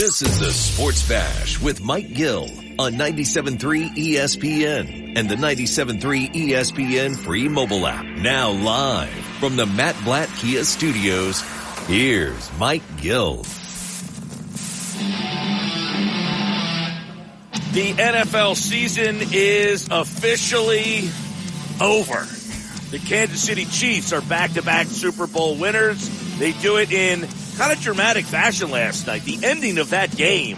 This 0.00 0.22
is 0.22 0.38
the 0.38 0.50
Sports 0.50 1.06
Bash 1.06 1.60
with 1.60 1.82
Mike 1.82 2.14
Gill 2.14 2.48
on 2.78 2.94
97.3 2.94 3.90
ESPN 3.90 5.18
and 5.18 5.28
the 5.28 5.34
97.3 5.34 6.32
ESPN 6.32 7.18
free 7.18 7.50
mobile 7.50 7.86
app. 7.86 8.06
Now 8.06 8.48
live 8.50 9.12
from 9.40 9.56
the 9.56 9.66
Matt 9.66 10.02
Blatt 10.02 10.30
Kia 10.38 10.64
Studios, 10.64 11.42
here's 11.86 12.50
Mike 12.58 12.80
Gill. 12.96 13.42
The 17.72 17.92
NFL 17.98 18.56
season 18.56 19.18
is 19.34 19.86
officially 19.90 21.10
over. 21.78 22.26
The 22.90 23.00
Kansas 23.06 23.42
City 23.42 23.66
Chiefs 23.66 24.14
are 24.14 24.22
back-to-back 24.22 24.86
Super 24.86 25.26
Bowl 25.26 25.56
winners. 25.56 26.08
They 26.38 26.52
do 26.52 26.78
it 26.78 26.90
in 26.90 27.28
kind 27.60 27.72
of 27.74 27.80
dramatic 27.82 28.24
fashion 28.24 28.70
last 28.70 29.06
night. 29.06 29.22
The 29.24 29.38
ending 29.44 29.76
of 29.76 29.90
that 29.90 30.16
game, 30.16 30.56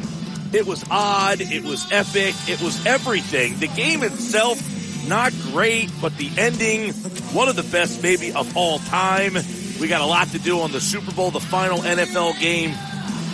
it 0.52 0.64
was 0.64 0.84
odd, 0.88 1.40
it 1.40 1.64
was 1.64 1.90
epic, 1.90 2.32
it 2.46 2.62
was 2.62 2.86
everything. 2.86 3.58
The 3.58 3.66
game 3.66 4.04
itself, 4.04 4.62
not 5.08 5.32
great, 5.50 5.90
but 6.00 6.16
the 6.16 6.30
ending, 6.38 6.92
one 7.34 7.48
of 7.48 7.56
the 7.56 7.64
best 7.64 8.04
maybe 8.04 8.32
of 8.32 8.56
all 8.56 8.78
time. 8.78 9.34
We 9.80 9.88
got 9.88 10.00
a 10.00 10.06
lot 10.06 10.28
to 10.28 10.38
do 10.38 10.60
on 10.60 10.70
the 10.70 10.80
Super 10.80 11.10
Bowl, 11.10 11.32
the 11.32 11.40
final 11.40 11.78
NFL 11.78 12.38
game 12.38 12.70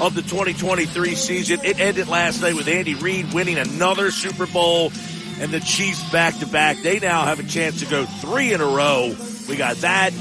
of 0.01 0.15
the 0.15 0.23
2023 0.23 1.15
season. 1.15 1.61
It 1.63 1.79
ended 1.79 2.09
last 2.09 2.41
night 2.41 2.55
with 2.55 2.69
Andy 2.69 2.95
Reid 2.95 3.35
winning 3.35 3.59
another 3.59 4.11
Super 4.11 4.47
Bowl 4.47 4.93
and 5.41 5.53
the 5.53 5.61
Chiefs 5.61 6.11
back 6.11 6.39
to 6.39 6.47
back. 6.47 6.79
They 6.79 7.01
now 7.01 7.27
have 7.27 7.39
a 7.39 7.47
chance 7.47 7.81
to 7.81 7.87
go 7.87 8.07
three 8.07 8.55
in 8.55 8.63
a 8.63 8.67
row. 8.67 9.15
We 9.47 9.57
got 9.57 9.77
that. 9.79 10.15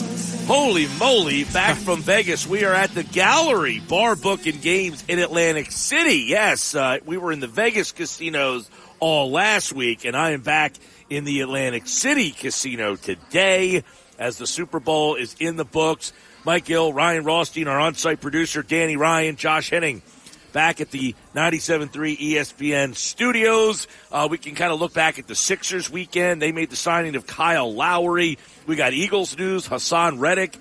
Holy 0.48 0.88
moly, 0.98 1.44
back 1.44 1.76
from 1.86 2.02
Vegas. 2.02 2.48
We 2.48 2.64
are 2.64 2.74
at 2.74 2.92
the 2.92 3.04
gallery 3.04 3.82
bar 3.82 4.16
Book 4.16 4.48
and 4.48 4.62
games 4.62 5.04
in 5.10 5.20
Atlantic 5.20 5.74
City. 5.74 6.24
Yes, 6.26 6.74
uh, 6.74 7.00
we 7.06 7.18
were 7.18 7.34
in 7.34 7.42
the 7.42 7.48
Vegas 7.48 7.92
casinos 7.92 8.70
all 9.02 9.30
last 9.30 9.74
week 9.74 10.06
and 10.06 10.16
I 10.16 10.32
am 10.32 10.40
back 10.40 10.72
in 11.10 11.26
the 11.26 11.42
Atlantic 11.42 11.86
City 11.86 12.32
casino 12.32 12.96
today 12.96 13.84
as 14.18 14.38
the 14.38 14.48
Super 14.48 14.80
Bowl 14.80 15.16
is 15.16 15.36
in 15.38 15.58
the 15.58 15.66
books. 15.66 16.14
Mike 16.46 16.64
Gill, 16.64 16.94
Ryan 16.94 17.26
Rothstein, 17.26 17.68
our 17.68 17.82
on-site 17.82 18.22
producer, 18.22 18.64
Danny 18.64 18.96
Ryan, 18.96 19.36
Josh 19.36 19.70
Henning 19.70 20.02
back 20.52 20.82
at 20.82 20.92
the 20.92 21.16
97.3 21.36 22.18
ESPN 22.18 22.96
studios. 22.96 23.88
Uh, 24.12 24.28
we 24.30 24.38
can 24.38 24.56
kind 24.56 24.72
of 24.72 24.80
look 24.80 24.94
back 24.94 25.20
at 25.20 25.28
the 25.28 25.36
Sixers 25.36 25.90
weekend. 25.90 26.42
They 26.42 26.52
made 26.52 26.70
the 26.70 26.76
signing 26.76 27.16
of 27.16 27.28
Kyle 27.28 27.74
Lowry. 27.74 28.38
We 28.66 28.76
got 28.76 28.94
Eagles 28.94 29.38
news. 29.38 29.68
Haason 29.68 30.20
Reddick 30.20 30.58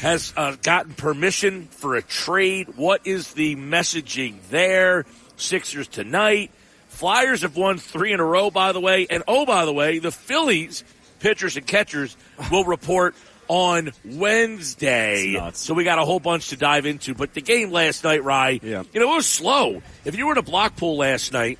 has 0.00 0.32
uh, 0.36 0.56
gotten 0.62 0.94
permission 0.94 1.66
for 1.66 1.96
a 1.96 2.02
trade. 2.02 2.76
What 2.76 3.06
is 3.06 3.32
the 3.34 3.56
messaging 3.56 4.36
there? 4.50 5.04
Sixers 5.36 5.88
tonight. 5.88 6.50
Flyers 6.88 7.42
have 7.42 7.56
won 7.56 7.78
three 7.78 8.12
in 8.12 8.20
a 8.20 8.24
row, 8.24 8.50
by 8.50 8.72
the 8.72 8.80
way. 8.80 9.06
And 9.10 9.22
oh, 9.28 9.44
by 9.44 9.66
the 9.66 9.72
way, 9.72 9.98
the 9.98 10.10
Phillies 10.10 10.82
pitchers 11.20 11.56
and 11.56 11.66
catchers 11.66 12.16
will 12.50 12.64
report 12.64 13.14
on 13.48 13.92
Wednesday. 14.04 15.50
So 15.54 15.74
we 15.74 15.84
got 15.84 15.98
a 15.98 16.04
whole 16.04 16.20
bunch 16.20 16.48
to 16.48 16.56
dive 16.56 16.86
into. 16.86 17.14
But 17.14 17.34
the 17.34 17.40
game 17.40 17.70
last 17.70 18.04
night, 18.04 18.22
Rye, 18.24 18.60
Yeah. 18.62 18.82
you 18.92 19.00
know, 19.00 19.12
it 19.12 19.16
was 19.16 19.26
slow. 19.26 19.82
If 20.04 20.16
you 20.16 20.26
were 20.26 20.32
in 20.32 20.38
a 20.38 20.42
block 20.42 20.76
pool 20.76 20.96
last 20.96 21.32
night 21.32 21.58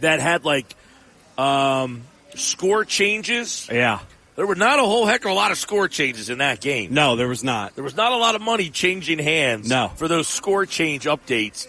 that 0.00 0.20
had 0.20 0.44
like 0.44 0.66
um, 1.36 2.02
score 2.34 2.84
changes, 2.84 3.68
Yeah. 3.70 4.00
there 4.36 4.46
were 4.46 4.54
not 4.56 4.78
a 4.78 4.82
whole 4.82 5.06
heck 5.06 5.24
of 5.24 5.30
a 5.30 5.34
lot 5.34 5.50
of 5.52 5.58
score 5.58 5.88
changes 5.88 6.30
in 6.30 6.38
that 6.38 6.60
game. 6.60 6.92
No, 6.92 7.16
there 7.16 7.28
was 7.28 7.44
not. 7.44 7.74
There 7.74 7.84
was 7.84 7.96
not 7.96 8.12
a 8.12 8.16
lot 8.16 8.34
of 8.34 8.40
money 8.42 8.70
changing 8.70 9.18
hands 9.18 9.68
No. 9.68 9.92
for 9.96 10.08
those 10.08 10.28
score 10.28 10.66
change 10.66 11.04
updates. 11.04 11.66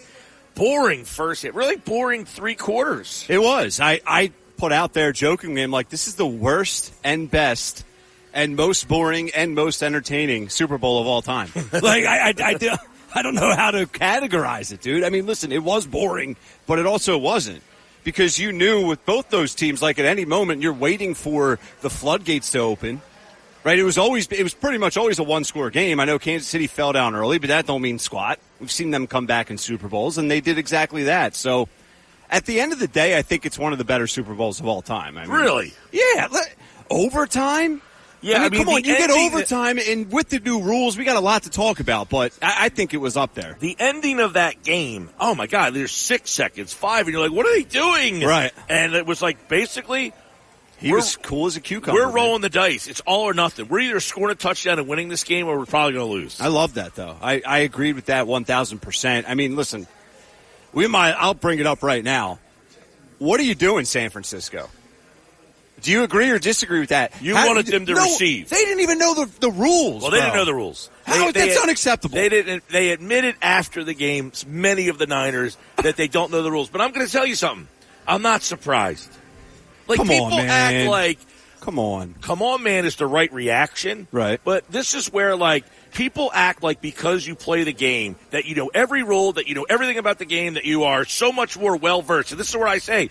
Boring 0.56 1.04
first 1.04 1.42
hit, 1.42 1.54
really 1.54 1.76
boring 1.76 2.24
three 2.24 2.56
quarters. 2.56 3.24
It 3.28 3.40
was. 3.40 3.80
I, 3.80 4.00
I 4.06 4.32
put 4.56 4.72
out 4.72 4.92
there 4.92 5.12
jokingly, 5.12 5.62
I'm 5.62 5.70
like, 5.70 5.88
this 5.88 6.06
is 6.08 6.16
the 6.16 6.26
worst 6.26 6.92
and 7.04 7.30
best 7.30 7.84
and 8.32 8.56
most 8.56 8.88
boring 8.88 9.30
and 9.30 9.54
most 9.54 9.82
entertaining 9.82 10.48
Super 10.48 10.78
Bowl 10.78 11.00
of 11.00 11.06
all 11.06 11.22
time. 11.22 11.50
like, 11.72 12.04
I, 12.04 12.28
I, 12.30 12.34
I, 12.44 12.54
do- 12.54 12.70
I 13.14 13.22
don't 13.22 13.34
know 13.34 13.54
how 13.54 13.70
to 13.72 13.86
categorize 13.86 14.72
it, 14.72 14.80
dude. 14.80 15.04
I 15.04 15.10
mean, 15.10 15.26
listen, 15.26 15.52
it 15.52 15.62
was 15.62 15.86
boring, 15.86 16.36
but 16.66 16.78
it 16.78 16.86
also 16.86 17.18
wasn't. 17.18 17.62
Because 18.02 18.38
you 18.38 18.50
knew 18.52 18.86
with 18.86 19.04
both 19.04 19.28
those 19.28 19.54
teams, 19.54 19.82
like 19.82 19.98
at 19.98 20.06
any 20.06 20.24
moment, 20.24 20.62
you're 20.62 20.72
waiting 20.72 21.14
for 21.14 21.58
the 21.82 21.90
floodgates 21.90 22.50
to 22.52 22.60
open. 22.60 23.02
Right? 23.62 23.78
It 23.78 23.82
was 23.84 23.98
always, 23.98 24.26
it 24.28 24.42
was 24.42 24.54
pretty 24.54 24.78
much 24.78 24.96
always 24.96 25.18
a 25.18 25.22
one 25.22 25.44
score 25.44 25.68
game. 25.68 26.00
I 26.00 26.06
know 26.06 26.18
Kansas 26.18 26.48
City 26.48 26.66
fell 26.66 26.92
down 26.94 27.14
early, 27.14 27.38
but 27.38 27.48
that 27.48 27.66
don't 27.66 27.82
mean 27.82 27.98
squat. 27.98 28.38
We've 28.58 28.72
seen 28.72 28.90
them 28.90 29.06
come 29.06 29.26
back 29.26 29.50
in 29.50 29.58
Super 29.58 29.86
Bowls, 29.86 30.16
and 30.16 30.30
they 30.30 30.40
did 30.40 30.56
exactly 30.56 31.02
that. 31.04 31.36
So, 31.36 31.68
at 32.30 32.46
the 32.46 32.58
end 32.60 32.72
of 32.72 32.78
the 32.78 32.88
day, 32.88 33.18
I 33.18 33.22
think 33.22 33.44
it's 33.44 33.58
one 33.58 33.72
of 33.72 33.78
the 33.78 33.84
better 33.84 34.06
Super 34.06 34.32
Bowls 34.32 34.60
of 34.60 34.66
all 34.66 34.80
time. 34.80 35.18
I 35.18 35.22
mean, 35.26 35.30
Really? 35.30 35.74
Yeah. 35.92 36.28
Overtime? 36.90 37.82
Yeah, 38.22 38.36
I 38.36 38.38
mean, 38.40 38.44
I 38.44 38.48
mean, 38.50 38.64
come 38.64 38.74
on, 38.74 38.82
the 38.82 38.88
you 38.88 38.96
get 38.96 39.10
ending- 39.10 39.26
overtime, 39.32 39.78
and 39.78 40.12
with 40.12 40.28
the 40.28 40.40
new 40.40 40.60
rules, 40.60 40.98
we 40.98 41.04
got 41.04 41.16
a 41.16 41.20
lot 41.20 41.44
to 41.44 41.50
talk 41.50 41.80
about, 41.80 42.08
but 42.10 42.36
I, 42.42 42.66
I 42.66 42.68
think 42.68 42.92
it 42.92 42.98
was 42.98 43.16
up 43.16 43.34
there. 43.34 43.56
The 43.60 43.74
ending 43.78 44.20
of 44.20 44.34
that 44.34 44.62
game, 44.62 45.08
oh 45.18 45.34
my 45.34 45.46
God, 45.46 45.72
there's 45.74 45.92
six 45.92 46.30
seconds, 46.30 46.72
five, 46.74 47.06
and 47.06 47.12
you're 47.14 47.22
like, 47.22 47.32
what 47.34 47.46
are 47.46 47.52
they 47.54 47.62
doing? 47.62 48.20
Right. 48.20 48.52
And 48.68 48.94
it 48.94 49.06
was 49.06 49.22
like, 49.22 49.48
basically, 49.48 50.12
He 50.78 50.88
We're- 50.90 51.00
was 51.00 51.16
cool 51.16 51.46
as 51.46 51.56
a 51.56 51.60
cucumber. 51.60 51.98
we're 51.98 52.06
man. 52.06 52.14
rolling 52.14 52.40
the 52.42 52.50
dice. 52.50 52.88
It's 52.88 53.00
all 53.06 53.22
or 53.24 53.32
nothing. 53.34 53.68
We're 53.68 53.80
either 53.80 54.00
scoring 54.00 54.32
a 54.32 54.34
touchdown 54.34 54.78
and 54.78 54.86
winning 54.88 55.08
this 55.08 55.24
game, 55.24 55.46
or 55.46 55.58
we're 55.58 55.64
probably 55.66 55.94
going 55.94 56.06
to 56.06 56.12
lose. 56.12 56.40
I 56.40 56.48
love 56.48 56.74
that 56.74 56.94
though. 56.94 57.16
I, 57.22 57.40
I 57.46 57.58
agreed 57.60 57.94
with 57.96 58.06
that 58.06 58.26
one 58.26 58.44
thousand 58.44 58.80
percent. 58.80 59.26
I 59.28 59.34
mean, 59.34 59.56
listen, 59.56 59.86
we 60.74 60.86
might. 60.88 61.12
I'll 61.12 61.34
bring 61.34 61.58
it 61.58 61.66
up 61.66 61.82
right 61.82 62.04
now. 62.04 62.38
What 63.18 63.40
are 63.40 63.44
you 63.44 63.54
doing, 63.54 63.84
San 63.86 64.08
Francisco? 64.10 64.68
Do 65.82 65.90
you 65.90 66.02
agree 66.02 66.30
or 66.30 66.38
disagree 66.38 66.80
with 66.80 66.90
that? 66.90 67.12
You 67.22 67.34
How- 67.36 67.46
wanted 67.46 67.66
them 67.66 67.86
to 67.86 67.94
no, 67.94 68.02
receive. 68.02 68.48
They 68.48 68.64
didn't 68.64 68.80
even 68.80 68.98
know 68.98 69.14
the, 69.14 69.30
the 69.40 69.50
rules. 69.50 70.02
Well, 70.02 70.10
they 70.10 70.20
didn't 70.20 70.34
know 70.34 70.44
the 70.44 70.54
rules. 70.54 70.90
How? 71.06 71.14
They- 71.26 71.32
they 71.32 71.40
That's 71.46 71.54
had- 71.54 71.62
unacceptable. 71.64 72.14
They 72.14 72.28
didn't. 72.28 72.68
They 72.68 72.90
admitted 72.90 73.36
after 73.42 73.82
the 73.84 73.94
game, 73.94 74.32
many 74.46 74.88
of 74.88 74.98
the 74.98 75.06
Niners, 75.06 75.56
that 75.76 75.96
they 75.96 76.08
don't 76.08 76.30
know 76.30 76.42
the 76.42 76.50
rules. 76.52 76.68
But 76.68 76.80
I'm 76.80 76.92
going 76.92 77.06
to 77.06 77.12
tell 77.12 77.26
you 77.26 77.34
something. 77.34 77.66
I'm 78.06 78.22
not 78.22 78.42
surprised. 78.42 79.10
Like 79.88 79.98
Come 79.98 80.10
on, 80.10 80.16
people 80.30 80.36
man. 80.38 80.48
act 80.48 80.88
like 80.88 81.18
Come 81.60 81.78
on. 81.78 82.14
come 82.20 82.42
on 82.42 82.62
man 82.62 82.84
is 82.86 82.96
the 82.96 83.06
right 83.06 83.32
reaction. 83.32 84.06
Right. 84.12 84.40
But 84.44 84.70
this 84.70 84.94
is 84.94 85.12
where 85.12 85.36
like 85.36 85.64
people 85.92 86.30
act 86.32 86.62
like 86.62 86.80
because 86.80 87.26
you 87.26 87.34
play 87.34 87.64
the 87.64 87.72
game 87.72 88.16
that 88.30 88.44
you 88.46 88.54
know 88.54 88.70
every 88.72 89.02
rule, 89.02 89.32
that 89.32 89.46
you 89.48 89.54
know 89.54 89.66
everything 89.68 89.98
about 89.98 90.18
the 90.18 90.24
game, 90.24 90.54
that 90.54 90.64
you 90.64 90.84
are 90.84 91.04
so 91.04 91.32
much 91.32 91.58
more 91.58 91.76
well 91.76 92.02
versed. 92.02 92.30
And 92.30 92.38
this 92.40 92.48
is 92.48 92.56
where 92.56 92.68
I 92.68 92.78
say, 92.78 93.10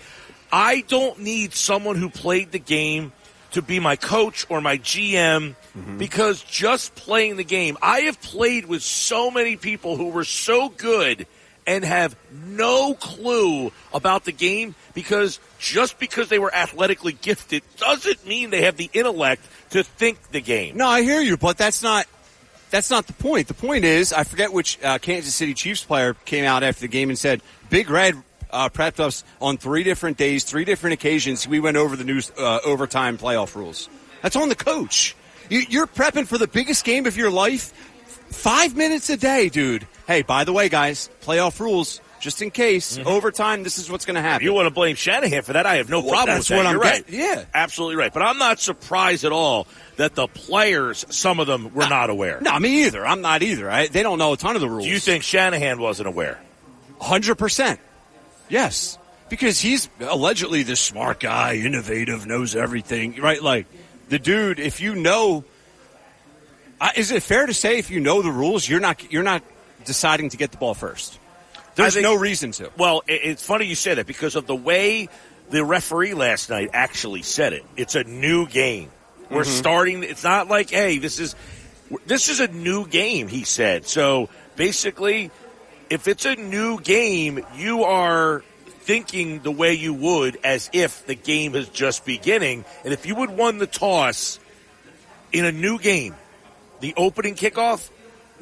I 0.51 0.81
don't 0.87 1.19
need 1.19 1.53
someone 1.53 1.95
who 1.95 2.09
played 2.09 2.51
the 2.51 2.59
game 2.59 3.11
to 3.51 3.61
be 3.61 3.79
my 3.79 3.95
coach 3.95 4.45
or 4.49 4.61
my 4.61 4.77
GM 4.77 5.55
because 5.97 6.43
just 6.43 6.95
playing 6.95 7.37
the 7.37 7.43
game, 7.43 7.77
I 7.81 8.01
have 8.01 8.21
played 8.21 8.65
with 8.65 8.83
so 8.83 9.31
many 9.31 9.55
people 9.55 9.97
who 9.97 10.09
were 10.09 10.23
so 10.23 10.69
good 10.69 11.25
and 11.65 11.83
have 11.83 12.15
no 12.31 12.95
clue 12.95 13.71
about 13.93 14.25
the 14.25 14.31
game 14.31 14.75
because 14.93 15.39
just 15.59 15.99
because 15.99 16.27
they 16.29 16.39
were 16.39 16.53
athletically 16.53 17.13
gifted 17.13 17.63
doesn't 17.77 18.25
mean 18.27 18.49
they 18.49 18.63
have 18.63 18.77
the 18.77 18.89
intellect 18.93 19.43
to 19.71 19.83
think 19.83 20.31
the 20.31 20.41
game. 20.41 20.77
No, 20.77 20.87
I 20.87 21.03
hear 21.03 21.21
you, 21.21 21.37
but 21.37 21.57
that's 21.57 21.83
not 21.83 22.07
that's 22.71 22.89
not 22.89 23.07
the 23.07 23.13
point. 23.13 23.47
The 23.47 23.53
point 23.53 23.83
is, 23.83 24.13
I 24.13 24.23
forget 24.23 24.53
which 24.53 24.81
uh, 24.83 24.99
Kansas 24.99 25.33
City 25.33 25.53
Chiefs 25.53 25.83
player 25.83 26.15
came 26.25 26.45
out 26.45 26.63
after 26.63 26.81
the 26.81 26.87
game 26.87 27.09
and 27.09 27.17
said, 27.17 27.41
"Big 27.69 27.89
Red 27.89 28.15
uh, 28.51 28.69
prepped 28.69 28.99
us 28.99 29.23
on 29.41 29.57
three 29.57 29.83
different 29.83 30.17
days, 30.17 30.43
three 30.43 30.65
different 30.65 30.93
occasions. 30.93 31.47
We 31.47 31.59
went 31.59 31.77
over 31.77 31.95
the 31.95 32.03
new 32.03 32.21
uh, 32.37 32.59
overtime 32.65 33.17
playoff 33.17 33.55
rules. 33.55 33.89
That's 34.21 34.35
on 34.35 34.49
the 34.49 34.55
coach. 34.55 35.15
You, 35.49 35.61
you're 35.69 35.87
prepping 35.87 36.27
for 36.27 36.37
the 36.37 36.47
biggest 36.47 36.83
game 36.85 37.05
of 37.05 37.17
your 37.17 37.31
life, 37.31 37.73
five 38.29 38.75
minutes 38.75 39.09
a 39.09 39.17
day, 39.17 39.49
dude. 39.49 39.87
Hey, 40.07 40.21
by 40.21 40.43
the 40.43 40.53
way, 40.53 40.69
guys, 40.69 41.09
playoff 41.21 41.59
rules." 41.59 42.01
Just 42.19 42.41
in 42.41 42.51
case 42.51 42.97
overtime, 43.05 43.63
this 43.63 43.77
is 43.77 43.89
what's 43.89 44.03
going 44.05 44.15
to 44.15 44.21
happen. 44.21 44.41
If 44.41 44.43
you 44.43 44.51
want 44.53 44.65
to 44.65 44.73
blame 44.73 44.97
Shanahan 44.97 45.41
for 45.41 45.53
that, 45.53 45.65
I 45.65 45.75
have 45.75 45.89
no 45.89 46.01
Well, 46.01 46.09
problem 46.09 46.35
that's 46.35 46.49
with 46.49 46.57
that. 46.57 46.57
what 46.57 46.65
I'm 46.65 46.73
You're 46.73 46.81
right. 46.81 47.07
getting- 47.07 47.17
yeah. 47.17 47.45
Absolutely 47.53 47.95
right. 47.95 48.11
But 48.13 48.23
I'm 48.23 48.37
not 48.37 48.59
surprised 48.59 49.23
at 49.23 49.31
all 49.31 49.67
that 49.95 50.15
the 50.15 50.27
players, 50.27 51.05
some 51.11 51.39
of 51.39 51.47
them, 51.47 51.73
were 51.73 51.87
not 51.87 52.09
aware. 52.09 52.39
no, 52.41 52.59
me 52.59 52.83
either. 52.87 53.07
I'm 53.07 53.21
not 53.21 53.41
either. 53.41 53.71
I, 53.71 53.87
they 53.87 54.03
don't 54.03 54.17
know 54.17 54.33
a 54.33 54.35
ton 54.37 54.55
of 54.55 54.61
the 54.61 54.67
rules. 54.69 54.83
Do 54.83 54.89
you 54.91 54.99
think 54.99 55.23
Shanahan 55.23 55.79
wasn't 55.79 56.09
aware? 56.09 56.41
Hundred 56.99 57.35
percent. 57.35 57.79
Yes, 58.49 58.97
because 59.29 59.59
he's 59.59 59.89
allegedly 59.99 60.63
the 60.63 60.75
smart 60.75 61.19
guy, 61.19 61.55
innovative, 61.55 62.25
knows 62.25 62.55
everything. 62.55 63.15
Right? 63.21 63.41
Like 63.41 63.67
the 64.09 64.19
dude. 64.19 64.59
If 64.59 64.81
you 64.81 64.95
know, 64.95 65.43
is 66.95 67.11
it 67.11 67.23
fair 67.23 67.45
to 67.45 67.53
say 67.53 67.77
if 67.77 67.89
you 67.89 67.99
know 67.99 68.21
the 68.21 68.31
rules, 68.31 68.67
you're 68.67 68.79
not 68.79 69.11
you're 69.11 69.23
not 69.23 69.43
deciding 69.85 70.29
to 70.29 70.37
get 70.37 70.51
the 70.51 70.57
ball 70.57 70.73
first? 70.73 71.19
There's 71.75 71.93
think- 71.93 72.03
no 72.03 72.15
reason 72.15 72.51
to. 72.53 72.71
Well, 72.77 73.03
it's 73.07 73.45
funny 73.45 73.65
you 73.65 73.75
say 73.75 73.93
that 73.93 74.07
because 74.07 74.35
of 74.35 74.47
the 74.47 74.55
way 74.55 75.07
the 75.49 75.63
referee 75.63 76.13
last 76.13 76.49
night 76.49 76.69
actually 76.73 77.21
said 77.21 77.53
it. 77.53 77.63
It's 77.77 77.95
a 77.95 78.03
new 78.03 78.47
game. 78.47 78.89
We're 79.29 79.43
Mm-hmm. 79.43 79.51
starting. 79.51 80.03
It's 80.03 80.23
not 80.23 80.47
like, 80.47 80.71
hey, 80.71 80.97
this 80.97 81.19
is 81.19 81.35
this 82.07 82.29
is 82.29 82.39
a 82.39 82.47
new 82.47 82.87
game. 82.87 83.27
He 83.27 83.43
said. 83.43 83.85
So 83.87 84.29
basically, 84.55 85.29
if 85.89 86.07
it's 86.07 86.25
a 86.25 86.35
new 86.35 86.79
game, 86.79 87.43
you 87.55 87.83
are 87.83 88.43
thinking 88.65 89.39
the 89.39 89.51
way 89.51 89.73
you 89.73 89.93
would 89.93 90.37
as 90.43 90.69
if 90.73 91.05
the 91.05 91.15
game 91.15 91.55
is 91.55 91.69
just 91.69 92.05
beginning. 92.05 92.65
And 92.83 92.93
if 92.93 93.05
you 93.05 93.15
would 93.15 93.29
won 93.29 93.57
the 93.57 93.67
toss 93.67 94.39
in 95.31 95.45
a 95.45 95.51
new 95.51 95.79
game, 95.79 96.15
the 96.79 96.93
opening 96.97 97.35
kickoff, 97.35 97.89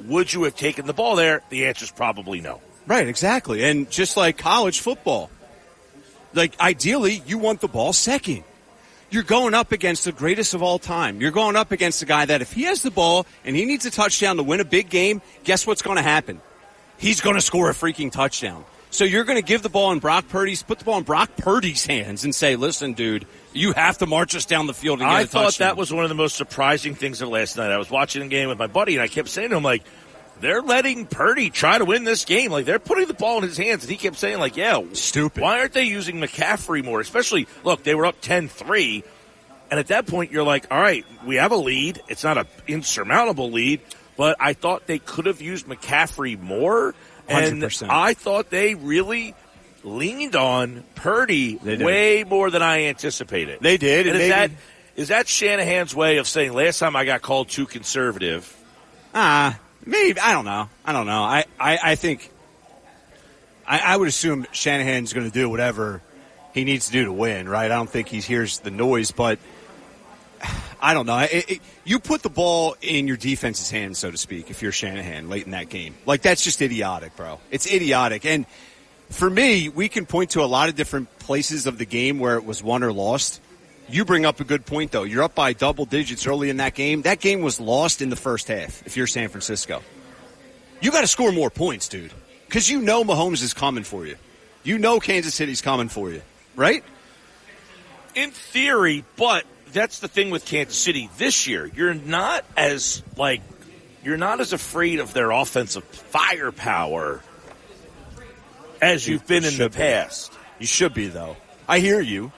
would 0.05 0.31
you 0.31 0.43
have 0.43 0.55
taken 0.55 0.85
the 0.85 0.93
ball 0.93 1.15
there? 1.15 1.41
The 1.49 1.65
answer 1.65 1.85
is 1.85 1.91
probably 1.91 2.39
no. 2.39 2.61
Right, 2.85 3.07
exactly. 3.07 3.63
And 3.63 3.89
just 3.89 4.15
like 4.15 4.37
college 4.37 4.79
football, 4.79 5.29
like 6.33 6.57
ideally 6.59 7.21
you 7.25 7.37
want 7.37 7.61
the 7.61 7.67
ball 7.67 7.93
second. 7.93 8.43
You're 9.09 9.23
going 9.23 9.53
up 9.53 9.71
against 9.71 10.03
the 10.03 10.11
greatest 10.11 10.53
of 10.53 10.61
all 10.61 10.79
time. 10.79 11.21
You're 11.21 11.31
going 11.31 11.55
up 11.55 11.71
against 11.71 12.01
a 12.01 12.05
guy 12.05 12.25
that 12.25 12.41
if 12.41 12.51
he 12.51 12.63
has 12.63 12.81
the 12.81 12.91
ball 12.91 13.25
and 13.45 13.55
he 13.55 13.63
needs 13.63 13.85
a 13.85 13.91
touchdown 13.91 14.35
to 14.35 14.43
win 14.43 14.59
a 14.59 14.65
big 14.65 14.89
game, 14.89 15.21
guess 15.45 15.65
what's 15.65 15.81
going 15.81 15.95
to 15.95 16.03
happen? 16.03 16.41
He's 16.97 17.21
going 17.21 17.35
to 17.35 17.41
score 17.41 17.69
a 17.69 17.73
freaking 17.73 18.11
touchdown. 18.11 18.65
So 18.89 19.03
you're 19.03 19.25
going 19.25 19.37
to 19.37 19.45
give 19.45 19.63
the 19.63 19.69
ball 19.69 19.91
in 19.91 19.99
Brock 19.99 20.29
Purdy's, 20.29 20.63
put 20.63 20.79
the 20.79 20.85
ball 20.85 20.97
in 20.97 21.03
Brock 21.03 21.29
Purdy's 21.37 21.85
hands 21.85 22.23
and 22.23 22.33
say, 22.33 22.55
listen, 22.55 22.93
dude, 22.93 23.27
you 23.53 23.73
have 23.73 23.97
to 23.99 24.05
march 24.05 24.35
us 24.35 24.45
down 24.45 24.65
the 24.65 24.73
field 24.73 25.01
and 25.01 25.09
get 25.09 25.15
I 25.15 25.25
thought 25.25 25.43
touchdown. 25.45 25.67
that 25.67 25.77
was 25.77 25.91
one 25.93 26.03
of 26.03 26.09
the 26.09 26.15
most 26.15 26.35
surprising 26.35 26.95
things 26.95 27.21
of 27.21 27.29
last 27.29 27.57
night. 27.57 27.69
I 27.69 27.77
was 27.77 27.89
watching 27.89 28.21
the 28.23 28.27
game 28.29 28.47
with 28.47 28.57
my 28.57 28.67
buddy 28.67 28.95
and 28.95 29.01
I 29.01 29.07
kept 29.07 29.29
saying 29.29 29.49
to 29.49 29.57
him, 29.57 29.63
like, 29.63 29.83
they're 30.39 30.61
letting 30.61 31.05
Purdy 31.05 31.49
try 31.49 31.77
to 31.77 31.85
win 31.85 32.03
this 32.03 32.23
game. 32.23 32.51
Like, 32.51 32.65
they're 32.65 32.79
putting 32.79 33.07
the 33.07 33.13
ball 33.13 33.37
in 33.39 33.43
his 33.43 33.57
hands. 33.57 33.83
And 33.83 33.91
he 33.91 33.97
kept 33.97 34.17
saying, 34.17 34.39
like, 34.39 34.55
yeah, 34.55 34.81
Stupid. 34.93 35.41
Why 35.41 35.59
aren't 35.59 35.73
they 35.73 35.83
using 35.83 36.17
McCaffrey 36.17 36.83
more? 36.83 36.99
Especially, 36.99 37.47
look, 37.63 37.83
they 37.83 37.95
were 37.95 38.05
up 38.05 38.21
10-3. 38.21 39.03
And 39.69 39.79
at 39.79 39.87
that 39.87 40.07
point, 40.07 40.31
you're 40.31 40.43
like, 40.43 40.65
all 40.71 40.79
right, 40.79 41.05
we 41.25 41.35
have 41.35 41.51
a 41.51 41.57
lead. 41.57 42.01
It's 42.07 42.23
not 42.23 42.37
an 42.37 42.45
insurmountable 42.67 43.51
lead, 43.51 43.81
but 44.17 44.35
I 44.39 44.53
thought 44.53 44.87
they 44.87 44.99
could 44.99 45.27
have 45.27 45.41
used 45.41 45.67
McCaffrey 45.67 46.39
more. 46.39 46.93
And 47.29 47.61
100%. 47.61 47.87
I 47.89 48.13
thought 48.13 48.49
they 48.49 48.73
really 48.75 49.35
leaned 49.83 50.35
on 50.35 50.83
Purdy 50.95 51.55
way 51.57 52.23
more 52.23 52.49
than 52.49 52.61
I 52.61 52.85
anticipated. 52.85 53.59
They 53.61 53.77
did, 53.77 54.07
And 54.07 54.15
and 54.15 54.23
is 54.23 54.29
maybe- 54.29 54.29
that 54.31 54.51
is 54.95 55.07
that 55.09 55.27
Shanahan's 55.27 55.93
way 55.95 56.17
of 56.17 56.27
saying 56.27 56.53
last 56.53 56.79
time 56.79 56.95
I 56.95 57.05
got 57.05 57.21
called 57.21 57.49
too 57.49 57.65
conservative? 57.67 58.51
Ah, 59.13 59.59
maybe 59.85 60.19
I 60.19 60.31
don't 60.31 60.45
know. 60.45 60.69
I 60.83 60.91
don't 60.93 61.05
know. 61.05 61.21
I 61.21 61.45
I, 61.59 61.77
I 61.83 61.95
think 61.95 62.31
I, 63.67 63.79
I 63.79 63.97
would 63.97 64.07
assume 64.07 64.47
Shanahan's 64.51 65.13
going 65.13 65.27
to 65.29 65.33
do 65.33 65.49
whatever 65.49 66.01
he 66.53 66.63
needs 66.63 66.87
to 66.87 66.91
do 66.93 67.05
to 67.05 67.13
win. 67.13 67.47
Right? 67.47 67.69
I 67.69 67.75
don't 67.75 67.89
think 67.89 68.07
he 68.07 68.19
hears 68.21 68.59
the 68.59 68.71
noise, 68.71 69.11
but 69.11 69.37
I 70.81 70.93
don't 70.93 71.05
know. 71.05 71.17
It, 71.19 71.49
it, 71.49 71.61
you 71.83 71.99
put 71.99 72.21
the 72.21 72.29
ball 72.29 72.75
in 72.81 73.07
your 73.07 73.17
defense's 73.17 73.69
hands, 73.71 73.97
so 73.97 74.11
to 74.11 74.17
speak, 74.17 74.49
if 74.49 74.61
you're 74.61 74.71
Shanahan 74.71 75.29
late 75.29 75.45
in 75.45 75.51
that 75.51 75.69
game. 75.69 75.95
Like 76.05 76.21
that's 76.21 76.43
just 76.43 76.61
idiotic, 76.61 77.15
bro. 77.15 77.39
It's 77.51 77.71
idiotic. 77.71 78.25
And 78.25 78.45
for 79.09 79.29
me, 79.29 79.69
we 79.69 79.89
can 79.89 80.05
point 80.05 80.31
to 80.31 80.41
a 80.41 80.45
lot 80.45 80.69
of 80.69 80.75
different 80.75 81.17
places 81.19 81.65
of 81.65 81.77
the 81.77 81.85
game 81.85 82.19
where 82.19 82.35
it 82.35 82.45
was 82.45 82.61
won 82.61 82.83
or 82.83 82.91
lost. 82.91 83.41
You 83.89 84.03
bring 84.03 84.25
up 84.25 84.39
a 84.41 84.43
good 84.43 84.65
point, 84.65 84.91
though. 84.91 85.03
You're 85.03 85.23
up 85.23 85.33
by 85.33 85.53
double 85.53 85.85
digits 85.85 86.27
early 86.27 86.49
in 86.49 86.57
that 86.57 86.75
game. 86.75 87.03
That 87.03 87.21
game 87.21 87.41
was 87.41 87.59
lost 87.59 88.01
in 88.01 88.09
the 88.09 88.17
first 88.17 88.49
half. 88.49 88.85
If 88.85 88.97
you're 88.97 89.07
San 89.07 89.29
Francisco, 89.29 89.81
you 90.81 90.91
got 90.91 91.01
to 91.01 91.07
score 91.07 91.31
more 91.31 91.49
points, 91.49 91.87
dude, 91.87 92.11
because 92.45 92.69
you 92.69 92.81
know 92.81 93.03
Mahomes 93.03 93.41
is 93.41 93.53
coming 93.53 93.83
for 93.83 94.05
you. 94.05 94.17
You 94.63 94.77
know 94.77 94.99
Kansas 94.99 95.33
City's 95.33 95.61
coming 95.61 95.87
for 95.87 96.11
you, 96.11 96.21
right? 96.55 96.83
In 98.13 98.31
theory, 98.31 99.05
but 99.15 99.45
that's 99.73 99.99
the 99.99 100.07
thing 100.07 100.29
with 100.29 100.45
Kansas 100.45 100.77
City 100.77 101.09
this 101.17 101.47
year. 101.47 101.69
You're 101.73 101.93
not 101.93 102.45
as 102.55 103.03
like 103.15 103.41
you're 104.03 104.17
not 104.17 104.39
as 104.39 104.53
afraid 104.53 104.99
of 104.99 105.13
their 105.13 105.31
offensive 105.31 105.83
firepower 105.83 107.21
as 108.81 109.07
you've 109.07 109.27
been 109.27 109.43
in 109.43 109.57
the 109.57 109.69
be. 109.69 109.75
past. 109.75 110.31
You 110.59 110.67
should 110.67 110.93
be 110.93 111.07
though. 111.07 111.37
I 111.67 111.79
hear 111.79 111.99
you, 111.99 112.31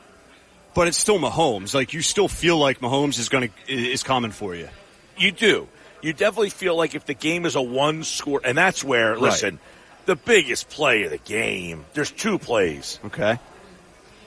but 0.74 0.88
it's 0.88 0.98
still 0.98 1.20
Mahomes. 1.20 1.74
Like 1.74 1.94
you 1.94 2.02
still 2.02 2.28
feel 2.28 2.58
like 2.58 2.80
Mahomes 2.80 3.20
is 3.20 3.30
going 3.30 3.50
to 3.50 3.74
is 3.74 4.04
coming 4.04 4.32
for 4.32 4.56
you. 4.56 4.70
You 5.18 5.32
do. 5.32 5.68
You 6.02 6.14
definitely 6.14 6.50
feel 6.50 6.76
like 6.76 6.96
if 6.96 7.06
the 7.06 7.14
game 7.14 7.46
is 7.46 7.56
a 7.56 7.62
one 7.62 8.04
score, 8.04 8.40
and 8.44 8.58
that's 8.58 8.84
where, 8.84 9.18
listen, 9.18 9.60
the 10.06 10.16
biggest 10.16 10.70
play 10.70 11.04
of 11.04 11.12
the 11.12 11.18
game, 11.18 11.86
there's 11.94 12.12
two 12.12 12.40
plays. 12.40 13.00
Okay. 13.06 13.38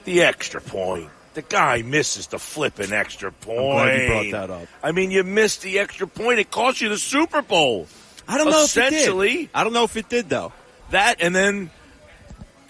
The 0.03 0.21
extra 0.21 0.61
point. 0.61 1.09
The 1.33 1.41
guy 1.41 1.81
misses 1.81 2.27
the 2.27 2.37
flipping 2.39 2.91
extra 2.93 3.31
point. 3.31 3.57
glad 3.57 4.01
you 4.01 4.07
brought 4.07 4.31
that 4.31 4.49
up. 4.53 4.67
I 4.83 4.91
mean, 4.91 5.09
you 5.11 5.23
missed 5.23 5.61
the 5.63 5.79
extra 5.79 6.07
point. 6.07 6.39
It 6.39 6.51
cost 6.51 6.79
you 6.81 6.89
the 6.89 6.97
Super 6.97 7.41
Bowl. 7.41 7.87
I 8.27 8.37
don't 8.37 8.49
know 8.49 8.63
if 8.63 8.77
it 8.77 8.93
Essentially. 8.93 9.49
I 9.53 9.63
don't 9.63 9.73
know 9.73 9.83
if 9.83 9.97
it 9.97 10.09
did 10.09 10.29
though. 10.29 10.53
that 10.91 11.21
and 11.21 11.35
then 11.35 11.71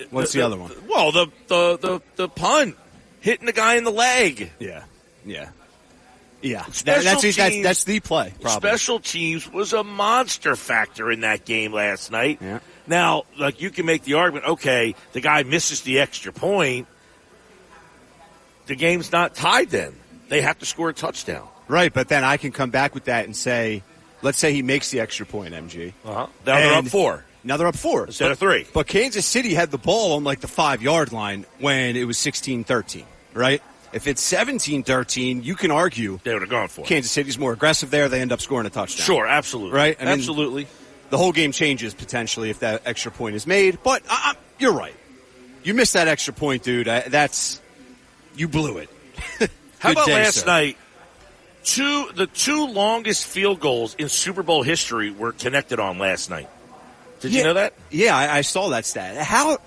What's 0.10 0.34
the, 0.34 0.42
other 0.42 0.58
one? 0.58 0.72
Well, 0.88 1.12
the, 1.12 1.28
the 1.48 1.78
the 1.78 2.02
the 2.16 2.30
punt 2.30 2.76
hitting 3.22 3.46
the 3.46 3.54
guy 3.54 3.76
in 3.76 3.84
the 3.84 3.92
leg. 3.92 4.52
Yeah. 4.60 4.84
Yeah. 5.26 5.50
Yeah. 6.42 6.64
That- 6.86 7.04
that's, 7.04 7.36
that's 7.36 7.64
that's 7.64 7.84
the 7.86 8.00
play. 8.00 8.34
Probably. 8.42 8.70
Special 8.70 9.00
teams 9.00 9.52
was 9.52 9.74
a 9.74 9.84
monster 9.84 10.56
factor 10.56 11.12
in 11.12 11.22
that 11.22 11.46
game 11.46 11.72
last 11.74 12.12
night. 12.12 12.40
Yeah. 12.42 12.60
Now, 12.88 13.24
like 13.38 13.62
you 13.62 13.70
can 13.70 13.86
make 13.86 14.04
the 14.04 14.16
argument, 14.16 14.46
okay, 14.46 14.96
the 15.14 15.22
guy 15.22 15.44
misses 15.44 15.82
the 15.82 16.00
extra 16.00 16.34
point. 16.34 16.88
The 18.66 18.76
game's 18.76 19.12
not 19.12 19.36
tied 19.36 19.70
then. 19.70 19.96
They 20.30 20.42
have 20.42 20.60
to 20.60 20.66
score 20.66 20.90
a 20.90 20.94
touchdown. 20.94 21.48
Right, 21.68 21.94
but 21.94 22.08
then 22.08 22.24
I 22.24 22.38
can 22.38 22.52
come 22.52 22.70
back 22.70 22.94
with 22.94 23.06
that 23.06 23.26
and 23.26 23.36
say, 23.36 23.84
let's 24.22 24.38
say 24.38 24.54
he 24.54 24.62
makes 24.62 24.92
the 24.92 25.00
extra 25.00 25.26
point, 25.26 25.54
MG. 25.54 25.94
Uh-huh. 26.06 26.28
Now 26.46 26.60
they're 26.60 26.74
up 26.74 26.86
four. 26.88 27.26
Now 27.44 27.58
they're 27.58 27.68
up 27.68 27.76
four. 27.76 28.06
Instead 28.06 28.26
but, 28.26 28.32
of 28.34 28.40
three. 28.40 28.66
But 28.74 28.88
Kansas 28.88 29.26
City 29.26 29.54
had 29.54 29.72
the 29.72 29.78
ball 29.78 30.14
on 30.14 30.24
like 30.24 30.40
the 30.40 30.48
five 30.48 30.82
yard 30.82 31.12
line 31.12 31.46
when 31.60 31.96
it 31.96 32.06
was 32.06 32.18
16 32.18 32.64
13, 32.64 33.06
right? 33.34 33.62
If 33.92 34.08
it's 34.08 34.22
17 34.22 34.84
13, 34.84 35.44
you 35.44 35.56
can 35.56 35.70
argue 35.70 36.20
They 36.24 36.34
would 36.34 36.42
have 36.42 36.50
gone 36.50 36.68
for 36.68 36.82
it. 36.82 36.88
Kansas 36.88 37.12
City's 37.12 37.38
more 37.38 37.54
aggressive 37.54 37.92
there. 37.92 38.10
They 38.10 38.22
end 38.22 38.32
up 38.32 38.42
scoring 38.42 38.66
a 38.66 38.70
touchdown. 38.70 39.06
Sure, 39.06 39.28
absolutely. 39.28 39.78
Right? 39.78 39.98
I 40.00 40.06
mean- 40.06 40.14
absolutely. 40.14 40.68
The 41.10 41.18
whole 41.18 41.32
game 41.32 41.52
changes 41.52 41.94
potentially 41.94 42.50
if 42.50 42.62
that 42.62 42.82
extra 42.86 43.12
point 43.12 43.36
is 43.36 43.46
made. 43.46 43.78
But 43.84 44.02
you're 44.58 44.74
right. 44.74 44.96
You 45.64 45.76
missed 45.76 45.94
that 45.94 46.08
extra 46.08 46.34
point, 46.34 46.64
dude. 46.64 46.88
I, 46.88 47.02
that's. 47.02 47.62
You 48.36 48.48
blew 48.48 48.78
it. 48.78 48.90
How 49.80 49.92
about 49.92 50.08
day, 50.08 50.14
last 50.14 50.42
sir. 50.42 50.46
night? 50.46 50.78
Two 51.64 52.10
the 52.16 52.28
two 52.28 52.68
longest 52.68 53.26
field 53.26 53.60
goals 53.60 53.96
in 53.96 54.10
Super 54.10 54.44
Bowl 54.44 54.64
history 54.64 55.12
were 55.12 55.32
connected 55.32 55.80
on 55.80 55.98
last 55.98 56.30
night. 56.30 56.50
Did 57.22 57.34
you 57.34 57.44
know 57.44 57.54
that? 57.54 57.74
Yeah, 57.90 58.18
I, 58.18 58.38
I 58.38 58.42
saw 58.42 58.70
that 58.70 58.86
stat. 58.86 59.16
How 59.18 59.58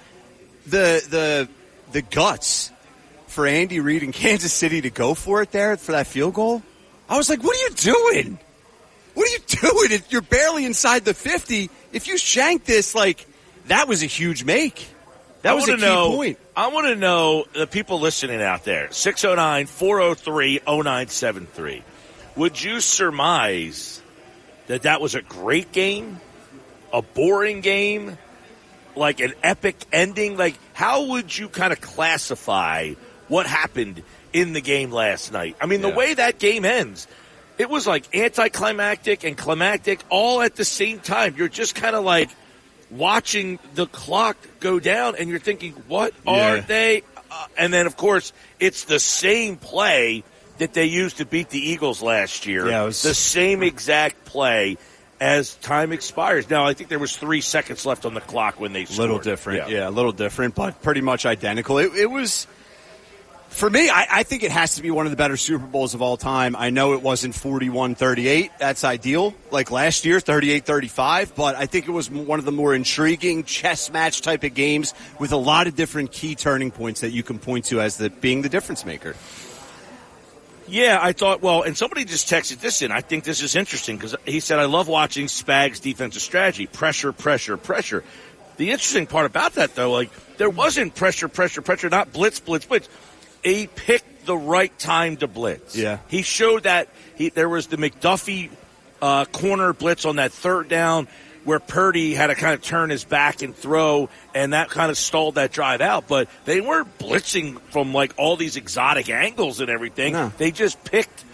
the 0.66 1.02
the 1.08 1.48
the 1.92 2.02
guts 2.02 2.70
for 3.28 3.46
Andy 3.46 3.80
Reid 3.80 4.02
in 4.02 4.12
Kansas 4.12 4.52
City 4.52 4.82
to 4.82 4.90
go 4.90 5.14
for 5.14 5.40
it 5.42 5.52
there 5.52 5.76
for 5.76 5.92
that 5.92 6.06
field 6.06 6.34
goal? 6.34 6.62
I 7.08 7.16
was 7.16 7.30
like, 7.30 7.42
what 7.42 7.56
are 7.56 7.60
you 7.60 7.70
doing? 7.76 8.38
What 9.14 9.28
are 9.28 9.32
you 9.32 9.38
doing? 9.46 9.92
If 9.92 10.12
You're 10.12 10.20
barely 10.22 10.66
inside 10.66 11.04
the 11.04 11.14
fifty. 11.14 11.70
If 11.92 12.08
you 12.08 12.18
shank 12.18 12.66
this, 12.66 12.94
like 12.94 13.26
that 13.68 13.88
was 13.88 14.02
a 14.02 14.06
huge 14.06 14.44
make. 14.44 14.86
That 15.46 15.52
I 15.52 15.54
was 15.54 15.68
a 15.68 15.76
key 15.76 15.80
know, 15.80 16.16
point. 16.16 16.38
I 16.56 16.68
want 16.68 16.88
to 16.88 16.96
know 16.96 17.44
the 17.52 17.68
people 17.68 18.00
listening 18.00 18.42
out 18.42 18.64
there 18.64 18.90
609 18.90 19.66
403 19.66 20.60
0973. 20.66 21.84
Would 22.34 22.60
you 22.60 22.80
surmise 22.80 24.02
that 24.66 24.82
that 24.82 25.00
was 25.00 25.14
a 25.14 25.22
great 25.22 25.70
game? 25.70 26.20
A 26.92 27.00
boring 27.00 27.60
game? 27.60 28.18
Like 28.96 29.20
an 29.20 29.34
epic 29.40 29.76
ending? 29.92 30.36
Like, 30.36 30.58
how 30.72 31.10
would 31.10 31.36
you 31.36 31.48
kind 31.48 31.72
of 31.72 31.80
classify 31.80 32.94
what 33.28 33.46
happened 33.46 34.02
in 34.32 34.52
the 34.52 34.60
game 34.60 34.90
last 34.90 35.32
night? 35.32 35.56
I 35.60 35.66
mean, 35.66 35.80
the 35.80 35.90
way 35.90 36.12
that 36.14 36.40
game 36.40 36.64
ends, 36.64 37.06
it 37.56 37.70
was 37.70 37.86
like 37.86 38.12
anticlimactic 38.16 39.22
and 39.22 39.36
climactic 39.36 40.00
all 40.08 40.42
at 40.42 40.56
the 40.56 40.64
same 40.64 40.98
time. 40.98 41.36
You're 41.36 41.48
just 41.48 41.76
kind 41.76 41.94
of 41.94 42.04
like 42.04 42.30
watching 42.90 43.58
the 43.74 43.86
clock 43.86 44.36
go 44.60 44.78
down 44.80 45.16
and 45.18 45.28
you're 45.28 45.38
thinking, 45.38 45.72
what 45.88 46.12
are 46.26 46.56
Yeah. 46.56 46.60
they? 46.62 47.02
Uh, 47.30 47.46
and 47.58 47.72
then, 47.72 47.86
of 47.86 47.96
course, 47.96 48.32
it's 48.60 48.84
the 48.84 48.98
same 49.00 49.56
play 49.56 50.22
that 50.58 50.72
they 50.72 50.86
used 50.86 51.18
to 51.18 51.24
beat 51.26 51.50
the 51.50 51.58
Eagles 51.70 52.00
last 52.02 52.46
year. 52.46 52.68
Yeah, 52.68 52.84
was- 52.84 53.02
the 53.02 53.14
same 53.14 53.62
exact 53.62 54.24
play 54.24 54.78
as 55.20 55.54
time 55.56 55.92
expires. 55.92 56.48
Now, 56.50 56.66
I 56.66 56.74
think 56.74 56.88
there 56.90 56.98
was 56.98 57.16
three 57.16 57.40
seconds 57.40 57.84
left 57.86 58.04
on 58.04 58.14
the 58.14 58.20
clock 58.20 58.60
when 58.60 58.72
they 58.72 58.84
scored. 58.84 58.98
little 58.98 59.18
different. 59.18 59.68
Yeah. 59.70 59.88
a 59.88 59.90
little 59.90 60.12
different, 60.12 60.54
but 60.54 60.82
pretty 60.82 61.00
much 61.00 61.26
identical. 61.26 61.78
It, 61.78 61.94
it 61.94 62.10
was 62.10 62.46
for 63.56 63.70
me. 63.70 63.88
I, 63.88 64.06
I 64.10 64.22
think 64.22 64.42
it 64.42 64.50
has 64.50 64.76
to 64.76 64.82
be 64.82 64.90
one 64.90 65.06
of 65.06 65.10
the 65.10 65.16
better 65.16 65.36
Super 65.36 65.66
Bowls 65.66 65.94
of 65.94 66.02
all 66.02 66.16
time. 66.16 66.54
I 66.54 66.70
know 66.70 66.92
it 66.92 67.02
wasn't 67.02 67.34
41-38. 67.34 68.50
That's 68.58 68.84
ideal, 68.84 69.34
like 69.50 69.70
last 69.70 70.04
year, 70.04 70.18
38-35. 70.18 71.34
But 71.34 71.56
I 71.56 71.66
think 71.66 71.88
it 71.88 71.90
was 71.90 72.10
one 72.10 72.38
of 72.38 72.44
the 72.44 72.52
more 72.52 72.74
intriguing 72.74 73.44
chess 73.44 73.90
match 73.90 74.20
type 74.20 74.44
of 74.44 74.54
games 74.54 74.92
with 75.18 75.32
a 75.32 75.36
lot 75.36 75.66
of 75.66 75.74
different 75.74 76.12
key 76.12 76.34
turning 76.34 76.70
points 76.70 77.00
that 77.00 77.10
you 77.10 77.22
can 77.22 77.38
point 77.38 77.64
to 77.66 77.80
as 77.80 77.96
the 77.96 78.10
being 78.10 78.42
the 78.42 78.48
difference 78.48 78.84
maker. 78.84 79.16
Yeah, 80.68 80.98
I 81.00 81.12
thought, 81.12 81.42
well, 81.42 81.62
and 81.62 81.76
somebody 81.76 82.04
just 82.04 82.28
texted 82.28 82.58
this 82.58 82.82
in. 82.82 82.90
I 82.90 83.00
think 83.00 83.24
this 83.24 83.40
is 83.40 83.54
interesting 83.54 83.96
because 83.96 84.16
he 84.24 84.40
said, 84.40 84.58
I 84.58 84.64
love 84.64 84.88
watching 84.88 85.26
Spags' 85.26 85.80
defensive 85.80 86.22
strategy. 86.22 86.66
Pressure, 86.66 87.12
pressure, 87.12 87.56
pressure. 87.56 88.02
the 88.56 88.70
interesting 88.72 89.06
part 89.06 89.26
about 89.26 89.54
that, 89.54 89.76
though, 89.76 89.92
like 89.92 90.10
there 90.36 90.50
wasn't 90.50 90.94
pressure, 90.94 91.28
pressure, 91.28 91.62
pressure, 91.62 91.88
not 91.88 92.12
blitz, 92.12 92.40
blitz, 92.40 92.66
blitz. 92.66 92.88
He 93.42 93.66
picked 93.68 94.26
the 94.26 94.36
right 94.36 94.76
time 94.78 95.16
to 95.18 95.26
blitz. 95.28 95.76
Yeah. 95.76 95.98
he 96.08 96.22
showed 96.22 96.64
that 96.64 96.88
he 97.14 97.28
there 97.28 97.48
was 97.48 97.68
the 97.68 97.76
McDuffie 97.76 98.50
uh, 99.00 99.24
corner 99.26 99.72
blitz 99.72 100.04
on 100.04 100.16
that 100.16 100.32
third 100.32 100.68
down 100.68 101.06
where 101.44 101.60
Purdy 101.60 102.12
had 102.14 102.26
to 102.26 102.34
kind 102.34 102.54
of 102.54 102.62
turn 102.62 102.90
his 102.90 103.04
back 103.04 103.40
and 103.42 103.54
throw, 103.54 104.08
and 104.34 104.52
that 104.52 104.68
kind 104.68 104.90
of 104.90 104.98
stalled 104.98 105.36
that 105.36 105.52
drive 105.52 105.80
out. 105.80 106.08
But 106.08 106.28
they 106.44 106.60
weren't 106.60 106.98
blitzing 106.98 107.60
from 107.70 107.94
like 107.94 108.14
all 108.16 108.36
these 108.36 108.56
exotic 108.56 109.08
angles 109.08 109.60
and 109.60 109.70
everything. 109.70 110.14
No. 110.14 110.32
They 110.38 110.50
just 110.50 110.82
picked 110.82 111.24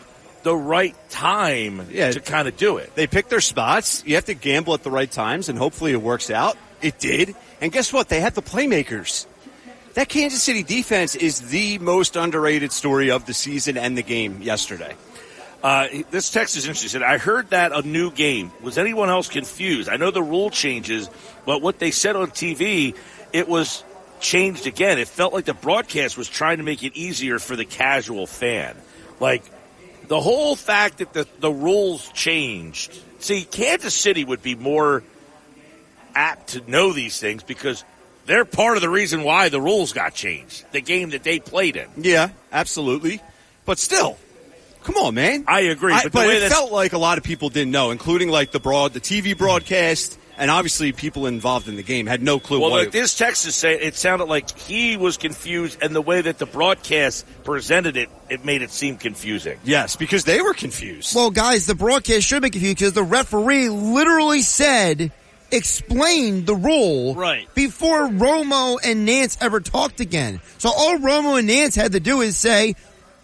the 0.42 0.54
right 0.54 0.94
time 1.08 1.86
Yeah. 1.90 2.10
to 2.10 2.20
kind 2.20 2.46
of 2.46 2.58
do 2.58 2.76
it. 2.76 2.94
They 2.94 3.06
picked 3.06 3.30
their 3.30 3.40
spots. 3.40 4.02
You 4.04 4.16
have 4.16 4.26
to 4.26 4.34
gamble 4.34 4.74
at 4.74 4.82
the 4.82 4.90
right 4.90 5.10
times, 5.10 5.48
and 5.48 5.56
hopefully 5.58 5.92
it 5.92 6.02
works 6.02 6.30
out. 6.30 6.58
It 6.82 6.98
did. 6.98 7.34
And 7.62 7.72
guess 7.72 7.90
what? 7.90 8.10
They 8.10 8.20
had 8.20 8.34
the 8.34 8.42
playmakers. 8.42 9.24
That 9.94 10.08
Kansas 10.08 10.42
City 10.42 10.62
defense 10.62 11.14
is 11.14 11.50
the 11.50 11.78
most 11.78 12.16
underrated 12.16 12.72
story 12.72 13.10
of 13.10 13.26
the 13.26 13.34
season 13.34 13.76
and 13.76 13.96
the 13.96 14.02
game 14.02 14.40
yesterday. 14.40 14.96
Uh, 15.62 15.86
this 16.10 16.30
text 16.30 16.56
is 16.56 16.66
interesting. 16.66 17.02
I 17.02 17.18
heard 17.18 17.50
that 17.50 17.72
a 17.72 17.82
new 17.82 18.10
game. 18.10 18.50
Was 18.62 18.78
anyone 18.78 19.10
else 19.10 19.28
confused? 19.28 19.88
I 19.90 19.96
know 19.96 20.10
the 20.10 20.22
rule 20.22 20.50
changes, 20.50 21.10
but 21.44 21.60
what 21.60 21.78
they 21.78 21.90
said 21.90 22.16
on 22.16 22.30
TV, 22.30 22.96
it 23.32 23.48
was 23.48 23.84
changed 24.18 24.66
again. 24.66 24.98
It 24.98 25.08
felt 25.08 25.34
like 25.34 25.44
the 25.44 25.54
broadcast 25.54 26.16
was 26.16 26.28
trying 26.28 26.56
to 26.56 26.64
make 26.64 26.82
it 26.82 26.96
easier 26.96 27.38
for 27.38 27.54
the 27.54 27.66
casual 27.66 28.26
fan. 28.26 28.76
Like, 29.20 29.44
the 30.08 30.20
whole 30.20 30.56
fact 30.56 30.98
that 30.98 31.12
the, 31.12 31.28
the 31.38 31.52
rules 31.52 32.08
changed. 32.08 32.98
See, 33.20 33.44
Kansas 33.44 33.94
City 33.94 34.24
would 34.24 34.42
be 34.42 34.54
more 34.54 35.04
apt 36.14 36.48
to 36.48 36.70
know 36.70 36.92
these 36.92 37.20
things 37.20 37.42
because 37.42 37.84
they're 38.26 38.44
part 38.44 38.76
of 38.76 38.82
the 38.82 38.88
reason 38.88 39.22
why 39.24 39.48
the 39.48 39.60
rules 39.60 39.92
got 39.92 40.14
changed. 40.14 40.64
The 40.72 40.80
game 40.80 41.10
that 41.10 41.22
they 41.24 41.38
played 41.40 41.76
in. 41.76 41.88
Yeah, 41.96 42.30
absolutely. 42.52 43.20
But 43.64 43.78
still, 43.78 44.18
come 44.84 44.96
on, 44.96 45.14
man. 45.14 45.44
I 45.46 45.60
agree, 45.60 45.92
I- 45.92 46.02
but 46.04 46.12
but 46.12 46.22
the 46.22 46.28
way 46.28 46.36
it 46.36 46.50
felt 46.50 46.72
like 46.72 46.92
a 46.92 46.98
lot 46.98 47.18
of 47.18 47.24
people 47.24 47.48
didn't 47.48 47.72
know, 47.72 47.90
including 47.90 48.28
like 48.28 48.52
the 48.52 48.60
broad, 48.60 48.92
the 48.92 49.00
TV 49.00 49.36
broadcast, 49.36 50.18
and 50.38 50.50
obviously 50.50 50.92
people 50.92 51.26
involved 51.26 51.68
in 51.68 51.76
the 51.76 51.82
game 51.82 52.06
had 52.06 52.22
no 52.22 52.40
clue 52.40 52.58
Well, 52.58 52.70
what. 52.70 52.78
like 52.78 52.88
it- 52.88 52.92
this 52.92 53.16
text 53.16 53.46
is 53.46 53.54
saying, 53.54 53.78
it 53.82 53.96
sounded 53.96 54.24
like 54.24 54.58
he 54.58 54.96
was 54.96 55.16
confused, 55.16 55.78
and 55.82 55.94
the 55.94 56.00
way 56.02 56.20
that 56.22 56.38
the 56.38 56.46
broadcast 56.46 57.24
presented 57.44 57.96
it, 57.96 58.08
it 58.30 58.44
made 58.44 58.62
it 58.62 58.70
seem 58.70 58.96
confusing. 58.96 59.58
yes, 59.62 59.94
because 59.94 60.24
they 60.24 60.40
were 60.40 60.54
confused. 60.54 61.14
Well, 61.14 61.30
guys, 61.30 61.66
the 61.66 61.74
broadcast 61.74 62.26
should 62.26 62.42
be 62.42 62.50
confused 62.50 62.78
because 62.78 62.92
the 62.94 63.02
referee 63.04 63.68
literally 63.68 64.42
said, 64.42 65.12
explain 65.52 66.44
the 66.44 66.54
rule 66.54 67.14
Right. 67.14 67.52
before 67.54 68.08
Romo 68.08 68.78
and 68.84 69.04
Nance 69.04 69.36
ever 69.40 69.60
talked 69.60 70.00
again. 70.00 70.40
So 70.58 70.70
all 70.70 70.98
Romo 70.98 71.38
and 71.38 71.46
Nance 71.46 71.74
had 71.74 71.92
to 71.92 72.00
do 72.00 72.20
is 72.20 72.36
say, 72.36 72.74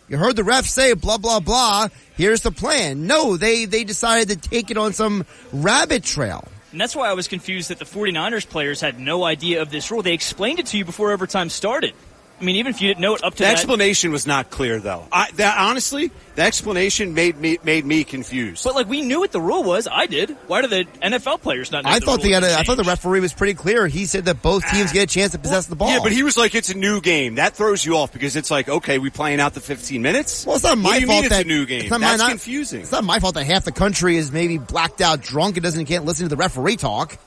you 0.09 0.17
heard 0.17 0.37
the 0.37 0.45
ref 0.45 0.67
say 0.67 0.93
blah, 0.95 1.19
blah, 1.19 1.41
blah. 1.41 1.89
Here's 2.17 2.43
the 2.43 2.51
plan. 2.53 3.07
No, 3.07 3.37
they, 3.37 3.65
they 3.67 3.85
decided 3.85 4.29
to 4.43 4.49
take 4.49 4.71
it 4.71 4.77
on 4.79 4.93
some 4.93 5.27
rabbit 5.53 6.03
trail. 6.05 6.47
And 6.73 6.81
that's 6.81 6.95
why 6.95 7.09
I 7.09 7.15
was 7.15 7.29
confused 7.29 7.71
that 7.71 7.79
the 7.79 7.85
49ers 7.87 8.47
players 8.49 8.81
had 8.81 8.99
no 9.01 9.25
idea 9.25 9.63
of 9.63 9.71
this 9.71 9.91
rule. 9.91 10.03
They 10.03 10.13
explained 10.15 10.59
it 10.59 10.67
to 10.67 10.79
you 10.79 10.85
before 10.85 11.13
overtime 11.13 11.49
started. 11.49 11.95
I 12.41 12.45
mean, 12.45 12.57
even 12.57 12.71
if 12.71 12.81
you 12.81 12.89
didn't 12.89 13.01
know 13.01 13.15
it 13.15 13.25
up 13.25 13.35
to 13.35 13.39
the 13.39 13.45
that. 13.45 13.53
explanation 13.53 14.13
was 14.13 14.27
not 14.27 14.51
clear, 14.51 14.79
though. 14.79 15.07
I, 15.11 15.31
that 15.33 15.59
honestly, 15.59 16.11
the 16.37 16.43
explanation 16.43 17.15
made 17.15 17.37
me 17.37 17.59
made 17.65 17.85
me 17.85 18.05
confused. 18.05 18.63
But 18.63 18.77
like 18.77 18.89
we 18.89 19.03
knew 19.03 19.21
what 19.21 19.33
the 19.33 19.41
rule 19.41 19.65
was. 19.65 19.89
I 19.91 20.07
did. 20.07 20.31
Why 20.47 20.63
do 20.63 20.69
the 20.69 20.85
NFL 21.03 21.43
players 21.43 21.73
not 21.73 21.85
know? 21.85 21.91
I 21.91 21.99
the 21.99 22.07
thought 22.07 22.19
rule 22.19 22.25
the 22.25 22.33
had 22.33 22.45
I 22.45 22.63
thought 22.63 22.77
the 22.77 22.85
referee 22.85 23.21
was 23.21 23.33
pretty 23.33 23.55
clear. 23.55 23.89
He 23.89 24.07
said 24.07 24.27
that 24.27 24.41
both 24.41 24.63
ah. 24.67 24.71
teams 24.71 24.93
get 24.93 25.03
a 25.05 25.07
chance 25.07 25.33
to 25.33 25.39
possess 25.39 25.67
the 25.67 25.75
ball. 25.75 25.91
Yeah, 25.91 25.99
but 26.03 26.13
he 26.13 26.23
was 26.23 26.37
like, 26.37 26.55
"It's 26.55 26.71
a 26.71 26.77
new 26.77 27.01
game." 27.01 27.37
That 27.37 27.55
throws 27.55 27.85
you 27.85 27.97
off 27.97 28.13
because 28.13 28.37
it's 28.37 28.51
like, 28.51 28.69
okay, 28.69 28.99
we 28.99 29.11
playing 29.11 29.41
out 29.41 29.55
the 29.55 29.61
15 29.61 30.01
minutes. 30.01 30.47
Well, 30.47 30.55
it's 30.55 30.65
not 30.65 30.79
my 30.79 30.91
what 30.91 31.01
do 31.01 31.07
fault 31.07 31.17
mean 31.17 31.25
it's 31.25 31.37
that 31.37 31.45
a 31.45 31.49
new 31.49 31.67
game. 31.67 31.81
It's 31.83 31.91
not 31.91 32.01
my- 32.01 32.07
That's 32.07 32.19
not- 32.19 32.31
confusing. 32.31 32.81
It's 32.83 32.93
not 32.93 33.05
my 33.05 33.19
fault 33.19 33.35
that 33.35 33.45
half 33.45 33.65
the 33.65 33.73
country 33.73 34.17
is 34.17 34.31
maybe 34.31 34.59
blacked 34.59 35.01
out, 35.01 35.21
drunk, 35.21 35.57
and 35.57 35.65
doesn't 35.65 35.87
can't 35.87 36.05
listen 36.05 36.27
to 36.27 36.29
the 36.29 36.37
referee 36.37 36.77
talk. 36.77 37.19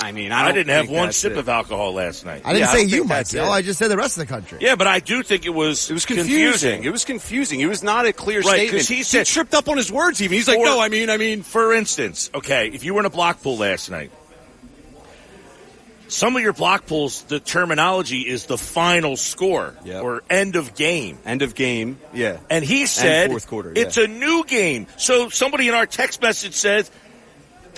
I 0.00 0.12
mean, 0.12 0.30
I, 0.30 0.42
I, 0.42 0.44
don't 0.46 0.54
didn't 0.54 0.68
have 0.74 0.88
one 0.90 1.10
sip 1.12 1.32
it. 1.32 1.38
of 1.38 1.48
alcohol 1.48 1.92
last 1.92 2.24
night. 2.24 2.42
I 2.44 2.52
didn't 2.52 2.60
Yeah, 2.66 2.72
say 2.72 2.78
don't 2.82 2.88
you, 2.90 2.96
think 2.98 3.08
that's 3.08 3.34
Michael. 3.34 3.50
I 3.52 3.62
just 3.62 3.78
said 3.80 3.88
the 3.88 3.96
rest 3.96 4.16
of 4.16 4.26
the 4.26 4.32
country. 4.32 4.58
yeah, 4.60 4.76
but 4.76 4.86
I 4.86 5.00
do 5.00 5.22
think 5.24 5.44
it 5.44 5.50
was 5.50 5.90
It 5.90 5.94
was 5.94 6.06
confusing. 6.06 6.84
It 6.84 6.90
was 6.90 7.04
confusing. 7.04 7.60
It 7.60 7.66
was 7.66 7.82
not 7.82 8.06
a 8.06 8.12
clear 8.12 8.40
Right, 8.42 8.70
'cause 8.70 8.84
statement. 8.84 8.88
he 8.88 9.02
said- 9.02 9.26
tripped 9.26 9.54
up 9.54 9.68
on 9.68 9.76
his 9.76 9.90
words. 9.90 10.22
Even 10.22 10.36
he's 10.36 10.46
like, 10.46 10.58
For- 10.58 10.64
"No, 10.66 10.80
I 10.80 10.88
mean, 10.88 11.10
I 11.10 11.16
mean." 11.16 11.42
For 11.42 11.74
instance, 11.74 12.30
okay, 12.34 12.68
if 12.72 12.84
you 12.84 12.94
were 12.94 13.00
in 13.00 13.06
a 13.06 13.10
block 13.10 13.42
pool 13.42 13.56
last 13.58 13.90
night, 13.90 14.10
some 16.06 16.36
of 16.36 16.42
your 16.42 16.52
block 16.54 16.86
pools, 16.86 17.22
the 17.24 17.38
terminology 17.38 18.20
is 18.20 18.46
the 18.46 18.56
final 18.56 19.16
score 19.16 19.74
Yep. 19.84 20.02
or 20.02 20.22
end 20.30 20.56
of 20.56 20.74
game. 20.74 21.18
End 21.26 21.42
of 21.42 21.54
game. 21.54 21.98
Yeah. 22.14 22.38
And 22.48 22.64
he 22.64 22.86
said 22.86 23.30
fourth 23.30 23.46
quarter, 23.46 23.72
it's 23.76 23.96
yeah. 23.98 24.04
a 24.04 24.06
new 24.06 24.44
game. 24.44 24.86
So 24.96 25.28
somebody 25.28 25.68
in 25.68 25.74
our 25.74 25.84
text 25.86 26.22
message 26.22 26.54
says 26.54 26.90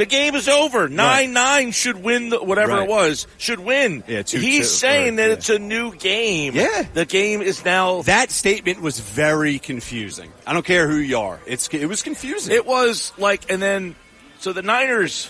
the 0.00 0.07
game 0.07 0.35
is 0.35 0.49
over. 0.49 0.88
Nine 0.88 1.35
nine 1.35 1.73
should 1.73 2.02
win 2.02 2.30
the, 2.30 2.42
whatever 2.42 2.73
Right. 2.73 2.85
it 2.85 2.88
was 2.88 3.26
should 3.37 3.61
win. 3.61 4.02
Yeah, 4.09 4.23
two- 4.23 4.38
He's 4.38 4.61
two, 4.61 4.64
saying 4.76 5.12
or- 5.14 5.16
that 5.19 5.26
yeah. 5.28 5.33
it's 5.35 5.50
a 5.50 5.59
new 5.59 5.95
game. 5.95 6.54
Yeah. 6.54 6.87
the 6.95 7.04
game 7.04 7.42
is 7.42 7.62
now. 7.66 8.00
That 8.02 8.30
statement 8.30 8.80
was 8.80 8.99
very 8.99 9.59
confusing. 9.59 10.33
I 10.47 10.54
don't 10.54 10.64
care 10.64 10.88
who 10.88 10.97
you 10.97 11.19
are. 11.19 11.38
It's 11.47 11.69
it 11.69 11.85
was 11.87 12.02
confusing. 12.02 12.54
It 12.54 12.64
was 12.64 13.12
like, 13.19 13.50
and 13.52 13.61
then 13.61 13.95
so 14.38 14.54
the 14.54 14.62
Niners 14.62 15.28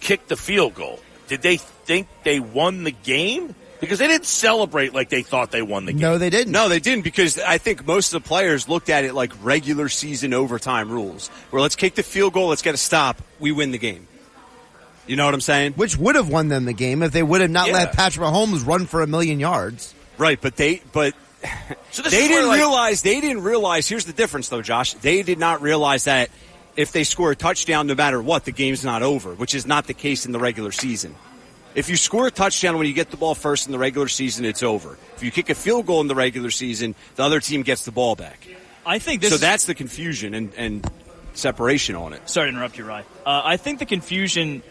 kicked 0.00 0.28
the 0.28 0.36
field 0.36 0.74
goal. 0.74 0.98
Did 1.28 1.42
they 1.42 1.58
think 1.58 2.08
they 2.24 2.40
won 2.40 2.84
the 2.84 2.90
game? 2.92 3.54
Because 3.80 3.98
they 3.98 4.08
didn't 4.08 4.26
celebrate 4.26 4.94
like 4.94 5.08
they 5.10 5.22
thought 5.22 5.50
they 5.50 5.62
won 5.62 5.84
the 5.84 5.92
game. 5.92 6.00
No, 6.00 6.18
they 6.18 6.30
didn't. 6.30 6.52
No, 6.52 6.68
they 6.68 6.80
didn't 6.80 7.04
because 7.04 7.38
I 7.38 7.58
think 7.58 7.86
most 7.86 8.14
of 8.14 8.22
the 8.22 8.26
players 8.28 8.68
looked 8.68 8.88
at 8.88 9.04
it 9.04 9.12
like 9.14 9.32
regular 9.42 9.88
season 9.88 10.32
overtime 10.32 10.90
rules. 10.90 11.28
Where 11.50 11.60
let's 11.60 11.76
kick 11.76 11.94
the 11.94 12.02
field 12.02 12.32
goal, 12.32 12.48
let's 12.48 12.62
get 12.62 12.74
a 12.74 12.78
stop, 12.78 13.20
we 13.38 13.52
win 13.52 13.70
the 13.72 13.78
game. 13.78 14.06
You 15.06 15.14
know 15.16 15.24
what 15.24 15.34
I'm 15.34 15.40
saying? 15.40 15.74
Which 15.74 15.96
would 15.96 16.16
have 16.16 16.28
won 16.28 16.48
them 16.48 16.64
the 16.64 16.72
game 16.72 17.02
if 17.02 17.12
they 17.12 17.22
would 17.22 17.40
have 17.40 17.50
not 17.50 17.68
Yeah. 17.68 17.74
let 17.74 17.92
Patrick 17.92 18.26
Mahomes 18.26 18.66
run 18.66 18.86
for 18.86 19.02
a 19.02 19.06
million 19.06 19.38
yards. 19.40 19.94
Right, 20.18 20.40
but 20.40 20.56
they 20.56 20.82
but 20.92 21.14
So 21.92 22.02
this 22.02 22.12
they 22.12 22.22
is 22.24 22.28
didn't 22.28 22.48
like, 22.48 22.58
realize 22.58 23.02
they 23.02 23.20
didn't 23.20 23.42
realize 23.42 23.88
here's 23.88 24.04
the 24.06 24.12
difference 24.12 24.48
though, 24.48 24.62
Josh. 24.62 24.94
They 24.94 25.22
did 25.22 25.38
not 25.38 25.60
realize 25.62 26.04
that 26.04 26.30
if 26.76 26.92
they 26.92 27.04
score 27.04 27.30
a 27.30 27.36
touchdown 27.36 27.86
no 27.86 27.94
matter 27.94 28.20
what, 28.20 28.44
the 28.44 28.52
game's 28.52 28.84
not 28.84 29.02
over, 29.02 29.34
which 29.34 29.54
is 29.54 29.66
not 29.66 29.86
the 29.86 29.94
case 29.94 30.26
in 30.26 30.32
the 30.32 30.38
regular 30.40 30.72
season. 30.72 31.14
If 31.76 31.90
you 31.90 31.96
score 31.96 32.26
a 32.26 32.30
touchdown 32.30 32.78
when 32.78 32.86
you 32.86 32.94
get 32.94 33.10
the 33.10 33.18
ball 33.18 33.34
first 33.34 33.66
in 33.66 33.72
the 33.72 33.78
regular 33.78 34.08
season, 34.08 34.44
it's 34.46 34.62
over. 34.62 34.98
If 35.16 35.22
you 35.22 35.30
kick 35.30 35.50
a 35.50 35.54
field 35.54 35.86
goal 35.86 36.00
in 36.00 36.08
the 36.08 36.14
regular 36.14 36.50
season, 36.50 36.94
the 37.16 37.22
other 37.22 37.38
team 37.38 37.62
gets 37.62 37.84
the 37.84 37.92
ball 37.92 38.16
back. 38.16 38.46
I 38.86 38.98
think 38.98 39.20
this. 39.20 39.30
so 39.30 39.34
is- 39.34 39.40
that's 39.42 39.66
the 39.66 39.74
confusion 39.74 40.32
and, 40.34 40.52
and 40.56 40.90
separation 41.34 41.94
on 41.94 42.14
it. 42.14 42.28
Sorry 42.28 42.46
to 42.50 42.56
interrupt 42.56 42.78
you, 42.78 42.84
Rye. 42.84 43.04
Uh, 43.26 43.42
I 43.44 43.58
think 43.58 43.78
the 43.78 43.84
confusion 43.86 44.62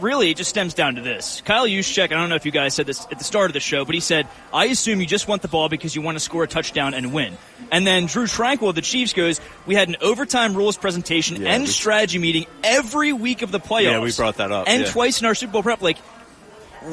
really 0.00 0.30
it 0.30 0.36
just 0.36 0.50
stems 0.50 0.74
down 0.74 0.96
to 0.96 1.00
this. 1.00 1.42
Kyle 1.44 1.66
Juszczyk, 1.66 2.04
I 2.04 2.06
don't 2.08 2.28
know 2.28 2.34
if 2.34 2.44
you 2.44 2.52
guys 2.52 2.74
said 2.74 2.86
this 2.86 3.06
at 3.10 3.18
the 3.18 3.24
start 3.24 3.50
of 3.50 3.54
the 3.54 3.60
show, 3.60 3.84
but 3.84 3.94
he 3.94 4.00
said, 4.00 4.26
I 4.52 4.66
assume 4.66 5.00
you 5.00 5.06
just 5.06 5.28
want 5.28 5.42
the 5.42 5.48
ball 5.48 5.68
because 5.68 5.94
you 5.94 6.02
want 6.02 6.16
to 6.16 6.20
score 6.20 6.44
a 6.44 6.48
touchdown 6.48 6.92
and 6.94 7.12
win. 7.12 7.36
And 7.70 7.86
then 7.86 8.06
Drue 8.06 8.24
Tranquill 8.26 8.68
of 8.70 8.74
the 8.74 8.80
Chiefs 8.82 9.12
goes, 9.12 9.40
we 9.66 9.74
had 9.74 9.88
an 9.88 9.96
overtime 10.00 10.54
rules 10.54 10.76
presentation 10.76 11.40
Yeah, 11.42 11.54
and 11.54 11.68
strategy 11.68 12.18
meeting 12.18 12.46
every 12.64 13.12
week 13.12 13.42
of 13.42 13.52
the 13.52 13.60
playoffs. 13.60 13.82
Yeah, 13.84 14.00
we 14.00 14.12
brought 14.12 14.36
that 14.36 14.50
up, 14.52 14.68
And 14.68 14.82
yeah. 14.82 14.90
twice 14.90 15.20
in 15.20 15.26
our 15.26 15.34
Super 15.34 15.52
Bowl 15.52 15.62
prep. 15.62 15.80
Like, 15.82 15.98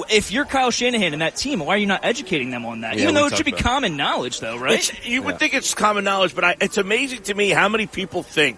if 0.10 0.32
you're 0.32 0.46
Kyle 0.46 0.72
Shanahan 0.72 1.14
and 1.14 1.22
that 1.22 1.36
team, 1.36 1.60
why 1.60 1.76
are 1.76 1.78
you 1.78 1.86
not 1.88 2.04
educating 2.04 2.52
them 2.52 2.66
on 2.66 2.82
that? 2.82 2.96
Yeah, 2.98 3.04
Even 3.04 3.16
though 3.16 3.28
it 3.28 3.36
should 3.36 3.46
be 3.46 3.52
common 3.52 3.98
knowledge, 3.98 4.40
though, 4.40 4.58
right? 4.58 4.74
It's, 4.80 5.06
you 5.08 5.22
would 5.24 5.40
think 5.40 5.54
it's 5.54 5.74
common 5.74 6.04
knowledge, 6.04 6.36
but 6.36 6.44
I, 6.44 6.56
it's 6.62 6.78
amazing 6.78 7.24
to 7.24 7.34
me 7.34 7.50
how 7.50 7.70
many 7.70 7.88
people 7.88 8.24
think 8.24 8.58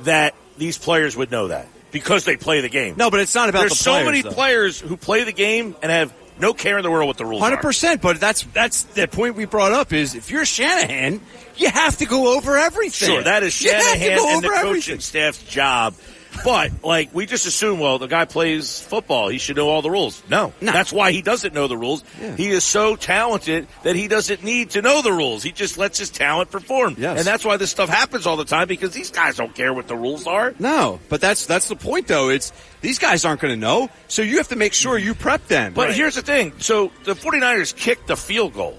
that 0.00 0.34
these 0.58 0.78
players 0.78 1.16
would 1.16 1.30
know 1.30 1.48
that 1.48 1.66
because 1.90 2.24
they 2.24 2.36
play 2.36 2.60
the 2.60 2.68
game. 2.68 2.94
No, 2.96 3.10
but 3.10 3.20
it's 3.20 3.34
not 3.34 3.48
about 3.48 3.60
There's 3.60 3.72
the 3.72 3.76
so 3.84 4.04
many 4.04 4.22
though. 4.22 4.30
players 4.32 4.80
who 4.80 4.96
play 4.96 5.24
the 5.24 5.32
game 5.32 5.76
and 5.82 5.90
have 5.92 6.12
no 6.38 6.52
care 6.52 6.76
in 6.78 6.82
the 6.82 6.90
world 6.90 7.06
what 7.06 7.16
the 7.16 7.24
rules 7.24 7.40
Hundred 7.40 7.58
are. 7.58 7.62
percent, 7.62 8.02
but 8.02 8.18
that's 8.18 8.42
that's 8.52 8.82
the 8.84 9.06
point 9.06 9.36
we 9.36 9.44
brought 9.44 9.72
up 9.72 9.92
is 9.92 10.16
if 10.16 10.30
you're 10.32 10.44
Shanahan, 10.44 11.20
you 11.56 11.70
have 11.70 11.96
to 11.98 12.06
go 12.06 12.36
over 12.36 12.56
everything. 12.58 13.08
Sure, 13.08 13.22
that 13.22 13.44
is 13.44 13.62
You 13.62 13.70
have 13.72 13.80
to 13.82 13.88
Shanahan 13.98 14.18
go 14.18 14.28
and 14.34 14.42
the 14.42 14.46
over 14.48 14.54
coaching 14.56 14.68
everything. 14.68 15.00
staff's 15.00 15.42
job. 15.44 15.94
But 16.42 16.82
like 16.82 17.14
we 17.14 17.26
just 17.26 17.46
assume, 17.46 17.78
well, 17.78 17.98
the 17.98 18.06
guy 18.06 18.24
plays 18.24 18.80
football; 18.80 19.28
he 19.28 19.38
should 19.38 19.56
know 19.56 19.68
all 19.68 19.82
the 19.82 19.90
rules. 19.90 20.22
No, 20.28 20.52
No. 20.60 20.72
that's 20.72 20.92
why 20.92 21.12
he 21.12 21.22
doesn't 21.22 21.54
know 21.54 21.68
the 21.68 21.76
rules. 21.76 22.02
Yeah. 22.20 22.36
He 22.36 22.48
is 22.50 22.64
so 22.64 22.96
talented 22.96 23.66
that 23.82 23.94
he 23.96 24.08
doesn't 24.08 24.42
need 24.42 24.70
to 24.70 24.82
know 24.82 25.02
the 25.02 25.12
rules. 25.12 25.42
He 25.42 25.52
just 25.52 25.78
lets 25.78 25.98
his 25.98 26.10
talent 26.10 26.50
perform, 26.50 26.96
Yes. 26.98 27.18
and 27.18 27.26
that's 27.26 27.44
why 27.44 27.56
this 27.56 27.70
stuff 27.70 27.88
happens 27.88 28.26
all 28.26 28.36
the 28.36 28.44
time 28.44 28.66
because 28.68 28.92
these 28.92 29.10
guys 29.10 29.36
don't 29.36 29.54
care 29.54 29.72
what 29.72 29.86
the 29.88 29.96
rules 29.96 30.26
are. 30.26 30.54
No, 30.58 31.00
but 31.08 31.20
that's 31.20 31.46
that's 31.46 31.68
the 31.68 31.76
point 31.76 32.08
though. 32.08 32.30
It's 32.30 32.52
these 32.80 32.98
guys 32.98 33.24
aren't 33.24 33.40
going 33.40 33.54
to 33.54 33.60
know, 33.60 33.88
so 34.08 34.22
you 34.22 34.38
have 34.38 34.48
to 34.48 34.56
make 34.56 34.72
sure 34.72 34.98
you 34.98 35.14
prep 35.14 35.46
them. 35.46 35.72
But 35.74 35.94
here's 35.94 36.14
the 36.16 36.22
thing: 36.22 36.52
so 36.58 36.90
the 37.04 37.14
49ers 37.14 37.74
kicked 37.76 38.06
the 38.08 38.16
field 38.16 38.54
goal. 38.54 38.78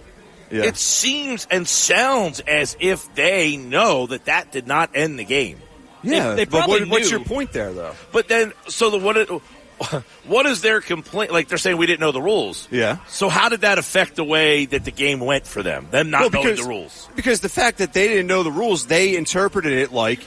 Yeah. 0.51 0.63
It 0.65 0.77
seems 0.77 1.47
and 1.49 1.67
sounds 1.67 2.39
as 2.41 2.77
if 2.79 3.13
they 3.15 3.57
know 3.57 4.05
that 4.07 4.25
that 4.25 4.51
did 4.51 4.67
not 4.67 4.91
end 4.93 5.17
the 5.17 5.23
game. 5.25 5.59
Yeah, 6.05 6.35
they 6.35 6.45
but 6.45 6.59
probably 6.59 6.81
what, 6.81 6.89
what's 6.89 7.11
your 7.11 7.19
point 7.21 7.51
there 7.51 7.73
though? 7.73 7.93
But 8.11 8.27
then, 8.27 8.53
so 8.67 8.89
the 8.89 8.97
what? 8.97 9.17
It, 9.17 9.29
what 10.25 10.45
is 10.45 10.61
their 10.61 10.81
complaint? 10.81 11.31
Like 11.31 11.47
they're 11.47 11.57
saying 11.57 11.77
we 11.77 11.85
didn't 11.85 11.99
know 11.99 12.11
the 12.11 12.21
rules. 12.21 12.67
Yeah. 12.71 12.99
So 13.07 13.29
how 13.29 13.49
did 13.49 13.61
that 13.61 13.77
affect 13.77 14.15
the 14.15 14.23
way 14.23 14.65
that 14.65 14.85
the 14.85 14.91
game 14.91 15.19
went 15.19 15.45
for 15.45 15.63
them? 15.63 15.87
Them 15.91 16.09
not 16.09 16.33
Well, 16.33 16.43
knowing 16.43 16.55
the 16.55 16.63
rules. 16.63 17.09
Because 17.15 17.41
the 17.41 17.49
fact 17.49 17.79
that 17.79 17.93
they 17.93 18.07
didn't 18.07 18.27
know 18.27 18.43
the 18.43 18.51
rules, 18.51 18.87
they 18.87 19.15
interpreted 19.17 19.73
it 19.73 19.91
like 19.91 20.19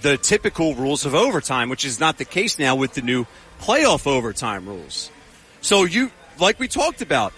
the 0.00 0.16
typical 0.16 0.74
rules 0.74 1.04
of 1.04 1.14
overtime, 1.14 1.68
which 1.68 1.84
is 1.84 2.00
not 2.00 2.16
the 2.18 2.24
case 2.24 2.58
now 2.58 2.74
with 2.74 2.94
the 2.94 3.02
new 3.02 3.26
playoff 3.60 4.06
overtime 4.06 4.66
rules. 4.66 5.10
So 5.60 5.84
you, 5.84 6.10
like 6.38 6.58
we 6.58 6.68
talked 6.68 7.02
about, 7.02 7.34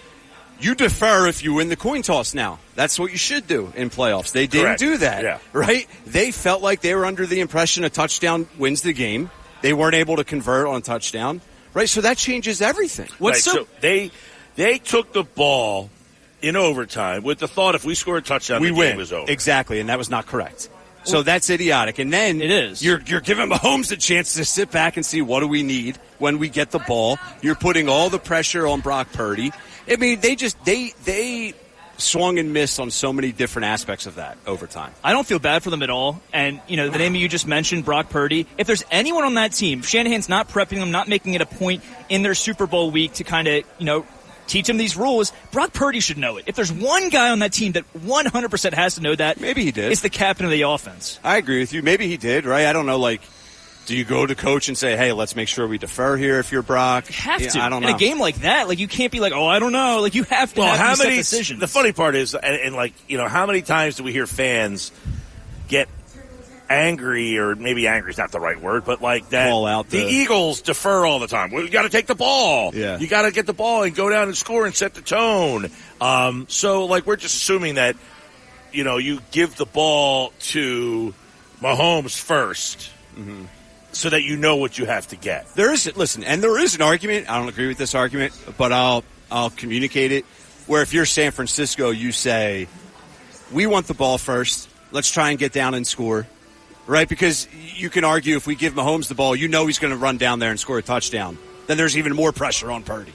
you 0.63 0.75
defer 0.75 1.27
if 1.27 1.43
you 1.43 1.53
win 1.53 1.69
the 1.69 1.75
coin 1.75 2.01
toss 2.01 2.33
now. 2.33 2.59
That's 2.75 2.97
what 2.97 3.11
you 3.11 3.17
should 3.17 3.47
do 3.47 3.71
in 3.75 3.89
playoffs. 3.89 4.31
They 4.31 4.47
didn't 4.47 4.65
Correct. 4.65 4.79
do 4.79 4.97
that. 4.97 5.23
Yeah. 5.23 5.39
Right? 5.51 5.87
They 6.05 6.31
felt 6.31 6.61
like 6.61 6.81
they 6.81 6.95
were 6.95 7.05
under 7.05 7.25
the 7.25 7.39
impression 7.39 7.83
a 7.83 7.89
touchdown 7.89 8.47
wins 8.57 8.81
the 8.81 8.93
game. 8.93 9.29
They 9.61 9.73
weren't 9.73 9.95
able 9.95 10.17
to 10.17 10.23
convert 10.23 10.67
on 10.67 10.75
a 10.77 10.81
touchdown. 10.81 11.41
Right? 11.73 11.89
So 11.89 12.01
that 12.01 12.17
changes 12.17 12.61
everything. 12.61 13.09
What's 13.19 13.47
Right, 13.47 13.55
so, 13.55 13.67
they 13.81 14.11
they 14.55 14.77
took 14.77 15.13
the 15.13 15.23
ball 15.23 15.89
in 16.41 16.55
overtime 16.55 17.23
with 17.23 17.39
the 17.39 17.47
thought 17.47 17.73
if 17.75 17.83
we 17.85 17.95
score 17.95 18.17
a 18.17 18.21
touchdown, 18.21 18.61
we 18.61 18.67
the 18.67 18.73
win 18.75 18.89
game 18.91 18.97
was 18.97 19.11
over. 19.13 19.31
exactly, 19.31 19.79
and 19.79 19.89
that 19.89 19.97
was 19.97 20.09
not 20.09 20.25
correct. 20.27 20.69
So 21.03 21.23
that's 21.23 21.49
idiotic. 21.49 21.99
And 21.99 22.11
then 22.11 22.41
It 22.41 22.51
is. 22.51 22.83
You're 22.83 23.01
you're 23.01 23.21
giving 23.21 23.49
Mahomes 23.49 23.91
a 23.91 23.97
chance 23.97 24.33
to 24.35 24.45
sit 24.45 24.71
back 24.71 24.97
and 24.97 25.05
see 25.05 25.21
what 25.21 25.41
do 25.41 25.47
we 25.47 25.63
need 25.63 25.97
when 26.19 26.39
we 26.39 26.49
get 26.49 26.71
the 26.71 26.79
ball. 26.79 27.17
You're 27.41 27.55
putting 27.55 27.89
all 27.89 28.09
the 28.09 28.19
pressure 28.19 28.67
on 28.67 28.81
Brock 28.81 29.11
Purdy. 29.13 29.51
I 29.89 29.97
mean, 29.97 30.19
they 30.21 30.35
just 30.35 30.63
they 30.65 30.93
they 31.03 31.53
swung 31.97 32.39
and 32.39 32.53
missed 32.53 32.79
on 32.79 32.91
so 32.91 33.13
many 33.13 33.31
different 33.31 33.65
aspects 33.67 34.05
of 34.05 34.15
that 34.15 34.37
over 34.47 34.67
time. 34.67 34.91
I 35.03 35.13
don't 35.13 35.25
feel 35.25 35.39
bad 35.39 35.63
for 35.63 35.69
them 35.69 35.83
at 35.83 35.89
all. 35.89 36.21
And, 36.33 36.59
you 36.67 36.75
know, 36.75 36.89
the 36.89 36.97
name 36.97 37.15
you 37.15 37.29
just 37.29 37.47
mentioned, 37.47 37.85
Brock 37.85 38.09
Purdy, 38.09 38.47
if 38.57 38.67
there's 38.67 38.83
anyone 38.91 39.23
on 39.23 39.35
that 39.35 39.51
team, 39.53 39.81
Shanahan's 39.83 40.27
not 40.27 40.49
prepping 40.49 40.79
them, 40.79 40.91
not 40.91 41.07
making 41.07 41.35
it 41.35 41.41
a 41.41 41.45
point 41.45 41.83
in 42.09 42.23
their 42.23 42.33
Super 42.33 42.67
Bowl 42.67 42.91
week 42.91 43.13
to 43.13 43.23
kind 43.23 43.47
of, 43.47 43.63
you 43.77 43.85
know, 43.85 44.05
teach 44.47 44.69
him 44.69 44.77
these 44.77 44.95
rules, 44.97 45.31
Brock 45.51 45.73
Purdy 45.73 45.99
should 45.99 46.17
know 46.17 46.37
it. 46.37 46.45
If 46.47 46.55
there's 46.55 46.71
one 46.71 47.09
guy 47.09 47.29
on 47.29 47.39
that 47.39 47.53
team 47.53 47.73
that 47.73 47.85
100% 47.93 48.73
has 48.73 48.95
to 48.95 49.01
know 49.01 49.15
that, 49.15 49.39
Maybe 49.39 49.63
he 49.63 49.71
did. 49.71 49.91
It's 49.91 50.01
the 50.01 50.09
captain 50.09 50.45
of 50.45 50.51
the 50.51 50.63
offense. 50.63 51.19
I 51.23 51.37
agree 51.37 51.59
with 51.59 51.73
you. 51.73 51.81
Maybe 51.81 52.07
he 52.07 52.17
did, 52.17 52.45
right? 52.45 52.65
I 52.67 52.73
don't 52.73 52.85
know. 52.85 52.97
Like, 52.99 53.21
do 53.85 53.97
you 53.97 54.05
go 54.05 54.25
to 54.25 54.33
coach 54.33 54.69
and 54.69 54.77
say, 54.77 54.95
"Hey, 54.95 55.11
let's 55.11 55.35
make 55.35 55.49
sure 55.49 55.67
we 55.67 55.77
defer 55.77 56.15
here"? 56.15 56.39
If 56.39 56.53
you're 56.53 56.61
Brock, 56.61 57.09
You 57.09 57.15
have 57.15 57.41
Yeah, 57.41 57.49
to. 57.49 57.59
I 57.63 57.67
don't 57.69 57.81
know. 57.81 57.89
In 57.89 57.95
a 57.95 57.97
game 57.97 58.17
like 58.17 58.35
that, 58.37 58.69
like 58.69 58.79
you 58.79 58.87
can't 58.87 59.11
be 59.11 59.19
like, 59.19 59.33
oh, 59.33 59.45
I 59.45 59.59
don't 59.59 59.73
know. 59.73 59.99
Like 59.99 60.15
you 60.15 60.23
have 60.23 60.53
to 60.53 60.61
Well, 60.61 60.69
have 60.69 60.77
how 60.79 60.95
these 60.95 61.03
many? 61.03 61.17
decisions. 61.17 61.59
The 61.59 61.67
funny 61.67 61.91
part 61.91 62.15
is, 62.15 62.33
and, 62.33 62.55
and 62.55 62.75
like 62.75 62.93
you 63.09 63.17
know, 63.17 63.27
how 63.27 63.45
many 63.45 63.61
times 63.61 63.97
do 63.97 64.03
we 64.03 64.13
hear 64.13 64.25
fans 64.25 64.93
get 65.67 65.89
angry, 66.69 67.37
or 67.37 67.55
maybe 67.55 67.87
angry 67.87 68.11
is 68.11 68.17
not 68.17 68.31
the 68.31 68.39
right 68.39 68.59
word, 68.59 68.85
but 68.85 69.01
like 69.01 69.29
that 69.29 69.49
Call 69.49 69.65
out 69.65 69.89
the, 69.89 69.99
the- 69.99 70.07
Eagles 70.11 70.61
defer 70.61 71.05
all 71.05 71.19
the 71.19 71.27
time. 71.27 71.51
Well, 71.51 71.63
you 71.63 71.69
got 71.69 71.83
to 71.83 71.89
take 71.89 72.07
the 72.07 72.15
ball. 72.15 72.73
Yeah. 72.73 72.97
you 72.99 73.07
got 73.07 73.23
to 73.23 73.31
get 73.31 73.45
the 73.45 73.53
ball 73.53 73.83
and 73.83 73.95
go 73.95 74.09
down 74.09 74.27
and 74.27 74.35
score 74.37 74.65
and 74.65 74.73
set 74.75 74.93
the 74.93 75.01
tone. 75.01 75.69
Um, 76.01 76.45
so 76.49 76.85
like 76.85 77.05
we're 77.05 77.15
just 77.17 77.35
assuming 77.35 77.75
that 77.75 77.95
you 78.71 78.83
know 78.83 78.97
you 78.97 79.19
give 79.31 79.55
the 79.55 79.65
ball 79.65 80.33
to 80.39 81.13
Mahomes 81.61 82.15
1st 82.15 82.89
Mm-hmm. 83.15 83.43
so 83.91 84.09
that 84.09 84.23
you 84.23 84.35
know 84.37 84.55
what 84.55 84.79
you 84.79 84.85
have 84.87 85.07
to 85.09 85.15
get. 85.15 85.45
There 85.53 85.71
is 85.71 85.95
listen, 85.95 86.23
and 86.23 86.41
there 86.41 86.57
is 86.57 86.73
an 86.73 86.81
argument. 86.81 87.29
I 87.29 87.37
don't 87.37 87.47
agree 87.47 87.67
with 87.67 87.77
this 87.77 87.93
argument, 87.93 88.33
but 88.57 88.71
I'll 88.71 89.03
I'll 89.31 89.51
communicate 89.51 90.11
it. 90.11 90.25
Where 90.65 90.81
if 90.81 90.93
you're 90.95 91.05
San 91.05 91.31
Francisco, 91.31 91.91
you 91.91 92.11
say, 92.11 92.67
"We 93.51 93.67
want 93.67 93.85
the 93.85 93.93
ball 93.93 94.17
first. 94.17 94.67
Let's 94.91 95.11
try 95.11 95.29
and 95.29 95.37
get 95.37 95.53
down 95.53 95.75
and 95.75 95.85
score." 95.85 96.25
Right? 96.85 97.07
Because 97.07 97.47
you 97.53 97.89
can 97.89 98.03
argue 98.03 98.35
if 98.35 98.45
we 98.45 98.55
give 98.55 98.73
Mahomes 98.73 99.07
the 99.07 99.15
ball, 99.15 99.35
you 99.35 99.47
know 99.47 99.67
he's 99.67 99.79
going 99.79 99.91
to 99.91 99.97
run 99.97 100.17
down 100.17 100.39
there 100.39 100.49
and 100.51 100.59
score 100.59 100.77
a 100.77 100.81
touchdown. 100.81 101.37
Then 101.67 101.77
there's 101.77 101.97
even 101.97 102.13
more 102.13 102.31
pressure 102.31 102.71
on 102.71 102.83
Purdy. 102.83 103.13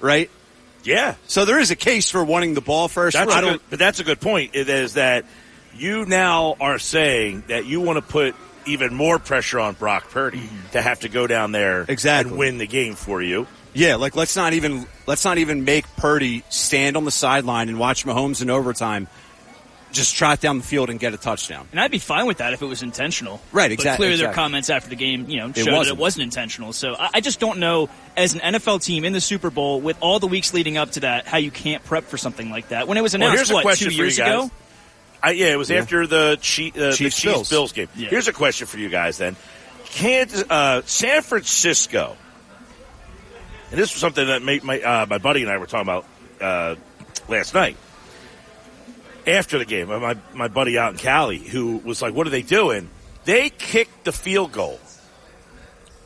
Right? 0.00 0.30
Yeah, 0.82 1.16
So 1.26 1.44
there 1.44 1.58
is 1.58 1.70
a 1.70 1.76
case 1.76 2.10
for 2.10 2.24
wanting 2.24 2.54
the 2.54 2.60
ball 2.62 2.88
first. 2.88 3.14
That's 3.14 3.30
I 3.30 3.40
don't. 3.42 3.52
good, 3.52 3.60
but 3.68 3.78
that's 3.78 4.00
a 4.00 4.04
good 4.04 4.20
point. 4.20 4.52
It 4.54 4.68
is 4.70 4.94
that 4.94 5.26
you 5.74 6.06
now 6.06 6.56
are 6.58 6.78
saying 6.78 7.44
that 7.48 7.66
you 7.66 7.80
want 7.82 7.96
to 7.98 8.02
put 8.02 8.34
even 8.66 8.94
more 8.94 9.18
pressure 9.18 9.60
on 9.60 9.74
Brock 9.74 10.08
Purdy 10.10 10.38
mm-hmm. 10.38 10.70
to 10.72 10.80
have 10.80 11.00
to 11.00 11.08
go 11.08 11.26
down 11.26 11.52
there 11.52 11.84
Exactly. 11.86 12.30
and 12.30 12.38
win 12.38 12.58
the 12.58 12.66
game 12.66 12.94
for 12.94 13.20
you. 13.20 13.46
Yeah, 13.72 13.96
like 13.96 14.16
let's 14.16 14.36
not 14.36 14.52
even 14.54 14.86
let's 15.06 15.24
not 15.24 15.38
even 15.38 15.64
make 15.64 15.84
Purdy 15.96 16.44
stand 16.48 16.96
on 16.96 17.04
the 17.04 17.10
sideline 17.10 17.68
and 17.68 17.78
watch 17.78 18.04
Mahomes 18.04 18.42
in 18.42 18.50
overtime. 18.50 19.06
Just 19.92 20.14
trot 20.14 20.40
down 20.40 20.58
the 20.58 20.64
field 20.64 20.88
and 20.88 21.00
get 21.00 21.14
a 21.14 21.16
touchdown. 21.16 21.66
And 21.72 21.80
I'd 21.80 21.90
be 21.90 21.98
fine 21.98 22.26
with 22.26 22.38
that 22.38 22.52
if 22.52 22.62
it 22.62 22.66
was 22.66 22.82
intentional. 22.82 23.40
Right, 23.50 23.72
exactly. 23.72 23.74
But 23.74 23.80
exact- 23.80 23.96
clearly 23.96 24.16
their 24.18 24.32
comments 24.32 24.70
after 24.70 24.88
the 24.88 24.94
game, 24.94 25.28
you 25.28 25.38
know, 25.38 25.52
showed 25.52 25.66
that 25.84 25.88
it 25.88 25.96
wasn't 25.96 26.22
intentional. 26.22 26.72
So 26.72 26.94
I, 26.94 27.10
I 27.14 27.20
just 27.20 27.40
don't 27.40 27.58
know, 27.58 27.88
as 28.16 28.34
an 28.34 28.40
NFL 28.40 28.84
team 28.84 29.04
in 29.04 29.12
the 29.12 29.20
Super 29.20 29.50
Bowl, 29.50 29.80
with 29.80 29.96
all 30.00 30.20
the 30.20 30.28
weeks 30.28 30.54
leading 30.54 30.76
up 30.76 30.92
to 30.92 31.00
that, 31.00 31.26
how 31.26 31.38
you 31.38 31.50
can't 31.50 31.84
prep 31.84 32.04
for 32.04 32.16
something 32.16 32.50
like 32.50 32.68
that. 32.68 32.86
When 32.86 32.98
it 32.98 33.00
was 33.02 33.14
Well, 33.14 33.22
announced, 33.22 33.38
here's 33.38 33.50
a 33.50 33.54
what, 33.54 33.62
question 33.62 33.86
two 33.86 33.90
for 33.90 33.96
you 33.96 34.02
years 34.04 34.18
guys. 34.18 34.28
ago? 34.28 34.50
I, 35.22 35.30
yeah, 35.32 35.52
it 35.52 35.56
was 35.56 35.70
after 35.72 36.06
the, 36.06 36.38
Chief, 36.40 36.76
uh, 36.76 36.78
the 36.78 36.92
Chiefs 36.92 37.16
Chiefs 37.16 37.24
Bills. 37.24 37.50
Bills 37.50 37.72
game. 37.72 37.88
Yeah. 37.96 38.08
Here's 38.10 38.28
a 38.28 38.32
question 38.32 38.66
for 38.68 38.78
you 38.78 38.88
guys 38.88 39.18
then. 39.18 39.34
Kansas, 39.86 40.44
uh, 40.48 40.82
San 40.86 41.22
Francisco, 41.22 42.16
and 43.70 43.78
this 43.78 43.92
was 43.92 44.00
something 44.00 44.26
that 44.26 44.42
made 44.42 44.62
my, 44.62 44.80
uh, 44.80 45.06
my 45.10 45.18
buddy 45.18 45.42
and 45.42 45.50
I 45.50 45.58
were 45.58 45.66
talking 45.66 45.82
about 45.82 46.06
uh, 46.40 46.76
last 47.28 47.54
night. 47.54 47.76
After 49.26 49.58
the 49.58 49.64
game, 49.64 49.88
my, 49.88 50.16
my 50.34 50.48
buddy 50.48 50.78
out 50.78 50.92
in 50.92 50.98
Cali, 50.98 51.38
who 51.38 51.76
was 51.78 52.00
like, 52.02 52.14
What 52.14 52.26
are 52.26 52.30
they 52.30 52.42
doing? 52.42 52.88
They 53.24 53.50
kicked 53.50 54.04
the 54.04 54.12
field 54.12 54.52
goal. 54.52 54.78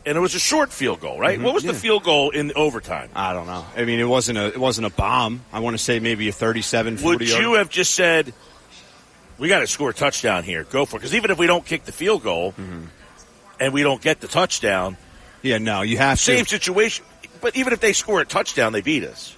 And 0.07 0.18
it 0.18 0.20
was 0.20 0.35
a 0.35 0.38
short 0.38 0.70
field 0.70 1.00
goal, 1.00 1.18
right? 1.18 1.40
What 1.40 1.55
was 1.55 1.62
the 1.64 1.72
field 1.72 2.05
goal 2.05 2.29
in 2.31 2.53
overtime? 2.55 3.09
I 3.14 3.33
don't 3.33 3.46
know. 3.46 3.64
I 3.74 3.85
mean, 3.87 4.00
it 4.00 4.05
wasn't 4.09 4.37
a 4.37 4.48
it 4.48 4.59
wasn't 4.59 4.87
a 4.87 4.90
bomb. 4.90 5.42
I 5.50 5.61
want 5.61 5.74
to 5.79 5.83
say 5.83 5.98
maybe 5.98 6.29
a 6.29 6.33
37, 6.33 6.98
40 6.98 7.16
Would 7.24 7.29
you 7.31 7.55
have 7.55 7.70
just 7.70 7.94
said, 7.94 8.35
"We 9.38 9.48
got 9.48 9.61
to 9.61 9.66
score 9.66 9.88
a 9.90 9.94
touchdown 9.94 10.44
here. 10.44 10.64
Go 10.64 10.85
for 10.85 10.96
it"? 10.96 11.00
Because 11.00 11.14
even 11.14 11.31
if 11.31 11.38
we 11.38 11.46
don't 11.46 11.64
kick 11.64 11.85
the 11.87 11.92
field 11.92 12.22
goal 12.22 12.53
Mm-hmm. 12.53 12.83
and 13.61 13.72
we 13.72 13.83
don't 13.83 14.03
get 14.03 14.20
the 14.20 14.29
touchdown, 14.29 14.98
yeah, 15.40 15.57
no, 15.57 15.81
you 15.81 15.96
have 15.96 16.18
same 16.20 16.44
to. 16.44 16.50
situation. 16.50 17.03
But 17.40 17.57
even 17.57 17.72
if 17.72 17.81
they 17.81 17.94
score 17.94 18.20
a 18.20 18.27
touchdown, 18.27 18.74
they 18.74 18.83
beat 18.83 19.05
us. 19.05 19.35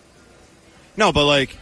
No, 0.97 1.13
but 1.13 1.27
like, 1.27 1.57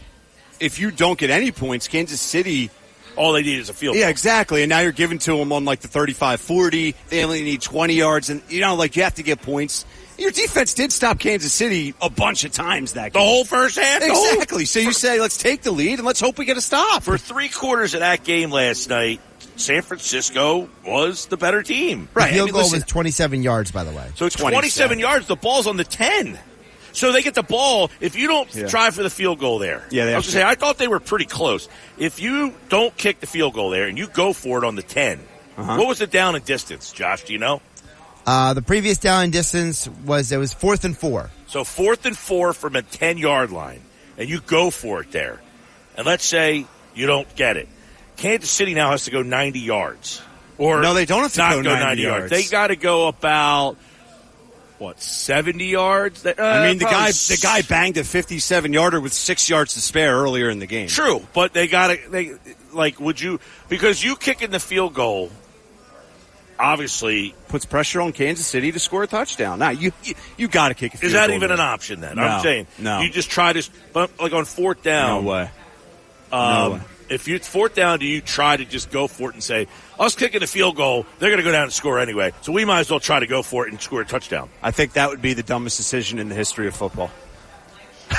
if 0.59 0.79
you 0.79 0.91
don't 0.91 1.17
get 1.17 1.29
any 1.29 1.51
points, 1.51 1.87
Kansas 1.87 2.21
City. 2.21 2.69
All 3.17 3.31
they 3.31 3.43
need 3.43 3.59
is 3.59 3.69
a 3.69 3.73
field 3.73 3.95
Yeah, 3.95 4.09
exactly. 4.09 4.61
And 4.61 4.69
now 4.69 4.79
you're 4.79 4.91
giving 4.91 5.19
to 5.19 5.37
them 5.37 5.53
on 5.53 5.63
like 5.63 5.79
the 5.79 5.87
35, 5.87 6.41
40. 6.41 6.95
They 7.07 7.23
only 7.23 7.43
need 7.43 7.61
20 7.61 7.93
yards, 7.93 8.29
and 8.29 8.41
you 8.49 8.59
know, 8.59 8.75
like 8.75 8.97
you 8.97 9.03
have 9.03 9.15
to 9.15 9.23
get 9.23 9.41
points. 9.41 9.85
Your 10.17 10.31
defense 10.31 10.73
did 10.73 10.91
stop 10.91 11.17
Kansas 11.19 11.53
City 11.53 11.93
a 12.01 12.09
bunch 12.09 12.43
of 12.43 12.51
times 12.51 12.93
that 12.93 13.13
game. 13.13 13.21
The 13.21 13.25
whole 13.25 13.45
first 13.45 13.77
half. 13.79 14.01
the 14.01 14.09
whole- 14.13 14.31
Exactly. 14.33 14.65
So 14.65 14.79
you 14.79 14.91
say, 14.91 15.19
let's 15.21 15.37
take 15.37 15.61
the 15.61 15.71
lead 15.71 15.99
and 15.99 16.05
let's 16.05 16.19
hope 16.19 16.37
we 16.37 16.43
get 16.45 16.57
a 16.57 16.61
stop. 16.61 17.03
for 17.03 17.17
three 17.17 17.47
quarters 17.49 17.93
of 17.93 18.01
that 18.01 18.23
game 18.25 18.49
last 18.51 18.89
night, 18.89 19.21
San 19.57 19.81
Francisco 19.81 20.69
was 20.85 21.25
the 21.27 21.37
better 21.37 21.63
team. 21.63 22.09
right. 22.13 22.31
I 22.31 22.33
Field 22.33 22.47
mean, 22.47 22.53
goal 22.53 22.61
listen, 22.63 22.77
was 22.79 22.85
27 22.85 23.43
yards, 23.43 23.71
by 23.71 23.83
the 23.85 23.91
way. 23.91 24.07
So 24.15 24.27
27. 24.29 24.51
27 24.51 24.99
yards, 24.99 25.27
the 25.27 25.35
ball's 25.37 25.67
on 25.67 25.77
the 25.77 25.83
10. 25.85 26.37
So 26.95 27.11
they 27.11 27.21
get 27.21 27.33
the 27.35 27.43
ball. 27.43 27.91
If 27.99 28.15
you 28.15 28.27
don't 28.27 28.53
Yeah. 28.55 28.67
try 28.67 28.89
for 28.91 29.03
the 29.03 29.09
field 29.09 29.39
goal 29.39 29.59
there, 29.59 29.83
Yeah, 29.91 30.03
I 30.03 30.05
was 30.05 30.11
going 30.13 30.21
to 30.23 30.31
say, 30.31 30.43
I 30.43 30.55
thought 30.55 30.77
they 30.77 30.87
were 30.87 30.99
pretty 30.99 31.25
close. 31.25 31.67
If 31.97 32.19
you 32.19 32.53
don't 32.69 32.95
kick 32.97 33.19
the 33.19 33.27
field 33.27 33.53
goal 33.53 33.69
there 33.69 33.87
and 33.87 33.97
you 33.97 34.07
go 34.07 34.33
for 34.33 34.57
it 34.63 34.65
on 34.67 34.75
the 34.75 34.81
10, 34.83 35.19
Uh-huh. 35.57 35.77
what 35.77 35.87
was 35.87 35.99
the 35.99 36.07
down 36.07 36.35
and 36.35 36.43
distance, 36.45 36.91
Josh? 36.91 37.23
Do 37.23 37.33
you 37.33 37.39
know? 37.39 37.61
Uh, 38.25 38.53
the 38.53 38.61
previous 38.61 38.97
down 38.97 39.25
and 39.25 39.31
distance 39.33 39.87
was, 40.05 40.31
it 40.31 40.37
was 40.37 40.51
fourth 40.53 40.83
and 40.83 40.97
four. 40.97 41.29
So 41.47 41.63
fourth 41.63 42.05
and 42.05 42.17
four 42.17 42.53
from 42.53 42.75
a 42.75 42.81
10 42.81 43.17
yard 43.17 43.51
line, 43.51 43.81
and 44.17 44.27
you 44.29 44.39
go 44.39 44.71
for 44.71 45.01
it 45.01 45.11
there. 45.11 45.41
And 45.97 46.05
let's 46.07 46.25
say 46.25 46.65
you 46.95 47.07
don't 47.07 47.27
get 47.35 47.55
it. 47.57 47.67
Kansas 48.17 48.49
City 48.49 48.73
now 48.73 48.91
has 48.91 49.03
to 49.05 49.11
go 49.11 49.21
90 49.21 49.59
yards. 49.59 50.21
Or 50.57 50.81
No, 50.81 50.93
they 50.93 51.05
don't 51.05 51.21
have 51.23 51.33
to 51.33 51.37
not 51.39 51.51
go 51.51 51.61
90 51.61 52.01
yards. 52.01 52.29
They 52.29 52.43
got 52.43 52.67
to 52.67 52.77
go 52.77 53.07
about, 53.09 53.75
what, 54.77 55.01
70 55.01 55.65
yards? 55.65 56.23
That- 56.23 56.39
uh, 56.39 56.43
I 56.43 56.67
mean, 56.67 56.77
the 56.79 56.85
guy 56.85 57.09
s- 57.09 57.27
the 57.29 57.37
guy 57.37 57.61
banged 57.61 57.97
a 57.97 58.03
57 58.03 58.73
yarder 58.73 58.99
with 58.99 59.13
six 59.13 59.49
yards 59.49 59.73
to 59.75 59.81
spare 59.81 60.15
earlier 60.15 60.49
in 60.49 60.59
the 60.59 60.65
game. 60.65 60.87
True, 60.87 61.25
but 61.33 61.53
they 61.53 61.67
got 61.67 61.87
to, 61.87 61.99
they, 62.09 62.33
like, 62.73 62.99
would 62.99 63.19
you, 63.21 63.39
because 63.69 64.03
you 64.03 64.15
kicking 64.15 64.51
the 64.51 64.59
field 64.59 64.93
goal, 64.93 65.31
obviously, 66.59 67.33
Puts 67.47 67.65
pressure 67.65 68.01
on 68.01 68.11
Kansas 68.11 68.45
City 68.45 68.71
to 68.71 68.79
score 68.79 69.03
a 69.03 69.07
touchdown. 69.07 69.59
Now 69.59 69.69
you 69.69 69.91
you, 70.03 70.15
you 70.37 70.47
got 70.47 70.69
to 70.69 70.73
kick 70.73 70.93
a 70.93 70.97
field 70.97 71.07
is 71.07 71.13
that 71.13 71.27
goal 71.27 71.35
even 71.37 71.49
there. 71.49 71.55
an 71.57 71.61
option 71.61 72.01
then? 72.01 72.15
No, 72.17 72.23
I'm 72.23 72.41
saying, 72.41 72.67
no. 72.77 73.01
you 73.01 73.09
just 73.09 73.29
try 73.29 73.53
to, 73.53 73.69
but 73.93 74.19
like 74.19 74.33
on 74.33 74.45
fourth 74.45 74.83
down, 74.83 75.23
No 75.23 75.29
way. 75.31 75.49
Um, 76.31 76.73
way. 76.73 76.79
If 77.09 77.27
you 77.27 77.39
fourth 77.39 77.75
down, 77.75 77.99
do 77.99 78.05
you 78.05 78.21
try 78.21 78.57
to 78.57 78.65
just 78.65 78.91
go 78.91 79.07
for 79.07 79.29
it 79.29 79.33
and 79.33 79.43
say, 79.43 79.67
"Us 79.99 80.15
kicking 80.15 80.39
the 80.39 80.47
field 80.47 80.75
goal, 80.75 81.05
they're 81.19 81.29
going 81.29 81.39
to 81.39 81.43
go 81.43 81.51
down 81.51 81.63
and 81.63 81.73
score 81.73 81.99
anyway, 81.99 82.33
so 82.41 82.51
we 82.51 82.65
might 82.65 82.81
as 82.81 82.89
well 82.89 82.99
try 82.99 83.19
to 83.19 83.27
go 83.27 83.41
for 83.41 83.67
it 83.67 83.71
and 83.71 83.81
score 83.81 84.01
a 84.01 84.05
touchdown." 84.05 84.49
I 84.61 84.71
think 84.71 84.93
that 84.93 85.09
would 85.09 85.21
be 85.21 85.33
the 85.33 85.43
dumbest 85.43 85.77
decision 85.77 86.19
in 86.19 86.29
the 86.29 86.35
history 86.35 86.67
of 86.67 86.75
football. 86.75 87.11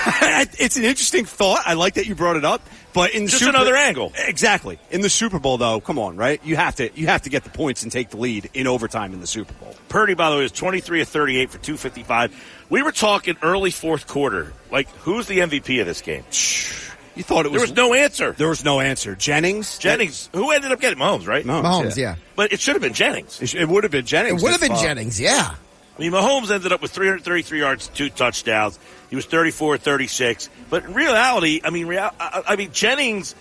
it's 0.58 0.76
an 0.76 0.84
interesting 0.84 1.24
thought. 1.24 1.62
I 1.64 1.74
like 1.74 1.94
that 1.94 2.06
you 2.06 2.14
brought 2.14 2.36
it 2.36 2.44
up. 2.44 2.62
But 2.92 3.14
in 3.14 3.24
the 3.24 3.30
Just 3.30 3.42
Super- 3.42 3.54
another 3.54 3.76
angle. 3.76 4.12
Exactly. 4.16 4.78
In 4.90 5.02
the 5.02 5.10
Super 5.10 5.38
Bowl, 5.38 5.58
though, 5.58 5.80
come 5.80 5.98
on, 5.98 6.16
right? 6.16 6.40
You 6.42 6.56
have 6.56 6.76
to 6.76 6.90
you 6.98 7.08
have 7.08 7.22
to 7.22 7.30
get 7.30 7.44
the 7.44 7.50
points 7.50 7.82
and 7.82 7.92
take 7.92 8.08
the 8.08 8.16
lead 8.16 8.48
in 8.54 8.66
overtime 8.66 9.12
in 9.12 9.20
the 9.20 9.26
Super 9.26 9.52
Bowl. 9.54 9.74
Purdy, 9.90 10.14
by 10.14 10.30
the 10.30 10.36
way, 10.36 10.42
was 10.42 10.52
23 10.52 11.02
of 11.02 11.08
38 11.08 11.50
for 11.50 11.58
255. 11.58 12.66
We 12.70 12.82
were 12.82 12.92
talking 12.92 13.36
early 13.42 13.70
fourth 13.70 14.06
quarter. 14.06 14.54
Like, 14.70 14.88
who's 15.00 15.26
the 15.26 15.40
MVP 15.40 15.78
of 15.80 15.86
this 15.86 16.00
game? 16.00 16.24
You 17.16 17.22
thought 17.22 17.46
it 17.46 17.50
was. 17.52 17.60
There 17.60 17.60
was, 17.62 17.70
was 17.70 17.76
no 17.76 17.94
answer. 17.94 18.32
there 18.32 18.48
was 18.48 18.64
no 18.64 18.80
answer. 18.80 19.14
Jennings, 19.14 19.78
Jennings, 19.78 20.28
who 20.32 20.50
ended 20.50 20.70
up 20.70 20.80
getting 20.80 20.98
Mahomes, 20.98 21.26
right? 21.26 21.44
Mahomes, 21.44 21.62
Mahomes, 21.64 21.96
yeah. 21.96 22.16
But 22.36 22.52
it 22.52 22.60
should 22.60 22.74
have 22.74 22.82
been 22.82 22.92
Jennings. 22.92 23.40
It, 23.40 23.48
sh- 23.48 23.54
it 23.54 23.68
would 23.68 23.84
have 23.84 23.90
been 23.90 24.04
Jennings. 24.06 24.42
It 24.42 24.44
would 24.44 24.52
have 24.52 24.60
been 24.60 24.76
Jennings, 24.76 25.18
yeah. 25.20 25.54
I 25.98 26.00
mean, 26.00 26.12
Mahomes 26.12 26.50
ended 26.50 26.72
up 26.72 26.82
with 26.82 26.90
333 26.90 27.58
yards, 27.58 27.88
two 27.88 28.10
touchdowns. 28.10 28.78
He 29.08 29.16
was 29.16 29.24
34 29.24 29.78
36. 29.78 30.50
But 30.68 30.84
in 30.84 30.92
reality, 30.92 31.62
I 31.64 31.70
mean, 31.70 31.86
real, 31.86 32.10
I, 32.20 32.42
I 32.48 32.56
mean, 32.56 32.70
Jennings 32.72 33.34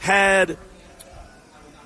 had 0.00 0.58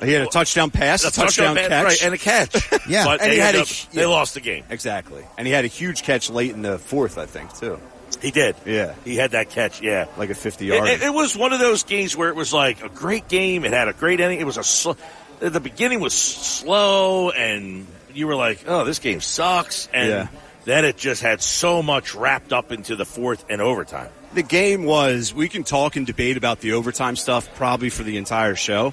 He 0.02 0.12
had 0.12 0.22
a 0.22 0.26
touchdown 0.26 0.70
pass, 0.70 1.04
a, 1.04 1.10
touchdown, 1.12 1.56
pass, 1.56 1.68
catch, 1.68 1.84
right, 1.84 2.02
and 2.04 2.14
a 2.14 2.18
catch. 2.18 2.72
Yeah, 2.88 3.04
but 3.04 3.20
and 3.20 3.30
they, 3.30 3.34
he 3.36 3.40
had 3.40 3.54
ended 3.54 3.70
a- 3.70 3.86
up- 3.86 3.92
they 3.92 4.06
lost 4.06 4.32
the 4.34 4.40
game. 4.40 4.64
exactly. 4.70 5.24
And 5.36 5.46
he 5.46 5.52
had 5.52 5.64
a 5.66 5.68
huge 5.68 6.02
catch 6.04 6.30
late 6.30 6.52
in 6.52 6.62
the 6.62 6.78
fourth, 6.78 7.18
I 7.18 7.26
think, 7.26 7.54
too, 7.54 7.78
He 8.24 8.30
did. 8.30 8.56
Yeah. 8.64 8.94
he 9.04 9.16
had 9.16 9.32
that 9.32 9.50
catch. 9.50 9.80
Yeah, 9.82 10.06
like 10.16 10.30
a 10.30 10.34
fifty 10.34 10.70
It, 10.70 10.74
yard. 10.76 10.88
it, 10.88 11.02
it 11.02 11.12
was 11.12 11.36
one 11.36 11.52
of 11.52 11.60
those 11.60 11.82
games 11.84 12.16
where 12.16 12.28
it 12.30 12.36
was 12.36 12.52
like 12.52 12.82
a 12.82 12.88
great 12.88 13.28
game. 13.28 13.64
It 13.64 13.72
had 13.72 13.88
a 13.88 13.92
great 13.92 14.20
ending. 14.20 14.40
It 14.40 14.46
was 14.46 14.56
a 14.56 14.64
sl- 14.64 14.92
the 15.40 15.60
beginning 15.60 16.00
was 16.00 16.14
slow, 16.14 17.30
and 17.30 17.86
you 18.14 18.26
were 18.26 18.36
like, 18.36 18.64
"Oh, 18.66 18.84
this 18.84 18.98
game 18.98 19.20
sucks." 19.20 19.88
And 19.92 20.08
Yeah. 20.08 20.26
then 20.64 20.84
it 20.84 20.96
just 20.96 21.20
had 21.22 21.42
so 21.42 21.82
much 21.82 22.14
wrapped 22.14 22.52
up 22.52 22.72
into 22.72 22.96
the 22.96 23.04
fourth 23.04 23.44
and 23.50 23.60
overtime. 23.60 24.08
the 24.32 24.42
game 24.42 24.82
was. 24.84 25.32
We 25.32 25.48
can 25.48 25.62
talk 25.62 25.94
and 25.94 26.04
debate 26.06 26.36
about 26.36 26.58
the 26.60 26.72
overtime 26.72 27.14
stuff 27.16 27.48
probably 27.54 27.88
for 27.90 28.02
the 28.02 28.16
entire 28.16 28.56
show, 28.56 28.92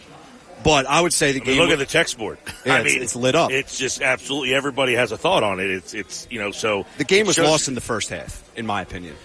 but 0.63 0.86
I 0.86 1.02
would 1.02 1.13
say 1.13 1.32
the 1.32 1.41
I 1.41 1.45
mean, 1.45 1.56
game. 1.56 1.60
look 1.62 1.71
at 1.71 1.80
the 1.80 1.86
text 1.86 2.17
board. 2.17 2.38
Yeah, 2.65 2.76
I 2.76 2.80
it's- 2.82 2.93
mean, 2.93 3.02
it's 3.04 3.15
lit 3.15 3.36
up. 3.36 3.52
It's 3.52 3.78
just 3.78 4.02
absolutely 4.02 4.54
everybody 4.54 4.93
has 4.95 5.12
a 5.12 5.17
thought 5.17 5.43
on 5.43 5.60
it. 5.60 5.69
It's 5.71 5.93
it's 5.93 6.28
you 6.30 6.39
know 6.39 6.52
so 6.52 6.86
the 6.97 7.04
game 7.04 7.26
was 7.26 7.36
shows- 7.36 7.47
lost 7.50 7.67
in 7.67 7.76
the 7.76 7.82
first 7.82 8.10
half, 8.10 8.43
in 8.56 8.65
my 8.65 8.82
opinion. 8.82 9.15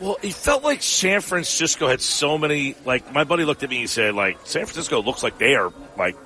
Well, 0.00 0.16
it 0.22 0.32
felt 0.34 0.64
like 0.64 0.82
San 0.82 1.20
Francisco 1.20 1.86
had 1.88 2.00
so 2.00 2.36
many. 2.38 2.74
Like 2.84 3.12
my 3.12 3.24
buddy 3.24 3.44
looked 3.44 3.62
at 3.62 3.70
me 3.70 3.80
and 3.82 3.90
said, 3.90 4.14
like 4.14 4.38
San 4.44 4.64
Francisco 4.66 5.02
looks 5.02 5.22
like 5.22 5.38
they 5.38 5.54
are 5.54 5.72
like 5.96 6.16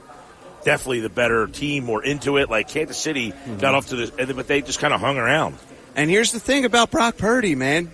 definitely 0.65 1.01
the 1.01 1.09
better 1.11 1.47
team, 1.47 1.85
more 1.85 2.03
into 2.03 2.39
it. 2.39 2.49
Like 2.51 2.69
Kansas 2.69 2.97
City 2.97 3.33
Mm-hmm. 3.33 3.59
got 3.59 3.75
off 3.75 3.89
to 3.89 3.97
the, 3.97 4.35
but 4.35 4.47
they 4.49 4.63
just 4.63 4.79
kind 4.81 4.95
of 4.95 5.01
hung 5.01 5.19
around. 5.19 5.57
And 5.97 6.09
here's 6.09 6.33
the 6.33 6.41
thing 6.41 6.65
about 6.65 6.91
Brock 6.91 7.17
Purdy, 7.19 7.55
man. 7.55 7.91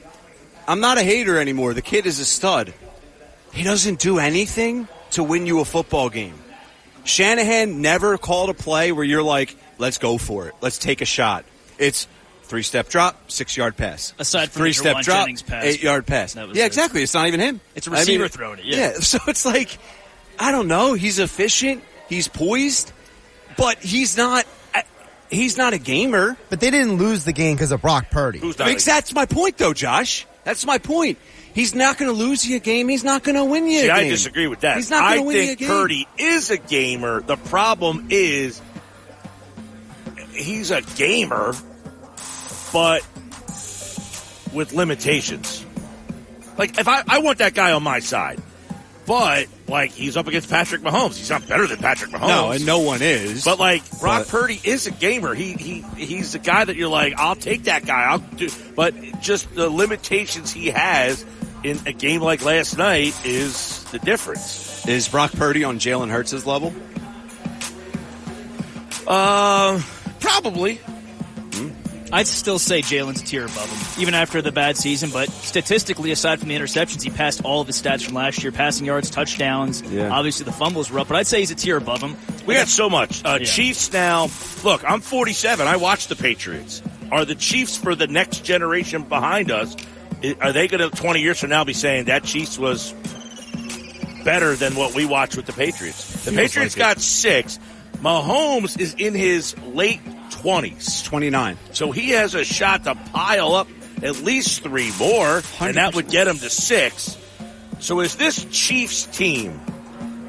I'm 0.68 0.80
not 0.80 0.98
a 0.98 1.02
hater 1.02 1.38
anymore. 1.38 1.74
The 1.74 1.83
kid 1.83 2.07
is 2.07 2.20
a 2.20 2.24
stud. 2.24 2.72
He 3.52 3.62
doesn't 3.64 3.98
do 3.98 4.18
anything 4.18 4.88
to 5.14 5.24
win 5.24 5.46
you 5.46 5.61
a 5.61 5.64
football 5.64 6.11
game. 6.11 6.35
Shanahan 7.05 7.83
never 7.83 8.16
called 8.18 8.50
a 8.50 8.55
play 8.55 8.92
where 8.92 9.05
you're 9.05 9.22
like, 9.22 9.57
let's 9.79 9.98
go 9.98 10.18
for 10.18 10.48
it. 10.48 10.55
Let's 10.61 10.79
take 10.79 11.00
a 11.00 11.05
shot. 11.05 11.44
It's 11.79 12.07
three 12.44 12.62
step 12.62 12.88
drop, 12.88 13.31
six 13.31 13.57
yard 13.57 13.77
pass. 13.77 14.14
Aside 14.18 14.50
from 14.50 14.61
three 14.61 14.70
the 14.70 14.74
step 14.74 14.96
Jauan 14.96 15.03
drop, 15.03 15.20
Jennings 15.22 15.42
pass. 15.42 15.64
eight 15.64 15.83
yard 15.83 16.07
pass. 16.07 16.35
Yeah, 16.35 16.44
it. 16.44 16.66
exactly. 16.66 17.03
It's 17.03 17.14
not 17.14 17.27
even 17.27 17.40
him. 17.40 17.61
It's 17.74 17.87
a 17.87 17.90
receiver 17.90 18.24
mean, 18.24 18.29
throwing 18.31 18.59
it, 18.61 18.64
yeah. 18.64 18.92
So 19.00 19.18
it's 19.27 19.44
like, 19.44 19.77
I 20.38 20.50
don't 20.50 20.68
know. 20.68 20.94
He's 20.94 21.18
efficient. 21.18 21.83
He's 22.09 22.29
poised, 22.29 22.92
but 23.57 23.79
he's 23.79 24.16
not. 24.16 24.46
He's 25.31 25.57
not 25.57 25.72
a 25.72 25.79
gamer. 25.79 26.37
But 26.48 26.61
they 26.61 26.70
didn't 26.70 26.96
lose 26.96 27.24
the 27.24 27.33
game 27.33 27.57
because 27.57 27.72
of 27.72 27.83
Brock 27.83 28.11
Purdy. 28.11 28.38
Who's 28.38 28.57
that's 28.57 29.12
my 29.14 29.27
point, 29.27 29.57
though, 29.57 29.72
Josh. 29.72 30.27
That's 30.44 30.64
my 30.64 30.79
point. 30.79 31.18
He's 31.55 31.75
not 31.75 31.99
going 31.99 32.11
to 32.11 32.17
lose 32.17 32.45
you 32.47 32.57
a 32.57 32.61
game. 32.61 32.88
He's 32.88 33.05
not 33.05 33.23
going 33.23 33.37
to 33.37 33.45
win 33.45 33.67
you 33.69 33.81
See, 33.83 33.88
a 33.88 33.95
I 33.95 34.01
game. 34.03 34.11
disagree 34.11 34.49
with 34.49 34.61
that. 34.61 34.77
He's 34.77 34.90
not 34.90 35.03
going 35.14 35.21
to 35.21 35.27
win 35.27 35.37
you 35.37 35.43
a 35.43 35.45
game. 35.45 35.53
I 35.53 35.57
think 35.57 35.59
game. 35.61 35.69
Purdy 35.69 36.09
is 36.19 36.51
a 36.51 36.57
gamer. 36.59 37.21
The 37.21 37.37
problem 37.37 38.09
is 38.11 38.61
he's 40.33 40.71
a 40.71 40.83
gamer, 40.97 41.55
but 42.73 43.07
with 44.53 44.73
limitations. 44.73 45.64
Like 46.59 46.79
if 46.79 46.87
I, 46.88 47.03
I 47.09 47.19
want 47.21 47.38
that 47.38 47.55
guy 47.55 47.73
on 47.73 47.83
my 47.83 47.99
side, 48.01 48.40
but 49.07 49.47
like 49.69 49.90
he's 49.90 50.17
up 50.17 50.27
against 50.29 50.49
Patrick 50.49 50.83
Mahomes. 50.83 51.17
He's 51.17 51.31
not 51.31 51.47
better 51.49 51.67
than 51.67 51.79
Patrick 51.79 52.11
Mahomes. 52.12 52.29
No, 52.29 52.51
and 52.53 52.64
no 52.67 52.79
one 52.81 53.01
is. 53.03 53.45
But 53.45 53.59
like 53.59 53.83
Brock 54.01 54.23
But- 54.23 54.29
Purdy 54.29 54.61
is 54.62 54.87
a 54.87 54.90
gamer. 54.93 55.35
He 55.35 55.53
he 55.55 55.81
he's 55.97 56.33
the 56.33 56.38
guy 56.38 56.64
that 56.64 56.77
you're 56.77 56.88
like, 56.88 57.14
I'll 57.17 57.35
take 57.37 57.64
that 57.64 57.85
guy. 57.87 58.05
I'll 58.05 58.19
do. 58.19 58.49
But 58.77 58.95
just 59.21 59.53
the 59.55 59.69
limitations 59.69 60.53
he 60.53 60.69
has 60.69 61.25
in 61.64 61.81
a 61.87 61.92
game 61.92 62.20
like 62.20 62.44
last 62.44 62.77
night 62.79 63.14
is 63.24 63.83
the 63.85 63.98
difference. 63.98 64.87
is 64.87 65.09
Brock 65.09 65.33
Purdy 65.33 65.64
on 65.64 65.79
Jalen 65.79 66.11
Hurts' 66.11 66.46
level? 66.46 66.72
Uh, 69.07 69.81
probably. 70.20 70.81
I'd 72.12 72.29
still 72.29 72.61
say 72.61 72.81
Jalen's 72.81 73.22
a 73.22 73.24
tier 73.24 73.42
above 73.44 73.68
him, 73.68 74.00
even 74.03 74.14
after 74.14 74.40
the 74.40 74.53
bad 74.53 74.77
season. 74.77 75.11
But 75.11 75.29
statistically, 75.31 76.12
aside 76.12 76.38
from 76.38 76.48
the 76.48 76.55
interceptions, 76.55 77.03
he 77.03 77.11
passed 77.11 77.44
all 77.44 77.61
of 77.61 77.66
his 77.66 77.81
stats 77.83 78.05
from 78.05 78.14
last 78.14 78.40
year: 78.40 78.53
passing 78.53 78.87
yards, 78.87 79.11
touchdowns. 79.11 79.83
Yeah. 79.83 80.11
Obviously, 80.11 80.44
the 80.44 80.53
fumbles 80.53 80.92
were 80.92 81.00
up, 81.00 81.09
but 81.09 81.16
I'd 81.16 81.27
say 81.27 81.40
he's 81.40 81.50
a 81.50 81.57
tier 81.57 81.77
above 81.77 82.00
him. 82.00 82.16
We 82.46 82.55
got 82.55 82.68
so 82.68 82.88
much. 82.88 83.24
Uh, 83.24 83.38
Yeah. 83.40 83.46
Chiefs 83.46 83.92
now. 83.92 84.29
Look, 84.62 84.88
I'm 84.88 85.00
47. 85.00 85.66
I 85.66 85.77
watch 85.77 86.07
the 86.07 86.14
Patriots. 86.14 86.83
Are 87.11 87.24
the 87.24 87.35
Chiefs 87.35 87.77
for 87.77 87.96
the 87.96 88.07
next 88.07 88.44
generation 88.44 89.03
behind 89.03 89.50
us? 89.50 89.74
I- 90.24 90.37
Are 90.40 90.52
they 90.52 90.66
going 90.68 90.88
to 90.88 90.94
20 90.96 91.20
years 91.20 91.38
from 91.40 91.50
now 91.50 91.64
be 91.64 91.72
saying 91.74 92.06
that 92.06 92.24
Chiefs 92.24 92.58
was 92.58 92.92
better 94.24 94.54
than 94.56 94.74
what 94.74 94.94
we 94.94 95.04
watched 95.04 95.37
with 95.37 95.46
the 95.46 95.52
Patriots? 95.52 96.04
The 96.24 96.30
Feels 96.32 96.37
Patriots 96.37 96.76
like 96.76 96.92
it. 96.92 96.94
got 96.96 97.00
six. 97.00 97.58
Mahomes 97.98 98.78
is 98.78 98.94
in 98.94 99.14
his 99.14 99.56
late 99.74 100.00
20s. 100.30 101.04
29. 101.04 101.56
So 101.72 101.90
he 101.92 102.10
has 102.10 102.34
a 102.34 102.44
shot 102.44 102.84
to 102.84 102.94
pile 103.12 103.54
up 103.54 103.68
at 104.02 104.16
least 104.22 104.62
three 104.62 104.92
more, 104.98 105.42
and 105.60 105.76
that 105.76 105.94
would 105.94 106.08
get 106.08 106.26
him 106.28 106.38
to 106.38 106.50
six. 106.50 107.16
So 107.80 108.00
is 108.00 108.16
this 108.16 108.44
Chiefs 108.50 109.04
team 109.04 109.60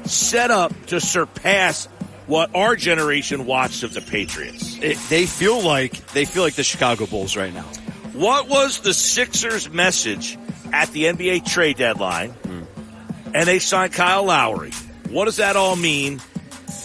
set 0.04 0.50
up 0.50 0.72
to 0.86 1.00
surpass 1.00 1.86
what 2.26 2.54
our 2.54 2.76
generation 2.76 3.44
watched 3.46 3.82
of 3.82 3.92
the 3.92 4.00
Patriots? 4.00 4.76
It, 4.80 4.98
they 5.10 5.26
feel 5.26 5.60
like 5.62 6.06
they 6.12 6.24
feel 6.24 6.42
like 6.42 6.54
the 6.54 6.64
Chicago 6.64 7.06
Bulls 7.06 7.36
right 7.36 7.52
now. 7.52 7.66
What 8.16 8.48
was 8.48 8.80
the 8.80 8.94
Sixers' 8.94 9.68
message 9.68 10.38
at 10.72 10.90
the 10.92 11.04
NBA 11.04 11.44
trade 11.44 11.76
deadline? 11.76 12.34
And 13.34 13.46
they 13.46 13.58
signed 13.58 13.92
Kyle 13.92 14.24
Lowry. 14.24 14.70
What 15.10 15.26
does 15.26 15.36
that 15.36 15.54
all 15.54 15.76
mean? 15.76 16.22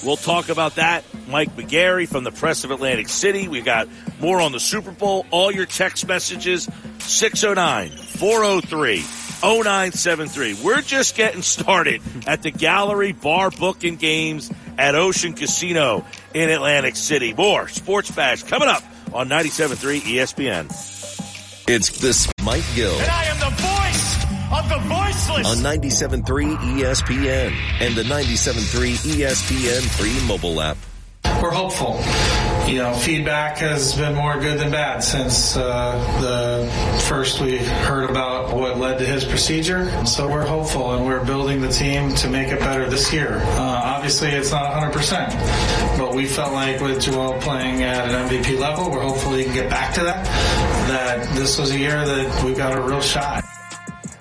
We'll 0.04 0.18
talk 0.18 0.50
about 0.50 0.76
that. 0.76 1.06
Mike 1.30 1.56
McGarry 1.56 2.06
from 2.06 2.26
the 2.26 2.32
Press 2.32 2.66
of 2.66 2.72
Atlantic 2.72 3.08
City. 3.08 3.48
We 3.48 3.62
got 3.62 3.88
more 4.20 4.42
on 4.42 4.52
the 4.52 4.60
Super 4.60 4.92
Bowl. 4.92 5.26
All 5.32 5.50
your 5.50 5.66
text 5.66 6.06
messages 6.06 6.68
609 7.00 7.92
403 7.92 8.98
0973. 9.42 10.56
We're 10.62 10.82
just 10.82 11.16
getting 11.16 11.44
started 11.44 12.02
at 12.28 12.44
the 12.44 12.52
Gallery 12.52 13.14
Bar 13.14 13.52
Booking 13.52 13.96
Games 13.96 14.52
at 14.78 14.96
Ocean 14.96 15.32
Casino 15.32 16.06
in 16.34 16.50
Atlantic 16.50 16.98
City. 16.98 17.34
More 17.34 17.70
Sports 17.70 18.12
Bash 18.12 18.44
coming 18.44 18.68
up 18.68 18.84
on 19.14 19.30
97.3 19.30 20.02
ESPN. 20.02 21.01
It's 21.68 22.00
this 22.00 22.28
Mike 22.44 22.64
Gill 22.76 22.98
And 23.00 23.10
I 23.10 23.24
am 23.26 23.40
the 23.40 23.56
voice 23.62 24.26
of 24.52 24.70
the 24.70 24.80
voiceless. 24.90 25.48
on 25.48 25.58
97.3 25.64 26.58
ESPN 26.58 27.54
and 27.80 27.96
the 27.96 28.04
97.3 28.04 28.98
ESPN 29.16 29.82
free 29.98 30.28
mobile 30.28 30.60
app. 30.62 30.78
We're 31.24 31.52
hopeful. 31.52 32.00
You 32.72 32.78
know, 32.78 32.94
feedback 32.94 33.58
has 33.58 33.96
been 33.96 34.16
more 34.16 34.40
good 34.40 34.60
than 34.60 34.72
bad 34.72 35.04
since 35.04 35.58
uh, 35.58 35.98
the 36.22 37.02
first 37.02 37.42
we 37.42 37.58
heard 37.58 38.10
about 38.10 38.56
what 38.56 38.78
led 38.78 39.00
to 39.00 39.06
his 39.06 39.26
procedure. 39.26 40.06
So 40.06 40.30
we're 40.30 40.46
hopeful 40.46 40.94
and 40.94 41.06
we're 41.06 41.26
building 41.26 41.62
the 41.62 41.70
team 41.70 42.14
to 42.16 42.30
make 42.30 42.50
it 42.50 42.60
better 42.60 42.90
this 42.90 43.12
year. 43.12 43.40
Uh, 43.44 43.82
obviously, 43.84 44.30
it's 44.30 44.52
not 44.52 44.72
100%, 44.74 45.98
but 45.98 46.14
we 46.14 46.26
felt 46.26 46.54
like 46.54 46.80
with 46.80 47.02
Joel 47.02 47.40
playing 47.42 47.84
at 47.84 48.10
an 48.10 48.30
MVP 48.30 48.60
level, 48.60 48.92
we're 48.92 49.02
hopeful 49.02 49.34
he 49.34 49.44
can 49.44 49.54
get 49.54 49.70
back 49.70 49.94
to 49.96 50.04
that. 50.04 50.26
That 50.88 51.36
this 51.36 51.58
was 51.58 51.72
a 51.72 51.78
year 51.78 52.06
that 52.06 52.44
we 52.44 52.54
got 52.54 52.78
a 52.78 52.82
real 52.82 53.02
shot. 53.02 53.44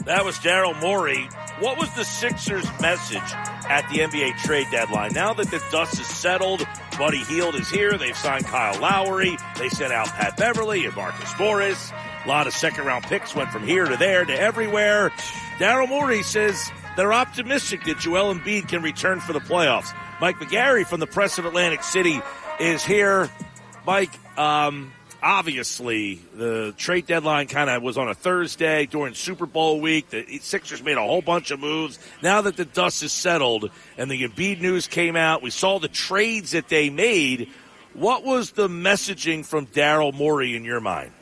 That 0.06 0.24
was 0.24 0.38
Daryl 0.38 0.78
Morey. 0.80 1.28
What 1.60 1.78
was 1.78 1.94
the 1.94 2.04
Sixers' 2.04 2.66
message 2.80 3.18
at 3.68 3.86
the 3.92 3.98
NBA 3.98 4.38
trade 4.38 4.66
deadline? 4.70 5.12
Now 5.12 5.34
that 5.34 5.50
the 5.50 5.62
dust 5.70 6.00
is 6.00 6.06
settled, 6.06 6.66
Buddy 7.00 7.24
Hield 7.24 7.54
is 7.54 7.70
here. 7.70 7.96
They've 7.96 8.14
signed 8.14 8.44
Kyle 8.44 8.78
Lowry. 8.78 9.38
They 9.56 9.70
sent 9.70 9.90
out 9.90 10.08
Pat 10.08 10.36
Beverley 10.36 10.84
and 10.84 10.94
Marcus 10.94 11.32
Morris. 11.38 11.90
A 12.26 12.28
lot 12.28 12.46
of 12.46 12.52
second 12.52 12.84
round 12.84 13.04
picks 13.04 13.34
went 13.34 13.50
from 13.50 13.66
here 13.66 13.86
to 13.86 13.96
there 13.96 14.26
to 14.26 14.38
everywhere. 14.38 15.08
Daryl 15.56 15.88
Morey 15.88 16.22
says 16.22 16.70
they're 16.98 17.14
optimistic 17.14 17.84
that 17.84 18.00
Joel 18.00 18.34
Embiid 18.34 18.68
can 18.68 18.82
return 18.82 19.18
for 19.20 19.32
the 19.32 19.40
playoffs. 19.40 19.96
Mike 20.20 20.36
McGarry 20.40 20.86
from 20.86 21.00
the 21.00 21.06
Press 21.06 21.38
of 21.38 21.46
Atlantic 21.46 21.84
City 21.84 22.20
is 22.60 22.84
here. 22.84 23.30
Mike, 23.86 24.12
um, 24.38 24.92
obviously 25.22 26.20
the 26.34 26.74
trade 26.76 27.06
deadline 27.06 27.46
kind 27.46 27.70
of 27.70 27.82
was 27.82 27.98
on 27.98 28.08
a 28.08 28.14
Thursday 28.14 28.86
during 28.86 29.14
Super 29.14 29.46
Bowl 29.46 29.80
week. 29.80 30.10
The 30.10 30.38
Sixers 30.38 30.82
made 30.82 30.96
a 30.96 31.02
whole 31.02 31.22
bunch 31.22 31.50
of 31.50 31.60
moves. 31.60 31.98
Now 32.22 32.42
that 32.42 32.56
the 32.56 32.64
dust 32.64 33.02
is 33.02 33.12
settled 33.12 33.70
and 33.96 34.10
the 34.10 34.26
Embiid 34.26 34.60
news 34.60 34.86
came 34.86 35.16
out, 35.16 35.42
we 35.42 35.50
saw 35.50 35.78
the 35.78 35.88
trades 35.88 36.52
that 36.52 36.68
they 36.68 36.90
made. 36.90 37.48
What 37.94 38.24
was 38.24 38.52
the 38.52 38.68
messaging 38.68 39.44
from 39.44 39.66
Daryl 39.66 40.14
Morey 40.14 40.56
in 40.56 40.64
your 40.64 40.80
mind? 40.80 41.12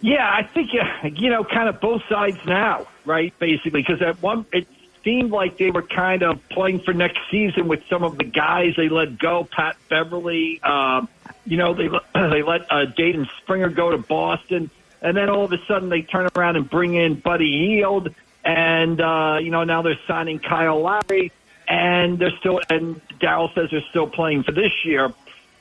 Yeah, 0.00 0.26
I 0.26 0.44
think 0.44 0.70
uh, 0.74 1.08
you 1.08 1.28
know, 1.28 1.44
kind 1.44 1.68
of 1.68 1.80
both 1.80 2.02
sides 2.08 2.38
now, 2.46 2.86
right? 3.04 3.38
Basically, 3.38 3.82
because 3.82 4.00
at 4.00 4.22
one 4.22 4.46
it 4.52 4.66
seemed 5.04 5.30
like 5.30 5.58
they 5.58 5.70
were 5.70 5.82
kind 5.82 6.22
of 6.22 6.46
playing 6.48 6.80
for 6.80 6.92
next 6.94 7.18
season 7.30 7.68
with 7.68 7.82
some 7.88 8.02
of 8.02 8.18
the 8.18 8.24
guys 8.24 8.74
they 8.76 8.88
let 8.88 9.18
go. 9.18 9.44
Pat 9.50 9.76
Beverley. 9.88 10.60
um, 10.62 11.08
you 11.50 11.58
know, 11.58 11.74
they 11.74 11.88
they 12.14 12.42
let 12.42 12.62
uh, 12.70 12.86
Jaden 12.86 13.28
Springer 13.42 13.68
go 13.68 13.90
to 13.90 13.98
Boston, 13.98 14.70
and 15.02 15.16
then 15.16 15.28
all 15.28 15.44
of 15.44 15.52
a 15.52 15.58
sudden 15.66 15.88
they 15.90 16.02
turn 16.02 16.28
around 16.34 16.56
and 16.56 16.68
bring 16.68 16.94
in 16.94 17.14
Buddy 17.20 17.76
Hield, 17.76 18.14
and 18.44 19.00
uh, 19.00 19.38
you 19.42 19.50
know 19.50 19.64
now 19.64 19.82
they're 19.82 19.98
signing 20.06 20.38
Kyle 20.38 20.80
Lowry, 20.80 21.32
and 21.68 22.18
they're 22.18 22.36
still 22.38 22.60
and 22.70 23.00
Daryl 23.20 23.54
says 23.54 23.68
they're 23.70 23.84
still 23.90 24.06
playing 24.06 24.44
for 24.44 24.52
this 24.52 24.72
year 24.84 25.12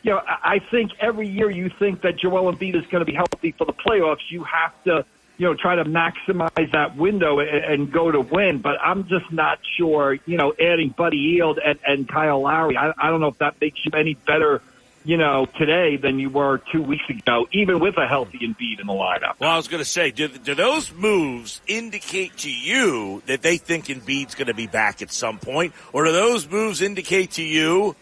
you 0.01 0.11
know, 0.11 0.21
I 0.25 0.59
think 0.59 0.91
every 0.99 1.27
year 1.27 1.49
you 1.49 1.69
think 1.69 2.01
that 2.01 2.17
Joel 2.17 2.53
Embiid 2.53 2.75
is 2.75 2.85
going 2.87 3.01
to 3.01 3.05
be 3.05 3.13
healthy 3.13 3.51
for 3.51 3.65
the 3.65 3.73
playoffs, 3.73 4.29
you 4.29 4.43
have 4.43 4.71
to, 4.85 5.05
you 5.37 5.45
know, 5.45 5.55
try 5.55 5.75
to 5.75 5.83
maximize 5.83 6.71
that 6.71 6.95
window 6.95 7.39
and, 7.39 7.49
and 7.49 7.91
go 7.91 8.09
to 8.09 8.21
win. 8.21 8.59
But 8.59 8.77
I'm 8.81 9.07
just 9.07 9.31
not 9.31 9.59
sure, 9.77 10.17
you 10.25 10.37
know, 10.37 10.53
adding 10.59 10.89
Buddy 10.89 11.33
Hield 11.33 11.59
and, 11.63 11.79
and 11.85 12.07
Kyle 12.07 12.41
Lowry, 12.41 12.77
I, 12.77 12.93
I 12.97 13.09
don't 13.09 13.19
know 13.19 13.27
if 13.27 13.39
that 13.39 13.59
makes 13.59 13.79
you 13.85 13.91
any 13.93 14.13
better, 14.13 14.61
you 15.05 15.17
know, 15.17 15.47
today 15.57 15.97
than 15.97 16.19
you 16.19 16.29
were 16.29 16.61
two 16.71 16.81
weeks 16.81 17.09
ago, 17.09 17.47
even 17.51 17.79
with 17.79 17.97
a 17.97 18.07
healthy 18.07 18.39
Embiid 18.39 18.79
in 18.79 18.87
the 18.87 18.93
lineup. 18.93 19.39
Well, 19.39 19.49
I 19.49 19.57
was 19.57 19.67
going 19.67 19.81
to 19.81 19.89
say, 19.89 20.11
do, 20.11 20.27
do 20.27 20.55
those 20.55 20.93
moves 20.93 21.61
indicate 21.67 22.37
to 22.37 22.51
you 22.51 23.23
that 23.25 23.41
they 23.41 23.57
think 23.57 23.85
Embiid's 23.85 24.35
going 24.35 24.47
to 24.47 24.53
be 24.53 24.67
back 24.67 25.01
at 25.01 25.11
some 25.11 25.39
point, 25.39 25.73
or 25.93 26.05
do 26.05 26.11
those 26.11 26.49
moves 26.49 26.81
indicate 26.81 27.31
to 27.31 27.43
you? 27.43 27.95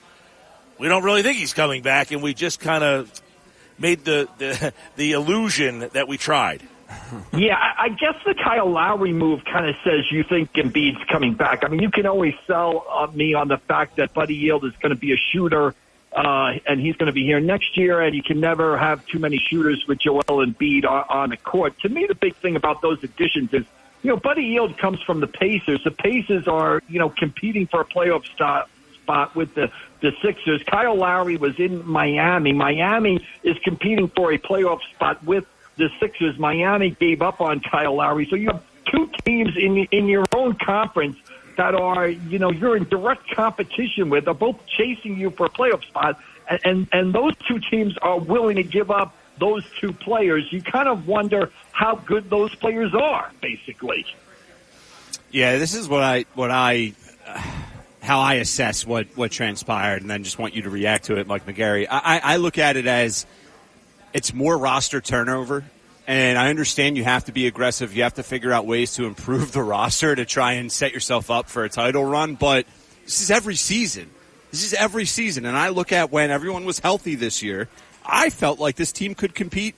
we 0.78 0.88
don't 0.88 1.04
really 1.04 1.24
think 1.24 1.38
he's 1.38 1.54
coming 1.54 1.82
back, 1.82 2.12
and 2.12 2.22
we 2.22 2.34
just 2.34 2.60
kind 2.60 2.84
of 2.84 3.12
made 3.80 4.06
the, 4.06 4.28
the 4.38 4.74
the 4.96 5.12
illusion 5.14 5.90
that 5.94 6.08
we 6.08 6.18
tried. 6.18 6.62
yeah, 7.34 7.58
I 7.78 7.90
guess 7.90 8.16
the 8.26 8.34
Kyle 8.34 8.70
Lowry 8.70 9.12
move 9.12 9.44
kind 9.44 9.68
of 9.68 9.76
says 9.84 10.06
you 10.10 10.24
think 10.24 10.54
Embiid's 10.54 11.04
coming 11.10 11.34
back. 11.34 11.64
I 11.64 11.68
mean, 11.68 11.82
you 11.82 11.92
can 11.92 12.06
always 12.06 12.34
sell 12.46 12.86
uh, 12.90 13.08
me 13.08 13.34
on 13.34 13.50
the 13.50 13.58
fact 13.58 13.98
that 13.98 14.14
Buddy 14.14 14.38
Hield 14.40 14.64
is 14.64 14.72
going 14.82 14.92
to 14.92 15.00
be 15.00 15.12
a 15.12 15.18
shooter, 15.18 15.76
uh, 16.18 16.54
and 16.66 16.80
he's 16.80 16.96
going 16.96 17.06
to 17.06 17.14
be 17.14 17.24
here 17.24 17.40
next 17.40 17.78
year, 17.78 18.02
and 18.02 18.16
you 18.16 18.24
can 18.24 18.40
never 18.40 18.76
have 18.76 19.06
too 19.06 19.20
many 19.20 19.38
shooters 19.38 19.86
with 19.88 20.00
Joel 20.00 20.24
Embiid 20.24 20.84
on, 20.84 21.06
on 21.10 21.30
the 21.30 21.38
court. 21.38 21.80
To 21.82 21.90
me, 21.90 22.08
the 22.08 22.16
big 22.16 22.36
thing 22.38 22.56
about 22.56 22.82
those 22.82 23.04
additions 23.04 23.54
is, 23.54 23.66
you 24.02 24.10
know, 24.10 24.18
Buddy 24.18 24.50
Hield 24.50 24.80
comes 24.80 25.00
from 25.04 25.20
the 25.20 25.28
Pacers. 25.28 25.84
The 25.84 25.92
Pacers 25.92 26.48
are, 26.48 26.82
you 26.90 26.98
know, 26.98 27.10
competing 27.10 27.68
for 27.68 27.82
a 27.82 27.86
playoff 27.86 28.26
spot 28.26 28.68
spot 29.04 29.36
with 29.36 29.54
the 29.54 29.72
the 30.02 30.12
Sixers. 30.24 30.64
Kyle 30.64 30.96
Lowry 30.96 31.38
was 31.38 31.60
in 31.60 31.88
Miami. 31.88 32.52
Miami 32.52 33.26
is 33.44 33.58
competing 33.60 34.08
for 34.10 34.34
a 34.34 34.40
playoff 34.40 34.82
spot 34.94 35.24
with 35.24 35.46
the 35.76 35.90
Sixers. 36.00 36.40
Miami 36.40 36.92
gave 36.92 37.22
up 37.22 37.42
on 37.42 37.60
Kyle 37.60 37.96
Lowry. 37.96 38.28
So 38.28 38.36
you 38.36 38.48
have 38.48 38.64
two 38.92 39.12
teams 39.24 39.56
in 39.56 39.78
in 39.92 40.08
your 40.08 40.26
own 40.34 40.56
conference 40.56 41.18
that 41.58 41.76
are, 41.76 42.08
you 42.08 42.40
know, 42.40 42.52
you're 42.52 42.78
in 42.78 42.86
direct 42.86 43.30
competition 43.36 44.10
with. 44.10 44.26
They're 44.26 44.34
both 44.34 44.66
chasing 44.68 45.20
you 45.20 45.32
for 45.32 45.48
a 45.48 45.50
playoff 45.50 45.84
spot, 45.86 46.20
and 46.50 46.60
and, 46.64 46.88
and 46.92 47.14
those 47.14 47.34
two 47.48 47.60
teams 47.60 47.98
are 47.98 48.18
willing 48.18 48.56
to 48.56 48.64
give 48.64 48.90
up 48.90 49.16
those 49.40 49.64
two 49.80 49.92
players. 49.92 50.52
You 50.52 50.62
kind 50.62 50.88
of 50.88 51.08
wonder 51.08 51.52
how 51.72 51.96
good 51.96 52.30
those 52.30 52.56
players 52.56 52.94
are, 52.96 53.32
basically. 53.42 54.06
Yeah, 55.30 55.58
this 55.58 55.74
is 55.74 55.90
what 55.90 56.04
I 56.04 56.26
what 56.34 56.52
I. 56.52 56.94
How 58.00 58.22
I 58.22 58.36
assess 58.36 58.86
what, 58.86 59.08
what 59.18 59.32
transpired 59.32 60.02
and 60.02 60.10
then 60.10 60.24
just 60.24 60.40
want 60.40 60.56
you 60.56 60.62
to 60.62 60.70
react 60.70 61.06
to 61.06 61.18
it, 61.18 61.28
Mike 61.28 61.46
McGarry. 61.46 61.88
I, 61.90 62.22
I 62.24 62.38
look 62.38 62.58
at 62.58 62.78
it 62.78 62.88
as 62.88 63.26
it's 64.14 64.34
more 64.34 64.58
roster 64.58 65.02
turnover. 65.02 65.66
And 66.08 66.38
I 66.38 66.50
understand 66.50 66.96
you 66.96 67.04
have 67.04 67.26
to 67.26 67.34
be 67.34 67.48
aggressive. 67.48 67.94
You 67.94 68.04
have 68.04 68.14
to 68.14 68.24
figure 68.24 68.54
out 68.54 68.66
ways 68.66 68.96
to 68.96 69.06
improve 69.06 69.52
the 69.52 69.62
roster 69.76 70.16
to 70.16 70.26
try 70.26 70.54
and 70.54 70.72
set 70.72 70.94
yourself 70.94 71.30
up 71.30 71.50
for 71.50 71.66
a 71.66 71.70
title 71.70 72.06
run. 72.06 72.36
But 72.36 72.66
this 73.04 73.22
is 73.22 73.30
every 73.30 73.56
season. 73.56 74.10
This 74.52 74.64
is 74.64 74.74
every 74.74 75.06
season. 75.06 75.46
And 75.46 75.58
I 75.58 75.70
look 75.70 75.92
at 75.92 76.10
when 76.10 76.32
everyone 76.32 76.64
was 76.64 76.80
healthy 76.80 77.16
this 77.16 77.44
year, 77.44 77.68
I 78.06 78.30
felt 78.30 78.58
like 78.58 78.78
this 78.78 78.94
team 78.94 79.16
could 79.16 79.36
compete 79.36 79.76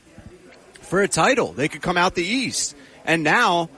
for 0.81 1.01
a 1.01 1.07
title. 1.07 1.51
They 1.51 1.67
could 1.67 1.81
come 1.81 1.97
out 1.97 2.13
the 2.13 2.23
East. 2.23 2.75
And 3.05 3.23
now 3.23 3.69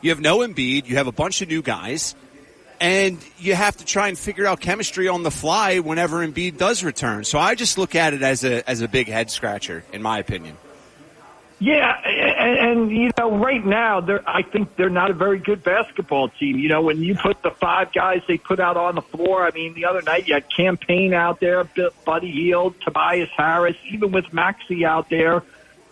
you 0.00 0.10
have 0.10 0.20
no 0.20 0.38
Embiid. 0.38 0.86
You 0.86 0.96
have 0.96 1.08
a 1.08 1.12
bunch 1.12 1.42
of 1.42 1.48
new 1.48 1.60
guys 1.60 2.14
and 2.80 3.18
you 3.38 3.54
have 3.54 3.76
to 3.78 3.84
try 3.84 4.08
and 4.08 4.18
figure 4.18 4.46
out 4.46 4.60
chemistry 4.60 5.08
on 5.08 5.22
the 5.22 5.30
fly 5.30 5.78
whenever 5.78 6.26
Embiid 6.26 6.58
does 6.58 6.84
return. 6.84 7.24
So 7.24 7.38
I 7.38 7.54
just 7.54 7.78
look 7.78 7.94
at 7.94 8.14
it 8.14 8.22
as 8.22 8.44
a 8.44 8.68
as 8.68 8.82
a 8.82 8.88
big 8.88 9.08
head 9.08 9.30
scratcher, 9.30 9.84
in 9.92 10.02
my 10.02 10.18
opinion. 10.18 10.56
Yeah, 11.58 11.90
and, 12.04 12.80
and 12.80 12.90
you 12.90 13.10
know, 13.18 13.38
right 13.38 13.64
now, 13.64 14.00
they're 14.00 14.28
I 14.28 14.42
think 14.42 14.76
they're 14.76 14.90
not 14.90 15.10
a 15.10 15.14
very 15.14 15.38
good 15.38 15.62
basketball 15.62 16.28
team. 16.28 16.58
You 16.58 16.68
know, 16.68 16.82
when 16.82 17.02
you 17.02 17.14
put 17.14 17.42
the 17.42 17.50
five 17.50 17.92
guys 17.92 18.20
they 18.28 18.36
put 18.36 18.60
out 18.60 18.76
on 18.76 18.94
the 18.94 19.02
floor, 19.02 19.46
I 19.46 19.52
mean, 19.52 19.72
the 19.72 19.86
other 19.86 20.02
night 20.02 20.28
you 20.28 20.34
had 20.34 20.44
Cam 20.54 20.76
Payne 20.76 21.14
out 21.14 21.40
there, 21.40 21.64
Buddy 22.04 22.30
Hield, 22.30 22.78
Tobias 22.82 23.30
Harris, 23.34 23.76
even 23.90 24.12
with 24.12 24.32
Maxey 24.34 24.84
out 24.84 25.08
there 25.08 25.42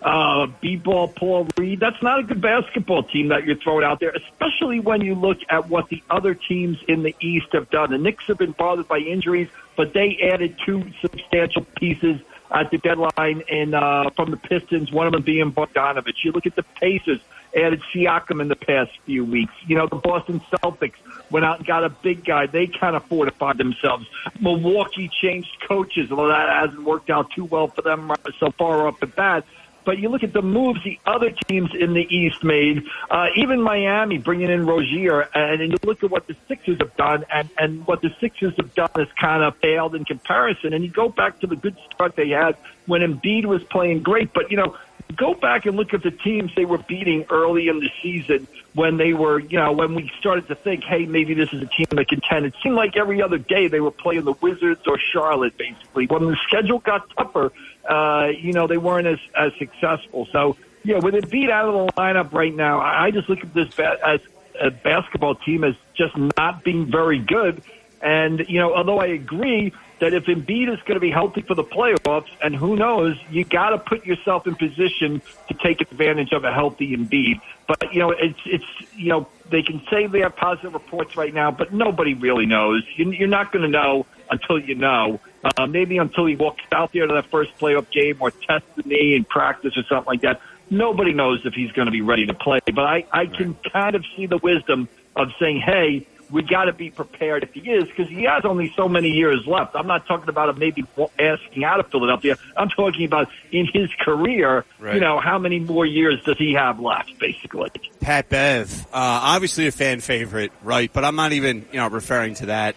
uh, 0.04 0.46
B-ball 0.60 1.08
Paul 1.08 1.48
Reed. 1.56 1.80
That's 1.80 2.00
not 2.02 2.20
a 2.20 2.22
good 2.22 2.40
basketball 2.40 3.04
team 3.04 3.28
that 3.28 3.44
you're 3.44 3.56
throwing 3.56 3.84
out 3.84 4.00
there, 4.00 4.10
especially 4.10 4.78
when 4.78 5.00
you 5.00 5.14
look 5.14 5.38
at 5.48 5.68
what 5.70 5.88
the 5.88 6.02
other 6.10 6.34
teams 6.34 6.78
in 6.86 7.02
the 7.02 7.16
East 7.20 7.46
have 7.52 7.70
done. 7.70 7.90
The 7.90 7.98
Knicks 7.98 8.24
have 8.26 8.38
been 8.38 8.52
bothered 8.52 8.86
by 8.86 8.98
injuries, 8.98 9.48
but 9.76 9.94
they 9.94 10.18
added 10.30 10.56
two 10.64 10.84
substantial 11.00 11.64
pieces 11.76 12.20
at 12.50 12.70
the 12.70 12.78
deadline 12.78 13.42
in, 13.48 13.74
uh, 13.74 14.10
from 14.10 14.30
the 14.30 14.36
Pistons, 14.36 14.92
one 14.92 15.06
of 15.06 15.12
them 15.12 15.22
being 15.22 15.52
Bogdanovich. 15.52 16.24
You 16.24 16.32
look 16.32 16.46
at 16.46 16.56
the 16.56 16.62
Pacers, 16.62 17.20
added 17.56 17.80
Siakam 17.92 18.40
in 18.40 18.48
the 18.48 18.56
past 18.56 18.90
few 19.04 19.24
weeks. 19.24 19.52
You 19.66 19.76
know, 19.76 19.86
the 19.86 19.96
Boston 19.96 20.40
Celtics 20.52 20.94
went 21.30 21.44
out 21.44 21.58
and 21.58 21.66
got 21.66 21.84
a 21.84 21.88
big 21.88 22.24
guy. 22.24 22.46
They 22.46 22.66
kind 22.66 22.96
of 22.96 23.04
fortified 23.04 23.58
themselves. 23.58 24.06
Milwaukee 24.40 25.08
changed 25.08 25.56
coaches, 25.66 26.10
although 26.10 26.28
that 26.28 26.48
hasn't 26.48 26.82
worked 26.82 27.10
out 27.10 27.30
too 27.30 27.44
well 27.44 27.68
for 27.68 27.82
them 27.82 28.12
so 28.38 28.50
far 28.52 28.86
off 28.86 29.00
the 29.00 29.06
bat. 29.06 29.44
But 29.84 29.98
you 29.98 30.08
look 30.08 30.22
at 30.22 30.32
the 30.32 30.42
moves 30.42 30.82
the 30.82 30.98
other 31.06 31.30
teams 31.30 31.70
in 31.74 31.92
the 31.94 32.06
East 32.14 32.42
made, 32.42 32.84
uh, 33.10 33.28
even 33.36 33.60
Miami 33.60 34.18
bringing 34.18 34.50
in 34.50 34.66
Rozier, 34.66 35.28
and, 35.34 35.60
and 35.60 35.72
you 35.72 35.78
look 35.84 36.02
at 36.02 36.10
what 36.10 36.26
the 36.26 36.36
Sixers 36.48 36.78
have 36.78 36.96
done, 36.96 37.24
and, 37.32 37.48
and 37.58 37.86
what 37.86 38.00
the 38.02 38.14
Sixers 38.20 38.54
have 38.56 38.74
done 38.74 38.90
has 38.96 39.08
kind 39.20 39.42
of 39.42 39.56
failed 39.58 39.94
in 39.94 40.04
comparison. 40.04 40.72
And 40.72 40.84
you 40.84 40.90
go 40.90 41.08
back 41.08 41.40
to 41.40 41.46
the 41.46 41.56
good 41.56 41.76
start 41.92 42.16
they 42.16 42.30
had 42.30 42.56
when 42.86 43.02
Embiid 43.02 43.44
was 43.46 43.62
playing 43.64 44.02
great, 44.02 44.32
but 44.32 44.50
you 44.50 44.56
know, 44.56 44.76
go 45.16 45.34
back 45.34 45.66
and 45.66 45.76
look 45.76 45.94
at 45.94 46.02
the 46.02 46.10
teams 46.10 46.54
they 46.54 46.64
were 46.64 46.78
beating 46.78 47.26
early 47.30 47.68
in 47.68 47.78
the 47.80 47.90
season 48.02 48.46
when 48.74 48.96
they 48.96 49.12
were, 49.12 49.38
you 49.38 49.58
know, 49.58 49.72
when 49.72 49.94
we 49.94 50.10
started 50.18 50.48
to 50.48 50.54
think, 50.54 50.82
hey, 50.82 51.06
maybe 51.06 51.34
this 51.34 51.52
is 51.52 51.62
a 51.62 51.66
team 51.66 51.86
that 51.90 52.08
can 52.08 52.20
contend. 52.20 52.46
It 52.46 52.54
seemed 52.62 52.74
like 52.74 52.96
every 52.96 53.22
other 53.22 53.38
day 53.38 53.68
they 53.68 53.80
were 53.80 53.92
playing 53.92 54.24
the 54.24 54.32
Wizards 54.32 54.80
or 54.86 54.98
Charlotte, 54.98 55.56
basically. 55.56 56.06
When 56.06 56.26
the 56.26 56.36
schedule 56.48 56.80
got 56.80 57.08
tougher, 57.16 57.52
uh, 57.88 58.28
you 58.38 58.52
know, 58.52 58.66
they 58.66 58.78
weren't 58.78 59.06
as, 59.06 59.18
as 59.36 59.52
successful. 59.58 60.26
So, 60.32 60.56
yeah, 60.84 60.98
with 60.98 61.14
Embiid 61.14 61.50
out 61.50 61.68
of 61.68 61.74
the 61.74 61.92
lineup 61.94 62.32
right 62.32 62.54
now, 62.54 62.80
I 62.80 63.10
just 63.10 63.28
look 63.28 63.40
at 63.40 63.54
this 63.54 63.72
ba- 63.74 63.98
as 64.04 64.20
a 64.60 64.70
basketball 64.70 65.34
team 65.34 65.64
as 65.64 65.74
just 65.96 66.16
not 66.36 66.64
being 66.64 66.90
very 66.90 67.18
good. 67.18 67.62
And, 68.04 68.46
you 68.48 68.58
know, 68.58 68.74
although 68.74 68.98
I 68.98 69.06
agree 69.06 69.72
that 70.00 70.12
if 70.12 70.24
Embiid 70.26 70.70
is 70.70 70.78
going 70.80 70.94
to 70.94 71.00
be 71.00 71.10
healthy 71.10 71.40
for 71.40 71.54
the 71.54 71.64
playoffs, 71.64 72.28
and 72.42 72.54
who 72.54 72.76
knows, 72.76 73.16
you 73.30 73.44
got 73.44 73.70
to 73.70 73.78
put 73.78 74.04
yourself 74.04 74.46
in 74.46 74.54
position 74.56 75.22
to 75.48 75.54
take 75.54 75.80
advantage 75.80 76.32
of 76.32 76.44
a 76.44 76.52
healthy 76.52 76.94
Embiid. 76.94 77.40
But, 77.66 77.94
you 77.94 78.00
know, 78.00 78.10
it's, 78.10 78.38
it's, 78.44 78.64
you 78.94 79.08
know, 79.08 79.26
they 79.48 79.62
can 79.62 79.80
say 79.90 80.06
they 80.06 80.20
have 80.20 80.36
positive 80.36 80.74
reports 80.74 81.16
right 81.16 81.32
now, 81.32 81.50
but 81.50 81.72
nobody 81.72 82.12
really 82.12 82.44
knows. 82.44 82.84
You're 82.96 83.26
not 83.26 83.52
going 83.52 83.62
to 83.62 83.70
know 83.70 84.04
until 84.30 84.58
you 84.58 84.74
know. 84.74 85.20
Uh, 85.44 85.66
maybe 85.66 85.98
until 85.98 86.26
he 86.26 86.36
walks 86.36 86.62
out 86.72 86.92
there 86.92 87.06
to 87.06 87.14
that 87.14 87.26
first 87.26 87.56
playoff 87.58 87.90
game 87.90 88.16
or 88.20 88.30
tests 88.30 88.68
the 88.76 88.82
knee 88.82 89.14
in 89.14 89.24
practice 89.24 89.76
or 89.76 89.82
something 89.84 90.06
like 90.06 90.22
that. 90.22 90.40
Nobody 90.70 91.12
knows 91.12 91.44
if 91.44 91.54
he's 91.54 91.70
going 91.72 91.86
to 91.86 91.92
be 91.92 92.00
ready 92.00 92.26
to 92.26 92.34
play. 92.34 92.60
But 92.66 92.84
I, 92.84 93.06
I 93.12 93.26
can 93.26 93.54
kind 93.72 93.94
of 93.94 94.04
see 94.16 94.26
the 94.26 94.38
wisdom 94.38 94.88
of 95.14 95.32
saying, 95.38 95.60
hey, 95.60 96.06
we 96.30 96.42
got 96.42 96.64
to 96.64 96.72
be 96.72 96.90
prepared 96.90 97.42
if 97.42 97.52
he 97.52 97.70
is 97.70 97.84
because 97.84 98.08
he 98.08 98.24
has 98.24 98.44
only 98.44 98.72
so 98.76 98.88
many 98.88 99.08
years 99.08 99.46
left. 99.46 99.74
I'm 99.74 99.86
not 99.86 100.06
talking 100.06 100.28
about 100.28 100.48
him 100.48 100.58
maybe 100.58 100.84
asking 101.18 101.64
out 101.64 101.80
of 101.80 101.90
Philadelphia. 101.90 102.36
I'm 102.56 102.68
talking 102.68 103.04
about 103.04 103.28
in 103.52 103.66
his 103.66 103.90
career. 104.00 104.64
Right. 104.78 104.94
You 104.94 105.00
know, 105.00 105.20
how 105.20 105.38
many 105.38 105.58
more 105.58 105.86
years 105.86 106.22
does 106.24 106.38
he 106.38 106.54
have 106.54 106.80
left? 106.80 107.18
Basically, 107.18 107.70
Pat 108.00 108.28
Bev, 108.28 108.86
uh, 108.86 108.86
obviously 108.92 109.66
a 109.66 109.72
fan 109.72 110.00
favorite, 110.00 110.52
right? 110.62 110.92
But 110.92 111.04
I'm 111.04 111.16
not 111.16 111.32
even 111.32 111.66
you 111.72 111.78
know 111.78 111.88
referring 111.88 112.34
to 112.36 112.46
that. 112.46 112.76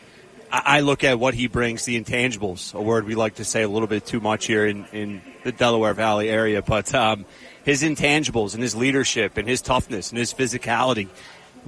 I 0.49 0.79
look 0.79 1.03
at 1.03 1.19
what 1.19 1.33
he 1.33 1.47
brings, 1.47 1.83
the 1.83 2.01
intangibles, 2.01 2.73
a 2.73 2.81
word 2.81 3.05
we 3.05 3.15
like 3.15 3.35
to 3.35 3.43
say 3.43 3.63
a 3.63 3.67
little 3.67 3.87
bit 3.87 4.05
too 4.05 4.21
much 4.21 4.45
here 4.45 4.65
in, 4.65 4.85
in 4.93 5.21
the 5.43 5.51
Delaware 5.51 5.93
Valley 5.93 6.29
area, 6.29 6.61
but 6.61 6.93
um, 6.95 7.25
his 7.65 7.83
intangibles 7.83 8.53
and 8.53 8.63
his 8.63 8.73
leadership 8.73 9.35
and 9.35 9.45
his 9.45 9.61
toughness 9.61 10.09
and 10.09 10.17
his 10.17 10.33
physicality 10.33 11.09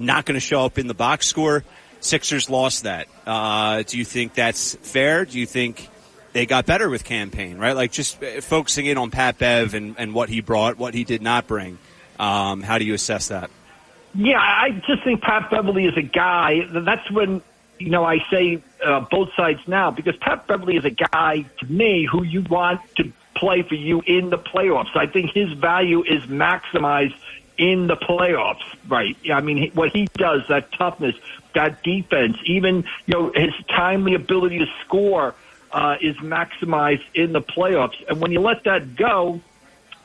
not 0.00 0.24
going 0.24 0.34
to 0.34 0.40
show 0.40 0.64
up 0.64 0.78
in 0.78 0.86
the 0.86 0.94
box 0.94 1.26
score. 1.26 1.64
Sixers 2.00 2.48
lost 2.48 2.84
that. 2.84 3.08
Uh, 3.26 3.82
do 3.86 3.98
you 3.98 4.04
think 4.04 4.34
that's 4.34 4.74
fair? 4.76 5.24
Do 5.24 5.38
you 5.38 5.46
think 5.46 5.88
they 6.32 6.46
got 6.46 6.66
better 6.66 6.88
with 6.88 7.04
Cam 7.04 7.30
Payne, 7.30 7.58
right? 7.58 7.74
Like 7.74 7.92
just 7.92 8.22
uh, 8.22 8.40
focusing 8.40 8.86
in 8.86 8.98
on 8.98 9.10
Pat 9.10 9.38
Bev 9.38 9.74
and, 9.74 9.96
and 9.98 10.14
what 10.14 10.28
he 10.28 10.40
brought, 10.40 10.78
what 10.78 10.94
he 10.94 11.04
did 11.04 11.22
not 11.22 11.46
bring. 11.46 11.78
Um, 12.18 12.62
how 12.62 12.78
do 12.78 12.84
you 12.84 12.94
assess 12.94 13.28
that? 13.28 13.50
Yeah, 14.14 14.38
I 14.38 14.70
just 14.86 15.04
think 15.04 15.22
Pat 15.22 15.50
Beverley 15.50 15.86
is 15.86 15.96
a 15.96 16.02
guy. 16.02 16.66
That's 16.70 17.08
when 17.10 17.42
you 17.78 17.90
know 17.90 18.04
I 18.04 18.18
say 18.30 18.62
uh, 18.84 19.00
both 19.10 19.30
sides 19.36 19.60
now 19.66 19.90
because 19.90 20.16
Pat 20.16 20.46
Beverley 20.46 20.76
is 20.76 20.84
a 20.84 20.90
guy 20.90 21.44
to 21.60 21.66
me 21.66 22.06
who 22.10 22.24
you 22.24 22.42
want 22.42 22.80
to 22.96 23.12
play 23.36 23.62
for 23.62 23.76
you 23.76 24.02
in 24.06 24.30
the 24.30 24.38
playoffs. 24.38 24.94
I 24.96 25.06
think 25.06 25.30
his 25.32 25.52
value 25.52 26.02
is 26.02 26.22
maximized 26.24 27.14
in 27.60 27.86
the 27.86 27.96
playoffs. 27.96 28.64
Right? 28.88 29.16
I 29.32 29.40
mean, 29.42 29.70
what 29.72 29.92
he 29.92 30.08
does, 30.14 30.42
that 30.48 30.72
toughness, 30.72 31.14
that 31.54 31.82
defense, 31.82 32.38
even 32.46 32.84
you 33.06 33.14
know 33.14 33.32
his 33.34 33.54
timely 33.68 34.14
ability 34.14 34.58
to 34.58 34.66
score 34.84 35.34
uh, 35.70 35.96
is 36.00 36.16
maximized 36.16 37.04
in 37.14 37.32
the 37.32 37.42
playoffs. 37.42 38.02
And 38.08 38.20
when 38.20 38.32
you 38.32 38.40
let 38.40 38.64
that 38.64 38.96
go, 38.96 39.40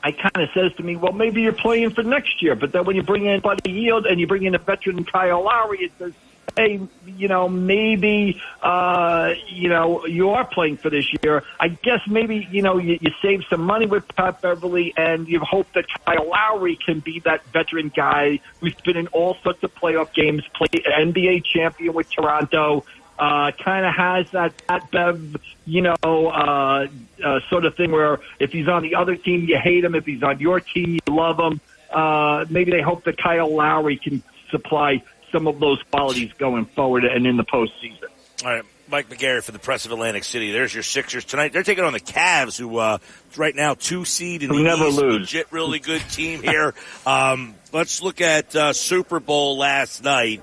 it 0.04 0.18
kind 0.18 0.36
of 0.36 0.50
says 0.54 0.72
to 0.76 0.82
me, 0.82 0.96
well, 0.96 1.12
maybe 1.12 1.42
you're 1.42 1.52
playing 1.52 1.90
for 1.90 2.02
next 2.02 2.42
year. 2.42 2.54
But 2.54 2.72
then 2.72 2.84
when 2.84 2.94
you 2.94 3.02
bring 3.02 3.24
in 3.24 3.40
Buddy 3.40 3.72
Hield 3.72 4.06
and 4.06 4.20
you 4.20 4.26
bring 4.26 4.44
in 4.44 4.54
a 4.54 4.58
veteran 4.58 5.02
Kyle 5.04 5.42
Lowry, 5.42 5.78
it 5.78 5.92
says, 5.98 6.12
hey, 6.56 6.80
you 7.06 7.28
know, 7.28 7.48
maybe, 7.48 8.40
uh, 8.62 9.32
you 9.48 9.68
know, 9.68 10.06
you 10.06 10.30
are 10.30 10.44
playing 10.44 10.76
for 10.76 10.90
this 10.90 11.06
year. 11.22 11.42
I 11.58 11.68
guess 11.68 12.00
maybe, 12.08 12.46
you 12.50 12.62
know, 12.62 12.78
you, 12.78 12.98
you 13.00 13.12
save 13.22 13.42
some 13.50 13.62
money 13.62 13.86
with 13.86 14.06
Pat 14.14 14.40
Beverley 14.40 14.94
and 14.96 15.28
you 15.28 15.40
hope 15.40 15.72
that 15.72 15.86
Kyle 16.04 16.28
Lowry 16.28 16.78
can 16.84 17.00
be 17.00 17.20
that 17.20 17.44
veteran 17.46 17.90
guy 17.94 18.40
who's 18.60 18.74
been 18.84 18.96
in 18.96 19.08
all 19.08 19.36
sorts 19.42 19.62
of 19.62 19.74
playoff 19.74 20.12
games, 20.14 20.42
played 20.54 20.84
NBA 20.84 21.44
champion 21.44 21.94
with 21.94 22.10
Toronto, 22.10 22.84
uh, 23.18 23.50
kind 23.52 23.86
of 23.86 23.94
has 23.94 24.30
that 24.32 24.66
Pat 24.66 24.90
Bev, 24.90 25.36
you 25.64 25.82
know, 25.82 25.94
uh, 26.02 26.86
uh, 27.24 27.40
sort 27.48 27.64
of 27.64 27.74
thing 27.74 27.90
where 27.90 28.20
if 28.38 28.52
he's 28.52 28.68
on 28.68 28.82
the 28.82 28.94
other 28.94 29.16
team, 29.16 29.46
you 29.48 29.58
hate 29.58 29.84
him. 29.84 29.94
If 29.94 30.04
he's 30.04 30.22
on 30.22 30.38
your 30.38 30.60
team, 30.60 30.94
you 30.94 31.14
love 31.14 31.38
him. 31.38 31.60
Uh, 31.90 32.44
maybe 32.50 32.72
they 32.72 32.82
hope 32.82 33.04
that 33.04 33.16
Kyle 33.16 33.54
Lowry 33.54 33.96
can 33.96 34.22
supply 34.50 35.02
some 35.36 35.46
of 35.46 35.60
those 35.60 35.82
qualities 35.90 36.32
going 36.38 36.64
forward 36.64 37.04
and 37.04 37.26
in 37.26 37.36
the 37.36 37.44
postseason. 37.44 38.04
All 38.42 38.50
right. 38.50 38.62
Mike 38.88 39.08
McGarry 39.08 39.42
for 39.42 39.52
the 39.52 39.58
Press 39.58 39.84
of 39.84 39.92
Atlantic 39.92 40.24
City. 40.24 40.52
There's 40.52 40.72
your 40.72 40.84
Sixers 40.84 41.24
tonight. 41.24 41.52
They're 41.52 41.64
taking 41.64 41.84
on 41.84 41.92
the 41.92 42.00
Cavs, 42.00 42.56
who 42.56 42.78
uh, 42.78 42.98
right 43.36 43.54
now 43.54 43.74
two 43.74 44.04
seed 44.04 44.44
in 44.44 44.48
the 44.50 44.62
never 44.62 44.86
East. 44.86 44.98
lose. 44.98 45.20
Legit, 45.20 45.50
really 45.50 45.80
good 45.80 46.02
team 46.08 46.42
here. 46.42 46.72
um, 47.06 47.54
let's 47.72 48.00
look 48.00 48.20
at 48.20 48.54
uh, 48.54 48.72
Super 48.72 49.18
Bowl 49.18 49.58
last 49.58 50.04
night. 50.04 50.42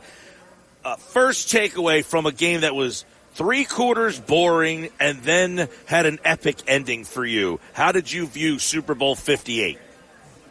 Uh, 0.83 0.97
first 0.97 1.53
takeaway 1.53 2.03
from 2.03 2.25
a 2.25 2.33
game 2.33 2.61
that 2.61 2.75
was 2.75 3.05
three 3.31 3.63
quarters 3.63 4.19
boring 4.19 4.89
and 4.99 5.23
then 5.23 5.69
had 5.85 6.05
an 6.05 6.19
epic 6.25 6.57
ending 6.67 7.05
for 7.05 7.25
you. 7.25 7.61
How 7.71 7.93
did 7.93 8.11
you 8.11 8.27
view 8.27 8.59
Super 8.59 8.93
Bowl 8.93 9.15
58? 9.15 9.79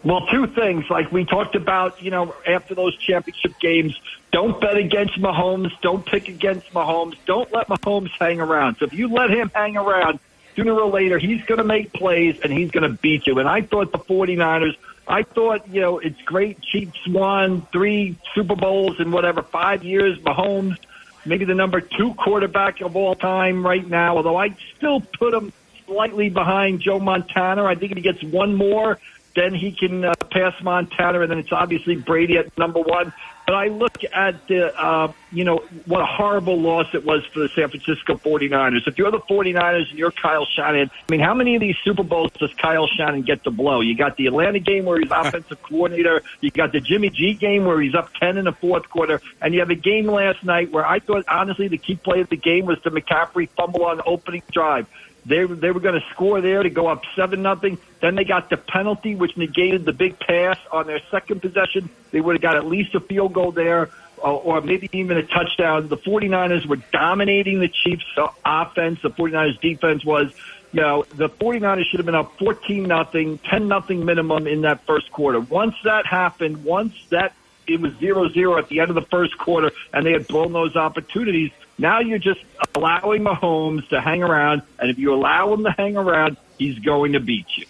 Well, 0.04 0.26
two 0.26 0.46
things. 0.48 0.86
Like 0.90 1.12
we 1.12 1.24
talked 1.24 1.54
about, 1.54 2.02
you 2.02 2.10
know, 2.10 2.34
after 2.46 2.74
those 2.74 2.96
championship 2.96 3.52
games, 3.60 3.98
don't 4.32 4.58
bet 4.60 4.76
against 4.76 5.14
Mahomes. 5.20 5.70
Don't 5.82 6.04
pick 6.04 6.28
against 6.28 6.72
Mahomes. 6.72 7.16
Don't 7.26 7.52
let 7.52 7.68
Mahomes 7.68 8.10
hang 8.18 8.40
around. 8.40 8.78
So 8.78 8.86
if 8.86 8.94
you 8.94 9.08
let 9.08 9.30
him 9.30 9.50
hang 9.54 9.76
around, 9.76 10.18
sooner 10.56 10.72
or 10.72 10.90
later, 10.90 11.18
he's 11.18 11.44
going 11.44 11.58
to 11.58 11.64
make 11.64 11.92
plays 11.92 12.40
and 12.42 12.52
he's 12.52 12.70
going 12.70 12.90
to 12.90 12.96
beat 13.00 13.26
you. 13.26 13.38
And 13.38 13.48
I 13.48 13.60
thought 13.60 13.92
the 13.92 13.98
49ers, 13.98 14.74
I 15.06 15.22
thought, 15.22 15.68
you 15.68 15.82
know, 15.82 15.98
it's 15.98 16.20
great. 16.22 16.62
Chiefs 16.62 17.06
won 17.06 17.66
three 17.72 18.16
Super 18.34 18.56
Bowls 18.56 18.98
in 19.00 19.12
whatever, 19.12 19.42
five 19.42 19.84
years. 19.84 20.18
Mahomes, 20.20 20.78
maybe 21.26 21.44
the 21.44 21.54
number 21.54 21.82
two 21.82 22.14
quarterback 22.14 22.80
of 22.80 22.96
all 22.96 23.14
time 23.14 23.64
right 23.64 23.86
now, 23.86 24.16
although 24.16 24.36
I 24.36 24.56
still 24.76 25.00
put 25.00 25.34
him 25.34 25.52
slightly 25.84 26.30
behind 26.30 26.80
Joe 26.80 26.98
Montana. 26.98 27.64
I 27.64 27.74
think 27.74 27.92
if 27.92 27.98
he 27.98 28.02
gets 28.02 28.22
one 28.22 28.54
more, 28.54 28.98
then 29.34 29.54
he 29.54 29.72
can 29.72 30.04
uh, 30.04 30.14
pass 30.30 30.54
Montana, 30.62 31.20
and 31.20 31.30
then 31.30 31.38
it's 31.38 31.52
obviously 31.52 31.96
Brady 31.96 32.38
at 32.38 32.56
number 32.56 32.80
one. 32.80 33.12
But 33.46 33.56
I 33.56 33.68
look 33.68 33.98
at 34.12 34.46
the, 34.46 34.74
uh, 34.80 35.12
you 35.32 35.44
know, 35.44 35.58
what 35.86 36.00
a 36.00 36.06
horrible 36.06 36.60
loss 36.60 36.86
it 36.94 37.04
was 37.04 37.24
for 37.26 37.40
the 37.40 37.48
San 37.48 37.68
Francisco 37.68 38.14
49ers. 38.14 38.86
If 38.86 38.98
you're 38.98 39.10
the 39.10 39.18
49ers 39.18 39.90
and 39.90 39.98
you're 39.98 40.12
Kyle 40.12 40.46
Shanahan, 40.46 40.90
I 40.90 41.12
mean, 41.12 41.20
how 41.20 41.34
many 41.34 41.56
of 41.56 41.60
these 41.60 41.76
Super 41.84 42.04
Bowls 42.04 42.30
does 42.38 42.54
Kyle 42.54 42.86
Shanahan 42.86 43.22
get 43.22 43.42
to 43.44 43.50
blow? 43.50 43.80
You 43.80 43.96
got 43.96 44.16
the 44.16 44.26
Atlanta 44.26 44.60
game 44.60 44.84
where 44.84 44.98
he's 45.00 45.10
offensive 45.10 45.60
coordinator. 45.62 46.22
You 46.40 46.50
got 46.50 46.72
the 46.72 46.80
Jimmy 46.80 47.10
G 47.10 47.34
game 47.34 47.64
where 47.64 47.80
he's 47.80 47.94
up 47.94 48.14
10 48.14 48.38
in 48.38 48.44
the 48.44 48.52
fourth 48.52 48.88
quarter. 48.88 49.20
And 49.40 49.54
you 49.54 49.60
have 49.60 49.70
a 49.70 49.74
game 49.74 50.06
last 50.06 50.44
night 50.44 50.70
where 50.70 50.86
I 50.86 51.00
thought, 51.00 51.24
honestly, 51.28 51.66
the 51.66 51.78
key 51.78 51.96
play 51.96 52.20
of 52.20 52.28
the 52.28 52.36
game 52.36 52.66
was 52.66 52.78
the 52.84 52.90
McCaffrey 52.90 53.48
fumble 53.50 53.84
on 53.86 53.96
the 53.96 54.04
opening 54.04 54.42
drive. 54.52 54.86
They 55.24 55.44
they 55.44 55.70
were 55.70 55.80
going 55.80 56.00
to 56.00 56.06
score 56.10 56.40
there 56.40 56.62
to 56.62 56.70
go 56.70 56.88
up 56.88 57.02
seven 57.14 57.42
nothing. 57.42 57.78
Then 58.00 58.16
they 58.16 58.24
got 58.24 58.50
the 58.50 58.56
penalty, 58.56 59.14
which 59.14 59.36
negated 59.36 59.84
the 59.84 59.92
big 59.92 60.18
pass 60.18 60.58
on 60.70 60.86
their 60.86 61.00
second 61.10 61.40
possession. 61.40 61.88
They 62.10 62.20
would 62.20 62.34
have 62.34 62.42
got 62.42 62.56
at 62.56 62.66
least 62.66 62.94
a 62.94 63.00
field 63.00 63.32
goal 63.32 63.52
there, 63.52 63.90
or, 64.16 64.40
or 64.40 64.60
maybe 64.60 64.90
even 64.92 65.16
a 65.16 65.22
touchdown. 65.22 65.88
The 65.88 65.96
49ers 65.96 66.66
were 66.66 66.76
dominating 66.92 67.60
the 67.60 67.68
Chiefs' 67.68 68.04
uh, 68.16 68.28
offense. 68.44 69.00
The 69.02 69.10
49ers' 69.10 69.60
defense 69.60 70.04
was. 70.04 70.32
You 70.74 70.80
know, 70.80 71.04
the 71.16 71.28
49ers 71.28 71.84
should 71.84 71.98
have 71.98 72.06
been 72.06 72.14
up 72.14 72.38
14 72.38 72.84
nothing, 72.84 73.36
10 73.36 73.68
nothing 73.68 74.06
minimum 74.06 74.46
in 74.46 74.62
that 74.62 74.86
first 74.86 75.12
quarter. 75.12 75.38
Once 75.38 75.74
that 75.84 76.06
happened, 76.06 76.64
once 76.64 76.94
that 77.10 77.34
it 77.66 77.80
was 77.80 77.92
zero 77.98 78.28
zero 78.30 78.58
at 78.58 78.68
the 78.68 78.80
end 78.80 78.90
of 78.90 78.94
the 78.94 79.06
first 79.10 79.36
quarter, 79.38 79.72
and 79.92 80.04
they 80.06 80.12
had 80.12 80.26
blown 80.26 80.52
those 80.52 80.76
opportunities. 80.76 81.50
Now 81.78 82.00
you're 82.00 82.18
just 82.18 82.40
allowing 82.74 83.24
Mahomes 83.24 83.88
to 83.88 84.00
hang 84.00 84.22
around, 84.22 84.62
and 84.78 84.90
if 84.90 84.98
you 84.98 85.14
allow 85.14 85.52
him 85.52 85.64
to 85.64 85.70
hang 85.70 85.96
around, 85.96 86.36
he's 86.58 86.78
going 86.78 87.12
to 87.12 87.20
beat 87.20 87.46
you. 87.56 87.66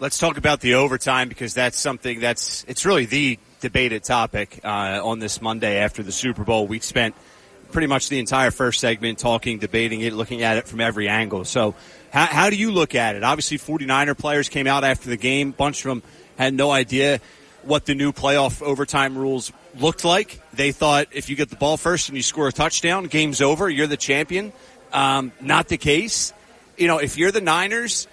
Let's 0.00 0.18
talk 0.18 0.36
about 0.36 0.60
the 0.60 0.74
overtime 0.74 1.28
because 1.28 1.54
that's 1.54 1.78
something 1.78 2.20
that's 2.20 2.64
it's 2.68 2.84
really 2.84 3.06
the 3.06 3.38
debated 3.60 4.04
topic 4.04 4.60
uh, 4.62 5.00
on 5.02 5.18
this 5.18 5.40
Monday 5.40 5.78
after 5.78 6.02
the 6.02 6.12
Super 6.12 6.44
Bowl. 6.44 6.66
We 6.66 6.80
spent 6.80 7.14
pretty 7.72 7.86
much 7.86 8.08
the 8.08 8.18
entire 8.18 8.50
first 8.50 8.80
segment 8.80 9.18
talking, 9.18 9.58
debating 9.58 10.00
it, 10.00 10.12
looking 10.12 10.42
at 10.42 10.56
it 10.56 10.68
from 10.68 10.80
every 10.80 11.08
angle. 11.08 11.44
So, 11.44 11.74
how, 12.12 12.26
how 12.26 12.50
do 12.50 12.56
you 12.56 12.70
look 12.70 12.94
at 12.94 13.16
it? 13.16 13.24
Obviously, 13.24 13.58
49er 13.58 14.16
players 14.16 14.48
came 14.48 14.66
out 14.66 14.84
after 14.84 15.10
the 15.10 15.16
game. 15.16 15.50
A 15.50 15.52
bunch 15.52 15.84
of 15.84 15.88
them 15.88 16.02
had 16.36 16.54
no 16.54 16.70
idea 16.70 17.20
what 17.66 17.86
the 17.86 17.94
new 17.94 18.12
playoff 18.12 18.62
overtime 18.62 19.16
rules 19.16 19.52
looked 19.78 20.04
like. 20.04 20.40
They 20.52 20.72
thought 20.72 21.08
if 21.12 21.28
you 21.28 21.36
get 21.36 21.50
the 21.50 21.56
ball 21.56 21.76
first 21.76 22.08
and 22.08 22.16
you 22.16 22.22
score 22.22 22.48
a 22.48 22.52
touchdown, 22.52 23.04
game's 23.04 23.40
over. 23.40 23.68
You're 23.68 23.86
the 23.86 23.96
champion. 23.96 24.52
Um, 24.92 25.32
not 25.40 25.68
the 25.68 25.76
case. 25.76 26.32
You 26.76 26.86
know, 26.86 26.98
if 26.98 27.18
you're 27.18 27.32
the 27.32 27.40
Niners, 27.40 28.06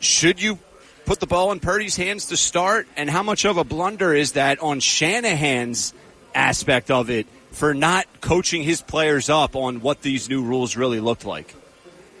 should 0.00 0.40
you 0.42 0.58
put 1.04 1.20
the 1.20 1.26
ball 1.26 1.52
in 1.52 1.60
Purdy's 1.60 1.96
hands 1.96 2.26
to 2.26 2.36
start? 2.36 2.88
And 2.96 3.08
how 3.08 3.22
much 3.22 3.44
of 3.44 3.56
a 3.56 3.64
blunder 3.64 4.12
is 4.14 4.32
that 4.32 4.60
on 4.60 4.80
Shanahan's 4.80 5.94
aspect 6.34 6.90
of 6.90 7.10
it 7.10 7.26
for 7.52 7.74
not 7.74 8.06
coaching 8.20 8.62
his 8.62 8.82
players 8.82 9.30
up 9.30 9.56
on 9.56 9.80
what 9.80 10.02
these 10.02 10.28
new 10.28 10.42
rules 10.42 10.76
really 10.76 11.00
looked 11.00 11.24
like? 11.24 11.54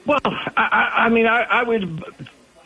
Well, 0.06 0.20
I, 0.24 0.92
I 0.96 1.08
mean, 1.08 1.26
I, 1.26 1.42
I 1.42 1.62
would 1.64 2.04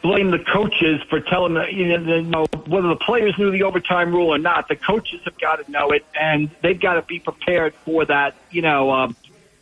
blame 0.02 0.30
the 0.30 0.38
coaches 0.38 1.00
for 1.08 1.20
telling 1.20 1.54
the, 1.54 1.66
you 1.72 1.98
know, 2.22 2.46
whether 2.66 2.88
the 2.88 2.96
players 2.96 3.36
knew 3.38 3.50
the 3.50 3.62
overtime 3.64 4.12
rule 4.12 4.28
or 4.28 4.38
not. 4.38 4.68
The 4.68 4.76
coaches 4.76 5.20
have 5.24 5.38
got 5.38 5.64
to 5.64 5.70
know 5.70 5.90
it, 5.90 6.04
and 6.18 6.50
they've 6.62 6.80
got 6.80 6.94
to 6.94 7.02
be 7.02 7.18
prepared 7.18 7.74
for 7.84 8.04
that, 8.06 8.34
you 8.50 8.62
know, 8.62 8.90
um, 8.90 9.16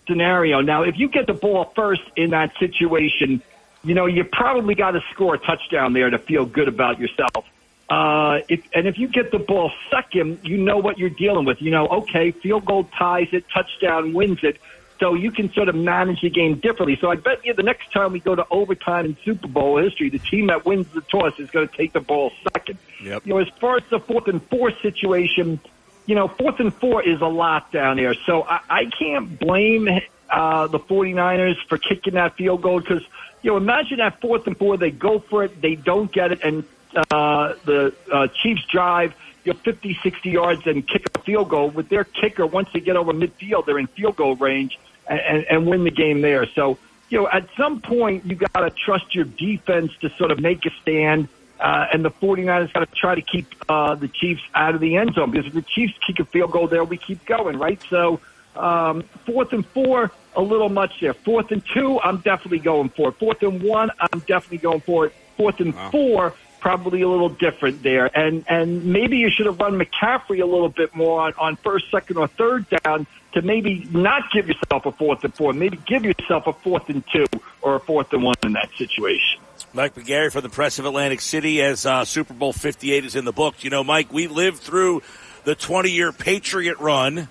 scenario. 0.07 0.61
Now, 0.61 0.83
if 0.83 0.99
you 0.99 1.09
get 1.09 1.27
the 1.27 1.35
ball 1.35 1.65
first 1.77 2.03
in 2.17 2.31
that 2.31 2.57
situation, 2.59 3.43
you 3.85 3.95
know, 3.95 4.07
you 4.07 4.25
probably 4.25 4.75
got 4.75 4.93
to 4.93 5.01
score 5.13 5.35
a 5.35 5.39
touchdown 5.39 5.93
there 5.93 6.11
to 6.11 6.19
feel 6.19 6.45
good 6.45 6.69
about 6.69 6.99
yourself. 6.99 7.47
Uh, 7.89 8.41
if, 8.49 8.63
and 8.75 8.87
if 8.87 8.99
you 8.99 9.09
get 9.09 9.31
the 9.31 9.39
ball 9.39 9.73
second, 9.91 10.41
you 10.43 10.59
know 10.59 10.77
what 10.77 10.99
you're 10.99 11.09
dealing 11.09 11.47
with. 11.47 11.63
You 11.63 11.71
know, 11.71 11.87
okay, 11.89 12.33
field 12.33 12.65
goal 12.65 12.85
ties 12.99 13.29
it, 13.33 13.45
touchdown 13.49 14.13
wins 14.13 14.41
it. 14.43 14.61
So 14.99 15.15
you 15.15 15.31
can 15.31 15.53
sort 15.53 15.69
of 15.69 15.77
manage 15.77 16.23
the 16.23 16.31
game 16.31 16.59
differently. 16.59 16.99
So 17.01 17.11
I 17.11 17.15
bet 17.15 17.45
you 17.45 17.55
the 17.55 17.63
next 17.63 17.93
time 17.93 18.13
we 18.13 18.21
go 18.21 18.35
to 18.35 18.47
overtime 18.51 19.07
in 19.07 19.17
Super 19.25 19.47
Bowl 19.47 19.79
history, 19.79 20.11
the 20.11 20.19
team 20.19 20.49
that 20.49 20.65
wins 20.65 20.89
the 20.89 21.03
toss 21.03 21.39
is 21.39 21.51
going 21.51 21.69
to 21.69 21.77
take 21.77 21.93
the 21.93 22.01
ball 22.01 22.33
second. 22.53 22.79
Yep. 23.03 23.27
You 23.27 23.35
know, 23.35 23.39
as 23.39 23.49
far 23.61 23.77
as 23.77 23.85
the 23.91 24.01
fourth 24.01 24.27
and 24.27 24.43
four 24.49 24.73
situation, 24.83 25.61
you 26.07 26.17
know, 26.17 26.27
fourth 26.27 26.59
and 26.59 26.75
four 26.75 27.03
is 27.03 27.21
a 27.21 27.27
lot 27.27 27.71
down 27.71 27.97
there. 27.97 28.15
So 28.27 28.43
I, 28.43 28.61
I 28.69 28.85
can't 28.87 29.39
blame 29.39 29.89
uh, 30.31 30.67
the 30.67 30.81
49ers 30.81 31.57
for 31.69 31.79
kicking 31.79 32.15
that 32.15 32.37
field 32.37 32.63
goal 32.63 32.81
because, 32.81 33.03
you 33.43 33.53
know, 33.53 33.57
imagine 33.57 33.99
that 33.99 34.21
fourth 34.21 34.47
and 34.49 34.57
four, 34.57 34.77
they 34.77 34.91
go 34.91 35.21
for 35.21 35.45
it, 35.45 35.61
they 35.61 35.77
don't 35.77 36.11
get 36.11 36.33
it, 36.33 36.41
and 36.43 36.65
uh, 37.11 37.55
the 37.65 37.95
uh, 38.13 38.27
Chiefs 38.43 38.65
drive– 38.67 39.15
you 39.49 39.55
know, 39.55 39.61
50, 39.61 39.99
60 40.03 40.31
yards 40.31 40.67
and 40.67 40.87
kick 40.87 41.07
a 41.15 41.23
field 41.23 41.49
goal. 41.49 41.71
With 41.71 41.89
their 41.89 42.05
kicker, 42.05 42.47
once 42.47 42.69
they 42.75 42.81
get 42.81 42.97
over 42.97 43.15
midfield, 43.15 43.65
they're 43.65 43.79
in 43.79 43.87
field 43.87 44.17
goal 44.17 44.37
range 44.37 44.79
and, 45.07 45.21
and, 45.21 45.45
and 45.45 45.67
win 45.67 45.85
the 45.85 45.91
game 45.91 46.21
there. 46.21 46.47
So 46.47 46.77
you 47.09 47.19
know, 47.19 47.29
at 47.33 47.49
some 47.57 47.81
point 47.81 48.27
you 48.27 48.37
got 48.37 48.61
to 48.61 48.71
trust 48.71 49.15
your 49.15 49.25
defense 49.25 49.93
to 50.03 50.11
sort 50.11 50.31
of 50.31 50.41
make 50.41 50.67
a 50.67 50.71
stand. 50.83 51.29
Uh, 51.59 51.87
and 51.93 52.05
the 52.05 52.11
49ers 52.11 52.73
got 52.73 52.81
to 52.81 52.95
try 52.95 53.15
to 53.15 53.23
keep 53.23 53.47
uh, 53.69 53.95
the 53.95 54.07
Chiefs 54.07 54.43
out 54.55 54.75
of 54.75 54.81
the 54.81 54.97
end 54.97 55.15
zone 55.15 55.31
because 55.31 55.47
if 55.47 55.55
the 55.55 55.63
Chiefs 55.63 55.95
kick 56.07 56.21
a 56.21 56.25
field 56.25 56.53
goal 56.53 56.69
there, 56.69 56.85
we 56.85 56.99
keep 56.99 57.25
going, 57.25 57.59
right? 57.59 57.81
So 57.89 58.21
um, 58.55 59.03
fourth 59.25 59.53
and 59.53 59.67
four, 59.67 60.13
a 60.37 60.43
little 60.43 60.69
much 60.69 61.01
there. 61.01 61.15
Fourth 61.15 61.51
and 61.51 61.65
two, 61.75 61.99
I'm 62.01 62.19
definitely 62.19 62.61
going 62.61 62.91
for 62.91 63.09
it. 63.09 63.17
Fourth 63.17 63.43
and 63.43 63.63
one, 63.63 63.91
I'm 63.99 64.21
definitely 64.21 64.59
going 64.59 64.83
for 64.83 65.07
it. 65.07 65.15
Fourth 65.37 65.59
and 65.61 65.75
wow. 65.75 65.91
four, 65.91 66.35
probably 66.61 67.03
a 67.03 67.09
little 67.09 67.29
different 67.29 67.83
there. 67.83 68.07
And 68.17 68.45
and 68.49 68.85
maybe 68.85 69.19
you 69.19 69.31
should 69.31 69.47
have 69.47 69.59
run 69.59 69.79
McCaffrey 69.79 70.43
a 70.43 70.47
little 70.47 70.69
bit 70.69 70.95
more 70.95 71.23
on, 71.23 71.35
on 71.39 71.57
first, 71.57 71.91
second, 71.91 72.17
or 72.17 72.29
third 72.29 72.67
down 72.85 73.07
to 73.33 73.43
maybe 73.43 73.87
not 73.91 74.31
give 74.33 74.49
yourself 74.49 74.87
a 74.87 74.93
fourth 74.93 75.25
and 75.25 75.35
four. 75.35 75.53
Maybe 75.53 75.79
give 75.87 76.05
yourself 76.05 76.47
a 76.47 76.53
fourth 76.53 76.89
and 76.89 77.05
two 77.13 77.27
or 77.63 77.77
a 77.77 77.81
fourth 77.81 78.13
and 78.13 78.23
one 78.23 78.37
in 78.43 78.53
that 78.53 78.71
situation. 78.77 79.41
Mike 79.75 79.95
McGarry 79.95 80.33
from 80.33 80.43
the 80.43 80.49
Press 80.49 80.79
of 80.79 80.87
Atlantic 80.87 81.21
City 81.21 81.61
as 81.63 81.85
uh, 81.85 82.05
Super 82.05 82.33
Bowl 82.33 82.53
58 82.53 83.05
is 83.05 83.17
in 83.17 83.25
the 83.25 83.33
books. 83.33 83.65
You 83.65 83.71
know, 83.71 83.85
Mike, 83.85 84.13
we 84.13 84.27
lived 84.27 84.59
through 84.59 85.03
the 85.45 85.55
20 85.55 85.91
year 85.91 86.13
Patriot 86.13 86.79
run. 86.79 87.29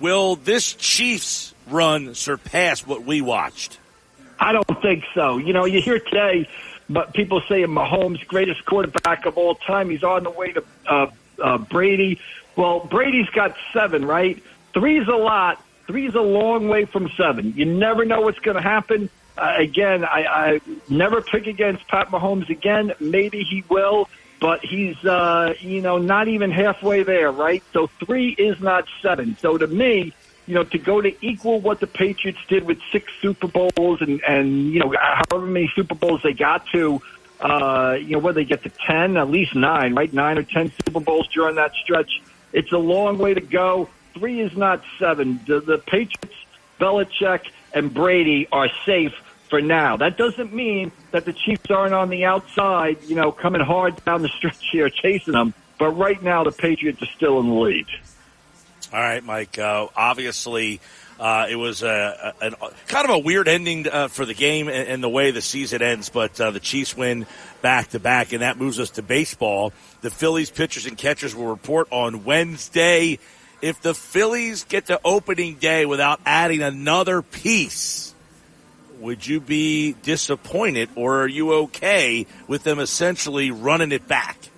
Will 0.00 0.36
this 0.36 0.72
Chiefs 0.74 1.54
run 1.68 2.14
surpass 2.14 2.86
what 2.86 3.04
we 3.04 3.20
watched? 3.20 3.78
I 4.40 4.52
don't 4.52 4.82
think 4.82 5.04
so. 5.14 5.36
You 5.36 5.52
know, 5.52 5.66
you 5.66 5.80
hear 5.82 5.98
today, 6.00 6.48
but 6.90 7.14
people 7.14 7.40
saying 7.48 7.68
Mahomes 7.68 8.26
greatest 8.26 8.66
quarterback 8.66 9.24
of 9.24 9.38
all 9.38 9.54
time. 9.54 9.88
He's 9.88 10.02
on 10.02 10.24
the 10.24 10.30
way 10.30 10.52
to 10.52 10.64
uh, 10.86 11.06
uh, 11.40 11.58
Brady. 11.58 12.20
Well, 12.56 12.80
Brady's 12.80 13.30
got 13.30 13.56
seven, 13.72 14.04
right? 14.04 14.42
Three's 14.74 15.06
a 15.08 15.16
lot. 15.16 15.64
Three's 15.86 16.14
a 16.14 16.20
long 16.20 16.68
way 16.68 16.84
from 16.84 17.08
seven. 17.16 17.54
You 17.56 17.64
never 17.64 18.04
know 18.04 18.20
what's 18.22 18.40
going 18.40 18.56
to 18.56 18.62
happen. 18.62 19.08
Uh, 19.38 19.54
again, 19.56 20.04
I, 20.04 20.24
I 20.26 20.60
never 20.88 21.22
pick 21.22 21.46
against 21.46 21.86
Pat 21.88 22.08
Mahomes 22.08 22.50
again. 22.50 22.92
Maybe 23.00 23.44
he 23.44 23.64
will, 23.68 24.08
but 24.40 24.64
he's, 24.64 25.02
uh, 25.04 25.54
you 25.60 25.80
know, 25.80 25.98
not 25.98 26.28
even 26.28 26.50
halfway 26.50 27.04
there, 27.04 27.30
right? 27.30 27.62
So 27.72 27.86
three 27.86 28.30
is 28.30 28.60
not 28.60 28.86
seven. 29.00 29.36
So 29.40 29.56
to 29.56 29.66
me, 29.66 30.12
you 30.46 30.54
know, 30.54 30.64
to 30.64 30.78
go 30.78 31.00
to 31.00 31.12
equal 31.24 31.60
what 31.60 31.80
the 31.80 31.86
Patriots 31.86 32.40
did 32.48 32.64
with 32.64 32.78
six 32.92 33.12
Super 33.20 33.48
Bowls 33.48 34.00
and, 34.00 34.20
and, 34.26 34.72
you 34.72 34.80
know, 34.80 34.94
however 34.98 35.46
many 35.46 35.70
Super 35.74 35.94
Bowls 35.94 36.22
they 36.22 36.32
got 36.32 36.66
to, 36.72 37.00
uh, 37.40 37.96
you 38.00 38.12
know, 38.12 38.18
where 38.18 38.32
they 38.32 38.44
get 38.44 38.62
to 38.64 38.70
10, 38.70 39.16
at 39.16 39.30
least 39.30 39.54
nine, 39.54 39.94
right? 39.94 40.12
Nine 40.12 40.38
or 40.38 40.42
10 40.42 40.72
Super 40.84 41.00
Bowls 41.00 41.28
during 41.28 41.56
that 41.56 41.72
stretch. 41.82 42.20
It's 42.52 42.72
a 42.72 42.78
long 42.78 43.18
way 43.18 43.34
to 43.34 43.40
go. 43.40 43.88
Three 44.14 44.40
is 44.40 44.56
not 44.56 44.82
seven. 44.98 45.40
The, 45.46 45.60
the 45.60 45.78
Patriots, 45.78 46.34
Belichick, 46.80 47.50
and 47.72 47.92
Brady 47.94 48.48
are 48.50 48.68
safe 48.84 49.14
for 49.48 49.60
now. 49.60 49.96
That 49.96 50.16
doesn't 50.16 50.52
mean 50.52 50.92
that 51.10 51.24
the 51.24 51.32
Chiefs 51.32 51.70
aren't 51.70 51.94
on 51.94 52.08
the 52.08 52.24
outside, 52.24 52.98
you 53.04 53.14
know, 53.14 53.32
coming 53.32 53.60
hard 53.60 54.02
down 54.04 54.22
the 54.22 54.28
stretch 54.28 54.68
here, 54.70 54.88
chasing 55.02 55.34
them. 55.34 55.54
But 55.78 55.90
right 55.90 56.22
now, 56.22 56.44
the 56.44 56.52
Patriots 56.52 57.02
are 57.02 57.06
still 57.16 57.40
in 57.40 57.48
the 57.48 57.54
lead. 57.54 57.86
All 58.92 58.98
right, 58.98 59.22
Mike. 59.22 59.56
Uh, 59.56 59.86
obviously, 59.94 60.80
uh, 61.20 61.46
it 61.48 61.54
was 61.54 61.84
a, 61.84 62.34
a, 62.40 62.46
a, 62.48 62.70
kind 62.88 63.08
of 63.08 63.10
a 63.10 63.18
weird 63.18 63.46
ending 63.46 63.86
uh, 63.86 64.08
for 64.08 64.24
the 64.24 64.34
game 64.34 64.66
and, 64.66 64.88
and, 64.88 65.02
the 65.02 65.08
way 65.08 65.30
the 65.30 65.40
season 65.40 65.80
ends, 65.80 66.08
but 66.08 66.40
uh, 66.40 66.50
the 66.50 66.58
Chiefs 66.58 66.96
win 66.96 67.24
back 67.62 67.90
to 67.90 68.00
back, 68.00 68.32
and 68.32 68.42
that 68.42 68.56
moves 68.56 68.80
us 68.80 68.90
to 68.90 69.02
baseball. 69.02 69.72
The 70.00 70.10
Phillies 70.10 70.50
pitchers 70.50 70.86
and 70.86 70.98
catchers 70.98 71.36
will 71.36 71.46
report 71.46 71.86
on 71.92 72.24
Wednesday. 72.24 73.20
If 73.62 73.80
the 73.80 73.94
Phillies 73.94 74.64
get 74.64 74.86
to 74.86 75.00
opening 75.04 75.54
day 75.54 75.86
without 75.86 76.20
adding 76.26 76.62
another 76.62 77.22
piece, 77.22 78.12
would 78.98 79.24
you 79.24 79.40
be 79.40 79.94
disappointed 80.02 80.88
or 80.96 81.22
are 81.22 81.28
you 81.28 81.52
okay 81.52 82.26
with 82.48 82.64
them 82.64 82.80
essentially 82.80 83.52
running 83.52 83.92
it 83.92 84.08
back? 84.08 84.49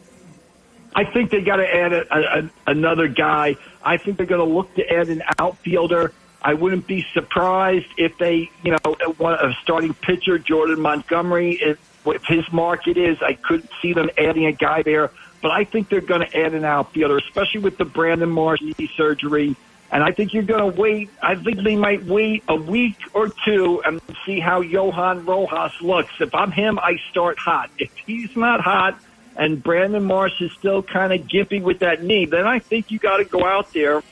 I 0.95 1.05
think 1.05 1.30
they 1.30 1.43
got 1.43 1.57
to 1.57 1.74
add 1.74 1.93
a, 1.93 2.38
a, 2.38 2.51
another 2.66 3.09
guy. 3.09 3.57
I 3.82 3.97
think 3.97 4.16
they're 4.16 4.26
going 4.26 4.47
to 4.47 4.55
look 4.55 4.74
to 4.74 4.88
add 4.88 5.09
an 5.09 5.22
outfielder. 5.38 6.12
I 6.43 6.55
wouldn't 6.55 6.86
be 6.86 7.07
surprised 7.14 7.86
if 7.97 8.18
they, 8.18 8.51
you 8.62 8.72
know, 8.72 8.97
want 9.18 9.40
a 9.40 9.57
starting 9.62 9.95
pitcher, 9.95 10.38
Jordan 10.38 10.80
Montgomery. 10.80 11.53
If, 11.53 11.78
if 12.05 12.24
his 12.24 12.51
market 12.53 12.97
is, 12.97 13.22
I 13.22 13.34
could 13.34 13.68
see 13.80 13.93
them 13.93 14.11
adding 14.18 14.47
a 14.47 14.53
guy 14.53 14.82
there. 14.82 15.11
But 15.40 15.53
I 15.53 15.64
think 15.64 15.88
they're 15.88 16.01
going 16.01 16.28
to 16.28 16.36
add 16.36 16.55
an 16.55 16.64
outfielder, 16.64 17.18
especially 17.18 17.61
with 17.61 17.78
the 17.78 17.84
Brandon 17.84 18.30
Marsh 18.30 18.61
knee 18.61 18.90
surgery. 18.97 19.57
And 19.90 20.03
I 20.03 20.11
think 20.11 20.32
you're 20.32 20.43
going 20.43 20.72
to 20.72 20.80
wait. 20.80 21.11
I 21.22 21.34
think 21.34 21.62
they 21.62 21.76
might 21.76 22.05
wait 22.05 22.45
a 22.49 22.57
week 22.57 22.97
or 23.12 23.30
two 23.45 23.82
and 23.84 24.01
see 24.24 24.40
how 24.40 24.62
Johan 24.62 25.26
Rojas 25.26 25.72
looks. 25.80 26.12
If 26.20 26.34
I'm 26.34 26.51
him, 26.51 26.78
I 26.78 26.97
start 27.11 27.38
hot. 27.38 27.70
If 27.78 27.95
he's 28.07 28.34
not 28.34 28.61
hot 28.61 28.99
and 29.37 29.62
Brandon 29.62 30.05
Marsh 30.05 30.41
is 30.41 30.53
still 30.53 30.83
kind 30.83 31.12
of 31.12 31.26
gimpy 31.26 31.62
with 31.62 31.80
that 31.80 32.03
knee, 32.03 32.26
then 32.26 32.47
I 32.47 32.59
think 32.59 32.91
you 32.91 32.99
got 32.99 33.18
to 33.18 33.24
go 33.24 33.45
out 33.45 33.72
there 33.72 34.03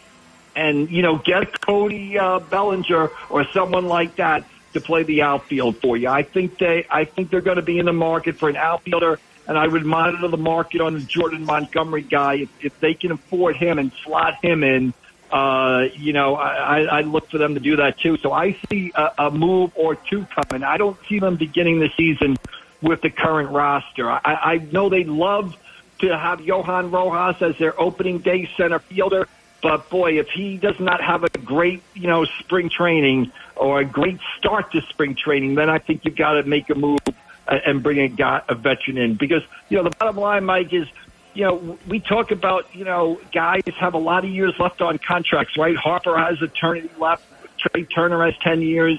and, 0.57 0.91
you 0.91 1.03
know, 1.03 1.19
get 1.19 1.61
Cody 1.61 2.19
uh, 2.19 2.39
Bellinger 2.41 3.11
or 3.29 3.45
someone 3.53 3.87
like 3.87 4.17
that 4.17 4.45
to 4.73 4.81
play 4.81 5.03
the 5.03 5.23
outfield 5.23 5.77
for 5.79 5.97
you. 5.97 6.09
I 6.09 6.23
think 6.23 6.59
they, 6.59 6.87
I 6.91 7.05
think 7.05 7.31
they're 7.31 7.41
going 7.41 7.57
to 7.57 7.63
be 7.63 7.79
in 7.79 7.87
the 7.87 7.93
market 7.93 8.37
for 8.37 8.49
an 8.49 8.57
outfielder 8.57 9.19
and 9.47 9.59
I 9.59 9.67
would 9.67 9.85
monitor 9.85 10.29
the 10.29 10.37
market 10.37 10.81
on 10.81 10.95
the 10.95 11.01
Jordan 11.01 11.45
Montgomery 11.45 12.03
guy. 12.03 12.35
If, 12.35 12.65
if 12.65 12.81
they 12.81 12.95
can 12.95 13.11
afford 13.11 13.57
him 13.57 13.79
and 13.79 13.91
slot 14.05 14.35
him 14.45 14.63
in, 14.63 14.95
uh, 15.31 15.87
you 15.97 16.13
know, 16.13 16.37
I, 16.37 16.83
I 16.83 17.01
look 17.01 17.31
for 17.31 17.39
them 17.39 17.55
to 17.55 17.61
do 17.61 17.77
that 17.77 17.99
too. 17.99 18.17
So 18.19 18.33
I 18.33 18.57
see 18.69 18.93
a, 18.95 19.11
a 19.19 19.31
move 19.31 19.73
or 19.75 19.97
two 19.97 20.27
coming. 20.27 20.65
I 20.65 20.77
don't 20.77 20.97
see 21.09 21.19
them 21.19 21.37
beginning 21.37 21.81
the 21.81 21.91
season 21.97 22.37
with 22.83 23.03
the 23.03 23.11
current 23.11 23.51
roster. 23.51 24.11
I, 24.11 24.21
I 24.25 24.59
know 24.59 24.89
they 24.89 25.05
love 25.05 25.57
to 26.01 26.17
have 26.17 26.41
Johan 26.41 26.91
Rojas 26.91 27.43
as 27.43 27.59
their 27.59 27.79
opening 27.79 28.19
day 28.19 28.49
center 28.57 28.79
fielder, 28.79 29.29
but 29.63 29.91
boy, 29.91 30.19
if 30.19 30.29
he 30.29 30.57
does 30.57 30.81
not 30.81 31.03
have 31.03 31.25
a 31.25 31.29
great, 31.29 31.83
you 31.95 32.07
know, 32.07 32.25
spring 32.25 32.71
training 32.71 33.33
or 33.57 33.81
a 33.81 33.85
great 33.85 34.19
start 34.39 34.73
to 34.73 34.81
spring 34.83 35.15
training, 35.15 35.55
then 35.57 35.69
I 35.69 35.79
think 35.79 36.05
you've 36.05 36.17
got 36.17 36.35
to 36.35 36.43
make 36.43 36.71
a 36.71 36.75
move 36.75 37.01
and 37.47 37.83
bring 37.83 37.99
a 37.99 38.09
guy, 38.09 38.43
a 38.49 38.55
veteran 38.55 38.97
in 38.97 39.15
because, 39.17 39.43
you 39.69 39.77
know, 39.77 39.85
the 39.85 39.91
bottom 39.91 40.17
line, 40.17 40.45
Mike, 40.45 40.73
is 40.73 40.87
you 41.35 41.45
know, 41.45 41.79
we 41.89 42.01
talk 42.01 42.31
about, 42.31 42.75
you 42.75 42.85
know, 42.85 43.21
guys 43.33 43.63
have 43.79 43.95
a 43.95 43.99
lot 43.99 44.25
of 44.25 44.31
years 44.31 44.55
left 44.59 44.81
on 44.81 44.99
contracts, 44.99 45.57
right? 45.57 45.77
Harper 45.77 46.19
has 46.19 46.43
eternity 46.43 46.91
left. 46.99 47.25
Trea 47.59 47.85
Turner 47.85 48.25
has 48.25 48.35
10 48.43 48.63
years. 48.63 48.99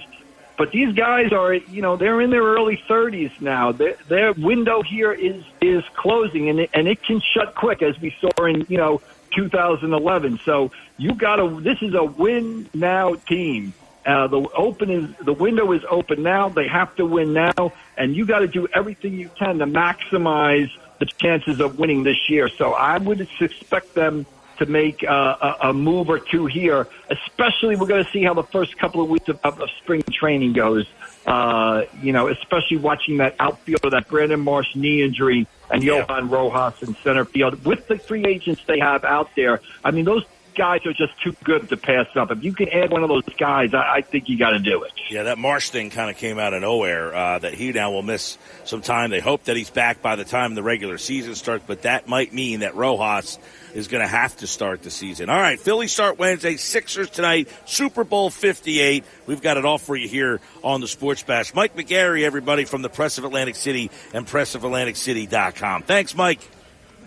But 0.62 0.70
these 0.70 0.94
guys 0.94 1.34
are, 1.34 1.56
you 1.56 1.82
know, 1.82 1.96
they're 1.96 2.22
in 2.22 2.30
their 2.30 2.44
early 2.44 2.80
30s 2.88 3.42
now. 3.42 3.72
Their, 3.72 3.96
their 4.08 4.34
window 4.34 4.84
here 4.84 5.12
is, 5.12 5.44
is 5.60 5.84
closing 5.96 6.50
and 6.50 6.60
it, 6.60 6.70
and 6.76 6.88
it 6.88 7.02
can 7.02 7.20
shut 7.20 7.56
quick 7.56 7.82
as 7.82 8.00
we 8.00 8.16
saw 8.22 8.46
in, 8.46 8.68
you 8.70 8.78
know, 8.78 9.02
2011. 9.36 10.40
So 10.46 10.70
you 10.98 11.16
got 11.16 11.38
to, 11.38 11.60
this 11.62 11.82
is 11.82 11.96
a 11.96 12.04
win 12.04 12.70
now 12.76 13.16
team. 13.16 13.74
Uh, 14.06 14.28
the 14.28 14.38
open 14.56 14.92
is, 14.92 15.10
the 15.26 15.34
window 15.34 15.72
is 15.72 15.82
open 15.90 16.22
now. 16.22 16.50
They 16.50 16.68
have 16.68 16.96
to 16.98 17.08
win 17.08 17.34
now 17.34 17.74
and 17.98 18.16
you 18.16 18.28
got 18.28 18.42
to 18.42 18.48
do 18.48 18.68
everything 18.72 19.16
you 19.16 19.32
can 19.36 19.58
to 19.58 19.66
maximize 19.66 20.70
the 21.00 21.08
chances 21.08 21.60
of 21.60 21.80
winning 21.80 22.04
this 22.04 22.30
year. 22.30 22.50
So 22.50 22.74
I 22.74 23.00
would 23.00 23.28
expect 23.40 23.96
them 23.96 24.28
to 24.62 24.68
make 24.68 25.04
uh, 25.04 25.56
a, 25.62 25.70
a, 25.70 25.74
move 25.74 26.08
or 26.08 26.20
two 26.20 26.46
here, 26.46 26.88
especially 27.10 27.76
we're 27.76 27.88
going 27.88 28.04
to 28.04 28.12
see 28.12 28.24
how 28.24 28.34
the 28.34 28.44
first 28.44 28.78
couple 28.78 29.02
of 29.02 29.10
weeks 29.10 29.28
of, 29.28 29.40
of, 29.44 29.60
spring 29.82 30.04
training 30.04 30.54
goes. 30.54 30.88
Uh, 31.26 31.84
you 32.02 32.14
know, 32.14 32.28
especially 32.28 32.78
watching 32.78 33.18
that 33.18 33.36
outfielder, 33.40 33.90
that 33.90 34.08
Brandon 34.08 34.40
Marsh 34.40 34.76
knee 34.76 35.02
injury 35.02 35.48
and 35.72 35.84
yeah. 35.84 35.98
Johan 35.98 36.30
Rojas 36.30 36.82
in 36.84 36.96
center 37.04 37.26
field 37.26 37.66
with 37.66 37.88
the 37.88 37.98
free 37.98 38.26
agents 38.26 38.62
they 38.68 38.80
have 38.80 39.04
out 39.04 39.30
there. 39.36 39.62
I 39.84 39.92
mean, 39.92 40.06
those 40.06 40.26
guys 40.56 40.86
are 40.86 40.94
just 40.94 41.20
too 41.22 41.36
good 41.44 41.70
to 41.70 41.78
pass 41.78 42.08
up. 42.16 42.32
If 42.32 42.44
you 42.44 42.54
can 42.54 42.70
add 42.70 42.92
one 42.92 43.04
of 43.04 43.10
those 43.10 43.26
guys, 43.38 43.74
I, 43.74 43.96
I 43.96 44.02
think 44.02 44.30
you 44.30 44.38
got 44.38 44.52
to 44.52 44.60
do 44.60 44.84
it. 44.84 44.92
Yeah, 45.10 45.24
that 45.24 45.38
Marsh 45.38 45.70
thing 45.70 45.90
kind 45.90 46.10
of 46.10 46.18
came 46.18 46.38
out 46.38 46.54
of 46.54 46.62
nowhere. 46.62 47.16
Uh, 47.16 47.40
that 47.40 47.54
he 47.54 47.72
now 47.72 47.92
will 47.92 48.04
miss 48.04 48.38
some 48.66 48.82
time. 48.82 49.10
They 49.10 49.20
hope 49.20 49.46
that 49.46 49.58
he's 49.58 49.70
back 49.70 50.02
by 50.02 50.16
the 50.16 50.26
time 50.26 50.54
the 50.56 50.64
regular 50.64 50.98
season 50.98 51.36
starts, 51.36 51.64
but 51.66 51.84
that 51.84 52.08
might 52.08 52.34
mean 52.34 52.62
that 52.62 52.76
Rojas 52.76 53.40
is 53.74 53.88
going 53.88 54.02
to 54.02 54.08
have 54.08 54.36
to 54.38 54.48
start 54.48 54.84
the 54.84 54.92
season. 54.92 55.30
All 55.30 55.40
right, 55.40 55.60
Philly 55.60 55.88
start 55.88 56.18
Wednesday, 56.20 56.58
Sixers 56.58 57.10
tonight, 57.10 57.48
Super 57.66 58.04
Bowl 58.04 58.30
58. 58.30 59.04
We've 59.28 59.42
got 59.42 59.58
it 59.58 59.66
all 59.66 59.78
for 59.78 59.96
you 59.96 60.08
here 60.08 60.40
on 60.64 60.82
the 60.82 60.88
Sports 60.88 61.24
Bash. 61.24 61.54
Mike 61.54 61.76
McGarry, 61.76 62.24
everybody 62.24 62.66
from 62.66 62.82
the 62.82 62.90
Press 62.90 63.18
of 63.18 63.24
Atlantic 63.24 63.56
City 63.56 63.92
and 64.14 64.28
pressofatlanticcity.com. 64.28 65.84
Thanks, 65.84 66.16
Mike. 66.16 66.40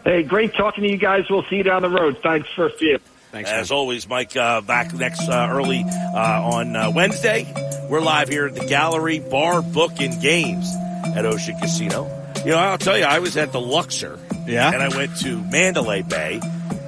Hey, 0.04 0.22
great 0.22 0.54
talking 0.54 0.84
to 0.84 0.90
you 0.90 0.98
guys. 0.98 1.24
We'll 1.30 1.44
see 1.44 1.56
you 1.56 1.62
down 1.62 1.82
the 1.82 1.90
road. 1.90 2.18
Thanks 2.22 2.48
for 2.54 2.66
a 2.66 2.70
few. 2.72 2.98
Thanks, 3.32 3.50
As 3.50 3.70
man. 3.70 3.76
always, 3.78 4.08
Mike, 4.08 4.36
uh, 4.36 4.60
back 4.60 4.92
next 4.92 5.28
uh, 5.28 5.48
early 5.50 5.84
uh, 5.84 6.50
on 6.52 6.76
uh, 6.76 6.90
Wednesday. 6.94 7.52
We're 7.90 8.00
live 8.00 8.28
here 8.28 8.46
at 8.46 8.54
the 8.54 8.66
Gallery 8.66 9.18
Bar 9.18 9.62
Book 9.62 9.92
and 9.98 10.20
Games 10.22 10.72
at 11.16 11.26
Ocean 11.26 11.58
Casino. 11.58 12.04
You 12.44 12.52
know, 12.52 12.58
I'll 12.58 12.78
tell 12.78 12.96
you, 12.98 13.04
I 13.04 13.18
was 13.20 13.36
at 13.36 13.50
the 13.52 13.60
Luxor. 13.60 14.18
Yeah. 14.46 14.72
And 14.72 14.82
I 14.82 14.88
went 14.88 15.16
to 15.18 15.42
Mandalay 15.44 16.02
Bay. 16.02 16.40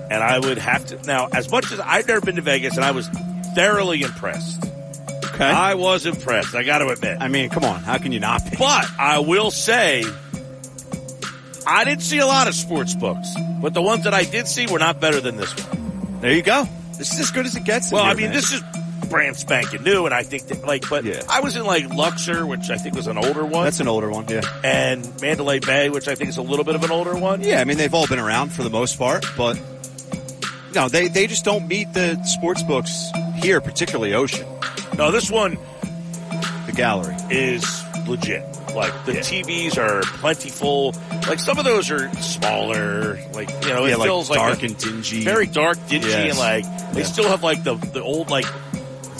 And 0.08 0.22
I 0.22 0.38
would 0.38 0.58
have 0.58 0.86
to, 0.86 1.02
now, 1.02 1.26
as 1.32 1.50
much 1.50 1.72
as 1.72 1.80
I've 1.80 2.06
never 2.06 2.20
been 2.20 2.36
to 2.36 2.42
Vegas 2.42 2.76
and 2.76 2.84
I 2.84 2.92
was 2.92 3.08
thoroughly 3.56 4.02
impressed. 4.02 4.64
Okay. 5.24 5.44
I 5.44 5.74
was 5.74 6.06
impressed. 6.06 6.54
I 6.54 6.62
got 6.62 6.78
to 6.78 6.88
admit. 6.88 7.18
I 7.20 7.26
mean, 7.28 7.50
come 7.50 7.64
on. 7.64 7.82
How 7.82 7.98
can 7.98 8.12
you 8.12 8.20
not 8.20 8.48
be? 8.48 8.56
But 8.56 8.88
I 8.98 9.18
will 9.18 9.50
say, 9.50 10.04
I 11.66 11.84
didn't 11.84 12.02
see 12.02 12.18
a 12.18 12.26
lot 12.26 12.46
of 12.46 12.54
sports 12.54 12.94
books, 12.94 13.34
but 13.60 13.74
the 13.74 13.82
ones 13.82 14.04
that 14.04 14.14
I 14.14 14.24
did 14.24 14.46
see 14.46 14.66
were 14.66 14.78
not 14.78 15.00
better 15.00 15.20
than 15.20 15.36
this 15.36 15.52
one. 15.66 16.20
There 16.20 16.32
you 16.32 16.42
go. 16.42 16.68
This 16.96 17.12
is 17.12 17.18
as 17.18 17.30
good 17.32 17.44
as 17.44 17.56
it 17.56 17.64
gets. 17.64 17.90
Well, 17.90 18.04
here, 18.04 18.12
I 18.12 18.14
mean, 18.14 18.26
man. 18.26 18.32
this 18.32 18.52
is 18.52 18.62
brand 19.06 19.36
spanking 19.36 19.82
new, 19.82 20.04
and 20.06 20.14
I 20.14 20.22
think 20.22 20.46
that, 20.48 20.64
like, 20.66 20.88
but 20.88 21.04
Yeah. 21.04 21.22
I 21.28 21.40
was 21.40 21.56
in 21.56 21.64
like 21.64 21.88
Luxor, 21.94 22.46
which 22.46 22.70
I 22.70 22.76
think 22.76 22.94
was 22.94 23.06
an 23.06 23.18
older 23.18 23.44
one, 23.44 23.64
That's 23.64 23.80
an 23.80 23.88
older 23.88 24.10
one, 24.10 24.26
yeah. 24.28 24.40
and 24.64 25.04
Mandalay 25.20 25.60
Bay, 25.60 25.88
which 25.90 26.08
I 26.08 26.14
think 26.14 26.30
is 26.30 26.36
a 26.36 26.42
little 26.42 26.64
bit 26.64 26.74
of 26.74 26.84
an 26.84 26.90
older 26.90 27.14
one. 27.16 27.42
Yeah, 27.42 27.60
I 27.60 27.64
mean, 27.64 27.76
they've 27.78 27.92
all 27.94 28.06
been 28.06 28.18
around 28.18 28.50
for 28.52 28.62
the 28.62 28.70
most 28.70 28.98
part, 28.98 29.24
but 29.36 29.58
no, 30.74 30.88
they, 30.88 31.08
they 31.08 31.26
just 31.26 31.44
don't 31.44 31.66
meet 31.68 31.92
the 31.92 32.22
sports 32.24 32.62
books 32.62 33.10
here, 33.36 33.60
particularly 33.60 34.14
Ocean, 34.14 34.46
No, 34.98 35.10
this 35.10 35.30
one 35.30 35.56
the 36.66 36.72
gallery. 36.72 37.14
is 37.30 37.64
legit. 38.06 38.44
Like 38.74 38.92
the 39.06 39.12
TVs 39.12 39.78
are 39.78 40.02
plentiful. 40.18 40.94
Like 41.26 41.38
some 41.38 41.58
of 41.58 41.64
those 41.64 41.90
are 41.90 42.12
smaller. 42.16 43.18
Like 43.32 43.48
you 43.62 43.68
know, 43.70 43.86
it 43.86 43.90
Yeah, 43.90 43.96
like 43.96 44.06
feels 44.06 44.28
like 44.28 44.38
dark 44.38 44.62
and 44.62 44.76
dingy. 44.76 45.24
very 45.24 45.46
dark, 45.46 45.78
dingy, 45.88 46.08
Yes. 46.08 46.30
and 46.30 46.38
like 46.38 46.92
they 46.92 47.00
Yeah. 47.00 47.06
still 47.06 47.28
have 47.28 47.42
like 47.42 47.64
the 47.64 47.76
the 47.76 48.02
old 48.02 48.28
like 48.30 48.44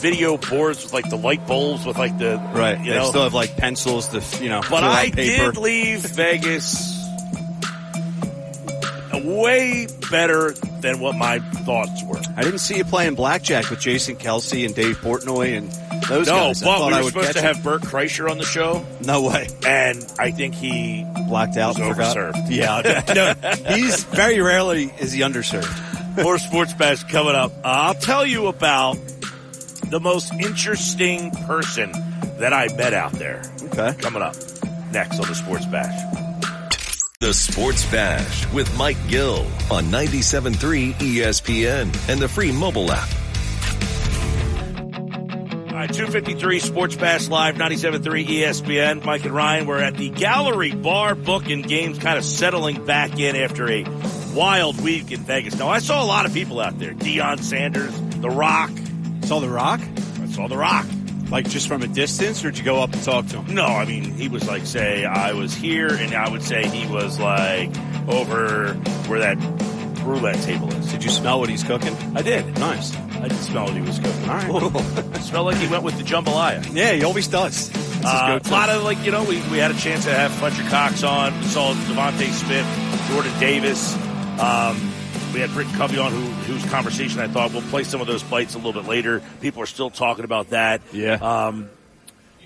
video 0.00 0.36
boards 0.36 0.82
with 0.84 0.92
like 0.92 1.08
the 1.10 1.16
light 1.16 1.46
bulbs 1.46 1.84
with 1.86 1.98
like 1.98 2.16
the 2.18 2.36
Right. 2.54 2.78
You 2.78 2.92
they 2.92 2.98
know, 2.98 3.08
still 3.08 3.22
have 3.24 3.34
like 3.34 3.56
pencils, 3.56 4.08
the 4.10 4.42
you 4.42 4.48
know, 4.48 4.60
but 4.70 4.84
I 4.84 5.08
did 5.10 5.56
leave 5.56 6.00
Vegas 6.00 6.94
way 9.24 9.88
better 10.10 10.52
than 10.80 11.00
what 11.00 11.16
my 11.16 11.38
thoughts 11.38 12.02
were. 12.04 12.20
I 12.36 12.42
didn't 12.42 12.58
see 12.60 12.76
you 12.76 12.84
playing 12.84 13.14
blackjack 13.14 13.70
with 13.70 13.80
Jason 13.80 14.16
Kelce 14.16 14.64
and 14.64 14.74
Dave 14.74 14.98
Portnoy 14.98 15.56
and 15.56 15.70
those 16.04 16.26
No, 16.28 16.34
guys. 16.34 16.62
I 16.62 16.66
but 16.66 16.86
we 16.86 16.92
I 16.92 16.98
were 16.98 17.04
would 17.04 17.12
supposed 17.12 17.32
to 17.32 17.38
him. 17.40 17.44
have 17.54 17.64
Bert 17.64 17.82
Kreischer 17.82 18.30
on 18.30 18.38
the 18.38 18.44
show, 18.44 18.86
No 19.04 19.22
way. 19.22 19.48
and 19.66 20.04
I 20.18 20.30
think 20.30 20.54
he 20.54 21.04
Blacked 21.28 21.56
out 21.56 21.76
and 21.80 21.92
overserved. 21.92 22.50
Yeah, 22.50 23.02
no, 23.66 23.74
he's 23.74 24.04
very 24.04 24.40
rarely 24.40 24.92
is 25.00 25.10
he 25.12 25.22
underserved. 25.22 26.22
More 26.22 26.38
Sports 26.38 26.72
Bash 26.74 27.02
coming 27.04 27.34
up. 27.34 27.50
Uh, 27.64 27.68
I'll 27.68 27.94
tell 27.94 28.24
you 28.24 28.46
about 28.46 28.96
the 29.90 30.00
most 30.00 30.32
interesting 30.34 31.30
person 31.30 31.92
that 32.38 32.52
I 32.52 32.68
met 32.76 32.92
out 32.92 33.12
there. 33.12 33.42
Okay. 33.62 33.94
Coming 33.98 34.22
up 34.22 34.34
next 34.92 35.18
on 35.20 35.26
the 35.28 35.34
Sports 35.34 35.66
Bash. 35.66 36.16
The 37.20 37.32
Sports 37.32 37.90
Bash 37.90 38.52
with 38.52 38.76
Mike 38.76 38.98
Gill 39.08 39.46
on 39.70 39.84
97.3 39.84 40.92
ESPN 40.94 42.08
and 42.10 42.20
the 42.20 42.28
free 42.28 42.52
mobile 42.52 42.92
app. 42.92 43.08
All 45.70 45.82
right, 45.82 45.92
253 45.92 46.58
Sports 46.60 46.96
Bash 46.96 47.28
Live, 47.28 47.56
97.3 47.56 48.26
ESPN. 48.26 49.04
Mike 49.04 49.24
and 49.24 49.34
Ryan, 49.34 49.66
we're 49.66 49.78
at 49.78 49.96
the 49.96 50.08
Gallery 50.10 50.74
Bar 50.74 51.14
booking 51.14 51.62
games 51.62 51.98
kind 51.98 52.18
of 52.18 52.24
settling 52.24 52.84
back 52.84 53.18
in 53.18 53.36
after 53.36 53.68
a 53.70 53.84
wild 54.34 54.80
week 54.82 55.10
in 55.10 55.20
Vegas. 55.20 55.58
Now, 55.58 55.68
I 55.68 55.78
saw 55.78 56.02
a 56.02 56.06
lot 56.06 56.26
of 56.26 56.32
people 56.34 56.60
out 56.60 56.78
there. 56.78 56.92
Deion 56.92 57.40
Sanders, 57.40 57.94
The 58.20 58.30
Rock. 58.30 58.70
Saw 59.26 59.40
the 59.40 59.48
Rock, 59.48 59.80
I 60.22 60.26
saw 60.28 60.46
The 60.48 60.56
Rock. 60.56 60.86
like 61.30 61.48
just 61.48 61.66
from 61.68 61.82
a 61.82 61.88
distance, 61.88 62.44
or 62.44 62.50
did 62.50 62.58
you 62.58 62.64
go 62.64 62.80
up 62.82 62.92
and 62.92 63.02
talk 63.02 63.26
to 63.28 63.42
him? 63.42 63.54
No, 63.54 63.64
I 63.64 63.84
mean, 63.84 64.04
he 64.14 64.28
was 64.28 64.46
like, 64.46 64.66
say, 64.66 65.04
I 65.04 65.32
was 65.32 65.52
here, 65.54 65.88
and 65.88 66.14
I 66.14 66.28
would 66.30 66.42
say 66.42 66.66
he 66.68 66.86
was 66.86 67.18
like 67.18 67.70
over 68.08 68.74
where 69.08 69.18
that 69.20 69.36
roulette 70.04 70.40
table 70.42 70.72
is. 70.72 70.92
Did 70.92 71.02
you 71.02 71.10
smell 71.10 71.40
what 71.40 71.48
he's 71.48 71.64
cooking? 71.64 71.94
I 72.16 72.22
did. 72.22 72.46
Nice. 72.60 72.96
I 73.16 73.26
did 73.28 73.38
smell 73.38 73.64
what 73.64 73.74
he 73.74 73.80
was 73.80 73.98
cooking. 73.98 74.28
All 74.28 74.36
right. 74.36 74.48
Cool. 74.48 74.80
Smelled 75.22 75.46
like 75.46 75.56
he 75.56 75.66
went 75.66 75.82
with 75.82 75.96
the 75.98 76.04
jambalaya. 76.04 76.72
Yeah, 76.72 76.92
he 76.92 77.02
always 77.02 77.26
does. 77.26 77.72
Uh, 78.04 78.38
a 78.44 78.48
lot 78.50 78.68
of 78.68 78.84
like 78.84 79.02
you 79.04 79.10
know 79.10 79.24
we, 79.24 79.36
we 79.50 79.58
had 79.58 79.72
a 79.72 79.76
chance 79.78 80.04
to 80.04 80.14
have 80.14 80.30
Fletcher 80.34 80.62
Cox 80.68 81.02
on. 81.02 81.36
We 81.40 81.46
saw 81.46 81.72
DeVonta 81.74 82.28
Smith, 82.30 83.08
Jordan 83.08 83.32
Davis. 83.40 83.96
Um, 84.38 84.92
we 85.36 85.42
had 85.42 85.50
Britt 85.50 85.66
Covey 85.74 85.98
on, 85.98 86.12
who, 86.12 86.18
whose 86.50 86.64
conversation 86.70 87.20
I 87.20 87.28
thought 87.28 87.52
we'll 87.52 87.60
play 87.60 87.84
some 87.84 88.00
of 88.00 88.06
those 88.06 88.22
bites 88.22 88.54
a 88.54 88.56
little 88.56 88.72
bit 88.72 88.88
later. 88.88 89.20
People 89.42 89.62
are 89.62 89.66
still 89.66 89.90
talking 89.90 90.24
about 90.24 90.48
that. 90.48 90.80
Yeah. 90.94 91.16
Um, 91.16 91.68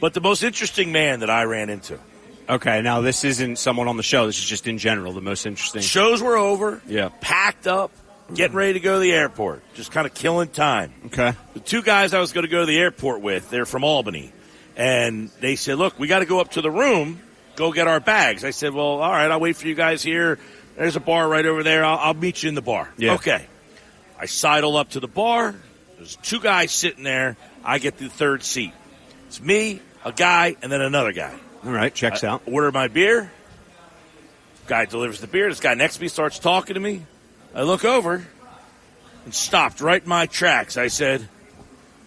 but 0.00 0.12
the 0.12 0.20
most 0.20 0.42
interesting 0.42 0.90
man 0.90 1.20
that 1.20 1.30
I 1.30 1.44
ran 1.44 1.70
into. 1.70 2.00
Okay, 2.48 2.82
now 2.82 3.00
this 3.00 3.22
isn't 3.22 3.60
someone 3.60 3.86
on 3.86 3.96
the 3.96 4.02
show. 4.02 4.26
This 4.26 4.40
is 4.40 4.44
just 4.44 4.66
in 4.66 4.78
general 4.78 5.12
the 5.12 5.20
most 5.20 5.46
interesting. 5.46 5.82
Shows 5.82 6.20
were 6.20 6.36
over. 6.36 6.82
Yeah. 6.88 7.10
Packed 7.20 7.68
up, 7.68 7.92
getting 8.34 8.56
ready 8.56 8.72
to 8.72 8.80
go 8.80 8.94
to 8.94 8.98
the 8.98 9.12
airport, 9.12 9.62
just 9.74 9.92
kind 9.92 10.04
of 10.04 10.12
killing 10.12 10.48
time. 10.48 10.92
Okay. 11.06 11.32
the 11.54 11.60
two 11.60 11.82
guys 11.82 12.12
I 12.12 12.18
was 12.18 12.32
going 12.32 12.44
to 12.44 12.50
go 12.50 12.58
to 12.58 12.66
the 12.66 12.78
airport 12.78 13.20
with, 13.20 13.50
they're 13.50 13.66
from 13.66 13.84
Albany. 13.84 14.32
And 14.76 15.28
they 15.38 15.54
said, 15.54 15.78
look, 15.78 15.96
we 15.96 16.08
got 16.08 16.20
to 16.20 16.26
go 16.26 16.40
up 16.40 16.50
to 16.52 16.60
the 16.60 16.72
room, 16.72 17.20
go 17.54 17.70
get 17.70 17.86
our 17.86 18.00
bags. 18.00 18.44
I 18.44 18.50
said, 18.50 18.74
well, 18.74 19.00
all 19.00 19.12
right, 19.12 19.30
I'll 19.30 19.38
wait 19.38 19.54
for 19.54 19.68
you 19.68 19.76
guys 19.76 20.02
here. 20.02 20.40
There's 20.80 20.96
a 20.96 21.00
bar 21.00 21.28
right 21.28 21.44
over 21.44 21.62
there. 21.62 21.84
I'll, 21.84 21.98
I'll 21.98 22.14
meet 22.14 22.42
you 22.42 22.48
in 22.48 22.54
the 22.54 22.62
bar. 22.62 22.88
Yeah. 22.96 23.12
Okay. 23.16 23.44
I 24.18 24.24
sidle 24.24 24.78
up 24.78 24.88
to 24.92 25.00
the 25.00 25.08
bar. 25.08 25.54
There's 25.98 26.16
two 26.16 26.40
guys 26.40 26.72
sitting 26.72 27.04
there. 27.04 27.36
I 27.62 27.78
get 27.78 27.98
the 27.98 28.08
third 28.08 28.42
seat. 28.42 28.72
It's 29.26 29.42
me, 29.42 29.82
a 30.06 30.12
guy, 30.12 30.56
and 30.62 30.72
then 30.72 30.80
another 30.80 31.12
guy. 31.12 31.38
All 31.66 31.70
right, 31.70 31.94
checks 31.94 32.24
out. 32.24 32.40
Order 32.46 32.72
my 32.72 32.88
beer. 32.88 33.30
Guy 34.68 34.86
delivers 34.86 35.20
the 35.20 35.26
beer. 35.26 35.50
This 35.50 35.60
guy 35.60 35.74
next 35.74 35.96
to 35.96 36.00
me 36.00 36.08
starts 36.08 36.38
talking 36.38 36.72
to 36.72 36.80
me. 36.80 37.02
I 37.54 37.64
look 37.64 37.84
over 37.84 38.26
and 39.26 39.34
stopped 39.34 39.82
right 39.82 40.02
in 40.02 40.08
my 40.08 40.24
tracks. 40.24 40.78
I 40.78 40.86
said, 40.86 41.28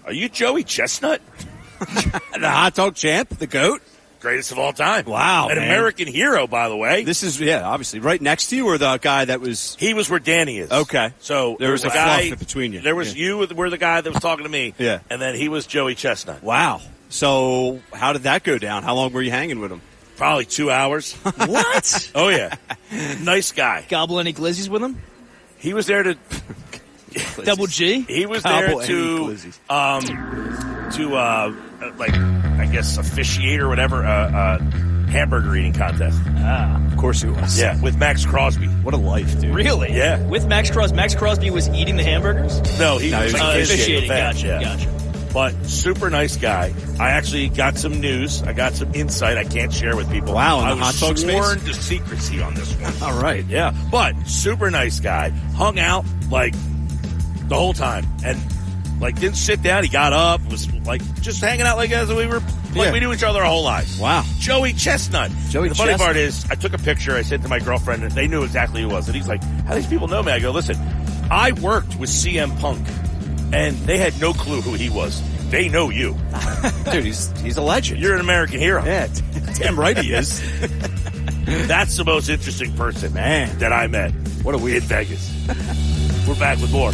Are 0.03 0.13
you 0.13 0.29
Joey 0.29 0.63
Chestnut? 0.63 1.21
The 1.79 2.49
hot 2.49 2.73
dog 2.73 2.95
champ, 2.95 3.29
the 3.37 3.45
goat. 3.45 3.83
Greatest 4.23 4.53
of 4.53 4.57
all 4.57 4.71
time. 4.71 5.03
Wow, 5.03 5.49
An 5.49 5.57
man. 5.57 5.67
American 5.67 6.07
hero, 6.07 6.47
by 6.47 6.69
the 6.69 6.77
way. 6.77 7.03
This 7.03 7.23
is 7.23 7.41
yeah, 7.41 7.67
obviously 7.67 7.99
right 7.99 8.21
next 8.21 8.47
to 8.47 8.55
you, 8.55 8.65
or 8.67 8.77
the 8.77 8.97
guy 8.97 9.25
that 9.25 9.41
was. 9.41 9.75
he 9.77 9.93
was 9.93 10.09
where 10.09 10.19
Danny 10.21 10.59
is. 10.59 10.71
Okay. 10.71 11.11
So 11.19 11.57
There 11.59 11.73
was 11.73 11.83
a 11.83 11.87
a 11.87 11.89
guy 11.89 12.27
fluff 12.27 12.39
between 12.39 12.71
you. 12.71 12.79
There 12.79 12.95
was 12.95 13.13
Yeah. 13.13 13.25
you 13.25 13.37
were 13.53 13.69
the 13.69 13.77
guy 13.77 13.99
that 13.99 14.13
was 14.13 14.21
talking 14.21 14.45
to 14.45 14.49
me. 14.49 14.73
Yeah. 14.77 14.99
And 15.09 15.21
then 15.21 15.35
he 15.35 15.49
was 15.49 15.67
Joey 15.67 15.93
Chestnut. 15.93 16.41
Wow. 16.41 16.79
So 17.09 17.81
how 17.91 18.13
did 18.13 18.23
that 18.23 18.43
go 18.43 18.57
down? 18.57 18.83
How 18.83 18.95
long 18.95 19.11
were 19.11 19.21
you 19.21 19.29
hanging 19.31 19.59
with 19.59 19.73
him? 19.73 19.81
Probably 20.15 20.45
two 20.45 20.71
hours. 20.71 21.13
What? 21.35 22.11
oh 22.15 22.29
yeah. 22.29 22.55
nice 23.19 23.51
guy. 23.51 23.85
Gobble 23.89 24.21
any 24.21 24.31
glizzies 24.31 24.69
with 24.69 24.81
him? 24.81 25.01
He 25.57 25.73
was 25.73 25.85
there 25.85 26.03
to 26.03 26.17
Double 27.43 27.67
G? 27.67 28.01
He 28.07 28.25
was 28.25 28.43
Gobble 28.43 28.77
there 28.79 28.87
to 28.87 29.37
um 29.69 30.01
to 30.93 31.15
uh 31.15 31.53
like 31.97 32.13
I 32.13 32.42
guess 32.73 32.97
officiate 32.97 33.61
or 33.61 33.69
whatever 33.69 34.03
uh, 34.03 34.09
uh 34.31 34.57
hamburger 35.09 35.55
eating 35.55 35.73
contest. 35.73 36.19
Of 36.91 36.97
course 36.97 37.21
he 37.21 37.29
was. 37.29 37.59
Yeah, 37.59 37.79
with 37.81 37.97
Maxx 37.97 38.25
Crosby. 38.25 38.65
What 38.67 38.93
a 38.93 38.97
life, 38.97 39.39
dude. 39.39 39.53
Really? 39.55 39.91
Yeah. 39.93 40.19
With 40.27 40.47
Maxx 40.47 40.71
Crosby. 40.71 40.95
Maxx 40.95 41.13
Crosby 41.15 41.49
was 41.51 41.69
eating 41.69 41.97
the 41.97 42.03
hamburgers? 42.03 42.59
No, 42.79 42.97
he 42.97 43.11
No, 43.11 43.21
was 43.21 43.31
he 43.31 43.33
was 43.33 43.41
Uh, 43.41 43.45
officiating. 43.61 44.09
officiating. 44.09 44.09
Gotcha. 44.09 44.47
yeah. 44.47 44.61
Gotcha. 44.75 44.89
But 45.33 45.65
super 45.65 46.09
nice 46.09 46.37
guy. 46.37 46.73
I 46.99 47.09
actually 47.09 47.49
got 47.49 47.77
some 47.77 47.99
news. 47.99 48.41
I 48.43 48.53
got 48.53 48.73
some 48.73 48.93
insight 48.93 49.37
I 49.37 49.43
can't 49.43 49.73
share 49.73 49.95
with 49.95 50.09
people. 50.11 50.33
Wow, 50.35 50.59
in 50.59 50.65
I 50.65 50.73
was 50.73 50.79
hot 50.99 51.07
dog 51.07 51.17
space? 51.17 51.31
sworn 51.31 51.59
to 51.59 51.73
secrecy 51.73 52.41
on 52.41 52.53
this 52.53 52.73
one. 52.75 52.93
All 53.01 53.19
right. 53.21 53.43
Yeah, 53.45 53.73
but 53.91 54.15
super 54.27 54.69
nice 54.71 54.99
guy. 54.99 55.29
Hung 55.55 55.79
out 55.79 56.05
like 56.31 56.53
the 57.49 57.55
whole 57.55 57.73
time 57.73 58.05
and 58.23 58.39
like 58.99 59.19
didn't 59.19 59.35
sit 59.37 59.61
down. 59.61 59.83
He 59.83 59.89
got 59.89 60.13
up, 60.13 60.41
was 60.49 60.71
like 60.85 61.01
just 61.21 61.41
hanging 61.41 61.65
out 61.65 61.77
like 61.77 61.91
as 61.91 62.09
we 62.09 62.25
were 62.27 62.39
like 62.39 62.75
Yeah. 62.75 62.91
we 62.93 62.99
knew 62.99 63.13
each 63.13 63.23
other 63.23 63.39
our 63.39 63.45
whole 63.49 63.63
lives. 63.63 63.99
Wow. 63.99 64.23
Joey 64.39 64.73
Chestnut. 64.73 65.31
Joey 65.49 65.69
the 65.69 65.75
funny 65.75 65.91
Chestnut. 65.91 66.05
part 66.05 66.17
is, 66.17 66.45
I 66.49 66.55
took 66.55 66.73
a 66.73 66.77
picture. 66.77 67.15
I 67.15 67.21
sent 67.21 67.43
to 67.43 67.49
my 67.49 67.59
girlfriend, 67.59 68.03
and 68.03 68.11
they 68.13 68.27
knew 68.27 68.43
exactly 68.43 68.81
who 68.81 68.89
it 68.89 68.93
was. 68.93 69.07
And 69.07 69.15
he's 69.15 69.27
like, 69.27 69.43
"How 69.65 69.73
do 69.73 69.81
these 69.81 69.87
people 69.87 70.07
know 70.07 70.23
me?" 70.23 70.31
I 70.31 70.39
go, 70.39 70.51
"Listen, 70.51 70.77
I 71.29 71.51
worked 71.53 71.95
with 71.97 72.09
CM 72.09 72.57
Punk, 72.59 72.85
and 73.53 73.75
they 73.85 73.97
had 73.97 74.19
no 74.21 74.33
clue 74.33 74.61
who 74.61 74.73
he 74.73 74.89
was. 74.89 75.21
They 75.49 75.69
know 75.69 75.89
you. 75.91 76.17
Dude, 76.91 77.05
he's 77.05 77.29
he's 77.41 77.57
a 77.57 77.61
legend. 77.61 77.99
You're 77.99 78.15
an 78.15 78.21
American 78.21 78.59
hero. 78.59 78.83
yeah, 78.83 79.07
damn 79.55 79.79
right 79.79 79.97
he 79.97 80.11
is. 80.13 80.41
That's 81.67 81.95
the 81.97 82.03
most 82.05 82.29
interesting 82.29 82.73
person, 82.75 83.13
Man. 83.13 83.59
that 83.59 83.71
I 83.73 83.85
met. 83.87 84.11
What 84.43 84.55
a 84.55 84.57
in 84.57 84.63
weird. 84.63 84.83
Vegas. 84.83 85.31
We're 86.27 86.35
back 86.39 86.59
with 86.59 86.71
more. 86.71 86.91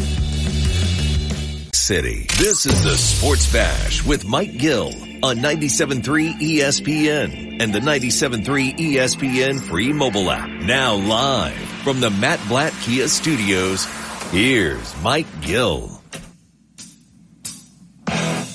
City. 1.90 2.28
This 2.38 2.68
is 2.68 2.84
the 2.84 2.96
Sports 2.96 3.52
Bash 3.52 4.06
with 4.06 4.24
Mike 4.24 4.56
Gill 4.60 4.90
on 5.24 5.38
97.3 5.38 6.36
ESPN 6.36 7.60
and 7.60 7.74
the 7.74 7.80
97.3 7.80 8.78
ESPN 8.78 9.60
free 9.60 9.92
mobile 9.92 10.30
app. 10.30 10.48
Now 10.48 10.94
live 10.94 11.58
from 11.84 12.00
the 12.00 12.12
Matt 12.12 12.40
Blatt 12.48 12.74
Kia 12.84 13.08
Studios, 13.08 13.86
here's 14.30 15.02
Mike 15.02 15.26
Gill. 15.42 16.00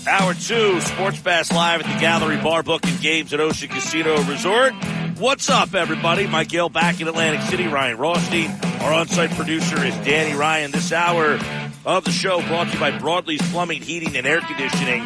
Hour 0.06 0.34
two, 0.34 0.80
Sports 0.80 1.18
Bash 1.18 1.50
Live 1.50 1.80
at 1.82 1.92
the 1.92 2.00
Gallery 2.00 2.36
Bar 2.36 2.62
Book 2.62 2.86
and 2.86 3.00
Games 3.00 3.34
at 3.34 3.40
Ocean 3.40 3.68
Casino 3.68 4.22
Resort. 4.22 4.74
What's 5.18 5.50
up, 5.50 5.74
everybody? 5.74 6.28
Mike 6.28 6.50
Gill 6.50 6.68
back 6.68 7.00
in 7.00 7.08
Atlantic 7.08 7.40
City. 7.48 7.66
Ryan 7.66 7.98
Rothstein. 7.98 8.50
Our 8.80 8.92
on-site 8.92 9.30
producer 9.30 9.84
is 9.84 9.96
Danny 10.04 10.36
Ryan. 10.36 10.70
This 10.70 10.92
hour, 10.92 11.38
of 11.86 12.04
the 12.04 12.10
show 12.10 12.46
brought 12.46 12.66
to 12.68 12.74
you 12.74 12.80
by 12.80 12.90
Broadlee's 12.92 13.42
Plumbing, 13.50 13.80
Heating, 13.82 14.16
and 14.16 14.26
Air 14.26 14.40
Conditioning. 14.40 15.04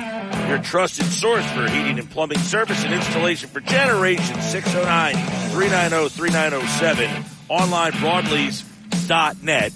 Your 0.49 0.59
trusted 0.59 1.07
source 1.07 1.45
for 1.53 1.69
heating 1.69 1.99
and 1.99 2.09
plumbing 2.11 2.39
service 2.39 2.85
and 2.85 2.95
installation 2.95 3.49
for 3.49 3.61
generations. 3.61 4.39
609-390-3907. 4.39 7.25
Online 7.49 7.93
broadlees.net. 7.93 9.73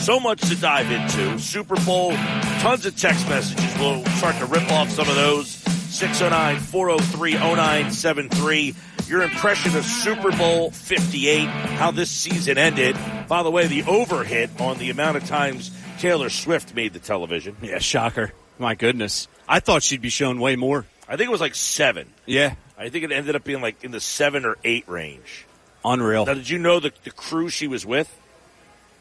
So 0.00 0.18
much 0.18 0.40
to 0.48 0.58
dive 0.60 0.90
into. 0.90 1.38
Super 1.38 1.76
Bowl, 1.84 2.12
tons 2.60 2.86
of 2.86 2.96
text 2.96 3.28
messages. 3.28 3.78
We'll 3.78 4.02
start 4.16 4.36
to 4.38 4.46
rip 4.46 4.68
off 4.72 4.90
some 4.90 5.08
of 5.08 5.14
those. 5.14 5.62
609-403-0973. 5.92 8.74
Your 9.08 9.22
impression 9.22 9.76
of 9.76 9.84
Super 9.84 10.30
Bowl 10.32 10.70
58, 10.70 11.46
how 11.46 11.90
this 11.90 12.10
season 12.10 12.56
ended. 12.56 12.96
By 13.28 13.42
the 13.42 13.50
way, 13.50 13.66
the 13.66 13.82
overhit 13.82 14.60
on 14.60 14.78
the 14.78 14.90
amount 14.90 15.16
of 15.18 15.26
times 15.26 15.70
Taylor 15.98 16.30
Swift 16.30 16.74
made 16.74 16.92
the 16.92 16.98
television. 16.98 17.56
Yeah, 17.60 17.78
shocker. 17.78 18.32
My 18.58 18.74
goodness. 18.74 19.28
I 19.48 19.60
thought 19.60 19.82
she'd 19.82 20.00
be 20.00 20.08
shown 20.08 20.40
way 20.40 20.56
more. 20.56 20.86
I 21.08 21.16
think 21.16 21.28
it 21.28 21.32
was 21.32 21.40
like 21.40 21.54
seven. 21.54 22.08
Yeah. 22.26 22.54
I 22.78 22.88
think 22.88 23.04
it 23.04 23.12
ended 23.12 23.36
up 23.36 23.44
being 23.44 23.60
like 23.60 23.84
in 23.84 23.90
the 23.90 24.00
seven 24.00 24.44
or 24.44 24.56
eight 24.64 24.88
range. 24.88 25.46
Unreal. 25.84 26.24
Now, 26.24 26.34
did 26.34 26.48
you 26.48 26.58
know 26.58 26.80
the, 26.80 26.92
the 27.04 27.10
crew 27.10 27.48
she 27.48 27.66
was 27.66 27.84
with? 27.84 28.12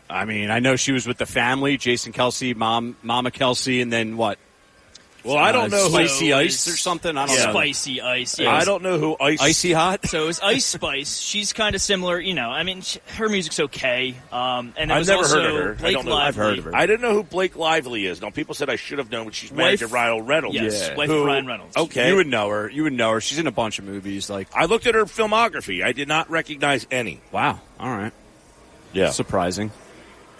I 0.10 0.26
mean, 0.26 0.52
I 0.52 0.60
know 0.60 0.76
she 0.76 0.91
was 0.91 1.08
with 1.08 1.18
the 1.18 1.26
family, 1.26 1.78
Jason 1.78 2.12
Kelce, 2.12 2.54
mom, 2.56 2.97
Mama 3.02 3.32
Kelce, 3.32 3.82
and 3.82 3.93
then 3.93 4.18
what? 4.18 4.38
Well, 5.24 5.38
I 5.38 5.52
don't 5.52 5.66
Uh, 5.66 5.78
know 5.78 5.84
who 5.84 5.90
Spicy 5.92 6.34
Ice 6.34 6.68
or 6.68 6.76
something. 6.78 7.16
I 7.16 7.28
don't 7.28 7.36
know. 7.38 7.52
Spicy 7.52 8.02
Ice. 8.02 8.40
Yeah. 8.40 8.56
I 8.56 8.66
don't 8.66 8.82
know 8.82 8.98
who 8.98 9.16
Ice. 9.20 9.40
Icy 9.42 9.72
hot. 9.74 10.08
So 10.08 10.24
it 10.24 10.26
was 10.28 10.40
Ice 10.40 10.66
Spice. 10.66 11.20
She's 11.20 11.54
kind 11.54 11.76
of 11.76 11.82
similar, 11.82 12.20
you 12.20 12.34
know. 12.34 12.50
I 12.50 12.64
mean, 12.64 12.82
sh 12.82 12.98
her 13.18 13.30
music's 13.30 13.60
okay. 13.60 14.16
Um, 14.32 14.74
and 14.78 14.90
it 14.90 14.94
I've 14.94 15.00
was 15.02 15.08
never 15.10 15.18
also 15.24 15.42
heard 15.42 15.46
of 15.46 15.56
her. 15.56 15.72
I 15.74 15.76
Blake 15.76 15.94
don't 15.96 16.06
know. 16.06 16.12
Lively. 16.14 16.28
I've 16.28 16.36
heard 16.36 16.58
of 16.60 16.64
her. 16.66 16.76
I 16.76 16.86
didn't 16.88 17.02
know 17.02 17.14
who 17.14 17.24
Blake 17.24 17.56
Lively 17.56 18.06
is. 18.08 18.20
Now, 18.22 18.32
people 18.32 18.56
said 18.56 18.70
I 18.70 18.78
should 18.78 18.98
have 18.98 19.12
known 19.12 19.26
when 19.26 19.34
she's 19.34 19.52
married 19.52 19.74
Wife- 19.74 19.80
to 19.82 19.88
Ryan 19.88 20.26
Reynolds. 20.26 20.56
Yes, 20.56 20.88
Yeah. 20.90 20.96
wife 20.96 21.10
Who- 21.10 21.20
of 21.20 21.26
Ryan 21.26 21.46
Reynolds. 21.46 21.78
Okay. 21.78 22.10
You 22.10 22.16
would 22.16 22.28
know 22.28 22.50
her. 22.50 22.70
You 22.70 22.84
would 22.84 22.94
know 22.94 23.12
her. 23.12 23.22
She's 23.22 23.38
in 23.38 23.46
a 23.48 23.52
bunch 23.52 23.78
of 23.80 23.86
movies. 23.86 24.30
Like, 24.30 24.48
I 24.56 24.66
looked 24.66 24.88
at 24.88 24.96
her 24.96 25.06
filmography. 25.06 25.84
I 25.84 25.92
did 25.92 26.08
not 26.08 26.30
recognize 26.32 26.88
any. 26.92 27.22
wow. 27.32 27.60
All 27.80 27.90
right. 27.96 28.12
Yeah. 28.94 29.12
Surprising. 29.12 29.72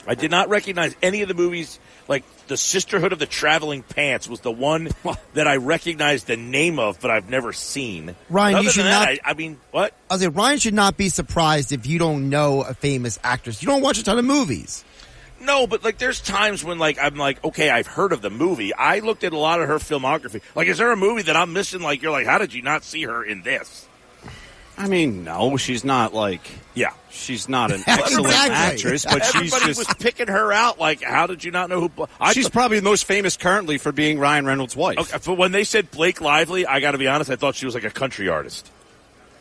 I 0.08 0.16
did 0.16 0.32
not 0.32 0.50
recognize 0.50 0.96
any 1.04 1.22
of 1.22 1.28
the 1.28 1.36
movies. 1.36 1.80
Like 2.12 2.26
the 2.48 2.58
Sisterhood 2.58 3.14
of 3.14 3.20
the 3.20 3.26
Traveling 3.26 3.84
Pants 3.84 4.28
was 4.28 4.42
the 4.42 4.52
one 4.52 4.90
that 5.34 5.48
I 5.48 5.56
recognized 5.56 6.28
the 6.28 6.36
name 6.36 6.78
of, 6.78 7.00
but 7.00 7.10
I've 7.10 7.30
never 7.30 7.54
seen. 7.54 8.16
Ryan, 8.30 8.56
Other 8.56 8.64
you 8.66 8.70
should 8.72 8.84
that, 8.84 9.00
not- 9.00 9.08
I, 9.08 9.32
I 9.32 9.34
mean, 9.34 9.58
what? 9.72 9.94
I 10.10 10.16
was 10.16 10.26
like, 10.26 10.36
Ryan 10.36 10.60
should 10.60 10.74
not 10.74 10.98
be 10.98 11.08
surprised 11.08 11.72
if 11.72 11.88
you 11.88 12.00
don't 12.00 12.30
know 12.30 12.64
a 12.64 12.74
famous 12.74 13.18
actress. 13.24 13.64
You 13.64 13.70
don't 13.70 13.82
watch 13.82 13.98
a 13.98 14.04
ton 14.04 14.20
of 14.20 14.26
movies. 14.26 14.84
No, 15.40 15.68
but 15.68 15.86
like, 15.86 16.00
there's 16.00 16.20
times 16.20 16.66
when 16.66 16.80
like 16.80 17.00
I'm 17.02 17.16
like, 17.16 17.42
okay, 17.46 17.70
I've 17.70 17.88
heard 17.88 18.12
of 18.12 18.22
the 18.22 18.30
movie. 18.30 18.74
I 18.74 19.00
looked 19.00 19.24
at 19.24 19.32
a 19.32 19.38
lot 19.38 19.62
of 19.62 19.70
her 19.70 19.78
filmography. 19.78 20.42
Like, 20.54 20.68
is 20.68 20.80
there 20.80 20.92
a 20.92 20.98
movie 20.98 21.22
that 21.22 21.38
I'm 21.38 21.54
missing? 21.54 21.82
Like, 21.82 22.02
you're 22.02 22.12
like, 22.12 22.26
how 22.28 22.40
did 22.40 22.54
you 22.54 22.62
not 22.62 22.84
see 22.84 23.04
her 23.04 23.24
in 23.24 23.42
this? 23.44 23.88
I 24.78 24.88
mean, 24.88 25.24
no, 25.24 25.58
she's 25.58 25.84
not 25.84 26.14
like 26.14 26.42
Yeah. 26.74 26.92
she's 27.12 27.48
not 27.50 27.72
an 27.72 27.84
excellent 27.88 28.26
Exactly. 28.28 28.56
actress, 28.56 29.06
but 29.06 29.24
she's 29.26 29.36
Everybody 29.54 29.66
just 29.66 29.78
was 29.88 29.94
picking 30.00 30.28
her 30.28 30.52
out. 30.52 30.80
Like, 30.80 31.02
how 31.04 31.28
did 31.28 31.44
you 31.44 31.52
not 31.52 31.70
know 31.70 31.88
who? 31.88 32.08
I 32.20 32.34
she's 32.34 32.50
probably 32.50 32.80
the 32.80 32.84
most 32.84 33.06
famous 33.06 33.38
currently 33.38 33.78
for 33.78 33.92
being 33.92 34.18
Ryan 34.18 34.46
Reynolds' 34.46 34.76
wife. 34.76 34.98
Okay, 34.98 35.18
but 35.26 35.36
when 35.38 35.52
they 35.52 35.64
said 35.64 35.92
Blake 35.92 36.20
Lively, 36.22 36.66
I 36.66 36.80
got 36.80 36.92
to 36.92 36.98
be 36.98 37.08
honest. 37.08 37.30
I 37.30 37.36
thought 37.36 37.56
she 37.56 37.66
was 37.66 37.76
like 37.76 37.84
a 37.84 37.92
country 37.92 38.30
artist. 38.30 38.70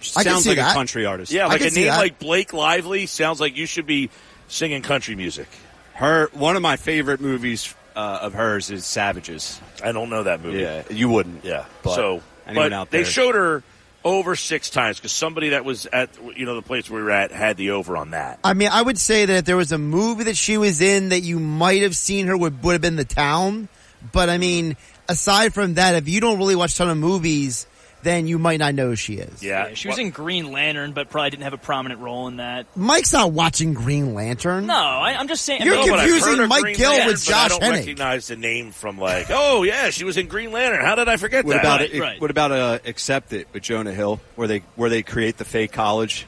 She 0.01 0.13
I 0.17 0.23
can 0.25 0.33
sounds 0.33 0.45
see 0.45 0.51
like 0.51 0.59
that. 0.59 0.71
a 0.73 0.75
country 0.75 1.07
artist. 1.07 1.31
Yeah, 1.33 1.47
like 1.47 1.61
a 1.61 1.71
name 1.71 1.87
that. 1.87 1.99
like 1.99 2.19
Blake 2.19 2.53
Lively 2.53 3.07
sounds 3.07 3.41
like 3.41 3.57
you 3.57 3.67
should 3.67 3.87
be 3.87 4.11
singing 4.49 4.83
country 4.83 5.15
music. 5.15 5.47
Her 5.95 6.29
one 6.33 6.57
of 6.57 6.63
my 6.63 6.77
favorite 6.77 7.21
movies 7.21 7.75
uh, 7.95 8.19
of 8.23 8.33
hers 8.33 8.71
is 8.71 8.87
Savages. 8.87 9.61
I 9.85 9.93
don't 9.93 10.09
know 10.11 10.23
that 10.23 10.43
movie. 10.43 10.61
Yeah, 10.61 10.83
you 10.91 11.09
wouldn't. 11.11 11.45
yeah. 11.45 11.67
but 11.83 11.95
so, 11.95 12.23
but 12.53 12.73
out 12.73 12.91
they 12.91 13.05
showed 13.05 13.35
her 13.35 13.63
over 14.05 14.35
six 14.37 14.71
times 14.71 14.99
because 14.99 15.13
somebody 15.13 15.51
that 15.51 15.65
was 15.65 15.87
at 15.87 16.11
you 16.37 16.47
know 16.47 16.55
the 16.55 16.63
place 16.63 16.89
we 16.89 17.01
were 17.01 17.11
at 17.11 17.33
had 17.33 17.57
the 17.57 17.71
over 17.71 17.97
on 17.97 18.11
that. 18.11 18.39
I 18.45 18.55
mean, 18.55 18.69
I 18.73 18.81
would 18.81 18.99
say 18.99 19.27
that 19.27 19.37
if 19.37 19.45
there 19.45 19.57
was 19.57 19.73
a 19.73 19.79
movie 19.79 20.25
that 20.25 20.37
she 20.37 20.59
was 20.59 20.81
in 20.81 21.11
that 21.11 21.21
you 21.21 21.39
might 21.39 21.83
have 21.83 21.97
seen 21.97 22.27
her 22.27 22.37
would, 22.37 22.63
would 22.63 22.73
have 22.73 22.81
been 22.81 22.97
The 22.97 23.05
Town. 23.05 23.69
But 24.13 24.31
I 24.31 24.39
mean, 24.39 24.77
aside 25.09 25.53
from 25.53 25.75
that, 25.75 25.95
if 25.95 26.09
you 26.09 26.21
don't 26.21 26.39
really 26.39 26.57
watch 26.57 26.75
a 26.75 26.79
ton 26.79 26.89
of 26.89 26.97
movies, 26.97 27.67
then 28.03 28.27
you 28.27 28.39
might 28.39 28.59
not 28.59 28.75
know 28.75 28.89
who 28.89 28.97
she 28.97 29.15
is. 29.15 29.43
Yeah, 29.43 29.69
Yeah, 29.69 29.75
she 29.75 29.89
was 29.89 29.99
in 29.99 30.11
Green 30.11 30.53
Lantern, 30.53 30.93
but 30.93 31.11
probably 31.11 31.31
didn't 31.31 31.43
have 31.45 31.53
a 31.53 31.59
prominent 31.59 32.01
role 32.01 32.27
in 32.29 32.37
that. 32.39 32.67
Mike's 32.77 33.13
not 33.13 33.33
watching 33.33 33.75
Green 33.75 34.15
Lantern. 34.15 34.67
No, 34.67 34.75
I, 34.75 35.15
I'm 35.19 35.29
just 35.29 35.45
saying. 35.45 35.63
I 35.63 35.65
You're 35.67 35.77
No, 35.77 35.97
confusing 35.97 36.37
heard 36.39 36.49
Mike 36.49 36.63
Green 36.63 36.77
Gill 36.77 36.91
Lantern, 36.91 37.07
with 37.09 37.27
but 37.27 37.35
I 37.35 37.49
don't 37.49 37.63
Hennig. 37.63 37.71
recognize 37.79 38.27
the 38.29 38.37
name 38.37 38.71
from 38.73 38.99
like, 38.99 39.27
oh 39.31 39.63
yeah, 39.63 39.91
she 39.91 40.05
was 40.05 40.17
in 40.17 40.29
Green 40.29 40.53
Lantern. 40.53 40.85
How 40.85 40.95
did 40.95 41.09
I 41.09 41.17
forget 41.17 41.45
What 41.45 41.55
that? 41.55 41.61
about 41.65 41.81
Right, 41.81 41.93
it? 41.95 42.01
right. 42.01 42.21
What 42.21 42.31
about 42.31 42.53
uh, 42.53 42.79
Accepted 42.87 43.47
with 43.53 43.63
Jonah 43.63 43.93
Hill, 43.93 44.21
where 44.37 44.49
they 44.49 44.59
where 44.77 44.89
they 44.91 45.03
create 45.03 45.37
the 45.37 45.45
fake 45.45 45.73
college? 45.73 46.27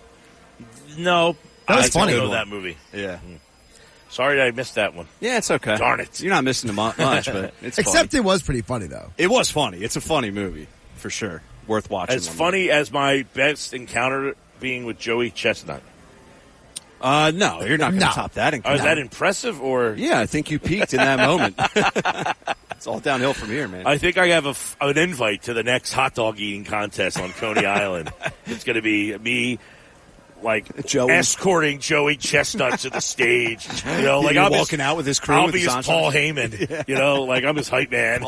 No, 0.99 1.37
That 1.69 1.77
was 1.77 1.87
I 1.87 2.01
funny. 2.01 2.13
don't 2.13 2.25
know 2.27 2.33
that 2.33 2.49
movie. 2.49 2.77
Yeah, 2.93 3.19
Sorry, 4.11 4.43
I 4.43 4.51
missed 4.51 4.75
that 4.75 4.95
one. 4.95 5.07
yeah, 5.21 5.39
it's 5.39 5.51
okay. 5.51 5.77
Darn 5.79 6.01
it. 6.01 6.21
you're 6.21 6.35
not 6.35 6.45
missing 6.45 6.69
mu- 6.69 6.75
much, 6.75 7.27
but 7.33 7.55
it's 7.63 7.79
Except 7.79 8.11
funny. 8.13 8.21
it 8.21 8.25
was 8.25 8.43
pretty 8.43 8.61
funny 8.61 8.87
though. 8.87 9.11
it 9.17 9.29
was 9.31 9.51
funny. 9.51 9.79
It's 9.79 9.97
a 9.97 10.03
funny 10.03 10.31
movie 10.31 10.67
for 10.97 11.09
sure, 11.09 11.41
worth 11.73 11.91
watching. 11.91 12.15
As 12.15 12.29
one 12.29 12.37
funny 12.37 12.71
as 12.71 12.93
my 12.93 13.25
best 13.35 13.75
encounter 13.75 14.37
being 14.61 14.85
with 14.85 14.99
Joey 14.99 15.31
Chestnut. 15.31 15.83
Uh, 17.01 17.33
no, 17.35 17.63
you're 17.63 17.79
not 17.79 17.91
going 17.91 18.01
to 18.01 18.07
No. 18.07 18.13
top 18.13 18.35
that. 18.35 18.55
In 18.55 18.63
Oh, 18.65 18.75
is 18.75 18.83
that 18.83 18.97
impressive 18.99 19.61
or? 19.61 19.95
Yeah, 19.99 20.21
I 20.21 20.27
think 20.27 20.53
you 20.53 20.61
peaked 20.61 20.95
in 20.95 20.99
that 20.99 21.19
moment. 21.19 21.57
it's 22.71 22.87
all 22.87 23.01
downhill 23.01 23.35
from 23.35 23.49
here, 23.49 23.67
man. 23.67 23.87
I 23.89 23.99
think 23.99 24.19
I 24.19 24.29
have 24.29 24.47
a 24.47 24.51
f 24.51 24.77
an 24.81 24.97
invite 24.97 25.43
to 25.45 25.55
the 25.55 25.65
next 25.65 25.93
hot 25.93 26.15
dog 26.15 26.39
eating 26.39 26.65
contest 26.65 27.19
on 27.19 27.33
Coney 27.33 27.67
Island. 27.67 28.13
It's 28.47 28.63
going 28.65 28.77
to 28.77 28.83
be 28.83 29.17
me, 29.19 29.59
like 30.43 30.87
Joey. 30.87 31.13
escorting 31.13 31.79
Joey 31.81 32.17
Chestnut 32.17 32.81
to 32.81 32.91
the 32.91 33.01
stage. 33.01 33.67
You 33.85 34.03
know, 34.03 34.21
like 34.23 34.35
You're 34.35 34.45
I'm 34.45 34.53
walking 34.53 34.81
out 34.81 34.97
with 34.97 35.07
his 35.07 35.21
crew 35.21 35.35
I'll 35.35 35.47
with 35.47 35.55
be 35.55 35.61
his 35.61 35.75
his 35.75 35.87
Paul 35.87 36.11
Heyman. 36.11 36.85
You 36.89 36.95
know, 36.97 37.23
like 37.23 37.45
I'm 37.45 37.57
his 37.57 37.69
hype 37.69 37.91
man. 37.91 38.25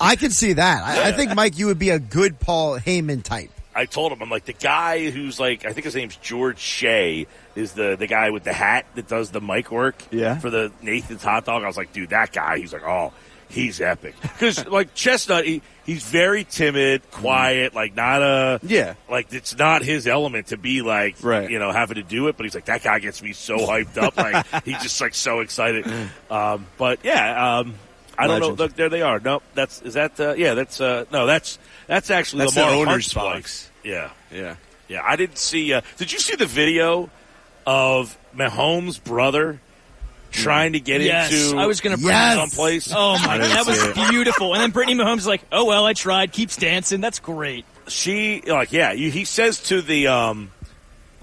I 0.00 0.16
can 0.16 0.30
see 0.30 0.54
that. 0.54 0.82
I, 0.82 1.08
I 1.08 1.12
think 1.12 1.34
Mike, 1.34 1.58
you 1.58 1.66
would 1.66 1.78
be 1.78 1.90
a 1.90 1.98
good 1.98 2.40
Paul 2.40 2.78
Heyman 2.78 3.22
type. 3.22 3.50
I 3.74 3.84
told 3.84 4.10
him, 4.10 4.22
I'm 4.22 4.30
like 4.30 4.46
the 4.46 4.54
guy 4.54 5.10
who's 5.10 5.38
like, 5.38 5.66
I 5.66 5.72
think 5.74 5.84
his 5.84 5.94
name's 5.94 6.16
George 6.16 6.58
Shea 6.58 7.26
is 7.54 7.72
the 7.74 7.96
the 7.96 8.06
guy 8.06 8.30
with 8.30 8.44
the 8.44 8.52
hat 8.52 8.86
that 8.94 9.06
does 9.06 9.30
the 9.30 9.40
mic 9.42 9.70
work. 9.70 10.02
Yeah. 10.10 10.38
For 10.38 10.48
the 10.48 10.72
Nathan's 10.80 11.22
hot 11.22 11.44
dog. 11.44 11.62
I 11.62 11.66
was 11.66 11.76
like, 11.76 11.92
dude, 11.92 12.10
that 12.10 12.32
guy. 12.32 12.58
He's 12.58 12.72
like, 12.72 12.84
oh, 12.84 13.12
he's 13.48 13.80
epic. 13.80 14.14
Because 14.20 14.66
like 14.66 14.94
Chestnut, 14.94 15.44
he, 15.46 15.62
he's 15.84 16.04
very 16.04 16.44
timid, 16.44 17.08
quiet, 17.10 17.74
like 17.74 17.94
not 17.94 18.22
a 18.22 18.60
Yeah. 18.62 18.94
like 19.08 19.32
it's 19.32 19.56
not 19.56 19.82
his 19.82 20.06
element 20.06 20.48
to 20.48 20.56
be 20.56 20.82
like 20.82 21.16
Right. 21.22 21.50
you 21.50 21.58
know 21.58 21.72
having 21.72 21.96
to 21.96 22.02
do 22.02 22.28
it. 22.28 22.36
But 22.36 22.44
he's 22.44 22.54
like 22.54 22.66
that 22.66 22.82
guy 22.82 22.98
gets 22.98 23.22
me 23.22 23.32
so 23.32 23.56
hyped 23.58 23.96
up, 23.98 24.16
like 24.16 24.46
he's 24.64 24.82
just 24.82 25.00
like 25.00 25.14
so 25.14 25.40
excited. 25.40 25.86
Um, 26.30 26.66
but 26.78 27.00
yeah. 27.04 27.58
Um, 27.58 27.74
I 28.18 28.26
don't 28.28 28.40
know. 28.40 28.50
Look, 28.50 28.74
there 28.76 28.88
they 28.88 29.02
are. 29.02 29.20
Nope. 29.20 29.42
That's 29.54 29.82
is 29.82 29.94
that. 29.94 30.18
Uh, 30.18 30.34
yeah. 30.36 30.54
That's 30.54 30.80
uh, 30.80 31.04
no. 31.12 31.26
That's 31.26 31.58
that's 31.86 32.10
actually 32.10 32.44
That's 32.44 32.54
the 32.54 32.66
owner's 32.66 33.12
box. 33.12 33.70
Yeah. 33.84 34.10
yeah. 34.32 34.56
Yeah, 34.88 35.02
I 35.04 35.16
didn't 35.16 35.38
see. 35.38 35.72
Uh, 35.72 35.80
did 35.98 36.12
you 36.12 36.18
see 36.20 36.36
the 36.36 36.46
video 36.46 37.10
of 37.66 38.16
Mahomes' 38.36 39.02
brother 39.02 39.60
trying 40.36 40.74
to 40.74 40.80
get 40.80 41.00
yes, 41.00 41.32
into 41.32 41.58
I 41.58 41.66
was 41.66 41.80
going 41.80 41.96
to 41.96 42.00
bring 42.02 42.12
Yes. 42.14 42.34
someplace? 42.36 42.92
Oh 42.94 43.18
my, 43.24 43.38
didn't 43.38 43.50
that 43.52 43.66
was 43.66 43.82
it. 43.82 43.94
beautiful. 44.10 44.54
And 44.54 44.62
then 44.62 44.70
Brittany 44.70 44.96
Mahomes 44.98 45.18
is 45.18 45.26
like, 45.26 45.42
"Oh 45.50 45.64
well, 45.64 45.84
I 45.84 45.92
tried. 45.92 46.32
Keeps 46.32 46.56
dancing. 46.56 47.00
That's 47.00 47.18
great." 47.18 47.64
She 47.88 48.40
like, 48.42 48.72
yeah. 48.72 48.92
You, 48.92 49.10
he 49.10 49.24
says 49.24 49.62
to 49.64 49.80
the, 49.82 50.08
um, 50.08 50.50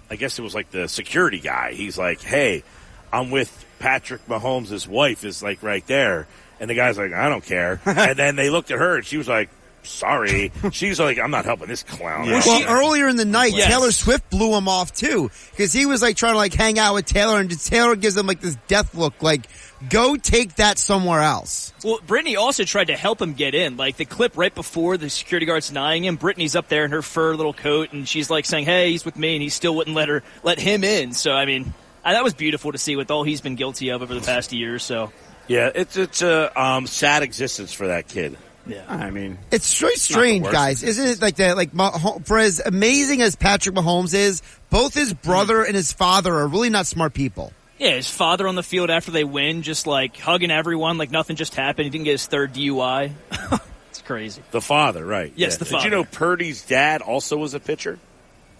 I 0.10 0.16
guess 0.16 0.40
it 0.40 0.42
was 0.42 0.56
like 0.56 0.72
the 0.72 0.88
security 0.88 1.40
guy. 1.40 1.74
He's 1.74 1.98
like, 1.98 2.22
"Hey, 2.22 2.64
I'm 3.12 3.32
with 3.32 3.66
Patrick 3.80 4.26
Mahomes' 4.28 4.88
wife 4.88 5.24
is 5.24 5.42
like 5.44 5.62
right 5.64 5.86
there," 5.88 6.28
and 6.60 6.70
the 6.70 6.76
guy's 6.76 6.98
like, 6.98 7.14
"I 7.14 7.30
don't 7.30 7.44
care." 7.46 7.80
and 7.86 8.18
then 8.18 8.36
they 8.36 8.50
looked 8.50 8.72
at 8.72 8.80
her, 8.80 8.96
and 8.98 9.06
she 9.06 9.18
was 9.18 9.28
like, 9.28 9.50
"Sorry." 9.86 10.52
She's 10.72 11.00
like, 11.00 11.20
"I'm 11.20 11.32
not 11.32 11.46
helping 11.46 11.68
this 11.68 11.84
clown." 11.84 12.26
Yeah. 12.26 12.38
out." 12.38 12.46
Well, 12.46 12.66
earlier 12.70 13.08
in 13.08 13.16
the 13.16 13.26
night, 13.26 13.54
Yes. 13.54 13.68
Taylor 13.68 13.92
Swift 13.92 14.30
blew 14.30 14.56
him 14.56 14.68
off 14.68 14.94
too 14.94 15.30
because 15.52 15.74
he 15.74 15.86
was 15.86 16.02
like 16.02 16.16
trying 16.18 16.34
to 16.34 16.38
like 16.38 16.54
hang 16.54 16.80
out 16.80 16.94
with 16.94 17.06
Taylor, 17.06 17.40
and 17.40 17.50
Taylor 17.60 17.96
gives 17.96 18.18
him 18.18 18.28
like 18.28 18.42
this 18.42 18.58
death 18.68 18.96
look, 18.96 19.22
like 19.22 19.48
go 19.90 20.16
take 20.16 20.56
that 20.56 20.78
somewhere 20.78 21.22
else. 21.22 21.74
Well, 21.84 22.00
Brittany 22.06 22.36
also 22.36 22.64
tried 22.64 22.88
to 22.88 22.96
help 22.96 23.22
him 23.22 23.34
get 23.34 23.54
in. 23.56 23.78
Like 23.78 23.98
the 23.98 24.06
clip 24.06 24.38
right 24.38 24.54
before 24.54 24.98
the 24.98 25.10
security 25.10 25.46
guard's 25.46 25.68
denying 25.68 26.06
him, 26.06 26.16
Brittany's 26.16 26.56
up 26.56 26.70
there 26.70 26.86
in 26.86 26.92
her 26.92 27.02
fur 27.02 27.36
little 27.36 27.54
coat, 27.54 27.92
and 27.94 28.08
she's 28.08 28.30
like 28.30 28.46
saying, 28.46 28.66
"Hey, 28.66 28.92
he's 28.92 29.06
with 29.06 29.18
me," 29.18 29.36
and 29.36 29.42
he 29.42 29.50
still 29.50 29.76
wouldn't 29.76 29.96
let 29.96 30.10
her 30.10 30.24
let 30.44 30.60
him 30.60 30.84
in. 30.84 31.14
So 31.14 31.34
I 31.34 31.46
mean, 31.46 31.74
I, 32.04 32.14
that 32.14 32.24
was 32.24 32.34
beautiful 32.34 32.72
to 32.72 32.78
see 32.78 32.96
with 32.96 33.12
all 33.12 33.24
he's 33.24 33.42
been 33.42 33.56
guilty 33.56 33.90
of 33.90 34.02
over 34.02 34.14
the 34.14 34.22
past 34.22 34.54
year. 34.54 34.80
So 34.80 35.12
yeah, 35.48 35.72
it's 35.74 35.98
it's 35.98 36.22
a 36.22 36.60
um, 36.62 36.88
sad 36.88 37.24
existence 37.24 37.74
for 37.74 37.88
that 37.88 38.08
kid. 38.08 38.38
Yeah, 38.66 38.84
I 38.88 39.10
mean, 39.10 39.38
It's 39.52 39.78
very 39.78 39.96
strange, 39.98 40.44
worst. 40.44 40.54
guys, 40.54 40.84
isn't 40.84 41.06
it? 41.08 41.22
Like 41.22 41.36
that, 41.36 41.58
like 41.58 41.74
Mah- 41.74 42.20
for 42.24 42.38
as 42.40 42.62
amazing 42.66 43.22
as 43.22 43.36
Patrick 43.36 43.76
Mahomes 43.76 44.14
is, 44.14 44.42
both 44.70 44.94
his 44.94 45.14
brother 45.14 45.64
and 45.64 45.76
his 45.76 45.92
father 45.92 46.34
are 46.34 46.48
really 46.48 46.70
not 46.70 46.88
smart 46.88 47.14
people. 47.14 47.52
Yeah, 47.78 47.92
his 47.96 48.10
father 48.10 48.48
on 48.48 48.56
the 48.56 48.64
field 48.64 48.90
after 48.90 49.12
they 49.12 49.26
win, 49.26 49.64
just 49.64 49.86
like 49.86 50.16
hugging 50.18 50.52
everyone, 50.52 50.98
like 50.98 51.12
nothing 51.12 51.36
just 51.36 51.56
happened. 51.56 51.86
He 51.86 51.90
didn't 51.90 52.06
get 52.06 52.12
his 52.14 52.26
third 52.28 52.54
DUI. 52.54 53.12
it's 53.90 54.02
crazy. 54.04 54.42
The 54.52 54.62
father, 54.62 55.06
right? 55.06 55.34
Yes, 55.36 55.54
Yeah. 55.54 55.58
the 55.58 55.66
father. 55.66 55.84
Did 55.84 55.92
you 55.92 55.98
know 55.98 56.04
Purdy's 56.06 56.62
dad 56.62 57.02
also 57.02 57.36
was 57.36 57.54
a 57.54 57.60
pitcher? 57.60 58.00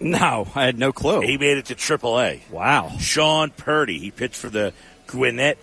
No, 0.00 0.46
I 0.54 0.64
had 0.64 0.78
no 0.78 0.92
clue. 0.92 1.20
He 1.22 1.38
made 1.38 1.56
it 1.56 1.66
to 1.66 1.74
AAA. 1.76 2.40
Wow. 2.50 2.92
Shawn 2.98 3.50
Purdy. 3.56 3.98
He 4.00 4.10
pitched 4.10 4.34
for 4.36 4.50
the 4.50 4.74
Gwinnett. 5.06 5.56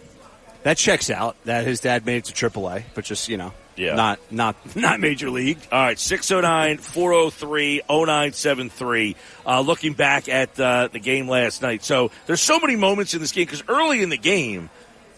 That 0.64 0.78
checks 0.78 1.10
out. 1.12 1.36
That 1.46 1.66
his 1.68 1.82
dad 1.82 2.06
made 2.06 2.18
it 2.18 2.26
to 2.26 2.34
AAA, 2.50 2.84
but 2.96 3.04
just 3.06 3.28
you 3.30 3.38
know, 3.38 3.52
Yeah. 3.76 3.96
not 3.96 4.20
not 4.32 4.56
not 4.76 5.00
major 5.00 5.30
league. 5.30 5.58
All 5.72 5.80
right, 5.80 5.98
609 5.98 6.78
403 6.78 7.82
0973. 7.90 9.16
Uh, 9.46 9.62
looking 9.62 9.94
back 9.94 10.30
at 10.30 10.60
uh, 10.60 10.90
the 10.92 11.00
game 11.00 11.28
last 11.28 11.62
night. 11.62 11.84
So 11.84 12.12
there's 12.26 12.42
so 12.42 12.60
many 12.60 12.76
moments 12.76 13.14
in 13.14 13.22
this 13.22 13.32
game 13.32 13.46
because 13.46 13.64
early 13.68 14.04
in 14.04 14.10
the 14.10 14.18
game, 14.18 14.70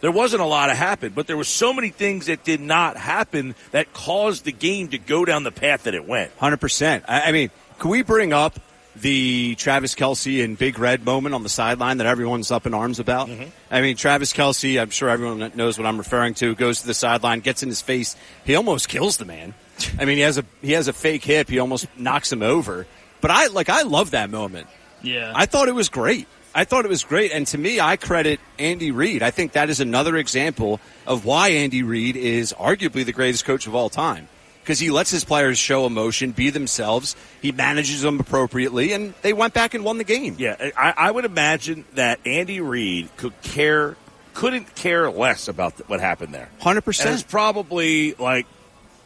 there 0.02 0.12
wasn't 0.12 0.42
a 0.42 0.46
lot 0.46 0.70
of 0.70 0.78
happen, 0.78 1.14
but 1.14 1.28
there 1.28 1.38
were 1.38 1.44
so 1.44 1.74
many 1.74 1.90
things 1.90 2.28
that 2.28 2.44
did 2.44 2.60
not 2.60 2.98
happen 2.98 3.56
that 3.72 3.94
caused 3.94 4.46
the 4.46 4.52
game 4.52 4.90
to 4.90 4.98
go 4.98 5.26
down 5.26 5.44
the 5.44 5.52
path 5.52 5.84
that 5.84 5.96
it 5.96 6.08
went. 6.08 6.32
Hundred 6.38 6.58
percent. 6.62 7.06
I 7.08 7.30
I 7.30 7.32
mean, 7.32 7.50
can 7.80 7.90
we 7.90 8.02
bring 8.04 8.34
up 8.34 8.60
the 8.96 9.56
Travis 9.56 9.96
Kelce 9.96 10.44
and 10.44 10.58
Big 10.58 10.80
Red 10.80 11.06
moment 11.06 11.36
on 11.36 11.44
the 11.44 11.50
sideline 11.50 11.98
that 11.98 12.08
everyone's 12.08 12.52
up 12.52 12.66
in 12.66 12.74
arms 12.74 13.00
about? 13.00 13.28
Mm-hmm. 13.28 13.50
I 13.72 13.82
mean, 13.82 13.96
Travis 13.96 14.34
Kelce. 14.34 14.80
I'm 14.82 14.90
sure 14.90 15.10
everyone 15.10 15.52
knows 15.56 15.78
what 15.78 15.88
I'm 15.88 15.98
referring 15.98 16.34
to. 16.36 16.56
Goes 16.56 16.82
to 16.82 16.88
the 16.88 16.94
sideline, 16.94 17.40
gets 17.40 17.64
in 17.64 17.70
his 17.70 17.82
face. 17.82 18.16
He 18.46 18.56
almost 18.56 18.90
kills 18.90 19.18
the 19.18 19.26
man. 19.26 19.54
I 20.00 20.06
mean, 20.06 20.18
he 20.18 20.24
has 20.24 20.38
a 20.38 20.46
he 20.62 20.74
has 20.74 20.88
a 20.88 20.94
fake 20.94 21.24
hip. 21.24 21.50
He 21.50 21.60
almost 21.60 21.88
knocks 21.98 22.32
him 22.32 22.42
over. 22.44 22.86
But 23.22 23.32
I 23.32 23.48
like 23.48 23.70
I 23.70 23.84
love 23.84 24.12
that 24.12 24.30
moment. 24.30 24.68
Yeah. 25.02 25.32
I 25.36 25.46
thought 25.46 25.68
it 25.68 25.76
was 25.76 25.90
great. 25.90 26.28
I 26.56 26.66
thought 26.66 26.86
it 26.86 26.90
was 26.90 27.04
great. 27.04 27.32
And 27.32 27.48
to 27.48 27.58
me, 27.58 27.80
I 27.80 27.98
credit 27.98 28.40
Andy 28.60 28.92
Reid. 28.92 29.24
I 29.24 29.32
think 29.32 29.54
that 29.54 29.70
is 29.70 29.80
another 29.80 30.18
example 30.18 30.80
of 31.08 31.26
why 31.26 31.50
Andy 31.50 31.84
Reid 31.84 32.16
is 32.16 32.54
arguably 32.54 33.04
the 33.06 33.12
greatest 33.12 33.46
coach 33.46 33.66
of 33.66 33.74
all 33.74 33.90
time. 33.90 34.28
Because 34.64 34.80
he 34.80 34.92
lets 34.92 35.12
his 35.12 35.26
players 35.26 35.58
show 35.58 35.86
emotion, 35.86 36.32
be 36.32 36.50
themselves. 36.50 37.18
He 37.42 37.52
manages 37.52 38.02
them 38.02 38.20
appropriately, 38.20 38.94
and 38.94 39.14
they 39.22 39.34
went 39.34 39.54
back 39.54 39.74
and 39.74 39.84
won 39.84 39.98
the 39.98 40.06
game. 40.06 40.38
Yeah, 40.40 40.56
I, 40.78 40.94
I 40.96 41.12
would 41.12 41.26
imagine 41.26 41.84
that 41.96 42.20
Andy 42.26 42.62
Reid 42.62 43.10
could 43.18 43.34
care, 43.42 43.98
couldn't 44.34 44.74
care 44.76 45.12
less 45.12 45.50
about 45.50 45.78
th- 45.78 45.90
what 45.90 46.00
happened 46.00 46.34
there. 46.34 46.50
100%. 46.62 47.06
And 47.06 47.14
is 47.14 47.24
probably 47.24 48.14
like 48.14 48.48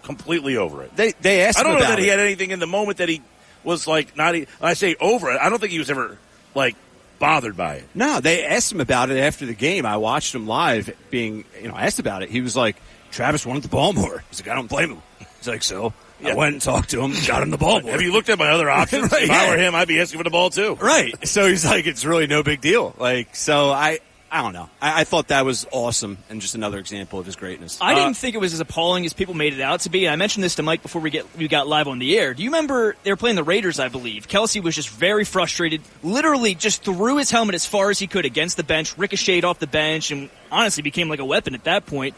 completely 0.03 0.57
over 0.57 0.83
it. 0.83 0.95
They 0.95 1.13
they 1.21 1.41
asked 1.41 1.59
I 1.59 1.63
don't 1.63 1.73
know 1.73 1.79
that 1.79 1.99
he 1.99 2.07
had 2.07 2.19
anything 2.19 2.51
in 2.51 2.59
the 2.59 2.67
moment 2.67 2.99
that 2.99 3.09
he 3.09 3.21
was 3.63 3.87
like 3.87 4.15
not. 4.15 4.35
I 4.61 4.73
say 4.73 4.95
over 5.01 5.31
it, 5.31 5.39
I 5.41 5.49
don't 5.49 5.59
think 5.59 5.71
he 5.71 5.79
was 5.79 5.89
ever 5.89 6.17
like 6.53 6.75
bothered 7.19 7.57
by 7.57 7.75
it. 7.75 7.85
No, 7.93 8.19
they 8.19 8.45
asked 8.45 8.71
him 8.71 8.79
about 8.79 9.09
it 9.09 9.17
after 9.17 9.45
the 9.45 9.53
game. 9.53 9.85
I 9.85 9.97
watched 9.97 10.33
him 10.33 10.47
live 10.47 10.95
being, 11.09 11.45
you 11.61 11.67
know, 11.67 11.75
asked 11.75 11.99
about 11.99 12.23
it. 12.23 12.29
He 12.29 12.41
was 12.41 12.55
like, 12.55 12.77
Travis 13.11 13.45
wanted 13.45 13.63
the 13.63 13.69
ball 13.69 13.93
more. 13.93 14.23
He's 14.29 14.39
like, 14.41 14.49
I 14.49 14.55
don't 14.55 14.69
blame 14.69 14.91
him. 14.91 15.01
He's 15.39 15.47
like, 15.47 15.63
so 15.63 15.93
I 16.23 16.33
went 16.33 16.53
and 16.53 16.61
talked 16.61 16.89
to 16.91 17.01
him, 17.01 17.13
got 17.27 17.43
him 17.43 17.49
the 17.51 17.57
ball. 17.57 17.81
Have 17.81 18.01
you 18.01 18.11
looked 18.11 18.29
at 18.29 18.39
my 18.39 18.49
other 18.49 18.69
options? 18.69 19.11
Right, 19.11 19.23
if 19.23 19.29
yeah. 19.29 19.41
I 19.43 19.49
were 19.49 19.57
him, 19.57 19.75
I'd 19.75 19.87
be 19.87 19.99
asking 19.99 20.17
for 20.19 20.23
the 20.23 20.29
ball 20.29 20.49
too. 20.49 20.75
Right. 20.75 21.27
So 21.27 21.47
he's 21.47 21.65
like, 21.65 21.85
it's 21.87 22.05
really 22.05 22.27
no 22.27 22.43
big 22.43 22.59
deal. 22.61 22.95
Like, 22.97 23.35
so 23.35 23.69
I, 23.69 23.99
I 24.29 24.41
don't 24.41 24.51
know. 24.51 24.69
I, 24.81 25.01
I 25.01 25.03
thought 25.05 25.29
that 25.29 25.45
was 25.45 25.65
awesome 25.71 26.17
and 26.29 26.41
just 26.41 26.53
another 26.55 26.79
example 26.79 27.17
of 27.19 27.25
his 27.25 27.35
greatness. 27.37 27.77
I 27.79 27.93
Uh, 27.93 27.95
didn't 27.95 28.17
think 28.17 28.35
it 28.35 28.39
was 28.39 28.53
as 28.53 28.59
appalling 28.59 29.05
as 29.05 29.13
people 29.13 29.35
made 29.35 29.53
it 29.53 29.61
out 29.61 29.81
to 29.81 29.89
be. 29.89 30.09
I 30.09 30.15
mentioned 30.17 30.43
this 30.43 30.55
to 30.55 30.63
Mike 30.63 30.81
before 30.81 31.01
we 31.01 31.11
get 31.11 31.25
we 31.37 31.47
got 31.47 31.67
live 31.67 31.87
on 31.87 31.97
the 31.99 32.17
air. 32.17 32.33
Do 32.33 32.43
you 32.43 32.49
remember 32.49 32.95
they 33.03 33.11
were 33.11 33.15
playing 33.15 33.35
the 33.37 33.43
Raiders? 33.43 33.79
I 33.79 33.87
believe 33.87 34.27
Kelce 34.27 34.61
was 34.61 34.75
just 34.75 34.89
very 34.89 35.23
frustrated. 35.23 35.81
Literally, 36.03 36.55
just 36.55 36.83
threw 36.83 37.17
his 37.17 37.31
helmet 37.31 37.55
as 37.55 37.65
far 37.65 37.89
as 37.89 37.99
he 37.99 38.07
could 38.07 38.25
against 38.25 38.57
the 38.57 38.63
bench, 38.63 38.97
ricocheted 38.97 39.45
off 39.45 39.59
the 39.59 39.67
bench, 39.67 40.11
and 40.11 40.29
honestly 40.51 40.81
became 40.83 41.07
like 41.09 41.19
a 41.19 41.25
weapon 41.25 41.53
at 41.55 41.63
that 41.63 41.85
point. 41.85 42.13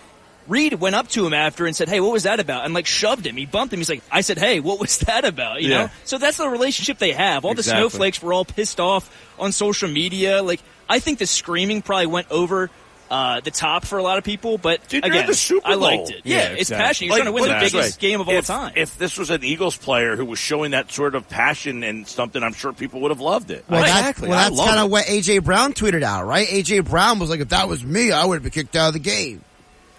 Reid 0.50 0.74
went 0.74 0.96
up 0.96 1.08
to 1.10 1.26
him 1.26 1.34
after 1.34 1.66
and 1.66 1.76
said, 1.76 1.88
"Hey, 1.88 2.00
what 2.02 2.12
was 2.12 2.24
that 2.24 2.40
about?" 2.40 2.66
And 2.66 2.74
like 2.74 2.88
shoved 2.88 3.26
him. 3.26 3.38
He 3.38 3.46
bumped 3.46 3.74
him. 3.74 3.80
He's 3.80 3.90
like, 3.90 4.04
"I 4.12 4.22
said, 4.22 4.38
hey, 4.38 4.60
what 4.60 4.80
was 4.80 4.98
that 5.08 5.24
about?" 5.24 5.62
You 5.62 5.70
Yeah. 5.70 5.78
know. 5.86 5.90
So 6.06 6.18
that's 6.18 6.38
the 6.38 6.50
relationship 6.50 6.98
they 6.98 7.14
have. 7.14 7.46
All 7.46 7.52
Exactly. 7.52 7.82
the 7.84 7.90
snowflakes 7.90 8.22
were 8.22 8.34
all 8.34 8.46
pissed 8.46 8.80
off 8.80 9.10
on 9.40 9.52
social 9.52 9.88
media. 9.90 10.42
Like 10.44 10.62
I 10.90 11.00
think 11.00 11.20
the 11.20 11.28
screaming 11.28 11.82
probably 11.82 12.08
went 12.08 12.30
over. 12.32 12.70
Uh, 13.12 13.40
the 13.40 13.50
top 13.50 13.86
for 13.88 13.98
a 13.98 14.04
lot 14.04 14.20
of 14.20 14.24
people, 14.24 14.60
but 14.60 14.88
Dude, 14.88 15.04
you're 15.04 15.12
again, 15.12 15.26
the 15.26 15.34
Super 15.34 15.68
I 15.68 15.74
liked 15.74 16.12
it. 16.12 16.22
Yeah, 16.26 16.52
Yeah, 16.52 16.56
it's 16.60 16.70
passion. 16.70 17.08
You're 17.08 17.16
trying 17.16 17.26
to 17.26 17.32
win 17.32 17.46
put 17.46 17.50
the 17.50 17.60
biggest 17.60 18.00
way. 18.00 18.08
game 18.08 18.22
of 18.22 18.28
all 18.30 18.36
if, 18.36 18.46
time. 18.46 18.74
If 18.76 19.00
this 19.00 19.18
was 19.18 19.32
an 19.32 19.44
Eagles 19.44 19.76
player 19.76 20.16
who 20.16 20.26
was 20.26 20.38
showing 20.38 20.72
that 20.72 20.92
sort 20.92 21.16
of 21.16 21.28
passion 21.28 21.82
and 21.84 22.08
something, 22.08 22.44
I'm 22.44 22.54
sure 22.54 22.72
people 22.72 23.02
would 23.02 23.10
have 23.10 23.20
loved 23.20 23.50
it. 23.50 23.66
Well, 23.68 23.80
Right, 23.82 23.88
that- 23.88 24.00
exactly. 24.02 24.30
well, 24.30 24.38
that's 24.52 24.62
kind 24.64 24.80
of 24.80 24.92
what 24.92 25.06
AJ 25.08 25.40
Brown 25.44 25.74
tweeted 25.74 26.04
out, 26.04 26.28
right? 26.28 26.48
AJ 26.50 26.82
Brown 26.88 27.18
was 27.18 27.32
like, 27.32 27.40
"If 27.40 27.50
that 27.50 27.68
was 27.68 27.84
me, 27.84 28.12
I 28.12 28.26
would 28.26 28.36
have 28.36 28.44
been 28.44 28.52
kicked 28.52 28.76
out 28.76 28.90
of 28.90 28.94
the 28.94 29.00
game." 29.00 29.42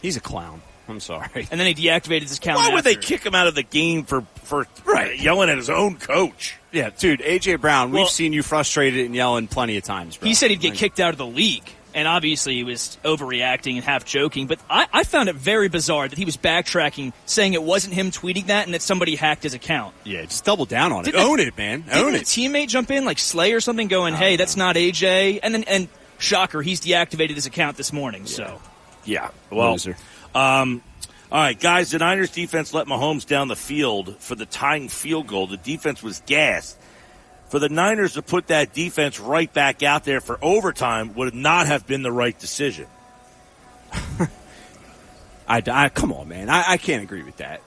He's 0.02 0.16
a 0.16 0.20
clown. 0.20 0.62
I'm 0.88 1.00
sorry. 1.00 1.46
and 1.50 1.60
then 1.60 1.66
he 1.66 1.74
deactivated 1.74 2.22
his 2.22 2.38
account. 2.38 2.58
Why 2.58 2.74
would 2.74 2.84
they 2.84 2.96
kick 2.96 3.24
him 3.24 3.34
out 3.34 3.46
of 3.46 3.54
the 3.54 3.62
game 3.62 4.04
for 4.04 4.22
for 4.42 4.66
right. 4.84 5.18
yelling 5.18 5.48
at 5.48 5.56
his 5.56 5.70
own 5.70 5.96
coach? 5.96 6.56
Yeah, 6.72 6.90
dude, 6.90 7.20
AJ 7.20 7.60
Brown, 7.60 7.90
we've 7.92 8.08
seen 8.08 8.32
you 8.32 8.42
frustrated 8.42 9.06
and 9.06 9.14
yelling 9.14 9.46
plenty 9.48 9.76
of 9.76 9.84
times, 9.84 10.16
bro. 10.16 10.28
He 10.28 10.34
said 10.34 10.50
he'd 10.50 10.60
get 10.60 10.70
Like, 10.70 10.78
kicked 10.78 11.00
out 11.00 11.10
of 11.10 11.18
the 11.18 11.26
league, 11.26 11.68
and 11.94 12.06
obviously 12.08 12.54
he 12.54 12.64
was 12.64 12.96
overreacting 13.04 13.74
and 13.76 13.84
half 13.84 14.04
joking. 14.04 14.46
But 14.46 14.58
I, 14.68 14.86
I 14.92 15.04
found 15.04 15.28
it 15.28 15.34
very 15.36 15.68
bizarre 15.68 16.08
that 16.08 16.18
he 16.18 16.24
was 16.24 16.36
backtracking, 16.36 17.12
saying 17.26 17.54
it 17.54 17.62
wasn't 17.62 17.94
him 17.94 18.10
tweeting 18.10 18.46
that, 18.46 18.66
and 18.66 18.74
that 18.74 18.82
somebody 18.82 19.16
hacked 19.16 19.42
his 19.44 19.54
account. 19.54 19.94
Yeah, 20.04 20.22
just 20.22 20.44
double 20.44 20.64
down 20.64 20.92
on 20.92 21.00
it. 21.02 21.06
Didn't 21.06 21.20
Own 21.20 21.40
it, 21.40 21.56
man. 21.56 21.82
Didn't 21.82 21.98
Own 21.98 22.14
a 22.14 22.18
it. 22.18 22.22
teammate 22.22 22.68
jump 22.68 22.90
in 22.90 23.04
like 23.04 23.18
Slay 23.18 23.52
or 23.52 23.60
something, 23.60 23.88
going, 23.88 24.14
"Hey, 24.14 24.36
that's 24.36 24.56
not 24.56 24.76
AJ," 24.76 25.40
and 25.42 25.54
then 25.54 25.64
and 25.64 25.88
shocker, 26.18 26.62
he's 26.62 26.80
deactivated 26.80 27.34
his 27.34 27.46
account 27.46 27.76
this 27.76 27.92
morning. 27.92 28.26
So 28.26 28.60
Yeah. 29.04 29.30
Well. 29.50 29.72
Um, 30.34 30.82
all 31.32 31.38
right, 31.40 31.58
guys. 31.58 31.90
The 31.90 31.98
Niners 31.98 32.30
defense 32.30 32.74
let 32.74 32.86
Mahomes 32.86 33.26
down 33.26 33.48
the 33.48 33.56
field 33.56 34.16
for 34.18 34.34
the 34.34 34.46
tying 34.46 34.88
field 34.88 35.26
goal. 35.26 35.46
The 35.46 35.56
defense 35.56 36.02
was 36.02 36.22
gassed. 36.26 36.76
For 37.48 37.58
the 37.58 37.68
Niners 37.68 38.12
to 38.14 38.22
put 38.22 38.46
that 38.48 38.72
defense 38.72 39.18
right 39.18 39.52
back 39.52 39.82
out 39.82 40.04
there 40.04 40.20
for 40.20 40.38
overtime 40.40 41.14
would 41.14 41.34
not 41.34 41.66
have 41.66 41.86
been 41.86 42.02
the 42.02 42.12
right 42.12 42.38
decision. 42.38 42.86
I, 45.48 45.62
I 45.66 45.88
come 45.88 46.12
on, 46.12 46.28
man. 46.28 46.48
I, 46.48 46.64
I 46.72 46.76
can't 46.76 47.02
agree 47.02 47.22
with 47.22 47.38
that. 47.38 47.60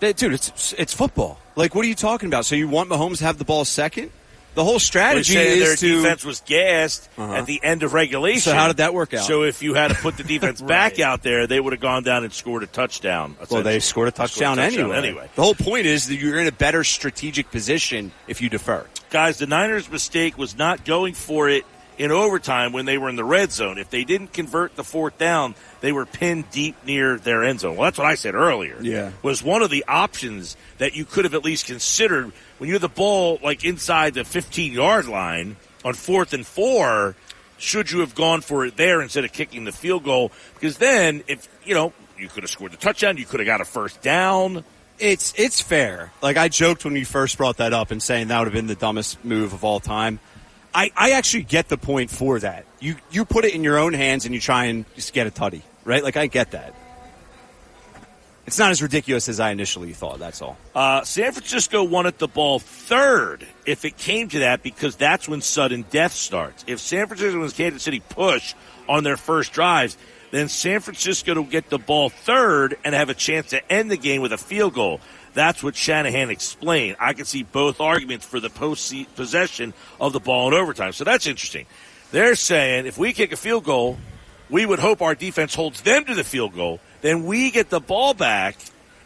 That- 0.00 0.16
Dude, 0.16 0.34
it's 0.34 0.74
it's 0.78 0.92
football. 0.92 1.38
Like, 1.56 1.74
what 1.74 1.84
are 1.84 1.88
you 1.88 1.94
talking 1.94 2.26
about? 2.28 2.44
So 2.44 2.54
you 2.56 2.68
want 2.68 2.90
Mahomes 2.90 3.18
to 3.18 3.24
have 3.24 3.38
the 3.38 3.44
ball 3.44 3.64
second? 3.64 4.10
The 4.54 4.64
whole 4.64 4.78
strategy 4.80 5.32
say 5.34 5.58
their 5.60 5.72
is 5.74 5.80
to. 5.80 6.02
defense 6.02 6.24
was 6.24 6.40
gassed 6.40 7.08
Uh-huh. 7.16 7.34
at 7.34 7.46
the 7.46 7.60
end 7.62 7.82
of 7.82 7.92
regulation. 7.92 8.40
So 8.40 8.54
how 8.54 8.66
did 8.68 8.78
that 8.78 8.92
work 8.92 9.14
out? 9.14 9.24
So 9.24 9.44
if 9.44 9.62
you 9.62 9.74
had 9.74 9.88
to 9.88 9.94
put 9.94 10.16
the 10.16 10.24
defense 10.24 10.60
back 10.76 10.98
out 10.98 11.22
there, 11.22 11.46
they 11.46 11.60
would 11.60 11.72
have 11.72 11.80
gone 11.80 12.02
down 12.02 12.24
and 12.24 12.32
scored 12.32 12.62
a 12.62 12.66
touchdown. 12.66 13.36
well, 13.50 13.62
they 13.62 13.78
scored 13.80 14.08
a 14.08 14.10
touchdown, 14.10 14.56
touchdown 14.56 14.84
anyway. 14.92 14.96
anyway. 14.98 15.28
The 15.36 15.42
whole 15.42 15.54
point 15.54 15.86
is 15.86 16.08
that 16.08 16.16
you're 16.16 16.38
in 16.40 16.46
a 16.48 16.52
better 16.52 16.82
strategic 16.84 17.50
position 17.50 18.12
if 18.26 18.40
you 18.42 18.48
defer. 18.48 18.86
guys, 19.10 19.38
the 19.38 19.46
Niners' 19.46 19.90
mistake 19.90 20.36
was 20.36 20.56
not 20.58 20.84
going 20.84 21.14
for 21.14 21.48
it 21.48 21.64
in 22.00 22.10
overtime 22.10 22.72
when 22.72 22.86
they 22.86 22.96
were 22.96 23.10
in 23.10 23.16
the 23.16 23.24
red 23.24 23.52
zone. 23.52 23.76
If 23.76 23.90
they 23.90 24.04
didn't 24.04 24.32
convert 24.32 24.74
the 24.74 24.82
fourth 24.82 25.18
down, 25.18 25.54
they 25.82 25.92
were 25.92 26.06
pinned 26.06 26.50
deep 26.50 26.74
near 26.86 27.18
their 27.18 27.44
end 27.44 27.60
zone. 27.60 27.76
Well, 27.76 27.84
that's 27.84 27.98
what 27.98 28.06
I 28.06 28.14
said 28.14 28.34
earlier. 28.34 28.78
Yeah. 28.80 29.10
Was 29.20 29.42
one 29.42 29.62
of 29.62 29.68
the 29.68 29.84
options 29.86 30.56
that 30.78 30.94
you 30.96 31.04
could 31.04 31.26
have 31.26 31.34
at 31.34 31.44
least 31.44 31.66
considered 31.66 32.32
when 32.56 32.68
you 32.68 32.72
have 32.72 32.80
the 32.80 32.88
ball 32.88 33.38
like 33.42 33.66
inside 33.66 34.14
the 34.14 34.24
15 34.24 34.72
yard 34.72 35.08
line 35.08 35.56
on 35.84 35.92
fourth 35.92 36.32
and 36.32 36.46
four. 36.46 37.16
Should 37.58 37.90
you 37.90 38.00
have 38.00 38.14
gone 38.14 38.40
for 38.40 38.64
it 38.64 38.78
there 38.78 39.02
instead 39.02 39.26
of 39.26 39.32
kicking 39.34 39.64
the 39.64 39.72
field 39.72 40.02
goal? 40.02 40.32
Because 40.54 40.78
then, 40.78 41.22
if 41.28 41.46
you 41.66 41.74
know, 41.74 41.92
you 42.16 42.28
could 42.28 42.44
have 42.44 42.50
scored 42.50 42.72
the 42.72 42.78
touchdown, 42.78 43.18
you 43.18 43.26
could 43.26 43.40
have 43.40 43.46
got 43.46 43.60
a 43.60 43.66
first 43.66 44.00
down. 44.00 44.64
It's 44.98 45.34
it's 45.36 45.60
fair. 45.60 46.12
Like 46.22 46.38
I 46.38 46.48
joked 46.48 46.86
when 46.86 46.96
you 46.96 47.04
first 47.04 47.36
brought 47.36 47.58
that 47.58 47.74
up 47.74 47.90
and 47.90 48.02
saying 48.02 48.28
that 48.28 48.38
would 48.38 48.46
have 48.46 48.54
been 48.54 48.68
the 48.68 48.74
dumbest 48.74 49.22
move 49.22 49.52
of 49.52 49.64
all 49.64 49.80
time. 49.80 50.18
I, 50.74 50.90
I 50.96 51.10
actually 51.12 51.42
get 51.44 51.68
the 51.68 51.78
point 51.78 52.10
for 52.10 52.38
that. 52.38 52.64
You 52.78 52.96
you 53.10 53.24
put 53.24 53.44
it 53.44 53.54
in 53.54 53.64
your 53.64 53.78
own 53.78 53.92
hands 53.92 54.24
and 54.24 54.34
you 54.34 54.40
try 54.40 54.66
and 54.66 54.84
just 54.94 55.12
get 55.12 55.26
a 55.26 55.30
tutty, 55.30 55.62
right? 55.84 56.02
Like 56.02 56.16
I 56.16 56.26
get 56.26 56.52
that. 56.52 56.74
It's 58.46 58.58
not 58.58 58.72
as 58.72 58.82
ridiculous 58.82 59.28
as 59.28 59.38
I 59.38 59.50
initially 59.52 59.92
thought. 59.92 60.18
That's 60.18 60.42
all. 60.42 60.56
Uh, 60.74 61.04
San 61.04 61.30
Francisco 61.32 61.84
wanted 61.84 62.18
the 62.18 62.26
ball 62.26 62.58
third 62.58 63.46
if 63.64 63.84
it 63.84 63.96
came 63.96 64.28
to 64.30 64.40
that 64.40 64.62
because 64.62 64.96
that's 64.96 65.28
when 65.28 65.40
sudden 65.40 65.84
death 65.90 66.12
starts. 66.12 66.64
If 66.66 66.80
San 66.80 67.06
Francisco 67.06 67.40
and 67.40 67.54
Kansas 67.54 67.82
City 67.82 68.00
push 68.00 68.54
on 68.88 69.04
their 69.04 69.16
first 69.16 69.52
drives, 69.52 69.96
then 70.32 70.48
San 70.48 70.80
Francisco 70.80 71.34
will 71.34 71.44
get 71.44 71.70
the 71.70 71.78
ball 71.78 72.08
third 72.08 72.76
and 72.84 72.94
have 72.94 73.08
a 73.08 73.14
chance 73.14 73.50
to 73.50 73.72
end 73.72 73.90
the 73.90 73.96
game 73.96 74.20
with 74.20 74.32
a 74.32 74.38
field 74.38 74.74
goal. 74.74 75.00
That's 75.34 75.62
what 75.62 75.76
Shanahan 75.76 76.30
explained. 76.30 76.96
I 76.98 77.12
can 77.12 77.24
see 77.24 77.42
both 77.44 77.80
arguments 77.80 78.26
for 78.26 78.40
the 78.40 78.50
post 78.50 78.92
possession 79.14 79.74
of 80.00 80.12
the 80.12 80.20
ball 80.20 80.48
in 80.48 80.54
overtime. 80.54 80.92
So 80.92 81.04
that's 81.04 81.26
interesting. 81.26 81.66
They're 82.10 82.34
saying 82.34 82.86
if 82.86 82.98
we 82.98 83.12
kick 83.12 83.30
a 83.32 83.36
field 83.36 83.64
goal, 83.64 83.98
we 84.48 84.66
would 84.66 84.80
hope 84.80 85.00
our 85.02 85.14
defense 85.14 85.54
holds 85.54 85.82
them 85.82 86.04
to 86.06 86.14
the 86.14 86.24
field 86.24 86.54
goal. 86.54 86.80
Then 87.02 87.24
we 87.24 87.50
get 87.52 87.70
the 87.70 87.80
ball 87.80 88.14
back, 88.14 88.56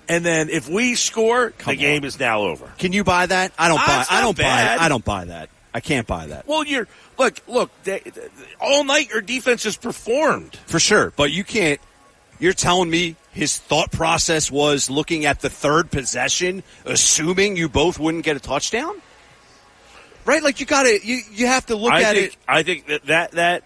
and 0.08 0.24
then 0.24 0.48
if 0.48 0.68
we 0.68 0.94
score, 0.94 1.50
Come 1.50 1.72
the 1.72 1.76
game 1.80 2.02
on. 2.02 2.06
is 2.06 2.18
now 2.18 2.40
over. 2.42 2.72
Can 2.78 2.92
you 2.92 3.04
buy 3.04 3.26
that? 3.26 3.52
I 3.58 3.68
don't 3.68 3.78
Ah, 3.78 4.06
buy. 4.08 4.16
I 4.16 4.20
don't 4.22 4.36
bad. 4.36 4.78
buy. 4.78 4.84
I 4.84 4.88
don't 4.88 5.04
buy 5.04 5.24
that. 5.26 5.50
I 5.74 5.80
can't 5.80 6.06
buy 6.06 6.26
that 6.28 6.46
Well, 6.46 6.64
you're 6.64 6.86
look, 7.18 7.36
look. 7.48 7.70
They, 7.82 7.98
they- 7.98 8.28
all 8.60 8.84
night 8.84 9.10
your 9.10 9.20
defense 9.20 9.64
has 9.64 9.76
performed. 9.76 10.56
for 10.66 10.78
sure. 10.78 11.12
But 11.16 11.30
you 11.32 11.44
can't. 11.44 11.80
You're 12.38 12.52
telling 12.52 12.88
me 12.88 13.16
his 13.34 13.58
thought 13.58 13.90
process 13.90 14.50
was 14.50 14.88
looking 14.88 15.26
at 15.26 15.40
the 15.40 15.50
third 15.50 15.90
possession, 15.90 16.62
assuming 16.84 17.56
you 17.56 17.68
both 17.68 17.98
wouldn't 17.98 18.24
get 18.24 18.36
a 18.36 18.40
touchdown, 18.40 18.94
right? 20.24 20.42
Like 20.42 20.60
you 20.60 20.66
got 20.66 20.84
to 20.84 21.06
you 21.06 21.20
you 21.32 21.46
have 21.46 21.66
to 21.66 21.76
look 21.76 21.92
I 21.92 22.02
at 22.02 22.14
think 22.14 22.32
it. 22.32 22.36
I 22.48 22.62
think 22.62 22.86
that, 22.86 23.06
that 23.06 23.30
that 23.32 23.64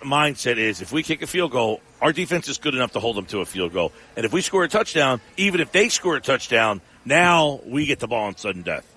mindset 0.00 0.56
is 0.56 0.80
if 0.80 0.90
we 0.90 1.02
kick 1.02 1.22
a 1.22 1.26
field 1.26 1.52
goal, 1.52 1.80
our 2.00 2.12
defense 2.12 2.48
is 2.48 2.58
good 2.58 2.74
enough 2.74 2.92
to 2.92 3.00
hold 3.00 3.16
them 3.16 3.26
to 3.26 3.40
a 3.40 3.46
field 3.46 3.72
goal, 3.72 3.92
and 4.16 4.24
if 4.24 4.32
we 4.32 4.40
score 4.40 4.64
a 4.64 4.68
touchdown, 4.68 5.20
even 5.36 5.60
if 5.60 5.70
they 5.70 5.90
score 5.90 6.16
a 6.16 6.20
touchdown, 6.20 6.80
now 7.04 7.60
we 7.66 7.86
get 7.86 8.00
the 8.00 8.08
ball 8.08 8.24
on 8.24 8.36
sudden 8.36 8.62
death. 8.62 8.90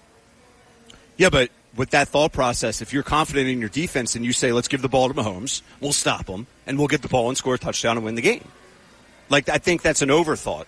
Yeah, 1.18 1.30
but 1.30 1.50
with 1.76 1.90
that 1.92 2.08
thought 2.08 2.32
process, 2.32 2.82
if 2.82 2.94
you're 2.94 3.04
confident 3.04 3.50
in 3.50 3.60
your 3.60 3.70
defense 3.70 4.16
and 4.16 4.24
you 4.24 4.32
say, 4.32 4.52
let's 4.52 4.68
give 4.68 4.82
the 4.82 4.90
ball 4.90 5.08
to 5.08 5.14
Mahomes, 5.14 5.62
we'll 5.80 5.94
stop 5.94 6.28
them, 6.28 6.48
and 6.66 6.78
we'll 6.78 6.88
get 6.88 7.02
the 7.02 7.08
ball 7.08 7.28
and 7.28 7.38
score 7.38 7.56
a 7.56 7.60
touchdown 7.60 7.98
and 7.98 8.06
win 8.06 8.16
the 8.16 8.22
game. 8.22 8.48
Like, 9.30 9.50
I 9.50 9.58
think 9.58 9.82
that's 9.82 10.02
an 10.02 10.10
overthought. 10.10 10.66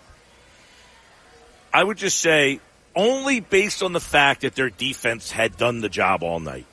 I 1.74 1.84
would 1.84 1.98
just 1.98 2.20
say 2.20 2.60
only 2.96 3.40
based 3.40 3.84
on 3.84 3.94
the 3.94 4.00
fact 4.00 4.42
that 4.42 4.56
their 4.56 4.70
defense 4.70 5.32
had 5.32 5.56
done 5.58 5.82
the 5.82 5.90
job 5.90 6.24
all 6.24 6.40
night. 6.40 6.66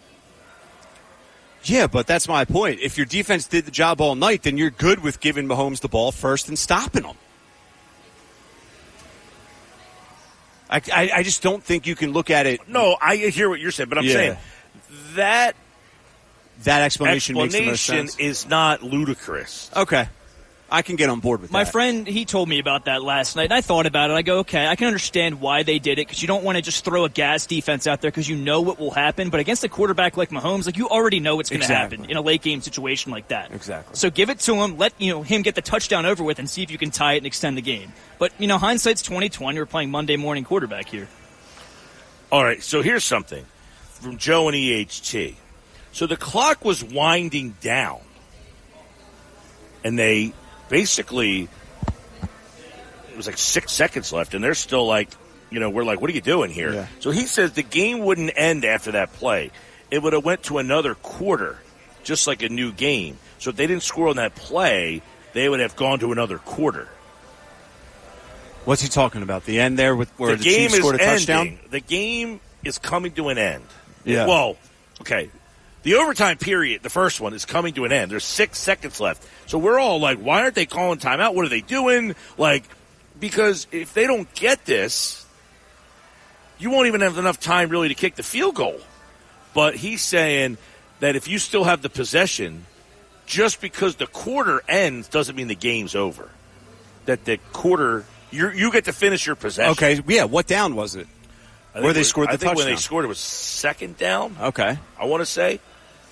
Yeah, 1.64 1.86
but 1.88 2.06
that's 2.06 2.28
my 2.28 2.44
point. 2.44 2.80
If 2.80 2.96
your 2.96 3.06
defense 3.06 3.46
did 3.46 3.64
the 3.66 3.70
job 3.70 4.00
all 4.00 4.14
night, 4.14 4.42
then 4.44 4.56
you're 4.56 4.70
good 4.70 5.02
with 5.02 5.20
giving 5.20 5.46
Mahomes 5.48 5.80
the 5.80 5.88
ball 5.88 6.12
first 6.12 6.48
and 6.48 6.58
stopping 6.58 7.02
him. 7.04 7.16
I, 10.70 10.80
I, 10.92 11.10
I 11.16 11.22
just 11.22 11.42
don't 11.42 11.62
think 11.62 11.86
you 11.86 11.94
can 11.94 12.12
look 12.12 12.30
at 12.30 12.46
it. 12.46 12.68
No, 12.68 12.96
I 13.00 13.16
hear 13.16 13.48
what 13.48 13.60
you're 13.60 13.70
saying, 13.70 13.88
but 13.88 13.98
I'm 13.98 14.04
Yeah. 14.04 14.12
saying 14.12 14.36
that 15.14 15.54
That 16.64 16.82
explanation, 16.82 17.36
makes 17.36 17.54
the 17.54 17.64
most 17.66 17.88
explanation 17.88 18.20
is 18.26 18.48
not 18.48 18.82
ludicrous. 18.82 19.70
Okay. 19.76 20.08
I 20.68 20.82
can 20.82 20.96
get 20.96 21.08
on 21.08 21.20
board 21.20 21.40
with 21.42 21.52
My 21.52 21.60
that. 21.62 21.68
My 21.68 21.70
friend, 21.70 22.06
he 22.08 22.24
told 22.24 22.48
me 22.48 22.58
about 22.58 22.86
that 22.86 23.00
last 23.00 23.36
night, 23.36 23.44
and 23.44 23.52
I 23.52 23.60
thought 23.60 23.86
about 23.86 24.10
it. 24.10 24.14
I 24.14 24.22
go, 24.22 24.38
okay, 24.40 24.66
I 24.66 24.74
can 24.74 24.88
understand 24.88 25.40
why 25.40 25.62
they 25.62 25.78
did 25.78 26.00
it 26.00 26.08
because 26.08 26.20
you 26.20 26.26
don't 26.26 26.42
want 26.42 26.56
to 26.56 26.62
just 26.62 26.84
throw 26.84 27.04
a 27.04 27.08
gas 27.08 27.46
defense 27.46 27.86
out 27.86 28.00
there 28.00 28.10
because 28.10 28.28
you 28.28 28.34
know 28.34 28.60
what 28.62 28.80
will 28.80 28.90
happen. 28.90 29.30
But 29.30 29.38
against 29.38 29.62
a 29.62 29.68
quarterback 29.68 30.16
like 30.16 30.30
Mahomes, 30.30 30.66
like 30.66 30.76
you 30.76 30.88
already 30.88 31.20
know 31.20 31.36
what's 31.36 31.50
going 31.50 31.60
to 31.60 31.64
Exactly. 31.66 31.98
happen 31.98 32.10
in 32.10 32.16
a 32.16 32.20
late 32.20 32.42
game 32.42 32.60
situation 32.62 33.12
like 33.12 33.28
that. 33.28 33.52
Exactly. 33.52 33.94
So 33.94 34.10
give 34.10 34.28
it 34.28 34.40
to 34.40 34.54
him, 34.56 34.76
let 34.76 34.92
you 35.00 35.12
know 35.12 35.22
him 35.22 35.42
get 35.42 35.54
the 35.54 35.62
touchdown 35.62 36.04
over 36.04 36.24
with, 36.24 36.40
and 36.40 36.50
see 36.50 36.64
if 36.64 36.70
you 36.72 36.78
can 36.78 36.90
tie 36.90 37.12
it 37.12 37.18
and 37.18 37.26
extend 37.26 37.56
the 37.56 37.62
game. 37.62 37.92
But 38.18 38.32
you 38.40 38.48
know, 38.48 38.58
hindsight's 38.58 39.02
twenty 39.02 39.28
twenty. 39.28 39.60
We're 39.60 39.66
playing 39.66 39.92
Monday 39.92 40.16
morning 40.16 40.42
quarterback 40.42 40.88
here. 40.88 41.06
All 42.32 42.42
right, 42.42 42.60
so 42.60 42.82
here's 42.82 43.04
something 43.04 43.44
from 43.84 44.16
Joe 44.18 44.48
and 44.48 44.56
EHT. 44.56 45.36
So 45.92 46.08
the 46.08 46.16
clock 46.16 46.64
was 46.64 46.82
winding 46.82 47.54
down, 47.60 48.00
and 49.84 49.96
they 49.96 50.32
basically 50.68 51.48
it 53.10 53.16
was 53.16 53.26
like 53.26 53.38
six 53.38 53.72
seconds 53.72 54.12
left, 54.12 54.34
and 54.34 54.44
they're 54.44 54.54
still 54.54 54.86
like, 54.86 55.08
you 55.50 55.60
know, 55.60 55.70
we're 55.70 55.84
like, 55.84 56.00
what 56.00 56.10
are 56.10 56.12
you 56.12 56.20
doing 56.20 56.50
here? 56.50 56.72
Yeah. 56.72 56.86
So 57.00 57.10
he 57.10 57.26
says 57.26 57.52
the 57.52 57.62
game 57.62 58.00
wouldn't 58.00 58.32
end 58.36 58.64
after 58.64 58.92
that 58.92 59.12
play; 59.14 59.50
it 59.90 60.02
would 60.02 60.12
have 60.12 60.24
went 60.24 60.42
to 60.44 60.58
another 60.58 60.94
quarter, 60.94 61.58
just 62.04 62.26
like 62.26 62.42
a 62.42 62.48
new 62.48 62.72
game. 62.72 63.16
So 63.38 63.50
if 63.50 63.56
they 63.56 63.66
didn't 63.66 63.82
score 63.82 64.08
on 64.08 64.16
that 64.16 64.34
play, 64.34 65.02
they 65.32 65.48
would 65.48 65.60
have 65.60 65.76
gone 65.76 65.98
to 66.00 66.12
another 66.12 66.38
quarter. 66.38 66.88
What's 68.64 68.82
he 68.82 68.88
talking 68.88 69.22
about? 69.22 69.44
The 69.44 69.60
end 69.60 69.78
there 69.78 69.94
with 69.94 70.10
where 70.18 70.32
the, 70.32 70.38
the, 70.38 70.44
game 70.44 70.60
Chiefs 70.62 70.74
is 70.74 70.80
scored 70.80 70.94
a 70.96 70.98
touchdown? 70.98 71.40
ending. 71.46 71.58
The 71.70 71.80
game 71.80 72.40
is 72.64 72.78
coming 72.78 73.12
to 73.12 73.28
an 73.28 73.38
end. 73.38 73.64
Yeah. 74.04 74.26
Well, 74.26 74.56
okay. 75.00 75.30
The 75.86 75.94
overtime 75.94 76.36
period, 76.36 76.82
the 76.82 76.90
first 76.90 77.20
one, 77.20 77.32
is 77.32 77.44
coming 77.44 77.72
to 77.74 77.84
an 77.84 77.92
end. 77.92 78.10
There's 78.10 78.24
six 78.24 78.58
seconds 78.58 78.98
left. 78.98 79.24
So 79.48 79.56
we're 79.56 79.78
all 79.78 80.00
like, 80.00 80.18
why 80.18 80.42
aren't 80.42 80.56
they 80.56 80.66
calling 80.66 80.98
timeout? 80.98 81.32
What 81.32 81.44
are 81.44 81.48
they 81.48 81.60
doing? 81.60 82.16
Like, 82.36 82.64
because 83.20 83.68
if 83.70 83.94
they 83.94 84.08
don't 84.08 84.28
get 84.34 84.64
this, 84.64 85.24
you 86.58 86.70
won't 86.70 86.88
even 86.88 87.02
have 87.02 87.18
enough 87.18 87.38
time 87.38 87.68
really 87.68 87.86
to 87.86 87.94
kick 87.94 88.16
the 88.16 88.24
field 88.24 88.56
goal. 88.56 88.80
But 89.54 89.76
he's 89.76 90.02
saying 90.02 90.58
that 90.98 91.14
if 91.14 91.28
you 91.28 91.38
still 91.38 91.62
have 91.62 91.82
the 91.82 91.88
possession, 91.88 92.66
just 93.24 93.60
because 93.60 93.94
the 93.94 94.08
quarter 94.08 94.62
ends 94.68 95.06
doesn't 95.06 95.36
mean 95.36 95.46
the 95.46 95.54
game's 95.54 95.94
over. 95.94 96.28
That 97.04 97.24
the 97.24 97.38
quarter, 97.52 98.04
you 98.32 98.50
you 98.50 98.72
get 98.72 98.86
to 98.86 98.92
finish 98.92 99.24
your 99.24 99.36
possession. 99.36 99.70
Okay, 99.70 100.02
yeah. 100.08 100.24
What 100.24 100.48
down 100.48 100.74
was 100.74 100.96
it? 100.96 101.06
Where 101.74 101.92
they 101.92 102.02
scored 102.02 102.26
the 102.26 102.32
I 102.32 102.36
think 102.38 102.56
when 102.56 102.66
they 102.66 102.74
scored 102.74 103.04
it 103.04 103.08
was 103.08 103.20
second 103.20 103.96
down. 103.96 104.36
Okay. 104.40 104.78
I 104.98 105.04
want 105.04 105.20
to 105.20 105.26
say 105.26 105.60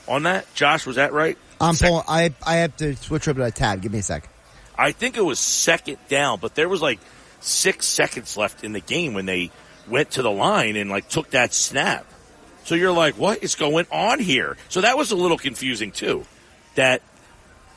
on 0.09 0.25
that. 0.25 0.53
Josh, 0.55 0.87
was 0.87 0.97
that 0.97 1.13
right? 1.13 1.39
I'm 1.61 1.75
Sec- 1.75 1.89
pulling, 1.89 2.05
I 2.09 2.35
I 2.45 2.57
have 2.57 2.77
to 2.79 2.97
switch 2.97 3.29
over 3.29 3.41
to 3.41 3.47
a 3.47 3.51
tab. 3.51 3.81
Give 3.83 3.93
me 3.93 4.01
a 4.01 4.03
sec. 4.03 4.29
I 4.77 4.93
think 4.93 5.17
it 5.17 5.25
was 5.25 5.39
second 5.39 5.99
down, 6.09 6.41
but 6.41 6.55
there 6.55 6.69
was 6.69 6.83
like 6.83 6.99
six 7.41 7.87
seconds 7.87 8.37
left 8.37 8.65
in 8.65 8.73
the 8.73 8.81
game 8.81 9.15
when 9.15 9.27
they 9.27 9.51
went 9.89 10.13
to 10.13 10.23
the 10.23 10.31
line 10.31 10.77
and 10.77 10.91
like 10.91 11.09
took 11.09 11.31
that 11.31 11.55
snap. 11.55 12.07
So 12.65 12.75
you're 12.75 12.93
like, 12.93 13.17
what 13.19 13.43
is 13.45 13.55
going 13.55 13.87
on 13.93 14.19
here? 14.19 14.57
So 14.71 14.81
that 14.81 14.97
was 14.97 15.13
a 15.13 15.17
little 15.17 15.39
confusing 15.39 15.93
too. 15.93 16.25
That 16.75 17.03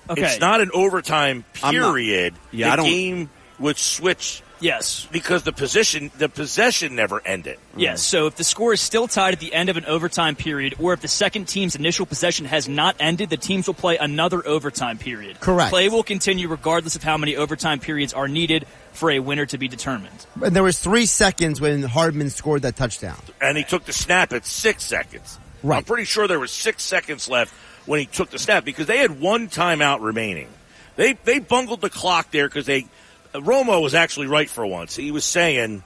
Okay. 0.09 0.21
it's 0.23 0.39
not 0.39 0.61
an 0.61 0.71
overtime 0.73 1.43
I'm 1.61 1.75
not- 1.75 1.83
period. 1.93 2.33
Yeah, 2.51 2.67
the 2.67 2.73
I 2.73 2.75
don't- 2.77 2.85
game 2.85 3.29
would 3.59 3.77
switch 3.77 4.41
yes. 4.59 5.07
because 5.11 5.43
the 5.43 5.51
position, 5.51 6.11
the 6.17 6.29
possession 6.29 6.95
never 6.95 7.21
ended. 7.25 7.57
Yes. 7.75 7.99
Mm-hmm. 7.99 8.17
So 8.17 8.27
if 8.27 8.35
the 8.35 8.43
score 8.43 8.73
is 8.73 8.81
still 8.81 9.07
tied 9.07 9.33
at 9.33 9.39
the 9.39 9.53
end 9.53 9.69
of 9.69 9.77
an 9.77 9.85
overtime 9.85 10.35
period, 10.35 10.75
or 10.79 10.93
if 10.93 11.01
the 11.01 11.07
second 11.07 11.47
team's 11.47 11.75
initial 11.75 12.05
possession 12.05 12.45
has 12.45 12.67
not 12.67 12.95
ended, 12.99 13.29
the 13.29 13.37
teams 13.37 13.67
will 13.67 13.73
play 13.73 13.97
another 13.97 14.45
overtime 14.47 14.97
period. 14.97 15.39
Correct. 15.39 15.69
Play 15.69 15.89
will 15.89 16.03
continue 16.03 16.47
regardless 16.47 16.95
of 16.95 17.03
how 17.03 17.17
many 17.17 17.35
overtime 17.35 17.79
periods 17.79 18.13
are 18.13 18.27
needed 18.27 18.65
for 18.93 19.11
a 19.11 19.19
winner 19.19 19.45
to 19.45 19.57
be 19.57 19.67
determined. 19.67 20.25
And 20.41 20.55
there 20.55 20.63
was 20.63 20.79
three 20.79 21.05
seconds 21.05 21.61
when 21.61 21.83
Hardman 21.83 22.29
scored 22.29 22.63
that 22.63 22.75
touchdown. 22.75 23.17
and 23.41 23.57
he 23.57 23.63
took 23.63 23.85
the 23.85 23.93
snap 23.93 24.33
at 24.33 24.45
six 24.45 24.83
seconds. 24.83 25.39
Right. 25.63 25.77
I'm 25.77 25.83
pretty 25.83 26.05
sure 26.05 26.27
there 26.27 26.39
was 26.39 26.51
six 26.51 26.83
seconds 26.83 27.29
left 27.29 27.53
when 27.85 27.99
he 27.99 28.05
took 28.05 28.29
the 28.29 28.39
snap 28.39 28.65
because 28.65 28.85
they 28.85 28.97
had 28.97 29.19
one 29.19 29.49
timeout 29.49 30.01
remaining. 30.01 30.49
They 30.95 31.13
they 31.13 31.39
bungled 31.39 31.81
the 31.81 31.89
clock 31.89 32.31
there 32.31 32.47
because 32.47 32.65
they 32.65 32.87
Romo 33.41 33.81
was 33.81 33.93
actually 33.93 34.27
right 34.27 34.49
for 34.49 34.65
once. 34.65 34.95
He 34.95 35.11
was 35.11 35.25
saying, 35.25 35.83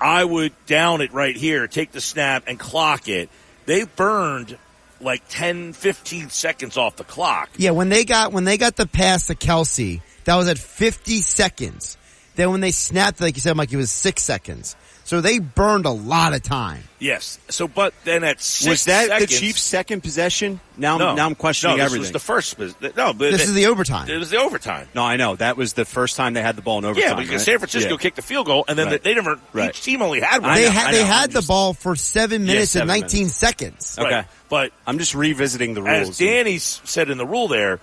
"I 0.00 0.24
would 0.24 0.52
down 0.66 1.00
it 1.00 1.12
right 1.12 1.36
here, 1.36 1.66
take 1.66 1.92
the 1.92 2.00
snap, 2.00 2.44
and 2.46 2.58
clock 2.58 3.08
it." 3.08 3.28
They 3.66 3.84
burned 3.84 4.56
like 5.00 5.22
10, 5.28 5.72
15 5.72 6.30
seconds 6.30 6.76
off 6.76 6.96
the 6.96 7.04
clock. 7.04 7.50
Yeah, 7.56 7.70
when 7.70 7.88
they 7.88 8.04
got 8.04 8.32
when 8.32 8.44
they 8.44 8.56
got 8.58 8.76
the 8.76 8.86
pass 8.86 9.26
to 9.26 9.34
Kelce, 9.34 10.00
that 10.24 10.36
was 10.36 10.48
at 10.48 10.58
50 10.58 11.20
seconds. 11.20 11.96
Then 12.36 12.50
when 12.50 12.60
they 12.60 12.70
snapped, 12.70 13.20
like 13.20 13.34
you 13.36 13.40
said, 13.40 13.56
Mike, 13.56 13.72
it 13.72 13.76
was 13.76 13.90
six 13.90 14.22
seconds. 14.22 14.76
So 15.08 15.22
they 15.22 15.38
burned 15.38 15.86
a 15.86 15.90
lot 15.90 16.34
of 16.34 16.42
time. 16.42 16.82
Yes. 16.98 17.38
So, 17.48 17.66
but 17.66 17.94
then 18.04 18.24
at 18.24 18.42
six 18.42 18.68
Was 18.68 18.84
that 18.84 19.06
seconds, 19.06 19.30
the 19.30 19.38
Chiefs' 19.40 19.62
second 19.62 20.02
possession? 20.02 20.60
Now, 20.76 20.98
I'm, 20.98 21.16
now 21.16 21.24
I'm 21.24 21.34
questioning 21.34 21.78
no, 21.78 21.82
this 21.82 21.86
everything. 21.86 22.00
Was 22.02 22.12
the 22.12 22.18
first, 22.18 22.58
pos- 22.58 22.74
no, 22.94 23.14
but 23.14 23.30
This 23.30 23.40
it- 23.40 23.44
is 23.48 23.54
the 23.54 23.66
overtime. 23.68 24.10
It 24.10 24.18
was 24.18 24.28
the 24.28 24.36
overtime. 24.36 24.86
no, 24.94 25.02
I 25.02 25.16
know 25.16 25.34
that 25.36 25.56
was 25.56 25.72
the 25.72 25.86
first 25.86 26.16
time 26.16 26.34
they 26.34 26.42
had 26.42 26.56
the 26.56 26.60
ball 26.62 26.76
in 26.80 26.84
overtime. 26.84 27.08
Yeah, 27.08 27.14
because 27.14 27.30
right? 27.36 27.40
San 27.40 27.58
Francisco 27.58 27.92
Yeah. 27.92 27.96
kicked 27.96 28.16
the 28.16 28.22
field 28.22 28.44
goal, 28.44 28.66
and 28.68 28.78
then 28.78 28.88
Right. 28.88 29.02
they 29.02 29.14
never. 29.14 29.40
Right. 29.54 29.70
Each 29.70 29.80
team 29.80 30.02
only 30.02 30.20
had 30.20 30.42
one. 30.42 30.54
They 30.54 30.66
know, 30.66 30.72
had 30.72 30.92
they 30.92 31.02
had 31.02 31.22
I'm 31.22 31.28
the 31.30 31.32
just- 31.38 31.48
ball 31.48 31.72
for 31.72 31.96
seven 31.96 32.44
minutes 32.44 32.72
seven 32.72 32.90
and 32.90 33.00
19 33.00 33.20
minutes. 33.20 33.34
seconds. 33.34 33.96
Right. 33.98 34.06
Okay. 34.12 34.28
but 34.50 34.72
I'm 34.86 34.98
just 34.98 35.14
revisiting 35.14 35.72
the 35.72 35.80
rules. 35.82 36.10
as 36.10 36.18
Danny 36.18 36.56
s- 36.56 36.82
said 36.84 37.08
in 37.08 37.16
the 37.16 37.26
rule 37.26 37.48
there, 37.48 37.80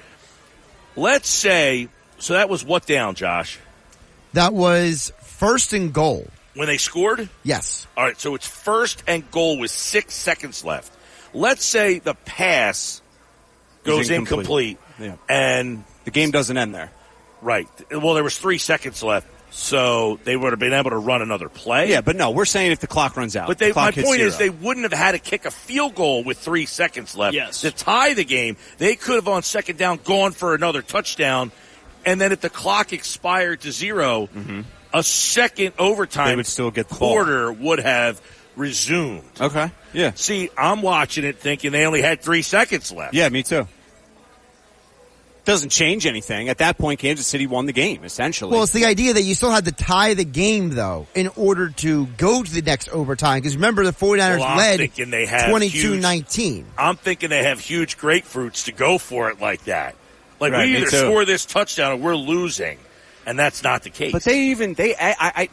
let's 0.96 1.28
say 1.30 1.88
so 2.20 2.34
that 2.34 2.50
was 2.50 2.64
what 2.64 2.86
down, 2.86 3.16
Josh, 3.16 3.58
That 4.34 4.54
was 4.54 5.12
first 5.24 5.74
and 5.74 5.92
goal. 5.92 6.28
When 6.56 6.68
they 6.68 6.78
scored. 6.78 7.30
Yes. 7.44 7.86
All 7.96 8.04
right, 8.04 8.20
so 8.20 8.36
it's 8.36 8.48
first 8.48 9.04
and 9.08 9.30
goal 9.32 9.60
with 9.60 9.72
six 9.72 10.14
seconds 10.14 10.64
left. 10.66 10.92
Let's 11.34 11.64
say 11.66 12.00
the 12.00 12.14
pass 12.16 13.02
goes 13.84 14.10
incomplete. 14.10 14.78
incomplete, 14.78 14.78
Yeah. 15.00 15.16
and 15.30 15.84
the 16.06 16.12
game 16.12 16.32
doesn't 16.32 16.58
end 16.58 16.74
there. 16.74 16.92
right. 17.42 17.68
Well, 17.92 18.14
there 18.16 18.24
was 18.24 18.38
three 18.38 18.58
seconds 18.58 19.04
left, 19.04 19.28
so 19.52 20.20
they 20.24 20.36
would 20.36 20.52
have 20.54 20.60
been 20.60 20.74
able 20.74 20.90
to 20.92 20.98
run 20.98 21.22
another 21.22 21.50
play. 21.50 21.90
Yeah, 21.90 22.02
but 22.02 22.16
no, 22.16 22.32
we're 22.32 22.46
saying 22.46 22.72
if 22.72 22.80
the 22.80 22.88
clock 22.88 23.16
runs 23.18 23.36
out. 23.36 23.48
But 23.48 23.58
they, 23.60 23.68
the 23.68 23.74
clock 23.74 23.86
my 23.88 23.92
hits 23.92 24.08
point 24.08 24.22
is, 24.22 24.38
they 24.38 24.50
wouldn't 24.50 24.90
have 24.90 24.98
had 24.98 25.12
to 25.12 25.20
kick 25.20 25.46
a 25.46 25.52
field 25.52 25.94
goal 25.96 26.24
with 26.24 26.38
three 26.40 26.66
seconds 26.66 27.16
left 27.16 27.36
Yes. 27.36 27.62
to 27.62 27.72
tie 27.72 28.14
the 28.16 28.24
game. 28.24 28.58
They 28.80 28.96
could 28.96 29.16
have 29.16 29.28
on 29.28 29.44
second 29.44 29.78
down 29.78 30.00
gone 30.04 30.32
for 30.32 30.56
another 30.56 30.82
touchdown, 30.82 31.52
and 32.06 32.20
then 32.20 32.32
if 32.32 32.42
the 32.42 32.50
clock 32.50 32.94
expired 32.94 33.62
to 33.62 33.72
0 33.72 34.28
mm-hmm. 34.34 34.62
A 35.00 35.04
second 35.04 35.74
overtime. 35.78 36.30
They 36.30 36.36
would 36.38 36.46
still 36.48 36.72
get 36.72 36.88
the 36.90 36.96
ball. 36.96 37.10
quarter 37.10 37.52
would 37.52 37.80
have 37.80 38.22
resumed. 38.56 39.24
okay. 39.40 39.72
Yeah, 39.94 40.12
See, 40.16 40.50
I'm 40.58 40.82
watching 40.82 41.24
it 41.26 41.40
thinking 41.40 41.72
they 41.72 41.86
only 41.86 42.02
had 42.02 42.22
three 42.22 42.42
seconds 42.42 42.92
left. 42.92 43.14
yeah, 43.14 43.30
me 43.30 43.44
too. 43.44 43.68
doesn't 45.46 45.70
change 45.70 46.06
anything. 46.06 46.50
At 46.50 46.58
that 46.58 46.78
point, 46.78 47.00
Kansas 47.00 47.28
City 47.28 47.48
won 47.48 47.66
the 47.66 47.74
game 47.74 48.04
essentially. 48.04 48.52
Well, 48.52 48.64
it's 48.64 48.72
the 48.72 48.86
idea 48.86 49.14
that 49.14 49.22
you 49.22 49.36
still 49.36 49.52
had 49.52 49.66
to 49.66 49.72
tie 49.72 50.14
the 50.16 50.26
game 50.26 50.70
though 50.72 51.08
in 51.14 51.28
order 51.36 51.70
to 51.70 52.08
go 52.18 52.44
to 52.44 52.52
the 52.52 52.62
next 52.62 52.90
overtime. 52.90 53.40
Because 53.40 53.56
remember, 53.56 53.84
the 53.84 53.92
49ers 53.92 54.40
Well, 54.40 54.44
I'm 54.44 54.58
led 54.58 54.78
thinking 54.80 55.12
they 55.12 55.26
have 55.28 55.50
22-19. 55.54 56.66
I'm 56.78 56.96
thinking 56.96 57.30
they 57.30 57.44
have 57.44 57.60
huge 57.60 57.98
grapefruits 57.98 58.66
to 58.66 58.72
go 58.72 58.98
for 58.98 59.30
it 59.30 59.40
like 59.40 59.66
that. 59.66 59.96
Like 60.40 60.52
Right, 60.52 60.68
we 60.68 60.78
either 60.78 60.88
score 60.88 61.24
this 61.26 61.46
touchdown 61.46 61.94
or 61.94 61.96
we're 61.98 62.16
losing, 62.16 62.78
and 63.26 63.38
that's 63.38 63.64
not 63.64 63.84
the 63.84 63.90
case. 63.90 64.12
But 64.12 64.24
they 64.24 64.48
even 64.48 64.74
they 64.74 64.96
I 64.96 65.16
I, 65.20 65.50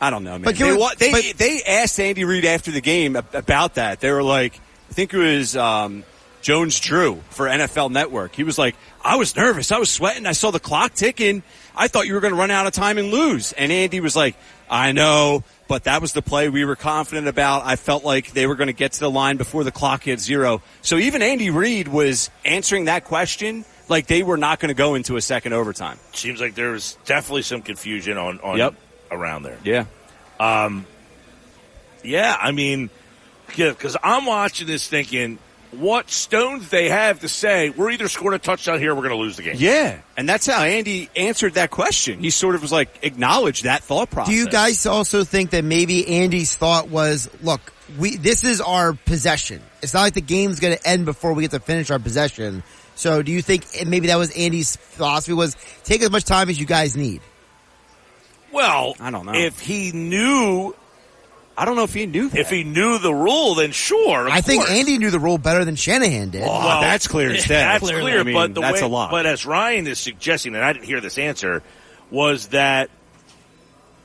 I 0.00 0.10
don't 0.10 0.24
know, 0.24 0.32
man. 0.32 0.42
But 0.42 0.56
they, 0.56 0.72
we- 0.74 0.88
they 0.98 1.12
but- 1.12 1.38
they 1.38 1.62
asked 1.66 1.98
Andy 2.00 2.24
Reid 2.24 2.44
after 2.44 2.70
the 2.70 2.80
game 2.80 3.16
about 3.16 3.74
that. 3.74 4.00
They 4.00 4.10
were 4.10 4.22
like, 4.22 4.58
I 4.90 4.94
think 4.94 5.14
it 5.14 5.18
was 5.18 5.56
um, 5.56 6.04
Jones 6.40 6.78
Drew 6.80 7.22
for 7.30 7.46
NFL 7.46 7.90
Network. 7.92 8.34
He 8.34 8.42
was 8.44 8.58
like, 8.58 8.74
I 9.04 9.16
was 9.16 9.36
nervous, 9.36 9.70
I 9.72 9.78
was 9.78 9.90
sweating, 9.90 10.26
I 10.26 10.32
saw 10.32 10.50
the 10.50 10.60
clock 10.60 10.94
ticking. 10.94 11.42
I 11.74 11.88
thought 11.88 12.06
you 12.06 12.14
were 12.14 12.20
going 12.20 12.34
to 12.34 12.38
run 12.38 12.50
out 12.50 12.66
of 12.66 12.72
time 12.74 12.98
and 12.98 13.10
lose. 13.10 13.52
And 13.52 13.72
Andy 13.72 14.00
was 14.00 14.14
like, 14.14 14.36
I 14.68 14.92
know, 14.92 15.42
but 15.68 15.84
that 15.84 16.02
was 16.02 16.12
the 16.12 16.20
play 16.20 16.48
we 16.50 16.64
were 16.66 16.76
confident 16.76 17.28
about. 17.28 17.64
I 17.64 17.76
felt 17.76 18.04
like 18.04 18.32
they 18.32 18.46
were 18.46 18.56
going 18.56 18.66
to 18.66 18.74
get 18.74 18.92
to 18.92 19.00
the 19.00 19.10
line 19.10 19.38
before 19.38 19.64
the 19.64 19.72
clock 19.72 20.02
hit 20.02 20.20
zero. 20.20 20.60
So 20.82 20.96
even 20.98 21.22
Andy 21.22 21.48
Reid 21.50 21.88
was 21.88 22.28
answering 22.44 22.84
that 22.86 23.04
question 23.04 23.64
like 23.92 24.06
they 24.08 24.22
were 24.22 24.36
not 24.36 24.58
going 24.58 24.68
to 24.68 24.74
go 24.74 24.94
into 24.96 25.16
a 25.16 25.20
second 25.20 25.52
overtime. 25.52 25.98
seems 26.14 26.40
like 26.40 26.54
there 26.56 26.72
was 26.72 26.96
definitely 27.04 27.42
some 27.42 27.62
confusion 27.62 28.18
on 28.18 28.40
on 28.40 28.58
Yep. 28.58 28.74
around 29.10 29.44
there. 29.44 29.58
Yeah. 29.64 29.84
Um, 30.40 30.86
yeah, 32.02 32.36
I 32.40 32.50
mean, 32.50 32.90
because 33.56 33.96
I'm 34.02 34.26
watching 34.26 34.66
this 34.66 34.88
thinking, 34.88 35.38
what 35.70 36.10
stones 36.10 36.68
they 36.68 36.88
have 36.88 37.20
to 37.20 37.28
say? 37.28 37.70
We're 37.70 37.90
either 37.90 38.08
scoring 38.08 38.34
a 38.36 38.38
touchdown 38.38 38.78
here, 38.78 38.92
or 38.92 38.94
we're 38.94 39.02
going 39.02 39.14
to 39.14 39.22
lose 39.22 39.36
the 39.36 39.42
game. 39.42 39.54
Yeah, 39.58 40.00
and 40.16 40.28
that's 40.28 40.46
how 40.46 40.62
Andy 40.62 41.08
answered 41.16 41.54
that 41.54 41.70
question. 41.70 42.18
He 42.18 42.30
sort 42.30 42.54
of 42.56 42.62
was 42.62 42.72
like 42.72 42.88
acknowledged 43.02 43.64
that 43.64 43.82
thought 43.84 44.10
process. 44.10 44.34
Do 44.34 44.38
you 44.38 44.48
guys 44.48 44.84
also 44.84 45.24
think 45.24 45.50
that 45.50 45.64
maybe 45.64 46.06
Andy's 46.22 46.54
thought 46.56 46.88
was, 46.88 47.30
look, 47.42 47.72
we 47.98 48.16
this 48.16 48.44
is 48.44 48.60
our 48.60 48.92
possession. 48.94 49.62
It's 49.82 49.94
not 49.94 50.02
like 50.02 50.14
the 50.14 50.20
game's 50.20 50.60
going 50.60 50.76
to 50.76 50.86
end 50.86 51.04
before 51.04 51.32
we 51.32 51.42
get 51.42 51.52
to 51.52 51.60
finish 51.60 51.90
our 51.90 51.98
possession. 51.98 52.62
So, 53.02 53.20
do 53.20 53.32
you 53.32 53.42
think 53.42 53.66
maybe 53.84 54.06
that 54.06 54.16
was 54.16 54.30
Andy's 54.36 54.76
philosophy? 54.76 55.32
Was 55.32 55.56
take 55.82 56.02
as 56.02 56.10
much 56.12 56.24
time 56.24 56.48
as 56.48 56.60
you 56.60 56.66
guys 56.66 56.96
need. 56.96 57.20
Well, 58.52 58.94
I 59.00 59.10
don't 59.10 59.26
know. 59.26 59.34
if 59.34 59.58
he 59.58 59.90
knew 59.90 60.72
I 61.58 61.64
don't 61.64 61.74
know 61.74 61.82
if 61.82 61.92
he 61.94 62.06
knew 62.06 62.28
that. 62.28 62.38
if 62.38 62.48
he 62.48 62.62
knew 62.62 62.98
the 62.98 63.12
rule, 63.12 63.56
then 63.56 63.72
sure. 63.72 64.26
of 64.28 64.32
I 64.32 64.40
think 64.40 64.62
course. 64.64 64.78
Andy 64.78 64.98
knew 64.98 65.10
the 65.10 65.18
rule 65.18 65.36
better 65.36 65.64
than 65.64 65.74
Shanahan 65.74 66.30
did. 66.30 66.42
Oh, 66.44 66.46
Well, 66.46 66.80
that's 66.80 67.08
clear 67.08 67.30
as 67.32 67.42
day. 67.48 67.54
That's 67.56 67.82
Clearly. 67.82 68.02
clear, 68.02 68.20
I 68.20 68.22
mean, 68.22 68.34
but 68.34 68.54
the 68.54 68.60
that's 68.60 68.80
way, 68.80 68.86
a 68.86 68.88
lot. 68.88 69.10
But 69.10 69.26
as 69.26 69.44
Ryan 69.44 69.86
is 69.88 69.98
suggesting, 69.98 70.54
and 70.54 70.64
I 70.64 70.72
didn't 70.72 70.84
hear 70.86 71.00
this 71.00 71.18
answer, 71.18 71.62
was 72.10 72.48
that 72.48 72.88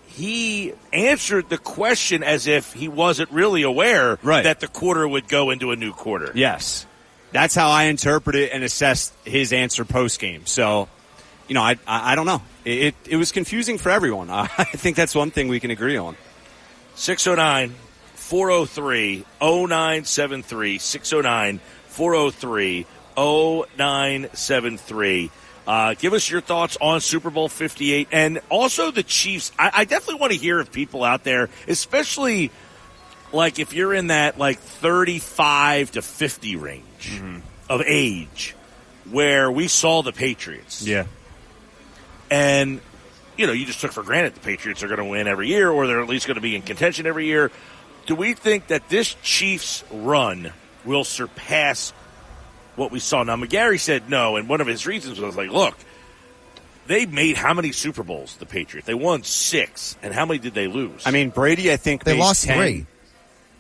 he 0.08 0.74
answered 0.92 1.50
the 1.50 1.58
question 1.58 2.24
as 2.24 2.48
if 2.48 2.74
he 2.74 2.88
wasn't 2.88 3.32
really 3.32 3.62
aware 3.64 4.18
Right. 4.24 4.44
that 4.44 4.60
the 4.60 4.68
quarter 4.68 5.08
would 5.08 5.28
go 5.28 5.52
into 5.52 5.72
a 5.72 5.76
new 5.76 5.94
quarter. 5.94 6.32
yes, 6.36 6.86
that's 7.32 7.56
how 7.56 7.70
I 7.70 7.86
interpret 7.86 8.36
it 8.36 8.52
and 8.54 8.64
assessed 8.64 9.14
his 9.26 9.54
answer 9.54 9.86
post 9.86 10.20
game. 10.20 10.46
So, 10.46 10.88
you 11.48 11.56
know, 11.56 11.62
I, 11.62 11.78
I 11.88 12.14
I 12.14 12.16
don't 12.16 12.26
know. 12.26 12.42
It, 12.66 12.78
it 12.78 12.96
it 13.10 13.16
was 13.18 13.32
confusing 13.32 13.78
for 13.78 13.90
everyone. 13.90 14.30
I 14.30 14.48
think 14.48 14.96
that's 14.96 15.16
one 15.16 15.32
thing 15.32 15.48
we 15.48 15.60
can 15.60 15.72
agree 15.72 15.98
on. 15.98 16.16
609 16.96 17.76
403 18.16 19.26
0973. 19.42 20.78
609 20.78 21.60
403 21.88 22.86
0973. 23.18 25.32
Uh, 25.66 25.96
give 25.96 26.14
us 26.14 26.30
your 26.30 26.40
thoughts 26.40 26.78
on 26.80 27.02
Super 27.02 27.30
Bowl 27.30 27.50
58 27.50 28.08
and 28.14 28.40
also 28.50 28.90
the 28.90 29.04
Chiefs. 29.04 29.52
I, 29.60 29.70
I 29.74 29.84
definitely 29.84 30.22
want 30.22 30.32
to 30.32 30.40
hear 30.40 30.62
of 30.62 30.72
people 30.72 31.04
out 31.04 31.26
there, 31.26 31.50
especially 31.68 32.52
like 33.34 33.60
if 33.60 33.74
you're 33.74 33.94
in 33.94 34.08
that 34.08 34.40
like 34.40 34.60
35 34.60 35.92
to 35.92 36.02
50 36.02 36.56
range 36.56 36.86
of 37.70 37.82
age 37.86 38.56
where 39.10 39.52
we 39.52 39.68
saw 39.68 40.02
the 40.02 40.12
Patriots 40.12 40.82
Yeah. 40.82 41.06
and 42.30 42.82
you 43.38 43.48
know 43.48 43.54
you 43.54 43.66
just 43.66 43.80
took 43.82 43.92
for 43.92 44.04
granted 44.04 44.36
the 44.36 44.40
Patriots 44.42 44.84
are 44.84 44.88
going 44.88 44.98
to 45.00 45.06
win 45.06 45.28
every 45.28 45.48
year, 45.48 45.70
or 45.70 45.88
they're 45.88 46.02
at 46.02 46.10
least 46.10 46.28
going 46.28 46.36
to 46.36 46.42
be 46.42 46.56
in 46.56 46.62
contention 46.62 47.06
every 47.06 47.26
year. 47.26 47.52
Do 48.06 48.16
we 48.16 48.34
think 48.34 48.68
that 48.68 48.88
this 48.90 49.16
Chiefs 49.22 49.84
run 49.92 50.52
will 50.86 51.04
surpass 51.04 51.92
what 52.78 52.92
we 52.92 53.00
saw? 53.00 53.24
Now, 53.24 53.36
McGarry 53.36 53.80
said 53.80 54.10
no, 54.10 54.38
and 54.38 54.48
one 54.48 54.62
of 54.62 54.68
his 54.68 54.86
reasons 54.88 55.20
was 55.20 55.36
like, 55.36 55.50
look, 55.52 55.76
they 56.88 57.06
made 57.06 57.36
how 57.38 57.54
many 57.54 57.72
Super 57.74 58.04
Bowls? 58.04 58.38
The 58.38 58.46
Patriots 58.46 58.88
they 58.88 58.94
won 58.94 59.24
six, 59.24 59.98
and 60.02 60.14
how 60.14 60.26
many 60.26 60.40
did 60.40 60.54
they 60.54 60.68
lose? 60.68 61.04
I 61.06 61.12
mean, 61.12 61.30
Brady, 61.30 61.72
I 61.72 61.78
think 61.78 62.04
They 62.06 62.14
made 62.14 62.20
lost 62.20 62.46
10. 62.46 62.58
three. 62.58 62.86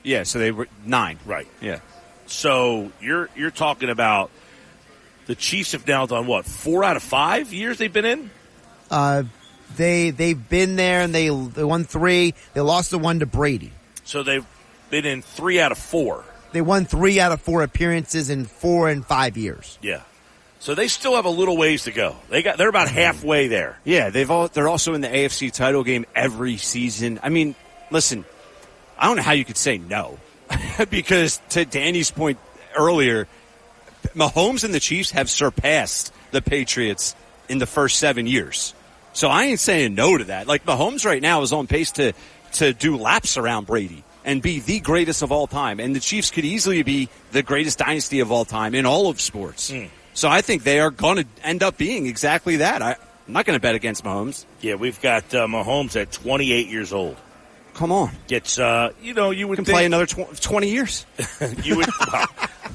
Yeah, 0.04 0.24
so 0.24 0.40
they 0.40 0.52
were 0.52 0.68
nine. 0.86 1.20
right. 1.26 1.48
Yeah. 1.62 1.80
So 2.28 2.92
you're 3.02 3.30
you're 3.36 3.52
talking 3.52 3.90
about 3.90 4.30
the 5.26 5.36
Chiefs 5.36 5.74
have 5.74 5.88
now 5.88 6.06
done 6.06 6.28
what 6.28 6.46
four 6.46 6.84
out 6.84 6.96
of 6.96 7.04
five 7.04 7.54
years 7.54 7.78
they've 7.78 7.92
been 7.92 8.06
in. 8.06 8.30
Uh, 8.90 9.24
they 9.76 10.12
they've 10.12 10.50
been 10.50 10.76
there 10.76 11.02
and 11.02 11.14
they 11.14 11.30
they 11.30 11.64
won 11.64 11.84
three. 11.84 12.34
They 12.54 12.62
lost 12.62 12.92
the 12.92 13.00
one 13.00 13.20
to 13.20 13.26
Brady. 13.26 13.72
So 14.04 14.24
they've 14.24 14.46
been 14.90 15.06
in 15.06 15.22
three 15.22 15.60
out 15.60 15.72
of 15.72 15.78
four. 15.78 16.24
They 16.54 16.62
won 16.62 16.86
three 16.86 17.20
out 17.20 17.32
of 17.32 17.42
four 17.42 17.64
appearances 17.64 18.30
in 18.30 18.46
four 18.46 18.90
and 18.90 19.06
five 19.06 19.38
years. 19.38 19.78
Yeah. 19.82 20.04
So 20.60 20.76
they 20.76 20.88
still 20.88 21.16
have 21.16 21.26
a 21.26 21.30
little 21.30 21.56
ways 21.56 21.84
to 21.84 21.92
go. 21.92 22.16
They 22.30 22.42
got 22.42 22.58
they're 22.58 22.70
about 22.70 22.90
halfway 22.90 23.48
there. 23.48 23.78
Yeah, 23.84 24.10
they've 24.10 24.30
all 24.30 24.48
they're 24.48 24.70
also 24.70 24.94
in 24.94 25.02
the 25.02 25.08
AFC 25.08 25.52
title 25.52 25.84
game 25.84 26.06
every 26.16 26.58
season. 26.58 27.20
I 27.22 27.30
mean, 27.30 27.56
listen, 27.92 28.26
I 28.98 29.08
don't 29.08 29.18
know 29.18 29.24
how 29.24 29.34
you 29.34 29.46
could 29.46 29.58
say 29.58 29.78
no. 29.78 30.18
because 30.90 31.42
to 31.50 31.66
Danny's 31.66 32.12
point 32.12 32.40
earlier, 32.76 33.28
Mahomes 34.16 34.64
and 34.64 34.74
the 34.74 34.80
Chiefs 34.80 35.12
have 35.12 35.30
surpassed 35.30 36.14
the 36.32 36.42
Patriots 36.42 37.16
in 37.50 37.60
the 37.60 37.66
first 37.66 38.00
7 38.00 38.28
years. 38.28 38.74
So 39.14 39.30
I 39.30 39.46
ain't 39.46 39.60
saying 39.60 39.96
no 39.96 40.18
to 40.18 40.26
that. 40.26 40.48
Like 40.48 40.66
Mahomes 40.66 41.06
right 41.06 41.22
now 41.22 41.42
is 41.42 41.54
on 41.54 41.68
pace 41.68 41.92
to 41.94 42.14
to 42.54 42.74
do 42.74 42.98
laps 42.98 43.38
around 43.38 43.68
Brady 43.68 44.04
and 44.24 44.42
be 44.42 44.60
the 44.60 44.80
greatest 44.80 45.22
of 45.22 45.32
all 45.32 45.48
time. 45.48 45.80
And 45.80 45.96
the 45.96 46.00
Chiefs 46.00 46.32
could 46.32 46.46
easily 46.46 46.84
be 46.84 47.10
the 47.32 47.42
greatest 47.42 47.80
dynasty 47.80 48.20
of 48.20 48.32
all 48.32 48.46
time 48.46 48.76
in 48.76 48.86
all 48.86 49.10
of 49.10 49.22
sports. 49.22 49.74
So 50.14 50.30
I 50.30 50.42
think 50.42 50.64
they 50.64 50.80
are 50.80 50.92
going 50.92 51.18
to 51.18 51.26
end 51.44 51.64
up 51.64 51.78
being 51.78 52.08
exactly 52.08 52.58
that. 52.58 52.82
I, 52.82 52.96
I'm 53.28 53.34
not 53.34 53.46
going 53.46 53.58
to 53.58 53.62
bet 53.62 53.76
against 53.76 54.04
Mahomes. 54.04 54.46
Yeah, 54.62 54.76
we've 54.76 55.00
got 55.02 55.34
uh, 55.34 55.48
Mahomes 55.48 56.00
at 56.00 56.12
28 56.12 56.68
years 56.68 56.92
old. 56.94 57.18
Come 57.78 57.92
on. 57.92 58.12
Gets 58.28 58.58
uh, 58.58 58.92
you 59.04 59.14
know, 59.14 59.30
you 59.30 59.48
would 59.48 59.58
Can 59.58 59.66
think 59.66 59.76
play 59.76 59.86
another 59.86 60.08
tw- 60.08 60.42
20 60.42 60.70
years. 60.70 61.06
you 61.64 61.78
would 61.78 61.88
well, 62.12 62.26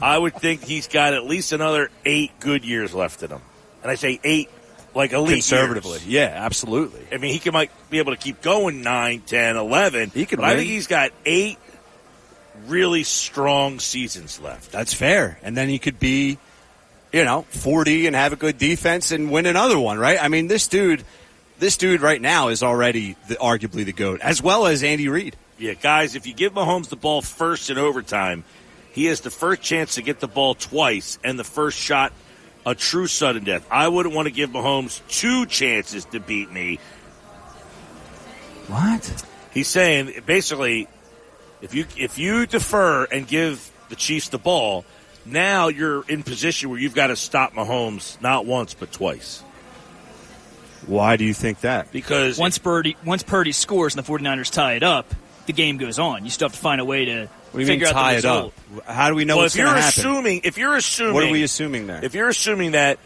I 0.00 0.16
would 0.16 0.34
think 0.36 0.62
he's 0.62 0.86
got 0.86 1.12
at 1.12 1.24
least 1.24 1.50
another 1.52 1.90
8 2.04 2.38
good 2.38 2.64
years 2.64 2.94
left 2.94 3.22
in 3.24 3.30
him. 3.30 3.40
And 3.82 3.90
I 3.90 3.96
say 3.96 4.20
8 4.22 4.48
like 4.94 5.12
elite 5.12 5.34
Conservatively. 5.34 5.98
years. 5.98 6.06
Yeah, 6.06 6.32
absolutely. 6.34 7.04
I 7.10 7.16
mean, 7.16 7.32
he 7.32 7.40
can, 7.40 7.52
might 7.52 7.72
be 7.90 7.98
able 7.98 8.12
to 8.12 8.18
keep 8.18 8.42
going 8.42 8.82
9, 8.82 9.22
10, 9.22 9.56
11. 9.56 10.10
He 10.10 10.24
could 10.24 10.38
but 10.38 10.44
I 10.44 10.54
think 10.54 10.68
he's 10.68 10.86
got 10.86 11.10
8 11.24 11.58
really 12.66 13.02
strong 13.02 13.80
seasons 13.80 14.40
left. 14.40 14.70
That's 14.70 14.94
fair. 14.94 15.38
And 15.42 15.56
then 15.56 15.68
he 15.68 15.80
could 15.80 15.98
be, 15.98 16.38
you 17.12 17.24
know, 17.24 17.42
40 17.50 18.06
and 18.06 18.14
have 18.14 18.32
a 18.32 18.36
good 18.36 18.56
defense 18.56 19.10
and 19.10 19.32
win 19.32 19.46
another 19.46 19.80
one, 19.80 19.98
right? 19.98 20.22
I 20.22 20.28
mean, 20.28 20.46
this 20.46 20.68
dude, 20.68 21.02
this 21.62 21.76
dude 21.76 22.00
right 22.00 22.20
now 22.20 22.48
is 22.48 22.64
already 22.64 23.14
the, 23.28 23.36
arguably 23.36 23.84
the 23.84 23.92
GOAT, 23.92 24.20
as 24.20 24.42
well 24.42 24.66
as 24.66 24.82
Andy 24.82 25.08
Reid. 25.08 25.36
Yeah, 25.58 25.74
guys, 25.74 26.16
if 26.16 26.26
you 26.26 26.34
give 26.34 26.54
Mahomes 26.54 26.88
the 26.88 26.96
ball 26.96 27.22
first 27.22 27.70
in 27.70 27.78
overtime, 27.78 28.42
he 28.90 29.04
has 29.04 29.20
the 29.20 29.30
first 29.30 29.62
chance 29.62 29.94
to 29.94 30.02
get 30.02 30.18
the 30.18 30.26
ball 30.26 30.56
twice 30.56 31.20
and 31.22 31.38
the 31.38 31.44
first 31.44 31.78
shot 31.78 32.12
a 32.66 32.74
true 32.74 33.06
sudden 33.06 33.44
death. 33.44 33.64
I 33.70 33.86
wouldn't 33.86 34.12
want 34.12 34.26
to 34.26 34.34
give 34.34 34.50
Mahomes 34.50 35.00
two 35.06 35.46
chances 35.46 36.04
to 36.06 36.18
beat 36.18 36.50
me. 36.50 36.80
What? 38.66 39.24
He's 39.52 39.68
saying 39.68 40.20
basically 40.26 40.88
if 41.60 41.74
you 41.74 41.86
if 41.96 42.18
you 42.18 42.44
defer 42.46 43.04
and 43.04 43.26
give 43.26 43.70
the 43.88 43.94
Chiefs 43.94 44.30
the 44.30 44.38
ball, 44.38 44.84
now 45.24 45.68
you're 45.68 46.04
in 46.08 46.24
position 46.24 46.70
where 46.70 46.78
you've 46.80 46.94
got 46.94 47.08
to 47.08 47.16
stop 47.16 47.52
Mahomes 47.52 48.20
not 48.20 48.46
once 48.46 48.74
but 48.74 48.90
twice. 48.90 49.44
Why 50.86 51.16
do 51.16 51.24
you 51.24 51.34
think 51.34 51.60
that? 51.60 51.92
Because 51.92 52.38
Once 52.38 52.58
Purdy, 52.58 52.96
once 53.04 53.22
Purdy 53.22 53.52
scores 53.52 53.94
and 53.96 54.04
the 54.04 54.10
49ers 54.12 54.50
tie 54.50 54.74
it 54.74 54.82
up, 54.82 55.14
the 55.46 55.52
game 55.52 55.76
goes 55.76 55.98
on. 55.98 56.24
You 56.24 56.30
still 56.30 56.46
have 56.48 56.54
to 56.54 56.58
find 56.60 56.80
a 56.80 56.84
way 56.84 57.04
to 57.04 57.20
What 57.26 57.28
do 57.52 57.58
you 57.60 57.66
mean 57.66 57.66
figure 57.66 57.88
out 57.88 57.92
tie 57.92 58.10
the 58.12 58.14
it 58.14 58.16
result. 58.16 58.54
up? 58.78 58.86
How 58.86 59.08
do 59.08 59.14
we 59.14 59.24
know 59.24 59.36
well, 59.36 59.44
what's 59.44 59.54
if 59.54 59.58
you're 59.58 59.66
going 59.66 59.76
to 59.78 59.82
happen? 59.82 60.00
assuming 60.00 60.40
if 60.44 60.58
you're 60.58 60.76
assuming 60.76 61.14
what 61.14 61.24
are 61.24 61.30
we 61.30 61.42
assuming 61.42 61.86
there? 61.86 62.04
If 62.04 62.14
you're 62.14 62.28
assuming 62.28 62.72
that 62.72 62.98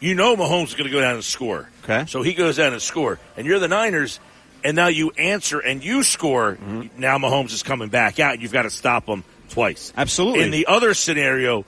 you 0.00 0.14
know 0.14 0.36
Mahomes 0.36 0.68
is 0.68 0.74
going 0.74 0.88
to 0.88 0.92
go 0.92 1.00
down 1.00 1.14
and 1.14 1.24
score, 1.24 1.68
Okay. 1.84 2.04
so 2.08 2.22
he 2.22 2.34
goes 2.34 2.56
down 2.56 2.72
and 2.72 2.82
score, 2.82 3.18
and 3.36 3.46
you're 3.46 3.58
the 3.58 3.68
Niners, 3.68 4.18
and 4.64 4.74
now 4.76 4.88
you 4.88 5.10
answer 5.12 5.58
and 5.60 5.84
you 5.84 6.02
score, 6.02 6.52
Mm-hmm. 6.54 7.00
now 7.00 7.18
Mahomes 7.18 7.52
is 7.52 7.62
coming 7.62 7.88
back 7.90 8.18
out, 8.20 8.34
and 8.34 8.42
you've 8.42 8.52
got 8.52 8.62
to 8.62 8.70
stop 8.70 9.06
him 9.06 9.22
twice. 9.50 9.92
Absolutely. 9.96 10.42
In 10.44 10.50
the 10.50 10.66
other 10.66 10.94
scenario, 10.94 11.64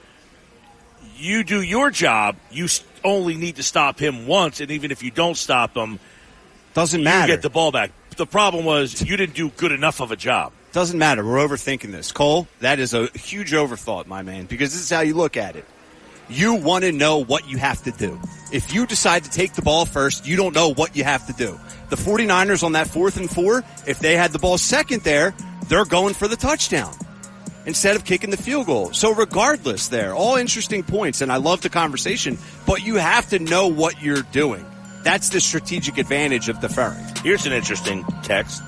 you 1.18 1.44
do 1.44 1.60
your 1.62 1.90
job, 1.90 2.36
you 2.50 2.64
s- 2.64 2.82
only 3.06 3.34
need 3.36 3.56
to 3.56 3.62
stop 3.62 3.98
him 3.98 4.26
once, 4.26 4.60
and 4.60 4.70
even 4.70 4.90
if 4.90 5.02
you 5.02 5.10
don't 5.10 5.36
stop 5.36 5.74
him, 5.76 5.98
Doesn't 6.74 7.02
matter. 7.02 7.28
you 7.30 7.36
get 7.36 7.42
the 7.42 7.48
ball 7.50 7.72
back. 7.72 7.92
The 8.16 8.26
problem 8.26 8.64
was 8.64 9.00
you 9.02 9.16
didn't 9.16 9.34
do 9.36 9.48
good 9.50 9.72
enough 9.72 10.00
of 10.00 10.10
a 10.10 10.16
job. 10.16 10.52
Doesn't 10.72 10.98
matter. 10.98 11.24
We're 11.24 11.38
overthinking 11.46 11.92
this. 11.92 12.12
Cole, 12.12 12.48
that 12.60 12.78
is 12.78 12.92
a 12.92 13.06
huge 13.14 13.52
overthought, 13.52 14.06
my 14.06 14.22
man, 14.22 14.44
because 14.46 14.72
this 14.72 14.82
is 14.82 14.90
how 14.90 15.00
you 15.00 15.14
look 15.14 15.36
at 15.36 15.56
it. 15.56 15.64
You 16.28 16.54
want 16.54 16.84
to 16.84 16.92
know 16.92 17.18
what 17.22 17.48
you 17.48 17.56
have 17.56 17.82
to 17.84 17.92
do. 17.92 18.20
If 18.52 18.74
you 18.74 18.84
decide 18.86 19.24
to 19.24 19.30
take 19.30 19.52
the 19.54 19.62
ball 19.62 19.86
first, 19.86 20.26
you 20.26 20.36
don't 20.36 20.54
know 20.54 20.74
what 20.74 20.96
you 20.96 21.04
have 21.04 21.26
to 21.28 21.32
do. 21.32 21.58
The 21.88 21.96
49ers 21.96 22.64
on 22.64 22.72
that 22.72 22.88
fourth 22.88 23.16
and 23.16 23.30
four, 23.30 23.62
if 23.86 24.00
they 24.00 24.16
had 24.16 24.32
the 24.32 24.38
ball 24.40 24.58
second 24.58 25.02
there, 25.02 25.34
they're 25.68 25.84
going 25.84 26.14
for 26.14 26.26
the 26.26 26.36
touchdown 26.36 26.92
instead 27.66 27.96
of 27.96 28.04
kicking 28.04 28.30
the 28.30 28.36
field 28.36 28.66
goal. 28.66 28.92
So 28.92 29.12
regardless 29.12 29.88
there, 29.88 30.14
all 30.14 30.36
interesting 30.36 30.82
points 30.82 31.20
and 31.20 31.30
I 31.30 31.36
love 31.36 31.60
the 31.60 31.68
conversation, 31.68 32.38
but 32.66 32.84
you 32.84 32.96
have 32.96 33.28
to 33.30 33.38
know 33.38 33.68
what 33.68 34.00
you're 34.00 34.22
doing. 34.22 34.64
That's 35.02 35.28
the 35.28 35.40
strategic 35.40 35.98
advantage 35.98 36.48
of 36.48 36.60
the 36.60 36.68
deferring. 36.68 37.04
Here's 37.22 37.46
an 37.46 37.52
interesting 37.52 38.04
text. 38.22 38.62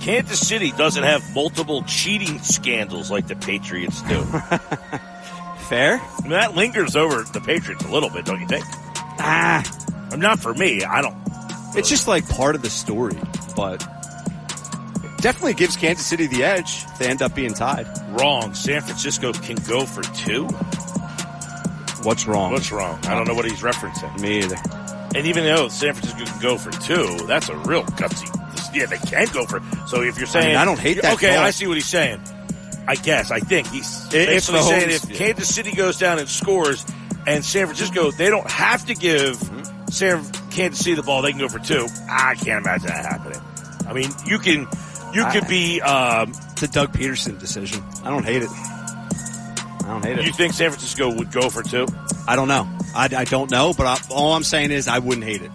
Kansas 0.00 0.46
City 0.46 0.72
doesn't 0.72 1.02
have 1.02 1.22
multiple 1.34 1.82
cheating 1.82 2.38
scandals 2.40 3.10
like 3.10 3.26
the 3.26 3.36
Patriots 3.36 4.02
do. 4.02 4.22
Fair? 5.68 6.00
That 6.28 6.54
lingers 6.54 6.96
over 6.96 7.22
the 7.22 7.40
Patriots 7.40 7.84
a 7.84 7.88
little 7.90 8.10
bit, 8.10 8.24
don't 8.24 8.40
you 8.40 8.46
think? 8.48 8.64
Ah, 9.20 9.62
not 10.16 10.38
for 10.40 10.54
me. 10.54 10.82
I 10.84 11.02
don't. 11.02 11.16
It's 11.76 11.88
just 11.88 12.08
like 12.08 12.28
part 12.28 12.54
of 12.54 12.62
the 12.62 12.70
story, 12.70 13.16
but 13.54 13.86
definitely 15.18 15.54
gives 15.54 15.76
Kansas 15.76 16.06
City 16.06 16.26
the 16.26 16.44
edge 16.44 16.84
if 16.88 16.98
they 16.98 17.08
end 17.08 17.22
up 17.22 17.34
being 17.34 17.54
tied. 17.54 17.86
Wrong. 18.10 18.54
San 18.54 18.80
Francisco 18.80 19.32
can 19.32 19.56
go 19.68 19.84
for 19.86 20.02
two. 20.02 20.46
What's 22.02 22.26
wrong? 22.26 22.52
What's 22.52 22.70
wrong? 22.72 22.98
I 23.04 23.14
don't 23.14 23.26
know 23.26 23.34
what 23.34 23.44
he's 23.44 23.60
referencing. 23.60 24.20
Me 24.20 24.38
either. 24.38 24.56
And 25.14 25.26
even 25.26 25.44
though 25.44 25.68
San 25.68 25.94
Francisco 25.94 26.24
can 26.24 26.40
go 26.40 26.56
for 26.58 26.70
two, 26.70 27.26
that's 27.26 27.48
a 27.48 27.56
real 27.56 27.82
gutsy. 27.84 28.34
Yeah, 28.74 28.86
they 28.86 28.98
can 28.98 29.26
go 29.32 29.44
for. 29.46 29.60
So 29.86 30.02
if 30.02 30.18
you're 30.18 30.26
saying, 30.26 30.56
I 30.56 30.64
don't 30.64 30.78
hate 30.78 31.00
that 31.02 31.14
Okay. 31.14 31.36
I 31.36 31.50
see 31.50 31.66
what 31.66 31.76
he's 31.76 31.86
saying. 31.86 32.20
I 32.86 32.94
guess. 32.94 33.30
I 33.30 33.40
think 33.40 33.66
he's 33.68 34.08
basically 34.08 34.62
saying 34.62 34.90
if. 34.90 35.08
Kansas 35.12 35.54
City 35.54 35.72
goes 35.74 35.98
down 35.98 36.18
and 36.18 36.28
scores, 36.28 36.84
and 37.26 37.44
San 37.44 37.66
Francisco, 37.66 38.10
they 38.10 38.30
don't 38.30 38.50
have 38.50 38.86
to 38.86 38.94
give 38.94 39.36
Mm-hmm. 39.36 39.64
San 39.90 40.50
Kansas 40.50 40.84
City 40.84 40.94
the 40.96 41.02
ball. 41.02 41.22
They 41.22 41.30
can 41.30 41.40
go 41.40 41.48
for 41.48 41.58
two. 41.58 41.86
I 42.10 42.34
can't 42.34 42.62
imagine 42.64 42.88
that 42.88 43.06
happening. 43.06 43.40
I 43.88 43.94
mean, 43.94 44.10
you 44.26 44.38
can, 44.38 44.66
you 45.18 45.24
I- 45.24 45.32
could 45.38 45.48
be. 45.48 45.80
Um, 45.80 46.32
It's 46.52 46.62
a 46.62 46.68
Doug 46.68 46.92
Pederson 46.92 47.38
decision. 47.38 47.82
I 48.04 48.10
don't 48.10 48.24
hate 48.24 48.42
it. 48.42 48.50
I 48.50 49.92
don't 49.92 50.04
hate 50.04 50.18
it. 50.18 50.26
you 50.26 50.32
think 50.32 50.52
San 50.54 50.70
Francisco 50.70 51.14
would 51.14 51.30
go 51.32 51.48
for 51.50 51.62
two? 51.62 51.86
I 52.26 52.36
don't 52.36 52.48
know. 52.48 52.68
I, 52.94 53.08
I 53.16 53.24
don't 53.24 53.50
know, 53.50 53.72
but 53.76 53.86
I, 53.86 53.96
all 54.14 54.32
I'm 54.34 54.44
saying 54.44 54.70
is 54.70 54.86
I 54.88 54.98
wouldn't 54.98 55.24
hate 55.26 55.42
it. 55.42 55.50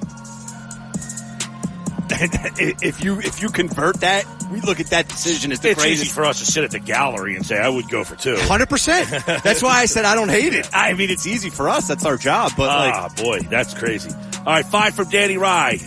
if 2.15 3.03
you 3.03 3.19
if 3.19 3.41
you 3.41 3.49
convert 3.49 4.01
that, 4.01 4.25
we 4.51 4.61
look 4.61 4.79
at 4.79 4.87
that 4.87 5.07
decision 5.07 5.51
as 5.51 5.59
the 5.61 5.71
It's 5.71 5.85
easy 5.85 6.05
for 6.07 6.25
us 6.25 6.39
to 6.39 6.45
sit 6.45 6.63
at 6.63 6.71
the 6.71 6.79
gallery 6.79 7.35
and 7.35 7.45
say 7.45 7.57
I 7.57 7.67
would 7.69 7.89
go 7.89 8.03
for 8.03 8.15
two. 8.15 8.35
Hundred 8.37 8.69
percent. 8.69 9.09
That's 9.25 9.63
why 9.63 9.79
I 9.79 9.85
said 9.85 10.05
I 10.05 10.13
don't 10.15 10.29
hate 10.29 10.53
it. 10.53 10.69
I 10.73 10.93
mean, 10.93 11.09
it's 11.09 11.25
easy 11.25 11.49
for 11.49 11.69
us. 11.69 11.87
That's 11.87 12.05
our 12.05 12.17
job. 12.17 12.51
But 12.55 12.67
like, 12.67 12.93
Ah, 12.93 13.09
boy, 13.17 13.39
that's 13.39 13.73
crazy. 13.73 14.11
All 14.37 14.43
right, 14.45 14.65
five 14.65 14.93
from 14.93 15.09
Danny 15.09 15.37
Rye. 15.37 15.79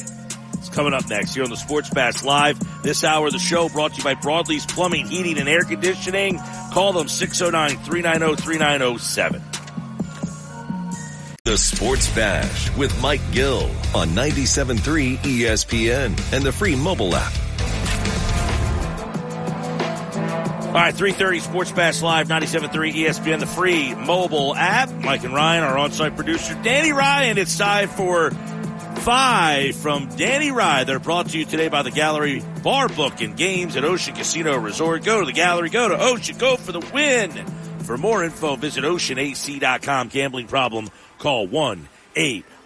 Coming 0.76 0.92
up 0.92 1.08
next 1.08 1.32
here 1.32 1.42
on 1.42 1.48
the 1.48 1.56
Sports 1.56 1.88
Bash 1.88 2.22
Live. 2.22 2.60
This 2.82 3.02
hour 3.02 3.28
of 3.28 3.32
the 3.32 3.38
show 3.38 3.70
brought 3.70 3.94
to 3.94 3.96
you 3.96 4.04
by 4.04 4.14
Broadleaf's 4.14 4.66
Plumbing, 4.66 5.06
Heating, 5.06 5.38
and 5.38 5.48
Air 5.48 5.62
Conditioning. 5.62 6.38
Call 6.70 6.92
them 6.92 7.06
oh, 7.06 7.08
609-390-3907. 7.08 9.42
The 11.44 11.56
Sports 11.56 12.14
Bash 12.14 12.76
with 12.76 13.00
Mike 13.00 13.22
Gill 13.32 13.70
on 13.94 14.08
97.3 14.08 15.16
ESPN 15.16 16.32
and 16.34 16.44
the 16.44 16.52
free 16.52 16.76
mobile 16.76 17.16
app. 17.16 17.32
All 20.66 20.74
right, 20.74 20.94
3.30 20.94 21.40
Sports 21.40 21.72
Bash 21.72 22.02
Live, 22.02 22.28
97.3 22.28 22.92
ESPN, 22.92 23.40
the 23.40 23.46
free 23.46 23.94
mobile 23.94 24.54
app. 24.54 24.92
Mike 24.92 25.24
and 25.24 25.32
Ryan, 25.32 25.64
our 25.64 25.78
on-site 25.78 26.16
producer, 26.16 26.52
Danny 26.62 26.92
Ryan. 26.92 27.38
It's 27.38 27.56
time 27.56 27.88
for 27.88 28.30
five 29.06 29.76
from 29.76 30.08
Danny 30.16 30.50
Rye. 30.50 30.82
They're 30.82 30.98
brought 30.98 31.28
to 31.28 31.38
you 31.38 31.44
today 31.44 31.68
by 31.68 31.82
the 31.82 31.92
Gallery 31.92 32.42
Bar 32.64 32.88
Book 32.88 33.20
and 33.20 33.36
Games 33.36 33.76
at 33.76 33.84
Ocean 33.84 34.16
Casino 34.16 34.58
Resort. 34.58 35.04
Go 35.04 35.20
to 35.20 35.26
the 35.26 35.32
Gallery, 35.32 35.70
go 35.70 35.88
to 35.88 35.96
Ocean, 35.96 36.36
go 36.38 36.56
for 36.56 36.72
the 36.72 36.80
win. 36.92 37.30
For 37.84 37.96
more 37.96 38.24
info, 38.24 38.56
visit 38.56 38.82
oceanac.com. 38.82 40.08
Gambling 40.08 40.48
problem, 40.48 40.88
call 41.18 41.46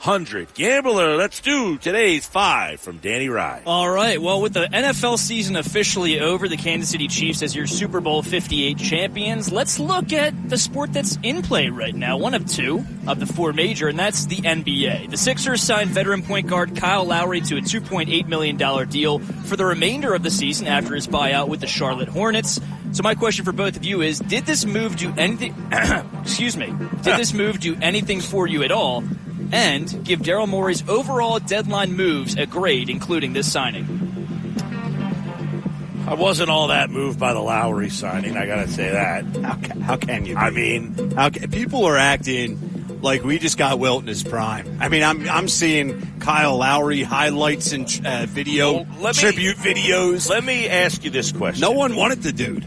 1-800-GAMBLER. 0.01 1.17
Let's 1.17 1.41
do 1.41 1.77
today's 1.77 2.27
five 2.27 2.81
from 2.81 2.99
Danny 2.99 3.29
Rye. 3.29 3.63
All 3.67 3.91
right. 3.91 4.21
Well, 4.21 4.41
with 4.41 4.55
the 4.55 4.67
NFL 4.67 5.19
season 5.19 5.57
officially 5.57 6.21
over, 6.21 6.49
the 6.49 6.57
Kansas 6.57 6.91
City 6.91 7.07
Chiefs 7.07 7.43
as 7.43 7.55
your 7.55 7.67
Super 7.67 8.01
Bowl 8.01 8.23
58 8.23 8.79
champions, 8.79 9.53
let's 9.53 9.79
look 9.79 10.15
at 10.15 10.49
the 10.49 10.57
sport 10.57 10.95
that's 10.95 11.19
in 11.23 11.43
play 11.43 11.69
right 11.69 11.95
now. 11.95 12.17
One 12.17 12.33
of 12.33 12.47
two 12.47 12.83
of 13.07 13.21
the 13.21 13.27
four 13.27 13.53
major, 13.53 13.89
and 13.89 13.99
that's 13.99 14.25
the 14.25 14.37
NBA. 14.37 15.11
The 15.11 15.19
Sixers 15.19 15.63
signed 15.63 15.91
veteran 15.91 16.23
point 16.23 16.47
guard 16.47 16.77
Kyle 16.77 17.05
Lowry 17.05 17.43
to 17.43 17.59
a 17.59 17.61
$2.8 17.61 18.27
million 18.27 18.57
deal 18.89 19.19
for 19.19 19.57
the 19.57 19.67
remainder 19.67 20.15
of 20.15 20.23
the 20.23 20.31
season 20.31 20.67
after 20.67 20.95
his 20.95 21.07
buyout 21.07 21.49
with 21.49 21.61
the 21.61 21.67
Charlotte 21.67 22.09
Hornets. 22.09 22.59
So 22.93 23.03
my 23.03 23.15
question 23.15 23.45
for 23.45 23.53
both 23.53 23.77
of 23.77 23.85
you 23.85 24.01
is, 24.01 24.19
did 24.19 24.47
this 24.47 24.65
move 24.65 24.97
do 24.97 25.13
anything, 25.19 25.55
excuse 26.23 26.57
me, 26.57 26.75
did 27.03 27.19
this 27.19 27.35
move 27.35 27.61
do 27.61 27.77
anything 27.83 28.21
for 28.23 28.47
you 28.47 28.63
at 28.63 28.73
all? 28.73 29.05
And 29.53 30.05
give 30.05 30.21
Daryl 30.21 30.49
Morey's 30.49 30.89
overall 30.89 31.39
deadline 31.41 31.93
moves 31.95 32.37
a 32.37 32.47
grade, 32.47 32.89
including 32.89 33.33
this 33.33 33.51
signing. 33.51 33.87
I 36.07 36.15
wasn't 36.15 36.51
all 36.51 36.69
that 36.69 36.91
moved 36.91 37.21
by 37.21 37.33
the 37.35 37.41
Lowry 37.41 37.91
signing, 37.91 38.37
I 38.37 38.47
gotta 38.47 38.67
say 38.69 38.91
that. 38.91 39.25
how, 39.45 39.55
ca- 39.57 39.81
how 39.81 39.97
can 39.97 40.25
you? 40.27 40.35
Be? 40.35 40.41
I 40.41 40.51
mean, 40.51 41.11
How 41.15 41.31
ca- 41.31 41.47
people 41.47 41.85
are 41.85 41.97
acting 41.97 42.99
like 43.01 43.23
we 43.23 43.39
just 43.39 43.57
got 43.59 43.79
Wilt 43.79 44.03
in 44.03 44.09
his 44.09 44.25
prime. 44.25 44.79
I 44.81 44.89
mean, 44.89 45.03
I'm 45.05 45.29
I'm 45.29 45.47
seeing 45.49 46.19
Kyle 46.19 46.57
Lowry 46.57 47.03
highlights 47.03 47.73
and 47.73 47.87
uh, 48.05 48.27
video 48.27 48.73
Well, 48.73 48.87
let 49.01 49.17
me- 49.17 49.21
tribute 49.21 49.57
videos. 49.59 50.29
let 50.29 50.43
me 50.43 50.69
ask 50.69 51.05
you 51.05 51.11
this 51.11 51.31
question. 51.33 51.61
no 51.61 51.73
one 51.73 51.95
wanted 51.95 52.23
the 52.23 52.33
dude. 52.33 52.65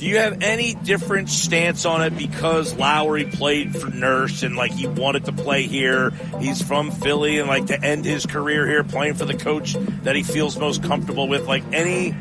Do 0.00 0.06
you 0.06 0.16
have 0.16 0.40
any 0.40 0.72
different 0.72 1.28
stance 1.28 1.84
on 1.84 2.00
it 2.00 2.16
because 2.16 2.74
Lowry 2.74 3.26
played 3.26 3.76
for 3.76 3.90
Nurse 3.90 4.42
and 4.42 4.56
like 4.56 4.72
he 4.72 4.86
wanted 4.86 5.26
to 5.26 5.32
play 5.32 5.64
here? 5.64 6.08
He's 6.38 6.62
from 6.62 6.90
Philly 6.90 7.38
and 7.38 7.46
like 7.46 7.66
to 7.66 7.78
end 7.78 8.06
his 8.06 8.24
career 8.24 8.66
here 8.66 8.82
playing 8.82 9.12
for 9.12 9.26
the 9.26 9.34
coach 9.34 9.74
that 10.04 10.16
he 10.16 10.22
feels 10.22 10.58
most 10.58 10.82
comfortable 10.82 11.28
with. 11.28 11.46
Like 11.46 11.64
any, 11.74 12.14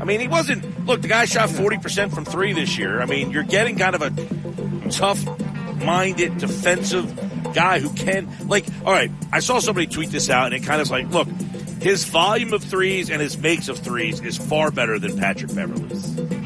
I 0.00 0.04
mean, 0.04 0.20
he 0.20 0.28
wasn't, 0.28 0.86
look, 0.86 1.02
the 1.02 1.08
guy 1.08 1.24
shot 1.24 1.48
40% 1.48 2.14
from 2.14 2.24
three 2.24 2.52
this 2.52 2.78
year. 2.78 3.02
I 3.02 3.06
mean, 3.06 3.32
you're 3.32 3.42
getting 3.42 3.78
kind 3.78 3.96
of 3.96 4.02
a 4.02 4.90
tough 4.90 5.20
minded 5.82 6.38
defensive 6.38 7.52
guy 7.52 7.80
who 7.80 7.90
can, 7.94 8.28
like, 8.46 8.64
all 8.84 8.92
right, 8.92 9.10
I 9.32 9.40
saw 9.40 9.58
somebody 9.58 9.88
tweet 9.88 10.10
this 10.12 10.30
out 10.30 10.52
and 10.52 10.62
it 10.62 10.68
kind 10.68 10.80
of 10.80 10.88
like, 10.88 11.08
look, 11.10 11.26
his 11.82 12.04
volume 12.04 12.52
of 12.52 12.62
threes 12.62 13.10
and 13.10 13.20
his 13.20 13.36
makes 13.36 13.68
of 13.68 13.80
threes 13.80 14.20
is 14.20 14.38
far 14.38 14.70
better 14.70 15.00
than 15.00 15.18
Patrick 15.18 15.52
Beverley's. 15.52 16.43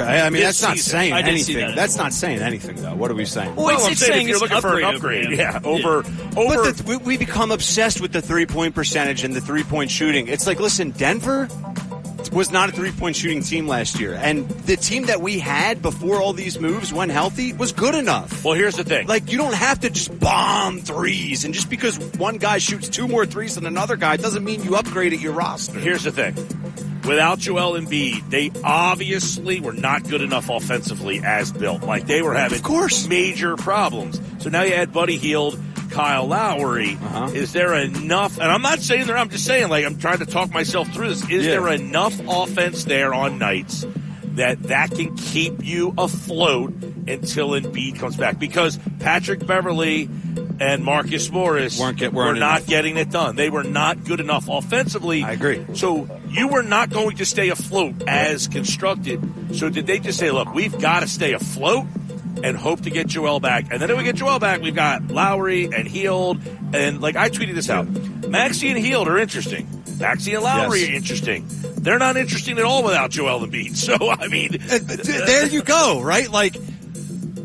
Okay, 0.00 0.20
I 0.20 0.30
mean 0.30 0.42
This 0.42 0.60
that's 0.60 0.62
not 0.62 0.76
season. 0.76 0.90
saying 0.90 1.12
I 1.12 1.20
anything. 1.22 1.56
that 1.56 1.74
That's 1.76 1.96
well. 1.96 2.04
not 2.04 2.12
saying 2.12 2.40
anything 2.40 2.76
though. 2.76 2.94
What 2.94 3.10
are 3.10 3.14
we 3.14 3.24
saying? 3.24 3.54
Well, 3.56 3.66
well 3.66 3.76
it's 3.76 3.86
I'm 3.86 3.94
saying, 3.94 4.12
saying 4.12 4.22
if 4.22 4.28
you're 4.28 4.36
it's 4.36 4.42
looking 4.42 4.60
for 4.60 4.78
an 4.78 4.84
upgrade 4.84 5.24
upgrade, 5.26 5.26
over 5.26 5.34
yeah, 5.34 5.60
over 5.64 5.96
over. 6.36 6.62
But 6.64 6.76
the, 6.76 6.84
we, 6.86 6.96
we 6.98 7.16
become 7.16 7.50
obsessed 7.50 8.00
with 8.00 8.12
the 8.12 8.22
three 8.22 8.46
point 8.46 8.74
percentage 8.74 9.24
and 9.24 9.34
the 9.34 9.40
three 9.40 9.62
point 9.64 9.90
shooting. 9.90 10.28
It's 10.28 10.46
like, 10.46 10.60
listen, 10.60 10.90
Denver 10.90 11.48
was 12.32 12.50
not 12.50 12.68
a 12.68 12.72
three 12.72 12.90
point 12.92 13.16
shooting 13.16 13.40
team 13.42 13.66
last 13.68 13.98
year, 14.00 14.14
and 14.14 14.48
the 14.48 14.76
team 14.76 15.06
that 15.06 15.20
we 15.20 15.38
had 15.38 15.80
before 15.80 16.20
all 16.20 16.32
these 16.32 16.58
moves, 16.58 16.92
when 16.92 17.08
healthy, 17.08 17.52
was 17.52 17.72
good 17.72 17.94
enough. 17.94 18.44
well, 18.44 18.54
here's 18.54 18.76
the 18.76 18.84
thing. 18.84 19.06
Like 19.06 19.30
you 19.30 19.38
don't 19.38 19.54
have 19.54 19.80
to 19.80 19.90
just 19.90 20.18
bomb 20.18 20.80
threes, 20.80 21.44
and 21.44 21.54
just 21.54 21.70
because 21.70 21.98
one 22.18 22.36
guy 22.36 22.58
shoots 22.58 22.88
two 22.88 23.08
more 23.08 23.24
threes 23.26 23.54
than 23.54 23.64
another 23.64 23.96
guy 23.96 24.16
doesn't 24.16 24.44
mean 24.44 24.62
you 24.64 24.76
upgrade 24.76 25.12
at 25.12 25.20
your 25.20 25.32
roster. 25.32 25.78
here's 25.78 26.02
the 26.04 26.12
thing. 26.12 26.34
Without 27.06 27.38
Joel 27.38 27.78
Embiid, 27.80 28.28
they 28.30 28.50
obviously 28.64 29.60
were 29.60 29.72
not 29.72 30.08
good 30.08 30.22
enough 30.22 30.50
offensively 30.50 31.20
as 31.24 31.52
built. 31.52 31.82
Like 31.82 32.06
they 32.06 32.22
were 32.22 32.34
having 32.34 32.58
Of 32.58 32.64
course. 32.64 33.06
major 33.06 33.56
problems. 33.56 34.20
So 34.38 34.50
now 34.50 34.62
you 34.62 34.74
add 34.74 34.92
Buddy 34.92 35.16
Hield, 35.16 35.58
Kyle 35.90 36.26
Lowry. 36.26 36.94
Uh-huh. 37.00 37.26
Is 37.32 37.52
there 37.52 37.74
enough? 37.74 38.38
And 38.38 38.50
I'm 38.50 38.62
not 38.62 38.80
saying 38.80 39.06
there. 39.06 39.16
I'm 39.16 39.28
just 39.30 39.44
saying 39.44 39.68
like 39.68 39.84
I'm 39.84 39.98
trying 39.98 40.18
to 40.18 40.26
talk 40.26 40.52
myself 40.52 40.88
through 40.92 41.08
this. 41.10 41.22
Is 41.30 41.44
Yeah. 41.46 41.52
there 41.52 41.68
enough 41.68 42.18
offense 42.28 42.84
there 42.84 43.14
on 43.14 43.38
nights 43.38 43.86
that 44.36 44.62
that 44.64 44.90
can 44.92 45.16
keep 45.16 45.64
you 45.64 45.92
afloat 45.98 46.72
until 47.06 47.50
Embiid 47.50 47.98
comes 47.98 48.16
back? 48.16 48.38
Because 48.38 48.78
Patrick 49.00 49.46
Beverley 49.46 50.08
and 50.58 50.82
Marcus 50.84 51.30
Morris 51.30 51.78
Weren't 51.78 51.98
get- 51.98 52.12
were 52.14 52.24
weren't 52.26 52.38
not 52.38 52.58
enough. 52.60 52.66
getting 52.68 52.96
it 52.96 53.10
done. 53.10 53.36
They 53.36 53.50
were 53.50 53.62
not 53.64 54.04
good 54.04 54.20
enough 54.20 54.48
offensively. 54.48 55.22
I 55.22 55.32
agree. 55.32 55.64
So 55.74 56.08
you 56.30 56.48
were 56.48 56.62
not 56.62 56.88
going 56.90 57.16
to 57.18 57.24
stay 57.26 57.50
afloat 57.50 57.94
as 58.06 58.48
constructed. 58.48 59.20
So 59.54 59.68
did 59.68 59.86
they 59.86 59.98
just 59.98 60.18
say, 60.18 60.30
look, 60.30 60.54
we've 60.54 60.78
got 60.78 61.00
to 61.00 61.08
stay 61.08 61.32
afloat 61.34 61.84
and 62.42 62.56
hope 62.56 62.82
to 62.82 62.90
get 62.90 63.06
Joel 63.06 63.40
back. 63.40 63.66
And 63.70 63.80
then 63.80 63.90
if 63.90 63.96
we 63.96 64.04
get 64.04 64.16
Joel 64.16 64.38
back, 64.38 64.60
we've 64.60 64.74
got 64.74 65.08
Lowry 65.08 65.64
and 65.66 65.86
Hield. 65.88 66.40
And 66.74 67.00
like 67.00 67.16
I 67.16 67.28
tweeted 67.30 67.54
this 67.54 67.68
out, 67.70 67.86
Maxey 68.28 68.68
and 68.70 68.78
Hield 68.78 69.08
are 69.08 69.18
interesting. 69.18 69.66
Maxey 69.98 70.34
and 70.34 70.42
Lowry 70.44 70.80
Yes. 70.80 70.88
are 70.90 70.92
interesting. 70.92 71.44
They're 71.78 71.98
not 71.98 72.16
interesting 72.16 72.58
at 72.58 72.64
all 72.64 72.82
without 72.82 73.10
Joel 73.10 73.46
Embiid. 73.46 73.76
So 73.76 73.96
I 74.10 74.28
mean, 74.28 74.58
Uh, 74.70 74.78
there 75.26 75.46
you 75.46 75.62
go, 75.62 76.00
right? 76.00 76.30
Like, 76.30 76.56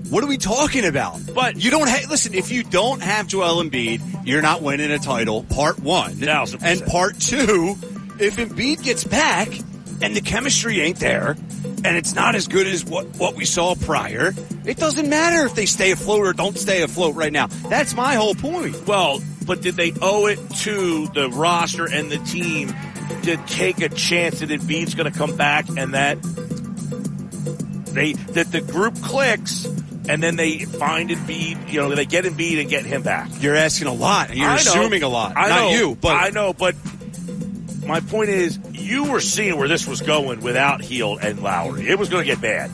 what 0.10 0.24
are 0.24 0.28
we 0.28 0.38
talking 0.38 0.86
about? 0.86 1.20
But- 1.34 1.56
you 1.62 1.72
don't 1.72 1.88
ha- 1.88 2.06
listen. 2.10 2.34
If 2.34 2.52
you 2.52 2.64
don't 2.64 3.02
have 3.02 3.28
Joel 3.28 3.64
Embiid, 3.64 4.26
you're 4.26 4.42
not 4.42 4.62
winning 4.62 4.92
a 4.92 5.00
title. 5.00 5.44
Part 5.44 5.80
one, 5.80 6.14
Thousand 6.14 6.64
and 6.64 6.82
and 6.82 6.90
part 6.90 7.20
two. 7.20 7.76
If 8.20 8.38
Embiid 8.38 8.84
gets 8.84 9.04
back 9.04 9.48
and 10.02 10.16
the 10.16 10.22
chemistry 10.22 10.82
ain't 10.82 11.00
there, 11.00 11.38
and 11.84 11.98
it's 11.98 12.14
not 12.14 12.36
as 12.36 12.48
good 12.48 12.68
as 12.68 12.84
what 12.86 13.06
what 13.18 13.36
we 13.36 13.46
saw 13.46 13.76
prior, 13.76 14.34
it 14.66 14.78
doesn't 14.78 15.10
matter 15.10 15.46
if 15.46 15.56
they 15.56 15.66
stay 15.66 15.92
afloat 15.92 16.26
or 16.26 16.34
don't 16.34 16.58
stay 16.58 16.82
afloat 16.84 17.16
right 17.16 17.32
now. 17.32 17.48
That's 17.70 17.96
my 17.96 18.16
whole 18.16 18.36
point. 18.36 18.86
Well, 18.88 19.22
but 19.46 19.62
did 19.62 19.76
they 19.76 19.94
owe 20.02 20.28
it 20.28 20.40
to 20.62 21.08
the 21.08 21.30
roster 21.30 21.86
and 21.86 22.12
the 22.12 22.18
team 22.20 22.74
to 23.24 23.38
take 23.48 23.82
a 23.82 23.90
chance 23.90 24.40
that 24.40 24.50
Embiid's 24.50 24.96
going 24.96 25.12
to 25.12 25.18
come 25.18 25.36
back 25.36 25.68
and 25.70 25.94
that 25.94 26.22
they 27.94 28.14
that 28.14 28.52
the 28.52 28.62
group 28.62 29.02
clicks 29.02 29.66
and 30.08 30.22
then 30.24 30.36
they 30.36 30.60
find 30.60 31.10
Embiid, 31.10 31.72
you 31.72 31.80
know, 31.80 31.94
they 31.94 32.06
get 32.06 32.26
Embiid 32.26 32.60
and 32.60 32.70
get 32.70 32.86
him 32.86 33.04
back? 33.04 33.30
You're 33.40 33.56
asking 33.56 33.88
a 33.88 33.94
lot, 33.94 34.36
you're 34.36 34.48
know. 34.48 34.56
assuming 34.56 35.04
a 35.04 35.10
lot. 35.10 35.34
I 35.36 35.50
not 35.50 35.60
know, 35.60 35.70
you, 35.72 35.96
but 35.96 36.16
I 36.16 36.30
know. 36.30 36.54
But 36.54 36.76
my 37.86 38.00
point 38.00 38.30
is, 38.30 38.60
you 38.72 39.12
were 39.12 39.20
seeing 39.20 39.58
where 39.58 39.68
this 39.68 39.88
was 39.88 40.02
going 40.02 40.42
without 40.42 40.82
Hield 40.82 41.20
and 41.22 41.42
Lowry. 41.42 41.88
It 41.88 42.00
was 42.00 42.10
going 42.10 42.26
to 42.26 42.30
get 42.30 42.42
bad. 42.42 42.72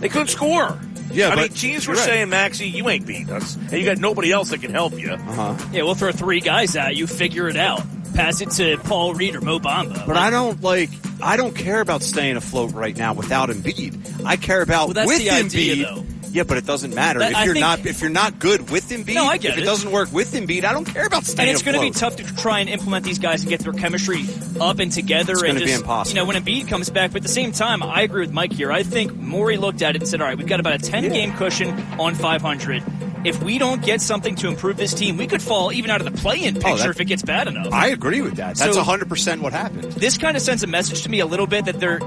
They 0.00 0.08
couldn't 0.08 0.28
score. 0.28 0.78
Yeah, 1.14 1.28
I 1.28 1.34
but 1.36 1.40
mean, 1.42 1.48
teams 1.50 1.86
were 1.86 1.94
you're 1.94 2.00
right. 2.02 2.08
saying, 2.08 2.28
Maxey, 2.28 2.68
you 2.68 2.88
ain't 2.88 3.06
beating 3.06 3.30
us, 3.30 3.56
and 3.56 3.72
you 3.72 3.84
got 3.84 3.98
nobody 3.98 4.32
else 4.32 4.50
that 4.50 4.60
can 4.60 4.70
help 4.72 4.98
you. 4.98 5.10
Uh-huh. 5.12 5.56
Yeah, 5.72 5.82
we'll 5.82 5.94
throw 5.94 6.12
three 6.12 6.40
guys 6.40 6.76
at 6.76 6.96
you, 6.96 7.06
figure 7.06 7.48
it 7.48 7.56
out. 7.56 7.82
Pass 8.14 8.40
it 8.40 8.50
to 8.52 8.76
Paul 8.78 9.14
Reed 9.14 9.34
or 9.34 9.40
Mo 9.40 9.58
Bamba. 9.58 10.06
But 10.06 10.16
I 10.16 10.30
don't 10.30 10.62
like. 10.62 10.90
I 11.20 11.36
don't 11.36 11.54
care 11.54 11.80
about 11.80 12.02
staying 12.02 12.36
afloat 12.36 12.72
right 12.72 12.96
now 12.96 13.12
without 13.14 13.48
Embiid. 13.48 14.24
I 14.24 14.36
care 14.36 14.62
about 14.62 14.88
Well, 14.88 14.94
that's 14.94 15.08
with 15.08 15.18
the 15.18 15.30
idea, 15.30 15.74
Embiid. 15.86 15.94
though. 15.96 16.04
Yeah, 16.34 16.42
but 16.42 16.58
it 16.58 16.66
doesn't 16.66 16.92
matter 16.94 17.20
That- 17.20 17.30
if 17.30 17.44
you're 17.44 17.54
think- 17.54 17.62
not 17.64 17.86
if 17.86 18.00
you're 18.00 18.10
not 18.10 18.40
good 18.40 18.68
with 18.70 18.88
Embiid. 18.90 19.14
No, 19.14 19.24
I 19.26 19.36
get 19.38 19.52
if 19.52 19.58
it, 19.58 19.62
it. 19.62 19.64
doesn't 19.66 19.90
work 19.92 20.12
with 20.12 20.32
Embiid, 20.34 20.64
I 20.64 20.72
don't 20.72 20.84
care 20.84 21.06
about 21.06 21.24
staying 21.24 21.48
and 21.48 21.54
it's 21.54 21.62
going 21.62 21.76
to 21.76 21.80
be 21.80 21.92
tough 21.92 22.16
to 22.16 22.24
try 22.36 22.58
and 22.58 22.68
implement 22.68 23.04
these 23.04 23.20
guys 23.20 23.42
and 23.42 23.48
get 23.50 23.60
their 23.60 23.72
chemistry 23.72 24.24
up 24.60 24.80
and 24.80 24.90
together. 24.90 25.34
It's 25.34 25.42
and 25.44 25.58
just, 25.60 25.80
impossible. 25.80 26.16
You 26.16 26.22
know, 26.22 26.26
when 26.26 26.36
Embiid 26.42 26.68
comes 26.68 26.90
back, 26.90 27.12
but 27.12 27.18
at 27.18 27.22
the 27.22 27.28
same 27.28 27.52
time, 27.52 27.82
I 27.84 28.02
agree 28.02 28.22
with 28.22 28.32
Mike 28.32 28.52
here. 28.52 28.72
I 28.72 28.82
think 28.82 29.14
Morey 29.14 29.56
looked 29.58 29.80
at 29.82 29.94
it 29.94 30.02
and 30.02 30.08
said, 30.08 30.20
"All 30.20 30.26
right, 30.26 30.36
we've 30.36 30.46
got 30.48 30.58
about 30.60 30.74
a 30.74 30.78
ten 30.78 31.08
game 31.08 31.32
cushion 31.34 31.70
on 32.00 32.14
500. 32.16 32.82
If 33.24 33.42
we 33.42 33.56
don't 33.58 33.80
get 33.82 34.02
something 34.02 34.34
to 34.36 34.48
improve 34.48 34.76
this 34.76 34.92
team, 34.92 35.16
we 35.16 35.26
could 35.26 35.40
fall 35.40 35.72
even 35.72 35.90
out 35.90 36.02
of 36.02 36.12
the 36.12 36.20
play-in 36.20 36.56
oh, 36.56 36.60
picture 36.60 36.72
Oh, 36.72 36.76
that- 36.78 36.90
if 36.90 37.00
it 37.00 37.04
gets 37.06 37.22
bad 37.22 37.46
enough." 37.48 37.72
I 37.72 37.88
agree 37.88 38.20
with 38.22 38.34
that. 38.36 38.56
That's 38.56 38.74
So- 38.74 38.82
hundred 38.82 39.08
percent 39.08 39.40
what 39.40 39.52
happened. 39.52 39.92
this 39.92 40.18
kind 40.18 40.36
of 40.36 40.42
sends 40.42 40.62
a 40.64 40.66
message 40.66 41.02
to 41.04 41.08
me 41.08 41.20
a 41.20 41.26
little 41.26 41.46
bit 41.46 41.64
that 41.66 41.78
they're 41.78 42.00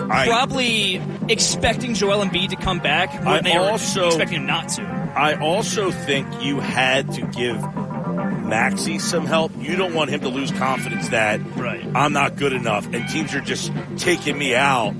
I- 0.00 0.26
probably 0.26 1.00
expecting 1.28 1.94
Joel 1.94 2.24
Embiid 2.24 2.50
to 2.50 2.56
come 2.56 2.78
back 2.78 3.22
more 3.22 3.34
I 3.34 3.40
they 3.40 3.52
are 3.52 3.70
also- 3.70 4.06
expecting 4.06 4.40
him 4.40 4.46
not 4.46 4.68
to. 4.70 4.82
I 5.16 5.34
also 5.34 5.90
think 5.90 6.26
you 6.42 6.60
had 6.60 7.12
to 7.14 7.22
give 7.22 7.56
Maxey 8.44 8.98
some 8.98 9.26
help. 9.26 9.52
You 9.58 9.76
don't 9.76 9.94
want 9.94 10.10
him 10.10 10.20
to 10.20 10.28
lose 10.28 10.50
confidence 10.52 11.08
that 11.08 11.40
Right. 11.56 11.84
I'm 11.94 12.12
not 12.12 12.36
good 12.36 12.52
enough 12.52 12.86
and 12.92 13.08
teams 13.08 13.34
are 13.34 13.40
just 13.40 13.72
taking 13.96 14.38
me 14.38 14.54
out. 14.54 14.94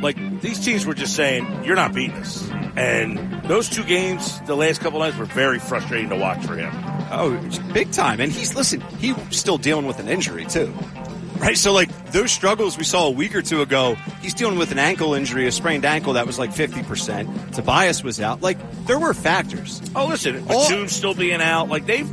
Like 0.00 0.40
these 0.40 0.64
teams 0.64 0.86
were 0.86 0.94
just 0.94 1.14
saying, 1.14 1.46
You're 1.64 1.76
not 1.76 1.92
beating 1.94 2.16
us. 2.16 2.48
And 2.76 3.42
those 3.44 3.68
two 3.68 3.82
games, 3.82 4.40
the 4.46 4.54
last 4.54 4.80
couple 4.80 5.00
nights, 5.00 5.16
were 5.16 5.24
very 5.24 5.58
frustrating 5.58 6.10
to 6.10 6.16
watch 6.16 6.44
for 6.44 6.54
him. 6.56 6.70
Oh, 7.10 7.36
big 7.72 7.90
time. 7.90 8.20
And 8.20 8.30
he's 8.30 8.54
listen. 8.54 8.80
He's 8.98 9.16
still 9.30 9.58
dealing 9.58 9.86
with 9.86 9.98
an 9.98 10.08
injury 10.08 10.44
too. 10.44 10.72
Right, 11.38 11.56
so 11.56 11.72
like 11.72 12.10
those 12.12 12.32
struggles 12.32 12.76
we 12.76 12.84
saw 12.84 13.06
a 13.06 13.10
week 13.10 13.34
or 13.34 13.42
two 13.42 13.62
ago, 13.62 13.94
he's 14.20 14.34
dealing 14.34 14.58
with 14.58 14.72
an 14.72 14.78
ankle 14.78 15.14
injury, 15.14 15.46
a 15.46 15.52
sprained 15.52 15.84
ankle 15.84 16.14
that 16.14 16.26
was 16.26 16.38
like 16.38 16.52
fifty 16.52 16.82
percent. 16.82 17.54
Tobias 17.54 18.02
was 18.02 18.20
out. 18.20 18.42
Like 18.42 18.58
there 18.86 18.98
were 18.98 19.14
factors. 19.14 19.80
Oh, 19.94 20.06
listen, 20.06 20.44
Batum's 20.44 20.92
still 20.92 21.14
being 21.14 21.40
out. 21.40 21.68
Like 21.68 21.86
they've 21.86 22.08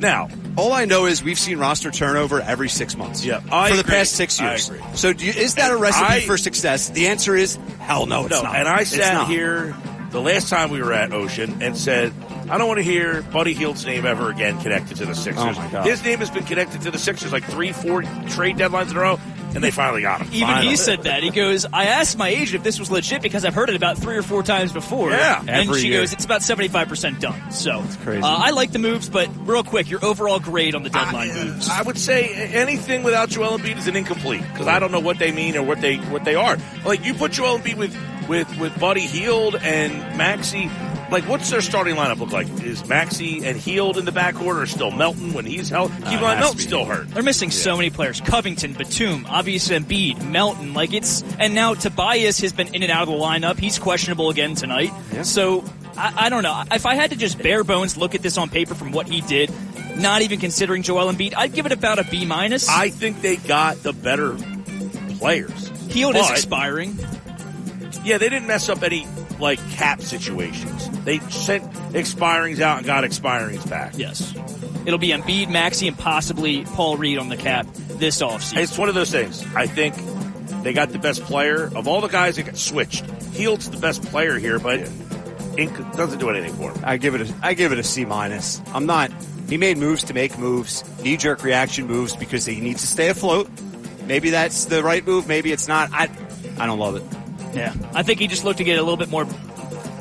now. 0.00 0.28
All 0.56 0.72
I 0.72 0.84
know 0.84 1.06
is 1.06 1.22
we've 1.22 1.38
seen 1.38 1.58
roster 1.58 1.90
turnover 1.90 2.40
every 2.40 2.68
six 2.68 2.96
months. 2.96 3.24
Yeah, 3.24 3.40
I 3.50 3.70
for 3.70 3.76
the 3.76 3.80
agree. 3.82 3.94
past 3.94 4.12
six 4.16 4.38
years. 4.40 4.70
So 4.94 5.12
do 5.12 5.24
you, 5.24 5.32
is 5.32 5.54
that 5.54 5.70
a 5.72 5.76
recipe 5.76 6.04
I- 6.04 6.20
for 6.20 6.36
success? 6.36 6.90
The 6.90 7.06
answer 7.06 7.34
is 7.36 7.56
hell 7.78 8.06
no. 8.06 8.22
It's 8.26 8.30
no, 8.30 8.42
not. 8.42 8.56
and 8.56 8.68
I 8.68 8.82
sat 8.84 9.28
here 9.28 9.74
the 10.10 10.20
last 10.20 10.50
time 10.50 10.70
we 10.70 10.82
were 10.82 10.92
at 10.92 11.12
Ocean 11.12 11.62
and 11.62 11.78
said, 11.78 12.12
I 12.50 12.58
don't 12.58 12.66
want 12.66 12.78
to 12.78 12.84
hear 12.84 13.22
Buddy 13.22 13.54
Hield's 13.54 13.86
name 13.86 14.04
ever 14.04 14.30
again 14.30 14.60
connected 14.60 14.96
to 14.98 15.06
the 15.06 15.14
Sixers. 15.14 15.56
Oh, 15.56 15.60
my 15.60 15.68
God. 15.70 15.86
His 15.86 16.02
name 16.04 16.18
has 16.18 16.30
been 16.30 16.44
connected 16.44 16.80
to 16.82 16.90
the 16.90 16.98
Sixers 16.98 17.32
like 17.32 17.44
three, 17.44 17.72
four 17.72 18.02
trade 18.02 18.56
deadlines 18.56 18.90
in 18.90 18.96
a 18.96 19.00
row, 19.00 19.20
and 19.54 19.62
they 19.62 19.70
finally 19.70 20.02
got 20.02 20.20
him. 20.20 20.28
Even 20.32 20.48
Finally. 20.48 20.68
he 20.68 20.76
said 20.76 21.04
that. 21.04 21.22
He 21.22 21.30
goes, 21.30 21.64
I 21.72 21.84
asked 21.86 22.18
my 22.18 22.28
agent 22.28 22.56
if 22.56 22.62
this 22.64 22.80
was 22.80 22.90
legit 22.90 23.22
because 23.22 23.44
I've 23.44 23.54
heard 23.54 23.68
it 23.70 23.76
about 23.76 23.98
three 23.98 24.16
or 24.16 24.22
four 24.22 24.42
times 24.42 24.72
before. 24.72 25.10
Yeah. 25.10 25.40
and 25.40 25.48
Every 25.50 25.80
she 25.80 25.88
year. 25.88 26.00
goes, 26.00 26.12
it's 26.12 26.24
about 26.24 26.40
75% 26.40 27.20
done. 27.20 27.52
So, 27.52 27.82
it's 27.84 27.96
crazy. 27.96 28.22
Uh, 28.22 28.28
I 28.28 28.50
like 28.50 28.72
the 28.72 28.78
moves, 28.80 29.08
but 29.08 29.28
real 29.46 29.62
quick, 29.64 29.88
your 29.88 30.04
overall 30.04 30.40
grade 30.40 30.74
on 30.74 30.82
the 30.82 30.90
deadline 30.90 31.30
I, 31.30 31.44
moves. 31.44 31.68
I 31.68 31.82
would 31.82 31.98
say 31.98 32.28
anything 32.52 33.04
without 33.04 33.28
Joel 33.28 33.58
Embiid 33.58 33.78
is 33.78 33.86
an 33.86 33.94
incomplete 33.94 34.42
because 34.52 34.66
I 34.66 34.78
don't 34.80 34.90
know 34.90 35.00
what 35.00 35.18
they 35.18 35.30
mean 35.30 35.56
or 35.56 35.62
what 35.62 35.80
they 35.80 35.96
what 35.98 36.24
they 36.24 36.34
are. 36.34 36.56
Like 36.84 37.04
you 37.04 37.14
put 37.14 37.30
Joel 37.32 37.58
Embiid 37.58 37.76
with 37.76 38.28
with 38.28 38.58
with 38.58 38.78
Buddy 38.80 39.02
Hield 39.02 39.56
and 39.56 39.92
Maxey. 40.18 40.68
Like, 41.10 41.24
what's 41.24 41.50
their 41.50 41.60
starting 41.60 41.96
lineup 41.96 42.18
look 42.20 42.30
like? 42.32 42.48
Is 42.62 42.86
Maxey 42.88 43.44
and 43.44 43.56
Hield 43.56 43.98
in 43.98 44.04
the 44.04 44.12
back 44.12 44.40
or 44.40 44.64
still 44.66 44.90
Melton 44.92 45.32
when 45.32 45.44
he's 45.44 45.68
held? 45.68 45.90
Uh, 45.90 45.94
keep 45.96 46.06
in 46.06 46.12
it 46.14 46.20
mind, 46.22 46.22
has 46.22 46.36
to 46.36 46.40
Melton's 46.40 46.62
still 46.62 46.84
hurt. 46.84 47.08
They're 47.10 47.22
missing 47.22 47.50
so 47.50 47.76
many 47.76 47.90
players. 47.90 48.20
Covington, 48.20 48.74
Batum, 48.74 49.26
obviously 49.28 49.76
Embiid, 49.78 50.24
Melton. 50.30 50.72
Like 50.72 50.92
it's, 50.94 51.22
and 51.38 51.54
now 51.54 51.74
Tobias 51.74 52.40
has 52.40 52.52
been 52.52 52.74
in 52.74 52.82
and 52.82 52.92
out 52.92 53.02
of 53.02 53.08
the 53.08 53.14
lineup. 53.14 53.58
He's 53.58 53.78
questionable 53.78 54.30
again 54.30 54.54
tonight. 54.54 54.92
So 55.24 55.64
I, 55.96 56.26
I 56.26 56.28
don't 56.28 56.42
know. 56.44 56.62
If 56.70 56.86
I 56.86 56.94
had 56.94 57.10
to 57.10 57.16
just 57.16 57.38
bare 57.38 57.64
bones 57.64 57.96
look 57.96 58.14
at 58.14 58.22
this 58.22 58.38
on 58.38 58.48
paper 58.48 58.74
from 58.74 58.92
what 58.92 59.08
he 59.08 59.20
did, 59.20 59.50
not 59.96 60.22
even 60.22 60.38
considering 60.38 60.82
Joel 60.82 61.12
Embiid, 61.12 61.34
I'd 61.36 61.52
give 61.52 61.66
it 61.66 61.72
about 61.72 61.98
a 61.98 62.04
B 62.04 62.24
minus. 62.24 62.68
I 62.68 62.90
think 62.90 63.20
they 63.20 63.36
got 63.36 63.82
the 63.82 63.92
better 63.92 64.36
players. 65.18 65.68
Hield 65.90 66.14
is 66.14 66.22
But- 66.22 66.30
expiring. 66.30 66.96
Yeah, 68.04 68.16
they 68.18 68.28
didn't 68.28 68.46
mess 68.46 68.68
up 68.68 68.82
any 68.82 69.06
like 69.40 69.58
cap 69.70 70.00
situations. 70.00 70.88
They 71.04 71.18
sent 71.18 71.64
expirings 71.92 72.60
out 72.60 72.78
and 72.78 72.86
got 72.86 73.04
expirings 73.04 73.68
back. 73.68 73.96
Yes. 73.96 74.34
It'll 74.86 74.98
be 74.98 75.08
Embiid, 75.08 75.50
Maxey, 75.50 75.88
and 75.88 75.98
possibly 75.98 76.64
Paul 76.64 76.96
Reed 76.96 77.18
on 77.18 77.28
the 77.28 77.36
cap 77.36 77.66
this 77.74 78.22
offseason. 78.22 78.58
It's 78.58 78.78
one 78.78 78.88
of 78.88 78.94
those 78.94 79.10
things. 79.10 79.44
I 79.54 79.66
think 79.66 79.94
they 80.62 80.72
got 80.72 80.90
the 80.90 80.98
best 80.98 81.22
player 81.22 81.70
of 81.74 81.88
all 81.88 82.00
the 82.00 82.08
guys 82.08 82.36
that 82.36 82.44
got 82.44 82.56
switched. 82.56 83.04
Hield's 83.32 83.70
the 83.70 83.78
best 83.78 84.02
player 84.04 84.38
here, 84.38 84.58
but 84.58 84.80
Inc 84.80 85.96
doesn't 85.96 86.18
do 86.18 86.30
anything 86.30 86.54
for 86.54 86.72
him. 86.72 86.82
I 86.84 86.96
give 86.96 87.14
it 87.14 87.22
a 87.22 87.34
I 87.42 87.54
give 87.54 87.72
it 87.72 87.78
a 87.78 87.82
C 87.82 88.04
minus. 88.04 88.60
I'm 88.72 88.86
not. 88.86 89.10
He 89.48 89.56
made 89.56 89.78
moves 89.78 90.04
to 90.04 90.14
make 90.14 90.38
moves, 90.38 90.84
knee 91.02 91.16
jerk 91.16 91.42
reaction 91.42 91.86
moves 91.86 92.14
because 92.14 92.46
he 92.46 92.60
needs 92.60 92.80
to 92.82 92.86
stay 92.86 93.08
afloat. 93.08 93.50
Maybe 94.06 94.30
that's 94.30 94.66
the 94.66 94.82
right 94.82 95.04
move. 95.04 95.26
Maybe 95.28 95.52
it's 95.52 95.68
not. 95.68 95.90
I 95.92 96.08
I 96.58 96.66
don't 96.66 96.78
love 96.78 96.96
it. 96.96 97.02
Yeah. 97.54 97.74
I 97.94 98.02
think 98.02 98.20
he 98.20 98.26
just 98.26 98.44
looked 98.44 98.58
to 98.58 98.64
get 98.64 98.78
a 98.78 98.82
little 98.82 98.96
bit 98.96 99.10
more 99.10 99.26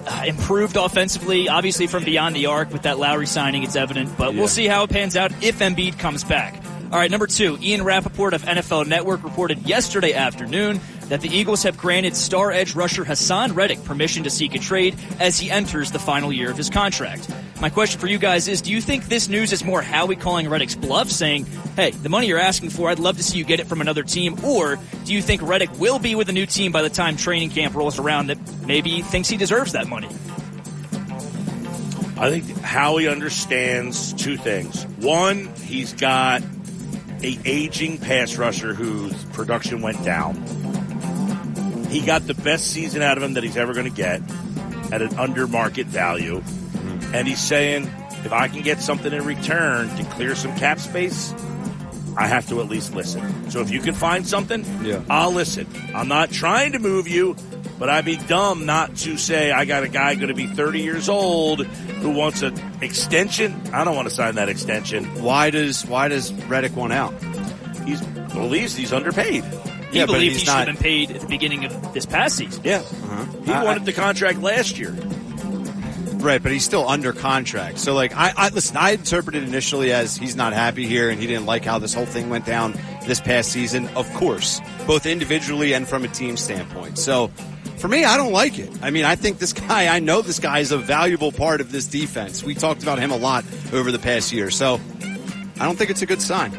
uh, 0.07 0.23
improved 0.25 0.75
offensively. 0.77 1.49
Obviously, 1.49 1.87
from 1.87 2.03
beyond 2.03 2.35
the 2.35 2.47
arc 2.47 2.71
with 2.71 2.83
that 2.83 2.99
Lowry 2.99 3.25
signing, 3.27 3.63
it's 3.63 3.75
evident. 3.75 4.17
But 4.17 4.33
Yeah. 4.33 4.39
we'll 4.39 4.47
see 4.47 4.67
how 4.67 4.83
it 4.83 4.89
pans 4.89 5.15
out 5.15 5.31
if 5.43 5.59
Embiid 5.59 5.97
comes 5.99 6.23
back. 6.23 6.55
All 6.91 6.97
right, 6.97 7.11
number 7.11 7.27
two, 7.27 7.57
Ian 7.61 7.83
Rapoport 7.83 8.33
of 8.33 8.41
NFL 8.43 8.87
Network 8.87 9.23
reported 9.23 9.59
yesterday 9.67 10.13
afternoon 10.13 10.79
that 11.09 11.21
the 11.21 11.29
Eagles 11.29 11.63
have 11.63 11.77
granted 11.77 12.15
star 12.15 12.51
edge 12.51 12.75
rusher 12.75 13.03
Haason 13.03 13.55
Reddick 13.55 13.83
permission 13.83 14.23
to 14.23 14.29
seek 14.29 14.55
a 14.55 14.59
trade 14.59 14.95
as 15.19 15.37
he 15.37 15.51
enters 15.51 15.91
the 15.91 15.99
final 15.99 16.31
year 16.31 16.49
of 16.49 16.57
his 16.57 16.69
contract. 16.69 17.29
My 17.61 17.69
question 17.69 17.99
for 17.99 18.07
you 18.07 18.17
guys 18.17 18.47
is, 18.47 18.61
do 18.61 18.71
you 18.71 18.79
think 18.79 19.05
this 19.07 19.27
news 19.27 19.51
is 19.51 19.65
more 19.65 19.81
Howie 19.81 20.15
calling 20.15 20.47
Reddick's 20.47 20.75
bluff, 20.75 21.11
saying, 21.11 21.45
hey, 21.75 21.91
the 21.91 22.07
money 22.07 22.27
you're 22.27 22.39
asking 22.39 22.69
for, 22.69 22.89
I'd 22.89 22.99
love 22.99 23.17
to 23.17 23.23
see 23.23 23.37
you 23.37 23.43
get 23.43 23.59
it 23.59 23.67
from 23.67 23.81
another 23.81 24.03
team, 24.03 24.37
or 24.45 24.79
do 25.03 25.13
you 25.13 25.21
think 25.21 25.41
Reddick 25.41 25.77
will 25.77 25.99
be 25.99 26.15
with 26.15 26.29
a 26.29 26.31
new 26.31 26.45
team 26.45 26.71
by 26.71 26.81
the 26.81 26.89
time 26.89 27.17
training 27.17 27.49
camp 27.49 27.75
rolls 27.75 27.99
around 27.99 28.27
that 28.27 28.37
maybe 28.65 29.01
thinks 29.01 29.27
he 29.27 29.35
deserves 29.35 29.73
that 29.73 29.87
money? 29.87 30.07
I 32.17 32.29
think 32.29 32.61
Howie 32.61 33.07
understands 33.07 34.13
two 34.13 34.37
things. 34.37 34.83
One, 34.97 35.47
he's 35.55 35.93
got 35.93 36.41
a 37.23 37.39
aging 37.45 37.97
pass 37.97 38.37
rusher 38.37 38.73
whose 38.73 39.13
production 39.25 39.81
went 39.81 40.03
down. 40.03 40.35
He 41.89 42.01
got 42.05 42.27
the 42.27 42.33
best 42.35 42.67
season 42.71 43.01
out 43.01 43.17
of 43.17 43.23
him 43.23 43.33
that 43.33 43.43
he's 43.43 43.57
ever 43.57 43.73
going 43.73 43.89
to 43.89 43.95
get 43.95 44.21
at 44.91 45.01
an 45.01 45.17
under 45.17 45.47
market 45.47 45.87
value. 45.87 46.39
Mm-hmm. 46.39 47.15
And 47.15 47.27
he's 47.27 47.39
saying, 47.39 47.83
if 48.25 48.31
I 48.31 48.47
can 48.47 48.61
get 48.61 48.81
something 48.81 49.11
in 49.11 49.25
return 49.25 49.89
to 49.97 50.03
clear 50.05 50.35
some 50.35 50.55
cap 50.55 50.79
space, 50.79 51.33
I 52.17 52.27
have 52.27 52.47
to 52.49 52.59
at 52.59 52.67
least 52.67 52.93
listen. 52.93 53.49
So 53.49 53.61
if 53.61 53.71
you 53.71 53.79
can 53.79 53.93
find 53.95 54.27
something, 54.27 54.65
Yeah. 54.83 55.01
I'll 55.09 55.31
listen. 55.31 55.67
I'm 55.95 56.07
not 56.07 56.31
trying 56.31 56.73
to 56.73 56.79
move 56.79 57.07
you, 57.07 57.35
but 57.79 57.89
I'd 57.89 58.03
be 58.05 58.17
dumb 58.17 58.65
not 58.65 58.95
to 58.97 59.17
say 59.17 59.51
I 59.51 59.65
got 59.65 59.83
a 59.83 59.87
guy 59.87 60.15
going 60.15 60.27
to 60.27 60.33
be 60.33 60.47
30 60.47 60.81
years 60.81 61.07
old 61.07 61.65
who 61.65 62.09
wants 62.11 62.41
an 62.41 62.59
extension. 62.81 63.59
I 63.73 63.83
don't 63.85 63.95
want 63.95 64.09
to 64.09 64.13
sign 64.13 64.35
that 64.35 64.49
extension. 64.49 65.05
Why 65.23 65.49
does 65.49 65.85
why 65.85 66.09
does 66.09 66.33
Reddick 66.45 66.75
want 66.75 66.91
out? 66.93 67.13
He 67.85 67.95
believes 68.33 68.75
he's 68.75 68.91
underpaid. 68.91 69.43
He 69.91 69.97
Yeah, 69.99 70.05
believed 70.05 70.23
he's 70.33 70.41
he 70.41 70.45
should 70.45 70.47
not- 70.51 70.67
have 70.67 70.75
been 70.77 70.83
paid 70.83 71.11
at 71.11 71.21
the 71.21 71.27
beginning 71.27 71.65
of 71.65 71.93
this 71.93 72.05
past 72.05 72.37
season. 72.37 72.61
Yeah. 72.63 72.77
Uh-huh. 72.79 73.25
He 73.45 73.51
I- 73.51 73.63
wanted 73.63 73.85
the 73.85 73.93
contract 73.93 74.41
last 74.41 74.77
year. 74.77 74.95
Right, 76.21 76.43
but 76.43 76.51
he's 76.51 76.65
still 76.65 76.87
under 76.87 77.13
contract. 77.13 77.79
So, 77.79 77.93
like, 77.93 78.13
I, 78.13 78.33
I 78.35 78.49
listen. 78.49 78.75
I 78.75 78.91
interpreted 78.91 79.41
initially 79.43 79.93
as 79.93 80.17
he's 80.17 80.35
not 80.35 80.51
happy 80.51 80.85
here, 80.85 81.09
and 81.09 81.17
he 81.17 81.27
didn't 81.27 81.45
like 81.45 81.63
how 81.63 81.79
this 81.79 81.93
whole 81.93 82.05
thing 82.05 82.29
went 82.29 82.45
down 82.45 82.77
this 83.07 83.21
past 83.21 83.53
season. 83.53 83.87
Of 83.95 84.11
course, 84.15 84.59
both 84.85 85.05
individually 85.05 85.73
and 85.73 85.87
from 85.87 86.03
a 86.03 86.09
team 86.09 86.35
standpoint. 86.35 86.97
So, 86.97 87.27
for 87.77 87.87
me, 87.87 88.03
I 88.03 88.17
don't 88.17 88.33
like 88.33 88.59
it. 88.59 88.69
I 88.81 88.89
mean, 88.89 89.05
I 89.05 89.15
think 89.15 89.39
this 89.39 89.53
guy. 89.67 89.87
I 89.87 89.99
know 89.99 90.21
this 90.21 90.39
guy 90.39 90.59
is 90.59 90.73
a 90.73 90.77
valuable 90.77 91.31
part 91.31 91.61
of 91.61 91.71
this 91.71 91.87
defense. 91.87 92.43
We 92.43 92.53
talked 92.53 92.83
about 92.83 92.99
him 92.99 93.11
a 93.11 93.17
lot 93.17 93.45
over 93.71 93.89
the 93.89 93.99
past 93.99 94.33
year. 94.33 94.51
So, 94.51 94.77
I 95.57 95.63
don't 95.63 95.77
think 95.77 95.89
it's 95.89 96.01
a 96.01 96.05
good 96.05 96.21
sign. 96.21 96.51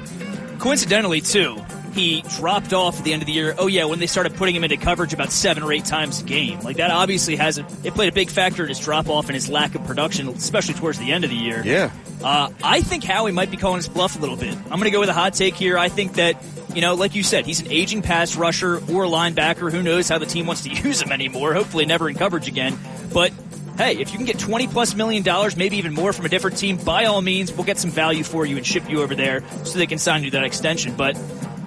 Coincidentally, 0.58 1.20
too, 1.20 1.58
he 1.94 2.22
dropped 2.36 2.72
off 2.72 2.98
at 2.98 3.04
the 3.04 3.12
end 3.12 3.22
of 3.22 3.26
the 3.26 3.32
year. 3.32 3.54
Oh 3.58 3.66
yeah, 3.66 3.84
when 3.84 3.98
they 3.98 4.06
started 4.06 4.34
putting 4.36 4.54
him 4.54 4.64
into 4.64 4.76
coverage 4.76 5.12
about 5.12 5.32
seven 5.32 5.62
or 5.62 5.72
eight 5.72 5.84
times 5.84 6.20
a 6.20 6.24
game, 6.24 6.60
like 6.60 6.76
that 6.76 6.90
obviously 6.90 7.36
has 7.36 7.58
a, 7.58 7.66
it 7.84 7.94
played 7.94 8.08
a 8.08 8.14
big 8.14 8.30
factor 8.30 8.62
in 8.62 8.68
his 8.68 8.78
drop 8.78 9.08
off 9.08 9.26
and 9.26 9.34
his 9.34 9.48
lack 9.48 9.74
of 9.74 9.84
production, 9.84 10.28
especially 10.28 10.74
towards 10.74 10.98
the 10.98 11.12
end 11.12 11.24
of 11.24 11.30
the 11.30 11.36
year. 11.36 11.62
Yeah. 11.64 11.90
Uh, 12.22 12.50
I 12.62 12.82
think 12.82 13.04
Howie 13.04 13.32
might 13.32 13.50
be 13.50 13.56
calling 13.56 13.78
his 13.78 13.88
bluff 13.88 14.16
a 14.16 14.20
little 14.20 14.36
bit. 14.36 14.54
I'm 14.54 14.78
going 14.78 14.84
to 14.84 14.90
go 14.90 15.00
with 15.00 15.08
a 15.08 15.14
hot 15.14 15.34
take 15.34 15.54
here. 15.54 15.78
I 15.78 15.88
think 15.88 16.14
that, 16.14 16.36
you 16.74 16.82
know, 16.82 16.94
like 16.94 17.14
you 17.14 17.22
said, 17.22 17.46
he's 17.46 17.60
an 17.60 17.70
aging 17.70 18.02
pass 18.02 18.36
rusher 18.36 18.76
or 18.76 19.04
linebacker. 19.06 19.72
Who 19.72 19.82
knows 19.82 20.08
how 20.08 20.18
the 20.18 20.26
team 20.26 20.46
wants 20.46 20.62
to 20.62 20.70
use 20.84 21.00
him 21.00 21.12
anymore? 21.12 21.54
Hopefully 21.54 21.86
never 21.86 22.08
in 22.08 22.16
coverage 22.16 22.46
again. 22.46 22.78
But 23.12 23.32
hey, 23.78 23.96
if 23.96 24.12
you 24.12 24.18
can 24.18 24.26
get 24.26 24.38
20 24.38 24.68
plus 24.68 24.94
million 24.94 25.22
dollars, 25.22 25.56
maybe 25.56 25.78
even 25.78 25.94
more 25.94 26.12
from 26.12 26.26
a 26.26 26.28
different 26.28 26.58
team, 26.58 26.76
by 26.76 27.06
all 27.06 27.22
means, 27.22 27.52
we'll 27.52 27.64
get 27.64 27.78
some 27.78 27.90
value 27.90 28.22
for 28.22 28.44
you 28.44 28.56
and 28.58 28.66
ship 28.66 28.88
you 28.90 29.02
over 29.02 29.14
there 29.14 29.42
so 29.64 29.78
they 29.78 29.86
can 29.86 29.98
sign 29.98 30.22
you 30.22 30.30
that 30.32 30.44
extension. 30.44 30.94
But 30.96 31.18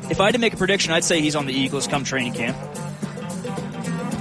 if 0.10 0.20
I 0.20 0.26
had 0.26 0.34
to 0.34 0.40
make 0.40 0.54
a 0.54 0.58
prediction, 0.58 0.92
I'd 0.94 1.04
say 1.04 1.22
he's 1.22 1.36
on 1.36 1.46
the 1.46 1.54
Eagles 1.54 1.88
come 1.88 2.04
training 2.04 2.34
camp. 2.34 2.58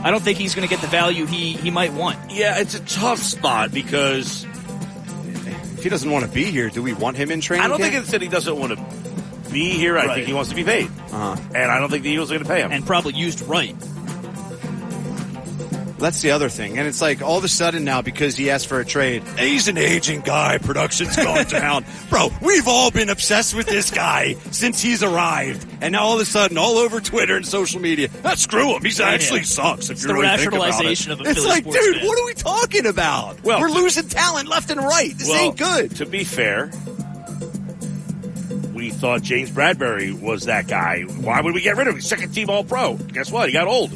I 0.04 0.10
don't 0.10 0.22
think 0.22 0.38
he's 0.38 0.54
going 0.54 0.66
to 0.68 0.72
get 0.74 0.80
the 0.82 0.88
value 0.88 1.26
he, 1.26 1.52
he 1.52 1.70
might 1.70 1.92
want. 1.92 2.18
Yeah, 2.32 2.59
it's 2.59 2.74
a 2.74 2.80
tough 2.80 3.18
spot 3.20 3.70
because 3.72 4.44
If 4.44 5.82
he 5.84 5.88
doesn't 5.88 6.10
want 6.10 6.24
to 6.24 6.30
be 6.30 6.44
here, 6.44 6.70
do 6.70 6.82
we 6.82 6.92
want 6.92 7.16
him 7.16 7.30
in 7.30 7.40
training? 7.40 7.62
Camp? 7.62 7.64
I 7.64 7.68
don't 7.68 7.80
think 7.80 7.92
camp? 7.94 8.02
it's 8.04 8.12
that 8.12 8.22
he 8.22 8.28
doesn't 8.28 8.56
want 8.59 8.72
to 8.76 9.50
be 9.52 9.70
here. 9.70 9.96
I 9.98 10.06
Right. 10.06 10.14
think 10.16 10.26
he 10.26 10.32
wants 10.32 10.50
to 10.50 10.56
be 10.56 10.64
paid. 10.64 10.86
Uh-huh. 10.86 11.36
And 11.54 11.70
I 11.70 11.78
don't 11.78 11.88
think 11.90 12.02
the 12.02 12.10
Eagles 12.10 12.30
are 12.32 12.34
going 12.34 12.44
to 12.44 12.50
pay 12.52 12.62
him. 12.62 12.72
And 12.72 12.84
probably 12.86 13.14
used 13.14 13.42
right. 13.42 13.76
That's 16.02 16.20
the 16.20 16.32
other 16.32 16.48
thing. 16.48 16.78
And 16.78 16.88
it's 16.88 17.00
like 17.00 17.22
all 17.22 17.38
of 17.38 17.44
a 17.44 17.48
sudden 17.48 17.84
now 17.84 18.02
because 18.02 18.36
he 18.36 18.50
asked 18.50 18.66
for 18.66 18.80
a 18.80 18.84
trade, 18.84 19.22
he's 19.38 19.68
an 19.68 19.78
aging 19.78 20.20
guy, 20.22 20.58
production's 20.58 21.14
gone 21.16 21.44
down. 21.48 21.84
Bro, 22.10 22.30
we've 22.42 22.66
all 22.66 22.90
been 22.90 23.08
obsessed 23.08 23.54
with 23.54 23.66
this 23.68 23.90
guy 23.90 24.34
since 24.50 24.80
he's 24.80 25.02
arrived. 25.04 25.64
And 25.80 25.92
now 25.92 26.02
all 26.02 26.14
of 26.16 26.20
a 26.20 26.24
sudden, 26.24 26.58
all 26.58 26.76
over 26.78 27.00
Twitter 27.00 27.36
and 27.36 27.46
social 27.46 27.80
media, 27.80 28.08
ah, 28.24 28.34
screw 28.34 28.74
him. 28.74 28.82
He's 28.82 28.98
actually 29.00 29.40
Yeah. 29.40 29.44
sucks 29.46 29.84
if 29.86 29.92
It's 29.92 30.02
you 30.02 30.08
the 30.08 30.14
really 30.14 30.36
think 30.36 30.52
about 30.52 30.60
rationalization 30.66 31.12
it. 31.12 31.20
of 31.20 31.26
a 31.26 31.30
It's 31.30 31.38
Philly 31.38 31.48
like, 31.50 31.64
dude, 31.64 31.96
fan. 31.98 32.06
what 32.06 32.18
are 32.18 32.26
we 32.26 32.34
talking 32.34 32.86
about? 32.86 33.42
Well, 33.44 33.60
We're 33.60 33.70
losing 33.70 34.08
talent 34.08 34.48
left 34.48 34.70
and 34.70 34.80
right. 34.80 35.16
This 35.16 35.28
well, 35.28 35.38
ain't 35.40 35.56
good. 35.56 35.96
To 35.96 36.06
be 36.06 36.24
fair, 36.24 36.72
we 38.74 38.90
thought 38.90 39.22
James 39.22 39.50
Bradberry 39.50 40.18
was 40.20 40.46
that 40.46 40.66
guy. 40.66 41.02
Why 41.02 41.40
would 41.40 41.54
we 41.54 41.60
get 41.60 41.76
rid 41.76 41.86
of 41.86 41.94
him? 41.94 42.00
Second 42.00 42.32
team 42.34 42.50
All 42.50 42.64
Pro. 42.64 42.94
Guess 42.96 43.30
what? 43.30 43.48
He 43.48 43.52
got 43.52 43.68
old. 43.68 43.92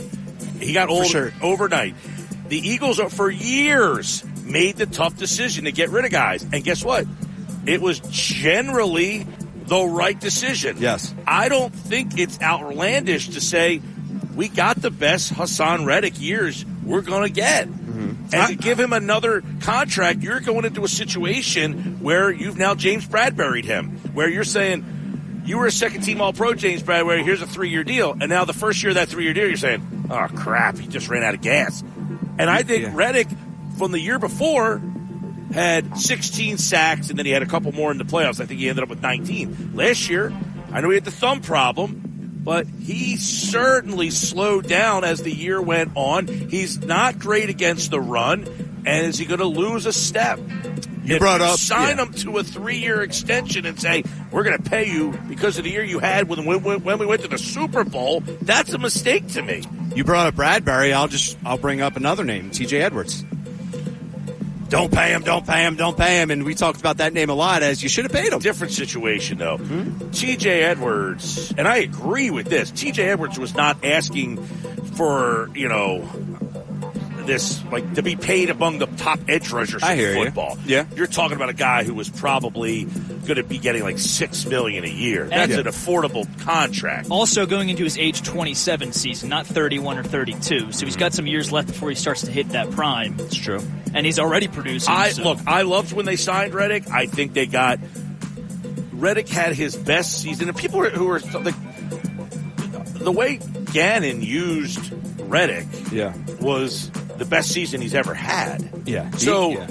He 0.60 0.72
got 0.72 0.88
old 0.88 1.06
sure. 1.06 1.32
overnight. 1.42 1.94
The 2.48 2.58
Eagles 2.58 3.00
are 3.00 3.10
for 3.10 3.30
years 3.30 4.24
made 4.44 4.76
the 4.76 4.86
tough 4.86 5.16
decision 5.16 5.64
to 5.64 5.72
get 5.72 5.90
rid 5.90 6.04
of 6.04 6.10
guys, 6.10 6.42
and 6.44 6.62
guess 6.62 6.84
what? 6.84 7.06
It 7.66 7.80
was 7.80 8.00
generally 8.10 9.26
the 9.66 9.84
right 9.84 10.18
decision. 10.18 10.76
Yes. 10.78 11.12
I 11.26 11.48
don't 11.48 11.74
think 11.74 12.18
it's 12.18 12.40
outlandish 12.40 13.30
to 13.30 13.40
say 13.40 13.82
we 14.36 14.48
got 14.48 14.80
the 14.80 14.90
best 14.90 15.32
Haason 15.32 15.86
Reddick 15.86 16.20
years 16.20 16.64
we're 16.84 17.00
going 17.00 17.24
to 17.24 17.32
get. 17.32 17.68
Mm-hmm. 17.68 18.34
And 18.34 18.48
to 18.48 18.54
give 18.54 18.78
him 18.78 18.92
another 18.92 19.42
contract, 19.60 20.22
you're 20.22 20.40
going 20.40 20.64
into 20.64 20.84
a 20.84 20.88
situation 20.88 22.00
where 22.00 22.30
you've 22.30 22.58
now 22.58 22.74
James 22.74 23.06
Bradberry'd 23.06 23.64
him, 23.64 23.96
where 24.14 24.28
you're 24.28 24.44
saying 24.44 24.84
you 25.46 25.58
were 25.58 25.66
a 25.66 25.72
second 25.72 26.02
team 26.02 26.20
All 26.20 26.32
Pro, 26.32 26.54
James 26.54 26.82
Bradberry. 26.82 27.24
Here's 27.24 27.42
a 27.42 27.46
three 27.46 27.70
year 27.70 27.84
deal, 27.84 28.12
and 28.12 28.28
now 28.28 28.44
the 28.44 28.52
first 28.52 28.82
year 28.82 28.90
of 28.90 28.96
that 28.96 29.08
three 29.08 29.24
year 29.24 29.32
deal, 29.34 29.46
you're 29.46 29.56
saying, 29.56 30.06
"Oh 30.10 30.26
crap, 30.34 30.78
he 30.78 30.86
just 30.86 31.08
ran 31.08 31.22
out 31.22 31.34
of 31.34 31.40
gas." 31.40 31.82
And 32.38 32.50
I 32.50 32.62
think 32.62 32.82
Yeah. 32.82 32.90
Reddick 32.94 33.28
from 33.78 33.92
the 33.92 34.00
year 34.00 34.18
before 34.18 34.82
had 35.54 35.96
16 35.98 36.58
sacks, 36.58 37.08
and 37.08 37.18
then 37.18 37.24
he 37.24 37.32
had 37.32 37.42
a 37.42 37.46
couple 37.46 37.72
more 37.72 37.90
in 37.90 37.98
the 37.98 38.04
playoffs. 38.04 38.40
I 38.40 38.46
think 38.46 38.60
he 38.60 38.68
ended 38.68 38.82
up 38.82 38.90
with 38.90 39.00
19 39.00 39.72
last 39.74 40.10
year. 40.10 40.32
I 40.72 40.80
know 40.80 40.90
he 40.90 40.96
had 40.96 41.04
the 41.04 41.10
thumb 41.10 41.40
problem, 41.40 42.40
but 42.44 42.66
he 42.66 43.16
certainly 43.16 44.10
slowed 44.10 44.66
down 44.68 45.04
as 45.04 45.22
the 45.22 45.32
year 45.32 45.62
went 45.62 45.92
on. 45.94 46.26
He's 46.26 46.78
not 46.78 47.18
great 47.18 47.48
against 47.48 47.90
the 47.90 48.00
run, 48.00 48.46
and 48.84 49.06
is 49.06 49.18
he 49.18 49.24
going 49.24 49.40
to 49.40 49.46
lose 49.46 49.86
a 49.86 49.92
step? 49.92 50.38
You 51.06 51.14
if 51.16 51.20
brought 51.20 51.40
you 51.40 51.46
up- 51.46 51.58
sign 51.58 51.96
yeah. 51.96 52.04
him 52.04 52.12
to 52.14 52.38
a 52.38 52.42
three-year 52.42 53.02
extension 53.02 53.64
and 53.64 53.80
say 53.80 54.02
we're 54.30 54.42
going 54.42 54.60
to 54.60 54.70
pay 54.70 54.90
you 54.90 55.18
because 55.28 55.56
of 55.56 55.64
the 55.64 55.70
year 55.70 55.84
you 55.84 55.98
had 56.00 56.28
when, 56.28 56.44
when, 56.44 56.82
when 56.82 56.98
we 56.98 57.06
went 57.06 57.22
to 57.22 57.28
the 57.28 57.38
Super 57.38 57.84
Bowl. 57.84 58.20
That's 58.42 58.72
a 58.72 58.78
mistake 58.78 59.28
to 59.28 59.42
me. 59.42 59.62
You 59.94 60.04
brought 60.04 60.26
up 60.26 60.34
Bradberry. 60.34 60.92
I'll 60.92 61.08
just 61.08 61.38
I'll 61.44 61.58
bring 61.58 61.80
up 61.80 61.96
another 61.96 62.24
name, 62.24 62.50
T.J. 62.50 62.82
Edwards. 62.82 63.24
Don't 64.68 64.92
pay 64.92 65.12
him. 65.12 65.22
Don't 65.22 65.46
pay 65.46 65.64
him. 65.64 65.76
Don't 65.76 65.96
pay 65.96 66.20
him. 66.20 66.30
And 66.32 66.44
we 66.44 66.54
talked 66.54 66.80
about 66.80 66.96
that 66.96 67.12
name 67.12 67.30
a 67.30 67.34
lot. 67.34 67.62
As 67.62 67.82
you 67.84 67.88
should 67.88 68.04
have 68.04 68.12
paid 68.12 68.32
him. 68.32 68.40
Different 68.40 68.72
situation 68.72 69.38
though. 69.38 69.58
Hmm? 69.58 69.90
TJ 70.10 70.62
Edwards, 70.62 71.54
and 71.56 71.68
I 71.68 71.76
agree 71.78 72.30
with 72.30 72.46
this. 72.48 72.72
TJ 72.72 72.98
Edwards 72.98 73.38
was 73.38 73.54
not 73.54 73.84
asking 73.84 74.44
for, 74.96 75.50
you 75.54 75.68
know, 75.68 76.00
this 77.26 77.62
like 77.66 77.94
to 77.94 78.02
be 78.02 78.16
paid 78.16 78.50
among 78.50 78.78
the 78.78 78.86
top 78.86 79.18
edge 79.28 79.50
rushers 79.52 79.82
I 79.82 79.92
in 79.92 79.98
hear 79.98 80.16
you. 80.16 80.24
football. 80.24 80.58
Yeah. 80.64 80.86
You're 80.94 81.06
talking 81.06 81.36
about 81.36 81.48
a 81.48 81.54
guy 81.54 81.84
who 81.84 81.94
was 81.94 82.08
probably 82.08 82.84
going 82.84 83.36
to 83.36 83.42
be 83.42 83.58
getting 83.58 83.82
like 83.82 83.98
6 83.98 84.46
million 84.46 84.84
a 84.84 84.88
year. 84.88 85.26
That's 85.26 85.52
Yeah. 85.52 85.58
an 85.60 85.64
affordable 85.64 86.26
contract. 86.40 87.08
Also 87.10 87.46
going 87.46 87.68
into 87.68 87.84
his 87.84 87.98
age 87.98 88.22
27 88.22 88.92
season, 88.92 89.28
not 89.28 89.46
31 89.46 89.98
or 89.98 90.02
32. 90.04 90.38
So 90.58 90.64
he's 90.64 90.94
mm-hmm. 90.94 91.00
got 91.00 91.12
some 91.14 91.26
years 91.26 91.52
left 91.52 91.68
before 91.68 91.88
he 91.90 91.94
starts 91.96 92.22
to 92.22 92.30
hit 92.30 92.50
that 92.50 92.70
prime. 92.70 93.16
It's 93.18 93.36
true. 93.36 93.60
And 93.94 94.06
he's 94.06 94.18
already 94.18 94.48
producing. 94.48 94.94
I 94.94 95.10
so- 95.10 95.22
look. 95.24 95.38
I 95.46 95.62
loved 95.62 95.92
when 95.92 96.06
they 96.06 96.16
signed 96.16 96.54
Reddick. 96.54 96.90
I 96.90 97.06
think 97.06 97.32
they 97.32 97.46
got 97.46 97.78
Reddick 98.92 99.28
had 99.28 99.52
his 99.52 99.76
best 99.76 100.22
season, 100.22 100.48
and 100.48 100.56
people 100.56 100.82
who 100.82 101.04
were 101.04 101.20
like 101.20 101.54
the 102.94 103.12
way 103.12 103.38
Gannon 103.72 104.22
used 104.22 104.92
Reddick 105.20 105.66
Yeah. 105.92 106.14
was 106.40 106.90
the 107.18 107.24
best 107.24 107.50
season 107.50 107.80
he's 107.80 107.94
ever 107.94 108.14
had. 108.14 108.68
Yeah. 108.86 109.10
So 109.12 109.50
Yeah. 109.50 109.66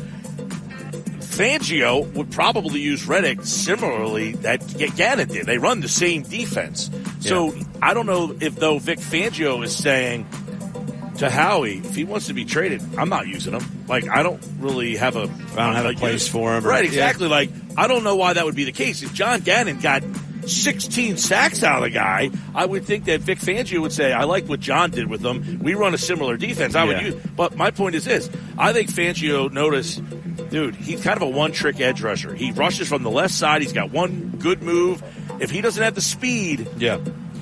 Fangio 1.20 2.06
would 2.14 2.32
probably 2.32 2.80
use 2.80 3.06
Reddick 3.08 3.44
similarly 3.44 4.34
that 4.38 4.62
Gannon 4.96 5.28
did. 5.28 5.46
They 5.46 5.58
run 5.58 5.82
the 5.82 5.90
same 5.90 6.22
defense. 6.24 6.90
So 7.20 7.54
I 7.82 7.94
don't 7.94 8.06
know 8.06 8.36
if 8.40 8.56
though 8.56 8.80
Vic 8.80 9.00
Fangio 9.00 9.64
is 9.64 9.76
saying 9.76 10.26
to 11.18 11.30
Howie, 11.30 11.80
if 11.80 11.96
he 11.96 12.04
wants 12.06 12.28
to 12.28 12.34
be 12.34 12.46
traded, 12.46 12.82
I'm 12.98 13.10
not 13.10 13.28
using 13.28 13.54
him. 13.54 13.64
Like 13.88 14.08
I 14.08 14.24
don't 14.24 14.42
really 14.60 14.96
have 14.96 15.18
a 15.18 15.24
I 15.24 15.66
don't 15.66 15.76
have 15.76 15.86
a 15.86 15.94
place 15.94 16.28
for 16.28 16.56
him 16.56 16.64
Right, 16.64 16.84
yeah. 16.86 16.90
exactly. 16.90 17.28
Like 17.28 17.50
I 17.76 17.88
don't 17.88 18.04
know 18.06 18.16
why 18.16 18.34
that 18.34 18.46
would 18.46 18.56
be 18.56 18.64
the 18.64 18.72
case. 18.72 19.04
If 19.04 19.14
John 19.14 19.42
Gannon 19.42 19.80
got 19.80 20.04
16 20.48 21.18
sacks 21.18 21.64
out 21.64 21.78
of 21.78 21.84
the 21.84 21.90
guy, 21.90 22.30
I 22.54 22.66
would 22.66 22.86
think 22.86 23.06
that 23.06 23.22
Vic 23.22 23.40
Fangio 23.40 23.80
would 23.82 23.92
say, 23.94 24.12
I 24.14 24.24
like 24.24 24.48
what 24.48 24.60
John 24.60 24.92
did 24.92 25.08
with 25.10 25.22
them. 25.22 25.60
We 25.62 25.74
run 25.74 25.94
a 25.94 25.98
similar 25.98 26.38
defense. 26.38 26.76
I 26.76 26.84
would 26.84 26.98
Yeah. 26.98 27.06
use, 27.08 27.16
but 27.36 27.56
my 27.58 27.72
point 27.72 27.96
is 27.96 28.06
this. 28.06 28.30
I 28.58 28.74
think 28.74 28.90
Fangio 28.92 29.52
noticed, 29.52 30.02
dude, 30.50 30.76
he's 30.76 31.02
kind 31.02 31.18
of 31.18 31.24
a 31.24 31.30
one 31.30 31.52
trick 31.52 31.80
edge 31.80 32.02
rusher. 32.02 32.34
He 32.34 32.52
rushes 32.52 32.88
from 32.88 33.04
the 33.04 33.12
left 33.12 33.34
side. 33.34 33.62
He's 33.62 33.74
got 33.74 33.92
one 33.92 34.34
good 34.40 34.62
move. 34.62 35.02
If 35.40 35.50
he 35.52 35.62
doesn't 35.62 35.82
have 35.84 35.96
the 35.96 36.02
speed, 36.02 36.68
Yeah. 36.78 36.98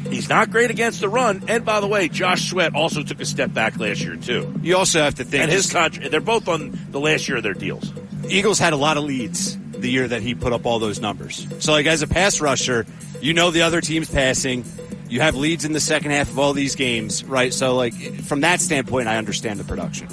he's 0.10 0.30
not 0.30 0.50
great 0.50 0.72
against 0.72 1.00
the 1.02 1.10
run. 1.10 1.44
And 1.48 1.64
by 1.66 1.80
the 1.80 1.88
way, 1.88 2.08
Josh 2.10 2.50
Sweat 2.50 2.74
also 2.76 3.04
took 3.04 3.20
a 3.22 3.26
step 3.26 3.54
back 3.54 3.78
last 3.80 4.02
year 4.02 4.16
too. 4.16 4.52
You 4.64 4.78
also 4.78 5.02
have 5.04 5.16
to 5.16 5.24
think 5.24 5.44
And 5.44 5.52
his 5.52 5.72
contract, 5.72 6.10
they're 6.12 6.20
both 6.22 6.48
on 6.48 6.78
the 6.92 7.00
last 7.00 7.28
year 7.28 7.38
of 7.38 7.44
their 7.44 7.54
deals. 7.54 7.92
Eagles 8.30 8.58
had 8.58 8.74
a 8.74 8.78
lot 8.78 8.98
of 8.98 9.04
leads 9.04 9.58
the 9.84 9.92
year 9.92 10.08
that 10.08 10.22
he 10.24 10.34
put 10.34 10.52
up 10.54 10.66
all 10.66 10.80
those 10.80 11.00
numbers. 11.00 11.46
So, 11.60 11.72
like, 11.74 11.86
as 11.86 12.02
a 12.02 12.08
pass 12.08 12.42
rusher, 12.42 12.86
you 13.22 13.34
know 13.34 13.52
the 13.52 13.62
other 13.62 13.82
team's 13.82 14.10
passing. 14.10 14.66
You 15.10 15.20
have 15.22 15.36
leads 15.36 15.64
in 15.66 15.74
the 15.74 15.80
second 15.80 16.12
half 16.12 16.30
of 16.30 16.40
all 16.40 16.54
these 16.54 16.76
games, 16.76 17.24
right? 17.26 17.54
So, 17.54 17.76
like, 17.76 17.94
from 18.24 18.42
that 18.42 18.62
standpoint, 18.62 19.08
I 19.08 19.18
understand 19.18 19.60
the 19.60 19.64
production. 19.64 20.08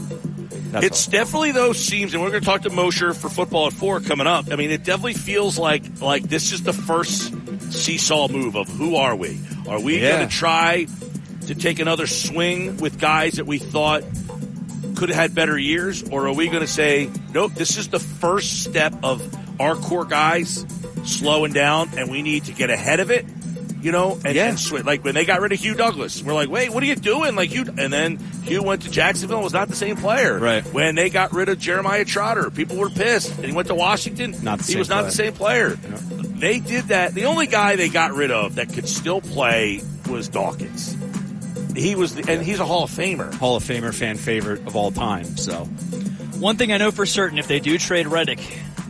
That's 0.72 0.86
It's 0.86 1.06
all. 1.08 1.12
definitely 1.12 1.52
those 1.52 1.84
teams, 1.86 2.12
and 2.14 2.22
we're 2.22 2.30
going 2.30 2.42
to 2.42 2.46
talk 2.46 2.62
to 2.62 2.70
Mosher 2.70 3.14
for 3.14 3.28
football 3.28 3.66
at 3.68 3.72
four 3.72 4.00
coming 4.00 4.26
up. 4.26 4.52
I 4.52 4.56
mean, 4.56 4.70
it 4.70 4.84
definitely 4.84 5.14
feels 5.14 5.58
like 5.58 5.82
like 6.00 6.24
this 6.24 6.52
is 6.52 6.62
the 6.62 6.72
first 6.72 7.32
seesaw 7.72 8.28
move 8.28 8.56
of 8.56 8.68
who 8.68 8.96
are 8.96 9.16
we? 9.16 9.38
Are 9.68 9.80
we 9.80 10.00
Yeah. 10.00 10.16
going 10.16 10.28
to 10.28 10.34
try 10.34 10.86
to 11.46 11.54
take 11.54 11.78
another 11.80 12.06
swing 12.06 12.76
with 12.76 13.00
guys 13.00 13.32
that 13.34 13.46
we 13.46 13.58
thought 13.58 14.04
could 14.94 15.08
have 15.08 15.18
had 15.18 15.34
better 15.34 15.58
years, 15.58 16.04
or 16.10 16.26
are 16.28 16.32
we 16.32 16.46
going 16.48 16.60
to 16.60 16.66
say, 16.68 17.10
nope, 17.32 17.52
this 17.54 17.76
is 17.76 17.88
the 17.88 17.98
first 17.98 18.62
step 18.62 18.94
of 19.02 19.20
our 19.60 19.76
core 19.76 20.04
guys 20.04 20.64
slowing 21.04 21.52
down, 21.52 21.90
and 21.96 22.10
we 22.10 22.22
need 22.22 22.44
to 22.46 22.52
get 22.52 22.70
ahead 22.70 22.98
of 23.00 23.10
it? 23.10 23.24
You 23.82 23.92
know, 23.92 24.18
and, 24.24 24.34
Yeah. 24.34 24.48
and 24.50 24.58
swi- 24.58 24.84
like 24.84 25.02
when 25.04 25.14
they 25.14 25.24
got 25.24 25.40
rid 25.40 25.52
of 25.52 25.58
Hugh 25.60 25.74
Douglas, 25.74 26.22
we're 26.22 26.34
like, 26.34 26.50
wait, 26.50 26.70
what 26.70 26.82
are 26.82 26.86
you 26.86 26.96
doing? 26.96 27.34
Like 27.34 27.48
Hugh, 27.50 27.64
and 27.78 27.90
then 27.90 28.18
Hugh 28.44 28.62
went 28.62 28.82
to 28.82 28.90
Jacksonville, 28.90 29.40
was 29.42 29.54
not 29.54 29.68
the 29.68 29.76
same 29.76 29.96
player. 29.96 30.38
Right. 30.38 30.62
When 30.74 30.96
they 30.96 31.08
got 31.08 31.32
rid 31.32 31.48
of 31.48 31.58
Jeremiah 31.58 32.04
Trotter, 32.04 32.50
people 32.50 32.76
were 32.76 32.90
pissed, 32.90 33.34
and 33.36 33.44
he 33.46 33.52
went 33.52 33.68
to 33.68 33.74
Washington. 33.74 34.34
Not 34.42 34.60
he 34.66 34.76
was 34.76 34.90
not 34.90 35.04
the 35.06 35.10
same 35.12 35.32
player. 35.32 35.70
They 35.70 36.58
did 36.58 36.88
that. 36.88 37.14
The 37.14 37.24
only 37.24 37.46
guy 37.46 37.76
they 37.76 37.88
got 37.88 38.12
rid 38.12 38.30
of 38.30 38.56
that 38.56 38.70
could 38.72 38.86
still 38.88 39.22
play 39.22 39.80
was 40.10 40.28
Dawkins. 40.28 40.94
He 41.74 41.94
was, 41.94 42.14
the, 42.16 42.30
and 42.30 42.42
he's 42.42 42.60
a 42.60 42.66
Hall 42.66 42.84
of 42.84 42.90
Famer. 42.90 43.32
Hall 43.32 43.56
of 43.56 43.62
Famer 43.64 43.94
fan 43.94 44.16
favorite 44.18 44.66
of 44.66 44.76
all 44.76 44.90
time. 44.90 45.24
So 45.38 45.64
One 46.38 46.56
thing 46.56 46.72
I 46.72 46.76
know 46.78 46.90
for 46.90 47.06
certain, 47.06 47.38
if 47.38 47.46
they 47.48 47.60
do 47.60 47.78
trade 47.78 48.06
Reddick, 48.08 48.40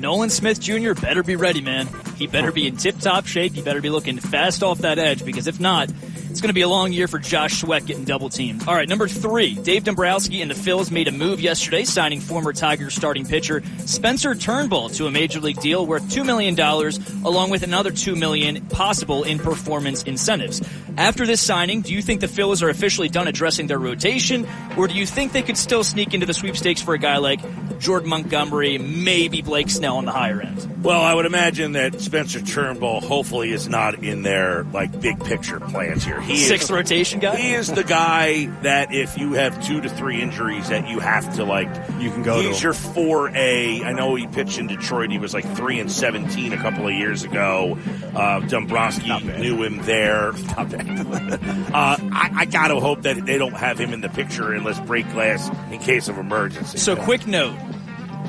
Nolan 0.00 0.30
Smith 0.30 0.58
Jr. 0.60 0.94
better 0.94 1.22
be 1.22 1.36
ready, 1.36 1.60
man. 1.60 1.86
He 2.16 2.26
better 2.26 2.52
be 2.52 2.66
in 2.66 2.76
tip-top 2.76 3.26
shape. 3.26 3.52
He 3.52 3.60
better 3.60 3.82
be 3.82 3.90
looking 3.90 4.18
fast 4.18 4.62
off 4.62 4.78
that 4.78 4.98
edge 4.98 5.24
because 5.24 5.46
if 5.46 5.60
not, 5.60 5.90
it's 6.30 6.40
going 6.40 6.48
to 6.48 6.54
be 6.54 6.62
a 6.62 6.68
long 6.68 6.92
year 6.92 7.08
for 7.08 7.18
Josh 7.18 7.60
Sweat 7.60 7.84
getting 7.84 8.04
double 8.04 8.30
teamed. 8.30 8.66
All 8.66 8.74
right, 8.74 8.88
number 8.88 9.08
three, 9.08 9.54
Dave 9.54 9.84
Dombrowski 9.84 10.40
and 10.42 10.50
the 10.50 10.54
Phils 10.54 10.90
made 10.90 11.08
a 11.08 11.12
move 11.12 11.40
yesterday, 11.40 11.84
signing 11.84 12.20
former 12.20 12.52
Tigers 12.52 12.94
starting 12.94 13.26
pitcher 13.26 13.62
Spencer 13.80 14.34
Turnbull 14.34 14.88
to 14.90 15.06
a 15.06 15.10
major 15.10 15.40
league 15.40 15.60
deal 15.60 15.84
worth 15.84 16.08
two 16.10 16.24
million 16.24 16.54
dollars, 16.54 16.98
along 17.24 17.50
with 17.50 17.62
another 17.62 17.90
two 17.90 18.14
million 18.16 18.64
possible 18.66 19.24
in 19.24 19.38
performance 19.38 20.04
incentives. 20.04 20.60
After 20.96 21.26
this 21.26 21.40
signing, 21.40 21.80
do 21.80 21.92
you 21.94 22.02
think 22.02 22.20
the 22.20 22.26
Phils 22.26 22.62
are 22.62 22.68
officially 22.68 23.08
done 23.08 23.26
addressing 23.28 23.66
their 23.68 23.78
rotation, 23.78 24.46
or 24.76 24.86
do 24.88 24.94
you 24.94 25.06
think 25.06 25.32
they 25.32 25.42
could 25.42 25.56
still 25.56 25.82
sneak 25.84 26.12
into 26.14 26.26
the 26.26 26.34
sweepstakes 26.34 26.82
for 26.82 26.94
a 26.94 26.98
guy 26.98 27.16
like 27.18 27.40
Jordan 27.78 28.10
Montgomery, 28.10 28.76
maybe 28.78 29.40
Blake 29.40 29.70
Snell 29.70 29.96
on 29.96 30.04
the 30.04 30.12
higher 30.12 30.40
end? 30.42 30.66
Well, 30.84 31.00
I 31.00 31.14
would 31.14 31.26
imagine 31.26 31.72
that 31.72 32.00
Spencer 32.00 32.40
Turnbull 32.40 33.00
hopefully 33.00 33.50
is 33.50 33.68
not 33.68 34.02
in 34.02 34.22
their 34.22 34.64
like 34.64 34.98
big 35.00 35.22
picture 35.24 35.60
plans 35.60 36.04
here. 36.04 36.20
He 36.20 36.36
Sixth 36.36 36.64
is, 36.64 36.70
rotation 36.70 37.20
guy. 37.20 37.36
He 37.36 37.54
is 37.54 37.68
the 37.70 37.84
guy 37.84 38.46
that 38.62 38.92
if 38.94 39.18
you 39.18 39.34
have 39.34 39.62
two 39.66 39.80
to 39.82 39.88
three 39.90 40.20
injuries 40.22 40.68
that 40.70 40.88
you 40.88 40.98
have 40.98 41.34
to 41.36 41.44
like, 41.44 41.68
You 41.98 42.10
can 42.10 42.22
go 42.22 42.40
He's 42.40 42.56
him. 42.58 42.62
your 42.62 42.72
four 42.72 43.28
A. 43.34 43.82
I 43.84 43.92
know 43.92 44.14
he 44.14 44.26
pitched 44.26 44.58
in 44.58 44.66
Detroit. 44.68 45.10
He 45.10 45.18
was 45.18 45.34
like 45.34 45.44
three 45.54 45.78
and 45.80 45.90
seventeen 45.92 46.52
a 46.54 46.58
couple 46.58 46.86
of 46.88 46.94
years 46.94 47.24
ago. 47.24 47.78
Uh, 48.14 48.40
Dombrowski 48.40 49.18
knew 49.20 49.62
him 49.62 49.82
there. 49.82 50.32
Not 50.32 50.70
bad. 50.70 50.79
Uh, 50.88 51.96
I, 52.12 52.30
I 52.34 52.44
got 52.46 52.68
to 52.68 52.80
hope 52.80 53.02
that 53.02 53.24
they 53.24 53.38
don't 53.38 53.54
have 53.54 53.78
him 53.78 53.92
in 53.92 54.00
the 54.00 54.08
picture 54.08 54.52
unless 54.52 54.80
break 54.80 55.10
glass 55.12 55.50
in 55.70 55.78
case 55.80 56.08
of 56.08 56.18
emergency. 56.18 56.78
So, 56.78 56.96
quick 56.96 57.26
note. 57.26 57.56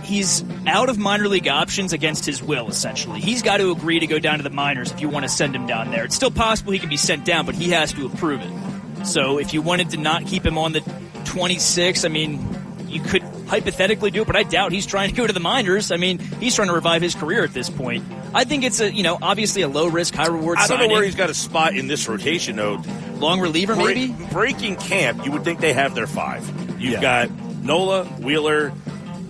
He's 0.03 0.44
out 0.65 0.90
of 0.90 0.98
minor 0.98 1.28
league 1.28 1.48
options 1.48 1.94
against 1.94 2.26
his 2.26 2.41
will, 2.41 2.68
essentially. 2.68 3.22
He's 3.22 3.44
got 3.44 3.57
to 3.57 3.72
agree 3.72 3.99
to 3.99 4.07
go 4.07 4.18
down 4.19 4.38
to 4.38 4.44
the 4.44 4.49
minors 4.49 4.91
if 4.91 4.99
you 4.99 5.10
want 5.10 5.23
to 5.23 5.30
send 5.30 5.56
him 5.56 5.68
down 5.68 5.91
there. 5.91 6.03
It's 6.03 6.15
still 6.15 6.32
possible 6.32 6.72
he 6.72 6.80
can 6.80 6.90
be 6.90 6.98
sent 6.98 7.23
down, 7.23 7.45
but 7.45 7.56
he 7.56 7.69
has 7.69 7.94
to 7.94 8.07
approve 8.07 8.41
it. 8.41 9.06
So, 9.06 9.38
if 9.38 9.53
you 9.53 9.61
wanted 9.61 9.91
to 9.91 9.98
not 9.98 10.26
keep 10.26 10.45
him 10.45 10.57
on 10.57 10.73
the 10.73 10.82
26, 11.26 12.03
I 12.03 12.07
mean, 12.07 12.45
you 12.88 13.02
could 13.02 13.23
hypothetically 13.52 14.11
do 14.11 14.22
it, 14.22 14.28
but 14.28 14.38
I 14.38 14.44
doubt 14.44 14.72
he's 14.72 14.86
trying 14.86 15.10
to 15.10 15.15
go 15.15 15.28
to 15.28 15.34
the 15.34 15.41
minors. 15.41 15.91
I 15.91 15.98
mean, 15.98 16.19
he's 16.19 16.56
trying 16.56 16.69
to 16.69 16.73
revive 16.73 17.02
his 17.02 17.15
career 17.15 17.44
at 17.44 17.53
this 17.53 17.69
point. 17.69 18.06
I 18.34 18.45
think 18.45 18.64
it's 18.64 18.80
a, 18.80 18.90
you 18.90 19.03
know, 19.03 19.18
obviously 19.22 19.61
a 19.61 19.68
low 19.68 19.88
risk, 19.88 20.15
high 20.15 20.28
reward 20.28 20.57
I 20.57 20.68
don't 20.68 20.80
know 20.80 20.88
where 20.88 21.03
he's 21.03 21.15
got 21.15 21.30
a 21.30 21.34
spot 21.34 21.76
in 21.76 21.88
this 21.88 22.07
rotation 22.07 22.56
though. 22.56 22.82
Long 23.15 23.41
reliever, 23.41 23.76
Break- 23.76 23.98
maybe? 23.98 24.26
breaking 24.32 24.78
camp, 24.78 25.26
you 25.26 25.32
would 25.34 25.44
think 25.44 25.60
they 25.60 25.73
have 25.73 25.94
their 25.95 26.07
five. 26.07 26.48
You've 26.82 26.94
Yeah. 26.94 27.02
got 27.28 27.32
Nola, 27.61 28.06
Wheeler, 28.06 28.72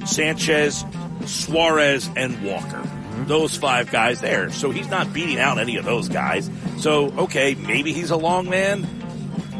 Sanchez, 0.06 0.85
Suarez, 1.26 2.07
and 2.15 2.43
Walker. 2.43 2.77
Mm-hmm. 2.77 3.26
Those 3.26 3.57
five 3.57 3.91
guys 3.91 4.22
there. 4.22 4.52
So 4.52 4.69
he's 4.69 4.88
not 4.89 5.11
beating 5.14 5.39
out 5.39 5.57
any 5.57 5.77
of 5.77 5.85
those 5.85 6.10
guys. 6.10 6.48
So 6.77 7.11
okay, 7.18 7.56
maybe 7.56 7.91
he's 7.91 8.11
a 8.11 8.18
long 8.18 8.49
man. 8.49 8.88